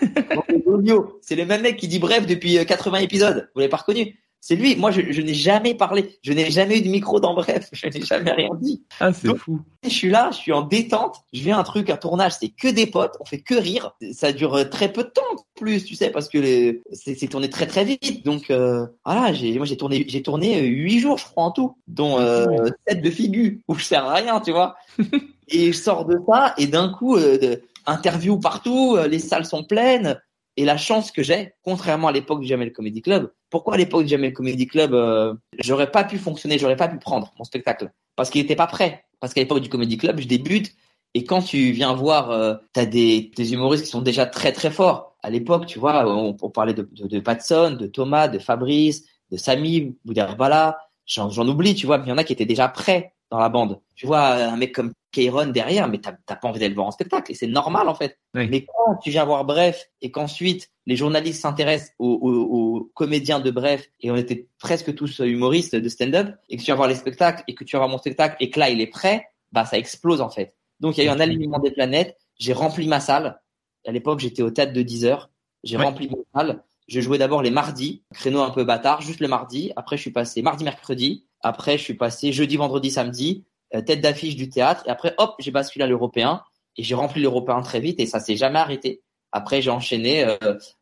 C'est 1.22 1.36
le 1.36 1.46
même 1.46 1.62
mec 1.62 1.76
qui 1.76 1.86
dit 1.86 2.00
bref 2.00 2.26
depuis 2.26 2.58
euh, 2.58 2.64
80 2.64 2.98
épisodes. 2.98 3.48
Vous 3.54 3.60
l'avez 3.60 3.70
pas 3.70 3.76
reconnu? 3.76 4.18
C'est 4.40 4.56
lui. 4.56 4.74
Moi, 4.76 4.90
je, 4.90 5.02
je 5.10 5.20
n'ai 5.20 5.34
jamais 5.34 5.74
parlé. 5.74 6.18
Je 6.22 6.32
n'ai 6.32 6.50
jamais 6.50 6.78
eu 6.78 6.82
de 6.82 6.88
micro 6.88 7.20
dans 7.20 7.34
bref. 7.34 7.68
Je 7.72 7.86
n'ai 7.86 8.02
jamais 8.02 8.32
rien 8.32 8.48
dit. 8.60 8.82
Ah, 8.98 9.12
c'est 9.12 9.36
fou. 9.36 9.60
Je 9.84 9.88
suis 9.90 10.08
là, 10.08 10.30
je 10.32 10.38
suis 10.38 10.52
en 10.52 10.62
détente. 10.62 11.16
Je 11.32 11.42
viens 11.42 11.58
un 11.58 11.62
truc, 11.62 11.90
un 11.90 11.96
tournage, 11.96 12.32
c'est 12.40 12.48
que 12.48 12.68
des 12.68 12.86
potes. 12.86 13.16
On 13.20 13.24
fait 13.24 13.40
que 13.40 13.54
rire. 13.54 13.94
Ça 14.12 14.32
dure 14.32 14.54
euh, 14.54 14.64
très 14.64 14.92
peu 14.92 15.04
de 15.04 15.08
temps, 15.08 15.22
en 15.32 15.42
plus, 15.54 15.84
tu 15.84 15.94
sais, 15.94 16.10
parce 16.10 16.28
que 16.28 16.38
les, 16.38 16.82
c'est, 16.92 17.14
tourné 17.28 17.50
très 17.50 17.66
très 17.66 17.84
vite. 17.84 18.24
Donc 18.24 18.50
euh, 18.50 18.86
voilà, 19.04 19.32
j'ai, 19.32 19.56
moi 19.56 19.66
j'ai 19.66 19.76
tourné, 19.76 20.04
j'ai 20.08 20.22
tourné 20.22 20.58
euh, 20.58 20.64
huit 20.66 21.00
jours, 21.00 21.18
je 21.18 21.24
crois 21.24 21.44
en 21.44 21.50
tout, 21.50 21.76
dont 21.86 22.18
euh, 22.18 22.46
sept 22.88 23.02
de 23.02 23.10
figures 23.10 23.52
où 23.68 23.74
je 23.74 23.84
sers 23.84 24.04
à 24.04 24.14
rien, 24.14 24.40
tu 24.40 24.52
vois. 24.52 24.76
et 25.48 25.72
je 25.72 25.78
sors 25.78 26.06
de 26.06 26.18
ça 26.26 26.54
et 26.56 26.66
d'un 26.66 26.88
coup, 26.88 27.16
euh, 27.16 27.38
de- 27.38 27.62
interview 27.86 28.38
partout, 28.38 28.96
les 29.08 29.18
salles 29.18 29.46
sont 29.46 29.64
pleines. 29.64 30.20
Et 30.60 30.66
la 30.66 30.76
chance 30.76 31.10
que 31.10 31.22
j'ai, 31.22 31.54
contrairement 31.62 32.08
à 32.08 32.12
l'époque 32.12 32.42
du 32.42 32.46
Jamel 32.46 32.70
Comedy 32.70 33.00
Club, 33.00 33.32
pourquoi 33.48 33.74
à 33.74 33.76
l'époque 33.78 34.02
du 34.02 34.08
Jamel 34.08 34.34
Comedy 34.34 34.66
Club, 34.66 34.92
euh, 34.92 35.32
j'aurais 35.58 35.90
pas 35.90 36.04
pu 36.04 36.18
fonctionner, 36.18 36.58
j'aurais 36.58 36.76
pas 36.76 36.86
pu 36.86 36.98
prendre 36.98 37.32
mon 37.38 37.44
spectacle? 37.44 37.90
Parce 38.14 38.28
qu'il 38.28 38.42
était 38.42 38.56
pas 38.56 38.66
prêt. 38.66 39.06
Parce 39.20 39.32
qu'à 39.32 39.40
l'époque 39.40 39.60
du 39.60 39.70
Comedy 39.70 39.96
Club, 39.96 40.20
je 40.20 40.28
débute 40.28 40.74
et 41.14 41.24
quand 41.24 41.40
tu 41.40 41.70
viens 41.70 41.94
voir, 41.94 42.30
euh, 42.30 42.56
t'as 42.74 42.84
des, 42.84 43.32
humoristes 43.38 43.84
qui 43.84 43.90
sont 43.90 44.02
déjà 44.02 44.26
très 44.26 44.52
très 44.52 44.70
forts. 44.70 45.16
À 45.22 45.30
l'époque, 45.30 45.64
tu 45.64 45.78
vois, 45.78 46.06
on, 46.06 46.34
parlait 46.50 46.74
de, 46.74 47.20
Patson, 47.20 47.78
de 47.80 47.86
Thomas, 47.86 48.28
de 48.28 48.38
Fabrice, 48.38 49.06
de 49.30 49.38
Samy, 49.38 49.96
Bouderbala. 50.04 50.76
J'en, 51.06 51.30
j'en 51.30 51.48
oublie, 51.48 51.74
tu 51.74 51.86
vois, 51.86 51.96
mais 51.96 52.04
il 52.04 52.10
y 52.10 52.12
en 52.12 52.18
a 52.18 52.24
qui 52.24 52.34
étaient 52.34 52.44
déjà 52.44 52.68
prêts 52.68 53.14
dans 53.30 53.38
la 53.38 53.48
bande. 53.48 53.80
Tu 53.94 54.06
vois, 54.06 54.34
un 54.34 54.56
mec 54.56 54.74
comme 54.74 54.92
Kairon 55.12 55.46
derrière, 55.46 55.88
mais 55.88 55.98
t'as, 55.98 56.12
pas 56.12 56.48
envie 56.48 56.58
d'aller 56.60 56.70
le 56.70 56.74
voir 56.74 56.86
en 56.86 56.90
spectacle 56.92 57.32
et 57.32 57.34
c'est 57.34 57.46
normal 57.46 57.88
en 57.88 57.94
fait. 57.94 58.18
Oui. 58.34 58.48
Mais 58.48 58.64
quand 58.64 58.96
tu 58.96 59.10
viens 59.10 59.24
voir 59.24 59.44
Bref 59.44 59.86
et 60.02 60.10
qu'ensuite 60.10 60.68
les 60.86 60.96
journalistes 60.96 61.42
s'intéressent 61.42 61.92
aux, 61.98 62.18
aux- 62.22 62.42
aux 62.78 62.90
comédiens 62.94 63.40
de 63.40 63.50
Bref 63.50 63.86
et 64.00 64.10
on 64.10 64.16
était 64.16 64.48
presque 64.58 64.94
tous 64.94 65.18
humoristes 65.20 65.74
de 65.76 65.88
stand-up 65.88 66.34
et 66.48 66.56
que 66.56 66.62
tu 66.62 66.70
vas 66.70 66.76
voir 66.76 66.88
les 66.88 66.94
spectacles 66.94 67.42
et 67.48 67.54
que 67.54 67.64
tu 67.64 67.76
vas 67.76 67.80
voir 67.80 67.88
mon 67.88 67.98
spectacle 67.98 68.36
et 68.40 68.50
que 68.50 68.58
là 68.60 68.70
il 68.70 68.80
est 68.80 68.86
prêt, 68.86 69.26
bah 69.52 69.64
ça 69.64 69.78
explose 69.78 70.20
en 70.20 70.30
fait. 70.30 70.54
Donc 70.80 70.96
il 70.96 71.04
y 71.04 71.08
a 71.08 71.10
eu 71.10 71.14
un 71.14 71.20
alignement 71.20 71.58
des 71.58 71.70
planètes. 71.72 72.16
J'ai 72.38 72.52
rempli 72.52 72.86
ma 72.88 73.00
salle. 73.00 73.40
À 73.86 73.92
l'époque 73.92 74.20
j'étais 74.20 74.42
au 74.42 74.50
théâtre 74.50 74.72
de 74.72 74.82
10 74.82 75.04
heures. 75.06 75.30
J'ai 75.64 75.76
rempli 75.86 76.08
ma 76.08 76.40
salle. 76.40 76.62
Je 76.88 77.00
jouais 77.00 77.18
d'abord 77.18 77.42
les 77.42 77.50
mardis, 77.50 78.02
créneau 78.14 78.40
un 78.40 78.50
peu 78.50 78.64
bâtard, 78.64 79.00
juste 79.00 79.20
le 79.20 79.28
mardi. 79.28 79.72
Après 79.76 79.96
je 79.96 80.02
suis 80.02 80.10
passé 80.10 80.42
mardi, 80.42 80.64
mercredi. 80.64 81.26
Après 81.42 81.78
je 81.78 81.82
suis 81.84 81.94
passé 81.94 82.32
jeudi, 82.32 82.56
vendredi, 82.56 82.90
samedi, 82.90 83.44
euh, 83.74 83.80
tête 83.82 84.00
d'affiche 84.00 84.36
du 84.36 84.48
théâtre. 84.48 84.82
Et 84.86 84.90
après 84.90 85.14
hop 85.18 85.34
j'ai 85.38 85.50
basculé 85.50 85.84
à 85.84 85.88
l'européen 85.88 86.42
et 86.76 86.82
j'ai 86.82 86.94
rempli 86.94 87.20
l'européen 87.22 87.60
très 87.62 87.80
vite 87.80 88.00
et 88.00 88.06
ça 88.06 88.20
s'est 88.20 88.36
jamais 88.36 88.58
arrêté. 88.58 89.02
Après 89.32 89.62
j'ai 89.62 89.70
enchaîné 89.70 90.24
euh, 90.24 90.36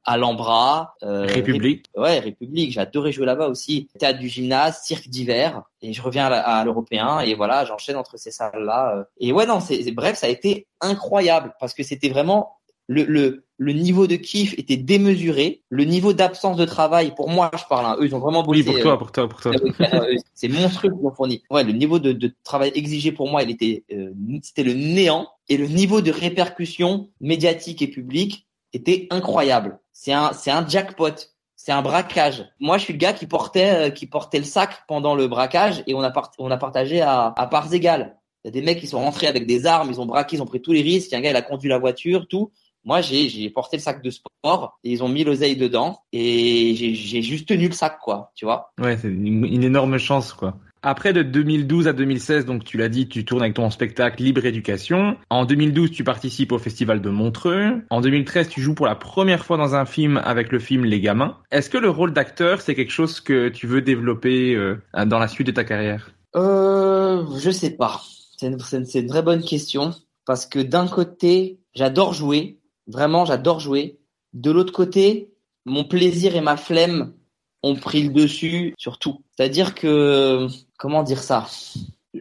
à 0.05 0.17
l'Ambra, 0.17 0.95
euh, 1.03 1.27
République. 1.27 1.85
Ouais, 1.95 2.19
République, 2.19 2.73
j'ai 2.73 2.81
adoré 2.81 3.13
jouer 3.13 3.27
là-bas 3.27 3.49
aussi. 3.49 3.89
Théâtre 3.99 4.19
du 4.19 4.29
gymnase, 4.29 4.81
cirque 4.83 5.09
d'hiver, 5.09 5.63
et 5.83 5.93
je 5.93 6.01
reviens 6.01 6.27
à 6.27 6.65
l'européen, 6.65 7.21
et 7.21 7.35
voilà, 7.35 7.67
j'enchaîne 7.67 7.97
entre 7.97 8.17
ces 8.17 8.31
salles-là. 8.31 8.97
euh. 8.97 9.05
Et 9.21 9.33
ouais, 9.33 9.45
non, 9.45 9.61
c'est- 9.61 9.91
bref, 9.93 10.17
ça 10.17 10.29
a 10.29 10.31
été 10.31 10.67
incroyable, 10.81 11.55
parce 11.61 11.75
que 11.75 11.83
c'était 11.83 12.09
vraiment 12.09 12.58
le, 12.89 13.05
le, 13.05 13.45
le 13.59 13.73
niveau 13.73 14.07
de 14.07 14.17
kiff 14.17 14.59
était 14.59 14.77
démesuré, 14.77 15.63
le 15.69 15.85
niveau 15.85 16.13
d'absence 16.13 16.57
de 16.57 16.65
travail, 16.65 17.15
pour 17.15 17.29
moi, 17.29 17.51
je 17.57 17.63
parle, 17.69 17.87
hein, 17.87 17.97
eux, 18.01 18.07
ils 18.07 18.15
ont 18.15 18.19
vraiment 18.19 18.45
Oui, 18.47 18.63
bossé. 18.63 18.65
pour 18.65 18.77
euh, 18.79 18.83
toi, 18.83 18.99
pour 18.99 19.13
toi, 19.13 19.29
pour 19.29 19.41
toi. 19.41 19.53
euh, 19.93 20.17
c'est 20.35 20.49
monstrueux 20.49 20.91
qu'ils 20.91 21.07
ont 21.07 21.15
fourni. 21.15 21.43
Ouais, 21.51 21.65
le 21.65 21.73
niveau 21.73 21.99
de, 21.99 22.13
de 22.13 22.35
travail 22.45 22.73
exigé 22.75 23.13
pour 23.13 23.29
moi, 23.29 23.43
il 23.43 23.51
était, 23.51 23.85
euh, 23.93 24.13
c'était 24.43 24.65
le 24.65 24.75
néant, 24.75 25.29
et 25.49 25.57
le 25.57 25.67
niveau 25.67 26.01
de 26.01 26.11
répercussion 26.11 27.11
médiatique 27.21 27.83
et 27.83 27.89
publique 27.89 28.47
était 28.73 29.07
incroyable. 29.11 29.79
C'est 29.93 30.13
un, 30.13 30.33
c'est 30.33 30.51
un 30.51 30.67
jackpot. 30.67 31.15
C'est 31.61 31.73
un 31.73 31.83
braquage. 31.83 32.49
Moi, 32.61 32.79
je 32.79 32.85
suis 32.85 32.93
le 32.93 32.99
gars 33.01 33.13
qui 33.13 33.27
portait, 33.27 33.89
euh, 33.89 33.91
qui 33.91 34.07
portait 34.07 34.39
le 34.39 34.45
sac 34.45 34.85
pendant 34.87 35.17
le 35.17 35.27
braquage 35.27 35.83
et 35.89 35.95
on 35.95 36.01
a, 36.03 36.11
part- 36.11 36.31
on 36.39 36.51
a 36.53 36.57
partagé 36.57 37.01
à, 37.01 37.35
à 37.37 37.47
parts 37.49 37.75
égales. 37.75 38.17
Il 38.45 38.49
y 38.49 38.51
a 38.51 38.53
des 38.53 38.63
mecs 38.63 38.79
qui 38.79 38.87
sont 38.87 39.01
rentrés 39.01 39.27
avec 39.27 39.45
des 39.47 39.67
armes, 39.67 39.91
ils 39.91 40.01
ont 40.01 40.07
braqué, 40.07 40.37
ils 40.37 40.43
ont 40.43 40.47
pris 40.47 40.63
tous 40.63 40.73
les 40.73 40.83
risques. 40.83 41.09
Il 41.11 41.13
y 41.13 41.15
a 41.17 41.19
un 41.19 41.21
gars, 41.21 41.31
il 41.31 41.37
a 41.37 41.43
conduit 41.43 41.69
la 41.69 41.79
voiture, 41.79 42.29
tout. 42.29 42.53
Moi, 42.85 43.01
j'ai, 43.01 43.51
porté 43.51 43.77
le 43.77 43.83
sac 43.83 44.03
de 44.03 44.11
sport 44.11 44.79
et 44.85 44.91
ils 44.91 45.03
ont 45.03 45.09
mis 45.09 45.25
l'oseille 45.25 45.57
dedans 45.57 46.01
et 46.13 46.75
j'ai, 46.75 47.23
juste 47.23 47.49
tenu 47.49 47.69
le 47.69 47.75
sac, 47.75 47.99
quoi. 48.01 48.33
Tu 48.35 48.45
vois? 48.45 48.73
Ouais, 48.81 48.97
c'est 48.97 49.09
une, 49.09 49.45
une 49.45 49.65
énorme 49.65 49.99
chance, 49.99 50.33
quoi. 50.33 50.59
Après 50.83 51.13
de 51.13 51.23
2012 51.23 51.89
à 51.89 51.93
2016, 51.93 52.45
donc 52.47 52.65
tu 52.65 52.77
l'as 52.77 52.89
dit, 52.89 53.09
tu 53.09 53.25
tournes 53.25 53.43
avec 53.43 53.55
ton 53.55 53.69
spectacle 53.71 54.23
Libre 54.23 54.45
Éducation. 54.45 55.17
En 55.29 55.45
2012, 55.45 55.91
tu 55.91 56.05
participes 56.05 56.53
au 56.53 56.59
festival 56.59 57.01
de 57.01 57.11
Montreux. 57.11 57.83
En 57.91 58.01
2013, 58.01 58.49
tu 58.49 58.61
joues 58.61 58.75
pour 58.75 58.87
la 58.87 58.95
première 58.95 59.45
fois 59.45 59.57
dans 59.57 59.75
un 59.75 59.85
film 59.85 60.21
avec 60.25 60.53
le 60.53 60.61
film 60.61 60.85
Les 60.85 61.01
Gamins. 61.01 61.37
Est-ce 61.51 61.69
que 61.69 61.79
le 61.79 61.91
rôle 61.91 62.13
d'acteur, 62.13 62.61
c'est 62.61 62.77
quelque 62.77 62.93
chose 62.93 63.21
que 63.21 63.49
tu 63.49 63.67
veux 63.67 63.83
développer 63.83 64.55
euh, 64.55 64.77
dans 65.07 65.19
la 65.19 65.27
suite 65.27 65.49
de 65.49 65.53
ta 65.53 65.65
carrière? 65.65 66.13
Euh, 66.37 67.25
Je 67.39 67.51
sais 67.51 67.71
pas. 67.71 68.01
C'est 68.37 68.47
une, 68.47 68.59
une, 68.73 68.87
une 68.95 69.09
vraie 69.09 69.23
bonne 69.23 69.43
question 69.43 69.93
parce 70.27 70.47
que 70.47 70.61
d'un 70.61 70.87
côté, 70.87 71.59
j'adore 71.75 72.13
jouer, 72.13 72.61
vraiment, 72.89 73.25
j'adore 73.25 73.61
jouer. 73.61 73.99
De 74.33 74.51
l'autre 74.51 74.73
côté, 74.73 75.33
mon 75.65 75.85
plaisir 75.85 76.35
et 76.35 76.41
ma 76.41 76.57
flemme 76.57 77.15
ont 77.63 77.77
pris 77.77 78.03
le 78.03 78.11
dessus 78.11 78.75
sur 78.79 78.99
tout. 78.99 79.23
C'est-à-dire 79.37 79.75
que, 79.75 80.49
comment 80.79 81.03
dire 81.03 81.23
ça? 81.23 81.47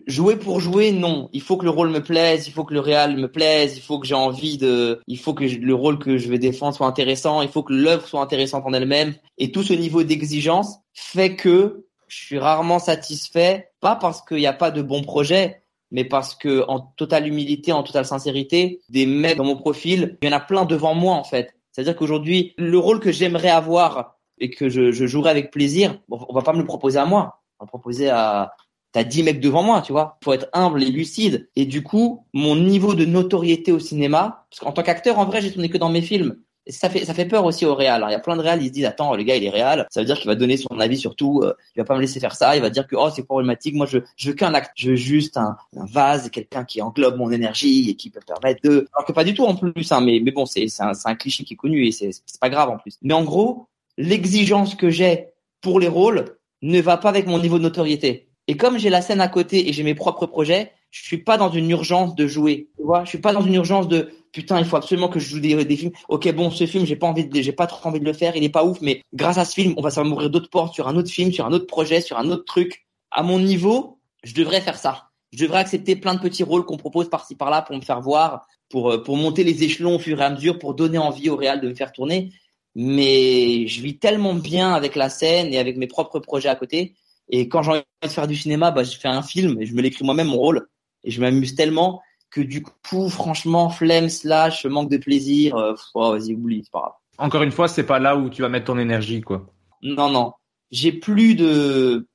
Jouer 0.06 0.35
pour 0.35 0.60
jouer, 0.60 0.91
non. 0.91 1.30
Il 1.34 1.41
faut 1.41 1.57
que 1.57 1.64
le 1.64 1.72
rôle 1.72 1.89
me 1.89 2.03
plaise, 2.03 2.48
il 2.48 2.52
faut 2.52 2.65
que 2.65 2.73
le 2.73 2.80
réal 2.80 3.18
me 3.18 3.31
plaise, 3.31 3.77
il 3.77 3.81
faut 3.81 3.99
que 3.99 4.07
j'ai 4.07 4.15
envie 4.15 4.57
de, 4.57 5.02
il 5.07 5.18
faut 5.18 5.34
que 5.34 5.45
le 5.45 5.73
rôle 5.73 5.98
que 5.98 6.18
je 6.18 6.30
vais 6.30 6.39
défendre 6.39 6.76
soit 6.76 6.88
intéressant, 6.88 7.41
il 7.41 7.49
faut 7.49 7.64
que 7.64 7.73
l'œuvre 7.73 8.06
soit 8.06 8.22
intéressante 8.22 8.65
en 8.65 8.73
elle-même. 8.73 9.15
Et 9.38 9.52
tout 9.52 9.64
ce 9.64 9.73
niveau 9.73 10.03
d'exigence 10.03 10.80
fait 10.94 11.35
que 11.35 11.85
je 12.07 12.18
suis 12.18 12.39
rarement 12.39 12.80
satisfait, 12.80 13.69
pas 13.80 13.95
parce 13.95 14.22
qu'il 14.22 14.38
n'y 14.38 14.48
a 14.48 14.53
pas 14.53 14.72
de 14.72 14.81
bons 14.81 15.03
projets, 15.03 15.61
mais 15.91 16.05
parce 16.05 16.35
que 16.35 16.65
en 16.68 16.80
totale 16.80 17.27
humilité, 17.27 17.72
en 17.72 17.84
totale 17.84 18.05
sincérité, 18.05 18.81
des 18.89 19.05
mecs 19.05 19.38
dans 19.38 19.45
mon 19.45 19.57
profil, 19.57 20.18
il 20.22 20.30
y 20.30 20.34
en 20.34 20.35
a 20.35 20.39
plein 20.39 20.65
devant 20.65 20.93
moi 20.93 21.15
en 21.15 21.23
fait. 21.23 21.55
C'est-à-dire 21.72 21.95
qu'aujourd'hui, 21.95 22.53
le 22.57 22.77
rôle 22.77 22.99
que 22.99 23.11
j'aimerais 23.11 23.49
avoir 23.49 24.18
et 24.39 24.49
que 24.49 24.69
je, 24.69 24.91
je 24.91 25.05
jouerai 25.05 25.30
avec 25.30 25.51
plaisir, 25.51 25.99
on 26.09 26.34
va 26.34 26.41
pas 26.41 26.53
me 26.53 26.59
le 26.59 26.65
proposer 26.65 26.99
à 26.99 27.05
moi. 27.05 27.41
On 27.59 27.64
va 27.64 27.68
le 27.68 27.69
proposer 27.69 28.09
à 28.09 28.53
t'as 28.91 29.03
10 29.03 29.23
mecs 29.23 29.39
devant 29.39 29.64
moi, 29.64 29.81
tu 29.81 29.91
vois. 29.91 30.18
Faut 30.23 30.34
être 30.34 30.49
humble 30.53 30.84
et 30.84 30.89
lucide. 30.89 31.49
Et 31.55 31.65
du 31.65 31.84
coup, 31.84 32.26
mon 32.34 32.55
niveau 32.55 32.95
de 32.95 33.05
notoriété 33.05 33.72
au 33.72 33.80
cinéma, 33.80 34.47
parce 34.49 34.59
qu'en 34.59 34.72
tant 34.72 34.84
qu'acteur, 34.84 35.19
en 35.19 35.26
vrai, 35.26 35.41
j'ai 35.41 35.51
tourné 35.51 35.69
que 35.69 35.77
dans 35.77 35.89
mes 35.89 36.01
films. 36.01 36.38
Ça 36.69 36.89
fait 36.89 37.06
ça 37.06 37.14
fait 37.14 37.26
peur 37.26 37.45
aussi 37.45 37.65
au 37.65 37.76
réal. 37.76 38.03
Il 38.07 38.11
y 38.11 38.15
a 38.15 38.19
plein 38.19 38.35
de 38.35 38.41
réals, 38.41 38.61
ils 38.61 38.68
se 38.68 38.73
disent 38.73 38.85
attends, 38.85 39.15
le 39.15 39.23
gars 39.23 39.35
il 39.35 39.44
est 39.44 39.49
réal, 39.49 39.88
ça 39.89 40.02
veut 40.02 40.06
dire 40.06 40.18
qu'il 40.18 40.27
va 40.27 40.35
donner 40.35 40.57
son 40.57 40.80
avis 40.80 40.98
sur 40.98 41.15
tout. 41.15 41.41
Euh, 41.44 41.53
il 41.76 41.80
va 41.80 41.85
pas 41.85 41.95
me 41.95 42.02
laisser 42.02 42.19
faire 42.19 42.35
ça. 42.35 42.56
Il 42.56 42.61
va 42.61 42.69
dire 42.69 42.88
que 42.88 42.95
oh 42.95 43.10
c'est 43.14 43.23
problématique. 43.23 43.76
Moi 43.76 43.85
je 43.85 43.99
je 44.15 44.30
veux 44.30 44.35
qu'un 44.35 44.53
acte, 44.53 44.72
je 44.76 44.91
veux 44.91 44.95
juste 44.95 45.38
un, 45.38 45.57
vase, 45.73 46.30
quelqu'un 46.30 46.64
qui 46.64 46.81
englobe 46.81 47.18
mon 47.18 47.31
énergie 47.31 47.89
et 47.89 47.95
qui 47.95 48.10
peut 48.10 48.22
permettre 48.26 48.61
de. 48.64 48.88
Alors 48.94 49.06
que 49.06 49.14
pas 49.14 49.23
du 49.23 49.34
tout 49.34 49.45
en 49.45 49.56
plus. 49.56 49.91
Hein, 49.91 50.02
mais 50.02 50.19
mais 50.23 50.31
bon 50.31 50.45
c'est 50.45 50.68
un, 50.80 50.91
un 51.06 51.15
cliché 51.15 51.44
qui 51.44 51.53
est 51.53 51.57
connu 51.57 51.85
et 51.85 51.91
c'est 51.91 52.11
pas 52.39 52.49
grave 52.49 52.69
en 52.69 52.77
plus. 52.77 52.98
Mais 53.02 53.14
en 53.14 53.23
gros 53.23 53.68
l'exigence 53.98 54.76
que 54.76 54.89
j'ai 54.89 55.27
pour 55.61 55.80
les 55.80 55.88
rôles 55.88 56.38
ne 56.61 56.81
va 56.81 56.98
pas 56.98 57.10
avec 57.10 57.27
mon 57.27 57.39
niveau 57.39 57.57
de 57.57 57.64
notoriété. 57.64 58.30
Et 58.48 58.56
comme 58.57 58.77
j'ai 58.77 58.89
la 58.89 59.02
scène 59.02 59.22
à 59.22 59.27
côté 59.27 59.69
et 59.69 59.73
j'ai 59.73 59.84
mes 59.84 59.95
propres 59.95 60.26
projets, 60.26 60.72
je 60.89 61.03
suis 61.03 61.18
pas 61.18 61.38
dans 61.38 61.49
une 61.49 61.69
urgence 61.69 62.15
de 62.15 62.27
jouer. 62.27 62.69
Tu 62.77 62.84
vois, 62.84 63.03
je 63.03 63.10
suis 63.10 63.18
pas 63.18 63.34
dans 63.34 63.41
une 63.41 63.56
urgence 63.56 63.88
de 63.88 64.10
putain, 64.32 64.60
il 64.60 64.66
faut 64.66 64.78
absolument 64.78 65.10
que 65.10 65.20
je 65.20 65.30
joue 65.30 65.40
des, 65.40 65.78
films. 65.78 65.91
Ok, 66.10 66.32
bon, 66.34 66.52
ce 66.52 66.66
film, 66.66 66.86
j'ai 66.86 66.95
pas 66.95 67.08
envie 67.08 67.28
j'ai 67.34 67.52
pas 67.52 67.68
trop 67.68 67.90
envie 67.90 67.99
de 67.99 68.06
le 68.06 68.14
faire, 68.14 68.36
il 68.36 68.44
est 68.44 68.49
pas 68.49 68.64
ouf, 68.64 68.80
mais 68.82 69.02
grâce 69.14 69.38
à 69.38 69.45
ce 69.45 69.54
film, 69.54 69.74
on 69.78 69.82
va 69.82 69.90
savoir 69.90 70.10
m'ouvrir 70.10 70.30
d'autres 70.30 70.49
portes 70.49 70.74
sur 70.74 70.88
un 70.88 70.95
autre 70.95 71.10
film, 71.10 71.32
sur 71.32 71.45
un 71.45 71.52
autre 71.52 71.68
projet, 71.68 72.02
sur 72.02 72.18
un 72.18 72.30
autre 72.30 72.45
truc. 72.45 72.86
À 73.12 73.24
mon 73.24 73.40
niveau, 73.40 73.99
je 74.24 74.34
devrais 74.34 74.62
faire 74.62 74.78
ça. 74.78 75.10
Je 75.34 75.44
devrais 75.44 75.60
accepter 75.60 75.95
plein 75.95 76.16
de 76.16 76.20
petits 76.20 76.44
rôles 76.44 76.66
qu'on 76.66 76.78
propose 76.78 77.10
par-ci 77.10 77.36
par-là 77.36 77.62
pour 77.62 77.76
me 77.76 77.82
faire 77.82 78.02
voir, 78.02 78.45
pour 78.70 78.91
euh, 78.91 79.04
pour 79.04 79.18
monter 79.18 79.44
les 79.44 79.64
échelons 79.64 79.95
au 79.95 79.99
fur 79.99 80.22
et 80.22 80.24
à 80.24 80.30
mesure, 80.30 80.58
pour 80.58 80.74
donner 80.74 80.98
envie 80.98 81.30
au 81.30 81.36
réal 81.36 81.60
de 81.62 81.68
me 81.68 81.76
faire 81.76 81.91
tourner 81.91 82.32
mais 82.80 83.66
je 83.66 83.82
vis 83.82 83.98
tellement 83.98 84.36
bien 84.36 84.72
avec 84.76 84.95
la 84.95 85.10
scène 85.10 85.52
et 85.52 85.58
avec 85.58 85.78
mes 85.78 85.88
propres 85.88 86.20
projets 86.20 86.48
à 86.48 86.56
côté. 86.56 86.94
Et 87.28 87.49
quand 87.49 87.64
j'ai 87.64 87.72
envie 87.72 87.82
de 88.04 88.08
faire 88.08 88.28
du 88.28 88.36
cinéma, 88.36 88.70
bah, 88.70 88.84
je 88.84 88.95
fais 88.95 89.08
un 89.08 89.24
film 89.24 89.60
et 89.60 89.66
je 89.66 89.74
me 89.74 89.82
l'écris 89.82 90.06
moi-même 90.06 90.28
mon 90.28 90.38
rôle. 90.38 90.68
Et 91.04 91.10
je 91.10 91.20
m'amuse 91.20 91.56
tellement 91.56 92.02
que 92.30 92.41
du 92.41 92.64
coup, 92.64 93.10
franchement, 93.10 93.70
flemme, 93.70 94.10
slash, 94.10 94.66
manque 94.66 94.90
de 94.90 94.98
plaisir, 94.98 95.56
euh, 95.56 95.74
oh, 95.94 96.12
vas-y, 96.12 96.34
oublie, 96.34 96.62
c'est 96.64 96.72
pas 96.72 96.80
grave. 96.80 96.91
Encore 97.18 97.44
une 97.44 97.52
fois, 97.52 97.68
c'est 97.68 97.86
pas 97.86 97.99
là 97.99 98.16
où 98.16 98.30
tu 98.30 98.41
vas 98.41 98.49
mettre 98.49 98.66
ton 98.66 98.78
énergie, 98.78 99.22
quoi. 99.22 99.48
Non, 99.82 100.10
non. 100.10 100.34
J'ai 100.72 100.91
plus 100.91 101.36
de, 101.36 102.08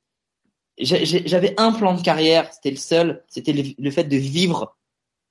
j'avais 0.79 1.55
un 1.59 1.73
plan 1.73 1.95
de 1.95 2.03
carrière, 2.03 2.53
c'était 2.53 2.71
le 2.71 2.77
seul, 2.77 3.25
c'était 3.29 3.75
le 3.79 3.91
fait 3.91 4.05
de 4.05 4.17
vivre 4.17 4.77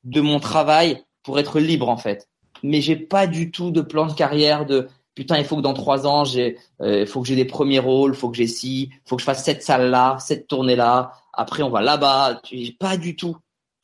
de 0.03 0.21
mon 0.21 0.39
travail 0.39 1.03
pour 1.23 1.39
être 1.39 1.59
libre, 1.59 1.89
en 1.89 1.97
fait. 1.97 2.27
Mais 2.63 2.81
j'ai 2.81 2.95
pas 2.95 3.27
du 3.27 3.51
tout 3.51 3.71
de 3.71 3.81
plan 3.81 4.07
de 4.07 4.13
carrière 4.13 4.65
de, 4.65 4.87
putain, 5.15 5.37
il 5.37 5.45
faut 5.45 5.57
que 5.57 5.61
dans 5.61 5.73
trois 5.73 6.07
ans, 6.07 6.25
j'ai, 6.25 6.57
euh, 6.81 7.05
faut 7.05 7.21
que 7.21 7.27
j'ai 7.27 7.35
des 7.35 7.45
premiers 7.45 7.79
rôles, 7.79 8.15
faut 8.15 8.29
que 8.29 8.37
j'ai 8.37 8.47
ci, 8.47 8.89
faut 9.05 9.15
que 9.15 9.21
je 9.21 9.25
fasse 9.25 9.43
cette 9.43 9.63
salle 9.63 9.89
là, 9.89 10.17
cette 10.19 10.47
tournée 10.47 10.75
là. 10.75 11.13
Après, 11.33 11.63
on 11.63 11.69
va 11.69 11.81
là-bas. 11.81 12.41
Pas 12.79 12.97
du 12.97 13.15
tout. 13.15 13.37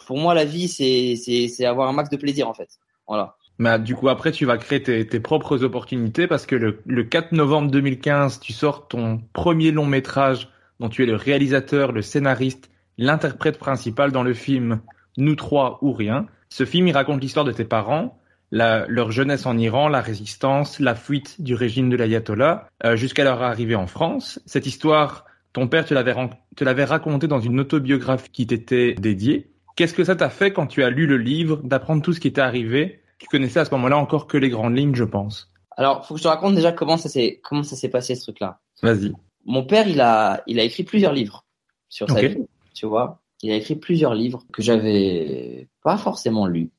Pour 0.08 0.18
moi, 0.18 0.34
la 0.34 0.46
vie, 0.46 0.70
c'est, 0.70 1.66
avoir 1.66 1.90
un 1.90 1.92
max 1.92 2.10
de 2.10 2.16
plaisir 2.16 2.48
en 2.48 2.54
fait. 2.54 2.80
Voilà. 3.10 3.36
Mais 3.60 3.78
du 3.78 3.94
coup, 3.94 4.08
après, 4.08 4.32
tu 4.32 4.46
vas 4.46 4.58
créer 4.58 4.82
tes, 4.82 5.20
propres 5.20 5.66
opportunités 5.66 6.28
parce 6.28 6.46
que 6.46 6.56
le, 6.56 6.82
le 6.86 7.04
4 7.04 7.34
novembre 7.34 7.70
2015, 7.72 8.40
tu 8.40 8.54
sors 8.54 8.88
ton 8.88 9.22
premier 9.34 9.72
long 9.72 9.86
métrage 9.86 10.48
dont 10.80 10.88
tu 10.88 11.04
es 11.04 11.06
le 11.06 11.16
réalisateur, 11.16 11.92
le 11.92 12.02
scénariste, 12.02 12.70
l'interprète 12.98 13.58
principal 13.58 14.14
dans 14.14 14.24
le 14.24 14.34
film 14.34 14.80
Nous 15.18 15.36
trois 15.36 15.78
ou 15.82 15.92
rien. 15.92 16.28
Ce 16.48 16.64
film, 16.64 16.88
il 16.88 16.94
raconte 16.94 17.22
l'histoire 17.22 17.46
de 17.46 17.52
tes 17.52 17.66
parents, 17.66 18.18
leur 18.52 19.12
jeunesse 19.12 19.46
en 19.46 19.58
Iran, 19.58 19.90
la 19.90 20.00
résistance, 20.00 20.80
la 20.80 20.96
fuite 20.96 21.42
du 21.42 21.54
régime 21.54 21.90
de 21.90 21.98
l'ayatollah, 21.98 22.70
euh, 22.86 22.96
jusqu'à 22.96 23.26
leur 23.26 23.42
arrivée 23.42 23.76
en 23.76 23.88
France. 23.88 24.40
Cette 24.46 24.68
histoire, 24.68 25.26
ton 25.52 25.68
père 25.68 25.84
te 25.84 25.94
l'avait 25.94 26.86
racontée 26.86 27.28
dans 27.28 27.42
une 27.42 27.60
autobiographie 27.60 28.30
qui 28.32 28.48
t'était 28.48 28.94
dédiée. 28.94 29.52
Qu'est-ce 29.78 29.94
que 29.94 30.04
ça 30.04 30.16
t'a 30.16 30.32
fait 30.32 30.52
quand 30.52 30.66
tu 30.66 30.84
as 30.84 30.90
lu 30.90 31.06
le 31.06 31.18
livre, 31.18 31.62
d'apprendre 31.64 32.02
tout 32.02 32.12
ce 32.12 32.20
qui 32.20 32.34
t'est 32.34 32.42
arrivé? 32.42 33.00
Tu 33.20 33.28
connaissais 33.28 33.60
à 33.60 33.66
ce 33.66 33.72
moment-là 33.72 33.98
encore 33.98 34.26
que 34.26 34.36
les 34.36 34.50
grandes 34.50 34.76
lignes, 34.76 34.96
je 34.96 35.04
pense. 35.04 35.52
Alors, 35.78 36.06
faut 36.06 36.16
que 36.16 36.18
je 36.18 36.24
te 36.24 36.28
raconte 36.28 36.56
déjà 36.56 36.72
comment 36.72 36.98
ça 36.98 37.10
s'est 37.10 37.40
comment 37.44 37.62
ça 37.62 37.76
s'est 37.76 37.90
passé 37.90 38.16
ce 38.16 38.24
truc-là. 38.24 38.60
Vas-y. 38.82 39.14
Mon 39.46 39.64
père, 39.64 39.88
il 39.88 40.02
a 40.02 40.42
il 40.48 40.60
a 40.60 40.64
écrit 40.64 40.84
plusieurs 40.84 41.14
livres 41.14 41.46
sur 41.90 42.10
sa 42.10 42.20
vie, 42.22 42.48
tu 42.74 42.88
vois. 42.88 43.22
Il 43.44 43.52
a 43.52 43.56
écrit 43.56 43.76
plusieurs 43.76 44.16
livres 44.16 44.44
que 44.52 44.64
j'avais 44.64 45.68
pas 45.84 45.98
forcément 45.98 46.48
lus. 46.48 46.72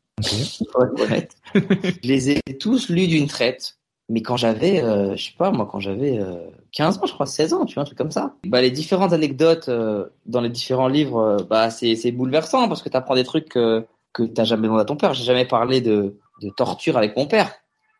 Okay. 0.74 1.28
je 1.54 2.08
les 2.08 2.30
ai 2.30 2.40
tous 2.58 2.88
lus 2.88 3.06
d'une 3.06 3.28
traite. 3.28 3.78
Mais 4.08 4.22
quand 4.22 4.36
j'avais, 4.36 4.82
euh, 4.82 5.14
je 5.14 5.26
sais 5.26 5.36
pas, 5.38 5.52
moi, 5.52 5.68
quand 5.70 5.80
j'avais 5.80 6.18
euh, 6.18 6.48
15 6.72 6.98
ans, 6.98 7.06
je 7.06 7.12
crois, 7.12 7.26
16 7.26 7.52
ans, 7.52 7.64
tu 7.64 7.74
vois, 7.74 7.82
un 7.82 7.86
truc 7.86 7.98
comme 7.98 8.10
ça. 8.10 8.34
Bah, 8.46 8.60
les 8.60 8.70
différentes 8.70 9.12
anecdotes 9.12 9.68
euh, 9.68 10.06
dans 10.26 10.40
les 10.40 10.48
différents 10.48 10.88
livres, 10.88 11.18
euh, 11.18 11.36
bah, 11.48 11.70
c'est, 11.70 11.96
c'est 11.96 12.12
bouleversant 12.12 12.68
parce 12.68 12.82
que 12.82 12.88
tu 12.88 12.96
apprends 12.96 13.14
des 13.14 13.24
trucs 13.24 13.48
que, 13.48 13.86
que 14.12 14.22
t'as 14.22 14.44
jamais 14.44 14.64
demandé 14.64 14.82
à 14.82 14.84
ton 14.84 14.96
père. 14.96 15.14
J'ai 15.14 15.24
jamais 15.24 15.46
parlé 15.46 15.80
de, 15.80 16.16
de 16.42 16.50
torture 16.50 16.96
avec 16.96 17.16
mon 17.16 17.26
père. 17.26 17.52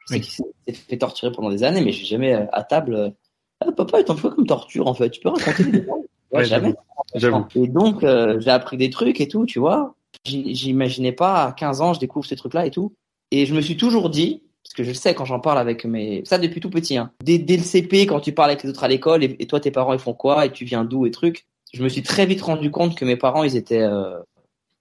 Je 0.07 0.15
sais 0.15 0.20
qu'il 0.20 0.32
s'est 0.32 0.73
fait 0.73 0.99
torturer 0.99 1.32
pendant 1.32 1.51
des 1.51 1.65
années, 1.65 1.82
mais 1.82 1.93
j'ai 1.93 2.05
jamais 2.05 2.35
euh, 2.35 2.47
à 2.53 2.62
table. 2.65 3.15
Ah, 3.61 3.73
papa, 3.73 4.01
il 4.01 4.05
t'en 4.05 4.16
fait 4.16 4.31
comme 4.31 4.47
torture, 4.47 4.86
en 4.86 4.95
fait. 4.95 5.11
Tu 5.11 5.20
peux 5.20 5.31
raconter 5.31 5.65
des 5.65 5.86
ouais, 6.32 6.45
jamais. 6.45 6.74
Et 7.15 7.69
donc, 7.69 8.01
j'ai 8.03 8.51
appris 8.51 8.77
des 8.77 8.90
trucs 8.90 9.20
et 9.20 9.28
tout, 9.28 9.47
tu 9.47 9.59
vois. 9.59 9.95
J'imaginais 10.24 11.12
pas 11.12 11.45
à 11.45 11.53
15 11.53 11.81
ans, 11.81 11.93
je 11.95 12.01
découvre 12.01 12.27
ces 12.27 12.36
trucs-là 12.36 12.66
et 12.66 12.70
tout. 12.70 12.93
Et 13.31 13.47
je 13.47 13.55
me 13.55 13.61
suis 13.61 13.77
toujours 13.77 14.11
dit, 14.11 14.43
parce 14.69 14.77
que 14.77 14.82
je 14.82 14.89
le 14.89 14.95
sais 14.95 15.15
quand 15.15 15.24
j'en 15.24 15.40
parle 15.40 15.59
avec 15.59 15.85
mes, 15.85 16.23
ça 16.27 16.39
depuis 16.39 16.61
tout 16.61 16.70
petit, 16.70 16.99
hein. 16.99 17.11
Dès, 17.24 17.39
dès, 17.39 17.57
le 17.57 17.62
CP, 17.62 18.07
quand 18.07 18.20
tu 18.20 18.32
parles 18.32 18.51
avec 18.51 18.62
les 18.62 18.70
autres 18.70 18.85
à 18.85 18.89
l'école, 18.89 19.24
et, 19.24 19.36
et, 19.39 19.47
toi 19.47 19.61
tes 19.61 19.70
parents 19.70 19.95
ils 19.95 19.99
font 19.99 20.12
quoi, 20.12 20.45
et 20.45 20.53
tu 20.53 20.65
viens 20.65 20.85
d'où 20.85 21.07
et 21.07 21.11
trucs, 21.11 21.47
je 21.73 21.82
me 21.82 21.89
suis 21.89 22.03
très 22.03 22.27
vite 22.27 22.43
rendu 22.43 22.70
compte 22.70 22.97
que 22.97 23.05
mes 23.05 23.16
parents 23.16 23.45
ils 23.45 23.57
étaient, 23.57 23.82
euh, 23.82 24.19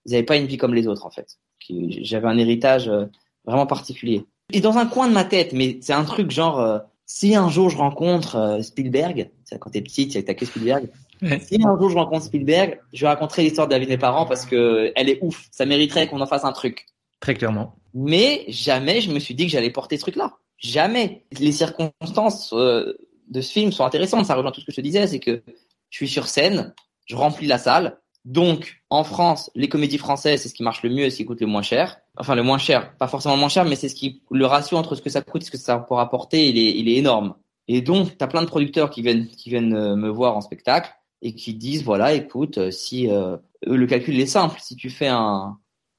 ils 0.05 0.13
avaient 0.13 0.23
pas 0.23 0.37
une 0.37 0.45
vie 0.45 0.57
comme 0.57 0.73
les 0.73 0.87
autres 0.87 1.05
en 1.05 1.09
fait. 1.09 1.37
J'avais 1.69 2.27
un 2.27 2.37
héritage 2.37 2.89
euh, 2.89 3.05
vraiment 3.45 3.65
particulier. 3.65 4.25
Et 4.53 4.61
dans 4.61 4.77
un 4.77 4.85
coin 4.85 5.07
de 5.07 5.13
ma 5.13 5.25
tête, 5.25 5.53
mais 5.53 5.77
c'est 5.81 5.93
un 5.93 6.05
truc 6.05 6.31
genre, 6.31 6.59
euh, 6.59 6.79
si 7.05 7.35
un 7.35 7.49
jour 7.49 7.69
je 7.69 7.77
rencontre 7.77 8.35
euh, 8.35 8.61
Spielberg, 8.61 9.29
quand 9.59 9.69
t'es 9.69 9.81
petit, 9.81 10.07
tu 10.07 10.17
as 10.17 10.33
que 10.33 10.45
Spielberg, 10.45 10.89
Ouais. 11.21 11.39
Si 11.39 11.59
un 11.63 11.77
jour 11.79 11.89
je 11.89 11.95
rencontre 11.95 12.25
Spielberg, 12.25 12.79
je 12.93 13.01
vais 13.01 13.07
raconter 13.07 13.41
l'histoire 13.41 13.67
de 13.67 13.73
la 13.73 13.79
vie 13.79 13.85
de 13.85 13.91
mes 13.91 13.97
parents 13.97 14.25
parce 14.25 14.45
que 14.45 14.91
elle 14.95 15.09
est 15.09 15.19
ouf. 15.21 15.47
Ça 15.51 15.65
mériterait 15.65 16.07
qu'on 16.07 16.21
en 16.21 16.27
fasse 16.27 16.45
un 16.45 16.51
truc. 16.51 16.85
Très 17.19 17.33
clairement. 17.33 17.75
Mais 17.99 18.45
jamais 18.47 19.01
je 19.01 19.11
me 19.11 19.17
suis 19.17 19.33
dit 19.33 19.47
que 19.47 19.51
j'allais 19.51 19.71
porter 19.71 19.97
ce 19.97 20.03
truc-là. 20.03 20.37
Jamais. 20.59 21.25
Les 21.39 21.51
circonstances 21.51 22.53
euh, 22.53 22.95
de 23.27 23.41
ce 23.41 23.51
film 23.51 23.71
sont 23.71 23.85
intéressantes. 23.85 24.27
Ça 24.27 24.35
rejoint 24.35 24.51
tout 24.51 24.61
ce 24.61 24.67
que 24.67 24.71
je 24.71 24.75
te 24.75 24.81
disais, 24.81 25.07
c'est 25.07 25.19
que 25.19 25.41
je 25.89 25.97
suis 25.97 26.07
sur 26.07 26.27
scène, 26.27 26.75
je 27.05 27.15
remplis 27.15 27.47
la 27.47 27.57
salle. 27.57 27.99
Donc, 28.23 28.83
en 28.91 29.03
France, 29.03 29.49
les 29.55 29.67
comédies 29.67 29.97
françaises, 29.97 30.43
c'est 30.43 30.49
ce 30.49 30.53
qui 30.53 30.61
marche 30.61 30.83
le 30.83 30.91
mieux 30.91 31.05
et 31.05 31.09
ce 31.09 31.17
qui 31.17 31.25
coûte 31.25 31.41
le 31.41 31.47
moins 31.47 31.63
cher. 31.63 31.97
Enfin, 32.17 32.35
le 32.35 32.43
moins 32.43 32.59
cher, 32.59 32.95
pas 32.97 33.07
forcément 33.07 33.33
le 33.33 33.39
moins 33.39 33.49
cher, 33.49 33.65
mais 33.65 33.75
c'est 33.75 33.89
ce 33.89 33.95
qui, 33.95 34.21
le 34.29 34.45
ratio 34.45 34.77
entre 34.77 34.93
ce 34.93 35.01
que 35.01 35.09
ça 35.09 35.23
coûte 35.23 35.41
et 35.41 35.45
ce 35.45 35.51
que 35.51 35.57
ça 35.57 35.79
pourra 35.79 36.03
apporter, 36.03 36.49
il 36.49 36.57
est, 36.59 36.77
il 36.77 36.89
est 36.89 36.97
énorme. 36.97 37.33
Et 37.67 37.81
donc, 37.81 38.15
tu 38.15 38.23
as 38.23 38.27
plein 38.27 38.43
de 38.43 38.47
producteurs 38.47 38.91
qui 38.91 39.01
viennent, 39.01 39.27
qui 39.27 39.49
viennent 39.49 39.73
euh, 39.73 39.95
me 39.95 40.09
voir 40.09 40.37
en 40.37 40.41
spectacle 40.41 40.91
et 41.23 41.33
qui 41.33 41.55
disent 41.55 41.83
voilà 41.83 42.13
écoute 42.13 42.57
euh, 42.59 42.71
si 42.71 43.09
euh, 43.09 43.37
le 43.63 43.87
calcul 43.87 44.19
est 44.19 44.27
simple 44.27 44.59
si 44.59 44.75
tu 44.75 44.89
fais 44.89 45.07
un 45.07 45.57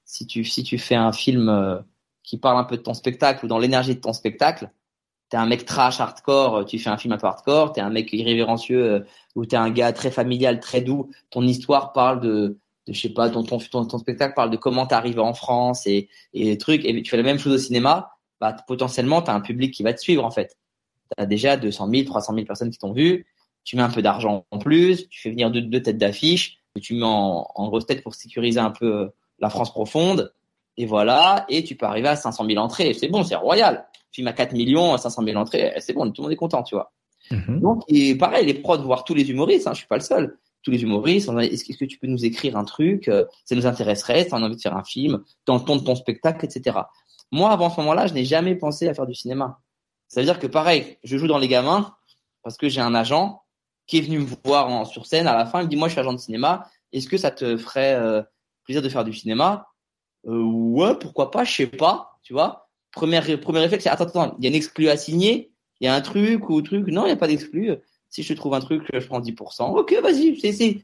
si 0.08 0.26
tu 0.26 0.42
si 0.44 0.64
tu 0.64 0.78
fais 0.78 0.96
un 0.96 1.12
film 1.12 1.48
euh, 1.48 1.78
qui 2.24 2.38
parle 2.38 2.58
un 2.58 2.64
peu 2.64 2.78
de 2.78 2.82
ton 2.82 2.94
spectacle 2.94 3.44
ou 3.44 3.48
dans 3.48 3.58
l'énergie 3.58 3.94
de 3.94 4.00
ton 4.00 4.12
spectacle 4.12 4.70
t'es 5.28 5.36
un 5.36 5.46
mec 5.46 5.64
trash 5.66 6.00
hardcore, 6.00 6.64
tu 6.64 6.78
fais 6.78 6.90
un 6.90 6.96
film 6.96 7.12
un 7.12 7.18
peu 7.18 7.26
hardcore, 7.26 7.72
t'es 7.72 7.80
un 7.80 7.90
mec 7.90 8.12
irrévérencieux 8.12 8.82
euh, 8.84 9.00
ou 9.34 9.44
t'es 9.44 9.56
un 9.56 9.70
gars 9.70 9.92
très 9.92 10.10
familial, 10.10 10.60
très 10.60 10.80
doux. 10.80 11.10
Ton 11.30 11.42
histoire 11.42 11.92
parle 11.92 12.20
de, 12.20 12.58
de 12.86 12.92
je 12.92 13.00
sais 13.00 13.10
pas, 13.10 13.28
ton, 13.28 13.42
ton, 13.42 13.98
spectacle 13.98 14.34
parle 14.34 14.50
de 14.50 14.56
comment 14.56 14.86
t'es 14.86 14.94
arrivé 14.94 15.20
en 15.20 15.34
France 15.34 15.86
et, 15.86 16.08
et 16.32 16.44
des 16.44 16.58
trucs. 16.58 16.84
Et 16.84 17.02
tu 17.02 17.10
fais 17.10 17.18
la 17.18 17.22
même 17.22 17.38
chose 17.38 17.52
au 17.52 17.58
cinéma, 17.58 18.12
bah 18.40 18.56
potentiellement 18.66 19.20
t'as 19.20 19.34
un 19.34 19.40
public 19.40 19.74
qui 19.74 19.82
va 19.82 19.92
te 19.92 20.00
suivre 20.00 20.24
en 20.24 20.30
fait. 20.30 20.56
T'as 21.16 21.26
déjà 21.26 21.56
200 21.56 21.90
000, 21.90 22.04
300 22.04 22.34
000 22.34 22.46
personnes 22.46 22.70
qui 22.70 22.78
t'ont 22.78 22.92
vu. 22.92 23.26
Tu 23.64 23.76
mets 23.76 23.82
un 23.82 23.90
peu 23.90 24.00
d'argent 24.02 24.46
en 24.50 24.58
plus, 24.58 25.08
tu 25.10 25.20
fais 25.20 25.30
venir 25.30 25.50
deux, 25.50 25.60
deux 25.60 25.82
têtes 25.82 25.98
d'affiche, 25.98 26.58
tu 26.80 26.94
mets 26.94 27.04
en, 27.04 27.46
en 27.54 27.68
grosse 27.68 27.86
tête 27.86 28.02
pour 28.02 28.14
sécuriser 28.14 28.60
un 28.60 28.70
peu 28.70 28.86
euh, 28.86 29.08
la 29.38 29.50
France 29.50 29.72
profonde. 29.72 30.32
Et 30.76 30.86
voilà, 30.86 31.44
et 31.48 31.64
tu 31.64 31.74
peux 31.74 31.86
arriver 31.86 32.08
à 32.08 32.16
500 32.16 32.46
000 32.46 32.58
entrées. 32.58 32.94
C'est 32.94 33.08
bon, 33.08 33.24
c'est 33.24 33.34
royal 33.34 33.88
film 34.12 34.26
à 34.28 34.32
4 34.32 34.52
millions, 34.52 34.96
500 34.96 35.22
000 35.22 35.36
entrées, 35.36 35.72
c'est 35.78 35.92
bon, 35.92 36.10
tout 36.10 36.22
le 36.22 36.24
monde 36.24 36.32
est 36.32 36.36
content, 36.36 36.62
tu 36.62 36.74
vois. 36.74 36.92
Mhm. 37.30 37.60
Donc, 37.60 37.82
et 37.88 38.14
pareil, 38.16 38.46
les 38.46 38.54
prods, 38.54 38.82
voir 38.82 39.04
tous 39.04 39.14
les 39.14 39.30
humoristes, 39.30 39.66
hein, 39.66 39.72
je 39.74 39.78
suis 39.78 39.86
pas 39.86 39.96
le 39.96 40.02
seul. 40.02 40.38
Tous 40.62 40.70
les 40.70 40.82
humoristes, 40.82 41.28
est-ce 41.28 41.76
que 41.76 41.84
tu 41.84 41.98
peux 41.98 42.08
nous 42.08 42.24
écrire 42.24 42.56
un 42.56 42.64
truc 42.64 43.08
euh, 43.08 43.24
Ça 43.44 43.54
nous 43.54 43.66
intéresserait, 43.66 44.26
tu 44.26 44.34
as 44.34 44.38
envie 44.38 44.56
de 44.56 44.60
faire 44.60 44.76
un 44.76 44.82
film, 44.82 45.22
dans 45.46 45.54
le 45.54 45.60
ton 45.60 45.76
de 45.76 45.82
ton 45.82 45.94
spectacle, 45.94 46.44
etc. 46.44 46.78
Moi, 47.30 47.50
avant 47.50 47.70
ce 47.70 47.78
moment-là, 47.80 48.06
je 48.06 48.14
n'ai 48.14 48.24
jamais 48.24 48.56
pensé 48.56 48.88
à 48.88 48.94
faire 48.94 49.06
du 49.06 49.14
cinéma. 49.14 49.60
Ça 50.08 50.20
veut 50.20 50.26
dire 50.26 50.38
que 50.38 50.46
pareil, 50.46 50.96
je 51.04 51.16
joue 51.16 51.26
dans 51.26 51.38
les 51.38 51.48
gamins 51.48 51.94
parce 52.42 52.56
que 52.56 52.68
j'ai 52.68 52.80
un 52.80 52.94
agent 52.94 53.42
qui 53.86 53.98
est 53.98 54.00
venu 54.00 54.18
me 54.18 54.26
voir 54.44 54.68
en, 54.68 54.84
sur 54.84 55.06
scène 55.06 55.26
à 55.26 55.36
la 55.36 55.46
fin, 55.46 55.60
il 55.60 55.64
me 55.64 55.68
dit 55.68 55.76
moi 55.76 55.88
je 55.88 55.92
suis 55.92 56.00
agent 56.00 56.12
de 56.12 56.18
cinéma, 56.18 56.68
est-ce 56.92 57.08
que 57.08 57.16
ça 57.16 57.30
te 57.30 57.56
ferait 57.56 57.94
euh, 57.94 58.22
plaisir 58.68 58.82
de 58.82 58.88
faire 58.88 59.04
du 59.04 59.14
cinéma 59.14 59.66
euh, 60.26 60.42
Ouais, 60.42 60.94
pourquoi 61.00 61.30
pas, 61.30 61.44
je 61.44 61.52
sais 61.52 61.66
pas, 61.66 62.18
tu 62.22 62.32
vois 62.32 62.68
premier, 62.92 63.20
premier 63.38 63.60
réflexe, 63.60 63.84
c'est 63.84 63.90
attends, 63.90 64.04
attends, 64.04 64.36
il 64.38 64.44
y 64.44 64.46
a 64.46 64.50
une 64.50 64.56
exclu 64.56 64.88
à 64.88 64.96
signer, 64.96 65.50
il 65.80 65.86
y 65.86 65.88
a 65.88 65.94
un 65.94 66.00
truc 66.00 66.48
ou 66.48 66.60
truc. 66.62 66.88
Non, 66.88 67.02
il 67.02 67.06
n'y 67.06 67.12
a 67.12 67.16
pas 67.16 67.28
d'exclu. 67.28 67.72
Si 68.10 68.22
je 68.22 68.32
trouve 68.32 68.54
un 68.54 68.60
truc, 68.60 68.82
je 68.92 69.06
prends 69.06 69.20
10%. 69.20 69.78
Ok, 69.78 69.94
vas-y, 70.02 70.40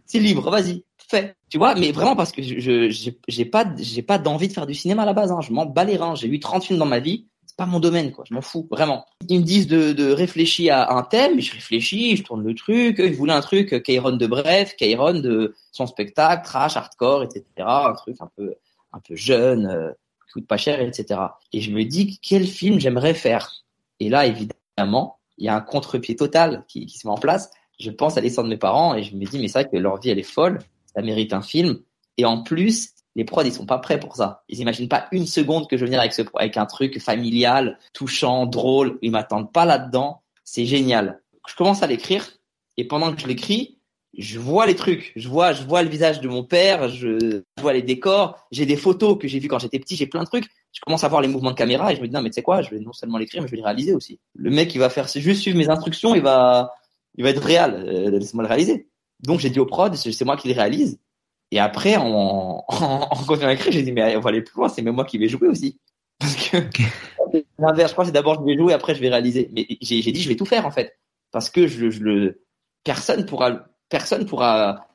c'est 0.06 0.19
libre, 0.19 0.51
vas-y, 0.51 0.85
fais. 1.09 1.35
Tu 1.48 1.59
vois, 1.59 1.74
mais 1.74 1.90
vraiment 1.90 2.16
parce 2.16 2.32
que 2.32 2.43
je 2.43 2.90
j'ai 3.28 3.44
pas 3.44 3.65
j'ai 3.78 4.02
pas 4.02 4.19
d'envie 4.19 4.48
de 4.48 4.52
faire 4.52 4.66
du 4.66 4.74
cinéma 4.74 5.02
à 5.02 5.06
la 5.06 5.15
base. 5.15 5.32
Hein. 5.32 5.40
Je 5.40 5.52
m'en 5.52 5.66
bats 5.66 5.85
les 5.85 5.97
reins. 5.97 6.15
J'ai 6.15 6.28
eu 6.28 6.39
30 6.39 6.65
films 6.65 6.78
dans 6.78 6.86
ma 6.86 7.01
vie. 7.01 7.27
Pas 7.57 7.67
mon 7.67 7.79
domaine, 7.79 8.11
quoi. 8.11 8.25
Je 8.29 8.35
m'en 8.35 8.41
fous, 8.41 8.67
vraiment. 8.71 9.07
Ils 9.29 9.41
me 9.41 9.45
disent 9.45 9.69
de, 9.69 9.93
de 9.93 10.11
réfléchir 10.11 10.75
à 10.75 10.97
un 10.99 11.03
thème, 11.03 11.41
je 11.41 11.53
réfléchis, 11.53 12.17
je 12.17 12.25
tourne 12.25 12.43
le 12.43 12.55
truc. 12.55 12.97
Ils 12.99 13.15
voulaient 13.15 13.33
un 13.33 13.41
truc, 13.41 13.83
Kairon 13.83 14.17
de 14.17 14.27
bref, 14.27 14.75
Kairon 14.77 15.21
de 15.21 15.55
son 15.71 15.87
spectacle, 15.87 16.45
trash, 16.45 16.77
hardcore, 16.77 17.23
etc. 17.23 17.45
Un 17.59 17.95
truc 17.95 18.17
un 18.21 18.31
peu 18.37 18.55
un 18.93 19.01
peu 19.01 19.15
jeune. 19.15 19.67
Euh, 19.67 19.93
coûte 20.35 20.47
pas 20.49 20.57
cher, 20.57 20.81
etc. 20.81 21.21
Et 21.53 21.61
je 21.61 21.71
me 21.71 21.85
dis 21.85 22.19
quel 22.21 22.47
film 22.47 22.81
j'aimerais 22.81 23.15
faire? 23.15 23.65
Et 24.01 24.09
là, 24.09 24.27
évidemment, 24.27 25.19
il 25.39 25.47
y 25.47 25.49
a 25.49 25.55
un 25.55 25.61
contre-pied 25.61 26.17
total 26.17 26.65
qui, 26.69 26.87
qui, 26.87 26.99
se 26.99 27.07
met 27.07 27.13
en 27.13 27.17
place. 27.17 27.51
Je 27.79 27.91
pense 27.91 28.19
à 28.19 28.21
l'histoire 28.21 28.45
de 28.45 28.51
mes 28.51 28.59
parents 28.59 28.95
et 28.95 29.05
je 29.05 29.15
me 29.17 29.25
dis 29.25 29.39
mais 29.39 29.49
c'est 29.49 29.63
vrai 29.63 29.71
que 29.71 29.77
leur 29.77 29.99
vie 30.01 30.11
elle 30.11 30.19
est 30.19 30.23
folle, 30.23 30.59
ça 30.95 31.03
mérite 31.03 31.33
un 31.33 31.43
film. 31.43 31.81
Et 32.19 32.25
en 32.25 32.43
plus, 32.43 32.94
les 33.16 33.24
prods 33.24 33.43
ils 33.43 33.53
sont 33.53 33.66
pas 33.66 33.78
prêts 33.78 34.01
pour 34.01 34.16
ça. 34.16 34.43
Ils 34.49 34.61
imaginent 34.61 34.89
pas 34.89 35.07
une 35.12 35.27
seconde 35.27 35.69
que 35.69 35.77
je 35.77 35.85
vais 35.85 35.91
venir 35.91 36.01
avec 36.35 36.57
un 36.57 36.66
truc 36.66 37.01
familial, 37.01 37.78
touchant, 37.93 38.47
drôle. 38.47 38.99
Ils 39.03 39.11
m'attendent 39.11 39.53
pas 39.53 39.65
là-dedans. 39.65 40.23
C'est 40.45 40.66
génial. 40.66 41.20
Je 41.49 41.55
commence 41.55 41.82
à 41.82 41.86
l'écrire 41.86 42.27
et 42.77 42.85
pendant 42.86 43.15
que 43.15 43.20
je 43.20 43.27
l'écris, 43.27 43.78
je 44.16 44.39
vois 44.39 44.66
les 44.66 44.77
trucs, 44.77 45.12
je 45.16 45.28
vois, 45.28 45.53
je 45.53 45.62
vois 45.65 45.82
le 45.82 45.89
visage 45.89 46.20
de 46.20 46.28
mon 46.28 46.45
père, 46.45 46.89
je, 46.89 47.43
vois 47.61 47.73
les 47.73 47.82
décors, 47.82 48.47
j'ai 48.53 48.66
des 48.66 48.77
photos 48.77 49.19
que 49.19 49.27
j'ai 49.27 49.39
vues 49.39 49.49
quand 49.49 49.59
j'étais 49.59 49.78
petit, 49.78 49.97
j'ai 49.97 50.07
plein 50.07 50.23
de 50.23 50.28
trucs. 50.28 50.47
Je 50.73 50.81
commence 50.81 51.05
à 51.05 51.09
voir 51.09 51.20
les 51.20 51.28
mouvements 51.28 51.51
de 51.51 51.57
caméra 51.57 51.93
et 51.93 51.97
je 51.97 52.01
me 52.01 52.07
dis 52.07 52.12
non 52.12 52.23
mais 52.23 52.31
tu 52.31 52.35
sais 52.35 52.43
quoi, 52.43 52.62
je 52.62 52.70
vais 52.70 52.81
non 52.81 52.93
seulement 52.93 53.19
l'écrire 53.19 53.43
mais 53.43 53.49
je 53.49 53.53
vais 53.53 53.59
le 53.59 53.65
réaliser 53.65 53.95
aussi. 53.95 54.19
Le 54.35 54.51
mec 54.51 54.74
il 54.74 54.78
va 54.78 54.91
faire, 54.91 55.07
juste 55.07 55.43
suivre 55.43 55.57
mes 55.57 55.69
instructions, 55.69 56.15
il 56.15 56.23
va, 56.23 56.74
il 57.16 57.24
va 57.24 57.31
être 57.31 57.43
réel, 57.43 57.74
euh, 57.74 58.11
laisse-moi 58.11 58.43
le 58.43 58.49
réaliser. 58.49 58.89
Donc 59.20 59.41
j'ai 59.41 59.51
dit 59.51 59.61
au 59.61 59.66
prod, 59.66 59.95
c'est 59.95 60.24
moi 60.24 60.36
qui 60.36 60.49
le 60.49 60.55
réalise. 60.55 60.99
Et 61.51 61.59
après 61.59 61.97
en, 61.97 62.65
en, 62.66 63.09
en 63.11 63.25
continuant 63.25 63.51
à 63.51 63.55
écrire, 63.55 63.73
j'ai 63.73 63.83
dit 63.83 63.93
mais 63.93 64.16
on 64.16 64.21
va 64.21 64.31
aller 64.31 64.43
plus 64.43 64.57
loin, 64.57 64.69
c'est 64.69 64.83
même 64.83 64.95
moi 64.95 65.05
qui 65.05 65.19
vais 65.19 65.29
jouer 65.29 65.49
aussi. 65.49 65.79
Parce 66.19 66.37
que 66.37 66.59
l'inverse, 67.59 67.91
je 67.91 67.95
crois 67.95 68.05
c'est 68.05 68.12
d'abord 68.12 68.41
je 68.41 68.45
vais 68.45 68.57
jouer, 68.57 68.73
après 68.73 68.95
je 68.95 69.01
vais 69.01 69.09
réaliser. 69.09 69.51
Mais 69.53 69.66
j'ai 69.81 70.01
dit 70.01 70.21
je 70.21 70.29
vais 70.29 70.37
tout 70.37 70.47
faire 70.47 70.66
en 70.66 70.71
fait, 70.71 70.99
parce 71.31 71.51
que 71.51 71.66
je, 71.66 71.91
je 71.91 72.01
le, 72.01 72.45
personne 72.83 73.27
pourra 73.27 73.66
personne 73.89 74.27
pourra 74.27 74.87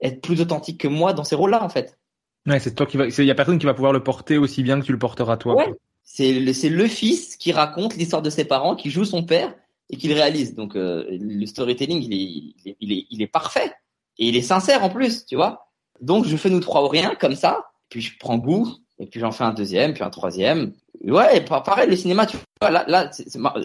être 0.00 0.20
plus 0.20 0.40
authentique 0.40 0.80
que 0.80 0.88
moi 0.88 1.12
dans 1.12 1.24
ces 1.24 1.34
rôles-là, 1.34 1.62
en 1.62 1.68
fait. 1.68 1.98
Ouais, 2.46 2.58
c'est 2.58 2.74
toi 2.74 2.86
qui 2.86 2.96
va, 2.96 3.06
il 3.06 3.24
y 3.24 3.30
a 3.30 3.34
personne 3.34 3.58
qui 3.58 3.66
va 3.66 3.74
pouvoir 3.74 3.92
le 3.92 4.02
porter 4.02 4.38
aussi 4.38 4.62
bien 4.62 4.80
que 4.80 4.86
tu 4.86 4.92
le 4.92 4.98
porteras 4.98 5.36
toi. 5.36 5.54
Ouais. 5.54 5.74
C'est 6.02 6.32
le, 6.32 6.76
le 6.76 6.88
fils 6.88 7.36
qui 7.36 7.52
raconte 7.52 7.96
l'histoire 7.96 8.22
de 8.22 8.30
ses 8.30 8.44
parents, 8.44 8.74
qui 8.74 8.90
joue 8.90 9.04
son 9.04 9.22
père 9.22 9.54
et 9.90 9.96
qui 9.96 10.08
le 10.08 10.14
réalise. 10.14 10.54
Donc, 10.54 10.74
euh, 10.74 11.06
le 11.10 11.46
storytelling, 11.46 12.02
il 12.02 12.14
est, 12.14 12.74
il 12.80 12.92
est, 12.92 13.06
il 13.10 13.22
est, 13.22 13.26
parfait. 13.26 13.72
Et 14.18 14.28
il 14.28 14.36
est 14.36 14.42
sincère 14.42 14.82
en 14.82 14.90
plus, 14.90 15.26
tu 15.26 15.36
vois. 15.36 15.69
Donc, 16.00 16.26
je 16.26 16.36
fais 16.36 16.50
nous 16.50 16.60
trois 16.60 16.84
ou 16.84 16.88
rien, 16.88 17.14
comme 17.14 17.34
ça. 17.34 17.70
Puis 17.88 18.00
je 18.00 18.18
prends 18.18 18.38
goût. 18.38 18.68
Et 18.98 19.06
puis 19.06 19.18
j'en 19.18 19.32
fais 19.32 19.44
un 19.44 19.52
deuxième, 19.52 19.94
puis 19.94 20.04
un 20.04 20.10
troisième. 20.10 20.74
Ouais, 21.02 21.40
pareil, 21.40 21.88
le 21.88 21.96
cinéma, 21.96 22.26
tu 22.26 22.36
vois, 22.60 22.70
là, 22.70 22.84
là, 22.86 23.10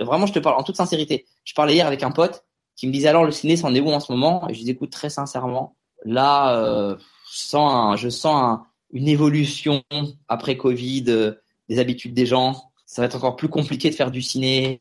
vraiment, 0.06 0.26
je 0.26 0.34
te 0.34 0.40
parle 0.40 0.58
en 0.58 0.64
toute 0.64 0.78
sincérité. 0.78 1.26
Je 1.44 1.54
parlais 1.54 1.76
hier 1.76 1.86
avec 1.86 2.04
un 2.04 2.12
pote 2.12 2.46
qui 2.78 2.88
me 2.88 2.94
disait 2.94 3.10
alors 3.10 3.26
le 3.26 3.32
ciné 3.32 3.56
c'en 3.56 3.74
est 3.74 3.80
où 3.80 3.90
en 3.90 4.00
ce 4.00 4.12
moment? 4.12 4.48
Et 4.50 4.54
je 4.54 4.62
dis 4.62 4.70
écoute 4.70 4.92
très 4.92 5.10
sincèrement 5.10 5.76
là 6.06 6.58
euh, 6.58 6.96
je 7.32 7.40
sens 7.40 8.00
je 8.00 8.10
sens 8.10 8.60
une 8.92 9.08
évolution 9.08 9.84
après 10.28 10.56
Covid 10.56 11.06
euh, 11.08 11.34
des 11.68 11.80
habitudes 11.80 12.14
des 12.14 12.26
gens 12.26 12.72
ça 12.86 13.02
va 13.02 13.08
être 13.08 13.16
encore 13.16 13.36
plus 13.36 13.50
compliqué 13.50 13.90
de 13.90 13.96
faire 13.96 14.12
du 14.12 14.22
ciné 14.22 14.80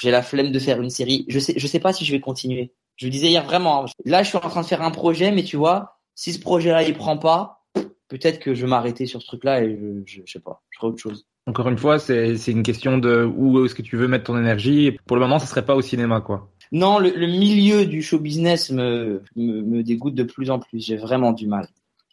j'ai 0.00 0.10
la 0.10 0.22
flemme 0.22 0.50
de 0.50 0.58
faire 0.58 0.82
une 0.82 0.90
série 0.90 1.24
je 1.28 1.38
sais 1.38 1.54
je 1.56 1.66
sais 1.66 1.78
pas 1.78 1.92
si 1.92 2.04
je 2.04 2.12
vais 2.12 2.20
continuer 2.20 2.72
je 2.96 3.06
le 3.06 3.12
disais 3.12 3.28
hier 3.28 3.44
vraiment 3.44 3.86
là 4.04 4.22
je 4.22 4.28
suis 4.28 4.36
en 4.36 4.40
train 4.40 4.62
de 4.62 4.66
faire 4.66 4.82
un 4.82 4.90
projet 4.90 5.30
mais 5.30 5.44
tu 5.44 5.56
vois 5.56 5.97
si 6.18 6.32
ce 6.32 6.40
projet 6.40 6.70
là 6.70 6.82
il 6.82 6.94
prend 6.94 7.16
pas 7.16 7.64
peut-être 8.08 8.40
que 8.40 8.54
je 8.54 8.62
vais 8.62 8.68
m'arrêter 8.68 9.06
sur 9.06 9.22
ce 9.22 9.26
truc 9.28 9.44
là 9.44 9.62
et 9.62 9.70
je, 9.70 10.02
je, 10.04 10.22
je 10.24 10.32
sais 10.32 10.40
pas 10.40 10.62
je 10.70 10.78
ferai 10.78 10.88
autre 10.88 11.00
chose 11.00 11.26
encore 11.46 11.68
une 11.70 11.78
fois, 11.78 11.98
c'est 11.98 12.36
une 12.48 12.62
question 12.62 12.98
de 12.98 13.24
où 13.24 13.64
est-ce 13.64 13.74
que 13.74 13.80
tu 13.80 13.96
veux 13.96 14.06
mettre 14.06 14.24
ton 14.24 14.38
énergie. 14.38 14.98
Pour 15.06 15.16
le 15.16 15.22
moment, 15.22 15.38
ce 15.38 15.46
serait 15.46 15.64
pas 15.64 15.74
au 15.74 15.80
cinéma, 15.80 16.20
quoi. 16.20 16.50
Non, 16.72 16.98
le, 16.98 17.10
milieu 17.26 17.86
du 17.86 18.02
show 18.02 18.18
business 18.18 18.70
me, 18.70 19.22
me, 19.34 19.82
dégoûte 19.82 20.14
de 20.14 20.24
plus 20.24 20.50
en 20.50 20.58
plus. 20.58 20.84
J'ai 20.84 20.96
vraiment 20.96 21.32
du 21.32 21.46
mal. 21.46 21.66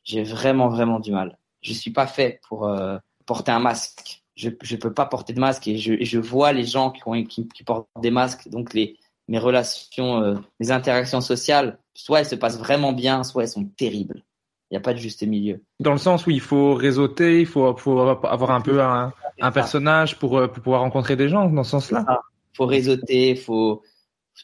J'ai 0.06 0.24
vraiment, 0.24 0.70
vraiment 0.70 1.02
du 1.02 1.12
mal. 1.12 1.38
Je 1.62 1.74
suis 1.74 1.92
pas 1.92 2.08
fait 2.08 2.40
pour 2.48 2.66
euh, 2.66 2.98
porter 3.26 3.52
un 3.52 3.60
masque. 3.60 4.24
Je 4.38 4.48
ne 4.48 4.78
peux 4.78 4.94
pas 4.94 5.06
porter 5.06 5.34
de 5.34 5.42
masque 5.42 5.68
et 5.68 5.78
je, 5.78 5.96
je 6.00 6.20
vois 6.20 6.54
les 6.54 6.64
gens 6.64 6.92
qui, 6.92 7.02
ont, 7.06 7.22
qui, 7.26 7.50
qui, 7.50 7.64
portent 7.66 7.90
des 8.02 8.12
masques. 8.12 8.48
Donc, 8.48 8.74
les, 8.74 8.96
mes 9.28 9.40
relations, 9.40 10.22
euh, 10.22 10.36
mes 10.62 10.72
interactions 10.72 11.20
sociales, 11.20 11.78
soit 11.96 12.20
elles 12.20 12.26
se 12.28 12.36
passent 12.36 12.60
vraiment 12.60 12.94
bien, 12.94 13.24
soit 13.24 13.44
elles 13.44 13.50
sont 13.50 13.66
terribles. 13.66 14.24
Il 14.70 14.74
n'y 14.74 14.78
a 14.78 14.82
pas 14.82 14.94
de 14.94 15.00
juste 15.00 15.24
milieu. 15.24 15.64
Dans 15.80 15.94
le 15.94 15.98
sens 15.98 16.28
où 16.28 16.32
il 16.32 16.42
faut 16.42 16.76
réseauter, 16.76 17.40
il 17.40 17.46
faut, 17.46 17.76
faut 17.78 18.00
avoir 18.00 18.52
un 18.52 18.62
peu 18.62 18.82
un, 18.82 19.14
un 19.42 19.52
personnage 19.52 20.20
pour, 20.20 20.38
euh, 20.38 20.48
pour 20.48 20.64
pouvoir 20.64 20.82
rencontrer 20.82 21.16
des 21.16 21.30
gens 21.30 21.50
dans 21.50 21.64
ce 21.64 21.72
sens-là. 21.72 22.06
Il 22.54 22.58
faut 22.58 22.66
réseauter, 22.66 23.32
il 23.32 23.38
faut 23.38 23.82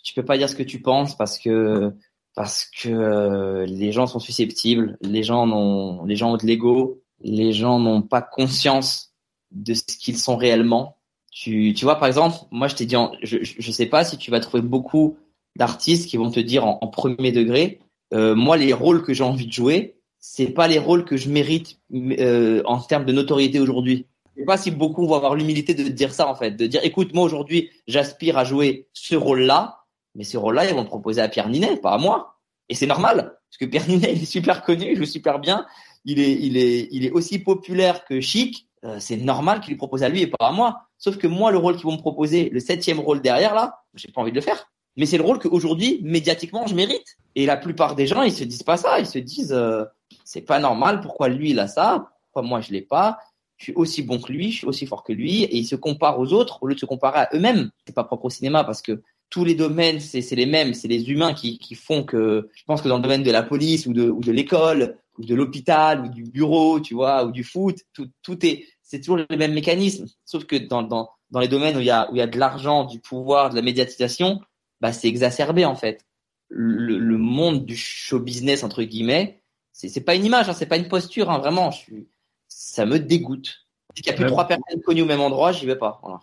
tu 0.03 0.13
peux 0.13 0.23
pas 0.23 0.37
dire 0.37 0.49
ce 0.49 0.55
que 0.55 0.63
tu 0.63 0.81
penses 0.81 1.15
parce 1.15 1.37
que 1.37 1.91
parce 2.33 2.65
que 2.65 2.89
euh, 2.89 3.65
les 3.65 3.91
gens 3.91 4.07
sont 4.07 4.19
susceptibles, 4.19 4.97
les 5.01 5.23
gens 5.23 5.49
ont 5.49 6.05
les 6.05 6.15
gens 6.15 6.31
ont 6.31 6.37
de 6.37 6.45
l'ego, 6.45 7.01
les 7.19 7.51
gens 7.51 7.79
n'ont 7.79 8.01
pas 8.01 8.21
conscience 8.21 9.13
de 9.51 9.73
ce 9.73 9.83
qu'ils 9.83 10.17
sont 10.17 10.37
réellement. 10.37 10.97
Tu 11.31 11.73
tu 11.73 11.85
vois 11.85 11.95
par 11.95 12.07
exemple, 12.07 12.37
moi 12.51 12.67
je 12.67 12.75
t'ai 12.75 12.85
dit 12.85 12.95
je 13.21 13.39
je 13.41 13.71
sais 13.71 13.85
pas 13.85 14.03
si 14.03 14.17
tu 14.17 14.31
vas 14.31 14.39
trouver 14.39 14.63
beaucoup 14.63 15.17
d'artistes 15.55 16.09
qui 16.09 16.17
vont 16.17 16.31
te 16.31 16.39
dire 16.39 16.65
en, 16.65 16.87
premier 16.87 17.31
degré 17.31 17.79
euh, 18.13 18.35
moi 18.35 18.57
les 18.57 18.73
rôles 18.73 19.03
que 19.03 19.13
j'ai 19.13 19.23
envie 19.23 19.47
de 19.47 19.53
jouer, 19.53 19.95
c'est 20.19 20.47
pas 20.47 20.67
les 20.67 20.79
rôles 20.79 21.05
que 21.05 21.17
je 21.17 21.29
mérite 21.29 21.79
euh, 21.93 22.61
en 22.65 22.79
termes 22.79 23.05
de 23.05 23.13
notoriété 23.13 23.59
aujourd'hui. 23.59 24.07
Je 24.35 24.41
sais 24.41 24.45
pas 24.45 24.57
si 24.57 24.71
beaucoup 24.71 25.07
vont 25.07 25.15
avoir 25.15 25.35
l'humilité 25.35 25.73
de 25.73 25.83
dire 25.87 26.13
ça 26.13 26.27
en 26.27 26.35
fait, 26.35 26.51
de 26.51 26.67
dire 26.67 26.81
écoute 26.83 27.13
moi 27.13 27.23
aujourd'hui 27.23 27.69
j'aspire 27.87 28.37
à 28.37 28.43
jouer 28.43 28.87
ce 28.93 29.15
rôle-là 29.15 29.81
mais 30.15 30.23
ce 30.23 30.37
rôle-là, 30.37 30.65
ils 30.65 30.73
vont 30.73 30.81
le 30.81 30.87
proposer 30.87 31.21
à 31.21 31.29
Pierre 31.29 31.49
Ninet, 31.49 31.77
pas 31.77 31.93
à 31.93 31.97
moi. 31.97 32.39
Et 32.69 32.75
c'est 32.75 32.87
normal, 32.87 33.37
parce 33.49 33.57
que 33.59 33.65
Pierre 33.65 33.87
Ninet, 33.87 34.13
il 34.15 34.23
est 34.23 34.25
super 34.25 34.63
connu, 34.63 34.91
il 34.91 34.97
joue 34.97 35.05
super 35.05 35.39
bien, 35.39 35.65
il 36.05 36.19
est, 36.19 36.33
il 36.33 36.57
est, 36.57 36.87
il 36.91 37.05
est 37.05 37.11
aussi 37.11 37.39
populaire 37.39 38.05
que 38.05 38.19
chic. 38.21 38.67
Euh, 38.83 38.97
c'est 38.99 39.17
normal 39.17 39.61
qu'il 39.61 39.69
lui 39.69 39.77
propose 39.77 40.01
à 40.03 40.09
lui 40.09 40.21
et 40.21 40.27
pas 40.27 40.47
à 40.47 40.51
moi. 40.51 40.87
Sauf 40.97 41.17
que 41.17 41.27
moi, 41.27 41.51
le 41.51 41.57
rôle 41.57 41.75
qu'ils 41.75 41.85
vont 41.85 41.93
me 41.93 41.97
proposer, 41.97 42.49
le 42.49 42.59
septième 42.59 42.99
rôle 42.99 43.21
derrière 43.21 43.53
là, 43.53 43.83
j'ai 43.93 44.11
pas 44.11 44.21
envie 44.21 44.31
de 44.31 44.35
le 44.35 44.41
faire. 44.41 44.71
Mais 44.97 45.05
c'est 45.05 45.17
le 45.17 45.23
rôle 45.23 45.39
qu'aujourd'hui, 45.39 45.99
médiatiquement, 46.03 46.67
je 46.67 46.75
mérite. 46.75 47.17
Et 47.35 47.45
la 47.45 47.57
plupart 47.57 47.95
des 47.95 48.07
gens, 48.07 48.23
ils 48.23 48.33
se 48.33 48.43
disent 48.43 48.63
pas 48.63 48.77
ça. 48.77 48.99
Ils 48.99 49.05
se 49.05 49.19
disent, 49.19 49.53
euh, 49.53 49.85
c'est 50.25 50.41
pas 50.41 50.59
normal. 50.59 51.01
Pourquoi 51.01 51.29
lui, 51.29 51.51
il 51.51 51.59
a 51.59 51.67
ça? 51.67 52.11
Pourquoi 52.25 52.47
moi, 52.47 52.61
je 52.61 52.71
l'ai 52.71 52.81
pas? 52.81 53.19
Je 53.57 53.65
suis 53.65 53.73
aussi 53.73 54.01
bon 54.01 54.19
que 54.19 54.31
lui, 54.31 54.51
je 54.51 54.57
suis 54.57 54.67
aussi 54.67 54.85
fort 54.85 55.03
que 55.03 55.13
lui. 55.13 55.43
Et 55.43 55.57
ils 55.57 55.67
se 55.67 55.75
comparent 55.75 56.19
aux 56.19 56.33
autres 56.33 56.59
au 56.61 56.67
lieu 56.67 56.75
de 56.75 56.79
se 56.79 56.85
comparer 56.85 57.19
à 57.19 57.29
eux-mêmes. 57.33 57.71
C'est 57.85 57.95
pas 57.95 58.03
propre 58.03 58.25
au 58.25 58.29
cinéma 58.29 58.63
parce 58.63 58.81
que 58.81 59.01
tous 59.29 59.45
les 59.45 59.55
domaines, 59.55 60.01
c'est 60.01 60.35
les 60.35 60.45
mêmes, 60.45 60.73
c'est 60.73 60.89
les 60.89 61.09
humains 61.09 61.33
qui, 61.33 61.57
qui, 61.57 61.73
font 61.73 62.03
que, 62.03 62.49
je 62.53 62.63
pense 62.65 62.81
que 62.81 62.89
dans 62.89 62.97
le 62.97 63.01
domaine 63.01 63.23
de 63.23 63.31
la 63.31 63.43
police 63.43 63.85
ou 63.85 63.93
de, 63.93 64.09
ou 64.09 64.19
de 64.19 64.31
l'école, 64.31 64.97
ou 65.17 65.23
de 65.23 65.33
l'hôpital, 65.33 66.01
ou 66.01 66.09
du 66.09 66.23
bureau, 66.23 66.81
tu 66.81 66.95
vois, 66.95 67.23
ou 67.23 67.31
du 67.31 67.45
foot, 67.45 67.77
tout, 67.93 68.09
tout 68.23 68.45
est, 68.45 68.65
c'est 68.83 68.99
toujours 68.99 69.17
les 69.29 69.37
mêmes 69.37 69.53
mécanismes. 69.53 70.05
Sauf 70.25 70.43
que 70.43 70.57
dans, 70.57 70.83
dans, 70.83 71.09
dans 71.29 71.39
les 71.39 71.47
domaines 71.47 71.77
où 71.77 71.79
il 71.79 71.85
y 71.85 71.91
a 71.91 72.11
où 72.11 72.15
il 72.15 72.19
y 72.19 72.21
a 72.21 72.27
de 72.27 72.37
l'argent, 72.37 72.83
du 72.83 72.99
pouvoir, 72.99 73.49
de 73.49 73.55
la 73.55 73.61
médiatisation, 73.61 74.41
bah 74.81 74.91
c'est 74.91 75.07
exacerbé 75.07 75.65
en 75.65 75.75
fait. 75.75 76.05
Le, 76.49 76.97
le, 76.97 77.17
monde 77.17 77.65
du 77.65 77.77
show 77.77 78.19
business 78.19 78.63
entre 78.63 78.83
guillemets, 78.83 79.41
c'est 79.71 79.87
c'est 79.87 80.01
pas 80.01 80.15
une 80.15 80.25
image, 80.25 80.49
hein, 80.49 80.53
c'est 80.53 80.65
pas 80.65 80.75
une 80.75 80.89
posture, 80.89 81.29
hein, 81.29 81.39
vraiment. 81.39 81.71
Je 81.71 81.77
suis, 81.77 82.07
ça 82.49 82.85
me 82.85 82.99
dégoûte. 82.99 83.67
S'il 83.95 84.05
y 84.05 84.09
a 84.09 84.13
plus 84.13 84.25
trois 84.25 84.47
personnes 84.47 84.81
connues 84.81 85.03
au 85.03 85.05
même 85.05 85.21
endroit, 85.21 85.51
j'y 85.51 85.65
vais 85.65 85.77
pas. 85.77 86.01
Voilà. 86.01 86.19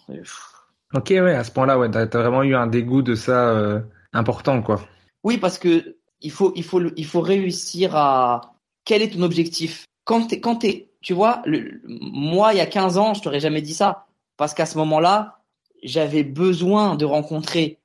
Ok, 0.94 1.08
ouais, 1.10 1.34
à 1.34 1.44
ce 1.44 1.50
point-là, 1.50 1.78
ouais, 1.78 1.90
t'as 1.90 2.02
as 2.02 2.06
vraiment 2.06 2.42
eu 2.42 2.54
un 2.54 2.66
dégoût 2.66 3.02
de 3.02 3.14
ça 3.14 3.50
euh, 3.50 3.80
important, 4.12 4.62
quoi. 4.62 4.80
Oui, 5.22 5.38
parce 5.38 5.58
que 5.58 5.96
il 6.20 6.30
faut, 6.30 6.52
il 6.56 6.64
faut, 6.64 6.82
il 6.96 7.06
faut 7.06 7.20
réussir 7.20 7.94
à. 7.96 8.54
Quel 8.84 9.02
est 9.02 9.10
ton 9.14 9.22
objectif? 9.22 9.84
Quand 10.04 10.28
t'es, 10.28 10.40
quand 10.40 10.56
t'es, 10.56 10.90
tu 11.02 11.12
vois, 11.12 11.42
le, 11.44 11.82
moi, 11.84 12.54
il 12.54 12.56
y 12.56 12.62
a 12.62 12.66
15 12.66 12.96
ans, 12.96 13.12
je 13.12 13.20
t'aurais 13.20 13.40
jamais 13.40 13.60
dit 13.60 13.74
ça, 13.74 14.06
parce 14.38 14.54
qu'à 14.54 14.64
ce 14.64 14.78
moment-là, 14.78 15.40
j'avais 15.82 16.24
besoin 16.24 16.96
de 16.96 17.04
rencontrer 17.04 17.78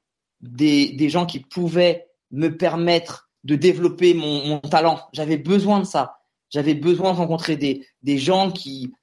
des, 0.44 1.10
gens 1.10 1.26
qui 1.26 1.40
pouvaient 1.40 2.08
me 2.32 2.50
permettre 2.50 3.30
de 3.44 3.56
développer 3.56 4.14
mon, 4.14 4.60
talent. 4.60 5.00
J'avais 5.14 5.38
besoin 5.38 5.80
de 5.80 5.86
ça. 5.86 6.18
J'avais 6.50 6.76
besoin 6.76 7.14
de 7.14 7.18
rencontrer 7.18 7.56
des, 7.56 8.18
gens 8.18 8.52
qui, 8.52 8.94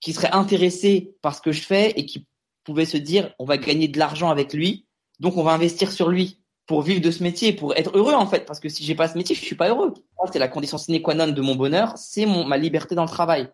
qui 0.00 0.12
seraient 0.12 0.32
intéressés 0.32 1.14
par 1.22 1.34
ce 1.34 1.42
que 1.42 1.52
je 1.52 1.62
fais 1.62 1.92
et 1.96 2.06
qui 2.06 2.26
pouvaient 2.64 2.84
se 2.84 2.96
dire 2.96 3.34
on 3.38 3.44
va 3.44 3.56
gagner 3.56 3.88
de 3.88 3.98
l'argent 3.98 4.30
avec 4.30 4.52
lui, 4.52 4.86
donc 5.20 5.36
on 5.36 5.42
va 5.42 5.52
investir 5.52 5.92
sur 5.92 6.08
lui 6.08 6.40
pour 6.66 6.82
vivre 6.82 7.00
de 7.00 7.10
ce 7.10 7.22
métier, 7.22 7.54
pour 7.54 7.74
être 7.76 7.96
heureux 7.96 8.12
en 8.12 8.26
fait, 8.26 8.44
parce 8.44 8.60
que 8.60 8.68
si 8.68 8.84
j'ai 8.84 8.94
pas 8.94 9.08
ce 9.08 9.16
métier, 9.16 9.34
je 9.34 9.40
suis 9.42 9.56
pas 9.56 9.70
heureux. 9.70 9.94
C'est 10.30 10.38
la 10.38 10.48
condition 10.48 10.76
sine 10.76 11.00
qua 11.00 11.14
non 11.14 11.28
de 11.28 11.40
mon 11.40 11.54
bonheur, 11.54 11.96
c'est 11.96 12.26
ma 12.26 12.58
liberté 12.58 12.94
dans 12.94 13.04
le 13.04 13.08
travail. 13.08 13.48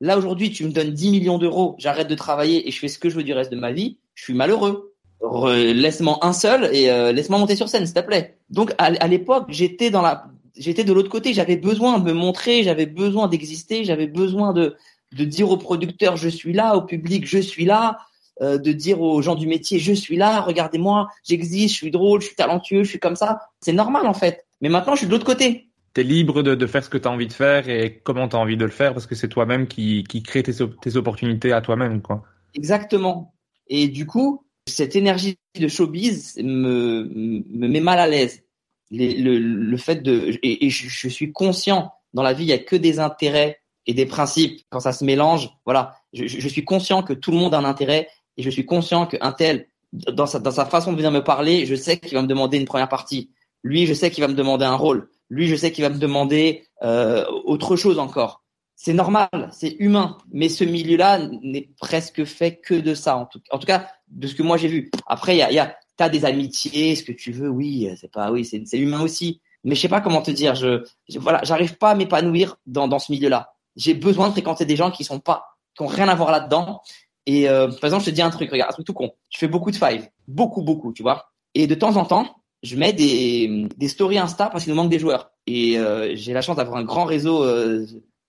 Là 0.00 0.18
aujourd'hui, 0.18 0.50
tu 0.50 0.64
me 0.64 0.70
donnes 0.70 0.92
10 0.92 1.10
millions 1.10 1.38
d'euros, 1.38 1.76
j'arrête 1.78 2.08
de 2.08 2.14
travailler 2.14 2.68
et 2.68 2.70
je 2.70 2.78
fais 2.78 2.88
ce 2.88 2.98
que 2.98 3.08
je 3.08 3.16
veux 3.16 3.24
du 3.24 3.32
reste 3.32 3.50
de 3.50 3.56
ma 3.56 3.72
vie, 3.72 3.98
je 4.14 4.24
suis 4.24 4.34
malheureux. 4.34 4.94
Laisse-moi 5.20 6.18
un 6.22 6.32
seul 6.32 6.70
et 6.74 6.90
euh, 6.90 7.12
laisse-moi 7.12 7.38
monter 7.38 7.56
sur 7.56 7.68
scène, 7.68 7.84
s'il 7.84 7.94
te 7.94 8.00
plaît. 8.00 8.38
Donc 8.50 8.72
à, 8.78 8.84
à 8.86 9.08
l'époque, 9.08 9.46
j'étais 9.48 9.90
dans 9.90 10.02
la, 10.02 10.26
j'étais 10.56 10.84
de 10.84 10.92
l'autre 10.92 11.10
côté, 11.10 11.34
j'avais 11.34 11.56
besoin 11.56 11.98
de 11.98 12.04
me 12.04 12.12
montrer, 12.12 12.62
j'avais 12.62 12.86
besoin 12.86 13.28
d'exister, 13.28 13.84
j'avais 13.84 14.06
besoin 14.06 14.52
de 14.52 14.76
de 15.12 15.24
dire 15.24 15.50
aux 15.50 15.56
producteurs 15.56 16.16
je 16.16 16.28
suis 16.28 16.52
là, 16.52 16.76
au 16.76 16.82
public 16.82 17.26
je 17.26 17.38
suis 17.38 17.64
là, 17.64 17.98
euh, 18.42 18.58
de 18.58 18.72
dire 18.72 19.00
aux 19.00 19.22
gens 19.22 19.34
du 19.34 19.46
métier 19.46 19.78
je 19.78 19.92
suis 19.92 20.16
là, 20.16 20.40
regardez-moi, 20.40 21.08
j'existe, 21.24 21.74
je 21.74 21.78
suis 21.78 21.90
drôle, 21.90 22.20
je 22.20 22.26
suis 22.26 22.36
talentueux, 22.36 22.84
je 22.84 22.90
suis 22.90 23.00
comme 23.00 23.16
ça. 23.16 23.40
C'est 23.60 23.72
normal 23.72 24.06
en 24.06 24.14
fait. 24.14 24.46
Mais 24.60 24.68
maintenant 24.68 24.94
je 24.94 24.98
suis 24.98 25.06
de 25.06 25.12
l'autre 25.12 25.26
côté. 25.26 25.68
T'es 25.94 26.02
libre 26.02 26.42
de, 26.42 26.54
de, 26.54 26.66
faire 26.66 26.84
ce 26.84 26.90
que 26.90 26.98
tu 26.98 27.08
as 27.08 27.10
envie 27.10 27.26
de 27.26 27.32
faire 27.32 27.68
et 27.68 28.00
comment 28.04 28.28
tu 28.28 28.36
as 28.36 28.38
envie 28.38 28.56
de 28.56 28.64
le 28.64 28.70
faire 28.70 28.92
parce 28.92 29.06
que 29.06 29.14
c'est 29.14 29.28
toi-même 29.28 29.66
qui, 29.66 30.04
qui 30.04 30.22
crée 30.22 30.42
tes, 30.42 30.52
tes 30.52 30.96
opportunités 30.96 31.52
à 31.52 31.60
toi-même. 31.60 32.02
quoi. 32.02 32.22
Exactement. 32.54 33.34
Et 33.68 33.88
du 33.88 34.06
coup, 34.06 34.44
cette 34.68 34.96
énergie 34.96 35.38
de 35.58 35.68
showbiz 35.68 36.36
me, 36.42 37.04
me 37.12 37.68
met 37.68 37.80
mal 37.80 37.98
à 37.98 38.06
l'aise. 38.06 38.42
Le, 38.90 39.76
fait 39.76 40.02
de 40.02 40.38
et, 40.42 40.70
je, 40.70 41.08
suis 41.08 41.32
conscient 41.32 41.92
dans 42.14 42.22
la 42.22 42.32
vie 42.32 42.44
il 42.44 42.48
y 42.48 42.52
a 42.52 42.58
que 42.58 42.76
des 42.76 43.00
intérêts 43.00 43.60
et 43.86 43.92
des 43.92 44.06
principes, 44.06 44.62
quand 44.70 44.80
ça 44.80 44.92
se 44.92 45.04
mélange, 45.04 45.50
voilà, 45.64 45.96
je, 46.12 46.48
suis 46.48 46.64
conscient 46.64 47.02
que 47.02 47.12
tout 47.12 47.30
le 47.30 47.36
monde 47.36 47.54
a 47.54 47.58
un 47.58 47.64
intérêt 47.64 48.08
et 48.36 48.42
je 48.42 48.50
suis 48.50 48.64
conscient 48.64 49.06
qu'un 49.06 49.32
tel, 49.32 49.68
dans 49.92 50.26
sa, 50.26 50.38
dans 50.38 50.50
sa 50.50 50.64
façon 50.64 50.92
de 50.92 50.96
venir 50.96 51.10
me 51.10 51.24
parler, 51.24 51.66
je 51.66 51.74
sais 51.74 51.98
qu'il 51.98 52.14
va 52.14 52.22
me 52.22 52.28
demander 52.28 52.58
une 52.58 52.66
première 52.66 52.88
partie. 52.88 53.30
Lui, 53.62 53.86
je 53.86 53.94
sais 53.94 54.10
qu'il 54.10 54.22
va 54.22 54.28
me 54.28 54.34
demander 54.34 54.64
un 54.64 54.76
rôle. 54.76 55.10
Lui, 55.30 55.48
je 55.48 55.56
sais 55.56 55.72
qu'il 55.72 55.84
va 55.84 55.90
me 55.90 55.98
demander 55.98 56.64
euh, 56.82 57.24
autre 57.44 57.76
chose 57.76 57.98
encore. 57.98 58.42
C'est 58.80 58.92
normal, 58.92 59.28
c'est 59.50 59.74
humain, 59.80 60.18
mais 60.30 60.48
ce 60.48 60.62
milieu-là 60.62 61.18
n'est 61.42 61.68
presque 61.80 62.24
fait 62.24 62.56
que 62.56 62.74
de 62.74 62.94
ça, 62.94 63.16
en 63.16 63.26
tout, 63.26 63.40
en 63.50 63.58
tout 63.58 63.66
cas 63.66 63.88
de 64.06 64.28
ce 64.28 64.36
que 64.36 64.44
moi 64.44 64.56
j'ai 64.56 64.68
vu. 64.68 64.90
Après, 65.08 65.34
il 65.34 65.38
y 65.38 65.42
a, 65.42 65.50
y 65.50 65.58
a 65.58 65.76
t'as 65.96 66.08
des 66.08 66.24
amitiés, 66.24 66.94
ce 66.94 67.02
que 67.02 67.10
tu 67.10 67.32
veux, 67.32 67.48
oui, 67.48 67.90
c'est 68.00 68.10
pas, 68.10 68.30
oui, 68.30 68.44
c'est 68.44 68.78
humain 68.78 69.02
aussi. 69.02 69.40
Mais 69.64 69.74
je 69.74 69.80
sais 69.80 69.88
pas 69.88 70.00
comment 70.00 70.22
te 70.22 70.30
dire, 70.30 70.54
je, 70.54 70.84
je 71.08 71.18
voilà, 71.18 71.40
j'arrive 71.42 71.76
pas 71.76 71.90
à 71.90 71.94
m'épanouir 71.96 72.56
dans, 72.66 72.86
dans 72.86 73.00
ce 73.00 73.10
milieu-là 73.10 73.52
j'ai 73.78 73.94
besoin 73.94 74.26
de 74.26 74.32
fréquenter 74.32 74.66
des 74.66 74.76
gens 74.76 74.90
qui 74.90 75.04
sont 75.04 75.20
pas, 75.20 75.56
qui 75.74 75.82
ont 75.82 75.86
rien 75.86 76.08
à 76.08 76.14
voir 76.14 76.30
là-dedans. 76.30 76.82
Et 77.24 77.48
euh, 77.48 77.68
par 77.68 77.84
exemple, 77.84 78.04
je 78.04 78.10
te 78.10 78.14
dis 78.14 78.22
un 78.22 78.30
truc, 78.30 78.50
regarde, 78.50 78.70
un 78.70 78.74
truc 78.74 78.86
tout 78.86 78.92
con. 78.92 79.12
Je 79.30 79.38
fais 79.38 79.48
beaucoup 79.48 79.70
de 79.70 79.76
five, 79.76 80.08
beaucoup, 80.26 80.62
beaucoup, 80.62 80.92
tu 80.92 81.02
vois. 81.02 81.30
Et 81.54 81.66
de 81.66 81.74
temps 81.74 81.96
en 81.96 82.04
temps, 82.04 82.42
je 82.62 82.76
mets 82.76 82.92
des, 82.92 83.68
des 83.76 83.88
stories 83.88 84.18
Insta 84.18 84.50
parce 84.50 84.64
qu'il 84.64 84.72
nous 84.72 84.76
manque 84.76 84.90
des 84.90 84.98
joueurs. 84.98 85.30
Et 85.46 85.78
euh, 85.78 86.14
j'ai 86.16 86.32
la 86.32 86.42
chance 86.42 86.56
d'avoir 86.56 86.76
un 86.76 86.84
grand 86.84 87.04
réseau 87.04 87.44
euh, 87.44 87.86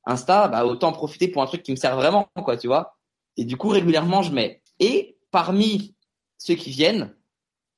Insta, 0.09 0.47
bah 0.47 0.65
autant 0.65 0.91
profiter 0.91 1.27
pour 1.27 1.41
un 1.41 1.45
truc 1.45 1.63
qui 1.63 1.71
me 1.71 1.75
sert 1.75 1.95
vraiment, 1.95 2.27
quoi, 2.43 2.57
tu 2.57 2.67
vois. 2.67 2.97
Et 3.37 3.45
du 3.45 3.57
coup, 3.57 3.69
régulièrement, 3.69 4.21
je 4.21 4.31
mets. 4.31 4.61
Et 4.79 5.17
parmi 5.31 5.95
ceux 6.37 6.55
qui 6.55 6.71
viennent, 6.71 7.15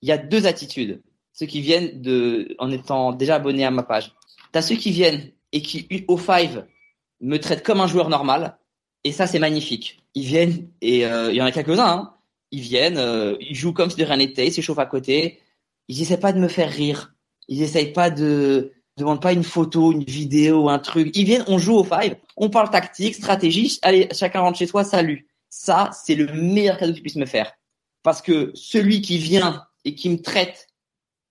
il 0.02 0.10
y 0.10 0.12
a 0.12 0.18
deux 0.18 0.46
attitudes. 0.48 1.04
Ceux 1.34 1.46
qui 1.46 1.62
viennent 1.62 2.02
de, 2.02 2.56
en 2.58 2.72
étant 2.72 3.12
déjà 3.12 3.36
abonnés 3.36 3.66
à 3.66 3.72
ma 3.72 3.84
page. 3.84 4.14
T'as 4.52 4.62
ceux 4.62 4.76
qui 4.76 4.92
viennent 4.92 5.32
et 5.52 5.62
qui, 5.62 6.06
au 6.08 6.18
five, 6.18 6.66
me 7.20 7.38
traitent 7.38 7.64
comme 7.64 7.82
un 7.82 7.88
joueur 7.88 8.10
normal. 8.10 8.58
Et 9.04 9.12
ça, 9.12 9.28
c'est 9.28 9.40
magnifique. 9.40 10.00
Ils 10.16 10.26
viennent, 10.26 10.70
et 10.82 11.06
euh, 11.06 11.32
il 11.32 11.36
y 11.36 11.42
en 11.42 11.46
a 11.46 11.52
quelques-uns, 11.52 11.86
hein, 11.86 12.14
ils 12.52 12.62
viennent, 12.62 12.98
euh, 12.98 13.36
ils 13.40 13.56
jouent 13.56 13.74
comme 13.74 13.90
si 13.90 13.98
de 13.98 14.04
rien 14.04 14.18
n'était, 14.18 14.48
ils 14.48 14.54
s'échauffent 14.54 14.80
à 14.80 14.86
côté. 14.86 15.40
Ils 15.88 16.02
essaient 16.02 16.20
pas 16.20 16.34
de 16.34 16.40
me 16.40 16.48
faire 16.48 16.70
rire. 16.70 17.14
Ils 17.48 17.62
essayent 17.62 17.94
pas 17.94 18.10
de 18.10 18.74
demandent 18.98 19.22
pas 19.22 19.34
une 19.34 19.44
photo, 19.44 19.92
une 19.92 20.04
vidéo, 20.04 20.70
un 20.70 20.80
truc. 20.80 21.16
Ils 21.16 21.26
viennent, 21.26 21.44
on 21.48 21.58
joue 21.58 21.76
au 21.76 21.84
five, 21.84 22.16
on 22.38 22.50
parle 22.50 22.70
tactique, 22.70 23.16
stratégie. 23.16 23.80
Allez, 23.82 24.10
chacun 24.12 24.42
rentre 24.42 24.58
chez 24.58 24.68
soi, 24.68 24.84
salut. 24.84 25.28
Ça, 25.50 25.90
c'est 25.94 26.16
le 26.16 26.32
meilleur 26.34 26.78
cadeau 26.78 26.94
qu'ils 26.94 27.02
puissent 27.02 27.16
me 27.16 27.26
faire. 27.26 27.52
Parce 28.04 28.22
que 28.22 28.52
celui 28.54 29.02
qui 29.02 29.18
vient 29.18 29.66
et 29.86 29.96
qui 29.96 30.10
me 30.10 30.22
traite 30.22 30.68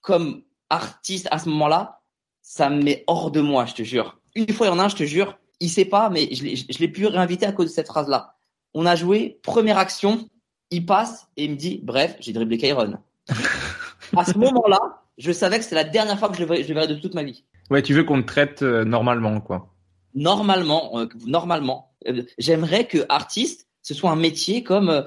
comme 0.01 0.43
artiste 0.69 1.29
à 1.31 1.39
ce 1.39 1.49
moment-là, 1.49 2.01
ça 2.43 2.71
me 2.71 2.83
met 2.83 3.05
hors 3.07 3.31
de 3.31 3.41
moi, 3.41 3.67
je 3.67 3.75
te 3.75 3.83
jure. 3.83 4.19
Une 4.35 4.53
fois, 4.53 4.67
il 4.67 4.71
y 4.71 4.73
en 4.73 4.79
a 4.79 4.85
un, 4.85 4.89
je 4.89 4.97
te 4.97 5.05
jure, 5.05 5.39
il 5.61 5.69
sait 5.69 5.85
pas, 5.85 6.11
mais 6.11 6.29
je 6.33 6.79
l'ai 6.79 6.89
pu 6.89 7.07
réinviter 7.07 7.47
à 7.47 7.53
cause 7.53 7.67
de 7.67 7.73
cette 7.73 7.89
phrase-là. 7.89 8.35
On 8.75 8.87
a 8.87 8.97
joué, 8.97 9.41
première 9.43 9.79
action, 9.79 10.29
il 10.71 10.87
passe 10.87 11.29
et 11.37 11.45
il 11.45 11.51
me 11.53 11.57
dit, 11.57 11.81
bref, 11.83 12.17
j'ai 12.21 12.33
dribblé 12.33 12.59
Kairon. 12.59 12.99
à 14.17 14.25
ce 14.25 14.39
moment-là, 14.39 15.03
je 15.19 15.33
savais 15.33 15.59
que 15.59 15.65
c'est 15.65 15.75
la 15.75 15.85
dernière 15.85 16.19
fois 16.19 16.29
que 16.29 16.37
je 16.37 16.41
le, 16.41 16.47
verrais, 16.47 16.63
je 16.63 16.69
le 16.69 16.75
verrais 16.75 16.89
de 16.89 16.95
toute 16.95 17.15
ma 17.15 17.23
vie. 17.23 17.45
Ouais, 17.71 17.83
tu 17.83 17.95
veux 17.95 18.05
qu'on 18.05 18.21
te 18.21 18.27
traite 18.27 18.63
euh, 18.63 18.85
normalement, 18.85 19.41
quoi. 19.41 19.73
Normalement, 20.15 20.99
euh, 20.99 21.07
normalement. 21.25 21.95
Euh, 22.09 22.25
J'aimerais 22.39 22.87
que 22.87 23.07
artiste, 23.09 23.69
ce 23.83 23.95
soit 23.95 24.11
un 24.11 24.17
métier 24.17 24.65
comme, 24.65 25.07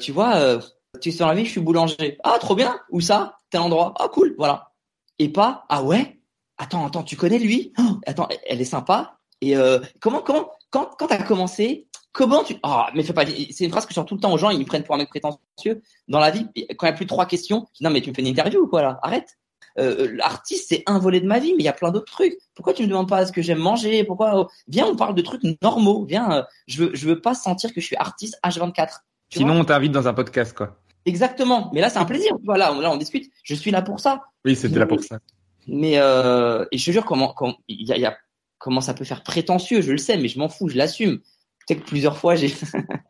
tu 0.00 0.12
vois, 0.12 0.58
tu 1.00 1.12
sais 1.12 1.18
dans 1.18 1.28
la 1.28 1.34
vie, 1.34 1.44
je 1.44 1.50
suis 1.50 1.60
boulanger. 1.60 2.18
Ah, 2.24 2.36
trop 2.40 2.54
bien. 2.54 2.78
Où 2.90 3.00
ça? 3.00 3.38
Tel 3.50 3.60
endroit. 3.60 3.94
Ah, 3.98 4.08
cool. 4.12 4.34
Voilà. 4.36 4.72
Et 5.18 5.28
pas, 5.28 5.64
ah 5.68 5.82
ouais? 5.82 6.20
Attends, 6.58 6.86
attends, 6.86 7.02
tu 7.02 7.16
connais 7.16 7.38
lui? 7.38 7.72
Oh, 7.78 8.00
Attends, 8.06 8.28
elle 8.46 8.60
est 8.60 8.64
sympa. 8.64 9.18
Et 9.40 9.54
comment, 10.00 10.20
comment, 10.20 10.50
quand, 10.70 10.90
quand 10.98 11.06
t'as 11.06 11.22
commencé, 11.22 11.88
comment 12.12 12.42
tu, 12.44 12.56
ah, 12.62 12.90
mais 12.94 13.02
fais 13.02 13.12
pas, 13.12 13.24
c'est 13.26 13.64
une 13.64 13.70
phrase 13.70 13.84
que 13.86 13.90
je 13.90 13.94
sors 13.94 14.06
tout 14.06 14.14
le 14.14 14.20
temps 14.20 14.32
aux 14.32 14.38
gens, 14.38 14.50
ils 14.50 14.58
me 14.58 14.64
prennent 14.64 14.82
pour 14.84 14.94
un 14.94 14.98
mec 14.98 15.08
prétentieux 15.08 15.82
dans 16.08 16.18
la 16.18 16.30
vie. 16.30 16.46
Quand 16.76 16.86
il 16.86 16.90
y 16.90 16.92
a 16.92 16.96
plus 16.96 17.06
trois 17.06 17.26
questions, 17.26 17.66
je 17.72 17.78
dis, 17.78 17.84
non 17.84 17.90
mais 17.90 18.00
tu 18.00 18.10
me 18.10 18.14
fais 18.14 18.22
une 18.22 18.28
interview 18.28 18.60
ou 18.60 18.66
quoi 18.66 18.82
là? 18.82 18.98
Arrête. 19.02 19.38
Euh, 19.78 20.08
L'artiste 20.14 20.68
c'est 20.68 20.82
un 20.86 20.98
volet 20.98 21.20
de 21.20 21.26
ma 21.26 21.38
vie, 21.38 21.52
mais 21.52 21.62
il 21.62 21.64
y 21.64 21.68
a 21.68 21.72
plein 21.72 21.90
d'autres 21.90 22.12
trucs. 22.12 22.36
Pourquoi 22.54 22.72
tu 22.72 22.82
me 22.82 22.88
demandes 22.88 23.08
pas 23.08 23.26
ce 23.26 23.32
que 23.32 23.42
j'aime 23.42 23.58
manger? 23.58 24.04
Pourquoi 24.04 24.32
oh, 24.34 24.48
Viens, 24.68 24.86
on 24.86 24.96
parle 24.96 25.14
de 25.14 25.22
trucs 25.22 25.42
normaux. 25.62 26.04
Viens, 26.04 26.30
euh, 26.32 26.42
je 26.66 26.84
veux, 26.84 26.90
je 26.94 27.06
veux 27.06 27.20
pas 27.20 27.34
sentir 27.34 27.72
que 27.72 27.80
je 27.80 27.86
suis 27.86 27.96
artiste 27.96 28.38
H24. 28.44 29.00
Sinon, 29.30 29.60
on 29.60 29.64
t'invite 29.64 29.92
dans 29.92 30.08
un 30.08 30.14
podcast 30.14 30.56
quoi. 30.56 30.78
Exactement. 31.04 31.70
Mais 31.72 31.80
là, 31.80 31.88
c'est 31.88 31.98
un 31.98 32.04
plaisir. 32.04 32.36
Voilà, 32.44 32.72
là, 32.72 32.90
on 32.90 32.96
discute. 32.96 33.30
Je 33.44 33.54
suis 33.54 33.70
là 33.70 33.82
pour 33.82 34.00
ça. 34.00 34.22
Oui, 34.44 34.56
c'était 34.56 34.78
là 34.78 34.86
pour 34.86 35.02
ça. 35.02 35.18
Mais 35.68 35.94
euh, 35.96 36.64
et 36.72 36.78
je 36.78 36.86
te 36.86 36.90
jure 36.90 37.04
comment, 37.04 37.32
comment 37.32 37.56
il 37.68 37.86
y 37.86 37.92
a, 37.92 37.98
y 37.98 38.06
a 38.06 38.16
comment 38.58 38.80
ça 38.80 38.94
peut 38.94 39.04
faire 39.04 39.22
prétentieux, 39.22 39.80
je 39.80 39.92
le 39.92 39.98
sais, 39.98 40.16
mais 40.16 40.28
je 40.28 40.38
m'en 40.38 40.48
fous, 40.48 40.68
je 40.68 40.76
l'assume. 40.76 41.18
Peut-être 41.66 41.84
que 41.84 41.88
plusieurs 41.88 42.16
fois, 42.16 42.34
j'ai, 42.34 42.52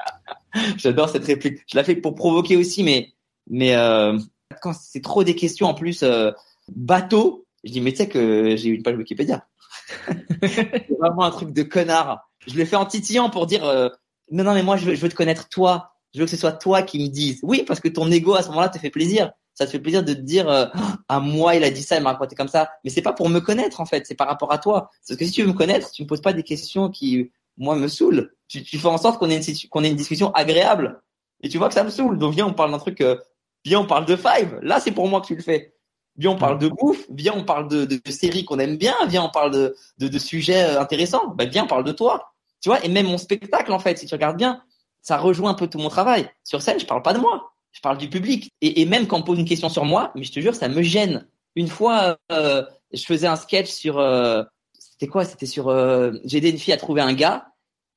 j'adore 0.76 1.08
cette 1.08 1.24
réplique. 1.24 1.60
Je 1.66 1.76
la 1.76 1.84
fais 1.84 1.96
pour 1.96 2.14
provoquer 2.14 2.56
aussi, 2.56 2.82
mais, 2.82 3.12
mais 3.48 3.74
euh, 3.74 4.18
quand 4.62 4.72
c'est 4.74 5.02
trop 5.02 5.24
des 5.24 5.34
questions 5.34 5.66
en 5.66 5.74
plus 5.74 6.02
euh, 6.02 6.32
bateau, 6.74 7.46
je 7.64 7.72
dis 7.72 7.80
mais 7.80 7.92
tu 7.92 7.98
sais 7.98 8.08
que 8.08 8.56
j'ai 8.56 8.70
une 8.70 8.82
page 8.82 8.96
Wikipédia. 8.96 9.46
c'est 10.42 10.88
vraiment 10.98 11.24
un 11.24 11.30
truc 11.30 11.52
de 11.52 11.62
connard. 11.62 12.28
Je 12.46 12.56
le 12.56 12.64
fais 12.64 12.76
en 12.76 12.86
titillant 12.86 13.30
pour 13.30 13.46
dire 13.46 13.64
euh, 13.64 13.88
non 14.30 14.44
non 14.44 14.54
mais 14.54 14.62
moi 14.62 14.76
je 14.76 14.86
veux, 14.86 14.94
je 14.94 15.00
veux 15.00 15.08
te 15.08 15.14
connaître 15.14 15.48
toi. 15.48 15.92
Je 16.14 16.20
veux 16.20 16.26
que 16.26 16.30
ce 16.30 16.36
soit 16.36 16.52
toi 16.52 16.82
qui 16.82 16.98
me 16.98 17.08
dise. 17.08 17.40
Oui 17.42 17.64
parce 17.66 17.80
que 17.80 17.88
ton 17.88 18.10
ego 18.10 18.34
à 18.34 18.42
ce 18.42 18.48
moment-là 18.48 18.68
te 18.68 18.78
fait 18.78 18.90
plaisir 18.90 19.32
ça 19.56 19.64
te 19.64 19.70
fait 19.70 19.80
plaisir 19.80 20.04
de 20.04 20.12
te 20.12 20.20
dire 20.20 20.48
euh, 20.48 20.66
à 21.08 21.18
moi 21.18 21.56
il 21.56 21.64
a 21.64 21.70
dit 21.70 21.82
ça, 21.82 21.96
il 21.96 22.02
m'a 22.02 22.12
raconté 22.12 22.36
comme 22.36 22.48
ça. 22.48 22.70
Mais 22.84 22.90
c'est 22.90 23.02
pas 23.02 23.14
pour 23.14 23.30
me 23.30 23.40
connaître 23.40 23.80
en 23.80 23.86
fait, 23.86 24.06
c'est 24.06 24.14
par 24.14 24.28
rapport 24.28 24.52
à 24.52 24.58
toi. 24.58 24.90
Parce 25.08 25.18
que 25.18 25.24
si 25.24 25.32
tu 25.32 25.42
veux 25.42 25.48
me 25.48 25.54
connaître, 25.54 25.90
tu 25.90 26.02
me 26.02 26.06
poses 26.06 26.20
pas 26.20 26.34
des 26.34 26.42
questions 26.42 26.90
qui 26.90 27.32
moi 27.56 27.74
me 27.74 27.88
saoulent. 27.88 28.34
Tu, 28.48 28.62
tu 28.62 28.78
fais 28.78 28.88
en 28.88 28.98
sorte 28.98 29.18
qu'on 29.18 29.30
ait 29.30 29.36
une 29.38 29.68
qu'on 29.70 29.82
ait 29.82 29.88
une 29.88 29.96
discussion 29.96 30.30
agréable. 30.32 31.00
Et 31.42 31.48
tu 31.48 31.56
vois 31.56 31.68
que 31.68 31.74
ça 31.74 31.84
me 31.84 31.90
saoule. 31.90 32.18
Donc 32.18 32.34
viens 32.34 32.46
on 32.46 32.52
parle 32.52 32.70
d'un 32.70 32.78
truc. 32.78 33.00
Euh, 33.00 33.16
viens 33.64 33.80
on 33.80 33.86
parle 33.86 34.04
de 34.04 34.14
Five. 34.14 34.58
Là 34.60 34.78
c'est 34.78 34.92
pour 34.92 35.08
moi 35.08 35.22
que 35.22 35.26
tu 35.26 35.36
le 35.36 35.42
fais. 35.42 35.74
Viens 36.18 36.30
on 36.30 36.36
parle 36.36 36.58
de 36.58 36.68
bouffe. 36.68 37.06
Viens 37.10 37.34
on 37.36 37.44
parle 37.44 37.68
de, 37.68 37.84
de, 37.84 38.00
de 38.04 38.10
séries 38.10 38.44
qu'on 38.44 38.58
aime 38.58 38.76
bien. 38.76 38.94
Viens 39.08 39.24
on 39.24 39.30
parle 39.30 39.52
de 39.52 39.76
de, 39.98 40.08
de 40.08 40.18
sujets 40.18 40.64
euh, 40.64 40.80
intéressants. 40.80 41.28
Ben 41.28 41.48
viens 41.48 41.64
on 41.64 41.68
parle 41.68 41.84
de 41.84 41.92
toi. 41.92 42.32
Tu 42.60 42.68
vois 42.68 42.84
et 42.84 42.88
même 42.88 43.06
mon 43.06 43.18
spectacle 43.18 43.72
en 43.72 43.78
fait 43.78 43.98
si 43.98 44.06
tu 44.06 44.14
regardes 44.14 44.36
bien 44.36 44.62
ça 45.06 45.18
rejoint 45.18 45.52
un 45.52 45.54
peu 45.54 45.68
tout 45.68 45.78
mon 45.78 45.88
travail. 45.88 46.28
Sur 46.42 46.60
scène, 46.60 46.80
je 46.80 46.84
parle 46.84 47.00
pas 47.00 47.14
de 47.14 47.20
moi, 47.20 47.52
je 47.70 47.80
parle 47.80 47.96
du 47.96 48.10
public. 48.10 48.50
Et, 48.60 48.80
et 48.80 48.86
même 48.86 49.06
quand 49.06 49.18
on 49.18 49.22
pose 49.22 49.38
une 49.38 49.44
question 49.46 49.68
sur 49.68 49.84
moi, 49.84 50.10
mais 50.16 50.24
je 50.24 50.32
te 50.32 50.40
jure, 50.40 50.56
ça 50.56 50.68
me 50.68 50.82
gêne. 50.82 51.28
Une 51.54 51.68
fois, 51.68 52.18
euh, 52.32 52.64
je 52.92 53.04
faisais 53.04 53.28
un 53.28 53.36
sketch 53.36 53.70
sur, 53.70 54.00
euh, 54.00 54.42
c'était 54.76 55.06
quoi? 55.06 55.24
C'était 55.24 55.46
sur, 55.46 55.68
euh, 55.68 56.10
j'ai 56.24 56.38
aidé 56.38 56.50
une 56.50 56.58
fille 56.58 56.72
à 56.72 56.76
trouver 56.76 57.02
un 57.02 57.12
gars. 57.12 57.46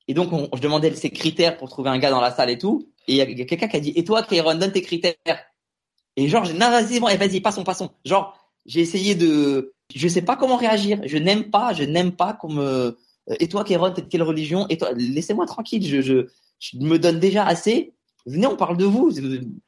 Et 0.08 0.14
donc, 0.14 0.32
on, 0.32 0.50
je 0.56 0.62
demandais 0.62 0.94
ses 0.94 1.10
critères 1.10 1.58
pour 1.58 1.68
trouver 1.70 1.90
un 1.90 1.98
gars 1.98 2.12
dans 2.12 2.22
la 2.22 2.30
salle 2.30 2.52
et 2.52 2.60
tout. 2.60 2.92
Et 3.08 3.14
il 3.14 3.16
y 3.18 3.22
a, 3.22 3.30
y 3.30 3.42
a 3.42 3.46
quelqu'un 3.46 3.68
qui 3.68 3.78
a 3.78 3.80
dit, 3.80 3.94
et 3.96 4.04
toi, 4.04 4.22
Kairon, 4.22 4.54
donne 4.54 4.72
tes 4.72 4.84
critères. 4.84 5.16
Et 6.20 6.28
genre, 6.28 6.46
non, 6.54 6.70
vas-y, 6.70 6.98
et 6.98 7.18
vas-y, 7.18 7.40
passons, 7.40 7.64
passons. 7.64 7.92
Genre, 8.04 8.38
j'ai 8.66 8.82
essayé 8.82 9.16
de, 9.16 9.74
je 9.96 10.08
sais 10.08 10.22
pas 10.22 10.36
comment 10.36 10.58
réagir. 10.58 11.00
Je 11.06 11.18
n'aime 11.18 11.46
pas, 11.46 11.72
je 11.74 11.84
n'aime 11.84 12.12
pas 12.12 12.34
qu'on 12.34 12.50
me, 12.50 12.98
et 13.40 13.48
toi, 13.48 13.64
Kéron, 13.64 13.92
t'es 13.92 14.02
de 14.02 14.08
quelle 14.08 14.24
religion? 14.24 14.66
Et 14.70 14.78
toi, 14.78 14.90
laissez-moi 14.96 15.46
tranquille. 15.46 15.86
Je, 15.86 16.02
je, 16.02 16.28
je 16.60 16.78
me 16.78 16.98
donne 16.98 17.20
déjà 17.20 17.46
assez. 17.46 17.94
Venez, 18.30 18.48
on 18.48 18.56
parle 18.56 18.78
de 18.78 18.86
vous. 18.86 19.12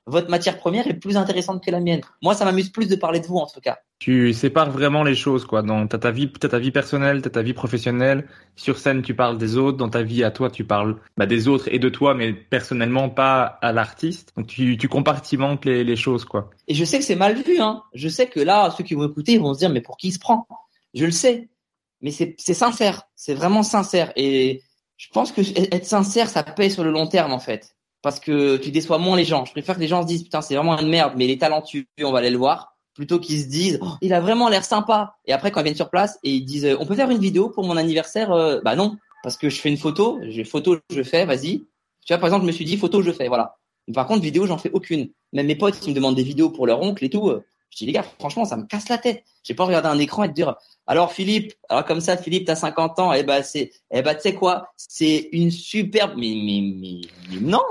Votre 0.05 0.29
matière 0.29 0.57
première 0.57 0.87
est 0.87 0.93
plus 0.93 1.17
intéressante 1.17 1.63
que 1.63 1.71
la 1.71 1.79
mienne. 1.79 2.01
Moi, 2.21 2.35
ça 2.35 2.45
m'amuse 2.45 2.69
plus 2.69 2.87
de 2.87 2.95
parler 2.95 3.19
de 3.19 3.27
vous, 3.27 3.37
en 3.37 3.47
tout 3.47 3.59
cas. 3.59 3.79
Tu 3.99 4.33
sépares 4.33 4.71
vraiment 4.71 5.03
les 5.03 5.15
choses, 5.15 5.45
quoi. 5.45 5.61
Dans 5.61 5.87
t'as 5.87 5.97
ta 5.97 6.11
vie, 6.11 6.31
t'as 6.31 6.49
ta 6.49 6.59
vie 6.59 6.71
personnelle, 6.71 7.21
t'as 7.21 7.29
ta 7.29 7.41
vie 7.41 7.53
professionnelle. 7.53 8.27
Sur 8.55 8.77
scène, 8.77 9.01
tu 9.01 9.15
parles 9.15 9.37
des 9.37 9.57
autres. 9.57 9.77
Dans 9.77 9.89
ta 9.89 10.03
vie 10.03 10.23
à 10.23 10.31
toi, 10.31 10.49
tu 10.49 10.63
parles 10.63 10.97
bah, 11.17 11.25
des 11.25 11.47
autres 11.47 11.67
et 11.71 11.79
de 11.79 11.89
toi, 11.89 12.13
mais 12.13 12.33
personnellement, 12.33 13.09
pas 13.09 13.41
à 13.41 13.71
l'artiste. 13.71 14.33
Donc 14.37 14.47
tu, 14.47 14.77
tu 14.77 14.87
compartimentes 14.87 15.65
les, 15.65 15.83
les 15.83 15.95
choses, 15.95 16.25
quoi. 16.25 16.49
Et 16.67 16.73
je 16.73 16.85
sais 16.85 16.99
que 16.99 17.05
c'est 17.05 17.15
mal 17.15 17.35
vu, 17.35 17.59
hein. 17.59 17.83
Je 17.93 18.09
sais 18.09 18.27
que 18.27 18.39
là, 18.39 18.71
ceux 18.77 18.83
qui 18.83 18.93
vont 18.93 19.07
écouter 19.07 19.37
vont 19.37 19.53
se 19.53 19.59
dire, 19.59 19.69
mais 19.69 19.81
pour 19.81 19.97
qui 19.97 20.07
il 20.07 20.13
se 20.13 20.19
prend? 20.19 20.47
Je 20.93 21.05
le 21.05 21.11
sais 21.11 21.49
mais 22.01 22.11
c'est 22.11 22.53
sincère, 22.53 23.03
c'est 23.15 23.33
vraiment 23.33 23.63
sincère. 23.63 24.11
Et 24.15 24.63
je 24.97 25.07
pense 25.13 25.31
que 25.31 25.41
être 25.73 25.85
sincère, 25.85 26.29
ça 26.29 26.43
paye 26.43 26.71
sur 26.71 26.83
le 26.83 26.91
long 26.91 27.07
terme 27.07 27.31
en 27.31 27.39
fait, 27.39 27.75
parce 28.01 28.19
que 28.19 28.57
tu 28.57 28.71
déçois 28.71 28.97
moins 28.97 29.15
les 29.15 29.25
gens. 29.25 29.45
Je 29.45 29.51
préfère 29.51 29.75
que 29.75 29.81
les 29.81 29.87
gens 29.87 30.01
se 30.01 30.07
disent 30.07 30.23
putain 30.23 30.41
c'est 30.41 30.55
vraiment 30.55 30.77
une 30.77 30.89
merde, 30.89 31.13
mais 31.15 31.25
il 31.25 31.31
est 31.31 31.41
talentueux, 31.41 31.85
on 32.03 32.11
va 32.11 32.19
aller 32.19 32.29
le 32.29 32.37
voir, 32.37 32.75
plutôt 32.93 33.19
qu'ils 33.19 33.41
se 33.41 33.47
disent 33.47 33.79
oh, 33.81 33.93
il 34.01 34.13
a 34.13 34.21
vraiment 34.21 34.49
l'air 34.49 34.65
sympa. 34.65 35.15
Et 35.25 35.33
après 35.33 35.51
quand 35.51 35.61
ils 35.61 35.65
viennent 35.65 35.75
sur 35.75 35.89
place 35.89 36.19
et 36.23 36.31
ils 36.31 36.45
disent 36.45 36.75
on 36.79 36.85
peut 36.85 36.95
faire 36.95 37.09
une 37.09 37.19
vidéo 37.19 37.49
pour 37.49 37.65
mon 37.65 37.77
anniversaire, 37.77 38.31
euh, 38.31 38.59
bah 38.63 38.75
non, 38.75 38.97
parce 39.23 39.37
que 39.37 39.49
je 39.49 39.59
fais 39.59 39.69
une 39.69 39.77
photo, 39.77 40.19
j'ai 40.23 40.43
photo 40.43 40.77
je 40.89 41.03
fais, 41.03 41.25
vas-y. 41.25 41.65
Tu 42.05 42.13
vois 42.13 42.17
par 42.17 42.27
exemple 42.27 42.43
je 42.43 42.47
me 42.47 42.51
suis 42.51 42.65
dit 42.65 42.77
photo 42.77 43.01
je 43.01 43.11
fais, 43.11 43.27
voilà. 43.27 43.57
Par 43.93 44.07
contre 44.07 44.21
vidéo 44.21 44.45
j'en 44.45 44.57
fais 44.57 44.71
aucune. 44.73 45.09
Même 45.33 45.47
mes 45.47 45.55
potes 45.55 45.79
qui 45.79 45.89
me 45.89 45.95
demandent 45.95 46.15
des 46.15 46.23
vidéos 46.23 46.49
pour 46.49 46.65
leur 46.65 46.81
oncle 46.81 47.03
et 47.03 47.09
tout, 47.09 47.29
euh, 47.29 47.43
je 47.69 47.77
dis 47.77 47.85
les 47.85 47.93
gars 47.93 48.03
franchement 48.03 48.45
ça 48.45 48.57
me 48.57 48.65
casse 48.65 48.89
la 48.89 48.97
tête. 48.97 49.23
J'ai 49.43 49.53
pas 49.53 49.65
regardé 49.65 49.87
un 49.87 49.99
écran 49.99 50.23
et 50.23 50.29
te 50.29 50.33
dire 50.33 50.55
alors 50.87 51.13
Philippe, 51.13 51.53
alors 51.69 51.85
comme 51.85 52.01
ça 52.01 52.17
Philippe 52.17 52.45
t'as 52.45 52.55
50 52.55 52.99
ans, 52.99 53.13
et 53.13 53.19
eh 53.19 53.23
ben 53.23 53.43
c'est 53.43 53.71
eh 53.91 54.01
ben 54.01 54.15
tu 54.15 54.21
sais 54.21 54.33
quoi, 54.33 54.69
c'est 54.75 55.29
une 55.31 55.51
superbe 55.51 56.13
mais 56.17 56.33
mais 56.35 57.01
mais 57.31 57.39
non, 57.39 57.61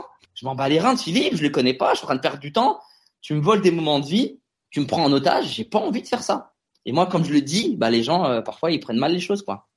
je 0.41 0.47
m'en 0.47 0.55
bats 0.55 0.69
les 0.71 0.81
reins 0.81 0.95
de 0.95 0.99
Philippe, 0.99 1.37
je 1.37 1.43
le 1.43 1.51
connais 1.51 1.75
pas, 1.75 1.93
je 1.93 1.99
suis 1.99 2.05
en 2.05 2.09
train 2.09 2.17
de 2.17 2.21
perdre 2.21 2.39
du 2.39 2.51
temps, 2.51 2.81
tu 3.21 3.35
me 3.35 3.43
voles 3.43 3.61
des 3.61 3.71
moments 3.71 4.01
de 4.01 4.07
vie, 4.07 4.41
tu 4.71 4.81
me 4.81 4.87
prends 4.87 5.05
en 5.05 5.13
otage, 5.13 5.53
j'ai 5.55 5.65
pas 5.65 5.79
envie 5.79 6.01
de 6.01 6.09
faire 6.09 6.23
ça. 6.23 6.55
Et 6.87 6.93
moi 6.93 7.07
comme 7.07 7.25
je 7.25 7.33
le 7.33 7.43
dis, 7.43 7.77
bah 7.77 7.91
les 7.91 8.03
gens 8.03 8.25
euh, 8.25 8.41
parfois 8.41 8.71
ils 8.71 8.81
prennent 8.81 8.99
mal 8.99 9.13
les 9.13 9.21
choses 9.21 9.43
quoi. 9.43 9.69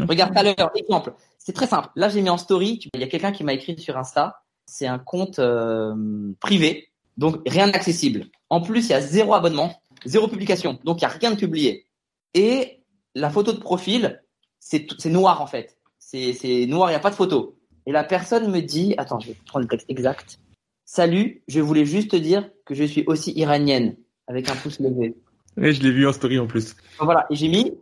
Regarde 0.00 0.32
tout 0.32 0.38
à 0.38 0.42
l'heure, 0.44 0.70
exemple, 0.76 1.14
c'est 1.38 1.54
très 1.54 1.66
simple. 1.66 1.88
Là 1.96 2.08
j'ai 2.08 2.22
mis 2.22 2.30
en 2.30 2.38
story, 2.38 2.78
il 2.94 3.00
y 3.00 3.02
a 3.02 3.08
quelqu'un 3.08 3.32
qui 3.32 3.42
m'a 3.42 3.52
écrit 3.52 3.76
sur 3.80 3.96
Insta, 3.96 4.42
c'est 4.66 4.86
un 4.86 5.00
compte 5.00 5.40
euh, 5.40 6.32
privé, 6.38 6.90
donc 7.16 7.40
rien 7.46 7.66
d'accessible. 7.66 8.26
En 8.48 8.60
plus, 8.60 8.86
il 8.86 8.90
y 8.90 8.94
a 8.94 9.00
zéro 9.00 9.34
abonnement, 9.34 9.80
zéro 10.04 10.28
publication, 10.28 10.78
donc 10.84 10.98
il 11.00 11.02
y 11.02 11.06
a 11.06 11.08
rien 11.08 11.32
de 11.32 11.36
publié. 11.36 11.86
Et 12.34 12.84
la 13.16 13.30
photo 13.30 13.52
de 13.52 13.58
profil, 13.58 14.22
c'est 14.60 15.06
noir 15.06 15.40
en 15.40 15.46
fait. 15.46 15.78
C'est 15.98 16.66
noir, 16.66 16.90
il 16.90 16.92
n'y 16.92 16.96
a 16.96 17.00
pas 17.00 17.10
de 17.10 17.16
photo. 17.16 17.55
Et 17.86 17.92
la 17.92 18.04
personne 18.04 18.50
me 18.50 18.60
dit, 18.60 18.94
attends, 18.98 19.20
je 19.20 19.28
vais 19.28 19.36
prendre 19.46 19.64
le 19.64 19.68
texte 19.68 19.86
exact. 19.88 20.38
Salut, 20.84 21.42
je 21.48 21.60
voulais 21.60 21.84
juste 21.84 22.10
te 22.10 22.16
dire 22.16 22.50
que 22.64 22.74
je 22.74 22.84
suis 22.84 23.04
aussi 23.06 23.32
iranienne, 23.32 23.96
avec 24.26 24.48
un 24.50 24.56
pouce 24.56 24.80
levé. 24.80 25.16
Oui, 25.56 25.72
je 25.72 25.82
l'ai 25.82 25.90
vu 25.90 26.06
en 26.06 26.12
story 26.12 26.38
en 26.38 26.46
plus. 26.46 26.76
Voilà, 27.00 27.26
et 27.30 27.36
j'ai 27.36 27.48
mis 27.48 27.72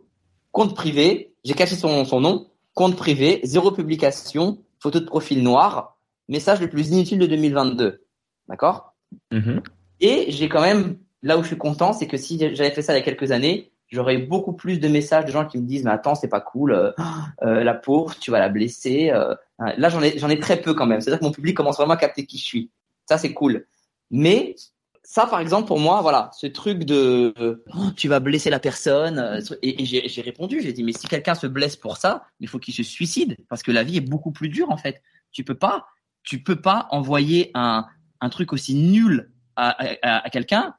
compte 0.51 0.75
privé, 0.75 1.33
j'ai 1.43 1.53
caché 1.53 1.75
son, 1.75 2.05
son 2.05 2.21
nom, 2.21 2.49
compte 2.73 2.95
privé, 2.95 3.41
zéro 3.43 3.71
publication, 3.71 4.63
photo 4.79 4.99
de 4.99 5.05
profil 5.05 5.43
noir, 5.43 5.97
message 6.29 6.61
le 6.61 6.69
plus 6.69 6.89
inutile 6.91 7.19
de 7.19 7.25
2022. 7.25 8.05
D'accord? 8.47 8.95
Mm-hmm. 9.33 9.61
Et 9.99 10.31
j'ai 10.31 10.49
quand 10.49 10.61
même, 10.61 10.97
là 11.23 11.37
où 11.37 11.41
je 11.41 11.47
suis 11.47 11.57
content, 11.57 11.93
c'est 11.93 12.07
que 12.07 12.17
si 12.17 12.39
j'avais 12.39 12.71
fait 12.71 12.81
ça 12.81 12.93
il 12.93 12.97
y 12.97 12.99
a 12.99 13.03
quelques 13.03 13.31
années, 13.31 13.71
j'aurais 13.95 14.17
beaucoup 14.17 14.53
plus 14.53 14.79
de 14.79 14.87
messages 14.87 15.25
de 15.25 15.31
gens 15.31 15.45
qui 15.45 15.57
me 15.57 15.65
disent 15.65 15.83
mais 15.83 15.91
attends 15.91 16.15
c'est 16.15 16.27
pas 16.27 16.41
cool 16.41 16.73
euh, 16.73 16.91
euh, 17.43 17.63
la 17.63 17.73
pauvre 17.73 18.15
tu 18.19 18.29
vas 18.29 18.39
la 18.39 18.49
blesser 18.49 19.09
euh. 19.09 19.33
là 19.77 19.89
j'en 19.89 20.01
ai 20.01 20.19
j'en 20.19 20.29
ai 20.29 20.39
très 20.39 20.61
peu 20.61 20.73
quand 20.73 20.85
même. 20.85 21.01
C'est 21.01 21.09
à 21.09 21.13
dire 21.13 21.19
que 21.19 21.25
mon 21.25 21.31
public 21.31 21.55
commence 21.55 21.77
vraiment 21.77 21.93
à 21.93 21.97
capter 21.97 22.25
qui 22.25 22.37
je 22.37 22.43
suis. 22.43 22.71
Ça 23.07 23.17
c'est 23.17 23.33
cool. 23.33 23.65
Mais 24.11 24.55
ça 25.03 25.25
par 25.25 25.39
exemple 25.39 25.67
pour 25.67 25.79
moi 25.79 26.01
voilà 26.01 26.29
ce 26.37 26.47
truc 26.47 26.83
de 26.83 27.63
oh, 27.73 27.91
tu 27.95 28.07
vas 28.07 28.19
blesser 28.19 28.49
la 28.49 28.59
personne 28.59 29.39
et, 29.61 29.85
j'ai 29.85 30.21
répondu 30.21 30.61
j'ai 30.61 30.73
dit 30.73 30.83
mais 30.83 30.93
si 30.93 31.07
quelqu'un 31.07 31.35
se 31.35 31.45
blesse 31.47 31.75
pour 31.75 31.97
ça 31.97 32.25
il 32.39 32.47
faut 32.47 32.57
qu'il 32.57 32.73
se 32.73 32.81
suicide 32.83 33.37
parce 33.47 33.61
que 33.61 33.71
la 33.71 33.83
vie 33.83 33.97
est 33.97 34.01
beaucoup 34.01 34.31
plus 34.31 34.49
dure 34.49 34.69
en 34.71 34.77
fait. 34.77 35.01
Tu 35.31 35.43
peux 35.43 35.57
pas 35.57 35.87
tu 36.23 36.43
peux 36.43 36.59
pas 36.59 36.87
envoyer 36.91 37.51
un 37.53 37.85
un 38.21 38.29
truc 38.29 38.53
aussi 38.53 38.75
nul 38.75 39.31
à, 39.55 39.75
à, 40.01 40.25
à 40.25 40.29
quelqu'un. 40.29 40.75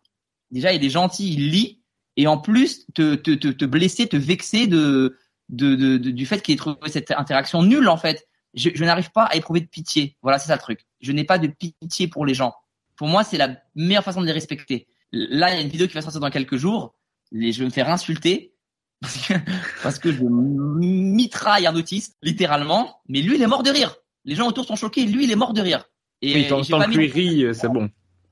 Déjà 0.51 0.73
il 0.73 0.85
est 0.85 0.91
gentil 0.91 1.33
il 1.33 1.51
lit 1.51 1.83
et 2.17 2.27
en 2.27 2.39
plus 2.39 2.87
te, 2.95 3.15
te, 3.15 3.33
te, 3.33 3.49
te 3.49 3.65
blesser, 3.65 4.07
te 4.07 4.17
vexer 4.17 4.67
de, 4.67 5.17
de, 5.49 5.75
de, 5.75 5.99
du 5.99 6.27
fait 6.27 6.43
qu'il 6.43 6.55
ait 6.55 6.59
trouvé 6.59 6.77
cette 6.89 7.11
interaction 7.11 7.63
nulle 7.63 7.89
en 7.89 7.97
fait. 7.97 8.27
Je, 8.55 8.71
je 8.75 8.85
n'arrive 8.85 9.11
pas 9.11 9.25
à 9.25 9.37
éprouver 9.37 9.61
de 9.61 9.67
pitié. 9.67 10.17
Voilà, 10.23 10.39
c'est 10.39 10.49
ça 10.49 10.55
le 10.55 10.61
truc. 10.61 10.87
Je 11.01 11.13
n'ai 11.13 11.25
pas 11.25 11.39
de 11.39 11.49
pitié 11.49 12.09
pour 12.09 12.25
les 12.25 12.35
gens. 12.35 12.55
Pour 12.97 13.09
moi, 13.09 13.23
c'est 13.23 13.37
la 13.37 13.57
meilleure 13.75 14.05
façon 14.05 14.23
de 14.23 14.27
les 14.27 14.33
respecter. 14.33 14.87
Là, 15.13 15.51
il 15.53 15.57
y 15.57 15.59
a 15.59 15.61
une 15.61 15.69
vidéo 15.69 15.87
qui 15.87 15.95
va 15.95 16.01
sortir 16.01 16.21
dans 16.21 16.31
quelques 16.31 16.57
jours. 16.57 16.95
Et 17.33 17.53
je 17.53 17.59
vais 17.59 17.67
me 17.67 17.71
faire 17.71 17.91
insulter 17.91 18.55
parce 19.03 19.29
que, 19.29 19.35
parce 19.83 19.99
que 19.99 20.11
je 20.11 20.23
mitraille 20.25 21.67
un 21.67 21.77
autiste, 21.77 22.17
littéralement. 22.23 23.01
Mais 23.09 23.21
lui, 23.21 23.37
il 23.37 23.43
est 23.43 23.47
mort 23.47 23.63
de 23.63 23.71
rire. 23.71 23.97
Les 24.25 24.35
gens 24.35 24.49
autour 24.49 24.65
sont 24.65 24.77
choqués. 24.77 25.05
Lui, 25.05 25.25
il 25.25 25.31
est 25.31 25.37
mort 25.37 25.53
de 25.53 25.61
rire. 25.61 25.85
Et 26.23 26.35
oui, 26.35 26.49
tant, 26.49 26.63
tant 26.63 26.81
que 26.81 26.99
rit, 26.99 27.55
c'est 27.55 27.69
bon. 27.69 27.91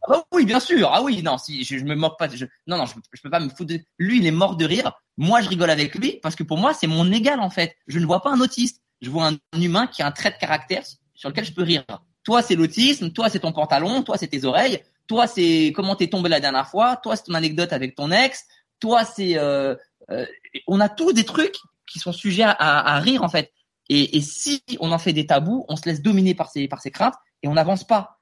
Ah 0.08 0.22
oui, 0.32 0.44
bien 0.44 0.60
sûr. 0.60 0.90
Ah 0.92 1.02
oui, 1.02 1.22
non, 1.22 1.38
si 1.38 1.64
je, 1.64 1.78
je 1.78 1.84
me 1.84 1.94
moque 1.94 2.18
pas. 2.18 2.28
Je, 2.28 2.44
non, 2.66 2.76
non, 2.76 2.86
je, 2.86 2.94
je, 3.12 3.22
peux 3.22 3.30
pas 3.30 3.40
me 3.40 3.48
foutre. 3.48 3.72
De... 3.72 3.80
Lui, 3.98 4.18
il 4.18 4.26
est 4.26 4.30
mort 4.30 4.56
de 4.56 4.64
rire. 4.64 4.92
Moi, 5.16 5.40
je 5.40 5.48
rigole 5.48 5.70
avec 5.70 5.94
lui 5.94 6.18
parce 6.22 6.34
que 6.34 6.42
pour 6.42 6.58
moi, 6.58 6.74
c'est 6.74 6.86
mon 6.86 7.10
égal 7.12 7.40
en 7.40 7.50
fait. 7.50 7.76
Je 7.86 7.98
ne 7.98 8.06
vois 8.06 8.22
pas 8.22 8.30
un 8.30 8.40
autiste. 8.40 8.82
Je 9.00 9.10
vois 9.10 9.28
un 9.28 9.60
humain 9.60 9.86
qui 9.86 10.02
a 10.02 10.06
un 10.06 10.12
trait 10.12 10.30
de 10.30 10.36
caractère 10.36 10.82
sur 11.14 11.28
lequel 11.28 11.44
je 11.44 11.52
peux 11.52 11.62
rire. 11.62 11.84
Toi, 12.22 12.42
c'est 12.42 12.54
l'autisme. 12.54 13.12
Toi, 13.12 13.28
c'est 13.28 13.40
ton 13.40 13.52
pantalon. 13.52 14.02
Toi, 14.02 14.16
c'est 14.18 14.28
tes 14.28 14.44
oreilles. 14.44 14.82
Toi, 15.06 15.26
c'est 15.26 15.72
comment 15.74 15.96
t'es 15.96 16.08
tombé 16.08 16.28
la 16.28 16.40
dernière 16.40 16.68
fois. 16.68 16.96
Toi, 16.96 17.16
c'est 17.16 17.24
ton 17.24 17.34
anecdote 17.34 17.72
avec 17.72 17.94
ton 17.94 18.10
ex. 18.10 18.44
Toi, 18.80 19.04
c'est. 19.04 19.38
Euh, 19.38 19.74
euh, 20.10 20.26
on 20.66 20.80
a 20.80 20.88
tous 20.88 21.12
des 21.12 21.24
trucs 21.24 21.56
qui 21.86 21.98
sont 21.98 22.12
sujets 22.12 22.42
à, 22.42 22.50
à 22.50 22.98
rire 23.00 23.22
en 23.22 23.28
fait. 23.28 23.52
Et, 23.88 24.16
et, 24.16 24.20
si 24.20 24.62
on 24.80 24.92
en 24.92 24.98
fait 24.98 25.12
des 25.12 25.26
tabous, 25.26 25.64
on 25.68 25.76
se 25.76 25.86
laisse 25.86 26.00
dominer 26.00 26.34
par 26.34 26.50
ces 26.50 26.68
par 26.68 26.80
ces 26.80 26.90
craintes 26.90 27.14
et 27.42 27.48
on 27.48 27.54
n'avance 27.54 27.84
pas. 27.84 28.18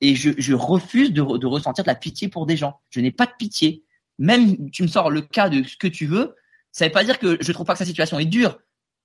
Et 0.00 0.14
je, 0.14 0.30
je 0.38 0.54
refuse 0.54 1.12
de, 1.12 1.22
de, 1.36 1.46
ressentir 1.46 1.84
de 1.84 1.88
la 1.88 1.94
pitié 1.94 2.28
pour 2.28 2.46
des 2.46 2.56
gens. 2.56 2.80
Je 2.90 3.00
n'ai 3.00 3.10
pas 3.10 3.26
de 3.26 3.32
pitié. 3.38 3.84
Même 4.18 4.70
tu 4.70 4.82
me 4.82 4.88
sors 4.88 5.10
le 5.10 5.20
cas 5.20 5.48
de 5.48 5.62
ce 5.62 5.76
que 5.76 5.86
tu 5.86 6.06
veux, 6.06 6.34
ça 6.72 6.86
veut 6.86 6.92
pas 6.92 7.04
dire 7.04 7.18
que 7.18 7.38
je 7.40 7.52
trouve 7.52 7.66
pas 7.66 7.72
que 7.74 7.78
sa 7.78 7.84
situation 7.84 8.18
est 8.18 8.26
dure. 8.26 8.58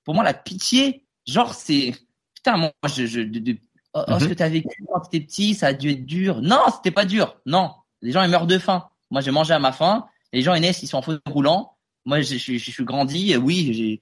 Pour 0.04 0.14
moi, 0.14 0.24
la 0.24 0.34
pitié, 0.34 1.04
genre 1.26 1.54
c'est 1.54 1.94
putain, 2.36 2.58
moi, 2.58 2.72
je, 2.88 3.06
je 3.06 3.22
de, 3.22 3.58
oh, 3.94 4.04
oh, 4.08 4.20
ce 4.20 4.26
mhm. 4.26 4.30
que 4.30 4.34
t'as 4.36 4.50
vécu 4.50 4.86
quand 4.88 5.00
t'étais 5.02 5.26
petit, 5.26 5.56
ça 5.56 5.68
a 5.68 5.74
dû 5.74 5.90
être 5.90 6.06
dur. 6.06 6.42
Non, 6.42 6.62
c'était 6.76 6.92
pas 6.92 7.06
dur. 7.06 7.38
Non, 7.46 7.72
les 8.02 8.12
gens 8.12 8.24
ils 8.24 8.30
meurent 8.30 8.48
de 8.48 8.60
faim. 8.60 8.88
Moi, 9.10 9.22
j'ai 9.22 9.32
mangé 9.32 9.54
à 9.54 9.60
ma 9.60 9.72
faim. 9.72 10.06
Les 10.32 10.42
gens 10.42 10.54
ils 10.54 10.62
naissent, 10.62 10.84
ils 10.84 10.88
sont 10.88 10.98
en 10.98 11.02
fauteuil 11.02 11.22
roulant. 11.32 11.76
Moi, 12.06 12.22
je, 12.22 12.38
je, 12.38 12.58
je, 12.58 12.72
suis 12.72 12.86
grandi. 12.86 13.36
Oui, 13.38 13.74
j'ai 13.74 14.02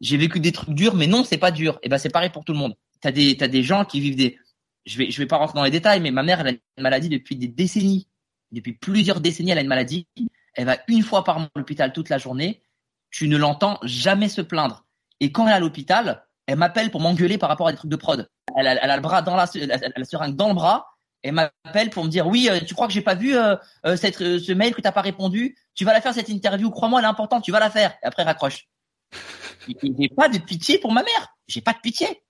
j'ai 0.00 0.16
vécu 0.16 0.40
des 0.40 0.52
trucs 0.52 0.74
durs, 0.74 0.94
mais 0.94 1.06
non, 1.06 1.24
c'est 1.24 1.38
pas 1.38 1.50
dur. 1.50 1.78
Et 1.82 1.88
ben 1.88 1.98
c'est 1.98 2.10
pareil 2.10 2.30
pour 2.30 2.44
tout 2.44 2.52
le 2.52 2.58
monde. 2.58 2.74
T'as 3.00 3.12
des 3.12 3.36
t'as 3.36 3.48
des 3.48 3.62
gens 3.62 3.84
qui 3.84 4.00
vivent 4.00 4.16
des 4.16 4.38
je 4.86 4.98
vais, 4.98 5.10
je 5.10 5.18
vais 5.18 5.26
pas 5.26 5.36
rentrer 5.36 5.56
dans 5.56 5.64
les 5.64 5.70
détails, 5.70 6.00
mais 6.00 6.10
ma 6.10 6.22
mère, 6.22 6.40
elle 6.40 6.48
a 6.48 6.50
une 6.50 6.82
maladie 6.82 7.08
depuis 7.08 7.36
des 7.36 7.48
décennies. 7.48 8.08
Depuis 8.52 8.72
plusieurs 8.72 9.20
décennies, 9.20 9.50
elle 9.50 9.58
a 9.58 9.62
une 9.62 9.68
maladie. 9.68 10.06
Elle 10.54 10.66
va 10.66 10.78
une 10.88 11.02
fois 11.02 11.24
par 11.24 11.38
mois 11.38 11.48
à 11.54 11.58
l'hôpital 11.58 11.92
toute 11.92 12.08
la 12.08 12.18
journée. 12.18 12.62
Tu 13.10 13.28
ne 13.28 13.36
l'entends 13.36 13.78
jamais 13.82 14.28
se 14.28 14.40
plaindre. 14.40 14.84
Et 15.20 15.32
quand 15.32 15.46
elle 15.46 15.52
est 15.52 15.56
à 15.56 15.60
l'hôpital, 15.60 16.26
elle 16.46 16.58
m'appelle 16.58 16.90
pour 16.90 17.00
m'engueuler 17.00 17.38
par 17.38 17.48
rapport 17.48 17.68
à 17.68 17.72
des 17.72 17.78
trucs 17.78 17.90
de 17.90 17.96
prod. 17.96 18.28
Elle 18.56 18.66
a, 18.66 18.82
elle 18.82 18.90
a 18.90 18.96
le 18.96 19.02
bras 19.02 19.22
dans 19.22 19.36
la, 19.36 19.46
elle 19.54 19.72
a 19.72 19.78
la 19.96 20.04
seringue 20.04 20.36
dans 20.36 20.48
le 20.48 20.54
bras. 20.54 20.86
Elle 21.22 21.32
m'appelle 21.32 21.88
pour 21.90 22.04
me 22.04 22.10
dire 22.10 22.26
oui, 22.26 22.48
euh, 22.50 22.60
tu 22.60 22.74
crois 22.74 22.86
que 22.86 22.92
j'ai 22.92 23.00
pas 23.00 23.14
vu 23.14 23.34
euh, 23.34 23.56
euh 23.86 23.96
cette, 23.96 24.20
euh, 24.20 24.38
ce 24.38 24.52
mail 24.52 24.74
que 24.74 24.82
t'as 24.82 24.92
pas 24.92 25.00
répondu? 25.00 25.56
Tu 25.74 25.84
vas 25.84 25.94
la 25.94 26.02
faire 26.02 26.12
cette 26.12 26.28
interview. 26.28 26.70
Crois-moi, 26.70 27.00
elle 27.00 27.06
est 27.06 27.08
importante. 27.08 27.42
Tu 27.42 27.50
vas 27.50 27.60
la 27.60 27.70
faire. 27.70 27.92
Et 28.02 28.06
après, 28.06 28.22
raccroche. 28.22 28.68
J'ai 29.66 30.08
pas 30.10 30.28
de 30.28 30.38
pitié 30.38 30.78
pour 30.78 30.92
ma 30.92 31.02
mère. 31.02 31.34
J'ai 31.48 31.62
pas 31.62 31.72
de 31.72 31.78
pitié 31.78 32.22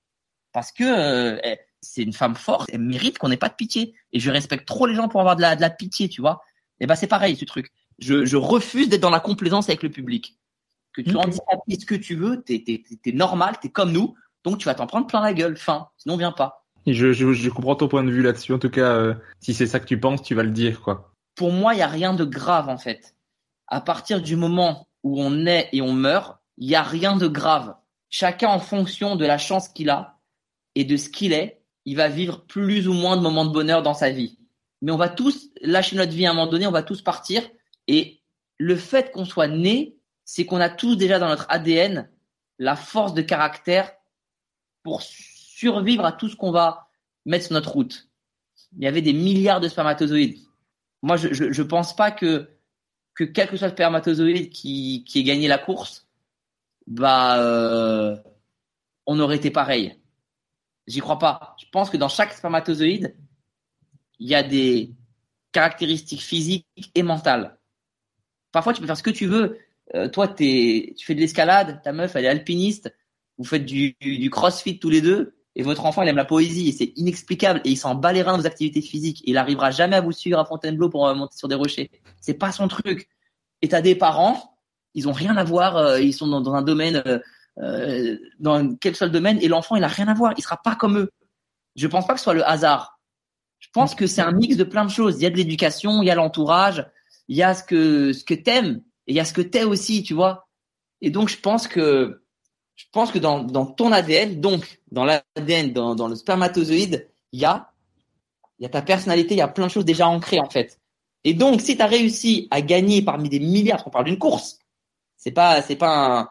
parce 0.53 0.71
que 0.71 1.41
c'est 1.85 2.03
une 2.03 2.13
femme 2.13 2.35
forte, 2.35 2.69
elle 2.73 2.81
mérite 2.81 3.19
qu'on 3.19 3.29
n'ait 3.29 3.37
pas 3.37 3.49
de 3.49 3.55
pitié. 3.55 3.95
Et 4.13 4.21
je 4.21 4.31
respecte 4.31 4.67
trop 4.67 4.87
les 4.87 4.95
gens 4.95 5.09
pour 5.09 5.21
avoir 5.21 5.37
de 5.37 5.43
la, 5.43 5.57
de 5.57 5.61
la 5.61 5.71
pitié, 5.71 6.09
tu 6.09 6.21
vois. 6.21 6.43
Et 6.81 6.87
ben 6.87 6.97
c'est 6.97 7.07
pareil 7.07 7.37
ce 7.37 7.45
truc. 7.45 7.71
Je, 7.99 8.25
je 8.25 8.37
refuse 8.37 8.89
d'être 8.89 9.01
dans 9.01 9.11
la 9.11 9.21
complaisance 9.21 9.69
avec 9.69 9.83
le 9.83 9.91
public. 9.91 10.39
Que 10.93 11.03
tu 11.03 11.17
en 11.17 11.25
dis 11.67 11.81
ce 11.81 11.87
que 11.87 11.95
tu 11.95 12.15
veux, 12.15 12.43
t'es 12.43 12.63
es, 12.67 12.85
es, 13.05 13.13
normal, 13.13 13.57
t'es 13.61 13.69
comme 13.69 13.93
nous, 13.93 14.15
donc 14.45 14.59
tu 14.59 14.67
vas 14.67 14.75
t'en 14.75 14.87
prendre 14.87 15.07
plein 15.07 15.21
la 15.21 15.35
gueule. 15.35 15.57
Fin. 15.57 15.89
Sinon 15.97 16.17
viens 16.17 16.33
pas. 16.33 16.65
Je, 16.87 17.13
je, 17.13 17.33
je, 17.33 17.51
comprends 17.51 17.75
ton 17.75 17.89
point 17.89 18.05
de 18.05 18.11
vue 18.11 18.23
là-dessus. 18.23 18.53
En 18.53 18.59
tout 18.59 18.71
cas, 18.71 18.93
euh, 18.93 19.15
si 19.41 19.55
c'est 19.55 19.67
ça 19.67 19.81
que 19.81 19.87
tu 19.87 19.99
penses, 19.99 20.23
tu 20.23 20.35
vas 20.35 20.43
le 20.43 20.51
dire, 20.51 20.83
quoi. 20.83 21.13
Pour 21.35 21.51
moi, 21.51 21.75
il 21.75 21.79
y 21.79 21.83
a 21.83 21.89
rien 21.89 22.15
de 22.15 22.25
grave 22.25 22.69
en 22.69 22.79
fait. 22.79 23.17
À 23.67 23.81
partir 23.81 24.21
du 24.23 24.37
moment 24.37 24.87
où 25.03 25.21
on 25.21 25.47
est 25.47 25.69
et 25.73 25.83
on 25.83 25.93
meurt, 25.93 26.39
il 26.59 26.69
y 26.69 26.77
a 26.77 26.83
rien 26.83 27.17
de 27.17 27.27
grave. 27.27 27.75
Chacun 28.11 28.49
en 28.49 28.61
fonction 28.61 29.17
de 29.17 29.27
la 29.27 29.39
chance 29.39 29.69
qu'il 29.69 29.91
a 29.91 30.19
et 30.75 30.85
de 30.85 30.97
ce 30.97 31.09
qu'il 31.09 31.33
est, 31.33 31.61
il 31.85 31.97
va 31.97 32.09
vivre 32.09 32.45
plus 32.47 32.89
ou 32.89 32.93
moins 32.93 33.17
de 33.17 33.23
moments 33.23 33.45
de 33.45 33.53
bonheur 33.53 33.83
dans 33.83 33.95
sa 33.95 34.11
vie. 34.11 34.39
Mais 34.83 34.93
on 34.93 34.97
va 34.97 35.09
tous 35.09 35.51
lâcher 35.61 35.97
notre 35.97 36.13
vie 36.13 36.27
à 36.27 36.31
un 36.31 36.35
moment 36.35 36.51
donné, 36.51 36.67
on 36.67 36.73
va 36.73 36.83
tous 36.83 37.03
partir. 37.03 37.43
Et 37.89 38.23
le 38.59 38.77
fait 38.77 39.11
qu'on 39.13 39.25
soit 39.25 39.49
né, 39.49 39.97
c'est 40.25 40.47
qu'on 40.47 40.61
a 40.61 40.71
tous 40.71 40.97
déjà 40.97 41.19
dans 41.19 41.29
notre 41.29 41.47
ADN 41.49 42.09
la 42.59 42.77
force 42.77 43.15
de 43.15 43.23
caractère 43.23 43.93
pour 44.83 45.03
survivre 45.03 46.05
à 46.05 46.13
tout 46.13 46.29
ce 46.29 46.37
qu'on 46.37 46.53
va 46.53 46.89
mettre 47.25 47.47
sur 47.47 47.55
notre 47.55 47.73
route. 47.73 48.09
Il 48.77 48.85
y 48.85 48.87
avait 48.87 49.03
des 49.03 49.13
milliards 49.13 49.61
de 49.61 49.69
spermatozoïdes. 49.69 50.39
Moi, 51.03 51.17
je 51.17 51.45
ne 51.45 51.69
pense 51.69 51.95
pas 51.95 52.11
que, 52.11 52.49
que 53.15 53.25
quel 53.25 53.49
que 53.49 53.57
soit 53.57 53.69
le 53.69 53.75
spermatozoïde 53.75 54.51
qui, 54.51 55.05
qui 55.07 55.21
ait 55.21 55.25
gagné 55.25 55.49
la 55.49 55.59
course, 55.59 56.07
bah, 56.87 57.39
euh, 57.41 58.17
on 59.07 59.19
aurait 59.21 59.37
été 59.37 59.51
pareil. 59.51 59.99
J'y 60.87 61.01
crois 61.01 61.19
pas. 61.19 61.57
Je 61.61 61.67
pense 61.73 61.91
que 61.91 61.97
dans 61.97 62.09
chaque 62.09 62.33
spermatozoïde, 62.33 63.15
il 64.19 64.29
y 64.29 64.35
a 64.35 64.43
des 64.43 64.93
caractéristiques 65.53 66.23
physiques 66.23 66.67
et 66.95 67.03
mentales. 67.03 67.59
Parfois, 68.53 68.73
tu 68.73 68.81
peux 68.81 68.87
faire 68.87 68.97
ce 68.97 69.03
que 69.03 69.11
tu 69.11 69.27
veux. 69.27 69.59
Euh, 69.95 70.09
toi, 70.09 70.29
tu 70.29 70.95
fais 70.99 71.15
de 71.15 71.21
l'escalade, 71.21 71.81
ta 71.83 71.93
meuf, 71.93 72.17
elle 72.17 72.25
est 72.25 72.29
alpiniste, 72.29 72.95
vous 73.39 73.45
faites 73.45 73.65
du, 73.65 73.97
crossfit 74.31 74.79
tous 74.79 74.91
les 74.91 75.01
deux, 75.01 75.37
et 75.57 75.63
votre 75.63 75.85
enfant, 75.85 76.03
il 76.03 76.09
aime 76.09 76.17
la 76.17 76.25
poésie, 76.25 76.69
et 76.69 76.73
c'est 76.73 76.93
inexplicable, 76.97 77.61
et 77.65 77.71
il 77.71 77.77
s'en 77.77 77.95
bat 77.95 78.13
les 78.13 78.23
reins 78.23 78.37
vos 78.37 78.47
activités 78.47 78.81
physiques, 78.81 79.23
il 79.25 79.37
arrivera 79.37 79.71
jamais 79.71 79.97
à 79.97 80.01
vous 80.01 80.13
suivre 80.13 80.39
à 80.39 80.45
Fontainebleau 80.45 80.89
pour 80.89 81.07
euh, 81.07 81.15
monter 81.15 81.37
sur 81.37 81.49
des 81.49 81.55
rochers. 81.55 81.91
C'est 82.21 82.35
pas 82.35 82.53
son 82.53 82.69
truc. 82.69 83.09
Et 83.61 83.69
t'as 83.69 83.83
des 83.83 83.95
parents, 83.95 84.57
ils 84.95 85.09
ont 85.09 85.13
rien 85.13 85.37
à 85.37 85.45
voir, 85.45 85.77
euh, 85.77 86.01
ils 86.01 86.15
sont 86.15 86.27
dans, 86.27 86.55
un 86.55 86.63
domaine, 86.63 87.03
euh, 87.59 88.17
dans 88.41 88.75
quel 88.77 88.97
seul 88.97 89.11
domaine, 89.11 89.39
et 89.41 89.49
l'enfant, 89.49 89.77
il 89.77 89.85
a 89.85 89.89
rien 89.89 90.09
à 90.09 90.15
voir, 90.15 90.35
il 90.37 90.43
sera 90.43 90.61
pas 90.61 90.75
comme 90.75 90.99
eux. 90.99 91.11
Je 91.77 91.87
pense 91.87 92.07
pas 92.07 92.15
que 92.15 92.21
ce 92.21 92.25
soit 92.25 92.35
le 92.35 92.49
hasard. 92.49 92.99
Je 93.59 93.69
pense 93.73 93.95
que 93.95 94.07
c'est 94.07 94.21
un 94.21 94.33
mix 94.33 94.57
de 94.57 94.65
plein 94.65 94.85
de 94.85 94.91
choses. 94.91 95.17
Il 95.19 95.23
y 95.23 95.27
a 95.27 95.31
de 95.31 95.37
l'éducation, 95.37 96.03
il 96.03 96.07
y 96.07 96.11
a 96.11 96.15
l'entourage, 96.15 96.87
il 97.29 97.37
y 97.37 97.43
a 97.43 97.55
ce 97.55 97.65
que 97.65 98.13
ce 98.13 98.25
que 98.25 98.35
t'aimes, 98.35 98.83
et 99.07 99.13
il 99.13 99.17
y 99.17 99.21
a 99.21 99.25
ce 99.25 99.33
que 99.33 99.41
t'es 99.41 99.65
aussi, 99.65 100.03
tu 100.03 100.15
vois. 100.15 100.49
Et 101.01 101.11
donc, 101.11 101.29
je 101.29 101.39
pense 101.39 101.69
que, 101.69 102.23
je 102.77 102.85
pense 102.93 103.13
que 103.13 103.19
dans, 103.19 103.43
dans 103.43 103.67
ton 103.67 103.93
ADN, 103.93 104.41
donc, 104.41 104.81
dans 104.91 105.05
l'ADN, 105.05 105.73
dans, 105.73 105.95
dans 105.95 106.09
le 106.09 106.17
spermatozoïde, 106.17 107.09
il 107.33 107.41
y 107.41 107.45
a, 107.45 107.73
il 108.59 108.65
y 108.65 108.67
a 108.67 108.69
ta 108.69 108.83
personnalité, 108.83 109.35
il 109.35 109.39
y 109.39 109.43
a 109.43 109.49
plein 109.49 109.67
de 109.67 109.71
choses 109.71 109.85
déjà 109.85 110.09
ancrées, 110.09 110.41
en 110.41 110.51
fait. 110.51 110.81
Et 111.25 111.35
donc, 111.35 111.61
si 111.61 111.77
tu 111.77 111.83
as 111.83 111.87
réussi 111.87 112.49
à 112.51 112.61
gagner 112.61 113.03
parmi 113.03 113.29
des 113.29 113.41
milliards, 113.41 113.83
on 113.87 113.91
parle 113.91 114.05
d'une 114.05 114.19
course, 114.19 114.59
c'est 115.17 115.33
pas, 115.33 115.63
c'est 115.63 115.77
pas 115.77 116.21
un, 116.21 116.29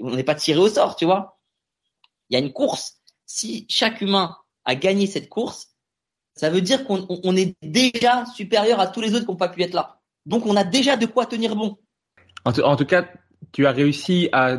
on 0.00 0.14
n'est 0.14 0.24
pas 0.24 0.34
tiré 0.34 0.58
au 0.58 0.68
sort, 0.68 0.96
tu 0.96 1.04
vois. 1.04 1.38
Il 2.30 2.34
y 2.34 2.36
a 2.36 2.44
une 2.44 2.52
course. 2.52 3.00
Si 3.26 3.66
chaque 3.68 4.00
humain 4.00 4.36
a 4.64 4.74
gagné 4.74 5.06
cette 5.06 5.28
course, 5.28 5.68
ça 6.34 6.50
veut 6.50 6.60
dire 6.60 6.84
qu'on 6.84 7.06
on 7.08 7.36
est 7.36 7.56
déjà 7.62 8.24
supérieur 8.26 8.80
à 8.80 8.86
tous 8.86 9.00
les 9.00 9.14
autres 9.14 9.24
qui 9.24 9.30
n'ont 9.30 9.36
pas 9.36 9.48
pu 9.48 9.62
être 9.62 9.74
là. 9.74 10.00
Donc, 10.26 10.46
on 10.46 10.56
a 10.56 10.64
déjà 10.64 10.96
de 10.96 11.06
quoi 11.06 11.26
tenir 11.26 11.56
bon. 11.56 11.78
En, 12.44 12.76
tout 12.76 12.84
cas, 12.84 13.08
tu 13.52 13.66
as 13.66 13.72
réussi 13.72 14.28
à 14.32 14.56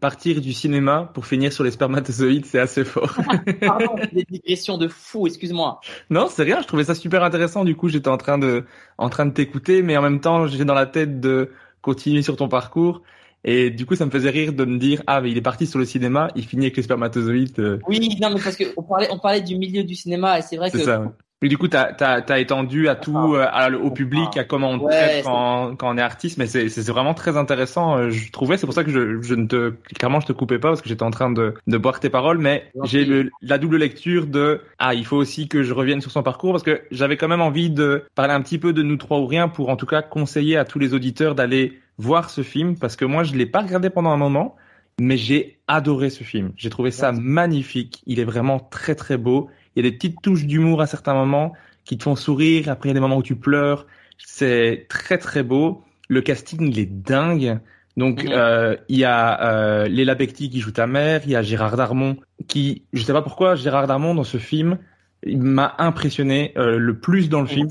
partir 0.00 0.40
du 0.40 0.52
cinéma 0.52 1.10
pour 1.14 1.26
finir 1.26 1.52
sur 1.52 1.62
les 1.62 1.70
spermatozoïdes, 1.70 2.46
c'est 2.46 2.58
assez 2.58 2.84
fort. 2.84 3.14
Pardon, 3.60 3.96
des 4.12 4.24
digressions 4.24 4.78
de 4.78 4.88
fou, 4.88 5.26
excuse-moi. 5.26 5.80
Non, 6.10 6.28
c'est 6.28 6.42
rien, 6.42 6.60
je 6.60 6.66
trouvais 6.66 6.84
ça 6.84 6.94
super 6.94 7.22
intéressant. 7.22 7.64
Du 7.64 7.76
coup, 7.76 7.88
j'étais 7.88 8.08
en 8.08 8.18
train 8.18 8.38
de, 8.38 8.64
en 8.98 9.08
train 9.08 9.26
de 9.26 9.32
t'écouter, 9.32 9.82
mais 9.82 9.96
en 9.96 10.02
même 10.02 10.20
temps, 10.20 10.46
j'ai 10.46 10.64
dans 10.64 10.74
la 10.74 10.86
tête 10.86 11.20
de 11.20 11.52
continuer 11.80 12.22
sur 12.22 12.36
ton 12.36 12.48
parcours. 12.48 13.02
Et 13.44 13.70
du 13.70 13.86
coup, 13.86 13.94
ça 13.94 14.06
me 14.06 14.10
faisait 14.10 14.30
rire 14.30 14.52
de 14.52 14.64
me 14.64 14.78
dire, 14.78 15.02
ah, 15.06 15.20
mais 15.20 15.30
il 15.30 15.36
est 15.36 15.42
parti 15.42 15.66
sur 15.66 15.78
le 15.78 15.84
cinéma, 15.84 16.28
il 16.36 16.44
finit 16.44 16.66
avec 16.66 16.76
les 16.76 16.82
spermatozoïdes. 16.82 17.58
Euh. 17.58 17.78
Oui, 17.88 18.18
non, 18.20 18.30
mais 18.30 18.40
parce 18.42 18.56
qu'on 18.56 18.82
parlait, 18.82 19.08
on 19.10 19.18
parlait 19.18 19.40
du 19.40 19.56
milieu 19.56 19.82
du 19.82 19.94
cinéma, 19.94 20.38
et 20.38 20.42
c'est 20.42 20.56
vrai 20.56 20.70
que 20.70 20.78
ça, 20.78 21.04
mais 21.42 21.48
du 21.48 21.56
coup, 21.56 21.68
tu 21.68 21.76
as, 21.76 22.38
étendu 22.38 22.88
à 22.88 22.96
tout, 22.96 23.34
euh, 23.34 23.78
au 23.82 23.90
public, 23.90 24.36
à 24.36 24.44
comment 24.44 24.72
on 24.72 24.78
te 24.78 24.84
traite 24.84 25.24
quand, 25.24 25.74
quand 25.76 25.94
on 25.94 25.96
est 25.96 26.02
artiste, 26.02 26.36
mais 26.36 26.46
c'est 26.46 26.88
vraiment 26.88 27.14
très 27.14 27.38
intéressant, 27.38 27.96
euh, 27.96 28.10
je 28.10 28.30
trouvais. 28.30 28.58
C'est 28.58 28.66
pour 28.66 28.74
ça 28.74 28.84
que 28.84 28.90
je, 28.90 29.22
je 29.22 29.34
ne 29.34 29.46
te, 29.46 29.72
clairement, 29.98 30.20
je 30.20 30.26
te 30.26 30.32
coupais 30.32 30.58
pas 30.58 30.68
parce 30.68 30.82
que 30.82 30.88
j'étais 30.90 31.02
en 31.02 31.10
train 31.10 31.30
de, 31.30 31.54
de 31.66 31.78
boire 31.78 31.98
tes 31.98 32.10
paroles, 32.10 32.38
mais 32.38 32.70
j'ai 32.84 33.30
la 33.40 33.56
double 33.56 33.78
lecture 33.78 34.26
de, 34.26 34.60
ah, 34.78 34.92
il 34.92 35.06
faut 35.06 35.16
aussi 35.16 35.48
que 35.48 35.62
je 35.62 35.72
revienne 35.72 36.02
sur 36.02 36.10
son 36.10 36.22
parcours 36.22 36.52
parce 36.52 36.62
que 36.62 36.82
j'avais 36.90 37.16
quand 37.16 37.28
même 37.28 37.40
envie 37.40 37.70
de 37.70 38.04
parler 38.14 38.34
un 38.34 38.42
petit 38.42 38.58
peu 38.58 38.74
de 38.74 38.82
Nous 38.82 38.96
trois 38.96 39.18
ou 39.18 39.26
rien 39.26 39.48
pour 39.48 39.70
en 39.70 39.76
tout 39.76 39.86
cas 39.86 40.02
conseiller 40.02 40.58
à 40.58 40.66
tous 40.66 40.78
les 40.78 40.92
auditeurs 40.92 41.34
d'aller 41.34 41.80
voir 42.00 42.30
ce 42.30 42.42
film 42.42 42.76
parce 42.76 42.96
que 42.96 43.04
moi, 43.04 43.22
je 43.22 43.34
l'ai 43.34 43.46
pas 43.46 43.60
regardé 43.60 43.90
pendant 43.90 44.10
un 44.10 44.16
moment, 44.16 44.56
mais 45.00 45.16
j'ai 45.16 45.58
adoré 45.68 46.10
ce 46.10 46.24
film. 46.24 46.52
J'ai 46.56 46.70
trouvé 46.70 46.90
ça 46.90 47.12
magnifique. 47.12 48.02
Il 48.06 48.18
est 48.20 48.24
vraiment 48.24 48.58
très 48.58 48.94
très 48.94 49.16
beau. 49.16 49.48
Il 49.74 49.84
y 49.84 49.86
a 49.86 49.90
des 49.90 49.96
petites 49.96 50.20
touches 50.22 50.46
d'humour 50.46 50.82
à 50.82 50.86
certains 50.86 51.14
moments 51.14 51.52
qui 51.84 51.98
te 51.98 52.02
font 52.02 52.16
sourire. 52.16 52.68
Après, 52.68 52.88
il 52.88 52.90
y 52.90 52.92
a 52.92 52.94
des 52.94 53.00
moments 53.00 53.16
où 53.16 53.22
tu 53.22 53.36
pleures. 53.36 53.86
C'est 54.18 54.86
très 54.88 55.18
très 55.18 55.42
beau. 55.42 55.84
Le 56.08 56.20
casting, 56.20 56.70
il 56.70 56.78
est 56.78 56.86
dingue. 56.86 57.60
Donc, 57.96 58.24
euh, 58.24 58.76
il 58.88 58.98
y 58.98 59.04
a 59.04 59.42
euh, 59.42 59.88
Léla 59.88 60.14
Becti 60.14 60.50
qui 60.50 60.60
joue 60.60 60.70
ta 60.72 60.86
mère. 60.86 61.22
Il 61.24 61.30
y 61.30 61.36
a 61.36 61.42
Gérard 61.42 61.76
Darmon 61.76 62.16
qui, 62.46 62.84
je 62.92 63.02
sais 63.02 63.12
pas 63.12 63.22
pourquoi, 63.22 63.54
Gérard 63.54 63.86
Darmon 63.86 64.14
dans 64.14 64.24
ce 64.24 64.38
film, 64.38 64.78
il 65.24 65.38
m'a 65.38 65.74
impressionné 65.78 66.52
euh, 66.56 66.78
le 66.78 66.98
plus 66.98 67.28
dans 67.28 67.40
le 67.40 67.46
film. 67.46 67.68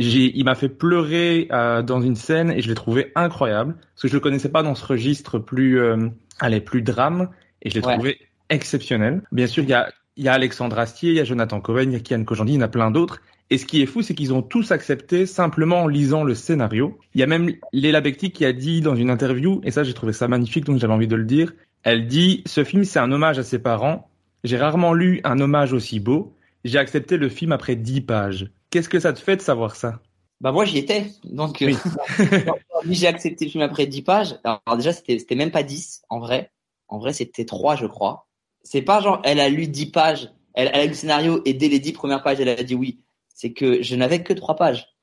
J'ai, 0.00 0.36
il 0.36 0.44
m'a 0.44 0.54
fait 0.54 0.70
pleurer 0.70 1.46
euh, 1.52 1.82
dans 1.82 2.00
une 2.00 2.16
scène 2.16 2.50
et 2.50 2.62
je 2.62 2.68
l'ai 2.68 2.74
trouvé 2.74 3.12
incroyable 3.14 3.74
parce 3.74 4.02
que 4.02 4.08
je 4.08 4.14
le 4.14 4.20
connaissais 4.20 4.48
pas 4.48 4.62
dans 4.62 4.74
ce 4.74 4.84
registre 4.84 5.38
plus, 5.38 5.78
euh, 5.78 6.08
allez, 6.40 6.60
plus 6.60 6.82
drame 6.82 7.28
et 7.60 7.70
je 7.70 7.76
l'ai 7.76 7.82
trouvé 7.82 8.18
exceptionnel. 8.48 9.22
Bien 9.30 9.46
sûr, 9.46 9.62
il 9.62 9.68
y 9.68 9.74
a 9.74 9.92
il 10.16 10.24
y 10.24 10.28
a 10.28 10.32
Alexandre 10.32 10.78
Astier, 10.78 11.10
il 11.10 11.16
y 11.16 11.20
a 11.20 11.24
Jonathan 11.24 11.60
Cohen, 11.60 11.84
il 11.84 11.92
y 11.92 11.96
a 11.96 12.00
Kian 12.00 12.24
Kojandi, 12.24 12.52
il 12.52 12.56
y 12.56 12.58
en 12.58 12.62
a 12.62 12.68
plein 12.68 12.90
d'autres. 12.90 13.22
Et 13.48 13.58
ce 13.58 13.64
qui 13.64 13.80
est 13.80 13.86
fou, 13.86 14.02
c'est 14.02 14.14
qu'ils 14.14 14.34
ont 14.34 14.42
tous 14.42 14.70
accepté 14.70 15.24
simplement 15.26 15.82
en 15.82 15.86
lisant 15.88 16.24
le 16.24 16.34
scénario. 16.34 16.98
Il 17.14 17.20
y 17.20 17.24
a 17.24 17.26
même 17.26 17.52
Léla 17.72 18.00
Becti 18.00 18.30
qui 18.30 18.44
a 18.44 18.52
dit 18.52 18.80
dans 18.80 18.94
une 18.94 19.10
interview, 19.10 19.60
et 19.64 19.70
ça 19.70 19.82
j'ai 19.82 19.94
trouvé 19.94 20.12
ça 20.12 20.28
magnifique, 20.28 20.64
donc 20.64 20.78
j'avais 20.78 20.92
envie 20.92 21.08
de 21.08 21.16
le 21.16 21.24
dire, 21.24 21.52
elle 21.82 22.06
dit, 22.06 22.42
ce 22.46 22.64
film 22.64 22.84
c'est 22.84 22.98
un 22.98 23.10
hommage 23.10 23.38
à 23.38 23.42
ses 23.42 23.58
parents. 23.58 24.10
J'ai 24.44 24.56
rarement 24.56 24.92
lu 24.92 25.20
un 25.24 25.40
hommage 25.40 25.72
aussi 25.72 26.00
beau. 26.00 26.36
J'ai 26.64 26.78
accepté 26.78 27.16
le 27.16 27.28
film 27.28 27.52
après 27.52 27.74
dix 27.74 28.00
pages. 28.00 28.50
Qu'est-ce 28.70 28.88
que 28.88 29.00
ça 29.00 29.12
te 29.12 29.20
fait 29.20 29.36
de 29.36 29.42
savoir 29.42 29.76
ça? 29.76 30.00
Bah 30.40 30.52
moi 30.52 30.64
j'y 30.64 30.78
étais, 30.78 31.06
donc 31.24 31.58
oui. 31.60 31.76
Euh, 32.20 32.82
j'ai 32.88 33.06
accepté 33.08 33.44
le 33.44 33.50
film 33.50 33.62
après 33.62 33.86
dix 33.86 34.00
pages. 34.00 34.38
Alors, 34.42 34.76
déjà 34.76 34.94
c'était 34.94 35.34
même 35.34 35.50
pas 35.50 35.62
dix 35.62 36.02
en 36.08 36.18
vrai. 36.18 36.50
En 36.88 36.98
vrai 36.98 37.12
c'était 37.12 37.44
trois 37.44 37.76
je 37.76 37.84
crois 37.84 38.26
c'est 38.62 38.82
pas 38.82 39.00
genre 39.00 39.20
elle 39.24 39.40
a 39.40 39.48
lu 39.48 39.66
dix 39.66 39.86
pages, 39.86 40.30
elle, 40.54 40.68
a 40.68 40.82
lu 40.82 40.88
le 40.88 40.94
scénario 40.94 41.42
et 41.44 41.54
dès 41.54 41.68
les 41.68 41.78
dix 41.78 41.92
premières 41.92 42.22
pages 42.22 42.40
elle 42.40 42.48
a 42.48 42.62
dit 42.62 42.74
oui. 42.74 42.98
C'est 43.34 43.52
que 43.52 43.82
je 43.82 43.96
n'avais 43.96 44.22
que 44.22 44.32
trois 44.32 44.56
pages. 44.56 44.94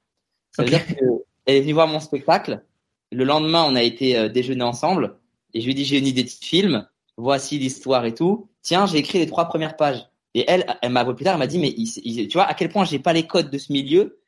Ça 0.52 0.64
veut 0.64 0.69
dire 0.69 0.85
qu'elle 0.85 1.56
est 1.56 1.61
venue 1.61 1.73
voir 1.73 1.88
mon 1.88 1.99
spectacle. 1.99 2.64
Le 3.11 3.23
lendemain, 3.23 3.65
on 3.68 3.76
a 3.76 3.81
été 3.81 4.18
euh, 4.18 4.30
déjeuner 4.30 4.64
ensemble 4.64 5.18
et 5.53 5.61
je 5.61 5.65
lui 5.65 5.72
ai 5.72 5.76
dit 5.76 5.85
j'ai 5.85 5.98
une 5.98 6.06
idée 6.06 6.23
de 6.23 6.30
film. 6.30 6.88
Voici 7.15 7.57
l'histoire 7.57 8.06
et 8.06 8.14
tout. 8.14 8.48
Tiens, 8.61 8.85
j'ai 8.85 8.98
écrit 8.98 9.18
les 9.18 9.26
trois 9.26 9.45
premières 9.45 9.76
pages. 9.76 10.07
Et 10.38 10.45
elle, 10.47 10.68
elle 10.84 10.91
m'a 10.91 11.03
plus 11.03 11.26
tard, 11.26 11.34
elle 11.34 11.39
m'a 11.39 11.47
dit 11.47 11.57
mais 11.57 11.73
tu 11.73 12.34
vois 12.34 12.43
à 12.43 12.53
quel 12.53 12.69
point 12.69 12.85
j'ai 12.85 12.99
pas 12.99 13.11
les 13.11 13.26
codes 13.26 13.49
de 13.49 13.57
ce 13.57 13.73
milieu? 13.73 14.19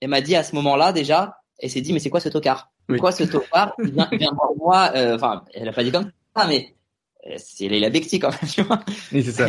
Elle 0.00 0.08
m'a 0.08 0.20
dit 0.20 0.34
à 0.34 0.42
ce 0.42 0.52
moment-là 0.56 0.92
déjà, 0.92 1.38
elle 1.60 1.70
s'est 1.70 1.80
dit 1.80 1.92
mais 1.92 2.00
c'est 2.00 2.10
quoi 2.10 2.18
ce 2.18 2.28
tocard? 2.28 2.72
Quoi 2.98 3.12
ce 3.12 3.22
tocard 3.22 3.72
il 3.78 3.92
vient, 3.92 4.08
vient 4.10 4.32
voir 4.32 4.50
moi. 4.58 4.90
Euh, 4.96 5.14
enfin, 5.14 5.44
elle 5.54 5.68
a 5.68 5.72
pas 5.72 5.84
dit 5.84 5.92
comme 5.92 6.10
ça, 6.34 6.48
mais 6.48 6.74
euh, 7.28 7.36
c'est 7.36 7.68
Leila 7.68 7.88
Bekti 7.88 8.18
quand 8.18 8.30
même, 8.30 8.50
tu 8.52 8.62
vois. 8.62 8.80
Oui, 9.12 9.22
c'est 9.22 9.30
ça. 9.30 9.46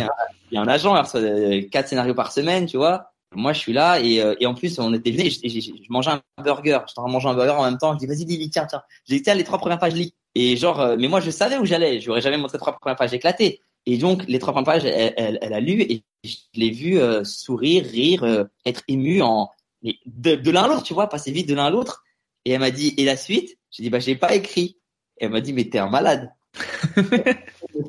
Il 0.51 0.55
y, 0.55 0.57
a 0.59 0.61
un 0.61 0.67
agent, 0.67 0.95
il 0.95 1.01
reçoit 1.01 1.21
euh, 1.21 1.63
quatre 1.71 1.87
scénarios 1.87 2.13
par 2.13 2.31
semaine, 2.31 2.67
tu 2.67 2.77
vois. 2.77 3.11
Moi, 3.33 3.53
je 3.53 3.59
suis 3.59 3.73
là 3.73 3.99
et, 3.99 4.23
et 4.39 4.45
en 4.45 4.53
plus, 4.53 4.77
on 4.77 4.93
était 4.93 5.09
venus, 5.09 5.41
je, 5.43 5.49
je, 5.49 5.71
mangeais 5.89 6.11
un 6.11 6.21
burger. 6.43 6.81
J'étais 6.87 6.99
en 6.99 7.01
train 7.01 7.07
de 7.07 7.13
manger 7.13 7.29
un 7.29 7.33
burger 7.33 7.51
en 7.57 7.63
même 7.63 7.79
temps. 7.79 7.93
Je 7.93 7.97
dis, 7.97 8.05
vas-y, 8.05 8.25
lis, 8.25 8.51
tiens, 8.51 8.67
tiens. 8.69 8.83
J'ai 9.09 9.19
dit, 9.19 9.33
les 9.33 9.43
trois 9.43 9.57
premières 9.57 9.79
pages, 9.79 9.95
lis. 9.95 10.13
Et 10.35 10.55
genre, 10.55 10.95
mais 10.99 11.07
moi, 11.07 11.19
je 11.19 11.31
savais 11.31 11.57
où 11.57 11.65
j'allais. 11.65 11.99
Je 11.99 12.07
n'aurais 12.07 12.21
jamais 12.21 12.37
montré 12.37 12.59
trois 12.59 12.77
premières 12.77 12.95
pages 12.95 13.13
éclatées. 13.13 13.61
Et 13.85 13.97
donc, 13.97 14.25
les 14.27 14.39
trois 14.39 14.53
premières 14.53 14.65
pages, 14.65 14.85
elle, 14.85 15.13
elle, 15.15 15.37
elle 15.41 15.53
a 15.53 15.59
lu 15.59 15.81
et 15.81 16.03
je 16.23 16.35
l'ai 16.55 16.71
vu 16.71 16.99
sourire, 17.23 17.85
rire, 17.85 18.47
être 18.65 18.81
ému 18.87 19.21
en 19.21 19.49
de, 19.83 20.35
de 20.35 20.51
l'un 20.51 20.63
à 20.63 20.67
l'autre, 20.67 20.83
tu 20.83 20.95
vois, 20.95 21.07
passer 21.07 21.31
vite 21.31 21.47
de 21.47 21.53
l'un 21.53 21.65
à 21.65 21.69
l'autre. 21.69 22.03
Et 22.45 22.51
elle 22.51 22.59
m'a 22.59 22.71
dit, 22.71 22.95
et 22.97 23.05
la 23.05 23.15
suite? 23.17 23.57
J'ai 23.69 23.83
dit, 23.83 23.89
bah, 23.89 23.99
j'ai 23.99 24.15
pas 24.15 24.33
écrit. 24.33 24.77
Et 25.17 25.25
elle 25.25 25.31
m'a 25.31 25.41
dit, 25.41 25.53
mais 25.53 25.65
t'es 25.65 25.77
un 25.77 25.89
malade. 25.89 26.31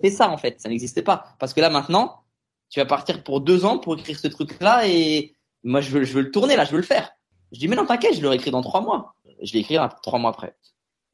fait 0.01 0.11
ça 0.11 0.31
en 0.31 0.37
fait, 0.37 0.61
ça 0.61 0.69
n'existait 0.69 1.03
pas. 1.03 1.37
Parce 1.39 1.55
que 1.55 1.61
là 1.61 1.71
maintenant, 1.71 2.23
tu 2.69 2.81
vas 2.81 2.87
partir 2.87 3.23
pour 3.23 3.41
deux 3.41 3.65
ans 3.65 3.79
pour 3.79 3.99
écrire 3.99 4.19
ce 4.19 4.29
truc-là 4.29 4.87
et 4.87 5.35
moi 5.65 5.81
je 5.81 5.91
veux, 5.91 6.05
je 6.05 6.13
veux 6.13 6.23
le 6.23 6.31
tourner 6.31 6.57
là, 6.57 6.65
je 6.65 6.73
veux 6.73 6.79
le 6.79 6.83
faire. 6.83 7.13
Je 7.53 7.59
dis 7.59 7.69
mais 7.69 7.77
non 7.77 7.87
t'inquiète, 7.87 8.17
je 8.17 8.23
l'aurai 8.23 8.37
écrit 8.37 8.51
dans 8.51 8.63
trois 8.63 8.81
mois. 8.81 9.15
Je 9.43 9.53
l'ai 9.53 9.61
écrit 9.61 9.77
trois 10.03 10.19
mois 10.19 10.31
après. 10.31 10.57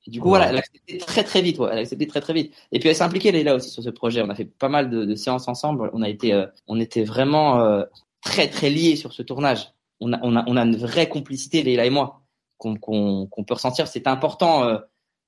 Et 0.06 0.10
du 0.10 0.20
coup, 0.20 0.28
voilà, 0.28 0.50
elle 0.50 0.56
a 0.56 0.58
accepté 0.58 0.98
très 0.98 1.24
très 1.24 1.42
vite. 1.42 1.58
Ouais, 1.58 1.68
elle 1.70 1.78
a 1.78 1.80
accepté 1.82 2.06
très 2.06 2.20
très 2.20 2.32
vite. 2.32 2.54
Et 2.72 2.80
puis 2.80 2.88
elle 2.88 2.96
s'est 2.96 3.04
impliquée 3.04 3.30
Leila 3.30 3.54
aussi 3.54 3.70
sur 3.70 3.82
ce 3.82 3.90
projet. 3.90 4.22
On 4.22 4.30
a 4.30 4.34
fait 4.34 4.44
pas 4.44 4.68
mal 4.68 4.90
de, 4.90 5.04
de 5.04 5.14
séances 5.14 5.48
ensemble. 5.48 5.90
On 5.92 6.02
a 6.02 6.08
été, 6.08 6.32
euh, 6.32 6.46
on 6.66 6.80
était 6.80 7.04
vraiment 7.04 7.60
euh, 7.60 7.84
très 8.20 8.48
très 8.48 8.70
liés 8.70 8.96
sur 8.96 9.12
ce 9.12 9.22
tournage. 9.22 9.72
On 10.00 10.12
a, 10.12 10.18
on 10.22 10.36
a, 10.36 10.44
on 10.48 10.56
a 10.56 10.62
une 10.62 10.76
vraie 10.76 11.08
complicité 11.08 11.62
Leila 11.62 11.86
et 11.86 11.90
moi 11.90 12.22
qu'on 12.58 12.76
qu'on 12.76 13.26
qu'on 13.26 13.44
peut 13.44 13.54
ressentir. 13.54 13.86
C'est 13.86 14.08
important 14.08 14.64
euh, 14.64 14.78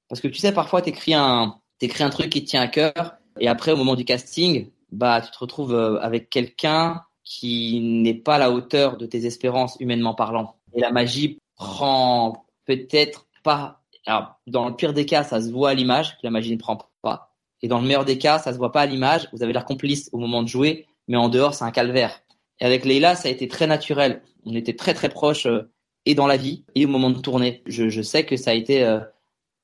parce 0.09 0.21
que 0.21 0.29
tu 0.29 0.39
sais, 0.39 0.53
parfois 0.53 0.83
t'écris 0.83 1.15
un, 1.15 1.61
t'écris 1.79 2.03
un 2.03 2.11
truc 2.11 2.31
qui 2.31 2.45
te 2.45 2.51
tient 2.51 2.63
à 2.63 2.69
cœur 2.69 3.15
et 3.39 3.47
après 3.47 3.71
au 3.71 3.77
moment 3.77 3.95
du 3.95 4.05
casting, 4.05 4.71
bah 4.91 5.21
tu 5.21 5.31
te 5.31 5.39
retrouves 5.39 5.75
avec 5.75 6.31
quelqu'un 6.31 7.03
qui 7.23 7.81
n'est 7.81 8.15
pas 8.15 8.37
à 8.37 8.39
la 8.39 8.51
hauteur 8.51 8.97
de 8.97 9.07
tes 9.07 9.25
espérances 9.25 9.77
humainement 9.81 10.15
parlant. 10.15 10.57
Et 10.75 10.81
la 10.81 10.91
magie 10.91 11.39
prend 11.57 12.47
peut-être 12.67 13.27
pas 13.43 13.84
alors, 14.07 14.39
dans 14.47 14.69
le 14.69 14.77
pire 14.77 14.93
des 14.93 15.07
cas, 15.07 15.25
ça 15.25 15.41
se 15.41 15.51
voit 15.51 15.71
à 15.71 15.75
l'image 15.75 16.13
que 16.13 16.21
la 16.23 16.31
magie 16.31 16.53
ne 16.53 16.59
prend 16.59 16.79
pas. 17.03 17.35
Et 17.63 17.69
dans 17.69 17.81
le 17.81 17.87
meilleur 17.87 18.05
des 18.05 18.19
cas, 18.19 18.39
ça 18.39 18.53
se 18.53 18.59
voit 18.59 18.73
pas 18.73 18.83
à 18.83 18.87
l'image. 18.87 19.29
Vous 19.33 19.43
avez 19.43 19.53
l'air 19.53 19.65
complice 19.65 20.11
au 20.13 20.19
moment 20.19 20.43
de 20.43 20.49
jouer, 20.49 20.87
mais 21.09 21.17
en 21.17 21.29
dehors, 21.29 21.55
c'est 21.55 21.65
un 21.65 21.71
calvaire. 21.71 22.21
Et 22.61 22.67
avec 22.67 22.85
Leila, 22.85 23.17
ça 23.17 23.29
a 23.29 23.31
été 23.31 23.49
très 23.49 23.67
naturel. 23.67 24.23
On 24.45 24.55
était 24.55 24.75
très 24.75 24.95
très 24.95 25.09
proches 25.09 25.47
euh, 25.47 25.71
et 26.05 26.15
dans 26.15 26.27
la 26.27 26.37
vie 26.37 26.65
et 26.75 26.85
au 26.85 26.89
moment 26.89 27.11
de 27.11 27.19
tourner. 27.19 27.63
Je, 27.67 27.89
je 27.89 28.03
sais 28.03 28.27
que 28.27 28.37
ça 28.37 28.51
a 28.51 28.55
été 28.55 28.85
euh, 28.85 29.01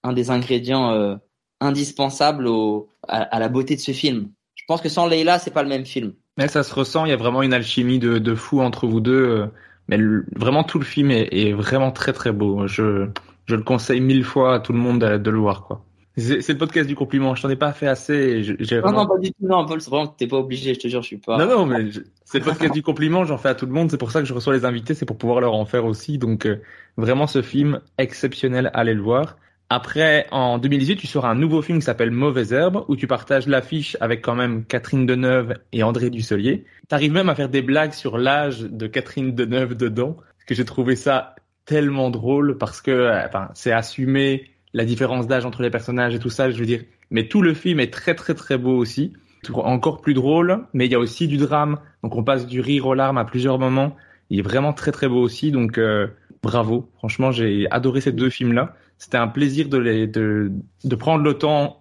un 0.02 0.14
des 0.14 0.30
ingrédients 0.30 0.92
euh, 0.92 1.16
indispensables 1.60 2.46
au, 2.46 2.88
à, 3.06 3.38
la 3.38 3.48
beauté 3.50 3.76
de 3.76 3.80
ce 3.80 3.92
film. 3.92 4.30
Je 4.54 4.64
pense 4.66 4.80
que 4.80 4.88
sans 4.88 5.06
Leila, 5.06 5.38
c'est 5.38 5.50
pas 5.50 5.62
le 5.62 5.68
même 5.68 5.84
film. 5.84 6.14
Mais 6.38 6.48
ça 6.48 6.62
se 6.62 6.74
ressent. 6.74 7.04
Il 7.04 7.10
y 7.10 7.12
a 7.12 7.16
vraiment 7.16 7.42
une 7.42 7.52
alchimie 7.52 7.98
de, 7.98 8.18
de 8.18 8.34
fou 8.34 8.62
entre 8.62 8.86
vous 8.86 9.00
deux. 9.00 9.50
Mais 9.88 9.98
le, 9.98 10.24
vraiment 10.34 10.64
tout 10.64 10.78
le 10.78 10.84
film 10.86 11.10
est, 11.10 11.28
est, 11.32 11.52
vraiment 11.52 11.92
très 11.92 12.14
très 12.14 12.32
beau. 12.32 12.66
Je 12.66 13.08
je 13.46 13.56
le 13.56 13.62
conseille 13.62 14.00
mille 14.00 14.24
fois 14.24 14.54
à 14.54 14.60
tout 14.60 14.72
le 14.72 14.78
monde 14.78 15.00
de, 15.00 15.30
le 15.30 15.38
voir, 15.38 15.64
quoi. 15.64 15.84
C'est 16.16 16.48
le 16.48 16.58
podcast 16.58 16.86
du 16.86 16.94
compliment. 16.94 17.34
Je 17.34 17.42
t'en 17.42 17.48
ai 17.48 17.56
pas 17.56 17.72
fait 17.72 17.86
assez. 17.86 18.56
Non, 18.84 18.92
non, 18.92 19.06
pas 19.06 19.18
du 19.18 19.30
tout. 19.30 19.46
Non, 19.46 19.64
Paul, 19.64 19.80
c'est 19.80 19.90
vraiment 19.90 20.08
t'es 20.08 20.26
pas 20.26 20.36
obligé. 20.36 20.74
Je 20.74 20.80
te 20.80 20.88
jure, 20.88 21.02
je 21.02 21.06
suis 21.06 21.16
pas. 21.16 21.38
Non, 21.38 21.46
non, 21.46 21.66
mais 21.66 21.88
c'est 22.24 22.40
le 22.40 22.44
podcast 22.44 22.74
du 22.74 22.82
compliment. 22.82 23.24
J'en 23.24 23.38
fais 23.38 23.48
à 23.48 23.54
tout 23.54 23.66
le 23.66 23.72
monde. 23.72 23.90
C'est 23.90 23.96
pour 23.96 24.10
ça 24.10 24.20
que 24.20 24.26
je 24.26 24.34
reçois 24.34 24.52
les 24.52 24.64
invités. 24.64 24.94
C'est 24.94 25.06
pour 25.06 25.16
pouvoir 25.16 25.40
leur 25.40 25.54
en 25.54 25.64
faire 25.64 25.84
aussi. 25.86 26.18
Donc, 26.18 26.46
euh, 26.46 26.60
vraiment, 26.96 27.26
ce 27.26 27.42
film 27.42 27.80
exceptionnel. 27.96 28.70
Allez 28.74 28.94
le 28.94 29.02
voir. 29.02 29.36
Après, 29.72 30.26
en 30.32 30.58
2018, 30.58 30.96
tu 30.96 31.06
sors 31.06 31.24
un 31.26 31.36
nouveau 31.36 31.62
film 31.62 31.78
qui 31.78 31.84
s'appelle 31.84 32.10
Mauvaise 32.10 32.52
Herbe, 32.52 32.84
où 32.88 32.96
tu 32.96 33.06
partages 33.06 33.46
l'affiche 33.46 33.96
avec 34.00 34.20
quand 34.20 34.34
même 34.34 34.64
Catherine 34.64 35.06
Deneuve 35.06 35.54
et 35.72 35.84
André 35.84 36.10
Dusselier. 36.10 36.64
T'arrives 36.88 37.12
même 37.12 37.28
à 37.28 37.36
faire 37.36 37.48
des 37.48 37.62
blagues 37.62 37.92
sur 37.92 38.18
l'âge 38.18 38.62
de 38.62 38.88
Catherine 38.88 39.32
Deneuve 39.32 39.76
dedans, 39.76 40.14
parce 40.14 40.44
que 40.44 40.56
j'ai 40.56 40.64
trouvé 40.64 40.96
ça 40.96 41.36
tellement 41.70 42.10
drôle 42.10 42.58
parce 42.58 42.80
que 42.80 42.90
euh, 42.90 43.24
enfin, 43.24 43.48
c'est 43.54 43.70
assumer 43.70 44.50
la 44.74 44.84
différence 44.84 45.28
d'âge 45.28 45.46
entre 45.46 45.62
les 45.62 45.70
personnages 45.70 46.16
et 46.16 46.18
tout 46.18 46.28
ça, 46.28 46.50
je 46.50 46.58
veux 46.58 46.66
dire. 46.66 46.82
Mais 47.12 47.28
tout 47.28 47.42
le 47.42 47.54
film 47.54 47.78
est 47.78 47.92
très 47.92 48.16
très 48.16 48.34
très 48.34 48.58
beau 48.58 48.76
aussi, 48.76 49.12
encore 49.54 50.00
plus 50.00 50.12
drôle, 50.12 50.66
mais 50.74 50.86
il 50.86 50.92
y 50.92 50.96
a 50.96 50.98
aussi 50.98 51.28
du 51.28 51.36
drame. 51.36 51.78
Donc 52.02 52.16
on 52.16 52.24
passe 52.24 52.48
du 52.48 52.60
rire 52.60 52.88
aux 52.88 52.94
larmes 52.94 53.18
à 53.18 53.24
plusieurs 53.24 53.60
moments. 53.60 53.94
Il 54.30 54.40
est 54.40 54.42
vraiment 54.42 54.72
très 54.72 54.90
très 54.90 55.06
beau 55.06 55.20
aussi, 55.22 55.52
donc 55.52 55.78
euh, 55.78 56.08
bravo. 56.42 56.90
Franchement, 56.98 57.30
j'ai 57.30 57.68
adoré 57.70 58.00
ces 58.00 58.10
deux 58.10 58.30
films-là. 58.30 58.74
C'était 58.98 59.18
un 59.18 59.28
plaisir 59.28 59.68
de 59.68 59.78
les 59.78 60.08
de 60.08 60.50
de 60.82 60.96
prendre 60.96 61.22
le 61.22 61.34
temps 61.34 61.78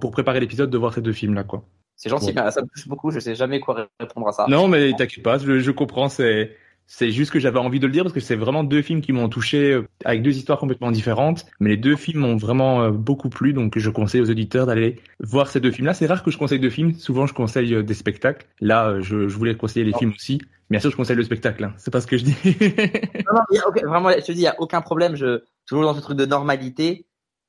pour 0.00 0.12
préparer 0.12 0.38
l'épisode 0.38 0.70
de 0.70 0.78
voir 0.78 0.94
ces 0.94 1.02
deux 1.02 1.12
films-là, 1.12 1.42
quoi. 1.42 1.64
C'est 1.96 2.10
gentil, 2.10 2.32
ça 2.32 2.62
me 2.62 2.68
touche 2.68 2.86
beaucoup. 2.86 3.10
Je 3.10 3.18
sais 3.18 3.34
jamais 3.34 3.58
quoi 3.58 3.88
répondre 3.98 4.28
à 4.28 4.32
ça. 4.32 4.46
Non, 4.48 4.68
mais 4.68 4.92
t'inquiète 4.92 5.24
pas, 5.24 5.38
je, 5.38 5.58
je 5.58 5.70
comprends. 5.72 6.08
C'est 6.08 6.56
c'est 6.94 7.10
juste 7.10 7.30
que 7.30 7.40
j'avais 7.40 7.58
envie 7.58 7.80
de 7.80 7.86
le 7.86 7.92
dire 7.92 8.02
parce 8.02 8.12
que 8.12 8.20
c'est 8.20 8.36
vraiment 8.36 8.64
deux 8.64 8.82
films 8.82 9.00
qui 9.00 9.12
m'ont 9.12 9.30
touché 9.30 9.72
euh, 9.72 9.88
avec 10.04 10.20
deux 10.20 10.36
histoires 10.36 10.58
complètement 10.58 10.90
différentes. 10.90 11.46
Mais 11.58 11.70
les 11.70 11.76
deux 11.78 11.96
films 11.96 12.20
m'ont 12.20 12.36
vraiment 12.36 12.82
euh, 12.82 12.90
beaucoup 12.90 13.30
plu, 13.30 13.54
donc 13.54 13.78
je 13.78 13.88
conseille 13.88 14.20
aux 14.20 14.28
auditeurs 14.28 14.66
d'aller 14.66 15.00
voir 15.18 15.48
ces 15.48 15.58
deux 15.58 15.70
films-là. 15.70 15.94
C'est 15.94 16.04
rare 16.04 16.22
que 16.22 16.30
je 16.30 16.36
conseille 16.36 16.60
deux 16.60 16.68
films. 16.68 16.92
Souvent, 16.92 17.26
je 17.26 17.32
conseille 17.32 17.74
euh, 17.74 17.82
des 17.82 17.94
spectacles. 17.94 18.46
Là, 18.60 19.00
je, 19.00 19.26
je 19.26 19.36
voulais 19.38 19.56
conseiller 19.56 19.86
les 19.86 19.94
films 19.94 20.12
aussi. 20.14 20.42
Bien 20.68 20.80
sûr, 20.80 20.90
je 20.90 20.96
conseille 20.96 21.16
le 21.16 21.22
spectacle. 21.22 21.64
Hein. 21.64 21.72
C'est 21.78 21.90
pas 21.90 22.02
ce 22.02 22.06
que 22.06 22.18
je 22.18 22.24
dis. 22.24 22.36
non, 23.26 23.40
non, 23.50 23.88
vraiment, 23.88 24.10
je 24.10 24.26
te 24.26 24.32
dis, 24.32 24.40
il 24.40 24.44
y 24.44 24.46
a 24.46 24.60
aucun 24.60 24.82
problème. 24.82 25.16
Je 25.16 25.44
toujours 25.66 25.84
dans 25.84 25.94
ce 25.94 26.02
truc 26.02 26.18
de 26.18 26.26
normalité. 26.26 27.06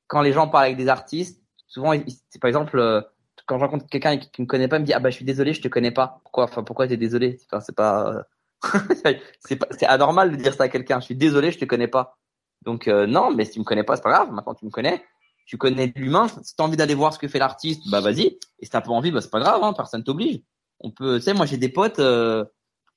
Quand 0.08 0.22
les 0.22 0.32
gens 0.32 0.48
parlent 0.48 0.68
avec 0.68 0.78
des 0.78 0.88
artistes, 0.88 1.44
souvent, 1.68 1.92
c'est 2.30 2.40
par 2.40 2.48
exemple 2.48 3.04
quand 3.46 3.58
je 3.58 3.66
rencontre 3.66 3.88
quelqu'un 3.88 4.16
qui, 4.16 4.30
ne 4.40 4.44
me 4.46 4.48
connaît 4.48 4.70
pas, 4.70 4.78
il 4.78 4.84
me 4.84 4.86
dit 4.86 4.94
ah 4.94 5.00
bah 5.00 5.10
je 5.10 5.16
suis 5.16 5.26
désolé, 5.26 5.52
je 5.52 5.62
te 5.62 5.68
connais 5.68 5.92
pas. 5.92 6.22
Pourquoi 6.24 6.46
Enfin 6.46 6.64
pourquoi 6.64 6.88
t'es 6.88 6.96
désolé? 6.96 7.40
Enfin 7.52 7.60
c'est 7.60 7.76
pas 7.76 8.26
c'est 9.46 9.86
anormal 9.86 10.32
de 10.32 10.36
dire 10.36 10.54
ça 10.54 10.64
à 10.64 10.70
quelqu'un. 10.70 11.00
Je 11.00 11.06
suis 11.06 11.16
désolé, 11.16 11.52
je 11.52 11.60
te 11.60 11.66
connais 11.66 11.88
pas. 11.88 12.18
Donc 12.64 12.88
euh, 12.88 13.06
non, 13.06 13.32
mais 13.32 13.46
si 13.46 13.52
tu 13.52 13.60
me 13.60 13.66
connais 13.66 13.84
pas, 13.84 13.96
c'est 13.96 14.04
pas 14.04 14.12
grave. 14.12 14.32
Maintenant 14.32 14.54
tu 14.54 14.66
me 14.66 14.72
connais, 14.72 15.04
tu 15.46 15.58
connais 15.58 15.92
l'humain. 15.96 16.28
Si 16.42 16.56
t'as 16.56 16.64
envie 16.64 16.78
d'aller 16.78 16.96
voir 16.96 17.14
ce 17.14 17.20
que 17.20 17.28
fait 17.28 17.40
l'artiste, 17.40 17.90
bah 17.90 18.02
vas-y. 18.02 18.38
Et 18.60 18.66
si 18.66 18.70
t'as 18.70 18.82
pas 18.82 18.92
envie, 18.92 19.12
bah 19.12 19.22
c'est 19.22 19.32
pas 19.32 19.40
grave. 19.40 19.62
Hein, 19.64 19.74
personne 19.74 20.04
t'oblige. 20.04 20.42
On 20.80 20.92
peut, 20.92 21.18
tu 21.18 21.24
sais, 21.24 21.34
moi 21.34 21.46
j'ai 21.46 21.58
des 21.58 21.70
potes, 21.70 22.00
euh, 22.00 22.46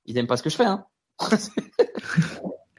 ils 0.06 0.16
aiment 0.18 0.26
pas 0.26 0.36
ce 0.36 0.42
que 0.42 0.50
je 0.50 0.56
fais. 0.56 0.64
Hein. 0.64 0.84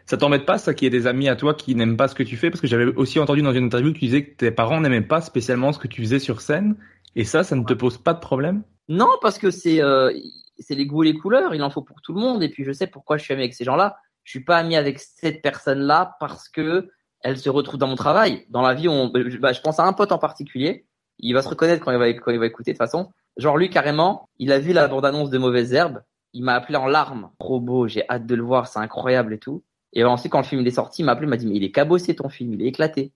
ça 0.05 0.17
t'embête 0.17 0.45
pas 0.45 0.57
ça 0.57 0.73
qu'il 0.73 0.85
y 0.85 0.87
ait 0.87 0.99
des 0.99 1.07
amis 1.07 1.27
à 1.27 1.35
toi 1.35 1.53
qui 1.53 1.75
n'aiment 1.75 1.97
pas 1.97 2.07
ce 2.07 2.15
que 2.15 2.23
tu 2.23 2.37
fais? 2.37 2.49
Parce 2.49 2.61
que 2.61 2.67
j'avais 2.67 2.85
aussi 2.85 3.19
entendu 3.19 3.41
dans 3.41 3.53
une 3.53 3.65
interview 3.65 3.93
que 3.93 3.99
tu 3.99 4.05
disais 4.05 4.25
que 4.25 4.35
tes 4.35 4.51
parents 4.51 4.79
n'aimaient 4.79 5.01
pas 5.01 5.21
spécialement 5.21 5.73
ce 5.73 5.79
que 5.79 5.87
tu 5.87 6.01
faisais 6.01 6.19
sur 6.19 6.41
scène 6.41 6.75
et 7.15 7.25
ça 7.25 7.43
ça 7.43 7.55
ne 7.55 7.63
te 7.63 7.73
pose 7.73 7.97
pas 7.97 8.13
de 8.13 8.19
problème? 8.19 8.63
Non 8.87 9.09
parce 9.21 9.37
que 9.37 9.51
c'est 9.51 9.81
euh, 9.81 10.11
c'est 10.59 10.75
les 10.75 10.85
goûts 10.85 11.03
et 11.03 11.11
les 11.11 11.17
couleurs, 11.17 11.55
il 11.55 11.63
en 11.63 11.69
faut 11.69 11.81
pour 11.81 12.01
tout 12.01 12.13
le 12.13 12.19
monde. 12.19 12.43
Et 12.43 12.49
puis 12.49 12.63
je 12.63 12.71
sais 12.71 12.87
pourquoi 12.87 13.17
je 13.17 13.23
suis 13.23 13.33
ami 13.33 13.43
avec 13.43 13.53
ces 13.53 13.63
gens-là. 13.63 13.97
Je 14.23 14.31
suis 14.31 14.43
pas 14.43 14.57
ami 14.57 14.75
avec 14.75 14.99
cette 14.99 15.41
personne-là 15.41 16.17
parce 16.19 16.49
que 16.49 16.89
elle 17.21 17.37
se 17.37 17.49
retrouve 17.49 17.77
dans 17.79 17.87
mon 17.87 17.95
travail. 17.95 18.45
Dans 18.49 18.61
la 18.61 18.73
vie, 18.73 18.87
on, 18.87 19.07
bah, 19.07 19.53
je 19.53 19.61
pense 19.61 19.79
à 19.79 19.85
un 19.85 19.93
pote 19.93 20.11
en 20.11 20.17
particulier. 20.17 20.85
Il 21.19 21.33
va 21.33 21.41
se 21.41 21.49
reconnaître 21.49 21.83
quand 21.83 21.91
il 21.91 21.97
va, 21.97 22.13
quand 22.13 22.31
il 22.31 22.39
va 22.39 22.45
écouter 22.45 22.71
de 22.71 22.77
toute 22.77 22.85
façon. 22.85 23.11
Genre 23.37 23.57
lui 23.57 23.69
carrément, 23.69 24.29
il 24.37 24.51
a 24.51 24.59
vu 24.59 24.73
la 24.73 24.87
bande-annonce 24.87 25.29
de 25.29 25.37
Mauvaise 25.37 25.73
Herbe. 25.73 26.01
Il 26.33 26.43
m'a 26.43 26.53
appelé 26.53 26.77
en 26.77 26.87
larmes. 26.87 27.31
Trop 27.39 27.59
beau, 27.59 27.87
j'ai 27.87 28.07
hâte 28.09 28.25
de 28.25 28.35
le 28.35 28.43
voir, 28.43 28.67
c'est 28.67 28.79
incroyable 28.79 29.33
et 29.33 29.39
tout. 29.39 29.63
Et 29.93 30.03
ensuite, 30.03 30.31
quand 30.31 30.39
le 30.39 30.45
film 30.45 30.65
est 30.65 30.71
sorti, 30.71 31.01
il 31.01 31.05
m'a 31.05 31.13
appelé, 31.13 31.25
il 31.25 31.29
m'a 31.29 31.37
dit, 31.37 31.47
mais 31.47 31.55
il 31.55 31.63
est 31.63 31.71
cabossé 31.71 32.15
ton 32.15 32.29
film, 32.29 32.53
il 32.53 32.61
est 32.61 32.67
éclaté. 32.67 33.13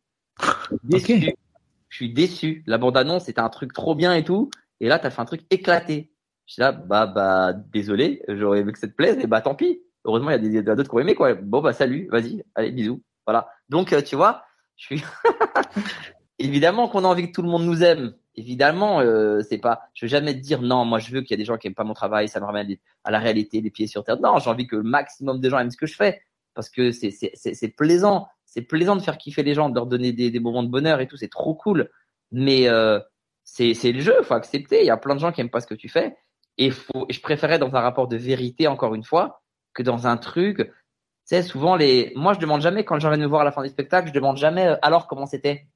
Déçu. 0.83 1.35
Je 1.89 1.95
suis 1.95 2.13
déçu. 2.13 2.63
La 2.65 2.77
bande-annonce, 2.77 3.25
c'était 3.25 3.41
un 3.41 3.49
truc 3.49 3.73
trop 3.73 3.95
bien 3.95 4.13
et 4.15 4.23
tout. 4.23 4.49
Et 4.79 4.87
là, 4.87 4.97
t'as 4.97 5.09
fait 5.09 5.21
un 5.21 5.25
truc 5.25 5.41
éclaté. 5.49 6.10
Je 6.45 6.53
suis 6.53 6.61
là, 6.61 6.71
bah, 6.71 7.05
bah, 7.05 7.53
désolé, 7.53 8.23
j'aurais 8.27 8.59
aimé 8.59 8.73
que 8.73 8.79
ça 8.79 8.87
te 8.87 8.93
plaise, 8.93 9.17
et 9.19 9.27
bah, 9.27 9.41
tant 9.41 9.55
pis. 9.55 9.81
Heureusement, 10.03 10.31
il 10.31 10.51
y 10.51 10.57
a 10.57 10.61
d'autres 10.61 10.89
qui 10.89 10.95
ont 10.95 10.99
aimé, 10.99 11.15
quoi. 11.15 11.35
Bon, 11.35 11.61
bah, 11.61 11.73
salut, 11.73 12.07
vas-y, 12.11 12.43
allez, 12.55 12.71
bisous. 12.71 13.01
Voilà. 13.25 13.49
Donc, 13.69 13.93
euh, 13.93 14.01
tu 14.01 14.15
vois, 14.15 14.43
je 14.75 14.85
suis, 14.85 15.03
évidemment 16.39 16.87
qu'on 16.87 17.05
a 17.05 17.07
envie 17.07 17.27
que 17.27 17.31
tout 17.33 17.41
le 17.41 17.49
monde 17.49 17.65
nous 17.65 17.83
aime. 17.83 18.13
Évidemment, 18.35 19.01
euh, 19.01 19.41
c'est 19.47 19.57
pas, 19.57 19.81
je 19.93 20.05
veux 20.05 20.09
jamais 20.09 20.33
te 20.33 20.39
dire 20.39 20.61
non, 20.61 20.85
moi, 20.85 20.99
je 20.99 21.11
veux 21.11 21.21
qu'il 21.21 21.31
y 21.31 21.33
ait 21.35 21.37
des 21.37 21.45
gens 21.45 21.57
qui 21.57 21.67
aiment 21.67 21.75
pas 21.75 21.83
mon 21.83 21.93
travail, 21.93 22.29
ça 22.29 22.39
me 22.39 22.45
ramène 22.45 22.75
à 23.03 23.11
la 23.11 23.19
réalité, 23.19 23.61
les 23.61 23.69
pieds 23.69 23.87
sur 23.87 24.03
terre. 24.03 24.19
Non, 24.19 24.39
j'ai 24.39 24.49
envie 24.49 24.67
que 24.67 24.77
le 24.77 24.83
maximum 24.83 25.39
de 25.39 25.49
gens 25.49 25.59
aiment 25.59 25.71
ce 25.71 25.77
que 25.77 25.85
je 25.85 25.95
fais. 25.95 26.21
Parce 26.53 26.69
que 26.69 26.91
c'est, 26.91 27.11
c'est, 27.11 27.67
plaisant. 27.69 28.27
C'est 28.45 28.61
plaisant 28.61 28.95
de 28.95 29.01
faire 29.01 29.17
kiffer 29.17 29.43
les 29.43 29.53
gens, 29.53 29.69
de 29.69 29.75
leur 29.75 29.85
donner 29.85 30.11
des, 30.11 30.31
des 30.31 30.39
moments 30.39 30.63
de 30.63 30.69
bonheur 30.69 30.99
et 30.99 31.07
tout. 31.07 31.15
C'est 31.15 31.29
trop 31.29 31.55
cool. 31.55 31.89
Mais, 32.31 32.67
euh, 32.67 32.99
c'est, 33.43 33.73
c'est 33.73 33.91
le 33.91 34.01
jeu, 34.01 34.21
faut 34.23 34.33
accepter. 34.33 34.81
Il 34.81 34.85
y 34.85 34.89
a 34.89 34.97
plein 34.97 35.15
de 35.15 35.19
gens 35.19 35.31
qui 35.31 35.41
aiment 35.41 35.49
pas 35.49 35.61
ce 35.61 35.67
que 35.67 35.75
tu 35.75 35.89
fais. 35.89 36.15
Et, 36.61 36.69
faut, 36.69 37.07
je 37.09 37.19
préférais 37.19 37.57
dans 37.57 37.75
un 37.75 37.79
rapport 37.79 38.07
de 38.07 38.17
vérité, 38.17 38.67
encore 38.67 38.93
une 38.93 39.03
fois, 39.03 39.41
que 39.73 39.81
dans 39.81 40.05
un 40.05 40.17
truc. 40.17 40.57
Tu 40.57 40.67
sais, 41.25 41.41
souvent, 41.41 41.75
les. 41.75 42.13
Moi, 42.15 42.33
je 42.33 42.39
demande 42.39 42.61
jamais, 42.61 42.83
quand 42.83 42.95
les 42.95 43.01
gens 43.01 43.09
viennent 43.09 43.21
me 43.21 43.27
voir 43.27 43.41
à 43.41 43.45
la 43.45 43.51
fin 43.51 43.63
du 43.63 43.69
spectacle, 43.69 44.09
je 44.09 44.13
demande 44.13 44.37
jamais 44.37 44.67
euh, 44.67 44.75
alors 44.81 45.07
comment 45.07 45.25
c'était. 45.25 45.67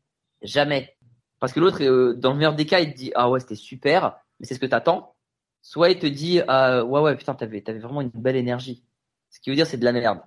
Jamais. 0.42 0.96
Parce 1.40 1.54
que 1.54 1.60
l'autre, 1.60 1.84
euh, 1.84 2.14
dans 2.14 2.32
le 2.32 2.38
meilleur 2.38 2.56
des 2.56 2.66
cas, 2.66 2.80
il 2.80 2.94
te 2.94 2.98
dit 2.98 3.12
Ah 3.16 3.30
ouais, 3.30 3.40
c'était 3.40 3.56
super, 3.56 4.18
mais 4.40 4.46
c'est 4.46 4.54
ce 4.54 4.60
que 4.60 4.66
t'attends. 4.66 5.16
Soit 5.62 5.90
il 5.90 6.00
te 6.00 6.06
dit 6.06 6.42
ah, 6.48 6.84
Ouais, 6.84 7.02
ouais, 7.02 7.16
putain, 7.16 7.34
t'avais, 7.34 7.64
avais 7.68 7.80
vraiment 7.80 8.02
une 8.02 8.12
belle 8.14 8.36
énergie. 8.36 8.84
Ce 9.30 9.40
qui 9.40 9.50
veut 9.50 9.56
dire 9.56 9.68
c'est 9.68 9.78
de 9.78 9.86
la 9.86 9.92
merde. 9.92 10.20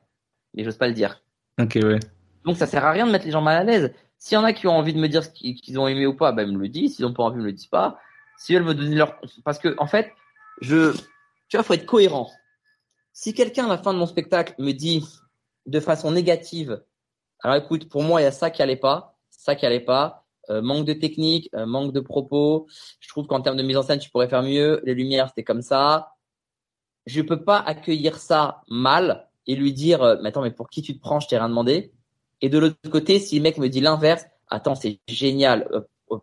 Mais 0.54 0.64
j'ose 0.64 0.76
pas 0.76 0.88
le 0.88 0.94
dire. 0.94 1.22
Ok, 1.60 1.78
ouais. 1.82 2.00
Donc 2.44 2.56
ça 2.56 2.66
sert 2.66 2.84
à 2.84 2.90
rien 2.90 3.06
de 3.06 3.12
mettre 3.12 3.24
les 3.24 3.30
gens 3.30 3.42
mal 3.42 3.56
à 3.56 3.64
l'aise. 3.64 3.94
S'il 4.18 4.34
y 4.34 4.38
en 4.38 4.44
a 4.44 4.52
qui 4.52 4.66
ont 4.66 4.76
envie 4.76 4.92
de 4.92 4.98
me 4.98 5.08
dire 5.08 5.22
ce 5.22 5.30
qu'ils 5.30 5.78
ont 5.78 5.86
aimé 5.86 6.06
ou 6.06 6.14
pas, 6.14 6.32
ben 6.32 6.48
ils 6.48 6.56
me 6.56 6.62
le 6.62 6.68
disent. 6.68 6.96
S'ils 6.96 7.04
n'ont 7.04 7.12
pas 7.12 7.22
envie, 7.22 7.36
ils 7.36 7.42
me 7.42 7.46
le 7.46 7.52
disent 7.52 7.66
pas. 7.66 7.98
Si 8.36 8.54
veulent 8.54 8.64
me 8.64 8.74
donner 8.74 8.96
leur. 8.96 9.20
Parce 9.44 9.58
que, 9.58 9.74
en 9.78 9.86
fait, 9.86 10.12
je, 10.60 10.92
tu 11.48 11.56
vois, 11.56 11.62
faut 11.62 11.74
être 11.74 11.86
cohérent. 11.86 12.30
Si 13.12 13.34
quelqu'un 13.34 13.66
à 13.66 13.68
la 13.68 13.78
fin 13.78 13.92
de 13.92 13.98
mon 13.98 14.06
spectacle 14.06 14.54
me 14.58 14.72
dit 14.72 15.04
de 15.66 15.80
façon 15.80 16.10
négative, 16.10 16.82
alors 17.42 17.56
écoute, 17.56 17.88
pour 17.88 18.02
moi 18.02 18.20
il 18.20 18.24
y 18.24 18.26
a 18.26 18.32
ça 18.32 18.50
qui 18.50 18.62
allait 18.62 18.76
pas, 18.76 19.18
ça 19.30 19.54
qui 19.54 19.66
allait 19.66 19.80
pas, 19.80 20.26
euh, 20.50 20.62
manque 20.62 20.86
de 20.86 20.94
technique, 20.94 21.50
euh, 21.54 21.66
manque 21.66 21.92
de 21.92 22.00
propos. 22.00 22.66
Je 23.00 23.08
trouve 23.08 23.26
qu'en 23.26 23.40
termes 23.42 23.56
de 23.56 23.62
mise 23.62 23.76
en 23.76 23.82
scène, 23.82 23.98
tu 23.98 24.10
pourrais 24.10 24.28
faire 24.28 24.42
mieux. 24.42 24.80
Les 24.84 24.94
lumières, 24.94 25.28
c'était 25.28 25.44
comme 25.44 25.62
ça. 25.62 26.14
Je 27.06 27.20
peux 27.20 27.44
pas 27.44 27.58
accueillir 27.58 28.16
ça 28.16 28.62
mal 28.68 29.28
et 29.46 29.56
lui 29.56 29.72
dire, 29.72 30.02
euh, 30.02 30.16
mais 30.22 30.30
attends, 30.30 30.42
mais 30.42 30.50
pour 30.50 30.70
qui 30.70 30.82
tu 30.82 30.94
te 30.94 31.00
prends 31.00 31.20
Je 31.20 31.28
t'ai 31.28 31.38
rien 31.38 31.48
demandé. 31.48 31.92
Et 32.40 32.48
de 32.48 32.58
l'autre 32.58 32.76
côté, 32.90 33.18
si 33.18 33.36
le 33.36 33.42
mec 33.42 33.58
me 33.58 33.68
dit 33.68 33.80
l'inverse, 33.80 34.24
attends, 34.48 34.74
c'est 34.74 35.00
génial, 35.08 35.68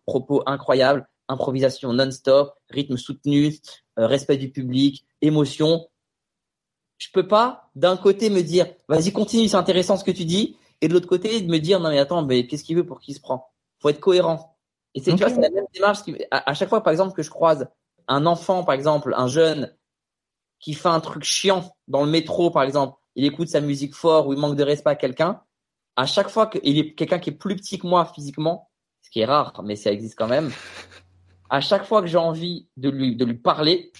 propos 0.07 0.41
incroyable, 0.45 1.07
improvisation 1.27 1.93
non-stop, 1.93 2.53
rythme 2.69 2.97
soutenu, 2.97 3.53
respect 3.97 4.37
du 4.37 4.49
public, 4.49 5.05
émotion. 5.21 5.87
Je 6.97 7.07
peux 7.13 7.27
pas 7.27 7.69
d'un 7.75 7.97
côté 7.97 8.29
me 8.29 8.41
dire 8.41 8.67
vas-y 8.87 9.11
continue, 9.11 9.47
c'est 9.47 9.55
intéressant 9.57 9.97
ce 9.97 10.03
que 10.03 10.11
tu 10.11 10.25
dis, 10.25 10.57
et 10.81 10.87
de 10.87 10.93
l'autre 10.93 11.07
côté 11.07 11.41
me 11.43 11.57
dire 11.57 11.79
non 11.79 11.89
mais 11.89 11.99
attends, 11.99 12.23
mais 12.23 12.47
qu'est-ce 12.47 12.63
qu'il 12.63 12.77
veut 12.77 12.85
pour 12.85 12.99
qui 12.99 13.13
se 13.13 13.19
prend? 13.19 13.51
Faut 13.79 13.89
être 13.89 13.99
cohérent. 13.99 14.57
Et 14.93 14.99
c'est, 14.99 15.11
tu 15.11 15.15
Ok. 15.15 15.19
vois, 15.19 15.29
c'est 15.29 15.41
la 15.41 15.49
même 15.49 15.65
démarche. 15.73 16.03
Qui, 16.03 16.15
à, 16.31 16.49
à 16.49 16.53
chaque 16.53 16.69
fois, 16.69 16.81
par 16.81 16.91
exemple, 16.91 17.13
que 17.13 17.21
je 17.21 17.29
croise 17.29 17.67
un 18.07 18.25
enfant, 18.25 18.63
par 18.63 18.75
exemple, 18.75 19.13
un 19.17 19.27
jeune 19.27 19.75
qui 20.59 20.73
fait 20.73 20.89
un 20.89 21.01
truc 21.01 21.23
chiant 21.23 21.75
dans 21.87 22.03
le 22.03 22.09
métro, 22.09 22.49
par 22.49 22.63
exemple, 22.63 22.97
il 23.15 23.25
écoute 23.25 23.49
sa 23.49 23.59
musique 23.61 23.93
fort 23.93 24.27
ou 24.27 24.33
il 24.33 24.39
manque 24.39 24.55
de 24.55 24.63
respect 24.63 24.91
à 24.91 24.95
quelqu'un. 24.95 25.41
À 25.97 26.05
chaque 26.05 26.29
fois 26.29 26.47
qu'il 26.47 26.77
est 26.77 26.93
quelqu'un 26.93 27.19
qui 27.19 27.29
est 27.31 27.33
plus 27.33 27.55
petit 27.55 27.77
que 27.77 27.87
moi 27.87 28.05
physiquement, 28.05 28.69
ce 29.01 29.09
qui 29.09 29.19
est 29.19 29.25
rare, 29.25 29.61
mais 29.63 29.75
ça 29.75 29.91
existe 29.91 30.17
quand 30.17 30.27
même. 30.27 30.51
À 31.49 31.61
chaque 31.61 31.85
fois 31.85 32.01
que 32.01 32.07
j'ai 32.07 32.17
envie 32.17 32.67
de 32.77 32.89
lui, 32.89 33.15
de 33.15 33.25
lui 33.25 33.35
parler, 33.35 33.91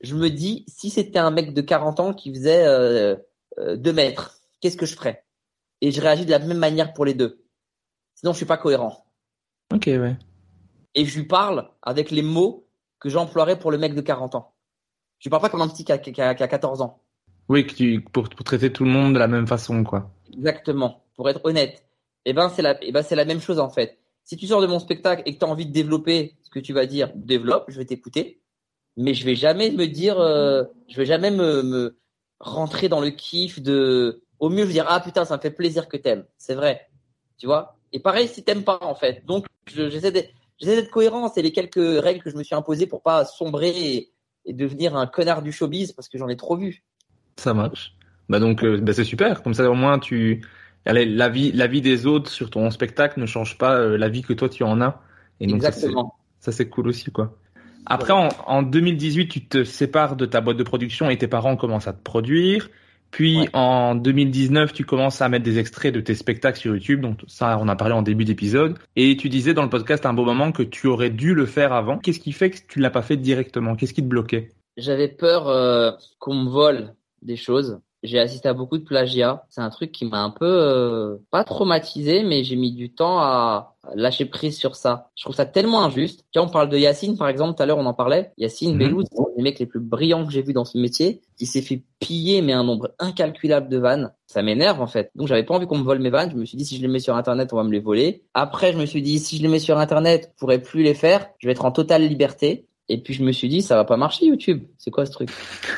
je 0.00 0.14
me 0.14 0.28
dis, 0.30 0.64
si 0.68 0.90
c'était 0.90 1.18
un 1.18 1.30
mec 1.30 1.52
de 1.54 1.60
40 1.60 2.00
ans 2.00 2.14
qui 2.14 2.32
faisait 2.32 2.64
euh, 2.66 3.16
euh, 3.58 3.76
2 3.76 3.92
mètres, 3.92 4.38
qu'est-ce 4.60 4.76
que 4.76 4.86
je 4.86 4.94
ferais? 4.94 5.24
Et 5.80 5.90
je 5.90 6.00
réagis 6.00 6.24
de 6.26 6.30
la 6.30 6.38
même 6.38 6.58
manière 6.58 6.92
pour 6.92 7.04
les 7.04 7.14
deux. 7.14 7.42
Sinon, 8.14 8.32
je 8.32 8.36
suis 8.38 8.46
pas 8.46 8.56
cohérent. 8.56 9.04
Ok, 9.74 9.84
ouais. 9.86 10.16
Et 10.94 11.04
je 11.04 11.18
lui 11.18 11.26
parle 11.26 11.68
avec 11.82 12.10
les 12.10 12.22
mots 12.22 12.66
que 13.00 13.08
j'emploierais 13.08 13.58
pour 13.58 13.70
le 13.70 13.78
mec 13.78 13.94
de 13.94 14.00
40 14.00 14.34
ans. 14.36 14.54
Je 15.18 15.24
lui 15.28 15.30
parle 15.30 15.42
pas 15.42 15.48
comme 15.50 15.62
un 15.62 15.68
petit 15.68 15.84
qui 15.84 15.92
a, 15.92 15.98
qui 15.98 16.18
a- 16.20 16.34
qui 16.34 16.42
a 16.42 16.48
14 16.48 16.80
ans. 16.82 17.02
Oui, 17.48 17.66
que 17.66 17.74
tu, 17.74 18.00
pour, 18.00 18.28
pour 18.28 18.44
traiter 18.44 18.72
tout 18.72 18.84
le 18.84 18.90
monde 18.90 19.14
de 19.14 19.18
la 19.18 19.28
même 19.28 19.46
façon, 19.46 19.84
quoi. 19.84 20.10
Exactement. 20.32 21.04
Pour 21.14 21.28
être 21.28 21.40
honnête. 21.44 21.84
Eh 22.24 22.32
ben, 22.32 22.48
c'est 22.48 22.62
la, 22.62 22.76
eh 22.82 22.92
ben, 22.92 23.02
c'est 23.02 23.14
la 23.16 23.24
même 23.24 23.40
chose, 23.40 23.58
en 23.60 23.70
fait. 23.70 23.98
Si 24.26 24.36
tu 24.36 24.48
sors 24.48 24.60
de 24.60 24.66
mon 24.66 24.80
spectacle 24.80 25.22
et 25.24 25.34
que 25.34 25.38
tu 25.38 25.44
as 25.44 25.48
envie 25.48 25.66
de 25.66 25.72
développer 25.72 26.34
ce 26.42 26.50
que 26.50 26.58
tu 26.58 26.72
vas 26.72 26.86
dire, 26.86 27.12
développe, 27.14 27.66
je 27.68 27.78
vais 27.78 27.84
t'écouter. 27.84 28.40
Mais 28.96 29.14
je 29.14 29.24
vais 29.24 29.36
jamais 29.36 29.70
me 29.70 29.86
dire, 29.86 30.18
euh, 30.18 30.64
je 30.88 30.96
vais 30.96 31.06
jamais 31.06 31.30
me, 31.30 31.96
rentrer 32.40 32.88
dans 32.88 33.00
le 33.00 33.10
kiff 33.10 33.62
de, 33.62 34.22
au 34.40 34.48
mieux, 34.48 34.62
je 34.62 34.66
vais 34.66 34.72
dire, 34.72 34.86
ah 34.88 34.98
putain, 34.98 35.24
ça 35.24 35.36
me 35.36 35.40
fait 35.40 35.52
plaisir 35.52 35.88
que 35.88 35.96
t'aimes. 35.96 36.24
C'est 36.38 36.56
vrai. 36.56 36.88
Tu 37.38 37.46
vois? 37.46 37.78
Et 37.92 38.00
pareil, 38.00 38.26
si 38.26 38.42
t'aimes 38.42 38.64
pas, 38.64 38.80
en 38.82 38.96
fait. 38.96 39.24
Donc, 39.26 39.46
je- 39.72 39.88
j'essaie 39.90 40.10
d'être, 40.10 40.32
d'être 40.60 40.90
cohérent. 40.90 41.28
C'est 41.28 41.42
les 41.42 41.52
quelques 41.52 42.02
règles 42.02 42.20
que 42.20 42.30
je 42.30 42.36
me 42.36 42.42
suis 42.42 42.56
imposées 42.56 42.88
pour 42.88 43.02
pas 43.02 43.24
sombrer 43.24 44.10
et, 44.44 44.52
devenir 44.52 44.96
un 44.96 45.06
connard 45.06 45.42
du 45.42 45.50
showbiz 45.50 45.92
parce 45.92 46.08
que 46.08 46.18
j'en 46.18 46.28
ai 46.28 46.36
trop 46.36 46.56
vu. 46.56 46.84
Ça 47.36 47.54
marche. 47.54 47.96
Bah 48.28 48.38
donc, 48.38 48.64
euh, 48.64 48.78
bah 48.80 48.92
c'est 48.92 49.04
super. 49.04 49.42
Comme 49.42 49.54
ça, 49.54 49.70
au 49.70 49.74
moins, 49.74 49.98
tu, 49.98 50.44
la 50.92 51.28
vie, 51.28 51.52
la 51.52 51.66
vie 51.66 51.80
des 51.80 52.06
autres 52.06 52.30
sur 52.30 52.50
ton 52.50 52.70
spectacle 52.70 53.20
ne 53.20 53.26
change 53.26 53.58
pas 53.58 53.74
euh, 53.76 53.96
la 53.98 54.08
vie 54.08 54.22
que 54.22 54.32
toi 54.32 54.48
tu 54.48 54.62
en 54.62 54.80
as. 54.80 55.00
Et 55.40 55.46
donc, 55.46 55.56
Exactement. 55.56 56.14
ça, 56.40 56.52
c'est 56.52 56.68
cool 56.68 56.88
aussi, 56.88 57.10
quoi. 57.10 57.36
Après, 57.86 58.12
en, 58.12 58.28
en 58.46 58.62
2018, 58.62 59.28
tu 59.28 59.46
te 59.46 59.64
sépares 59.64 60.16
de 60.16 60.26
ta 60.26 60.40
boîte 60.40 60.56
de 60.56 60.62
production 60.64 61.08
et 61.10 61.16
tes 61.18 61.28
parents 61.28 61.56
commencent 61.56 61.86
à 61.88 61.92
te 61.92 62.02
produire. 62.02 62.68
Puis 63.12 63.38
Ouais. 63.38 63.48
en 63.52 63.94
2019, 63.94 64.72
tu 64.72 64.84
commences 64.84 65.22
à 65.22 65.28
mettre 65.28 65.44
des 65.44 65.58
extraits 65.58 65.94
de 65.94 66.00
tes 66.00 66.14
spectacles 66.16 66.58
sur 66.58 66.74
YouTube. 66.74 67.00
Donc 67.00 67.20
ça, 67.28 67.56
on 67.60 67.68
a 67.68 67.76
parlé 67.76 67.94
en 67.94 68.02
début 68.02 68.24
d'épisode. 68.24 68.76
Et 68.96 69.16
tu 69.16 69.28
disais 69.28 69.54
dans 69.54 69.62
le 69.62 69.70
podcast 69.70 70.04
un 70.06 70.12
beau 70.14 70.24
moment 70.24 70.50
que 70.50 70.64
tu 70.64 70.88
aurais 70.88 71.10
dû 71.10 71.32
le 71.34 71.46
faire 71.46 71.72
avant. 71.72 71.98
Qu'est-ce 71.98 72.18
qui 72.18 72.32
fait 72.32 72.50
que 72.50 72.58
tu 72.68 72.80
l'as 72.80 72.90
pas 72.90 73.02
fait 73.02 73.16
directement? 73.16 73.76
Qu'est-ce 73.76 73.94
qui 73.94 74.02
te 74.02 74.08
bloquait? 74.08 74.50
J'avais 74.76 75.08
peur 75.08 75.48
euh, 75.48 75.92
qu'on 76.18 76.34
me 76.34 76.50
vole 76.50 76.94
des 77.22 77.36
choses. 77.36 77.78
J'ai 78.02 78.18
assisté 78.20 78.48
à 78.48 78.54
beaucoup 78.54 78.78
de 78.78 78.84
plagiat. 78.84 79.44
C'est 79.48 79.60
un 79.60 79.70
truc 79.70 79.90
qui 79.90 80.04
m'a 80.04 80.22
un 80.22 80.30
peu 80.30 80.44
euh, 80.46 81.16
pas 81.30 81.44
traumatisé, 81.44 82.22
mais 82.22 82.44
j'ai 82.44 82.56
mis 82.56 82.72
du 82.72 82.92
temps 82.92 83.18
à 83.18 83.74
lâcher 83.94 84.24
prise 84.26 84.56
sur 84.56 84.76
ça. 84.76 85.10
Je 85.16 85.24
trouve 85.24 85.34
ça 85.34 85.46
tellement 85.46 85.84
injuste. 85.84 86.24
Vois, 86.34 86.44
on 86.44 86.48
parle 86.48 86.68
de 86.68 86.76
Yacine, 86.76 87.16
par 87.16 87.28
exemple, 87.28 87.56
tout 87.56 87.62
à 87.62 87.66
l'heure 87.66 87.78
on 87.78 87.86
en 87.86 87.94
parlait. 87.94 88.32
Yacine 88.36 88.72
Mhm. 88.72 88.78
Bellouz, 88.78 89.04
c'est 89.10 89.20
un 89.20 89.24
des 89.36 89.42
mecs 89.42 89.58
les 89.58 89.66
plus 89.66 89.80
brillants 89.80 90.24
que 90.26 90.32
j'ai 90.32 90.42
vu 90.42 90.52
dans 90.52 90.64
ce 90.64 90.78
métier. 90.78 91.22
Il 91.40 91.46
s'est 91.46 91.62
fait 91.62 91.82
piller, 91.98 92.42
mais 92.42 92.52
un 92.52 92.64
nombre 92.64 92.92
incalculable 92.98 93.68
de 93.68 93.78
vannes. 93.78 94.12
Ça 94.26 94.42
m'énerve 94.42 94.80
en 94.80 94.86
fait. 94.86 95.10
Donc 95.14 95.28
j'avais 95.28 95.44
pas 95.44 95.54
envie 95.54 95.66
qu'on 95.66 95.78
me 95.78 95.84
vole 95.84 96.00
mes 96.00 96.10
vannes. 96.10 96.30
Je 96.30 96.36
me 96.36 96.44
suis 96.44 96.56
dit 96.58 96.64
si 96.64 96.76
je 96.76 96.82
les 96.82 96.88
mets 96.88 96.98
sur 96.98 97.16
Internet, 97.16 97.52
on 97.52 97.56
va 97.56 97.64
me 97.64 97.72
les 97.72 97.80
voler. 97.80 98.24
Après, 98.34 98.72
je 98.72 98.78
me 98.78 98.86
suis 98.86 99.02
dit 99.02 99.18
si 99.18 99.36
je 99.36 99.42
les 99.42 99.48
mets 99.48 99.58
sur 99.58 99.78
Internet, 99.78 100.30
je 100.34 100.38
pourrais 100.40 100.60
plus 100.60 100.82
les 100.82 100.94
faire. 100.94 101.28
Je 101.38 101.46
vais 101.46 101.52
être 101.52 101.64
en 101.64 101.72
totale 101.72 102.02
liberté. 102.06 102.66
Et 102.88 102.98
puis 103.02 103.14
je 103.14 103.22
me 103.22 103.32
suis 103.32 103.48
dit 103.48 103.62
ça 103.62 103.76
va 103.76 103.84
pas 103.84 103.96
marcher 103.96 104.26
YouTube. 104.26 104.64
C'est 104.78 104.90
quoi 104.90 105.06
ce 105.06 105.12
truc? 105.12 105.30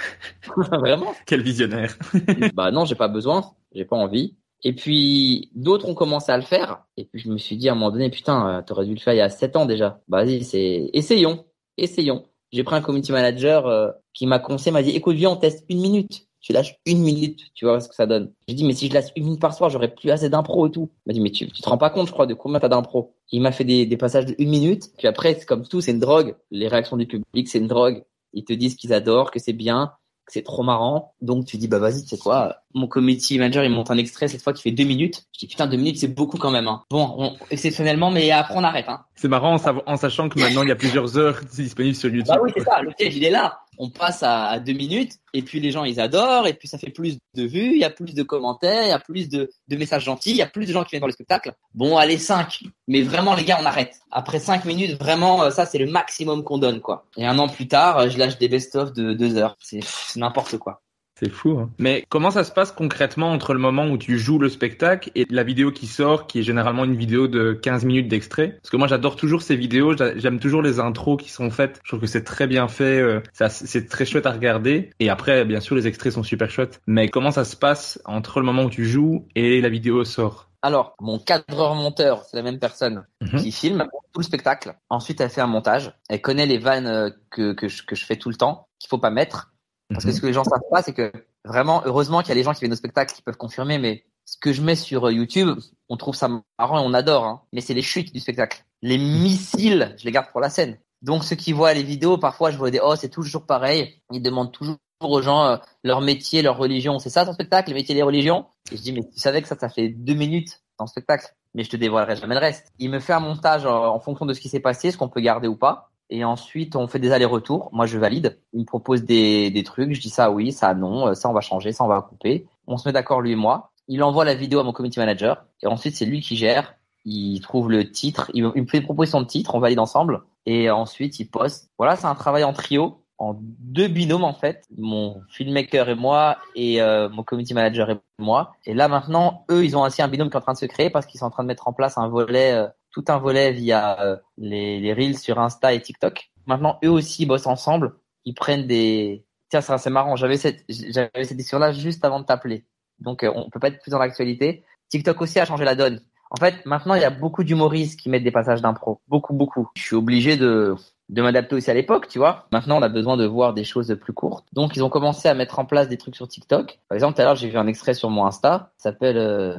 Vraiment? 0.56 1.14
Quel 1.26 1.42
visionnaire 1.42 1.96
Bah 2.54 2.70
non, 2.70 2.84
j'ai 2.84 2.94
pas 2.94 3.08
besoin, 3.08 3.52
j'ai 3.74 3.84
pas 3.84 3.96
envie. 3.96 4.36
Et 4.64 4.74
puis 4.74 5.50
d'autres 5.54 5.88
ont 5.88 5.94
commencé 5.94 6.32
à 6.32 6.36
le 6.36 6.42
faire. 6.42 6.84
Et 6.96 7.04
puis 7.04 7.20
je 7.20 7.28
me 7.28 7.38
suis 7.38 7.56
dit 7.56 7.68
à 7.68 7.72
un 7.72 7.74
moment 7.74 7.90
donné, 7.90 8.10
putain, 8.10 8.58
euh, 8.58 8.62
t'aurais 8.62 8.86
dû 8.86 8.94
le 8.94 9.00
faire 9.00 9.14
il 9.14 9.18
y 9.18 9.20
a 9.20 9.28
sept 9.30 9.56
ans 9.56 9.66
déjà. 9.66 10.00
Bah 10.08 10.24
vas-y, 10.24 10.44
c'est 10.44 10.90
essayons, 10.92 11.44
essayons. 11.76 12.24
J'ai 12.52 12.64
pris 12.64 12.76
un 12.76 12.80
community 12.80 13.12
manager 13.12 13.66
euh, 13.66 13.90
qui 14.14 14.26
m'a 14.26 14.38
conseillé, 14.38 14.72
m'a 14.72 14.82
dit, 14.82 14.90
écoute, 14.90 15.16
viens, 15.16 15.30
on 15.30 15.36
teste 15.36 15.64
une 15.68 15.80
minute. 15.80 16.27
Tu 16.40 16.52
lâches 16.52 16.76
une 16.86 17.00
minute, 17.02 17.40
tu 17.54 17.64
vois 17.64 17.80
ce 17.80 17.88
que 17.88 17.94
ça 17.94 18.06
donne. 18.06 18.32
J'ai 18.46 18.54
dit, 18.54 18.64
mais 18.64 18.72
si 18.72 18.88
je 18.88 18.94
lâche 18.94 19.06
une 19.16 19.24
minute 19.24 19.40
par 19.40 19.54
soir, 19.54 19.70
j'aurais 19.70 19.92
plus 19.92 20.10
assez 20.10 20.28
d'impro 20.30 20.66
et 20.68 20.70
tout. 20.70 20.88
Il 21.04 21.10
m'a 21.10 21.12
dit, 21.14 21.20
mais 21.20 21.30
tu, 21.30 21.46
tu 21.50 21.62
te 21.62 21.68
rends 21.68 21.78
pas 21.78 21.90
compte, 21.90 22.06
je 22.06 22.12
crois, 22.12 22.26
de 22.26 22.34
combien 22.34 22.60
t'as 22.60 22.68
d'impro. 22.68 23.14
Il 23.32 23.40
m'a 23.42 23.52
fait 23.52 23.64
des, 23.64 23.86
des 23.86 23.96
passages 23.96 24.26
de 24.26 24.34
une 24.38 24.48
minute. 24.50 24.84
Puis 24.98 25.08
après, 25.08 25.34
c'est 25.34 25.44
comme 25.46 25.66
tout, 25.66 25.80
c'est 25.80 25.90
une 25.92 25.98
drogue. 26.00 26.36
Les 26.50 26.68
réactions 26.68 26.96
du 26.96 27.06
public, 27.06 27.48
c'est 27.48 27.58
une 27.58 27.66
drogue. 27.66 28.04
Ils 28.34 28.44
te 28.44 28.52
disent 28.52 28.76
qu'ils 28.76 28.92
adorent, 28.92 29.30
que 29.30 29.38
c'est 29.40 29.52
bien, 29.52 29.92
que 30.26 30.32
c'est 30.34 30.42
trop 30.42 30.62
marrant. 30.62 31.14
Donc 31.22 31.46
tu 31.46 31.56
dis 31.56 31.66
bah 31.66 31.78
vas-y, 31.78 32.02
tu 32.02 32.08
sais 32.08 32.18
quoi 32.18 32.56
Mon 32.74 32.86
community 32.86 33.38
manager 33.38 33.64
il 33.64 33.70
monte 33.70 33.90
un 33.90 33.96
extrait 33.96 34.28
cette 34.28 34.42
fois 34.42 34.52
qui 34.52 34.60
fait 34.62 34.70
deux 34.70 34.84
minutes. 34.84 35.24
Je 35.32 35.38
dis 35.40 35.46
putain 35.46 35.66
deux 35.66 35.78
minutes 35.78 35.96
c'est 35.98 36.14
beaucoup 36.14 36.36
quand 36.36 36.50
même. 36.50 36.68
Hein. 36.68 36.82
Bon, 36.90 37.14
on- 37.16 37.32
exceptionnellement, 37.50 38.10
mais 38.10 38.30
après 38.30 38.52
on 38.54 38.62
arrête. 38.64 38.84
Hein. 38.88 39.00
C'est 39.14 39.28
marrant 39.28 39.56
en, 39.56 39.82
en 39.86 39.96
sachant 39.96 40.28
que 40.28 40.38
maintenant 40.38 40.62
il 40.62 40.68
y 40.68 40.72
a 40.72 40.76
plusieurs 40.76 41.16
heures 41.16 41.40
disponibles 41.56 41.96
sur 41.96 42.10
YouTube. 42.10 42.26
Bah 42.28 42.38
oui 42.42 42.50
c'est 42.54 42.62
ça. 42.64 42.82
Le 42.82 42.90
piège 42.92 43.16
il 43.16 43.24
est 43.24 43.30
là. 43.30 43.60
On 43.78 43.90
passe 43.90 44.22
à, 44.22 44.58
deux 44.58 44.72
minutes 44.72 45.12
et 45.32 45.42
puis 45.42 45.60
les 45.60 45.70
gens 45.70 45.84
ils 45.84 46.00
adorent 46.00 46.46
et 46.46 46.54
puis 46.54 46.68
ça 46.68 46.78
fait 46.78 46.90
plus 46.90 47.18
de 47.34 47.44
vues, 47.44 47.72
il 47.72 47.78
y 47.78 47.84
a 47.84 47.90
plus 47.90 48.12
de 48.12 48.22
commentaires, 48.22 48.82
il 48.82 48.88
y 48.88 48.92
a 48.92 48.98
plus 48.98 49.28
de, 49.28 49.48
messages 49.70 50.04
gentils, 50.04 50.30
il 50.30 50.36
y 50.36 50.42
a 50.42 50.46
plus 50.46 50.66
de 50.66 50.72
gens 50.72 50.82
qui 50.84 50.90
viennent 50.90 51.00
voir 51.00 51.08
le 51.08 51.12
spectacle. 51.12 51.52
Bon 51.74 51.96
allez 51.96 52.18
cinq. 52.18 52.60
Mais 52.88 53.02
vraiment 53.02 53.34
les 53.34 53.44
gars 53.44 53.58
on 53.60 53.66
arrête. 53.66 53.96
Après 54.10 54.40
cinq 54.40 54.64
minutes 54.64 54.98
vraiment 55.00 55.44
euh, 55.44 55.50
ça 55.50 55.64
c'est 55.64 55.78
le 55.78 55.90
maximum 55.90 56.42
qu'on 56.44 56.58
donne 56.58 56.80
quoi. 56.80 57.06
Et 57.16 57.24
un 57.24 57.38
an 57.38 57.48
plus 57.48 57.68
tard 57.68 57.98
euh, 57.98 58.08
je 58.10 58.18
lâche 58.18 58.38
des 58.38 58.48
best-of 58.48 58.92
de 58.92 59.12
deux 59.12 59.36
heures. 59.36 59.56
C'est 59.60 59.80
n'importe 60.16 60.58
quoi. 60.58 60.82
C'est 61.18 61.30
fou. 61.30 61.58
Hein. 61.58 61.70
Mais 61.78 62.04
comment 62.08 62.30
ça 62.30 62.44
se 62.44 62.52
passe 62.52 62.70
concrètement 62.70 63.32
entre 63.32 63.52
le 63.52 63.58
moment 63.58 63.86
où 63.88 63.98
tu 63.98 64.18
joues 64.18 64.38
le 64.38 64.48
spectacle 64.48 65.10
et 65.16 65.26
la 65.30 65.42
vidéo 65.42 65.72
qui 65.72 65.86
sort, 65.88 66.26
qui 66.28 66.38
est 66.40 66.42
généralement 66.44 66.84
une 66.84 66.94
vidéo 66.94 67.26
de 67.26 67.52
15 67.54 67.84
minutes 67.84 68.06
d'extrait? 68.08 68.58
Parce 68.62 68.70
que 68.70 68.76
moi 68.76 68.86
j'adore 68.86 69.16
toujours 69.16 69.42
ces 69.42 69.56
vidéos, 69.56 69.96
j'a- 69.96 70.16
j'aime 70.16 70.38
toujours 70.38 70.62
les 70.62 70.78
intros 70.78 71.20
qui 71.20 71.30
sont 71.30 71.50
faites. 71.50 71.80
Je 71.82 71.88
trouve 71.90 72.00
que 72.00 72.06
c'est 72.06 72.22
très 72.24 72.46
bien 72.46 72.68
fait, 72.68 73.00
euh, 73.00 73.20
ça- 73.32 73.48
c'est 73.48 73.88
très 73.88 74.04
chouette 74.04 74.26
à 74.26 74.30
regarder. 74.32 74.90
Et 75.00 75.10
après, 75.10 75.44
bien 75.44 75.60
sûr, 75.60 75.74
les 75.74 75.86
extraits 75.88 76.12
sont 76.12 76.22
super 76.22 76.50
chouettes. 76.50 76.80
Mais 76.86 77.08
comment 77.08 77.32
ça 77.32 77.44
se 77.44 77.56
passe 77.56 78.00
entre 78.04 78.38
le 78.38 78.46
moment 78.46 78.64
où 78.64 78.70
tu 78.70 78.84
joues 78.84 79.26
et 79.34 79.60
la 79.60 79.68
vidéo 79.70 80.04
sort? 80.04 80.48
Alors, 80.62 80.94
mon 81.00 81.18
cadreur 81.18 81.74
monteur, 81.76 82.24
c'est 82.24 82.36
la 82.36 82.42
même 82.42 82.58
personne 82.58 83.04
Mhm. 83.20 83.40
qui 83.40 83.52
filme 83.52 83.86
tout 84.12 84.20
le 84.20 84.24
spectacle. 84.24 84.74
Ensuite, 84.90 85.20
elle 85.20 85.30
fait 85.30 85.40
un 85.40 85.46
montage. 85.46 85.92
Elle 86.08 86.20
connaît 86.20 86.46
les 86.46 86.58
vannes 86.58 86.86
euh, 86.86 87.10
que, 87.30 87.52
que, 87.52 87.68
je, 87.68 87.84
que 87.84 87.94
je 87.94 88.04
fais 88.04 88.16
tout 88.16 88.28
le 88.28 88.34
temps, 88.34 88.66
qu'il 88.80 88.88
faut 88.88 88.98
pas 88.98 89.10
mettre. 89.10 89.52
Parce 89.90 90.04
que 90.04 90.10
Mhm. 90.10 90.16
ce 90.16 90.20
que 90.20 90.26
les 90.26 90.32
gens 90.32 90.44
savent 90.44 90.60
pas, 90.70 90.82
c'est 90.82 90.92
que 90.92 91.12
vraiment, 91.44 91.82
heureusement 91.84 92.20
qu'il 92.20 92.28
y 92.28 92.32
a 92.32 92.34
les 92.34 92.42
gens 92.42 92.52
qui 92.52 92.60
viennent 92.60 92.72
au 92.72 92.76
spectacle 92.76 93.14
qui 93.14 93.22
peuvent 93.22 93.36
confirmer, 93.36 93.78
mais 93.78 94.04
ce 94.26 94.36
que 94.38 94.52
je 94.52 94.60
mets 94.60 94.76
sur 94.76 95.06
euh, 95.06 95.12
YouTube, 95.12 95.58
on 95.88 95.96
trouve 95.96 96.14
ça 96.14 96.28
marrant 96.58 96.78
et 96.78 96.86
on 96.86 96.92
adore, 96.92 97.24
hein. 97.24 97.42
mais 97.52 97.60
c'est 97.62 97.74
les 97.74 97.82
chutes 97.82 98.12
du 98.12 98.20
spectacle. 98.20 98.64
Les 98.82 98.98
missiles, 98.98 99.94
je 99.98 100.04
les 100.04 100.12
garde 100.12 100.26
pour 100.30 100.40
la 100.40 100.50
scène. 100.50 100.78
Donc 101.00 101.24
ceux 101.24 101.36
qui 101.36 101.52
voient 101.52 101.72
les 101.74 101.82
vidéos, 101.82 102.18
parfois 102.18 102.50
je 102.50 102.58
vois 102.58 102.70
des 102.70 102.80
oh 102.82 102.96
c'est 102.96 103.08
toujours 103.08 103.46
pareil. 103.46 104.02
Ils 104.12 104.20
demandent 104.22 104.52
toujours 104.52 104.76
aux 105.00 105.22
gens 105.22 105.44
euh, 105.44 105.56
leur 105.84 106.00
métier, 106.00 106.42
leur 106.42 106.56
religion. 106.58 106.98
C'est 106.98 107.10
ça 107.10 107.24
ton 107.24 107.32
spectacle, 107.32 107.70
les 107.70 107.74
métiers 107.74 107.94
et 107.94 107.96
les 107.96 108.02
religions? 108.02 108.46
Et 108.72 108.76
je 108.76 108.82
dis 108.82 108.92
mais 108.92 109.02
tu 109.08 109.18
savais 109.18 109.40
que 109.40 109.48
ça, 109.48 109.56
ça 109.56 109.68
fait 109.68 109.88
deux 109.88 110.14
minutes 110.14 110.60
dans 110.78 110.84
le 110.84 110.90
spectacle, 110.90 111.34
mais 111.54 111.64
je 111.64 111.70
te 111.70 111.76
dévoilerai 111.76 112.16
jamais 112.16 112.34
le 112.34 112.40
reste. 112.40 112.72
Il 112.78 112.90
me 112.90 113.00
fait 113.00 113.12
un 113.14 113.20
montage 113.20 113.64
en, 113.64 113.94
en 113.94 114.00
fonction 114.00 114.26
de 114.26 114.34
ce 114.34 114.40
qui 114.40 114.48
s'est 114.48 114.60
passé, 114.60 114.90
ce 114.90 114.98
qu'on 114.98 115.08
peut 115.08 115.20
garder 115.20 115.48
ou 115.48 115.56
pas. 115.56 115.90
Et 116.10 116.24
ensuite, 116.24 116.74
on 116.76 116.86
fait 116.88 116.98
des 116.98 117.12
allers-retours. 117.12 117.68
Moi, 117.72 117.86
je 117.86 117.98
valide. 117.98 118.38
Il 118.52 118.60
me 118.60 118.64
propose 118.64 119.04
des, 119.04 119.50
des 119.50 119.62
trucs. 119.62 119.92
Je 119.92 120.00
dis 120.00 120.08
ça 120.10 120.30
oui, 120.30 120.52
ça 120.52 120.74
non, 120.74 121.08
euh, 121.08 121.14
ça 121.14 121.28
on 121.28 121.32
va 121.32 121.40
changer, 121.40 121.72
ça 121.72 121.84
on 121.84 121.88
va 121.88 122.00
couper. 122.02 122.46
On 122.66 122.76
se 122.78 122.88
met 122.88 122.92
d'accord 122.92 123.20
lui 123.20 123.32
et 123.32 123.36
moi. 123.36 123.70
Il 123.88 124.02
envoie 124.02 124.24
la 124.24 124.34
vidéo 124.34 124.60
à 124.60 124.64
mon 124.64 124.72
community 124.72 124.98
manager. 124.98 125.44
Et 125.62 125.66
ensuite, 125.66 125.96
c'est 125.96 126.04
lui 126.06 126.20
qui 126.20 126.36
gère. 126.36 126.74
Il 127.04 127.40
trouve 127.40 127.70
le 127.70 127.90
titre. 127.90 128.30
Il, 128.34 128.44
me- 128.44 128.66
fait 128.66 128.78
une 128.78 128.84
proposition 128.84 129.20
de 129.20 129.26
titre. 129.26 129.54
On 129.54 129.60
valide 129.60 129.78
ensemble. 129.78 130.22
Et 130.46 130.70
ensuite, 130.70 131.18
il 131.20 131.26
poste. 131.26 131.70
Voilà, 131.78 131.96
c'est 131.96 132.06
un 132.06 132.14
travail 132.14 132.44
en 132.44 132.52
trio, 132.52 133.02
en 133.18 133.36
deux 133.38 133.88
binômes 133.88 134.24
en 134.24 134.32
fait. 134.32 134.64
Mon 134.76 135.20
filmmaker 135.30 135.88
et 135.90 135.94
moi, 135.94 136.38
et 136.54 136.80
euh, 136.80 137.08
mon 137.08 137.22
community 137.22 137.52
manager 137.54 137.90
et 137.90 137.98
moi. 138.18 138.52
Et 138.64 138.74
là 138.74 138.88
maintenant, 138.88 139.44
eux, 139.50 139.64
ils 139.64 139.76
ont 139.76 139.82
aussi 139.82 140.02
un 140.02 140.08
binôme 140.08 140.28
qui 140.30 140.34
est 140.34 140.38
en 140.38 140.42
train 140.42 140.52
de 140.54 140.58
se 140.58 140.66
créer 140.66 140.88
parce 140.90 141.06
qu'ils 141.06 141.20
sont 141.20 141.26
en 141.26 141.30
train 141.30 141.42
de 141.42 141.48
mettre 141.48 141.68
en 141.68 141.72
place 141.72 141.98
un 141.98 142.08
volet, 142.08 142.52
euh, 142.52 142.68
tout 142.98 143.12
un 143.12 143.18
volet 143.18 143.52
via 143.52 144.00
euh, 144.00 144.16
les, 144.36 144.92
reels 144.92 145.18
sur 145.18 145.38
Insta 145.38 145.72
et 145.72 145.80
TikTok. 145.80 146.30
Maintenant, 146.46 146.78
eux 146.84 146.90
aussi 146.90 147.26
bossent 147.26 147.46
ensemble. 147.46 147.94
Ils 148.24 148.34
prennent 148.34 148.66
des. 148.66 149.24
Tiens, 149.50 149.60
c'est 149.60 149.90
marrant. 149.90 150.16
J'avais 150.16 150.36
cette, 150.36 150.64
j'avais 150.68 151.10
cette 151.22 151.36
discussion-là 151.36 151.72
juste 151.72 152.04
avant 152.04 152.18
de 152.18 152.24
t'appeler. 152.24 152.64
Donc, 152.98 153.22
euh, 153.22 153.32
on 153.34 153.50
peut 153.50 153.60
pas 153.60 153.68
être 153.68 153.80
plus 153.80 153.90
dans 153.90 153.98
l'actualité. 153.98 154.64
TikTok 154.88 155.20
aussi 155.22 155.38
a 155.38 155.44
changé 155.44 155.64
la 155.64 155.76
donne. 155.76 156.00
En 156.30 156.36
fait, 156.36 156.66
maintenant, 156.66 156.94
il 156.94 157.00
y 157.00 157.04
a 157.04 157.10
beaucoup 157.10 157.44
d'humoristes 157.44 157.98
qui 158.00 158.10
mettent 158.10 158.24
des 158.24 158.32
passages 158.32 158.60
d'impro. 158.60 159.00
Beaucoup, 159.06 159.32
beaucoup. 159.32 159.68
Je 159.76 159.82
suis 159.82 159.96
obligé 159.96 160.36
de, 160.36 160.74
de 161.08 161.22
m'adapter 161.22 161.54
aussi 161.54 161.70
à 161.70 161.74
l'époque, 161.74 162.08
tu 162.08 162.18
vois. 162.18 162.48
Maintenant, 162.52 162.78
on 162.78 162.82
a 162.82 162.88
besoin 162.88 163.16
de 163.16 163.24
voir 163.24 163.54
des 163.54 163.64
choses 163.64 163.96
plus 164.00 164.12
courtes. 164.12 164.46
Donc, 164.52 164.76
ils 164.76 164.82
ont 164.82 164.90
commencé 164.90 165.28
à 165.28 165.34
mettre 165.34 165.60
en 165.60 165.64
place 165.64 165.88
des 165.88 165.96
trucs 165.96 166.16
sur 166.16 166.26
TikTok. 166.26 166.80
Par 166.88 166.96
exemple, 166.96 167.14
tout 167.14 167.22
à 167.22 167.24
l'heure, 167.24 167.36
j'ai 167.36 167.48
vu 167.48 167.56
un 167.56 167.68
extrait 167.68 167.94
sur 167.94 168.10
mon 168.10 168.26
Insta. 168.26 168.72
Ça 168.76 168.90
s'appelle, 168.90 169.16
euh, 169.16 169.56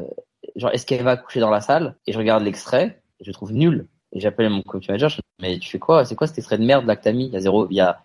genre, 0.57 0.71
est-ce 0.71 0.85
qu'elle 0.85 1.03
va 1.03 1.15
coucher 1.15 1.39
dans 1.39 1.49
la 1.49 1.61
salle? 1.61 1.95
Et 2.05 2.11
je 2.11 2.17
regarde 2.17 2.43
l'extrait. 2.43 3.01
Je 3.21 3.31
trouve 3.31 3.53
nul. 3.53 3.87
Et 4.11 4.19
j'appelle 4.19 4.49
mon 4.49 4.63
coach 4.63 4.87
manager, 4.87 5.09
je 5.09 5.17
dis, 5.17 5.21
mais 5.39 5.59
tu 5.59 5.69
fais 5.69 5.79
quoi? 5.79 6.03
C'est 6.03 6.15
quoi 6.15 6.25
cet 6.25 6.37
extrait 6.37 6.57
de 6.57 6.65
merde 6.65 6.85
là 6.85 6.95
que 6.95 7.03
t'as 7.03 7.11
mis? 7.11 7.27
Il 7.27 7.33
y 7.33 7.37
a 7.37 7.39
zéro, 7.39 7.67
il 7.69 7.75
y 7.75 7.81
a, 7.81 8.01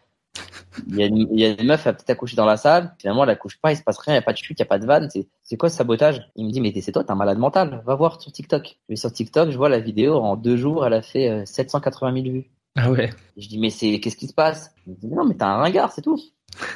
il 0.88 0.96
y 0.96 1.02
a, 1.02 1.06
une, 1.06 1.28
il 1.32 1.40
y 1.40 1.44
a 1.44 1.50
une 1.58 1.66
meuf, 1.66 1.86
elle 1.86 1.90
a 1.90 1.92
peut-être 1.94 2.10
accouché 2.10 2.36
dans 2.36 2.44
la 2.44 2.56
salle. 2.56 2.94
Finalement, 2.98 3.24
elle 3.24 3.30
accouche 3.30 3.58
pas, 3.58 3.72
il 3.72 3.76
se 3.76 3.82
passe 3.82 3.98
rien, 3.98 4.14
il 4.14 4.16
y 4.16 4.18
a 4.18 4.22
pas 4.22 4.32
de 4.32 4.36
chute, 4.38 4.58
il 4.58 4.62
y 4.62 4.62
a 4.62 4.66
pas 4.66 4.78
de 4.78 4.86
vanne. 4.86 5.08
C'est, 5.10 5.26
c'est 5.42 5.56
quoi 5.56 5.70
ce 5.70 5.76
sabotage? 5.76 6.28
Il 6.36 6.46
me 6.46 6.50
dit, 6.50 6.60
mais 6.60 6.72
c'est 6.80 6.92
toi, 6.92 7.04
t'es 7.04 7.10
un 7.10 7.16
malade 7.16 7.38
mental. 7.38 7.82
Va 7.86 7.94
voir 7.94 8.20
sur 8.20 8.32
TikTok. 8.32 8.78
Je 8.88 8.92
vais 8.92 8.96
sur 8.96 9.12
TikTok, 9.12 9.50
je 9.50 9.56
vois 9.56 9.68
la 9.68 9.80
vidéo 9.80 10.16
en 10.16 10.36
deux 10.36 10.56
jours, 10.56 10.86
elle 10.86 10.94
a 10.94 11.02
fait 11.02 11.30
euh, 11.30 11.44
780 11.46 12.22
000 12.22 12.34
vues. 12.34 12.50
Ah 12.76 12.90
ouais. 12.90 13.10
Je 13.36 13.48
dis, 13.48 13.58
mais 13.58 13.70
c'est, 13.70 14.00
qu'est-ce 14.00 14.16
qui 14.16 14.26
se 14.26 14.34
passe? 14.34 14.74
Il 14.86 14.94
me 14.94 14.96
dit, 14.96 15.06
non, 15.06 15.24
mais 15.24 15.36
t'as 15.36 15.46
un 15.46 15.56
ringard, 15.56 15.92
c'est 15.92 16.02
tout. 16.02 16.20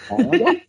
T'as 0.09 0.15
un 0.15 0.31
ringard. 0.31 0.55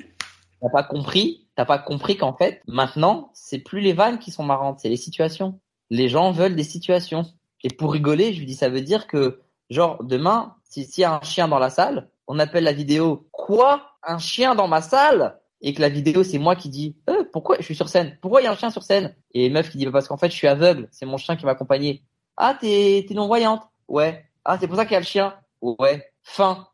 T'as 0.62 0.70
pas 0.70 0.84
compris, 0.84 1.48
t'as 1.56 1.64
pas 1.64 1.80
compris 1.80 2.18
qu'en 2.18 2.34
fait, 2.34 2.62
maintenant, 2.68 3.32
c'est 3.34 3.60
plus 3.60 3.80
les 3.80 3.94
vannes 3.94 4.20
qui 4.20 4.30
sont 4.30 4.44
marrantes, 4.44 4.82
c'est 4.82 4.90
les 4.90 4.98
situations. 4.98 5.58
Les 5.90 6.10
gens 6.10 6.34
veulent 6.34 6.56
des 6.58 6.66
situations. 6.66 7.24
Et 7.64 7.70
pour 7.70 7.92
rigoler, 7.94 8.34
je 8.34 8.40
lui 8.40 8.46
dis, 8.46 8.56
ça 8.56 8.70
veut 8.70 8.82
dire 8.82 9.08
que, 9.08 9.42
genre, 9.70 10.04
demain, 10.04 10.56
si- 10.64 10.86
s'il 10.86 11.02
y 11.02 11.06
a 11.06 11.16
un 11.16 11.22
chien 11.22 11.48
dans 11.48 11.60
la 11.60 11.70
salle, 11.70 12.10
on 12.28 12.40
appelle 12.40 12.64
la 12.64 12.74
vidéo, 12.74 13.28
quoi? 13.32 13.92
Un 14.04 14.20
chien 14.20 14.56
dans 14.56 14.68
ma 14.68 14.82
salle? 14.82 15.40
Et 15.62 15.74
que 15.74 15.82
la 15.82 15.90
vidéo, 15.90 16.24
c'est 16.24 16.38
moi 16.38 16.56
qui 16.56 16.70
dis, 16.70 16.96
euh, 17.10 17.26
pourquoi? 17.34 17.58
Je 17.60 17.64
suis 17.66 17.76
sur 17.76 17.90
scène? 17.90 18.18
Pourquoi 18.22 18.40
il 18.40 18.46
y 18.46 18.48
a 18.48 18.52
un 18.52 18.56
chien 18.56 18.70
sur 18.70 18.84
scène? 18.84 19.14
Et 19.34 19.50
meuf 19.50 19.70
qui 19.70 19.78
dit, 19.78 19.86
bah, 19.86 19.92
parce 19.92 20.08
qu'en 20.08 20.16
fait, 20.18 20.30
je 20.30 20.36
suis 20.36 20.48
aveugle, 20.48 20.88
c'est 20.92 21.06
mon 21.06 21.18
chien 21.18 21.36
qui 21.36 21.46
m'a 21.46 21.52
accompagné. 21.52 22.04
Ah, 22.38 22.58
t'es, 22.60 23.06
t'es 23.06 23.14
non-voyante? 23.14 23.64
Ouais. 23.90 24.24
Ah, 24.46 24.58
c'est 24.58 24.68
pour 24.68 24.78
ça 24.78 24.86
qu'il 24.86 24.94
y 24.94 24.96
a 24.96 25.02
le 25.02 25.06
chien? 25.06 25.34
Ouais. 25.62 26.06
Fin. 26.24 26.68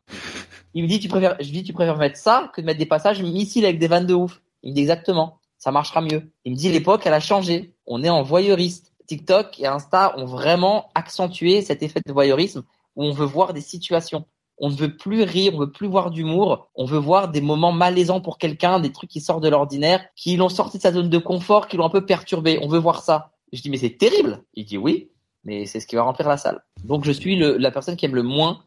Il 0.72 0.84
me 0.84 0.88
dit, 0.88 1.00
tu 1.00 1.08
préfères, 1.08 1.36
je 1.40 1.46
lui 1.46 1.52
dis, 1.52 1.64
tu 1.64 1.72
préfères 1.72 1.96
mettre 1.96 2.16
ça 2.16 2.50
que 2.54 2.60
de 2.60 2.66
mettre 2.66 2.78
des 2.78 2.86
passages 2.86 3.20
missiles 3.20 3.64
avec 3.64 3.80
des 3.80 3.88
vannes 3.88 4.06
de 4.06 4.14
ouf. 4.14 4.40
Il 4.62 4.70
me 4.70 4.74
dit 4.76 4.82
exactement. 4.82 5.40
Ça 5.58 5.72
marchera 5.72 6.00
mieux. 6.00 6.30
Il 6.44 6.52
me 6.52 6.56
dit, 6.56 6.70
l'époque, 6.70 7.02
elle 7.06 7.14
a 7.14 7.20
changé. 7.20 7.74
On 7.86 8.04
est 8.04 8.08
en 8.08 8.22
voyeuriste. 8.22 8.92
TikTok 9.06 9.58
et 9.60 9.66
Insta 9.66 10.14
ont 10.18 10.26
vraiment 10.26 10.90
accentué 10.94 11.62
cet 11.62 11.82
effet 11.82 12.00
de 12.04 12.12
voyeurisme 12.12 12.62
où 12.96 13.04
on 13.04 13.12
veut 13.12 13.26
voir 13.26 13.52
des 13.52 13.60
situations. 13.60 14.26
On 14.58 14.70
ne 14.70 14.74
veut 14.74 14.96
plus 14.96 15.22
rire, 15.22 15.52
on 15.54 15.58
veut 15.58 15.70
plus 15.70 15.86
voir 15.86 16.10
d'humour, 16.10 16.70
on 16.74 16.86
veut 16.86 16.98
voir 16.98 17.28
des 17.28 17.42
moments 17.42 17.72
malaisants 17.72 18.22
pour 18.22 18.38
quelqu'un, 18.38 18.80
des 18.80 18.90
trucs 18.90 19.10
qui 19.10 19.20
sortent 19.20 19.42
de 19.42 19.50
l'ordinaire, 19.50 20.02
qui 20.16 20.36
l'ont 20.36 20.48
sorti 20.48 20.78
de 20.78 20.82
sa 20.82 20.92
zone 20.92 21.10
de 21.10 21.18
confort, 21.18 21.68
qui 21.68 21.76
l'ont 21.76 21.84
un 21.84 21.90
peu 21.90 22.06
perturbé. 22.06 22.58
On 22.62 22.68
veut 22.68 22.78
voir 22.78 23.02
ça. 23.02 23.32
Je 23.52 23.60
dis 23.60 23.70
mais 23.70 23.76
c'est 23.76 23.98
terrible. 23.98 24.42
Il 24.54 24.64
dit 24.64 24.78
oui, 24.78 25.10
mais 25.44 25.66
c'est 25.66 25.80
ce 25.80 25.86
qui 25.86 25.94
va 25.94 26.02
remplir 26.02 26.26
la 26.28 26.38
salle. 26.38 26.62
Donc 26.84 27.04
je 27.04 27.12
suis 27.12 27.36
le, 27.36 27.58
la 27.58 27.70
personne 27.70 27.96
qui 27.96 28.06
aime 28.06 28.14
le 28.14 28.22
moins 28.22 28.62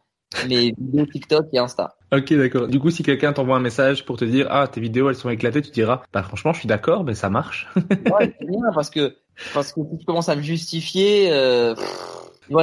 mes 0.48 0.74
vidéos 0.78 1.08
TikTok 1.08 1.48
et 1.54 1.58
Insta. 1.58 1.96
Ok, 2.12 2.34
d'accord. 2.34 2.68
Du 2.68 2.80
coup, 2.80 2.92
si 2.92 3.02
quelqu'un 3.02 3.34
t'envoie 3.34 3.58
un 3.58 3.62
message 3.62 4.06
pour 4.06 4.18
te 4.18 4.26
dire 4.26 4.48
ah 4.52 4.68
tes 4.68 4.80
vidéos 4.80 5.10
elles 5.10 5.16
sont 5.16 5.30
éclatées, 5.30 5.62
tu 5.62 5.72
diras 5.72 6.04
bah 6.14 6.22
franchement 6.22 6.54
je 6.54 6.60
suis 6.60 6.68
d'accord, 6.68 7.04
mais 7.04 7.16
ça 7.16 7.30
marche. 7.32 7.68
Ouais, 7.76 8.36
c'est 8.40 8.46
bien 8.46 8.60
parce 8.76 8.92
que 8.92 9.16
parce 9.54 9.74
que 9.74 9.82
si 9.82 9.98
tu 9.98 10.06
commences 10.06 10.30
à 10.30 10.36
me 10.36 10.42
justifier, 10.42 11.32
euh, 11.32 11.76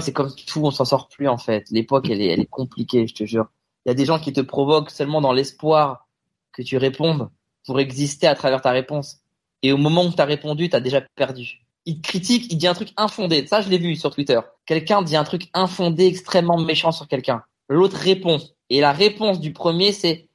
c'est 0.00 0.12
comme 0.12 0.34
tout, 0.34 0.60
on 0.64 0.70
s'en 0.70 0.84
sort 0.84 1.08
plus 1.08 1.28
en 1.28 1.38
fait. 1.38 1.64
L'époque, 1.70 2.08
elle 2.10 2.20
est, 2.20 2.26
elle 2.26 2.40
est 2.40 2.46
compliquée, 2.46 3.06
je 3.06 3.14
te 3.14 3.24
jure. 3.24 3.46
Il 3.84 3.90
y 3.90 3.92
a 3.92 3.94
des 3.94 4.04
gens 4.04 4.18
qui 4.18 4.32
te 4.32 4.40
provoquent 4.40 4.90
seulement 4.90 5.20
dans 5.20 5.32
l'espoir 5.32 6.06
que 6.52 6.62
tu 6.62 6.76
répondes 6.76 7.28
pour 7.64 7.80
exister 7.80 8.26
à 8.26 8.34
travers 8.34 8.60
ta 8.60 8.70
réponse. 8.70 9.20
Et 9.62 9.72
au 9.72 9.76
moment 9.76 10.04
où 10.04 10.12
tu 10.12 10.20
as 10.20 10.24
répondu, 10.24 10.68
tu 10.68 10.76
as 10.76 10.80
déjà 10.80 11.00
perdu. 11.00 11.62
Il 11.84 12.00
te 12.00 12.08
critique, 12.08 12.52
il 12.52 12.58
dit 12.58 12.66
un 12.66 12.74
truc 12.74 12.92
infondé. 12.96 13.46
Ça, 13.46 13.60
je 13.60 13.68
l'ai 13.68 13.78
vu 13.78 13.94
sur 13.96 14.12
Twitter. 14.12 14.40
Quelqu'un 14.64 15.02
dit 15.02 15.16
un 15.16 15.24
truc 15.24 15.48
infondé, 15.54 16.06
extrêmement 16.06 16.58
méchant 16.58 16.92
sur 16.92 17.06
quelqu'un. 17.06 17.42
L'autre 17.68 17.96
répond. 17.96 18.38
Et 18.70 18.80
la 18.80 18.92
réponse 18.92 19.40
du 19.40 19.52
premier, 19.52 19.92
c'est 19.92 20.28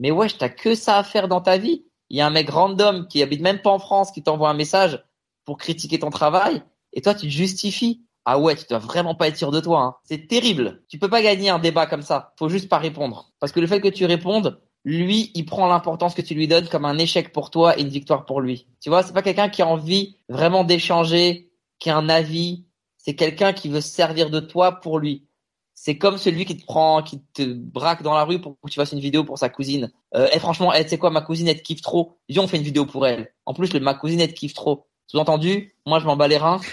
Mais 0.00 0.10
wesh, 0.10 0.38
t'as 0.38 0.48
que 0.48 0.74
ça 0.74 0.98
à 0.98 1.04
faire 1.04 1.28
dans 1.28 1.40
ta 1.40 1.58
vie. 1.58 1.84
Il 2.10 2.16
y 2.16 2.20
a 2.20 2.26
un 2.26 2.30
mec 2.30 2.50
random 2.50 3.06
qui 3.06 3.22
habite 3.22 3.40
même 3.40 3.60
pas 3.60 3.70
en 3.70 3.78
France 3.78 4.10
qui 4.10 4.22
t'envoie 4.22 4.48
un 4.48 4.54
message 4.54 5.04
pour 5.48 5.56
critiquer 5.56 5.98
ton 5.98 6.10
travail. 6.10 6.62
Et 6.92 7.00
toi, 7.00 7.14
tu 7.14 7.26
te 7.26 7.32
justifies. 7.32 8.04
Ah 8.26 8.38
ouais, 8.38 8.54
tu 8.54 8.66
dois 8.68 8.80
vraiment 8.80 9.14
pas 9.14 9.28
être 9.28 9.38
sûr 9.38 9.50
de 9.50 9.60
toi. 9.60 9.80
Hein. 9.80 9.94
C'est 10.04 10.28
terrible. 10.28 10.82
Tu 10.90 10.98
peux 10.98 11.08
pas 11.08 11.22
gagner 11.22 11.48
un 11.48 11.58
débat 11.58 11.86
comme 11.86 12.02
ça. 12.02 12.34
Faut 12.38 12.50
juste 12.50 12.68
pas 12.68 12.76
répondre. 12.76 13.32
Parce 13.40 13.50
que 13.50 13.58
le 13.58 13.66
fait 13.66 13.80
que 13.80 13.88
tu 13.88 14.04
répondes, 14.04 14.60
lui, 14.84 15.30
il 15.34 15.46
prend 15.46 15.66
l'importance 15.66 16.14
que 16.14 16.20
tu 16.20 16.34
lui 16.34 16.48
donnes 16.48 16.68
comme 16.68 16.84
un 16.84 16.98
échec 16.98 17.32
pour 17.32 17.50
toi 17.50 17.78
et 17.78 17.80
une 17.80 17.88
victoire 17.88 18.26
pour 18.26 18.42
lui. 18.42 18.66
Tu 18.82 18.90
vois, 18.90 19.02
c'est 19.02 19.14
pas 19.14 19.22
quelqu'un 19.22 19.48
qui 19.48 19.62
a 19.62 19.66
envie 19.66 20.18
vraiment 20.28 20.64
d'échanger, 20.64 21.50
qui 21.78 21.88
a 21.88 21.96
un 21.96 22.10
avis. 22.10 22.66
C'est 22.98 23.14
quelqu'un 23.14 23.54
qui 23.54 23.70
veut 23.70 23.80
se 23.80 23.88
servir 23.88 24.28
de 24.28 24.40
toi 24.40 24.72
pour 24.72 24.98
lui. 24.98 25.28
C'est 25.72 25.96
comme 25.96 26.18
celui 26.18 26.44
qui 26.44 26.56
te 26.56 26.66
prend, 26.66 27.02
qui 27.04 27.22
te 27.32 27.54
braque 27.54 28.02
dans 28.02 28.12
la 28.12 28.24
rue 28.24 28.40
pour 28.40 28.56
que 28.60 28.68
tu 28.68 28.74
fasses 28.74 28.90
une 28.90 28.98
vidéo 28.98 29.24
pour 29.24 29.38
sa 29.38 29.48
cousine. 29.48 29.92
Euh, 30.16 30.28
et 30.32 30.40
franchement, 30.40 30.72
elle, 30.72 30.82
tu 30.82 30.90
sais 30.90 30.98
quoi, 30.98 31.10
ma 31.10 31.22
cousine, 31.22 31.46
elle 31.46 31.56
te 31.56 31.62
kiffe 31.62 31.82
trop. 31.82 32.18
Viens, 32.28 32.42
on 32.42 32.48
fait 32.48 32.56
une 32.56 32.64
vidéo 32.64 32.84
pour 32.84 33.06
elle. 33.06 33.32
En 33.46 33.54
plus, 33.54 33.72
le, 33.72 33.78
ma 33.78 33.94
cousine, 33.94 34.20
elle 34.20 34.34
te 34.34 34.34
kiffe 34.34 34.54
trop. 34.54 34.87
Sous-entendu, 35.08 35.72
moi, 35.86 35.98
je 35.98 36.06
m'en 36.06 36.16
bats 36.16 36.28
les 36.28 36.36
reins. 36.36 36.60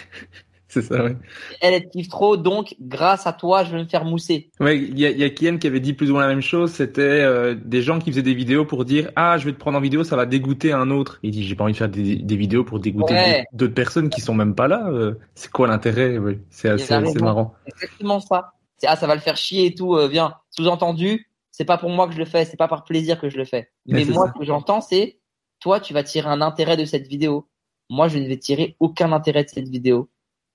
C'est 0.68 0.82
ça, 0.82 1.02
ouais. 1.06 1.16
Elle, 1.62 1.74
elle 1.76 1.86
te 1.86 1.90
kiffe 1.90 2.10
trop, 2.10 2.36
donc, 2.36 2.76
grâce 2.82 3.28
à 3.28 3.32
toi, 3.32 3.64
je 3.64 3.72
vais 3.72 3.82
me 3.82 3.88
faire 3.88 4.04
mousser. 4.04 4.50
Ouais, 4.60 4.78
il 4.78 5.00
y 5.00 5.06
a, 5.06 5.12
y 5.12 5.24
a 5.24 5.30
Kian 5.30 5.58
qui 5.58 5.68
avait 5.68 5.80
dit 5.80 5.94
plus 5.94 6.10
ou 6.10 6.16
moins 6.16 6.24
la 6.24 6.28
même 6.28 6.42
chose. 6.42 6.72
C'était 6.72 7.02
euh, 7.02 7.56
des 7.56 7.82
gens 7.82 7.98
qui 7.98 8.12
faisaient 8.12 8.22
des 8.24 8.34
vidéos 8.34 8.66
pour 8.66 8.84
dire 8.84 9.10
ah 9.16 9.38
je 9.38 9.46
vais 9.46 9.54
te 9.54 9.58
prendre 9.58 9.78
en 9.78 9.82
vidéo, 9.82 10.04
ça 10.04 10.18
va 10.18 10.26
dégoûter 10.26 10.74
un 10.74 10.92
autre. 10.92 11.20
Il 11.24 11.32
dit 11.32 11.46
j'ai 11.46 11.56
pas 11.56 11.64
envie 11.64 11.72
de 11.74 11.78
faire 11.78 11.88
des, 11.88 12.18
des 12.18 12.36
vidéos 12.36 12.66
pour 12.66 12.80
dégoûter 12.82 13.14
Ouais. 13.14 13.46
d'autres 13.54 13.74
personnes 13.74 14.10
qui 14.10 14.20
sont 14.20 14.34
même 14.34 14.54
pas 14.54 14.68
là. 14.68 14.90
euh, 14.90 15.14
c'est 15.34 15.50
quoi 15.50 15.68
l'intérêt? 15.68 16.18
Ouais. 16.18 16.40
C'est 16.50 16.68
assez, 16.68 16.94
marrant. 17.22 17.54
Exactement 17.68 18.20
ça. 18.20 18.52
C'est, 18.78 18.88
ah, 18.88 18.98
ça 18.98 19.08
va 19.08 19.16
le 19.16 19.22
faire 19.22 19.38
chier 19.38 19.68
et 19.68 19.76
tout, 19.76 19.96
euh, 19.96 20.10
viens. 20.10 20.34
Sous-entendu, 20.50 21.30
c'est 21.52 21.64
pas 21.64 21.78
pour 21.78 21.90
moi 21.90 22.06
que 22.08 22.14
je 22.14 22.20
le 22.20 22.26
fais, 22.26 22.44
c'est 22.44 22.58
pas 22.58 22.68
par 22.68 22.84
plaisir 22.84 23.18
que 23.22 23.30
je 23.30 23.38
le 23.38 23.46
fais. 23.46 23.70
Mais 23.86 24.04
moi, 24.04 24.26
ça. 24.26 24.34
ce 24.34 24.40
que 24.40 24.46
j'entends, 24.46 24.82
c'est, 24.82 25.20
toi, 25.62 25.80
tu 25.80 25.94
vas 25.94 26.04
tirer 26.04 26.28
un 26.28 26.42
intérêt 26.42 26.76
de 26.76 26.84
cette 26.84 27.08
vidéo. 27.08 27.48
Moi, 27.90 28.08
je 28.08 28.18
ne 28.18 28.28
vais 28.28 28.38
tirer 28.38 28.76
aucun 28.80 29.12
intérêt 29.12 29.44
de 29.44 29.50
cette 29.50 29.70
vidéo. 29.70 30.10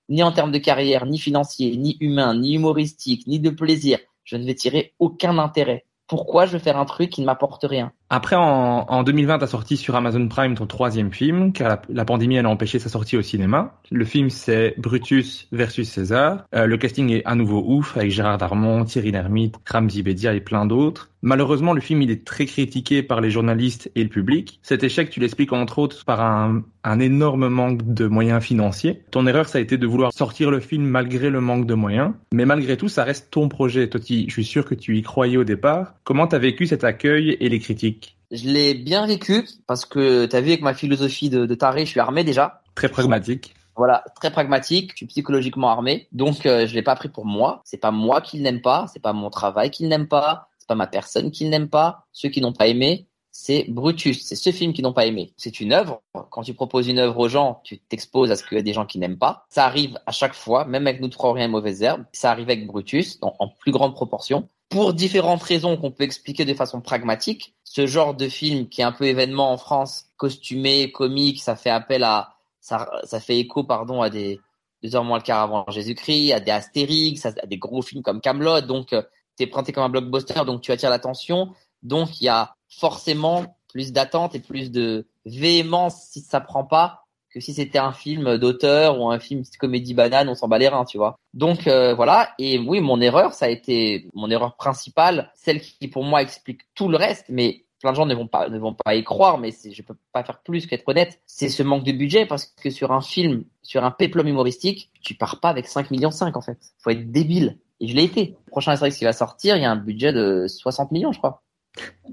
Ni 0.09 0.23
en 0.23 0.31
termes 0.31 0.51
de 0.51 0.57
carrière, 0.57 1.05
ni 1.05 1.17
financier, 1.17 1.77
ni 1.77 1.97
humain, 2.01 2.35
ni 2.35 2.55
humoristique, 2.55 3.27
ni 3.27 3.39
de 3.39 3.49
plaisir. 3.49 3.99
Je 4.23 4.35
ne 4.35 4.45
vais 4.45 4.55
tirer 4.55 4.93
aucun 4.99 5.37
intérêt. 5.37 5.85
Pourquoi 6.07 6.45
je 6.45 6.53
vais 6.53 6.59
faire 6.59 6.77
un 6.77 6.85
truc 6.85 7.09
qui 7.09 7.21
ne 7.21 7.25
m'apporte 7.25 7.63
rien? 7.63 7.93
Après, 8.13 8.35
en, 8.35 8.85
en 8.89 9.03
2020, 9.03 9.39
t'as 9.39 9.47
sorti 9.47 9.77
sur 9.77 9.95
Amazon 9.95 10.27
Prime 10.27 10.53
ton 10.55 10.65
troisième 10.67 11.13
film, 11.13 11.53
car 11.53 11.69
la, 11.69 11.81
la 11.87 12.03
pandémie 12.03 12.35
elle 12.35 12.45
a 12.45 12.49
empêché 12.49 12.77
sa 12.77 12.89
sortie 12.89 13.15
au 13.15 13.21
cinéma. 13.21 13.75
Le 13.89 14.03
film 14.03 14.29
c'est 14.29 14.73
Brutus 14.77 15.47
versus 15.53 15.87
César. 15.89 16.43
Euh, 16.53 16.65
le 16.65 16.75
casting 16.75 17.09
est 17.09 17.21
à 17.25 17.35
nouveau 17.35 17.63
ouf 17.65 17.95
avec 17.95 18.11
Gérard 18.11 18.37
Darmon, 18.37 18.83
Thierry 18.83 19.11
Lhermitte, 19.11 19.55
Ramzi 19.65 20.03
Bedia 20.03 20.33
et 20.33 20.41
plein 20.41 20.65
d'autres. 20.65 21.07
Malheureusement, 21.23 21.73
le 21.73 21.81
film 21.81 22.01
il 22.01 22.09
est 22.11 22.25
très 22.25 22.45
critiqué 22.47 23.03
par 23.03 23.21
les 23.21 23.29
journalistes 23.29 23.91
et 23.95 24.01
le 24.03 24.09
public. 24.09 24.59
Cet 24.63 24.83
échec, 24.83 25.09
tu 25.11 25.19
l'expliques 25.19 25.53
entre 25.53 25.77
autres 25.79 26.03
par 26.03 26.19
un, 26.19 26.63
un 26.83 26.99
énorme 26.99 27.47
manque 27.47 27.93
de 27.93 28.07
moyens 28.07 28.43
financiers. 28.43 29.03
Ton 29.11 29.27
erreur, 29.27 29.47
ça 29.47 29.59
a 29.59 29.61
été 29.61 29.77
de 29.77 29.85
vouloir 29.85 30.11
sortir 30.13 30.49
le 30.49 30.59
film 30.59 30.83
malgré 30.83 31.29
le 31.29 31.39
manque 31.39 31.67
de 31.67 31.75
moyens. 31.75 32.13
Mais 32.33 32.45
malgré 32.45 32.75
tout, 32.75 32.89
ça 32.89 33.03
reste 33.03 33.29
ton 33.31 33.49
projet. 33.49 33.87
Toi, 33.87 33.99
tu- 34.01 34.25
je 34.27 34.33
suis 34.33 34.43
sûr 34.43 34.65
que 34.65 34.73
tu 34.73 34.97
y 34.97 35.01
croyais 35.03 35.37
au 35.37 35.43
départ. 35.43 35.93
Comment 36.03 36.25
t'as 36.25 36.39
vécu 36.39 36.65
cet 36.65 36.83
accueil 36.83 37.37
et 37.39 37.49
les 37.49 37.59
critiques? 37.59 38.00
Je 38.31 38.45
l'ai 38.45 38.73
bien 38.73 39.05
vécu 39.05 39.45
parce 39.67 39.85
que 39.85 40.25
t'as 40.25 40.39
vu 40.39 40.49
avec 40.49 40.61
ma 40.61 40.73
philosophie 40.73 41.29
de, 41.29 41.45
de 41.45 41.55
taré, 41.55 41.85
je 41.85 41.91
suis 41.91 41.99
armé 41.99 42.23
déjà. 42.23 42.61
Très 42.75 42.87
pragmatique. 42.87 43.53
Voilà, 43.75 44.03
très 44.15 44.31
pragmatique, 44.31 44.91
je 44.91 44.97
suis 44.97 45.05
psychologiquement 45.07 45.69
armé, 45.69 46.07
donc 46.11 46.45
euh, 46.45 46.67
je 46.67 46.75
l'ai 46.75 46.81
pas 46.81 46.95
pris 46.95 47.09
pour 47.09 47.25
moi. 47.25 47.61
C'est 47.63 47.77
pas 47.77 47.91
moi 47.91 48.21
qui 48.21 48.39
n'aime 48.39 48.61
pas, 48.61 48.85
c'est 48.91 49.01
pas 49.01 49.13
mon 49.13 49.29
travail 49.29 49.71
qui 49.71 49.85
n'aime 49.85 50.07
pas, 50.07 50.49
c'est 50.57 50.67
pas 50.67 50.75
ma 50.75 50.87
personne 50.87 51.31
qui 51.31 51.45
n'aime 51.45 51.69
pas. 51.69 52.05
Ceux 52.11 52.29
qui 52.29 52.41
n'ont 52.41 52.53
pas 52.53 52.67
aimé, 52.67 53.07
c'est 53.31 53.65
Brutus, 53.69 54.25
c'est 54.25 54.35
ce 54.35 54.51
film 54.51 54.73
qui 54.73 54.81
n'ont 54.81 54.91
pas 54.91 55.05
aimé. 55.05 55.33
C'est 55.37 55.61
une 55.61 55.71
œuvre. 55.71 56.01
Quand 56.29 56.43
tu 56.43 56.53
proposes 56.53 56.87
une 56.89 56.99
œuvre 56.99 57.17
aux 57.17 57.29
gens, 57.29 57.61
tu 57.63 57.79
t'exposes 57.79 58.29
à 58.29 58.35
ce 58.35 58.43
qu'il 58.43 58.57
y 58.57 58.59
a 58.59 58.63
des 58.63 58.73
gens 58.73 58.85
qui 58.85 58.99
n'aiment 58.99 59.17
pas. 59.17 59.45
Ça 59.49 59.65
arrive 59.65 59.97
à 60.05 60.11
chaque 60.11 60.33
fois, 60.33 60.65
même 60.65 60.85
avec 60.85 60.99
nous 61.01 61.07
trois 61.07 61.33
rien 61.33 61.47
mauvaise 61.47 61.81
herbe. 61.81 62.03
Ça 62.11 62.29
arrive 62.29 62.49
avec 62.49 62.67
Brutus, 62.67 63.19
en, 63.21 63.47
plus 63.47 63.71
grande 63.71 63.95
proportion. 63.95 64.49
Pour 64.69 64.93
différentes 64.93 65.43
raisons 65.43 65.77
qu'on 65.77 65.91
peut 65.91 66.03
expliquer 66.03 66.43
de 66.43 66.53
façon 66.53 66.81
pragmatique, 66.81 67.55
ce 67.63 67.87
genre 67.87 68.13
de 68.13 68.27
film 68.27 68.67
qui 68.67 68.81
est 68.81 68.83
un 68.85 68.91
peu 68.91 69.05
événement 69.05 69.51
en 69.51 69.57
France, 69.57 70.07
costumé, 70.17 70.91
comique, 70.91 71.41
ça 71.41 71.55
fait 71.55 71.69
appel 71.69 72.03
à, 72.03 72.35
ça, 72.59 72.85
fait 73.21 73.37
écho, 73.39 73.63
pardon, 73.63 74.01
à 74.01 74.09
des 74.09 74.41
deux 74.83 74.95
heures 74.95 75.03
moins 75.03 75.17
le 75.19 75.23
quart 75.23 75.41
avant 75.41 75.65
Jésus-Christ, 75.69 76.33
à 76.33 76.39
des 76.41 76.51
Astérix, 76.51 77.25
à, 77.25 77.29
à 77.41 77.45
des 77.45 77.57
gros 77.57 77.81
films 77.81 78.01
comme 78.01 78.19
Camelot. 78.19 78.61
Donc, 78.61 78.91
euh, 78.93 79.03
t'es 79.37 79.47
présenté 79.47 79.71
comme 79.71 79.83
un 79.83 79.89
blockbuster, 79.89 80.45
donc 80.45 80.61
tu 80.61 80.71
attires 80.71 80.89
l'attention. 80.89 81.53
Donc, 81.83 82.21
il 82.21 82.25
y 82.25 82.29
a 82.29 82.55
forcément 82.69 83.57
plus 83.67 83.91
d'attente 83.91 84.35
et 84.35 84.39
plus 84.39 84.71
de 84.71 85.07
véhémence 85.25 86.01
si 86.09 86.21
ça 86.21 86.41
prend 86.41 86.63
pas 86.63 87.01
que 87.33 87.39
si 87.39 87.53
c'était 87.53 87.79
un 87.79 87.93
film 87.93 88.37
d'auteur 88.37 88.99
ou 88.99 89.09
un 89.09 89.19
film 89.19 89.43
comédie 89.57 89.93
banane, 89.93 90.29
on 90.29 90.35
s'en 90.35 90.47
bat 90.47 90.57
les 90.57 90.67
reins, 90.67 90.85
tu 90.85 90.97
vois. 90.97 91.15
Donc 91.33 91.67
euh, 91.67 91.95
voilà. 91.95 92.33
Et 92.37 92.59
oui, 92.59 92.81
mon 92.81 92.99
erreur, 92.99 93.33
ça 93.33 93.45
a 93.45 93.49
été 93.49 94.09
mon 94.13 94.29
erreur 94.29 94.55
principale, 94.55 95.31
celle 95.35 95.61
qui 95.61 95.87
pour 95.87 96.03
moi 96.03 96.21
explique 96.21 96.61
tout 96.75 96.89
le 96.89 96.97
reste, 96.97 97.25
mais 97.29 97.65
plein 97.79 97.91
de 97.91 97.95
gens 97.95 98.05
ne 98.05 98.13
vont 98.13 98.27
pas 98.27 98.49
ne 98.49 98.59
vont 98.59 98.73
pas 98.73 98.95
y 98.95 99.03
croire, 99.03 99.37
mais 99.37 99.51
je 99.51 99.81
peux 99.81 99.95
pas 100.11 100.23
faire 100.23 100.41
plus 100.41 100.67
qu'être 100.67 100.87
honnête. 100.87 101.21
C'est 101.25 101.49
ce 101.49 101.63
manque 101.63 101.85
de 101.85 101.93
budget 101.93 102.25
parce 102.25 102.45
que 102.45 102.69
sur 102.69 102.91
un 102.91 103.01
film, 103.01 103.45
sur 103.63 103.83
un 103.83 103.91
péplum 103.91 104.27
humoristique, 104.27 104.91
tu 105.01 105.15
pars 105.15 105.39
pas 105.39 105.49
avec 105.49 105.67
5 105.67 105.89
millions 105.89 106.11
5 106.11 106.35
en 106.35 106.41
fait. 106.41 106.57
Faut 106.79 106.89
être 106.89 107.11
débile. 107.11 107.57
Et 107.79 107.87
je 107.87 107.95
l'ai 107.95 108.03
été. 108.03 108.35
Le 108.45 108.51
prochain 108.51 108.73
Astérix 108.73 108.97
qui 108.97 109.05
va 109.05 109.13
sortir, 109.13 109.55
il 109.55 109.63
y 109.63 109.65
a 109.65 109.71
un 109.71 109.75
budget 109.75 110.13
de 110.13 110.45
60 110.47 110.91
millions, 110.91 111.11
je 111.13 111.17
crois. 111.17 111.41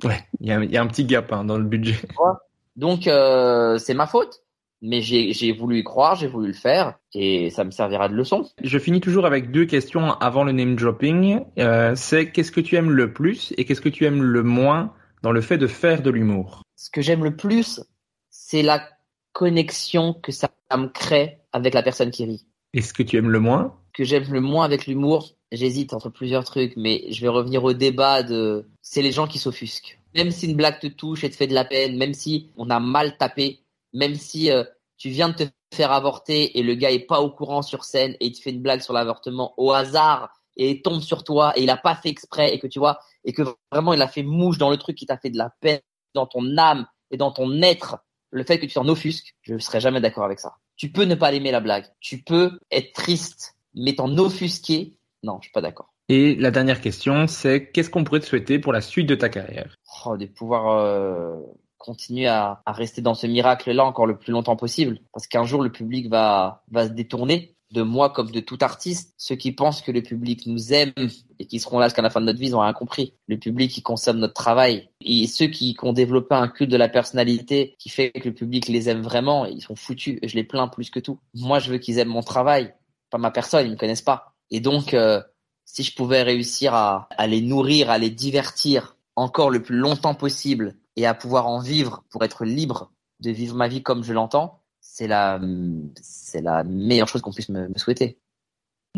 Ouais, 0.05 0.21
il 0.41 0.47
y 0.47 0.53
a, 0.53 0.63
il 0.63 0.71
y 0.71 0.77
a 0.77 0.83
un 0.83 0.87
petit 0.87 1.05
gap 1.05 1.33
hein, 1.33 1.45
dans 1.45 1.59
le 1.59 1.65
budget. 1.65 1.97
Donc 2.77 3.07
euh, 3.07 3.79
c'est 3.79 3.95
ma 3.95 4.07
faute. 4.07 4.43
mais 4.81 5.01
j'ai 5.03 5.53
voulu 5.53 5.79
y 5.79 5.85
croire, 5.85 6.15
j'ai 6.15 6.29
voulu 6.29 6.49
le 6.49 6.53
faire, 6.53 6.95
et 7.13 7.51
ça 7.51 7.65
me 7.65 7.71
servira 7.71 8.09
de 8.09 8.15
leçon. 8.15 8.49
Je 8.63 8.79
finis 8.79 9.01
toujours 9.01 9.27
avec 9.27 9.51
deux 9.51 9.65
questions 9.67 10.13
avant 10.15 10.45
le 10.45 10.53
name 10.53 10.77
dropping. 10.77 11.41
Euh, 11.59 11.95
c'est 11.97 12.31
qu'est-ce 12.31 12.53
que 12.53 12.61
tu 12.61 12.77
aimes 12.77 12.91
le 12.91 13.13
plus 13.13 13.53
et 13.57 13.65
qu'est-ce 13.65 13.81
que 13.81 13.89
tu 13.89 14.05
aimes 14.05 14.23
le 14.23 14.43
moins 14.43 14.93
dans 15.23 15.33
le 15.33 15.41
fait 15.41 15.59
de 15.59 15.67
faire 15.67 16.03
de 16.03 16.11
l'humour? 16.11 16.63
Ce 16.77 16.91
que 16.91 17.03
j'aime 17.03 17.25
le 17.25 17.35
plus, 17.35 17.81
c'est 18.31 18.63
la 18.63 18.83
connexion 19.33 20.15
que 20.15 20.31
ça 20.33 20.49
me 20.77 20.87
crée 20.87 21.39
avec 21.53 21.75
la 21.75 21.83
personne 21.83 22.11
qui 22.11 22.25
rit. 22.25 22.47
Et 22.73 22.83
ce 22.83 22.93
que 22.93 23.03
tu 23.03 23.17
aimes 23.17 23.31
le 23.31 23.41
moins? 23.41 23.75
Que 23.95 24.05
j'aime 24.05 24.31
le 24.31 24.41
moins 24.41 24.65
avec 24.65 24.87
l'humour, 24.87 25.35
j'hésite 25.53 25.93
entre 25.93 26.11
plusieurs 26.11 26.45
trucs, 26.45 26.75
mais 26.77 27.07
je 27.11 27.21
vais 27.21 27.29
revenir 27.29 27.65
au 27.65 27.73
débat 27.73 28.23
de 28.23 28.67
c'est 28.83 29.03
les 29.03 29.13
gens 29.13 29.27
qui 29.27 29.39
s'offusquent. 29.39 30.01
Même 30.15 30.31
si 30.31 30.47
une 30.47 30.57
blague 30.57 30.81
te 30.81 30.87
touche 30.87 31.25
et 31.25 31.31
te 31.31 31.37
fait 31.37 31.47
de 31.47 31.55
la 31.55 31.65
peine, 31.65 31.97
même 31.97 32.15
si 32.15 32.51
on 32.57 32.71
a 32.71 32.81
mal 32.81 33.17
tapé, 33.17 33.61
même 33.93 34.15
si 34.15 34.51
euh, 34.51 34.65
tu 34.97 35.11
viens 35.11 35.29
de 35.29 35.35
te 35.35 35.45
faire 35.75 35.93
avorter 35.93 36.59
et 36.59 36.63
le 36.63 36.75
gars 36.75 36.91
est 36.91 36.99
pas 37.01 37.21
au 37.21 37.31
courant 37.31 37.63
sur 37.63 37.85
scène 37.85 38.17
et 38.21 38.27
il 38.27 38.33
te 38.33 38.41
fait 38.41 38.51
une 38.51 38.63
blague 38.63 38.81
sur 38.81 38.95
l'avortement 38.95 39.55
au 39.57 39.73
hasard 39.73 40.31
et 40.57 40.71
il 40.71 40.83
tombe 40.83 41.01
sur 41.01 41.25
toi 41.25 41.53
et 41.57 41.63
il 41.63 41.71
a 41.71 41.77
pas 41.77 41.95
fait 41.95 42.09
exprès 42.09 42.55
et 42.55 42.59
que 42.59 42.67
tu 42.67 42.79
vois 42.79 42.99
et 43.25 43.33
que 43.33 43.43
vraiment 43.71 43.93
il 43.93 44.03
a 44.03 44.09
fait 44.09 44.23
mouche 44.23 44.59
dans 44.59 44.71
le 44.71 44.77
truc 44.77 44.97
qui 44.97 45.07
t'a 45.07 45.19
fait 45.19 45.31
de 45.31 45.39
la 45.39 45.51
peine 45.61 45.81
dans 46.15 46.27
ton 46.27 46.57
âme 46.57 46.87
et 47.11 47.17
dans 47.17 47.31
ton 47.31 47.63
être, 47.63 47.99
le 48.31 48.45
fait 48.45 48.59
que 48.59 48.67
tu 48.67 48.75
t'en 48.75 48.89
offusques, 48.89 49.35
je 49.43 49.55
ne 49.55 49.59
serais 49.59 49.81
jamais 49.81 50.01
d'accord 50.01 50.25
avec 50.25 50.41
ça. 50.41 50.57
Tu 50.77 50.91
peux 50.91 51.05
ne 51.05 51.15
pas 51.15 51.33
aimer 51.33 51.51
la 51.51 51.61
blague, 51.61 51.87
tu 52.01 52.23
peux 52.23 52.59
être 52.71 52.93
triste, 52.93 53.57
mais 53.75 53.95
t'en 53.95 54.17
offusquer, 54.19 54.98
non, 55.23 55.39
je 55.41 55.47
suis 55.47 55.53
pas 55.53 55.61
d'accord. 55.61 55.93
Et 56.09 56.35
la 56.37 56.51
dernière 56.51 56.81
question, 56.81 57.27
c'est 57.27 57.71
qu'est-ce 57.71 57.91
qu'on 57.91 58.05
pourrait 58.05 58.21
te 58.21 58.27
souhaiter 58.27 58.59
pour 58.59 58.73
la 58.73 58.81
suite 58.81 59.09
de 59.09 59.15
ta 59.15 59.29
carrière? 59.29 59.75
Oh, 60.07 60.17
de 60.17 60.27
pouvoir 60.27 60.79
euh, 60.79 61.37
continuer 61.77 62.27
à, 62.27 62.63
à 62.65 62.73
rester 62.73 63.03
dans 63.03 63.15
ce 63.15 63.27
miracle-là 63.27 63.85
encore 63.85 64.07
le 64.07 64.19
plus 64.19 64.33
longtemps 64.33 64.57
possible, 64.57 65.01
parce 65.13 65.27
qu'un 65.27 65.45
jour 65.45 65.63
le 65.63 65.71
public 65.71 66.09
va 66.09 66.63
va 66.71 66.87
se 66.87 66.93
détourner 66.93 67.55
de 67.71 67.83
moi 67.83 68.11
comme 68.11 68.31
de 68.31 68.41
tout 68.41 68.59
artiste. 68.63 69.13
Ceux 69.19 69.37
qui 69.37 69.53
pensent 69.53 69.83
que 69.83 69.93
le 69.93 70.03
public 70.03 70.47
nous 70.47 70.73
aime 70.73 70.93
et 71.39 71.47
qui 71.47 71.59
seront 71.59 71.79
là 71.79 71.87
jusqu'à 71.89 72.03
la 72.03 72.11
fin 72.11 72.21
de 72.21 72.27
notre 72.27 72.39
vie, 72.39 72.47
ils 72.47 72.57
ont 72.57 72.61
rien 72.61 72.73
compris. 72.73 73.15
Le 73.27 73.37
public 73.37 73.71
qui 73.71 73.83
consomme 73.83 74.19
notre 74.19 74.35
travail 74.35 74.89
et 75.05 75.27
ceux 75.27 75.49
qui, 75.49 75.75
qui 75.75 75.85
ont 75.85 75.93
développé 75.93 76.35
un 76.35 76.49
culte 76.49 76.71
de 76.71 76.77
la 76.77 76.89
personnalité 76.89 77.77
qui 77.79 77.91
fait 77.91 78.11
que 78.11 78.29
le 78.29 78.35
public 78.35 78.69
les 78.69 78.89
aime 78.89 79.03
vraiment, 79.03 79.45
ils 79.45 79.61
sont 79.61 79.77
foutus. 79.77 80.19
Et 80.23 80.29
je 80.29 80.37
les 80.37 80.45
plains 80.45 80.69
plus 80.69 80.89
que 80.89 81.01
tout. 81.01 81.19
Moi, 81.35 81.59
je 81.59 81.71
veux 81.71 81.79
qu'ils 81.79 81.99
aiment 81.99 82.09
mon 82.09 82.23
travail, 82.23 82.73
pas 83.11 83.19
ma 83.19 83.31
personne. 83.31 83.67
Ils 83.67 83.73
me 83.73 83.77
connaissent 83.77 84.01
pas. 84.01 84.35
Et 84.51 84.61
donc, 84.61 84.95
euh, 84.95 85.21
si 85.65 85.83
je 85.83 85.95
pouvais 85.95 86.23
réussir 86.23 86.75
à, 86.75 87.09
à 87.17 87.27
les 87.27 87.41
nourrir, 87.41 87.91
à 87.91 87.99
les 87.99 88.11
divertir 88.11 88.97
encore 89.17 89.51
le 89.51 89.61
plus 89.63 89.77
longtemps 89.77 90.15
possible 90.15 90.75
et 90.97 91.07
à 91.07 91.15
pouvoir 91.15 91.47
en 91.47 91.61
vivre 91.61 92.05
pour 92.11 92.25
être 92.25 92.45
libre 92.45 92.91
de 93.21 93.31
vivre 93.31 93.57
ma 93.57 93.69
vie 93.69 93.83
comme 93.83 94.05
je 94.05 94.13
l'entends, 94.13 94.61
c'est 94.81 95.09
la, 95.09 95.41
c'est 96.01 96.41
la 96.41 96.65
meilleure 96.65 97.09
chose 97.09 97.21
qu'on 97.23 97.33
puisse 97.33 97.49
me, 97.49 97.69
me 97.69 97.79
souhaiter. 97.79 98.19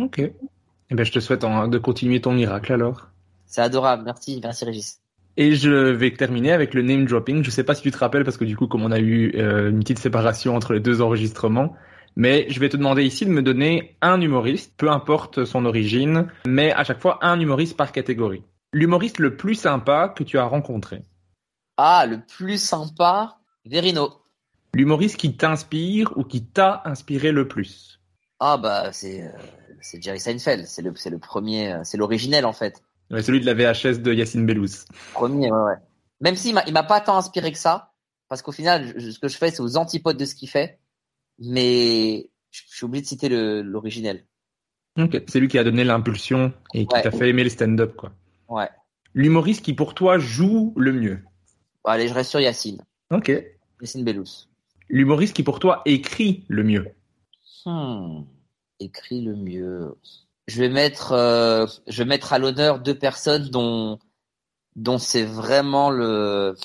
Ok. 0.01 0.19
Eh 0.21 0.95
ben, 0.95 1.05
je 1.05 1.13
te 1.13 1.21
souhaite 1.21 1.45
en- 1.45 1.69
de 1.69 1.79
continuer 1.79 2.21
ton 2.21 2.33
miracle 2.33 2.73
alors. 2.73 3.09
C'est 3.47 3.63
adorable. 3.63 4.05
Merci, 4.05 4.41
merci 4.43 4.65
Régis. 4.65 5.01
Et 5.37 5.55
je 5.55 5.71
vais 5.71 6.13
terminer 6.13 6.53
avec 6.53 6.75
le 6.75 6.83
name 6.83 7.05
dropping. 7.07 7.43
Je 7.43 7.51
sais 7.51 7.65
pas 7.65 7.75
si 7.75 7.83
tu 7.83 7.91
te 7.91 7.99
rappelles 7.99 8.25
parce 8.25 8.37
que 8.37 8.45
du 8.45 8.57
coup, 8.57 8.67
comme 8.67 8.83
on 8.83 8.93
a 8.93 8.99
eu 9.01 9.33
euh, 9.37 9.71
une 9.71 9.81
petite 9.81 9.99
séparation 9.99 10.55
entre 10.55 10.73
les 10.75 10.81
deux 10.81 11.01
enregistrements, 11.01 11.75
mais 12.17 12.47
je 12.51 12.61
vais 12.61 12.69
te 12.69 12.77
demander 12.77 13.05
ici 13.05 13.25
de 13.25 13.31
me 13.31 13.43
donner 13.43 13.97
un 14.03 14.21
humoriste, 14.21 14.75
peu 14.77 14.91
importe 14.91 15.45
son 15.45 15.65
origine, 15.65 16.29
mais 16.47 16.73
à 16.73 16.85
chaque 16.85 17.01
fois 17.01 17.19
un 17.23 17.39
humoriste 17.41 17.77
par 17.77 17.93
catégorie. 17.93 18.45
L'humoriste 18.73 19.19
le 19.19 19.37
plus 19.37 19.55
sympa 19.57 20.09
que 20.09 20.23
tu 20.23 20.39
as 20.39 20.45
rencontré. 20.45 21.03
Ah, 21.77 22.07
le 22.07 22.21
plus 22.21 22.63
sympa, 22.63 23.39
Verino. 23.65 24.11
L'humoriste 24.75 25.17
qui 25.17 25.37
t'inspire 25.37 26.13
ou 26.17 26.25
qui 26.25 26.45
t'a 26.45 26.83
inspiré 26.85 27.33
le 27.33 27.49
plus. 27.49 28.01
Ah 28.39 28.57
bah 28.57 28.93
c'est 28.93 29.23
euh, 29.23 29.31
c'est 29.81 30.01
Jerry 30.03 30.21
Seinfeld, 30.21 30.67
c'est 30.67 30.83
le 30.83 30.93
c'est 30.95 31.11
le 31.11 31.19
premier, 31.19 31.73
euh, 31.73 31.81
c'est 31.85 31.97
l'originel 31.97 32.45
en 32.47 32.53
fait. 32.53 32.83
Ouais, 33.11 33.23
celui 33.23 33.41
de 33.41 33.47
la 33.47 33.55
VHS 33.55 33.99
de 34.01 34.13
Yacine 34.15 34.47
Bellous. 34.47 34.85
Premier, 35.13 35.51
ouais 35.51 35.59
ouais. 35.63 35.75
Même 36.21 36.37
s'il 36.37 36.55
m'a 36.55 36.63
il 36.67 36.73
m'a 36.73 36.85
pas 36.85 37.01
tant 37.01 37.17
inspiré 37.17 37.51
que 37.51 37.59
ça, 37.59 37.93
parce 38.29 38.41
qu'au 38.43 38.53
final, 38.53 38.93
je- 38.97 39.11
ce 39.11 39.19
que 39.19 39.27
je 39.29 39.37
fais, 39.37 39.51
c'est 39.51 39.61
aux 39.63 39.77
antipodes 39.77 40.17
de 40.17 40.25
ce 40.25 40.35
qu'il 40.37 40.49
fait, 40.49 40.79
mais 41.41 42.31
je, 42.51 42.63
suis 42.67 42.85
obligé 42.85 43.03
de 43.03 43.07
citer 43.07 43.29
l'originel. 43.63 44.25
Ok. 44.99 45.23
C'est 45.27 45.41
lui 45.41 45.49
qui 45.49 45.59
a 45.59 45.65
donné 45.65 45.85
l'impulsion 45.85 46.53
et 46.75 46.87
qui 46.87 46.95
Ouais. 46.95 47.03
t'a 47.03 47.11
fait 47.11 47.31
aimer 47.31 47.45
le 47.45 47.51
stand-up, 47.51 47.97
quoi. 47.97 48.13
Ouais. 48.49 48.69
L'humoriste 49.15 49.65
qui 49.65 49.73
pour 49.75 49.95
toi 49.95 50.19
joue 50.19 50.73
le 50.77 50.93
mieux. 50.93 51.23
Bon, 51.85 51.91
allez, 51.91 52.09
je 52.09 52.15
reste 52.15 52.31
sur 52.31 52.41
Yacine, 52.41 52.85
Ok. 53.11 53.33
Yacine 53.81 54.05
Bellous. 54.05 54.47
L'humoriste 54.89 55.35
qui 55.35 55.43
pour 55.43 55.59
toi 55.59 55.83
écrit 55.87 56.45
le 56.49 56.63
mieux. 56.65 56.89
Hmm. 57.65 58.23
Écrit 58.79 59.23
le 59.23 59.37
mieux. 59.37 59.97
Je 60.47 60.61
vais 60.61 60.69
mettre, 60.69 61.13
euh, 61.13 61.67
je 61.87 62.03
vais 62.03 62.09
mettre 62.09 62.33
à 62.33 62.39
l'honneur 62.39 62.81
deux 62.81 62.99
personnes 62.99 63.49
dont, 63.51 63.99
dont 64.75 64.99
c'est 64.99 65.25
vraiment 65.25 65.91
le, 65.91 66.57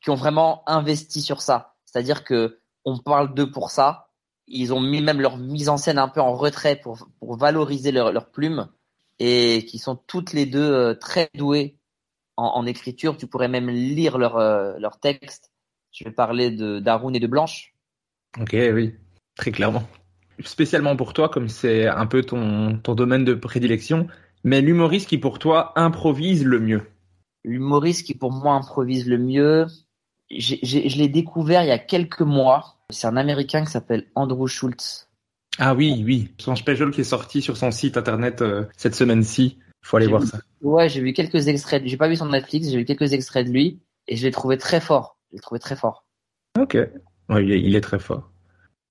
qui 0.00 0.10
ont 0.10 0.14
vraiment 0.14 0.62
investi 0.68 1.20
sur 1.20 1.42
ça. 1.42 1.74
C'est-à-dire 1.84 2.24
que 2.24 2.58
on 2.84 2.98
parle 2.98 3.34
d'eux 3.34 3.50
pour 3.50 3.70
ça. 3.70 4.08
Ils 4.46 4.74
ont 4.74 4.80
mis 4.80 5.00
même 5.00 5.20
leur 5.20 5.38
mise 5.38 5.68
en 5.68 5.76
scène 5.76 5.98
un 5.98 6.08
peu 6.08 6.20
en 6.20 6.34
retrait 6.34 6.76
pour, 6.76 7.08
pour 7.18 7.36
valoriser 7.36 7.92
leur, 7.92 8.12
leur 8.12 8.30
plume 8.30 8.68
et 9.18 9.64
qui 9.68 9.78
sont 9.78 9.96
toutes 9.96 10.32
les 10.32 10.46
deux 10.46 10.70
euh, 10.70 10.94
très 10.94 11.30
douées 11.34 11.78
en, 12.36 12.46
en 12.46 12.66
écriture. 12.66 13.16
Tu 13.16 13.26
pourrais 13.26 13.48
même 13.48 13.70
lire 13.70 14.18
leur, 14.18 14.36
euh, 14.36 14.74
leur 14.78 14.98
texte. 15.00 15.52
Je 15.92 16.04
vais 16.04 16.10
parler 16.10 16.50
de 16.50 16.80
d'Arun 16.80 17.14
et 17.14 17.20
de 17.20 17.26
Blanche. 17.26 17.74
Ok, 18.40 18.52
oui, 18.52 18.94
très 19.36 19.52
clairement. 19.52 19.84
Spécialement 20.42 20.96
pour 20.96 21.12
toi, 21.12 21.28
comme 21.28 21.48
c'est 21.48 21.86
un 21.86 22.06
peu 22.06 22.22
ton, 22.22 22.78
ton 22.78 22.94
domaine 22.96 23.24
de 23.24 23.34
prédilection, 23.34 24.08
mais 24.42 24.60
l'humoriste 24.60 25.08
qui 25.08 25.18
pour 25.18 25.38
toi 25.38 25.72
improvise 25.78 26.44
le 26.44 26.58
mieux. 26.58 26.82
L'humoriste 27.44 28.04
qui 28.04 28.14
pour 28.14 28.32
moi 28.32 28.54
improvise 28.54 29.06
le 29.06 29.18
mieux, 29.18 29.66
je 30.30 30.98
l'ai 30.98 31.08
découvert 31.08 31.62
il 31.62 31.68
y 31.68 31.72
a 31.72 31.78
quelques 31.78 32.20
mois. 32.22 32.76
C'est 32.90 33.06
un 33.06 33.16
Américain 33.16 33.64
qui 33.64 33.70
s'appelle 33.70 34.06
Andrew 34.14 34.46
Schultz. 34.46 35.08
Ah 35.58 35.74
oui, 35.74 36.02
oui, 36.04 36.30
son 36.38 36.56
special 36.56 36.90
qui 36.90 37.02
est 37.02 37.04
sorti 37.04 37.40
sur 37.40 37.56
son 37.56 37.70
site 37.70 37.96
internet 37.96 38.42
euh, 38.42 38.64
cette 38.76 38.94
semaine-ci. 38.94 39.58
Faut 39.82 39.96
aller 39.96 40.06
voir 40.08 40.22
vu- 40.22 40.28
ça. 40.28 40.38
Ouais, 40.62 40.88
j'ai 40.88 41.00
vu 41.00 41.12
quelques 41.12 41.46
extraits. 41.46 41.82
J'ai 41.86 41.96
pas 41.96 42.08
vu 42.08 42.16
son 42.16 42.26
Netflix, 42.26 42.68
j'ai 42.68 42.76
vu 42.78 42.84
quelques 42.84 43.12
extraits 43.12 43.46
de 43.46 43.52
lui 43.52 43.80
et 44.08 44.16
je 44.16 44.24
l'ai 44.24 44.32
trouvé 44.32 44.58
très 44.58 44.80
fort. 44.80 45.18
Je 45.30 45.36
l'ai 45.36 45.40
trouvé 45.40 45.60
très 45.60 45.76
fort. 45.76 46.04
Ok. 46.58 46.74
Ouais, 47.28 47.44
il, 47.44 47.52
est, 47.52 47.60
il 47.60 47.76
est 47.76 47.80
très 47.80 47.98
fort. 47.98 48.30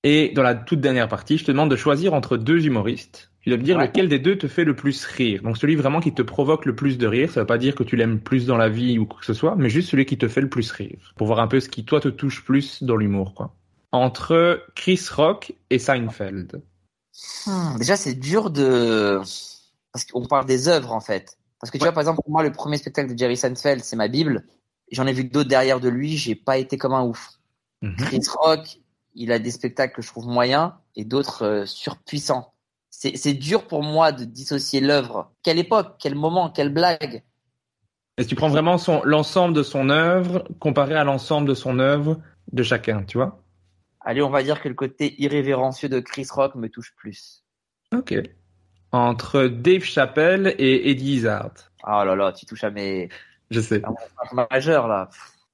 Et 0.04 0.30
dans 0.30 0.44
la 0.44 0.56
toute 0.56 0.80
dernière 0.82 1.08
partie, 1.08 1.38
je 1.38 1.46
te 1.46 1.52
demande 1.52 1.72
de 1.72 1.76
choisir 1.76 2.14
entre 2.14 2.38
deux 2.38 2.66
humoristes. 2.66 3.32
Tu 3.44 3.50
dois 3.50 3.58
me 3.58 3.64
dire 3.64 3.78
Ouais. 3.78 3.88
lequel 3.88 4.08
des 4.08 4.20
deux 4.20 4.38
te 4.38 4.48
fait 4.48 4.64
le 4.64 4.74
plus 4.76 5.06
rire. 5.06 5.44
Donc 5.44 5.58
celui 5.58 5.76
vraiment 5.76 6.00
qui 6.00 6.14
te 6.14 6.22
provoque 6.22 6.66
le 6.66 6.76
plus 6.76 6.98
de 6.98 7.06
rire. 7.08 7.30
Ça 7.30 7.42
veut 7.42 7.46
pas 7.46 7.58
dire 7.58 7.76
que 7.76 7.84
tu 7.84 7.96
l'aimes 7.98 8.20
plus 8.20 8.46
dans 8.46 8.56
la 8.58 8.70
vie 8.70 8.98
ou 8.98 9.06
quoi 9.06 9.20
que 9.20 9.26
ce 9.26 9.34
soit, 9.34 9.56
mais 9.58 9.70
juste 9.70 9.90
celui 9.90 10.06
qui 10.06 10.18
te 10.18 10.28
fait 10.30 10.40
le 10.42 10.50
plus 10.50 10.72
rire. 10.72 11.14
Pour 11.18 11.28
voir 11.28 11.40
un 11.40 11.48
peu 11.48 11.60
ce 11.60 11.68
qui 11.70 11.84
toi 11.84 12.00
te 12.00 12.08
touche 12.08 12.44
plus 12.46 12.84
dans 12.84 12.96
l'humour, 12.96 13.34
quoi. 13.36 13.54
Entre 13.92 14.66
Chris 14.76 15.02
Rock 15.12 15.54
et 15.70 15.78
Seinfeld. 15.78 16.62
Hmm, 17.46 17.78
déjà, 17.78 17.96
c'est 17.98 18.14
dur 18.16 18.50
de 18.50 19.20
parce 19.92 20.06
qu'on 20.06 20.26
parle 20.26 20.46
des 20.46 20.68
œuvres 20.70 20.94
en 20.94 21.02
fait. 21.02 21.38
Parce 21.60 21.70
que 21.70 21.78
tu 21.78 21.84
Ouais. 21.84 21.90
vois, 21.90 21.94
par 21.94 22.02
exemple, 22.02 22.22
pour 22.24 22.32
moi, 22.32 22.44
le 22.44 22.52
premier 22.52 22.78
spectacle 22.78 23.14
de 23.14 23.18
Jerry 23.18 23.38
Seinfeld, 23.38 23.84
c'est 23.84 23.96
ma 23.96 24.08
Bible. 24.08 24.46
J'en 24.92 25.06
ai 25.06 25.14
vu 25.14 25.26
d'autres 25.26 25.50
derrière 25.50 25.80
de 25.80 25.90
lui. 25.90 26.18
J'ai 26.18 26.36
pas 26.36 26.58
été 26.58 26.78
comme 26.78 26.94
un 26.94 27.04
ouf. 27.04 27.34
Mhm. 27.82 27.96
Chris 27.98 28.22
Rock, 28.40 28.80
il 29.16 29.32
a 29.34 29.40
des 29.40 29.52
spectacles 29.52 29.96
que 29.98 30.02
je 30.02 30.08
trouve 30.08 30.28
moyens 30.28 30.72
et 30.96 31.04
d'autres 31.06 31.44
euh, 31.44 31.66
surpuissants. 31.66 32.53
C'est 32.96 33.34
dur 33.34 33.68
pour 33.68 33.82
moi 33.82 34.12
de 34.12 34.24
dissocier 34.24 34.80
l'œuvre. 34.80 35.34
Quelle 35.42 35.58
époque, 35.58 35.96
quel 36.00 36.14
moment, 36.16 36.52
quelle 36.52 36.72
blague. 36.72 37.24
Et 38.18 38.26
tu 38.26 38.36
prends 38.36 38.50
vraiment 38.50 38.78
l'ensemble 39.04 39.56
de 39.56 39.64
son 39.64 39.90
œuvre 39.90 40.48
comparé 40.60 40.96
à 40.96 41.04
l'ensemble 41.04 41.48
de 41.50 41.56
son 41.56 41.80
œuvre 41.80 42.22
de 42.52 42.62
chacun, 42.62 43.04
tu 43.04 43.18
vois? 43.18 43.44
Allez, 44.02 44.22
on 44.22 44.30
va 44.30 44.44
dire 44.44 44.62
que 44.62 44.70
le 44.70 44.76
côté 44.76 45.20
irrévérencieux 45.22 45.90
de 45.90 46.00
Chris 46.00 46.28
Rock 46.30 46.54
me 46.56 46.70
touche 46.70 46.94
plus. 46.96 47.44
Ok. 47.94 48.14
Entre 48.92 49.48
Dave 49.48 49.82
Chappelle 49.82 50.54
et 50.60 50.92
Eddie 50.92 51.16
Izzard. 51.16 51.54
Oh 51.86 52.04
là 52.06 52.16
là, 52.16 52.32
tu 52.32 52.46
touches 52.46 52.64
à 52.64 52.70
mes 52.70 53.10
Je 53.50 53.60
sais. 53.60 53.82
majeur 54.52 54.88
là. 54.88 55.10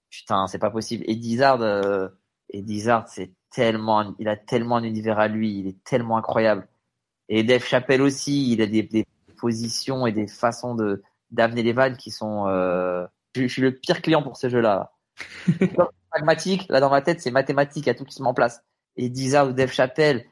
Putain, 0.10 0.46
c'est 0.48 0.60
pas 0.60 0.72
possible. 0.72 1.06
Eddie 1.08 1.36
Izzard, 1.36 1.62
euh, 1.62 2.10
Eddie 2.50 2.76
Izzard, 2.76 3.08
c'est 3.08 3.32
tellement, 3.50 4.14
il 4.20 4.28
a 4.28 4.36
tellement 4.36 4.76
un 4.76 4.84
univers 4.84 5.20
à 5.20 5.30
lui, 5.30 5.58
il 5.60 5.68
est 5.68 5.84
tellement 5.86 6.18
incroyable. 6.18 6.68
Et 7.30 7.44
Dave 7.44 7.64
Chappelle 7.64 8.02
aussi, 8.02 8.52
il 8.52 8.62
a 8.62 8.68
des, 8.68 8.84
des 8.84 9.06
positions 9.38 10.06
et 10.06 10.12
des 10.12 10.28
façons 10.28 10.76
de 10.76 11.02
d'amener 11.32 11.64
les 11.64 11.74
vannes 11.74 11.96
qui 11.96 12.12
sont. 12.12 12.48
Euh... 12.48 13.06
Je, 13.36 13.44
je 13.44 13.48
suis 13.48 13.62
le 13.62 13.72
pire 13.72 14.02
client 14.02 14.24
pour 14.24 14.36
ce 14.36 14.50
jeu-là. 14.50 14.92
Pragmatique, 16.10 16.66
là 16.70 16.80
dans 16.80 16.90
ma 16.90 17.02
tête, 17.02 17.22
c'est 17.22 17.32
mathématique, 17.32 17.86
il 17.86 17.88
y 17.88 17.92
a 17.92 17.94
tout 17.94 18.04
qui 18.04 18.16
se 18.16 18.22
met 18.22 18.28
en 18.28 18.34
place. 18.34 18.64
Eddie 18.98 19.26
Izzard 19.26 19.50
ou 19.50 19.52
Dave 19.54 19.72
Chappelle, 19.72 20.26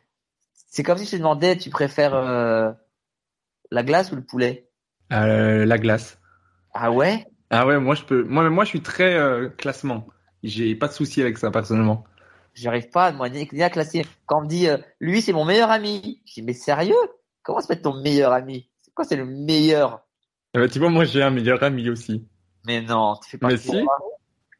c'est 0.53 0.83
comme 0.83 0.97
si 0.97 1.05
je 1.05 1.11
te 1.11 1.15
demandais, 1.17 1.57
tu 1.57 1.69
préfères 1.69 2.15
euh, 2.15 2.71
la 3.71 3.83
glace 3.83 4.11
ou 4.11 4.15
le 4.15 4.23
poulet? 4.23 4.69
Euh, 5.13 5.65
la 5.65 5.77
glace. 5.77 6.19
Ah 6.73 6.91
ouais? 6.91 7.25
Ah 7.49 7.65
ouais, 7.65 7.79
moi 7.79 7.95
je 7.95 8.03
peux. 8.03 8.23
Moi, 8.23 8.49
moi 8.49 8.65
je 8.65 8.69
suis 8.69 8.81
très 8.81 9.15
euh, 9.15 9.49
classement. 9.49 10.07
J'ai 10.43 10.75
pas 10.75 10.87
de 10.87 10.93
souci 10.93 11.21
avec 11.21 11.37
ça 11.37 11.51
personnellement. 11.51 12.03
J'arrive 12.61 12.89
pas 12.89 13.07
à 13.07 13.11
moi 13.11 13.29
ni 13.29 13.47
ni 13.51 13.63
à 13.63 13.69
classer. 13.69 14.05
Quand 14.25 14.39
on 14.39 14.43
me 14.43 14.47
dit, 14.47 14.67
euh, 14.67 14.77
lui, 14.99 15.21
c'est 15.21 15.33
mon 15.33 15.45
meilleur 15.45 15.71
ami. 15.71 16.21
Je 16.25 16.33
dis, 16.35 16.41
mais 16.41 16.53
sérieux? 16.53 16.95
Comment 17.43 17.61
ça 17.61 17.67
peut 17.67 17.73
être 17.73 17.83
ton 17.83 18.01
meilleur 18.01 18.33
ami? 18.33 18.69
C'est 18.81 18.93
quoi, 18.93 19.05
c'est 19.05 19.15
le 19.15 19.25
meilleur? 19.25 20.01
Eh 20.53 20.59
ben, 20.59 20.69
tu 20.69 20.79
vois, 20.79 20.89
moi 20.89 21.05
j'ai 21.05 21.21
un 21.21 21.29
meilleur 21.29 21.61
ami 21.63 21.89
aussi. 21.89 22.27
Mais 22.65 22.81
non, 22.81 23.15
tu 23.23 23.29
fais 23.29 23.37
pas 23.37 23.47
Mais 23.47 23.57
si. 23.57 23.85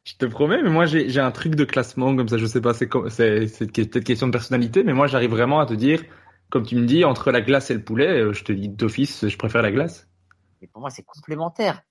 Je 0.04 0.14
te 0.16 0.24
promets, 0.24 0.62
mais 0.62 0.70
moi 0.70 0.86
j'ai 0.86 1.20
un 1.20 1.30
truc 1.30 1.54
de 1.54 1.64
classement 1.64 2.16
comme 2.16 2.28
ça. 2.28 2.38
Je 2.38 2.46
sais 2.46 2.62
pas, 2.62 2.72
c'est 2.72 2.86
peut-être 2.86 3.98
question 3.98 4.26
de 4.26 4.32
personnalité, 4.32 4.82
mais 4.82 4.94
moi 4.94 5.06
j'arrive 5.06 5.30
vraiment 5.30 5.60
à 5.60 5.66
te 5.66 5.74
dire, 5.74 6.02
comme 6.48 6.64
tu 6.64 6.76
me 6.76 6.86
dis, 6.86 7.04
entre 7.04 7.30
la 7.30 7.42
glace 7.42 7.70
et 7.70 7.74
le 7.74 7.82
poulet, 7.82 8.20
euh, 8.20 8.32
je 8.32 8.42
te 8.42 8.52
dis 8.52 8.70
d'office, 8.70 9.28
je 9.28 9.36
préfère 9.36 9.60
la 9.60 9.70
glace. 9.70 10.08
Mais 10.62 10.68
pour 10.68 10.80
moi, 10.80 10.88
c'est 10.88 11.04
complémentaire. 11.04 11.82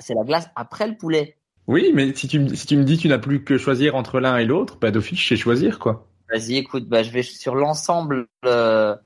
C'est 0.00 0.14
la 0.14 0.22
glace 0.22 0.48
après 0.54 0.86
le 0.86 0.96
poulet. 0.96 1.38
Oui, 1.66 1.92
mais 1.94 2.14
si 2.14 2.28
tu 2.28 2.40
me 2.40 2.54
si 2.54 2.66
tu 2.66 2.76
me 2.76 2.84
dis 2.84 2.98
tu 2.98 3.08
n'as 3.08 3.18
plus 3.18 3.44
que 3.44 3.56
choisir 3.58 3.94
entre 3.96 4.20
l'un 4.20 4.36
et 4.38 4.44
l'autre, 4.44 4.78
bah 4.80 4.90
d'office 4.90 5.20
je 5.20 5.28
sais 5.28 5.36
choisir 5.36 5.78
quoi. 5.78 6.08
Vas-y, 6.30 6.56
écoute, 6.56 6.88
bah, 6.88 7.02
je 7.02 7.10
vais 7.10 7.22
sur 7.22 7.54
l'ensemble, 7.54 8.26
euh, 8.46 8.96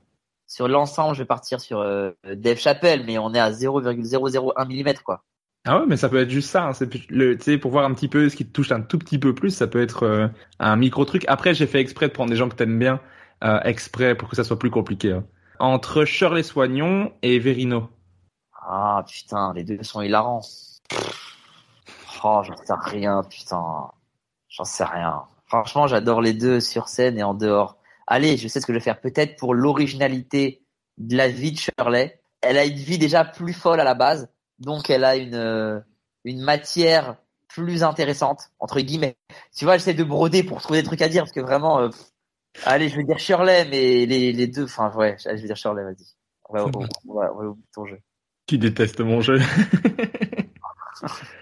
sur 0.47 0.67
l'ensemble, 0.69 1.13
je 1.15 1.21
vais 1.23 1.27
partir 1.27 1.59
sur 1.59 1.79
euh, 1.81 2.11
Dave 2.35 2.57
Chappelle, 2.57 3.03
mais 3.05 3.17
on 3.17 3.33
est 3.33 3.39
à 3.39 3.51
0,001 3.51 4.65
mm, 4.65 4.93
quoi. 5.03 5.25
Ah 5.65 5.79
ouais, 5.81 5.85
mais 5.87 5.97
ça 5.97 6.07
peut 6.07 6.19
être 6.21 6.29
juste 6.29 6.49
ça. 6.49 6.67
hein. 6.67 6.73
C'est 6.73 6.89
le, 7.09 7.37
tu 7.37 7.43
sais, 7.43 7.57
pour 7.57 7.71
voir 7.71 7.83
un 7.85 7.93
petit 7.93 8.07
peu 8.07 8.29
ce 8.29 8.35
qui 8.37 8.45
te 8.45 8.53
touche 8.53 8.71
un 8.71 8.81
tout 8.81 8.97
petit 8.97 9.19
peu 9.19 9.35
plus, 9.35 9.49
ça 9.51 9.67
peut 9.67 9.81
être 9.81 10.03
euh, 10.03 10.27
un 10.59 10.77
micro 10.77 11.03
truc. 11.03 11.25
Après, 11.27 11.53
j'ai 11.53 11.67
fait 11.67 11.81
exprès 11.81 12.07
de 12.07 12.13
prendre 12.13 12.29
des 12.29 12.37
gens 12.37 12.47
que 12.47 12.55
t'aimes 12.55 12.79
bien, 12.79 13.01
euh, 13.43 13.59
exprès 13.63 14.15
pour 14.15 14.29
que 14.29 14.35
ça 14.37 14.45
soit 14.45 14.57
plus 14.59 14.71
compliqué. 14.71 15.11
hein. 15.11 15.25
Entre 15.59 16.05
Shirley 16.05 16.43
Soignon 16.43 17.11
et 17.21 17.39
Verino. 17.39 17.89
Ah, 18.65 19.03
putain, 19.05 19.53
les 19.53 19.63
deux 19.65 19.83
sont 19.83 20.01
hilarants. 20.01 20.41
Oh, 22.23 22.41
j'en 22.43 22.55
sais 22.55 22.73
rien, 22.79 23.23
putain. 23.23 23.91
J'en 24.49 24.63
sais 24.63 24.83
rien. 24.83 25.23
Franchement, 25.45 25.87
j'adore 25.87 26.21
les 26.21 26.33
deux 26.33 26.59
sur 26.59 26.89
scène 26.89 27.17
et 27.17 27.23
en 27.23 27.33
dehors. 27.33 27.77
Allez, 28.05 28.37
je 28.37 28.47
sais 28.47 28.59
ce 28.61 28.65
que 28.65 28.73
je 28.73 28.77
vais 28.77 28.83
faire. 28.83 28.99
Peut-être 28.99 29.37
pour 29.37 29.53
l'originalité 29.53 30.63
de 30.97 31.15
la 31.15 31.27
vie 31.27 31.51
de 31.51 31.57
Shirley. 31.57 32.21
Elle 32.41 32.57
a 32.57 32.65
une 32.65 32.77
vie 32.77 32.97
déjà 32.97 33.25
plus 33.25 33.53
folle 33.53 33.79
à 33.79 33.83
la 33.83 33.95
base. 33.95 34.29
Donc, 34.59 34.89
elle 34.89 35.03
a 35.03 35.15
une, 35.15 35.35
euh, 35.35 35.79
une 36.23 36.41
matière 36.41 37.17
plus 37.47 37.83
intéressante, 37.83 38.51
entre 38.59 38.79
guillemets. 38.81 39.17
Tu 39.55 39.65
vois, 39.65 39.77
j'essaie 39.77 39.93
de 39.93 40.03
broder 40.03 40.43
pour 40.43 40.61
trouver 40.61 40.81
des 40.81 40.87
trucs 40.87 41.01
à 41.01 41.09
dire 41.09 41.23
parce 41.23 41.31
que 41.31 41.39
vraiment, 41.39 41.79
euh, 41.79 41.89
allez, 42.65 42.89
je 42.89 42.97
vais 42.97 43.03
dire 43.03 43.19
Shirley, 43.19 43.65
mais 43.65 44.05
les, 44.05 44.33
les 44.33 44.47
deux, 44.47 44.65
enfin, 44.65 44.91
ouais, 44.95 45.15
je 45.19 45.29
vais 45.29 45.47
dire 45.47 45.55
Shirley, 45.55 45.83
vas-y. 45.83 46.05
On 46.49 46.53
va, 46.53 46.65
on 46.65 46.69
va, 46.69 46.87
on 47.07 47.13
va, 47.13 47.33
on 47.33 47.37
va 47.37 47.55
ton 47.73 47.85
jeu. 47.85 47.99
Qui 48.45 48.57
déteste 48.57 49.01
mon 49.01 49.21
jeu. 49.21 49.39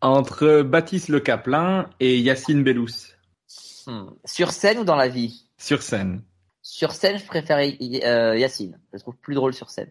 Entre 0.00 0.62
Baptiste 0.62 1.08
Le 1.08 1.20
Caplin 1.20 1.88
et 2.00 2.18
Yacine 2.20 2.62
Bellous. 2.62 3.14
Hmm. 3.86 4.10
Sur 4.24 4.50
scène 4.50 4.78
ou 4.78 4.84
dans 4.84 4.96
la 4.96 5.08
vie? 5.08 5.48
Sur 5.58 5.82
scène. 5.82 6.22
Sur 6.62 6.92
scène, 6.92 7.18
je 7.18 7.26
préfère 7.26 7.58
euh, 7.58 8.36
Yacine. 8.36 8.78
Je 8.92 8.96
le 8.96 9.00
trouve 9.00 9.16
plus 9.16 9.34
drôle 9.34 9.54
sur 9.54 9.70
scène. 9.70 9.90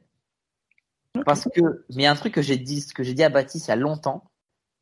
Parce 1.25 1.43
que, 1.43 1.61
mais 1.89 1.95
il 1.95 2.01
y 2.01 2.05
a 2.05 2.11
un 2.11 2.15
truc 2.15 2.33
que 2.33 2.41
j'ai 2.41 2.57
dit, 2.57 2.81
ce 2.81 2.93
que 2.93 3.03
j'ai 3.03 3.13
dit 3.13 3.23
à 3.23 3.29
Baptiste 3.29 3.67
il 3.67 3.69
y 3.69 3.73
a 3.73 3.75
longtemps. 3.75 4.23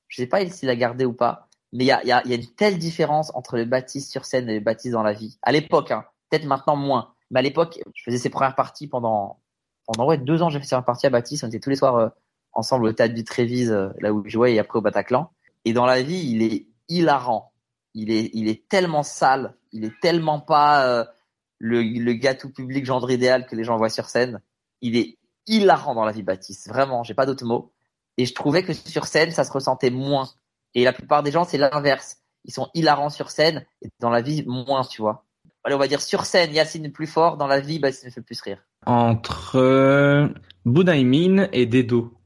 Je 0.07 0.17
sais 0.17 0.27
pas 0.27 0.45
s'il 0.47 0.67
l'a 0.67 0.75
gardé 0.75 1.05
ou 1.05 1.13
pas, 1.13 1.49
mais 1.73 1.83
il 1.83 1.87
y 1.87 1.91
a, 1.91 2.03
y, 2.05 2.11
a, 2.11 2.25
y 2.25 2.31
a 2.31 2.35
une 2.35 2.47
telle 2.47 2.77
différence 2.77 3.33
entre 3.35 3.57
le 3.57 3.65
Baptiste 3.65 4.11
sur 4.11 4.25
scène 4.25 4.49
et 4.49 4.55
le 4.55 4.59
Baptiste 4.59 4.93
dans 4.93 5.03
la 5.03 5.13
vie. 5.13 5.37
À 5.41 5.51
l'époque, 5.51 5.91
hein, 5.91 6.05
peut-être 6.29 6.45
maintenant 6.45 6.75
moins. 6.75 7.13
Mais 7.29 7.39
à 7.39 7.43
l'époque, 7.43 7.79
je 7.93 8.03
faisais 8.03 8.17
ses 8.17 8.29
premières 8.29 8.55
parties 8.55 8.87
pendant, 8.87 9.39
pendant 9.85 10.05
ouais, 10.05 10.17
deux 10.17 10.41
ans. 10.41 10.49
J'ai 10.49 10.59
fait 10.59 10.65
ses 10.65 10.75
premières 10.75 10.85
parties 10.85 11.07
à 11.07 11.09
Baptiste. 11.09 11.43
On 11.43 11.47
était 11.47 11.59
tous 11.59 11.69
les 11.69 11.75
soirs 11.75 11.95
euh, 11.95 12.09
ensemble 12.53 12.85
au 12.85 12.93
théâtre 12.93 13.13
du 13.13 13.23
Trévise, 13.23 13.71
euh, 13.71 13.89
là 13.99 14.13
où 14.13 14.23
je 14.25 14.29
jouais, 14.29 14.53
et 14.53 14.59
après 14.59 14.79
au 14.79 14.81
Bataclan. 14.81 15.31
Et 15.65 15.73
dans 15.73 15.85
la 15.85 16.01
vie, 16.01 16.29
il 16.29 16.41
est 16.41 16.67
hilarant. 16.89 17.51
Il 17.93 18.11
est, 18.11 18.29
il 18.33 18.47
est 18.47 18.67
tellement 18.67 19.03
sale. 19.03 19.55
Il 19.71 19.85
est 19.85 19.99
tellement 20.01 20.39
pas 20.39 20.85
euh, 20.85 21.05
le, 21.59 21.81
le 21.81 22.13
gars 22.13 22.35
tout 22.35 22.51
public, 22.51 22.85
genre 22.85 23.09
idéal 23.09 23.45
que 23.45 23.55
les 23.55 23.63
gens 23.63 23.77
voient 23.77 23.89
sur 23.89 24.09
scène. 24.09 24.41
Il 24.81 24.97
est 24.97 25.17
hilarant 25.47 25.95
dans 25.95 26.05
la 26.05 26.11
vie, 26.11 26.23
Baptiste. 26.23 26.67
Vraiment, 26.69 27.03
j'ai 27.03 27.13
pas 27.13 27.25
d'autres 27.25 27.45
mots. 27.45 27.71
Et 28.17 28.25
je 28.25 28.33
trouvais 28.33 28.63
que 28.63 28.73
sur 28.73 29.05
scène, 29.05 29.31
ça 29.31 29.43
se 29.43 29.51
ressentait 29.51 29.89
moins. 29.89 30.29
Et 30.73 30.83
la 30.83 30.93
plupart 30.93 31.23
des 31.23 31.31
gens, 31.31 31.43
c'est 31.43 31.57
l'inverse. 31.57 32.17
Ils 32.45 32.53
sont 32.53 32.69
hilarants 32.73 33.09
sur 33.09 33.29
scène 33.29 33.65
et 33.81 33.89
dans 33.99 34.09
la 34.09 34.21
vie, 34.21 34.43
moins, 34.47 34.83
tu 34.83 35.01
vois. 35.01 35.25
Allez, 35.63 35.75
on 35.75 35.79
va 35.79 35.87
dire 35.87 36.01
sur 36.01 36.25
scène, 36.25 36.53
Yacine 36.53 36.91
plus 36.91 37.07
fort. 37.07 37.37
Dans 37.37 37.47
la 37.47 37.59
vie, 37.59 37.77
Baptiste 37.77 38.05
me 38.05 38.11
fait 38.11 38.21
plus 38.21 38.41
rire. 38.41 38.63
Entre 38.85 39.57
euh, 39.57 40.27
Boudaimin 40.65 41.47
et 41.51 41.67
Dedo. 41.67 42.17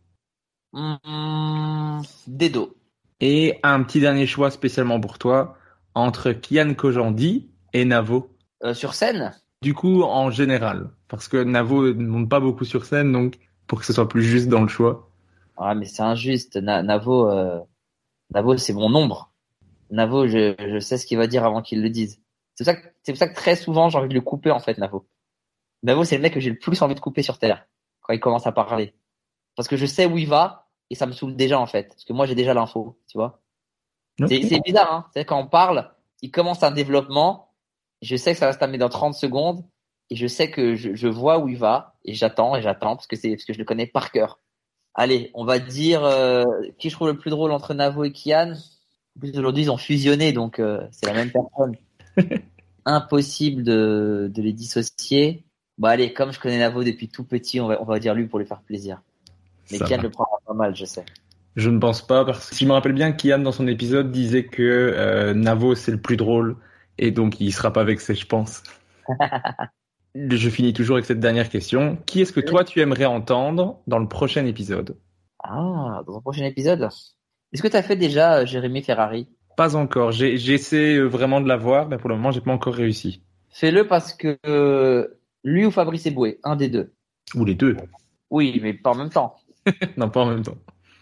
Mmh, 0.75 2.01
Dedo. 2.27 2.75
Et 3.21 3.59
un 3.63 3.81
petit 3.83 4.01
dernier 4.01 4.27
choix 4.27 4.51
spécialement 4.51 4.99
pour 4.99 5.17
toi, 5.17 5.57
entre 5.93 6.33
Kian 6.33 6.73
Kojandi 6.73 7.49
et 7.71 7.85
Navo. 7.85 8.29
Euh, 8.63 8.73
sur 8.73 8.93
scène 8.93 9.33
Du 9.61 9.73
coup, 9.73 10.03
en 10.03 10.29
général, 10.31 10.89
parce 11.07 11.29
que 11.29 11.37
Navo 11.41 11.93
ne 11.93 12.05
monte 12.05 12.29
pas 12.29 12.41
beaucoup 12.41 12.65
sur 12.65 12.83
scène, 12.85 13.11
donc 13.13 13.37
pour 13.67 13.79
que 13.79 13.85
ce 13.85 13.93
soit 13.93 14.09
plus 14.09 14.21
juste 14.23 14.49
dans 14.49 14.61
le 14.61 14.67
choix. 14.67 15.09
Ah, 15.57 15.75
mais 15.75 15.85
c'est 15.85 16.03
injuste. 16.03 16.57
Na- 16.57 16.83
Navo, 16.83 17.29
euh, 17.29 17.59
Navo, 18.33 18.57
c'est 18.57 18.73
mon 18.73 18.93
ombre. 18.93 19.31
Navo, 19.91 20.27
je, 20.27 20.55
je 20.59 20.79
sais 20.79 20.97
ce 20.97 21.05
qu'il 21.05 21.17
va 21.17 21.27
dire 21.27 21.45
avant 21.45 21.61
qu'il 21.61 21.81
le 21.81 21.89
dise. 21.89 22.19
C'est 22.55 22.65
pour 22.65 22.73
ça 22.73 22.81
que, 22.81 22.87
c'est 23.03 23.11
pour 23.13 23.19
ça 23.19 23.27
que 23.29 23.35
très 23.35 23.55
souvent, 23.55 23.89
j'ai 23.89 23.97
envie 23.97 24.09
de 24.09 24.13
le 24.13 24.21
couper, 24.21 24.51
en 24.51 24.59
fait, 24.59 24.77
Navo. 24.77 25.07
Navo, 25.83 26.03
c'est 26.03 26.17
le 26.17 26.21
mec 26.21 26.33
que 26.33 26.41
j'ai 26.41 26.49
le 26.49 26.59
plus 26.59 26.81
envie 26.81 26.95
de 26.95 26.99
couper 26.99 27.21
sur 27.21 27.37
Terre, 27.39 27.65
quand 28.01 28.13
il 28.13 28.19
commence 28.19 28.45
à 28.47 28.51
parler. 28.51 28.93
Parce 29.55 29.67
que 29.69 29.77
je 29.77 29.85
sais 29.85 30.05
où 30.05 30.17
il 30.17 30.27
va, 30.27 30.64
et 30.89 30.95
ça 30.95 31.05
me 31.05 31.11
saoule 31.11 31.35
déjà, 31.35 31.59
en 31.59 31.65
fait. 31.65 31.89
Parce 31.89 32.03
que 32.03 32.13
moi, 32.13 32.25
j'ai 32.25 32.35
déjà 32.35 32.53
l'info, 32.53 32.97
tu 33.09 33.17
vois. 33.17 33.41
C'est, 34.27 34.43
c'est 34.43 34.61
bizarre, 34.61 34.93
hein. 34.93 35.05
C'est 35.13 35.25
quand 35.25 35.39
on 35.39 35.47
parle, 35.47 35.91
il 36.21 36.31
commence 36.31 36.63
un 36.63 36.71
développement, 36.71 37.51
je 38.01 38.15
sais 38.15 38.31
que 38.33 38.39
ça 38.39 38.45
va 38.45 38.53
se 38.53 38.57
terminer 38.59 38.77
dans 38.77 38.89
30 38.89 39.13
secondes, 39.13 39.65
et 40.09 40.15
je 40.15 40.27
sais 40.27 40.49
que 40.51 40.75
je, 40.75 40.95
je 40.95 41.07
vois 41.07 41.39
où 41.39 41.49
il 41.49 41.57
va, 41.57 41.95
et 42.05 42.13
j'attends, 42.13 42.55
et 42.55 42.61
j'attends, 42.61 42.95
parce 42.95 43.07
que 43.07 43.15
c'est, 43.15 43.29
parce 43.31 43.43
que 43.43 43.53
je 43.53 43.59
le 43.59 43.65
connais 43.65 43.87
par 43.87 44.11
cœur. 44.11 44.39
Allez, 44.93 45.31
on 45.33 45.43
va 45.43 45.59
dire 45.59 46.05
euh, 46.05 46.45
qui 46.77 46.89
je 46.89 46.95
trouve 46.95 47.09
le 47.09 47.17
plus 47.17 47.29
drôle 47.29 47.51
entre 47.51 47.73
Navo 47.73 48.05
et 48.05 48.13
Kian? 48.13 48.53
En 49.17 49.19
plus, 49.19 49.37
aujourd'hui, 49.37 49.63
ils 49.63 49.71
ont 49.71 49.77
fusionné, 49.77 50.31
donc 50.31 50.59
euh, 50.59 50.87
c'est 50.91 51.07
la 51.07 51.13
même 51.13 51.31
personne. 51.31 51.75
Impossible 52.85 53.63
de, 53.63 54.31
de 54.33 54.41
les 54.41 54.53
dissocier. 54.53 55.43
Bon, 55.77 55.89
allez, 55.89 56.13
comme 56.13 56.31
je 56.31 56.39
connais 56.39 56.59
Navo 56.59 56.83
depuis 56.83 57.09
tout 57.09 57.25
petit, 57.25 57.59
on 57.59 57.67
va, 57.67 57.81
on 57.81 57.85
va 57.85 57.99
dire 57.99 58.13
lui 58.13 58.27
pour 58.27 58.39
lui 58.39 58.45
faire 58.45 58.61
plaisir. 58.61 59.01
Mais 59.71 59.79
Ça 59.79 59.85
Kian 59.85 59.97
va. 59.97 60.03
le 60.03 60.09
prendra 60.11 60.34
pas 60.34 60.34
mal, 60.55 60.75
je 60.75 60.85
sais. 60.85 61.05
Je 61.55 61.69
ne 61.69 61.79
pense 61.79 62.05
pas, 62.05 62.25
parce 62.25 62.49
que 62.49 62.55
si 62.55 62.63
je 62.65 62.67
me 62.69 62.73
rappelle 62.73 62.93
bien, 62.93 63.11
Kian, 63.13 63.39
dans 63.39 63.51
son 63.53 63.67
épisode, 63.67 64.11
disait 64.11 64.45
que 64.45 64.61
euh, 64.61 65.33
Navo, 65.33 65.75
c'est 65.75 65.91
le 65.91 66.01
plus 66.01 66.17
drôle, 66.17 66.57
et 66.97 67.11
donc 67.11 67.39
il 67.39 67.53
sera 67.53 67.71
pas 67.71 67.83
vexé, 67.83 68.13
je 68.15 68.25
pense. 68.25 68.61
je 70.15 70.49
finis 70.49 70.73
toujours 70.73 70.95
avec 70.95 71.05
cette 71.05 71.19
dernière 71.19 71.49
question. 71.49 71.97
Qui 72.05 72.21
est-ce 72.21 72.33
que 72.33 72.39
toi, 72.39 72.63
tu 72.63 72.81
aimerais 72.81 73.05
entendre 73.05 73.81
dans 73.87 73.99
le 73.99 74.07
prochain 74.07 74.45
épisode? 74.45 74.97
Ah, 75.43 76.01
dans 76.07 76.17
un 76.17 76.21
prochain 76.21 76.45
épisode? 76.45 76.89
Est-ce 77.53 77.61
que 77.61 77.67
tu 77.67 77.77
as 77.77 77.83
fait 77.83 77.95
déjà 77.95 78.39
euh, 78.39 78.45
Jérémy 78.45 78.81
Ferrari? 78.81 79.29
Pas 79.55 79.75
encore. 79.75 80.11
J'ai- 80.11 80.37
J'essaie 80.37 80.95
euh, 80.97 81.05
vraiment 81.05 81.39
de 81.39 81.47
l'avoir, 81.47 81.87
mais 81.87 81.97
pour 81.97 82.09
le 82.09 82.15
moment, 82.15 82.31
j'ai 82.31 82.41
pas 82.41 82.51
encore 82.51 82.73
réussi. 82.75 83.21
Fais-le 83.49 83.87
parce 83.87 84.13
que 84.13 84.37
euh, 84.45 85.07
lui 85.43 85.65
ou 85.65 85.71
Fabrice 85.71 86.05
Eboué, 86.05 86.39
un 86.43 86.55
des 86.57 86.67
deux. 86.67 86.93
Ou 87.35 87.45
les 87.45 87.55
deux. 87.55 87.77
Oui, 88.29 88.59
mais 88.61 88.73
pas 88.73 88.91
en 88.91 88.95
même 88.95 89.09
temps. 89.09 89.35
non, 89.97 90.09
pas 90.09 90.21
en 90.21 90.27
même 90.27 90.43
temps. 90.43 90.57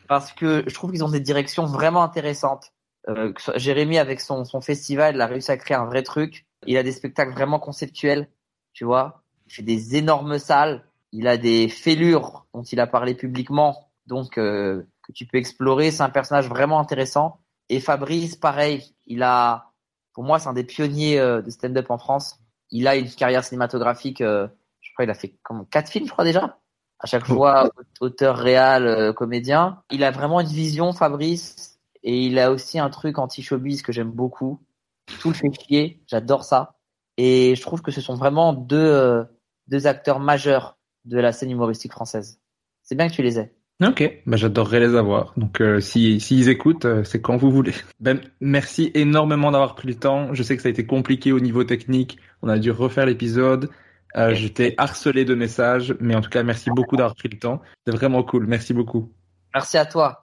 parce 0.08 0.32
que 0.32 0.64
je 0.68 0.74
trouve 0.74 0.92
qu'ils 0.92 1.04
ont 1.04 1.10
des 1.10 1.20
directions 1.20 1.66
vraiment 1.66 2.04
intéressantes. 2.04 2.72
Euh, 3.10 3.34
Jérémy 3.56 3.98
avec 3.98 4.22
son, 4.22 4.46
son 4.46 4.62
festival, 4.62 5.16
il 5.16 5.22
a 5.22 5.28
réussi 5.28 5.52
à 5.52 5.58
créer 5.58 5.76
un 5.76 5.86
vrai 5.86 6.04
truc. 6.04 6.46
Il 6.66 6.78
a 6.78 6.84
des 6.84 6.94
spectacles 6.94 7.34
vraiment 7.34 7.60
conceptuels, 7.60 8.30
tu 8.74 8.86
vois. 8.86 9.24
Il 9.48 9.54
fait 9.54 9.64
des 9.64 9.96
énormes 9.98 10.40
salles. 10.40 10.86
Il 11.12 11.28
a 11.28 11.38
des 11.38 11.68
fêlures 11.68 12.46
dont 12.54 12.64
il 12.64 12.80
a 12.80 12.88
parlé 12.88 13.14
publiquement, 13.14 13.92
donc 14.08 14.38
euh, 14.38 14.84
que 15.04 15.12
tu 15.12 15.26
peux 15.26 15.38
explorer. 15.38 15.92
C'est 15.92 16.02
un 16.02 16.10
personnage 16.10 16.48
vraiment 16.48 16.80
intéressant. 16.80 17.40
Et 17.70 17.80
Fabrice, 17.80 18.36
pareil, 18.36 18.96
il 19.06 19.22
a, 19.22 19.72
pour 20.14 20.24
moi, 20.24 20.40
c'est 20.40 20.48
un 20.48 20.54
des 20.54 20.64
pionniers 20.64 21.20
euh, 21.20 21.42
de 21.42 21.50
stand-up 21.50 21.92
en 21.92 21.98
France. 21.98 22.40
Il 22.72 22.88
a 22.88 22.96
une 22.96 23.10
carrière 23.10 23.44
cinématographique. 23.44 24.20
je 24.20 24.94
crois 24.94 25.06
il 25.06 25.10
a 25.10 25.14
fait 25.14 25.36
comme 25.44 25.68
quatre 25.68 25.92
films, 25.92 26.08
je 26.08 26.12
crois 26.12 26.26
déjà 26.26 26.58
à 27.04 27.08
chaque 27.08 27.26
fois 27.26 27.70
auteur 28.00 28.38
réel 28.38 28.88
euh, 28.88 29.14
comédien 29.14 29.84
il 29.92 30.04
a 30.04 30.12
vraiment 30.12 30.40
une 30.40 30.48
vision 30.48 30.94
Fabrice 30.94 31.80
et 32.02 32.26
il 32.26 32.40
a 32.40 32.52
aussi 32.52 32.80
un 32.80 32.90
truc 32.90 33.20
anti 33.20 33.44
showbiz 33.44 33.82
que 33.82 33.92
j'aime 33.92 34.12
beaucoup 34.12 34.60
tout 35.20 35.30
le 35.30 35.36
fait 35.36 35.52
chier 35.52 36.02
j'adore 36.08 36.44
ça 36.44 36.76
et 37.18 37.54
je 37.56 37.62
trouve 37.62 37.82
que 37.82 37.92
ce 37.92 38.02
sont 38.02 38.16
vraiment 38.16 38.54
deux 38.54 38.78
euh, 38.78 39.24
deux 39.68 39.86
acteurs 39.86 40.20
majeurs 40.20 40.78
de 41.06 41.20
la 41.20 41.32
scène 41.32 41.52
humoristique 41.52 41.92
française 41.92 42.40
c'est 42.82 42.96
bien 42.96 43.08
que 43.08 43.14
tu 43.14 43.22
les 43.22 43.38
aies 43.38 43.54
Ok, 43.82 44.22
bah, 44.26 44.38
j'adorerais 44.38 44.80
les 44.80 44.96
avoir. 44.96 45.34
Donc 45.36 45.60
euh, 45.60 45.80
si 45.80 46.20
s'ils 46.20 46.48
écoutent, 46.50 46.86
euh, 46.86 47.04
c'est 47.04 47.22
quand 47.22 47.38
vous 47.38 47.52
voulez. 47.52 47.74
Ben, 48.00 48.20
merci 48.40 48.92
énormément 48.94 49.52
d'avoir 49.52 49.76
pris 49.76 49.88
le 49.88 49.96
temps. 49.96 50.34
Je 50.34 50.44
sais 50.44 50.56
que 50.56 50.62
ça 50.62 50.68
a 50.68 50.72
été 50.72 50.86
compliqué 50.86 51.32
au 51.32 51.40
niveau 51.40 51.64
technique. 51.64 52.18
On 52.42 52.50
a 52.50 52.60
dû 52.60 52.72
refaire 52.72 53.06
l'épisode. 53.06 53.70
Euh. 54.18 54.34
J'étais 54.34 54.76
harcelé 54.78 55.26
de 55.26 55.36
messages, 55.36 55.96
mais 56.00 56.16
en 56.16 56.22
tout 56.22 56.30
cas, 56.30 56.44
merci 56.44 56.70
beaucoup 56.70 56.96
d'avoir 56.96 57.16
pris 57.16 57.30
le 57.30 57.40
temps. 57.40 57.62
C'est 57.86 57.94
vraiment 57.94 58.24
cool. 58.24 58.46
Merci 58.48 58.74
beaucoup. 58.74 59.12
merci 59.54 59.78
à 59.78 59.86
toi 59.86 60.20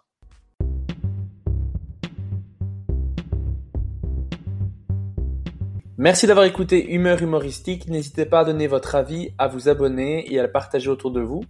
Merci 6.02 6.26
d'avoir 6.26 6.46
écouté 6.46 6.94
Humeur 6.94 7.20
humoristique. 7.20 7.86
N'hésitez 7.88 8.24
pas 8.24 8.40
à 8.40 8.44
donner 8.46 8.68
votre 8.68 8.94
avis, 8.94 9.34
à 9.36 9.48
vous 9.48 9.68
abonner 9.68 10.32
et 10.32 10.40
à 10.40 10.42
le 10.42 10.50
partager 10.50 10.88
autour 10.88 11.10
de 11.10 11.20
vous. 11.20 11.44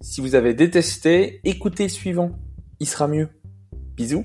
Si 0.00 0.20
vous 0.20 0.34
avez 0.34 0.54
détesté, 0.54 1.40
écoutez 1.44 1.84
le 1.84 1.88
suivant. 1.88 2.32
Il 2.80 2.88
sera 2.88 3.06
mieux. 3.06 3.28
Bisous. 3.94 4.24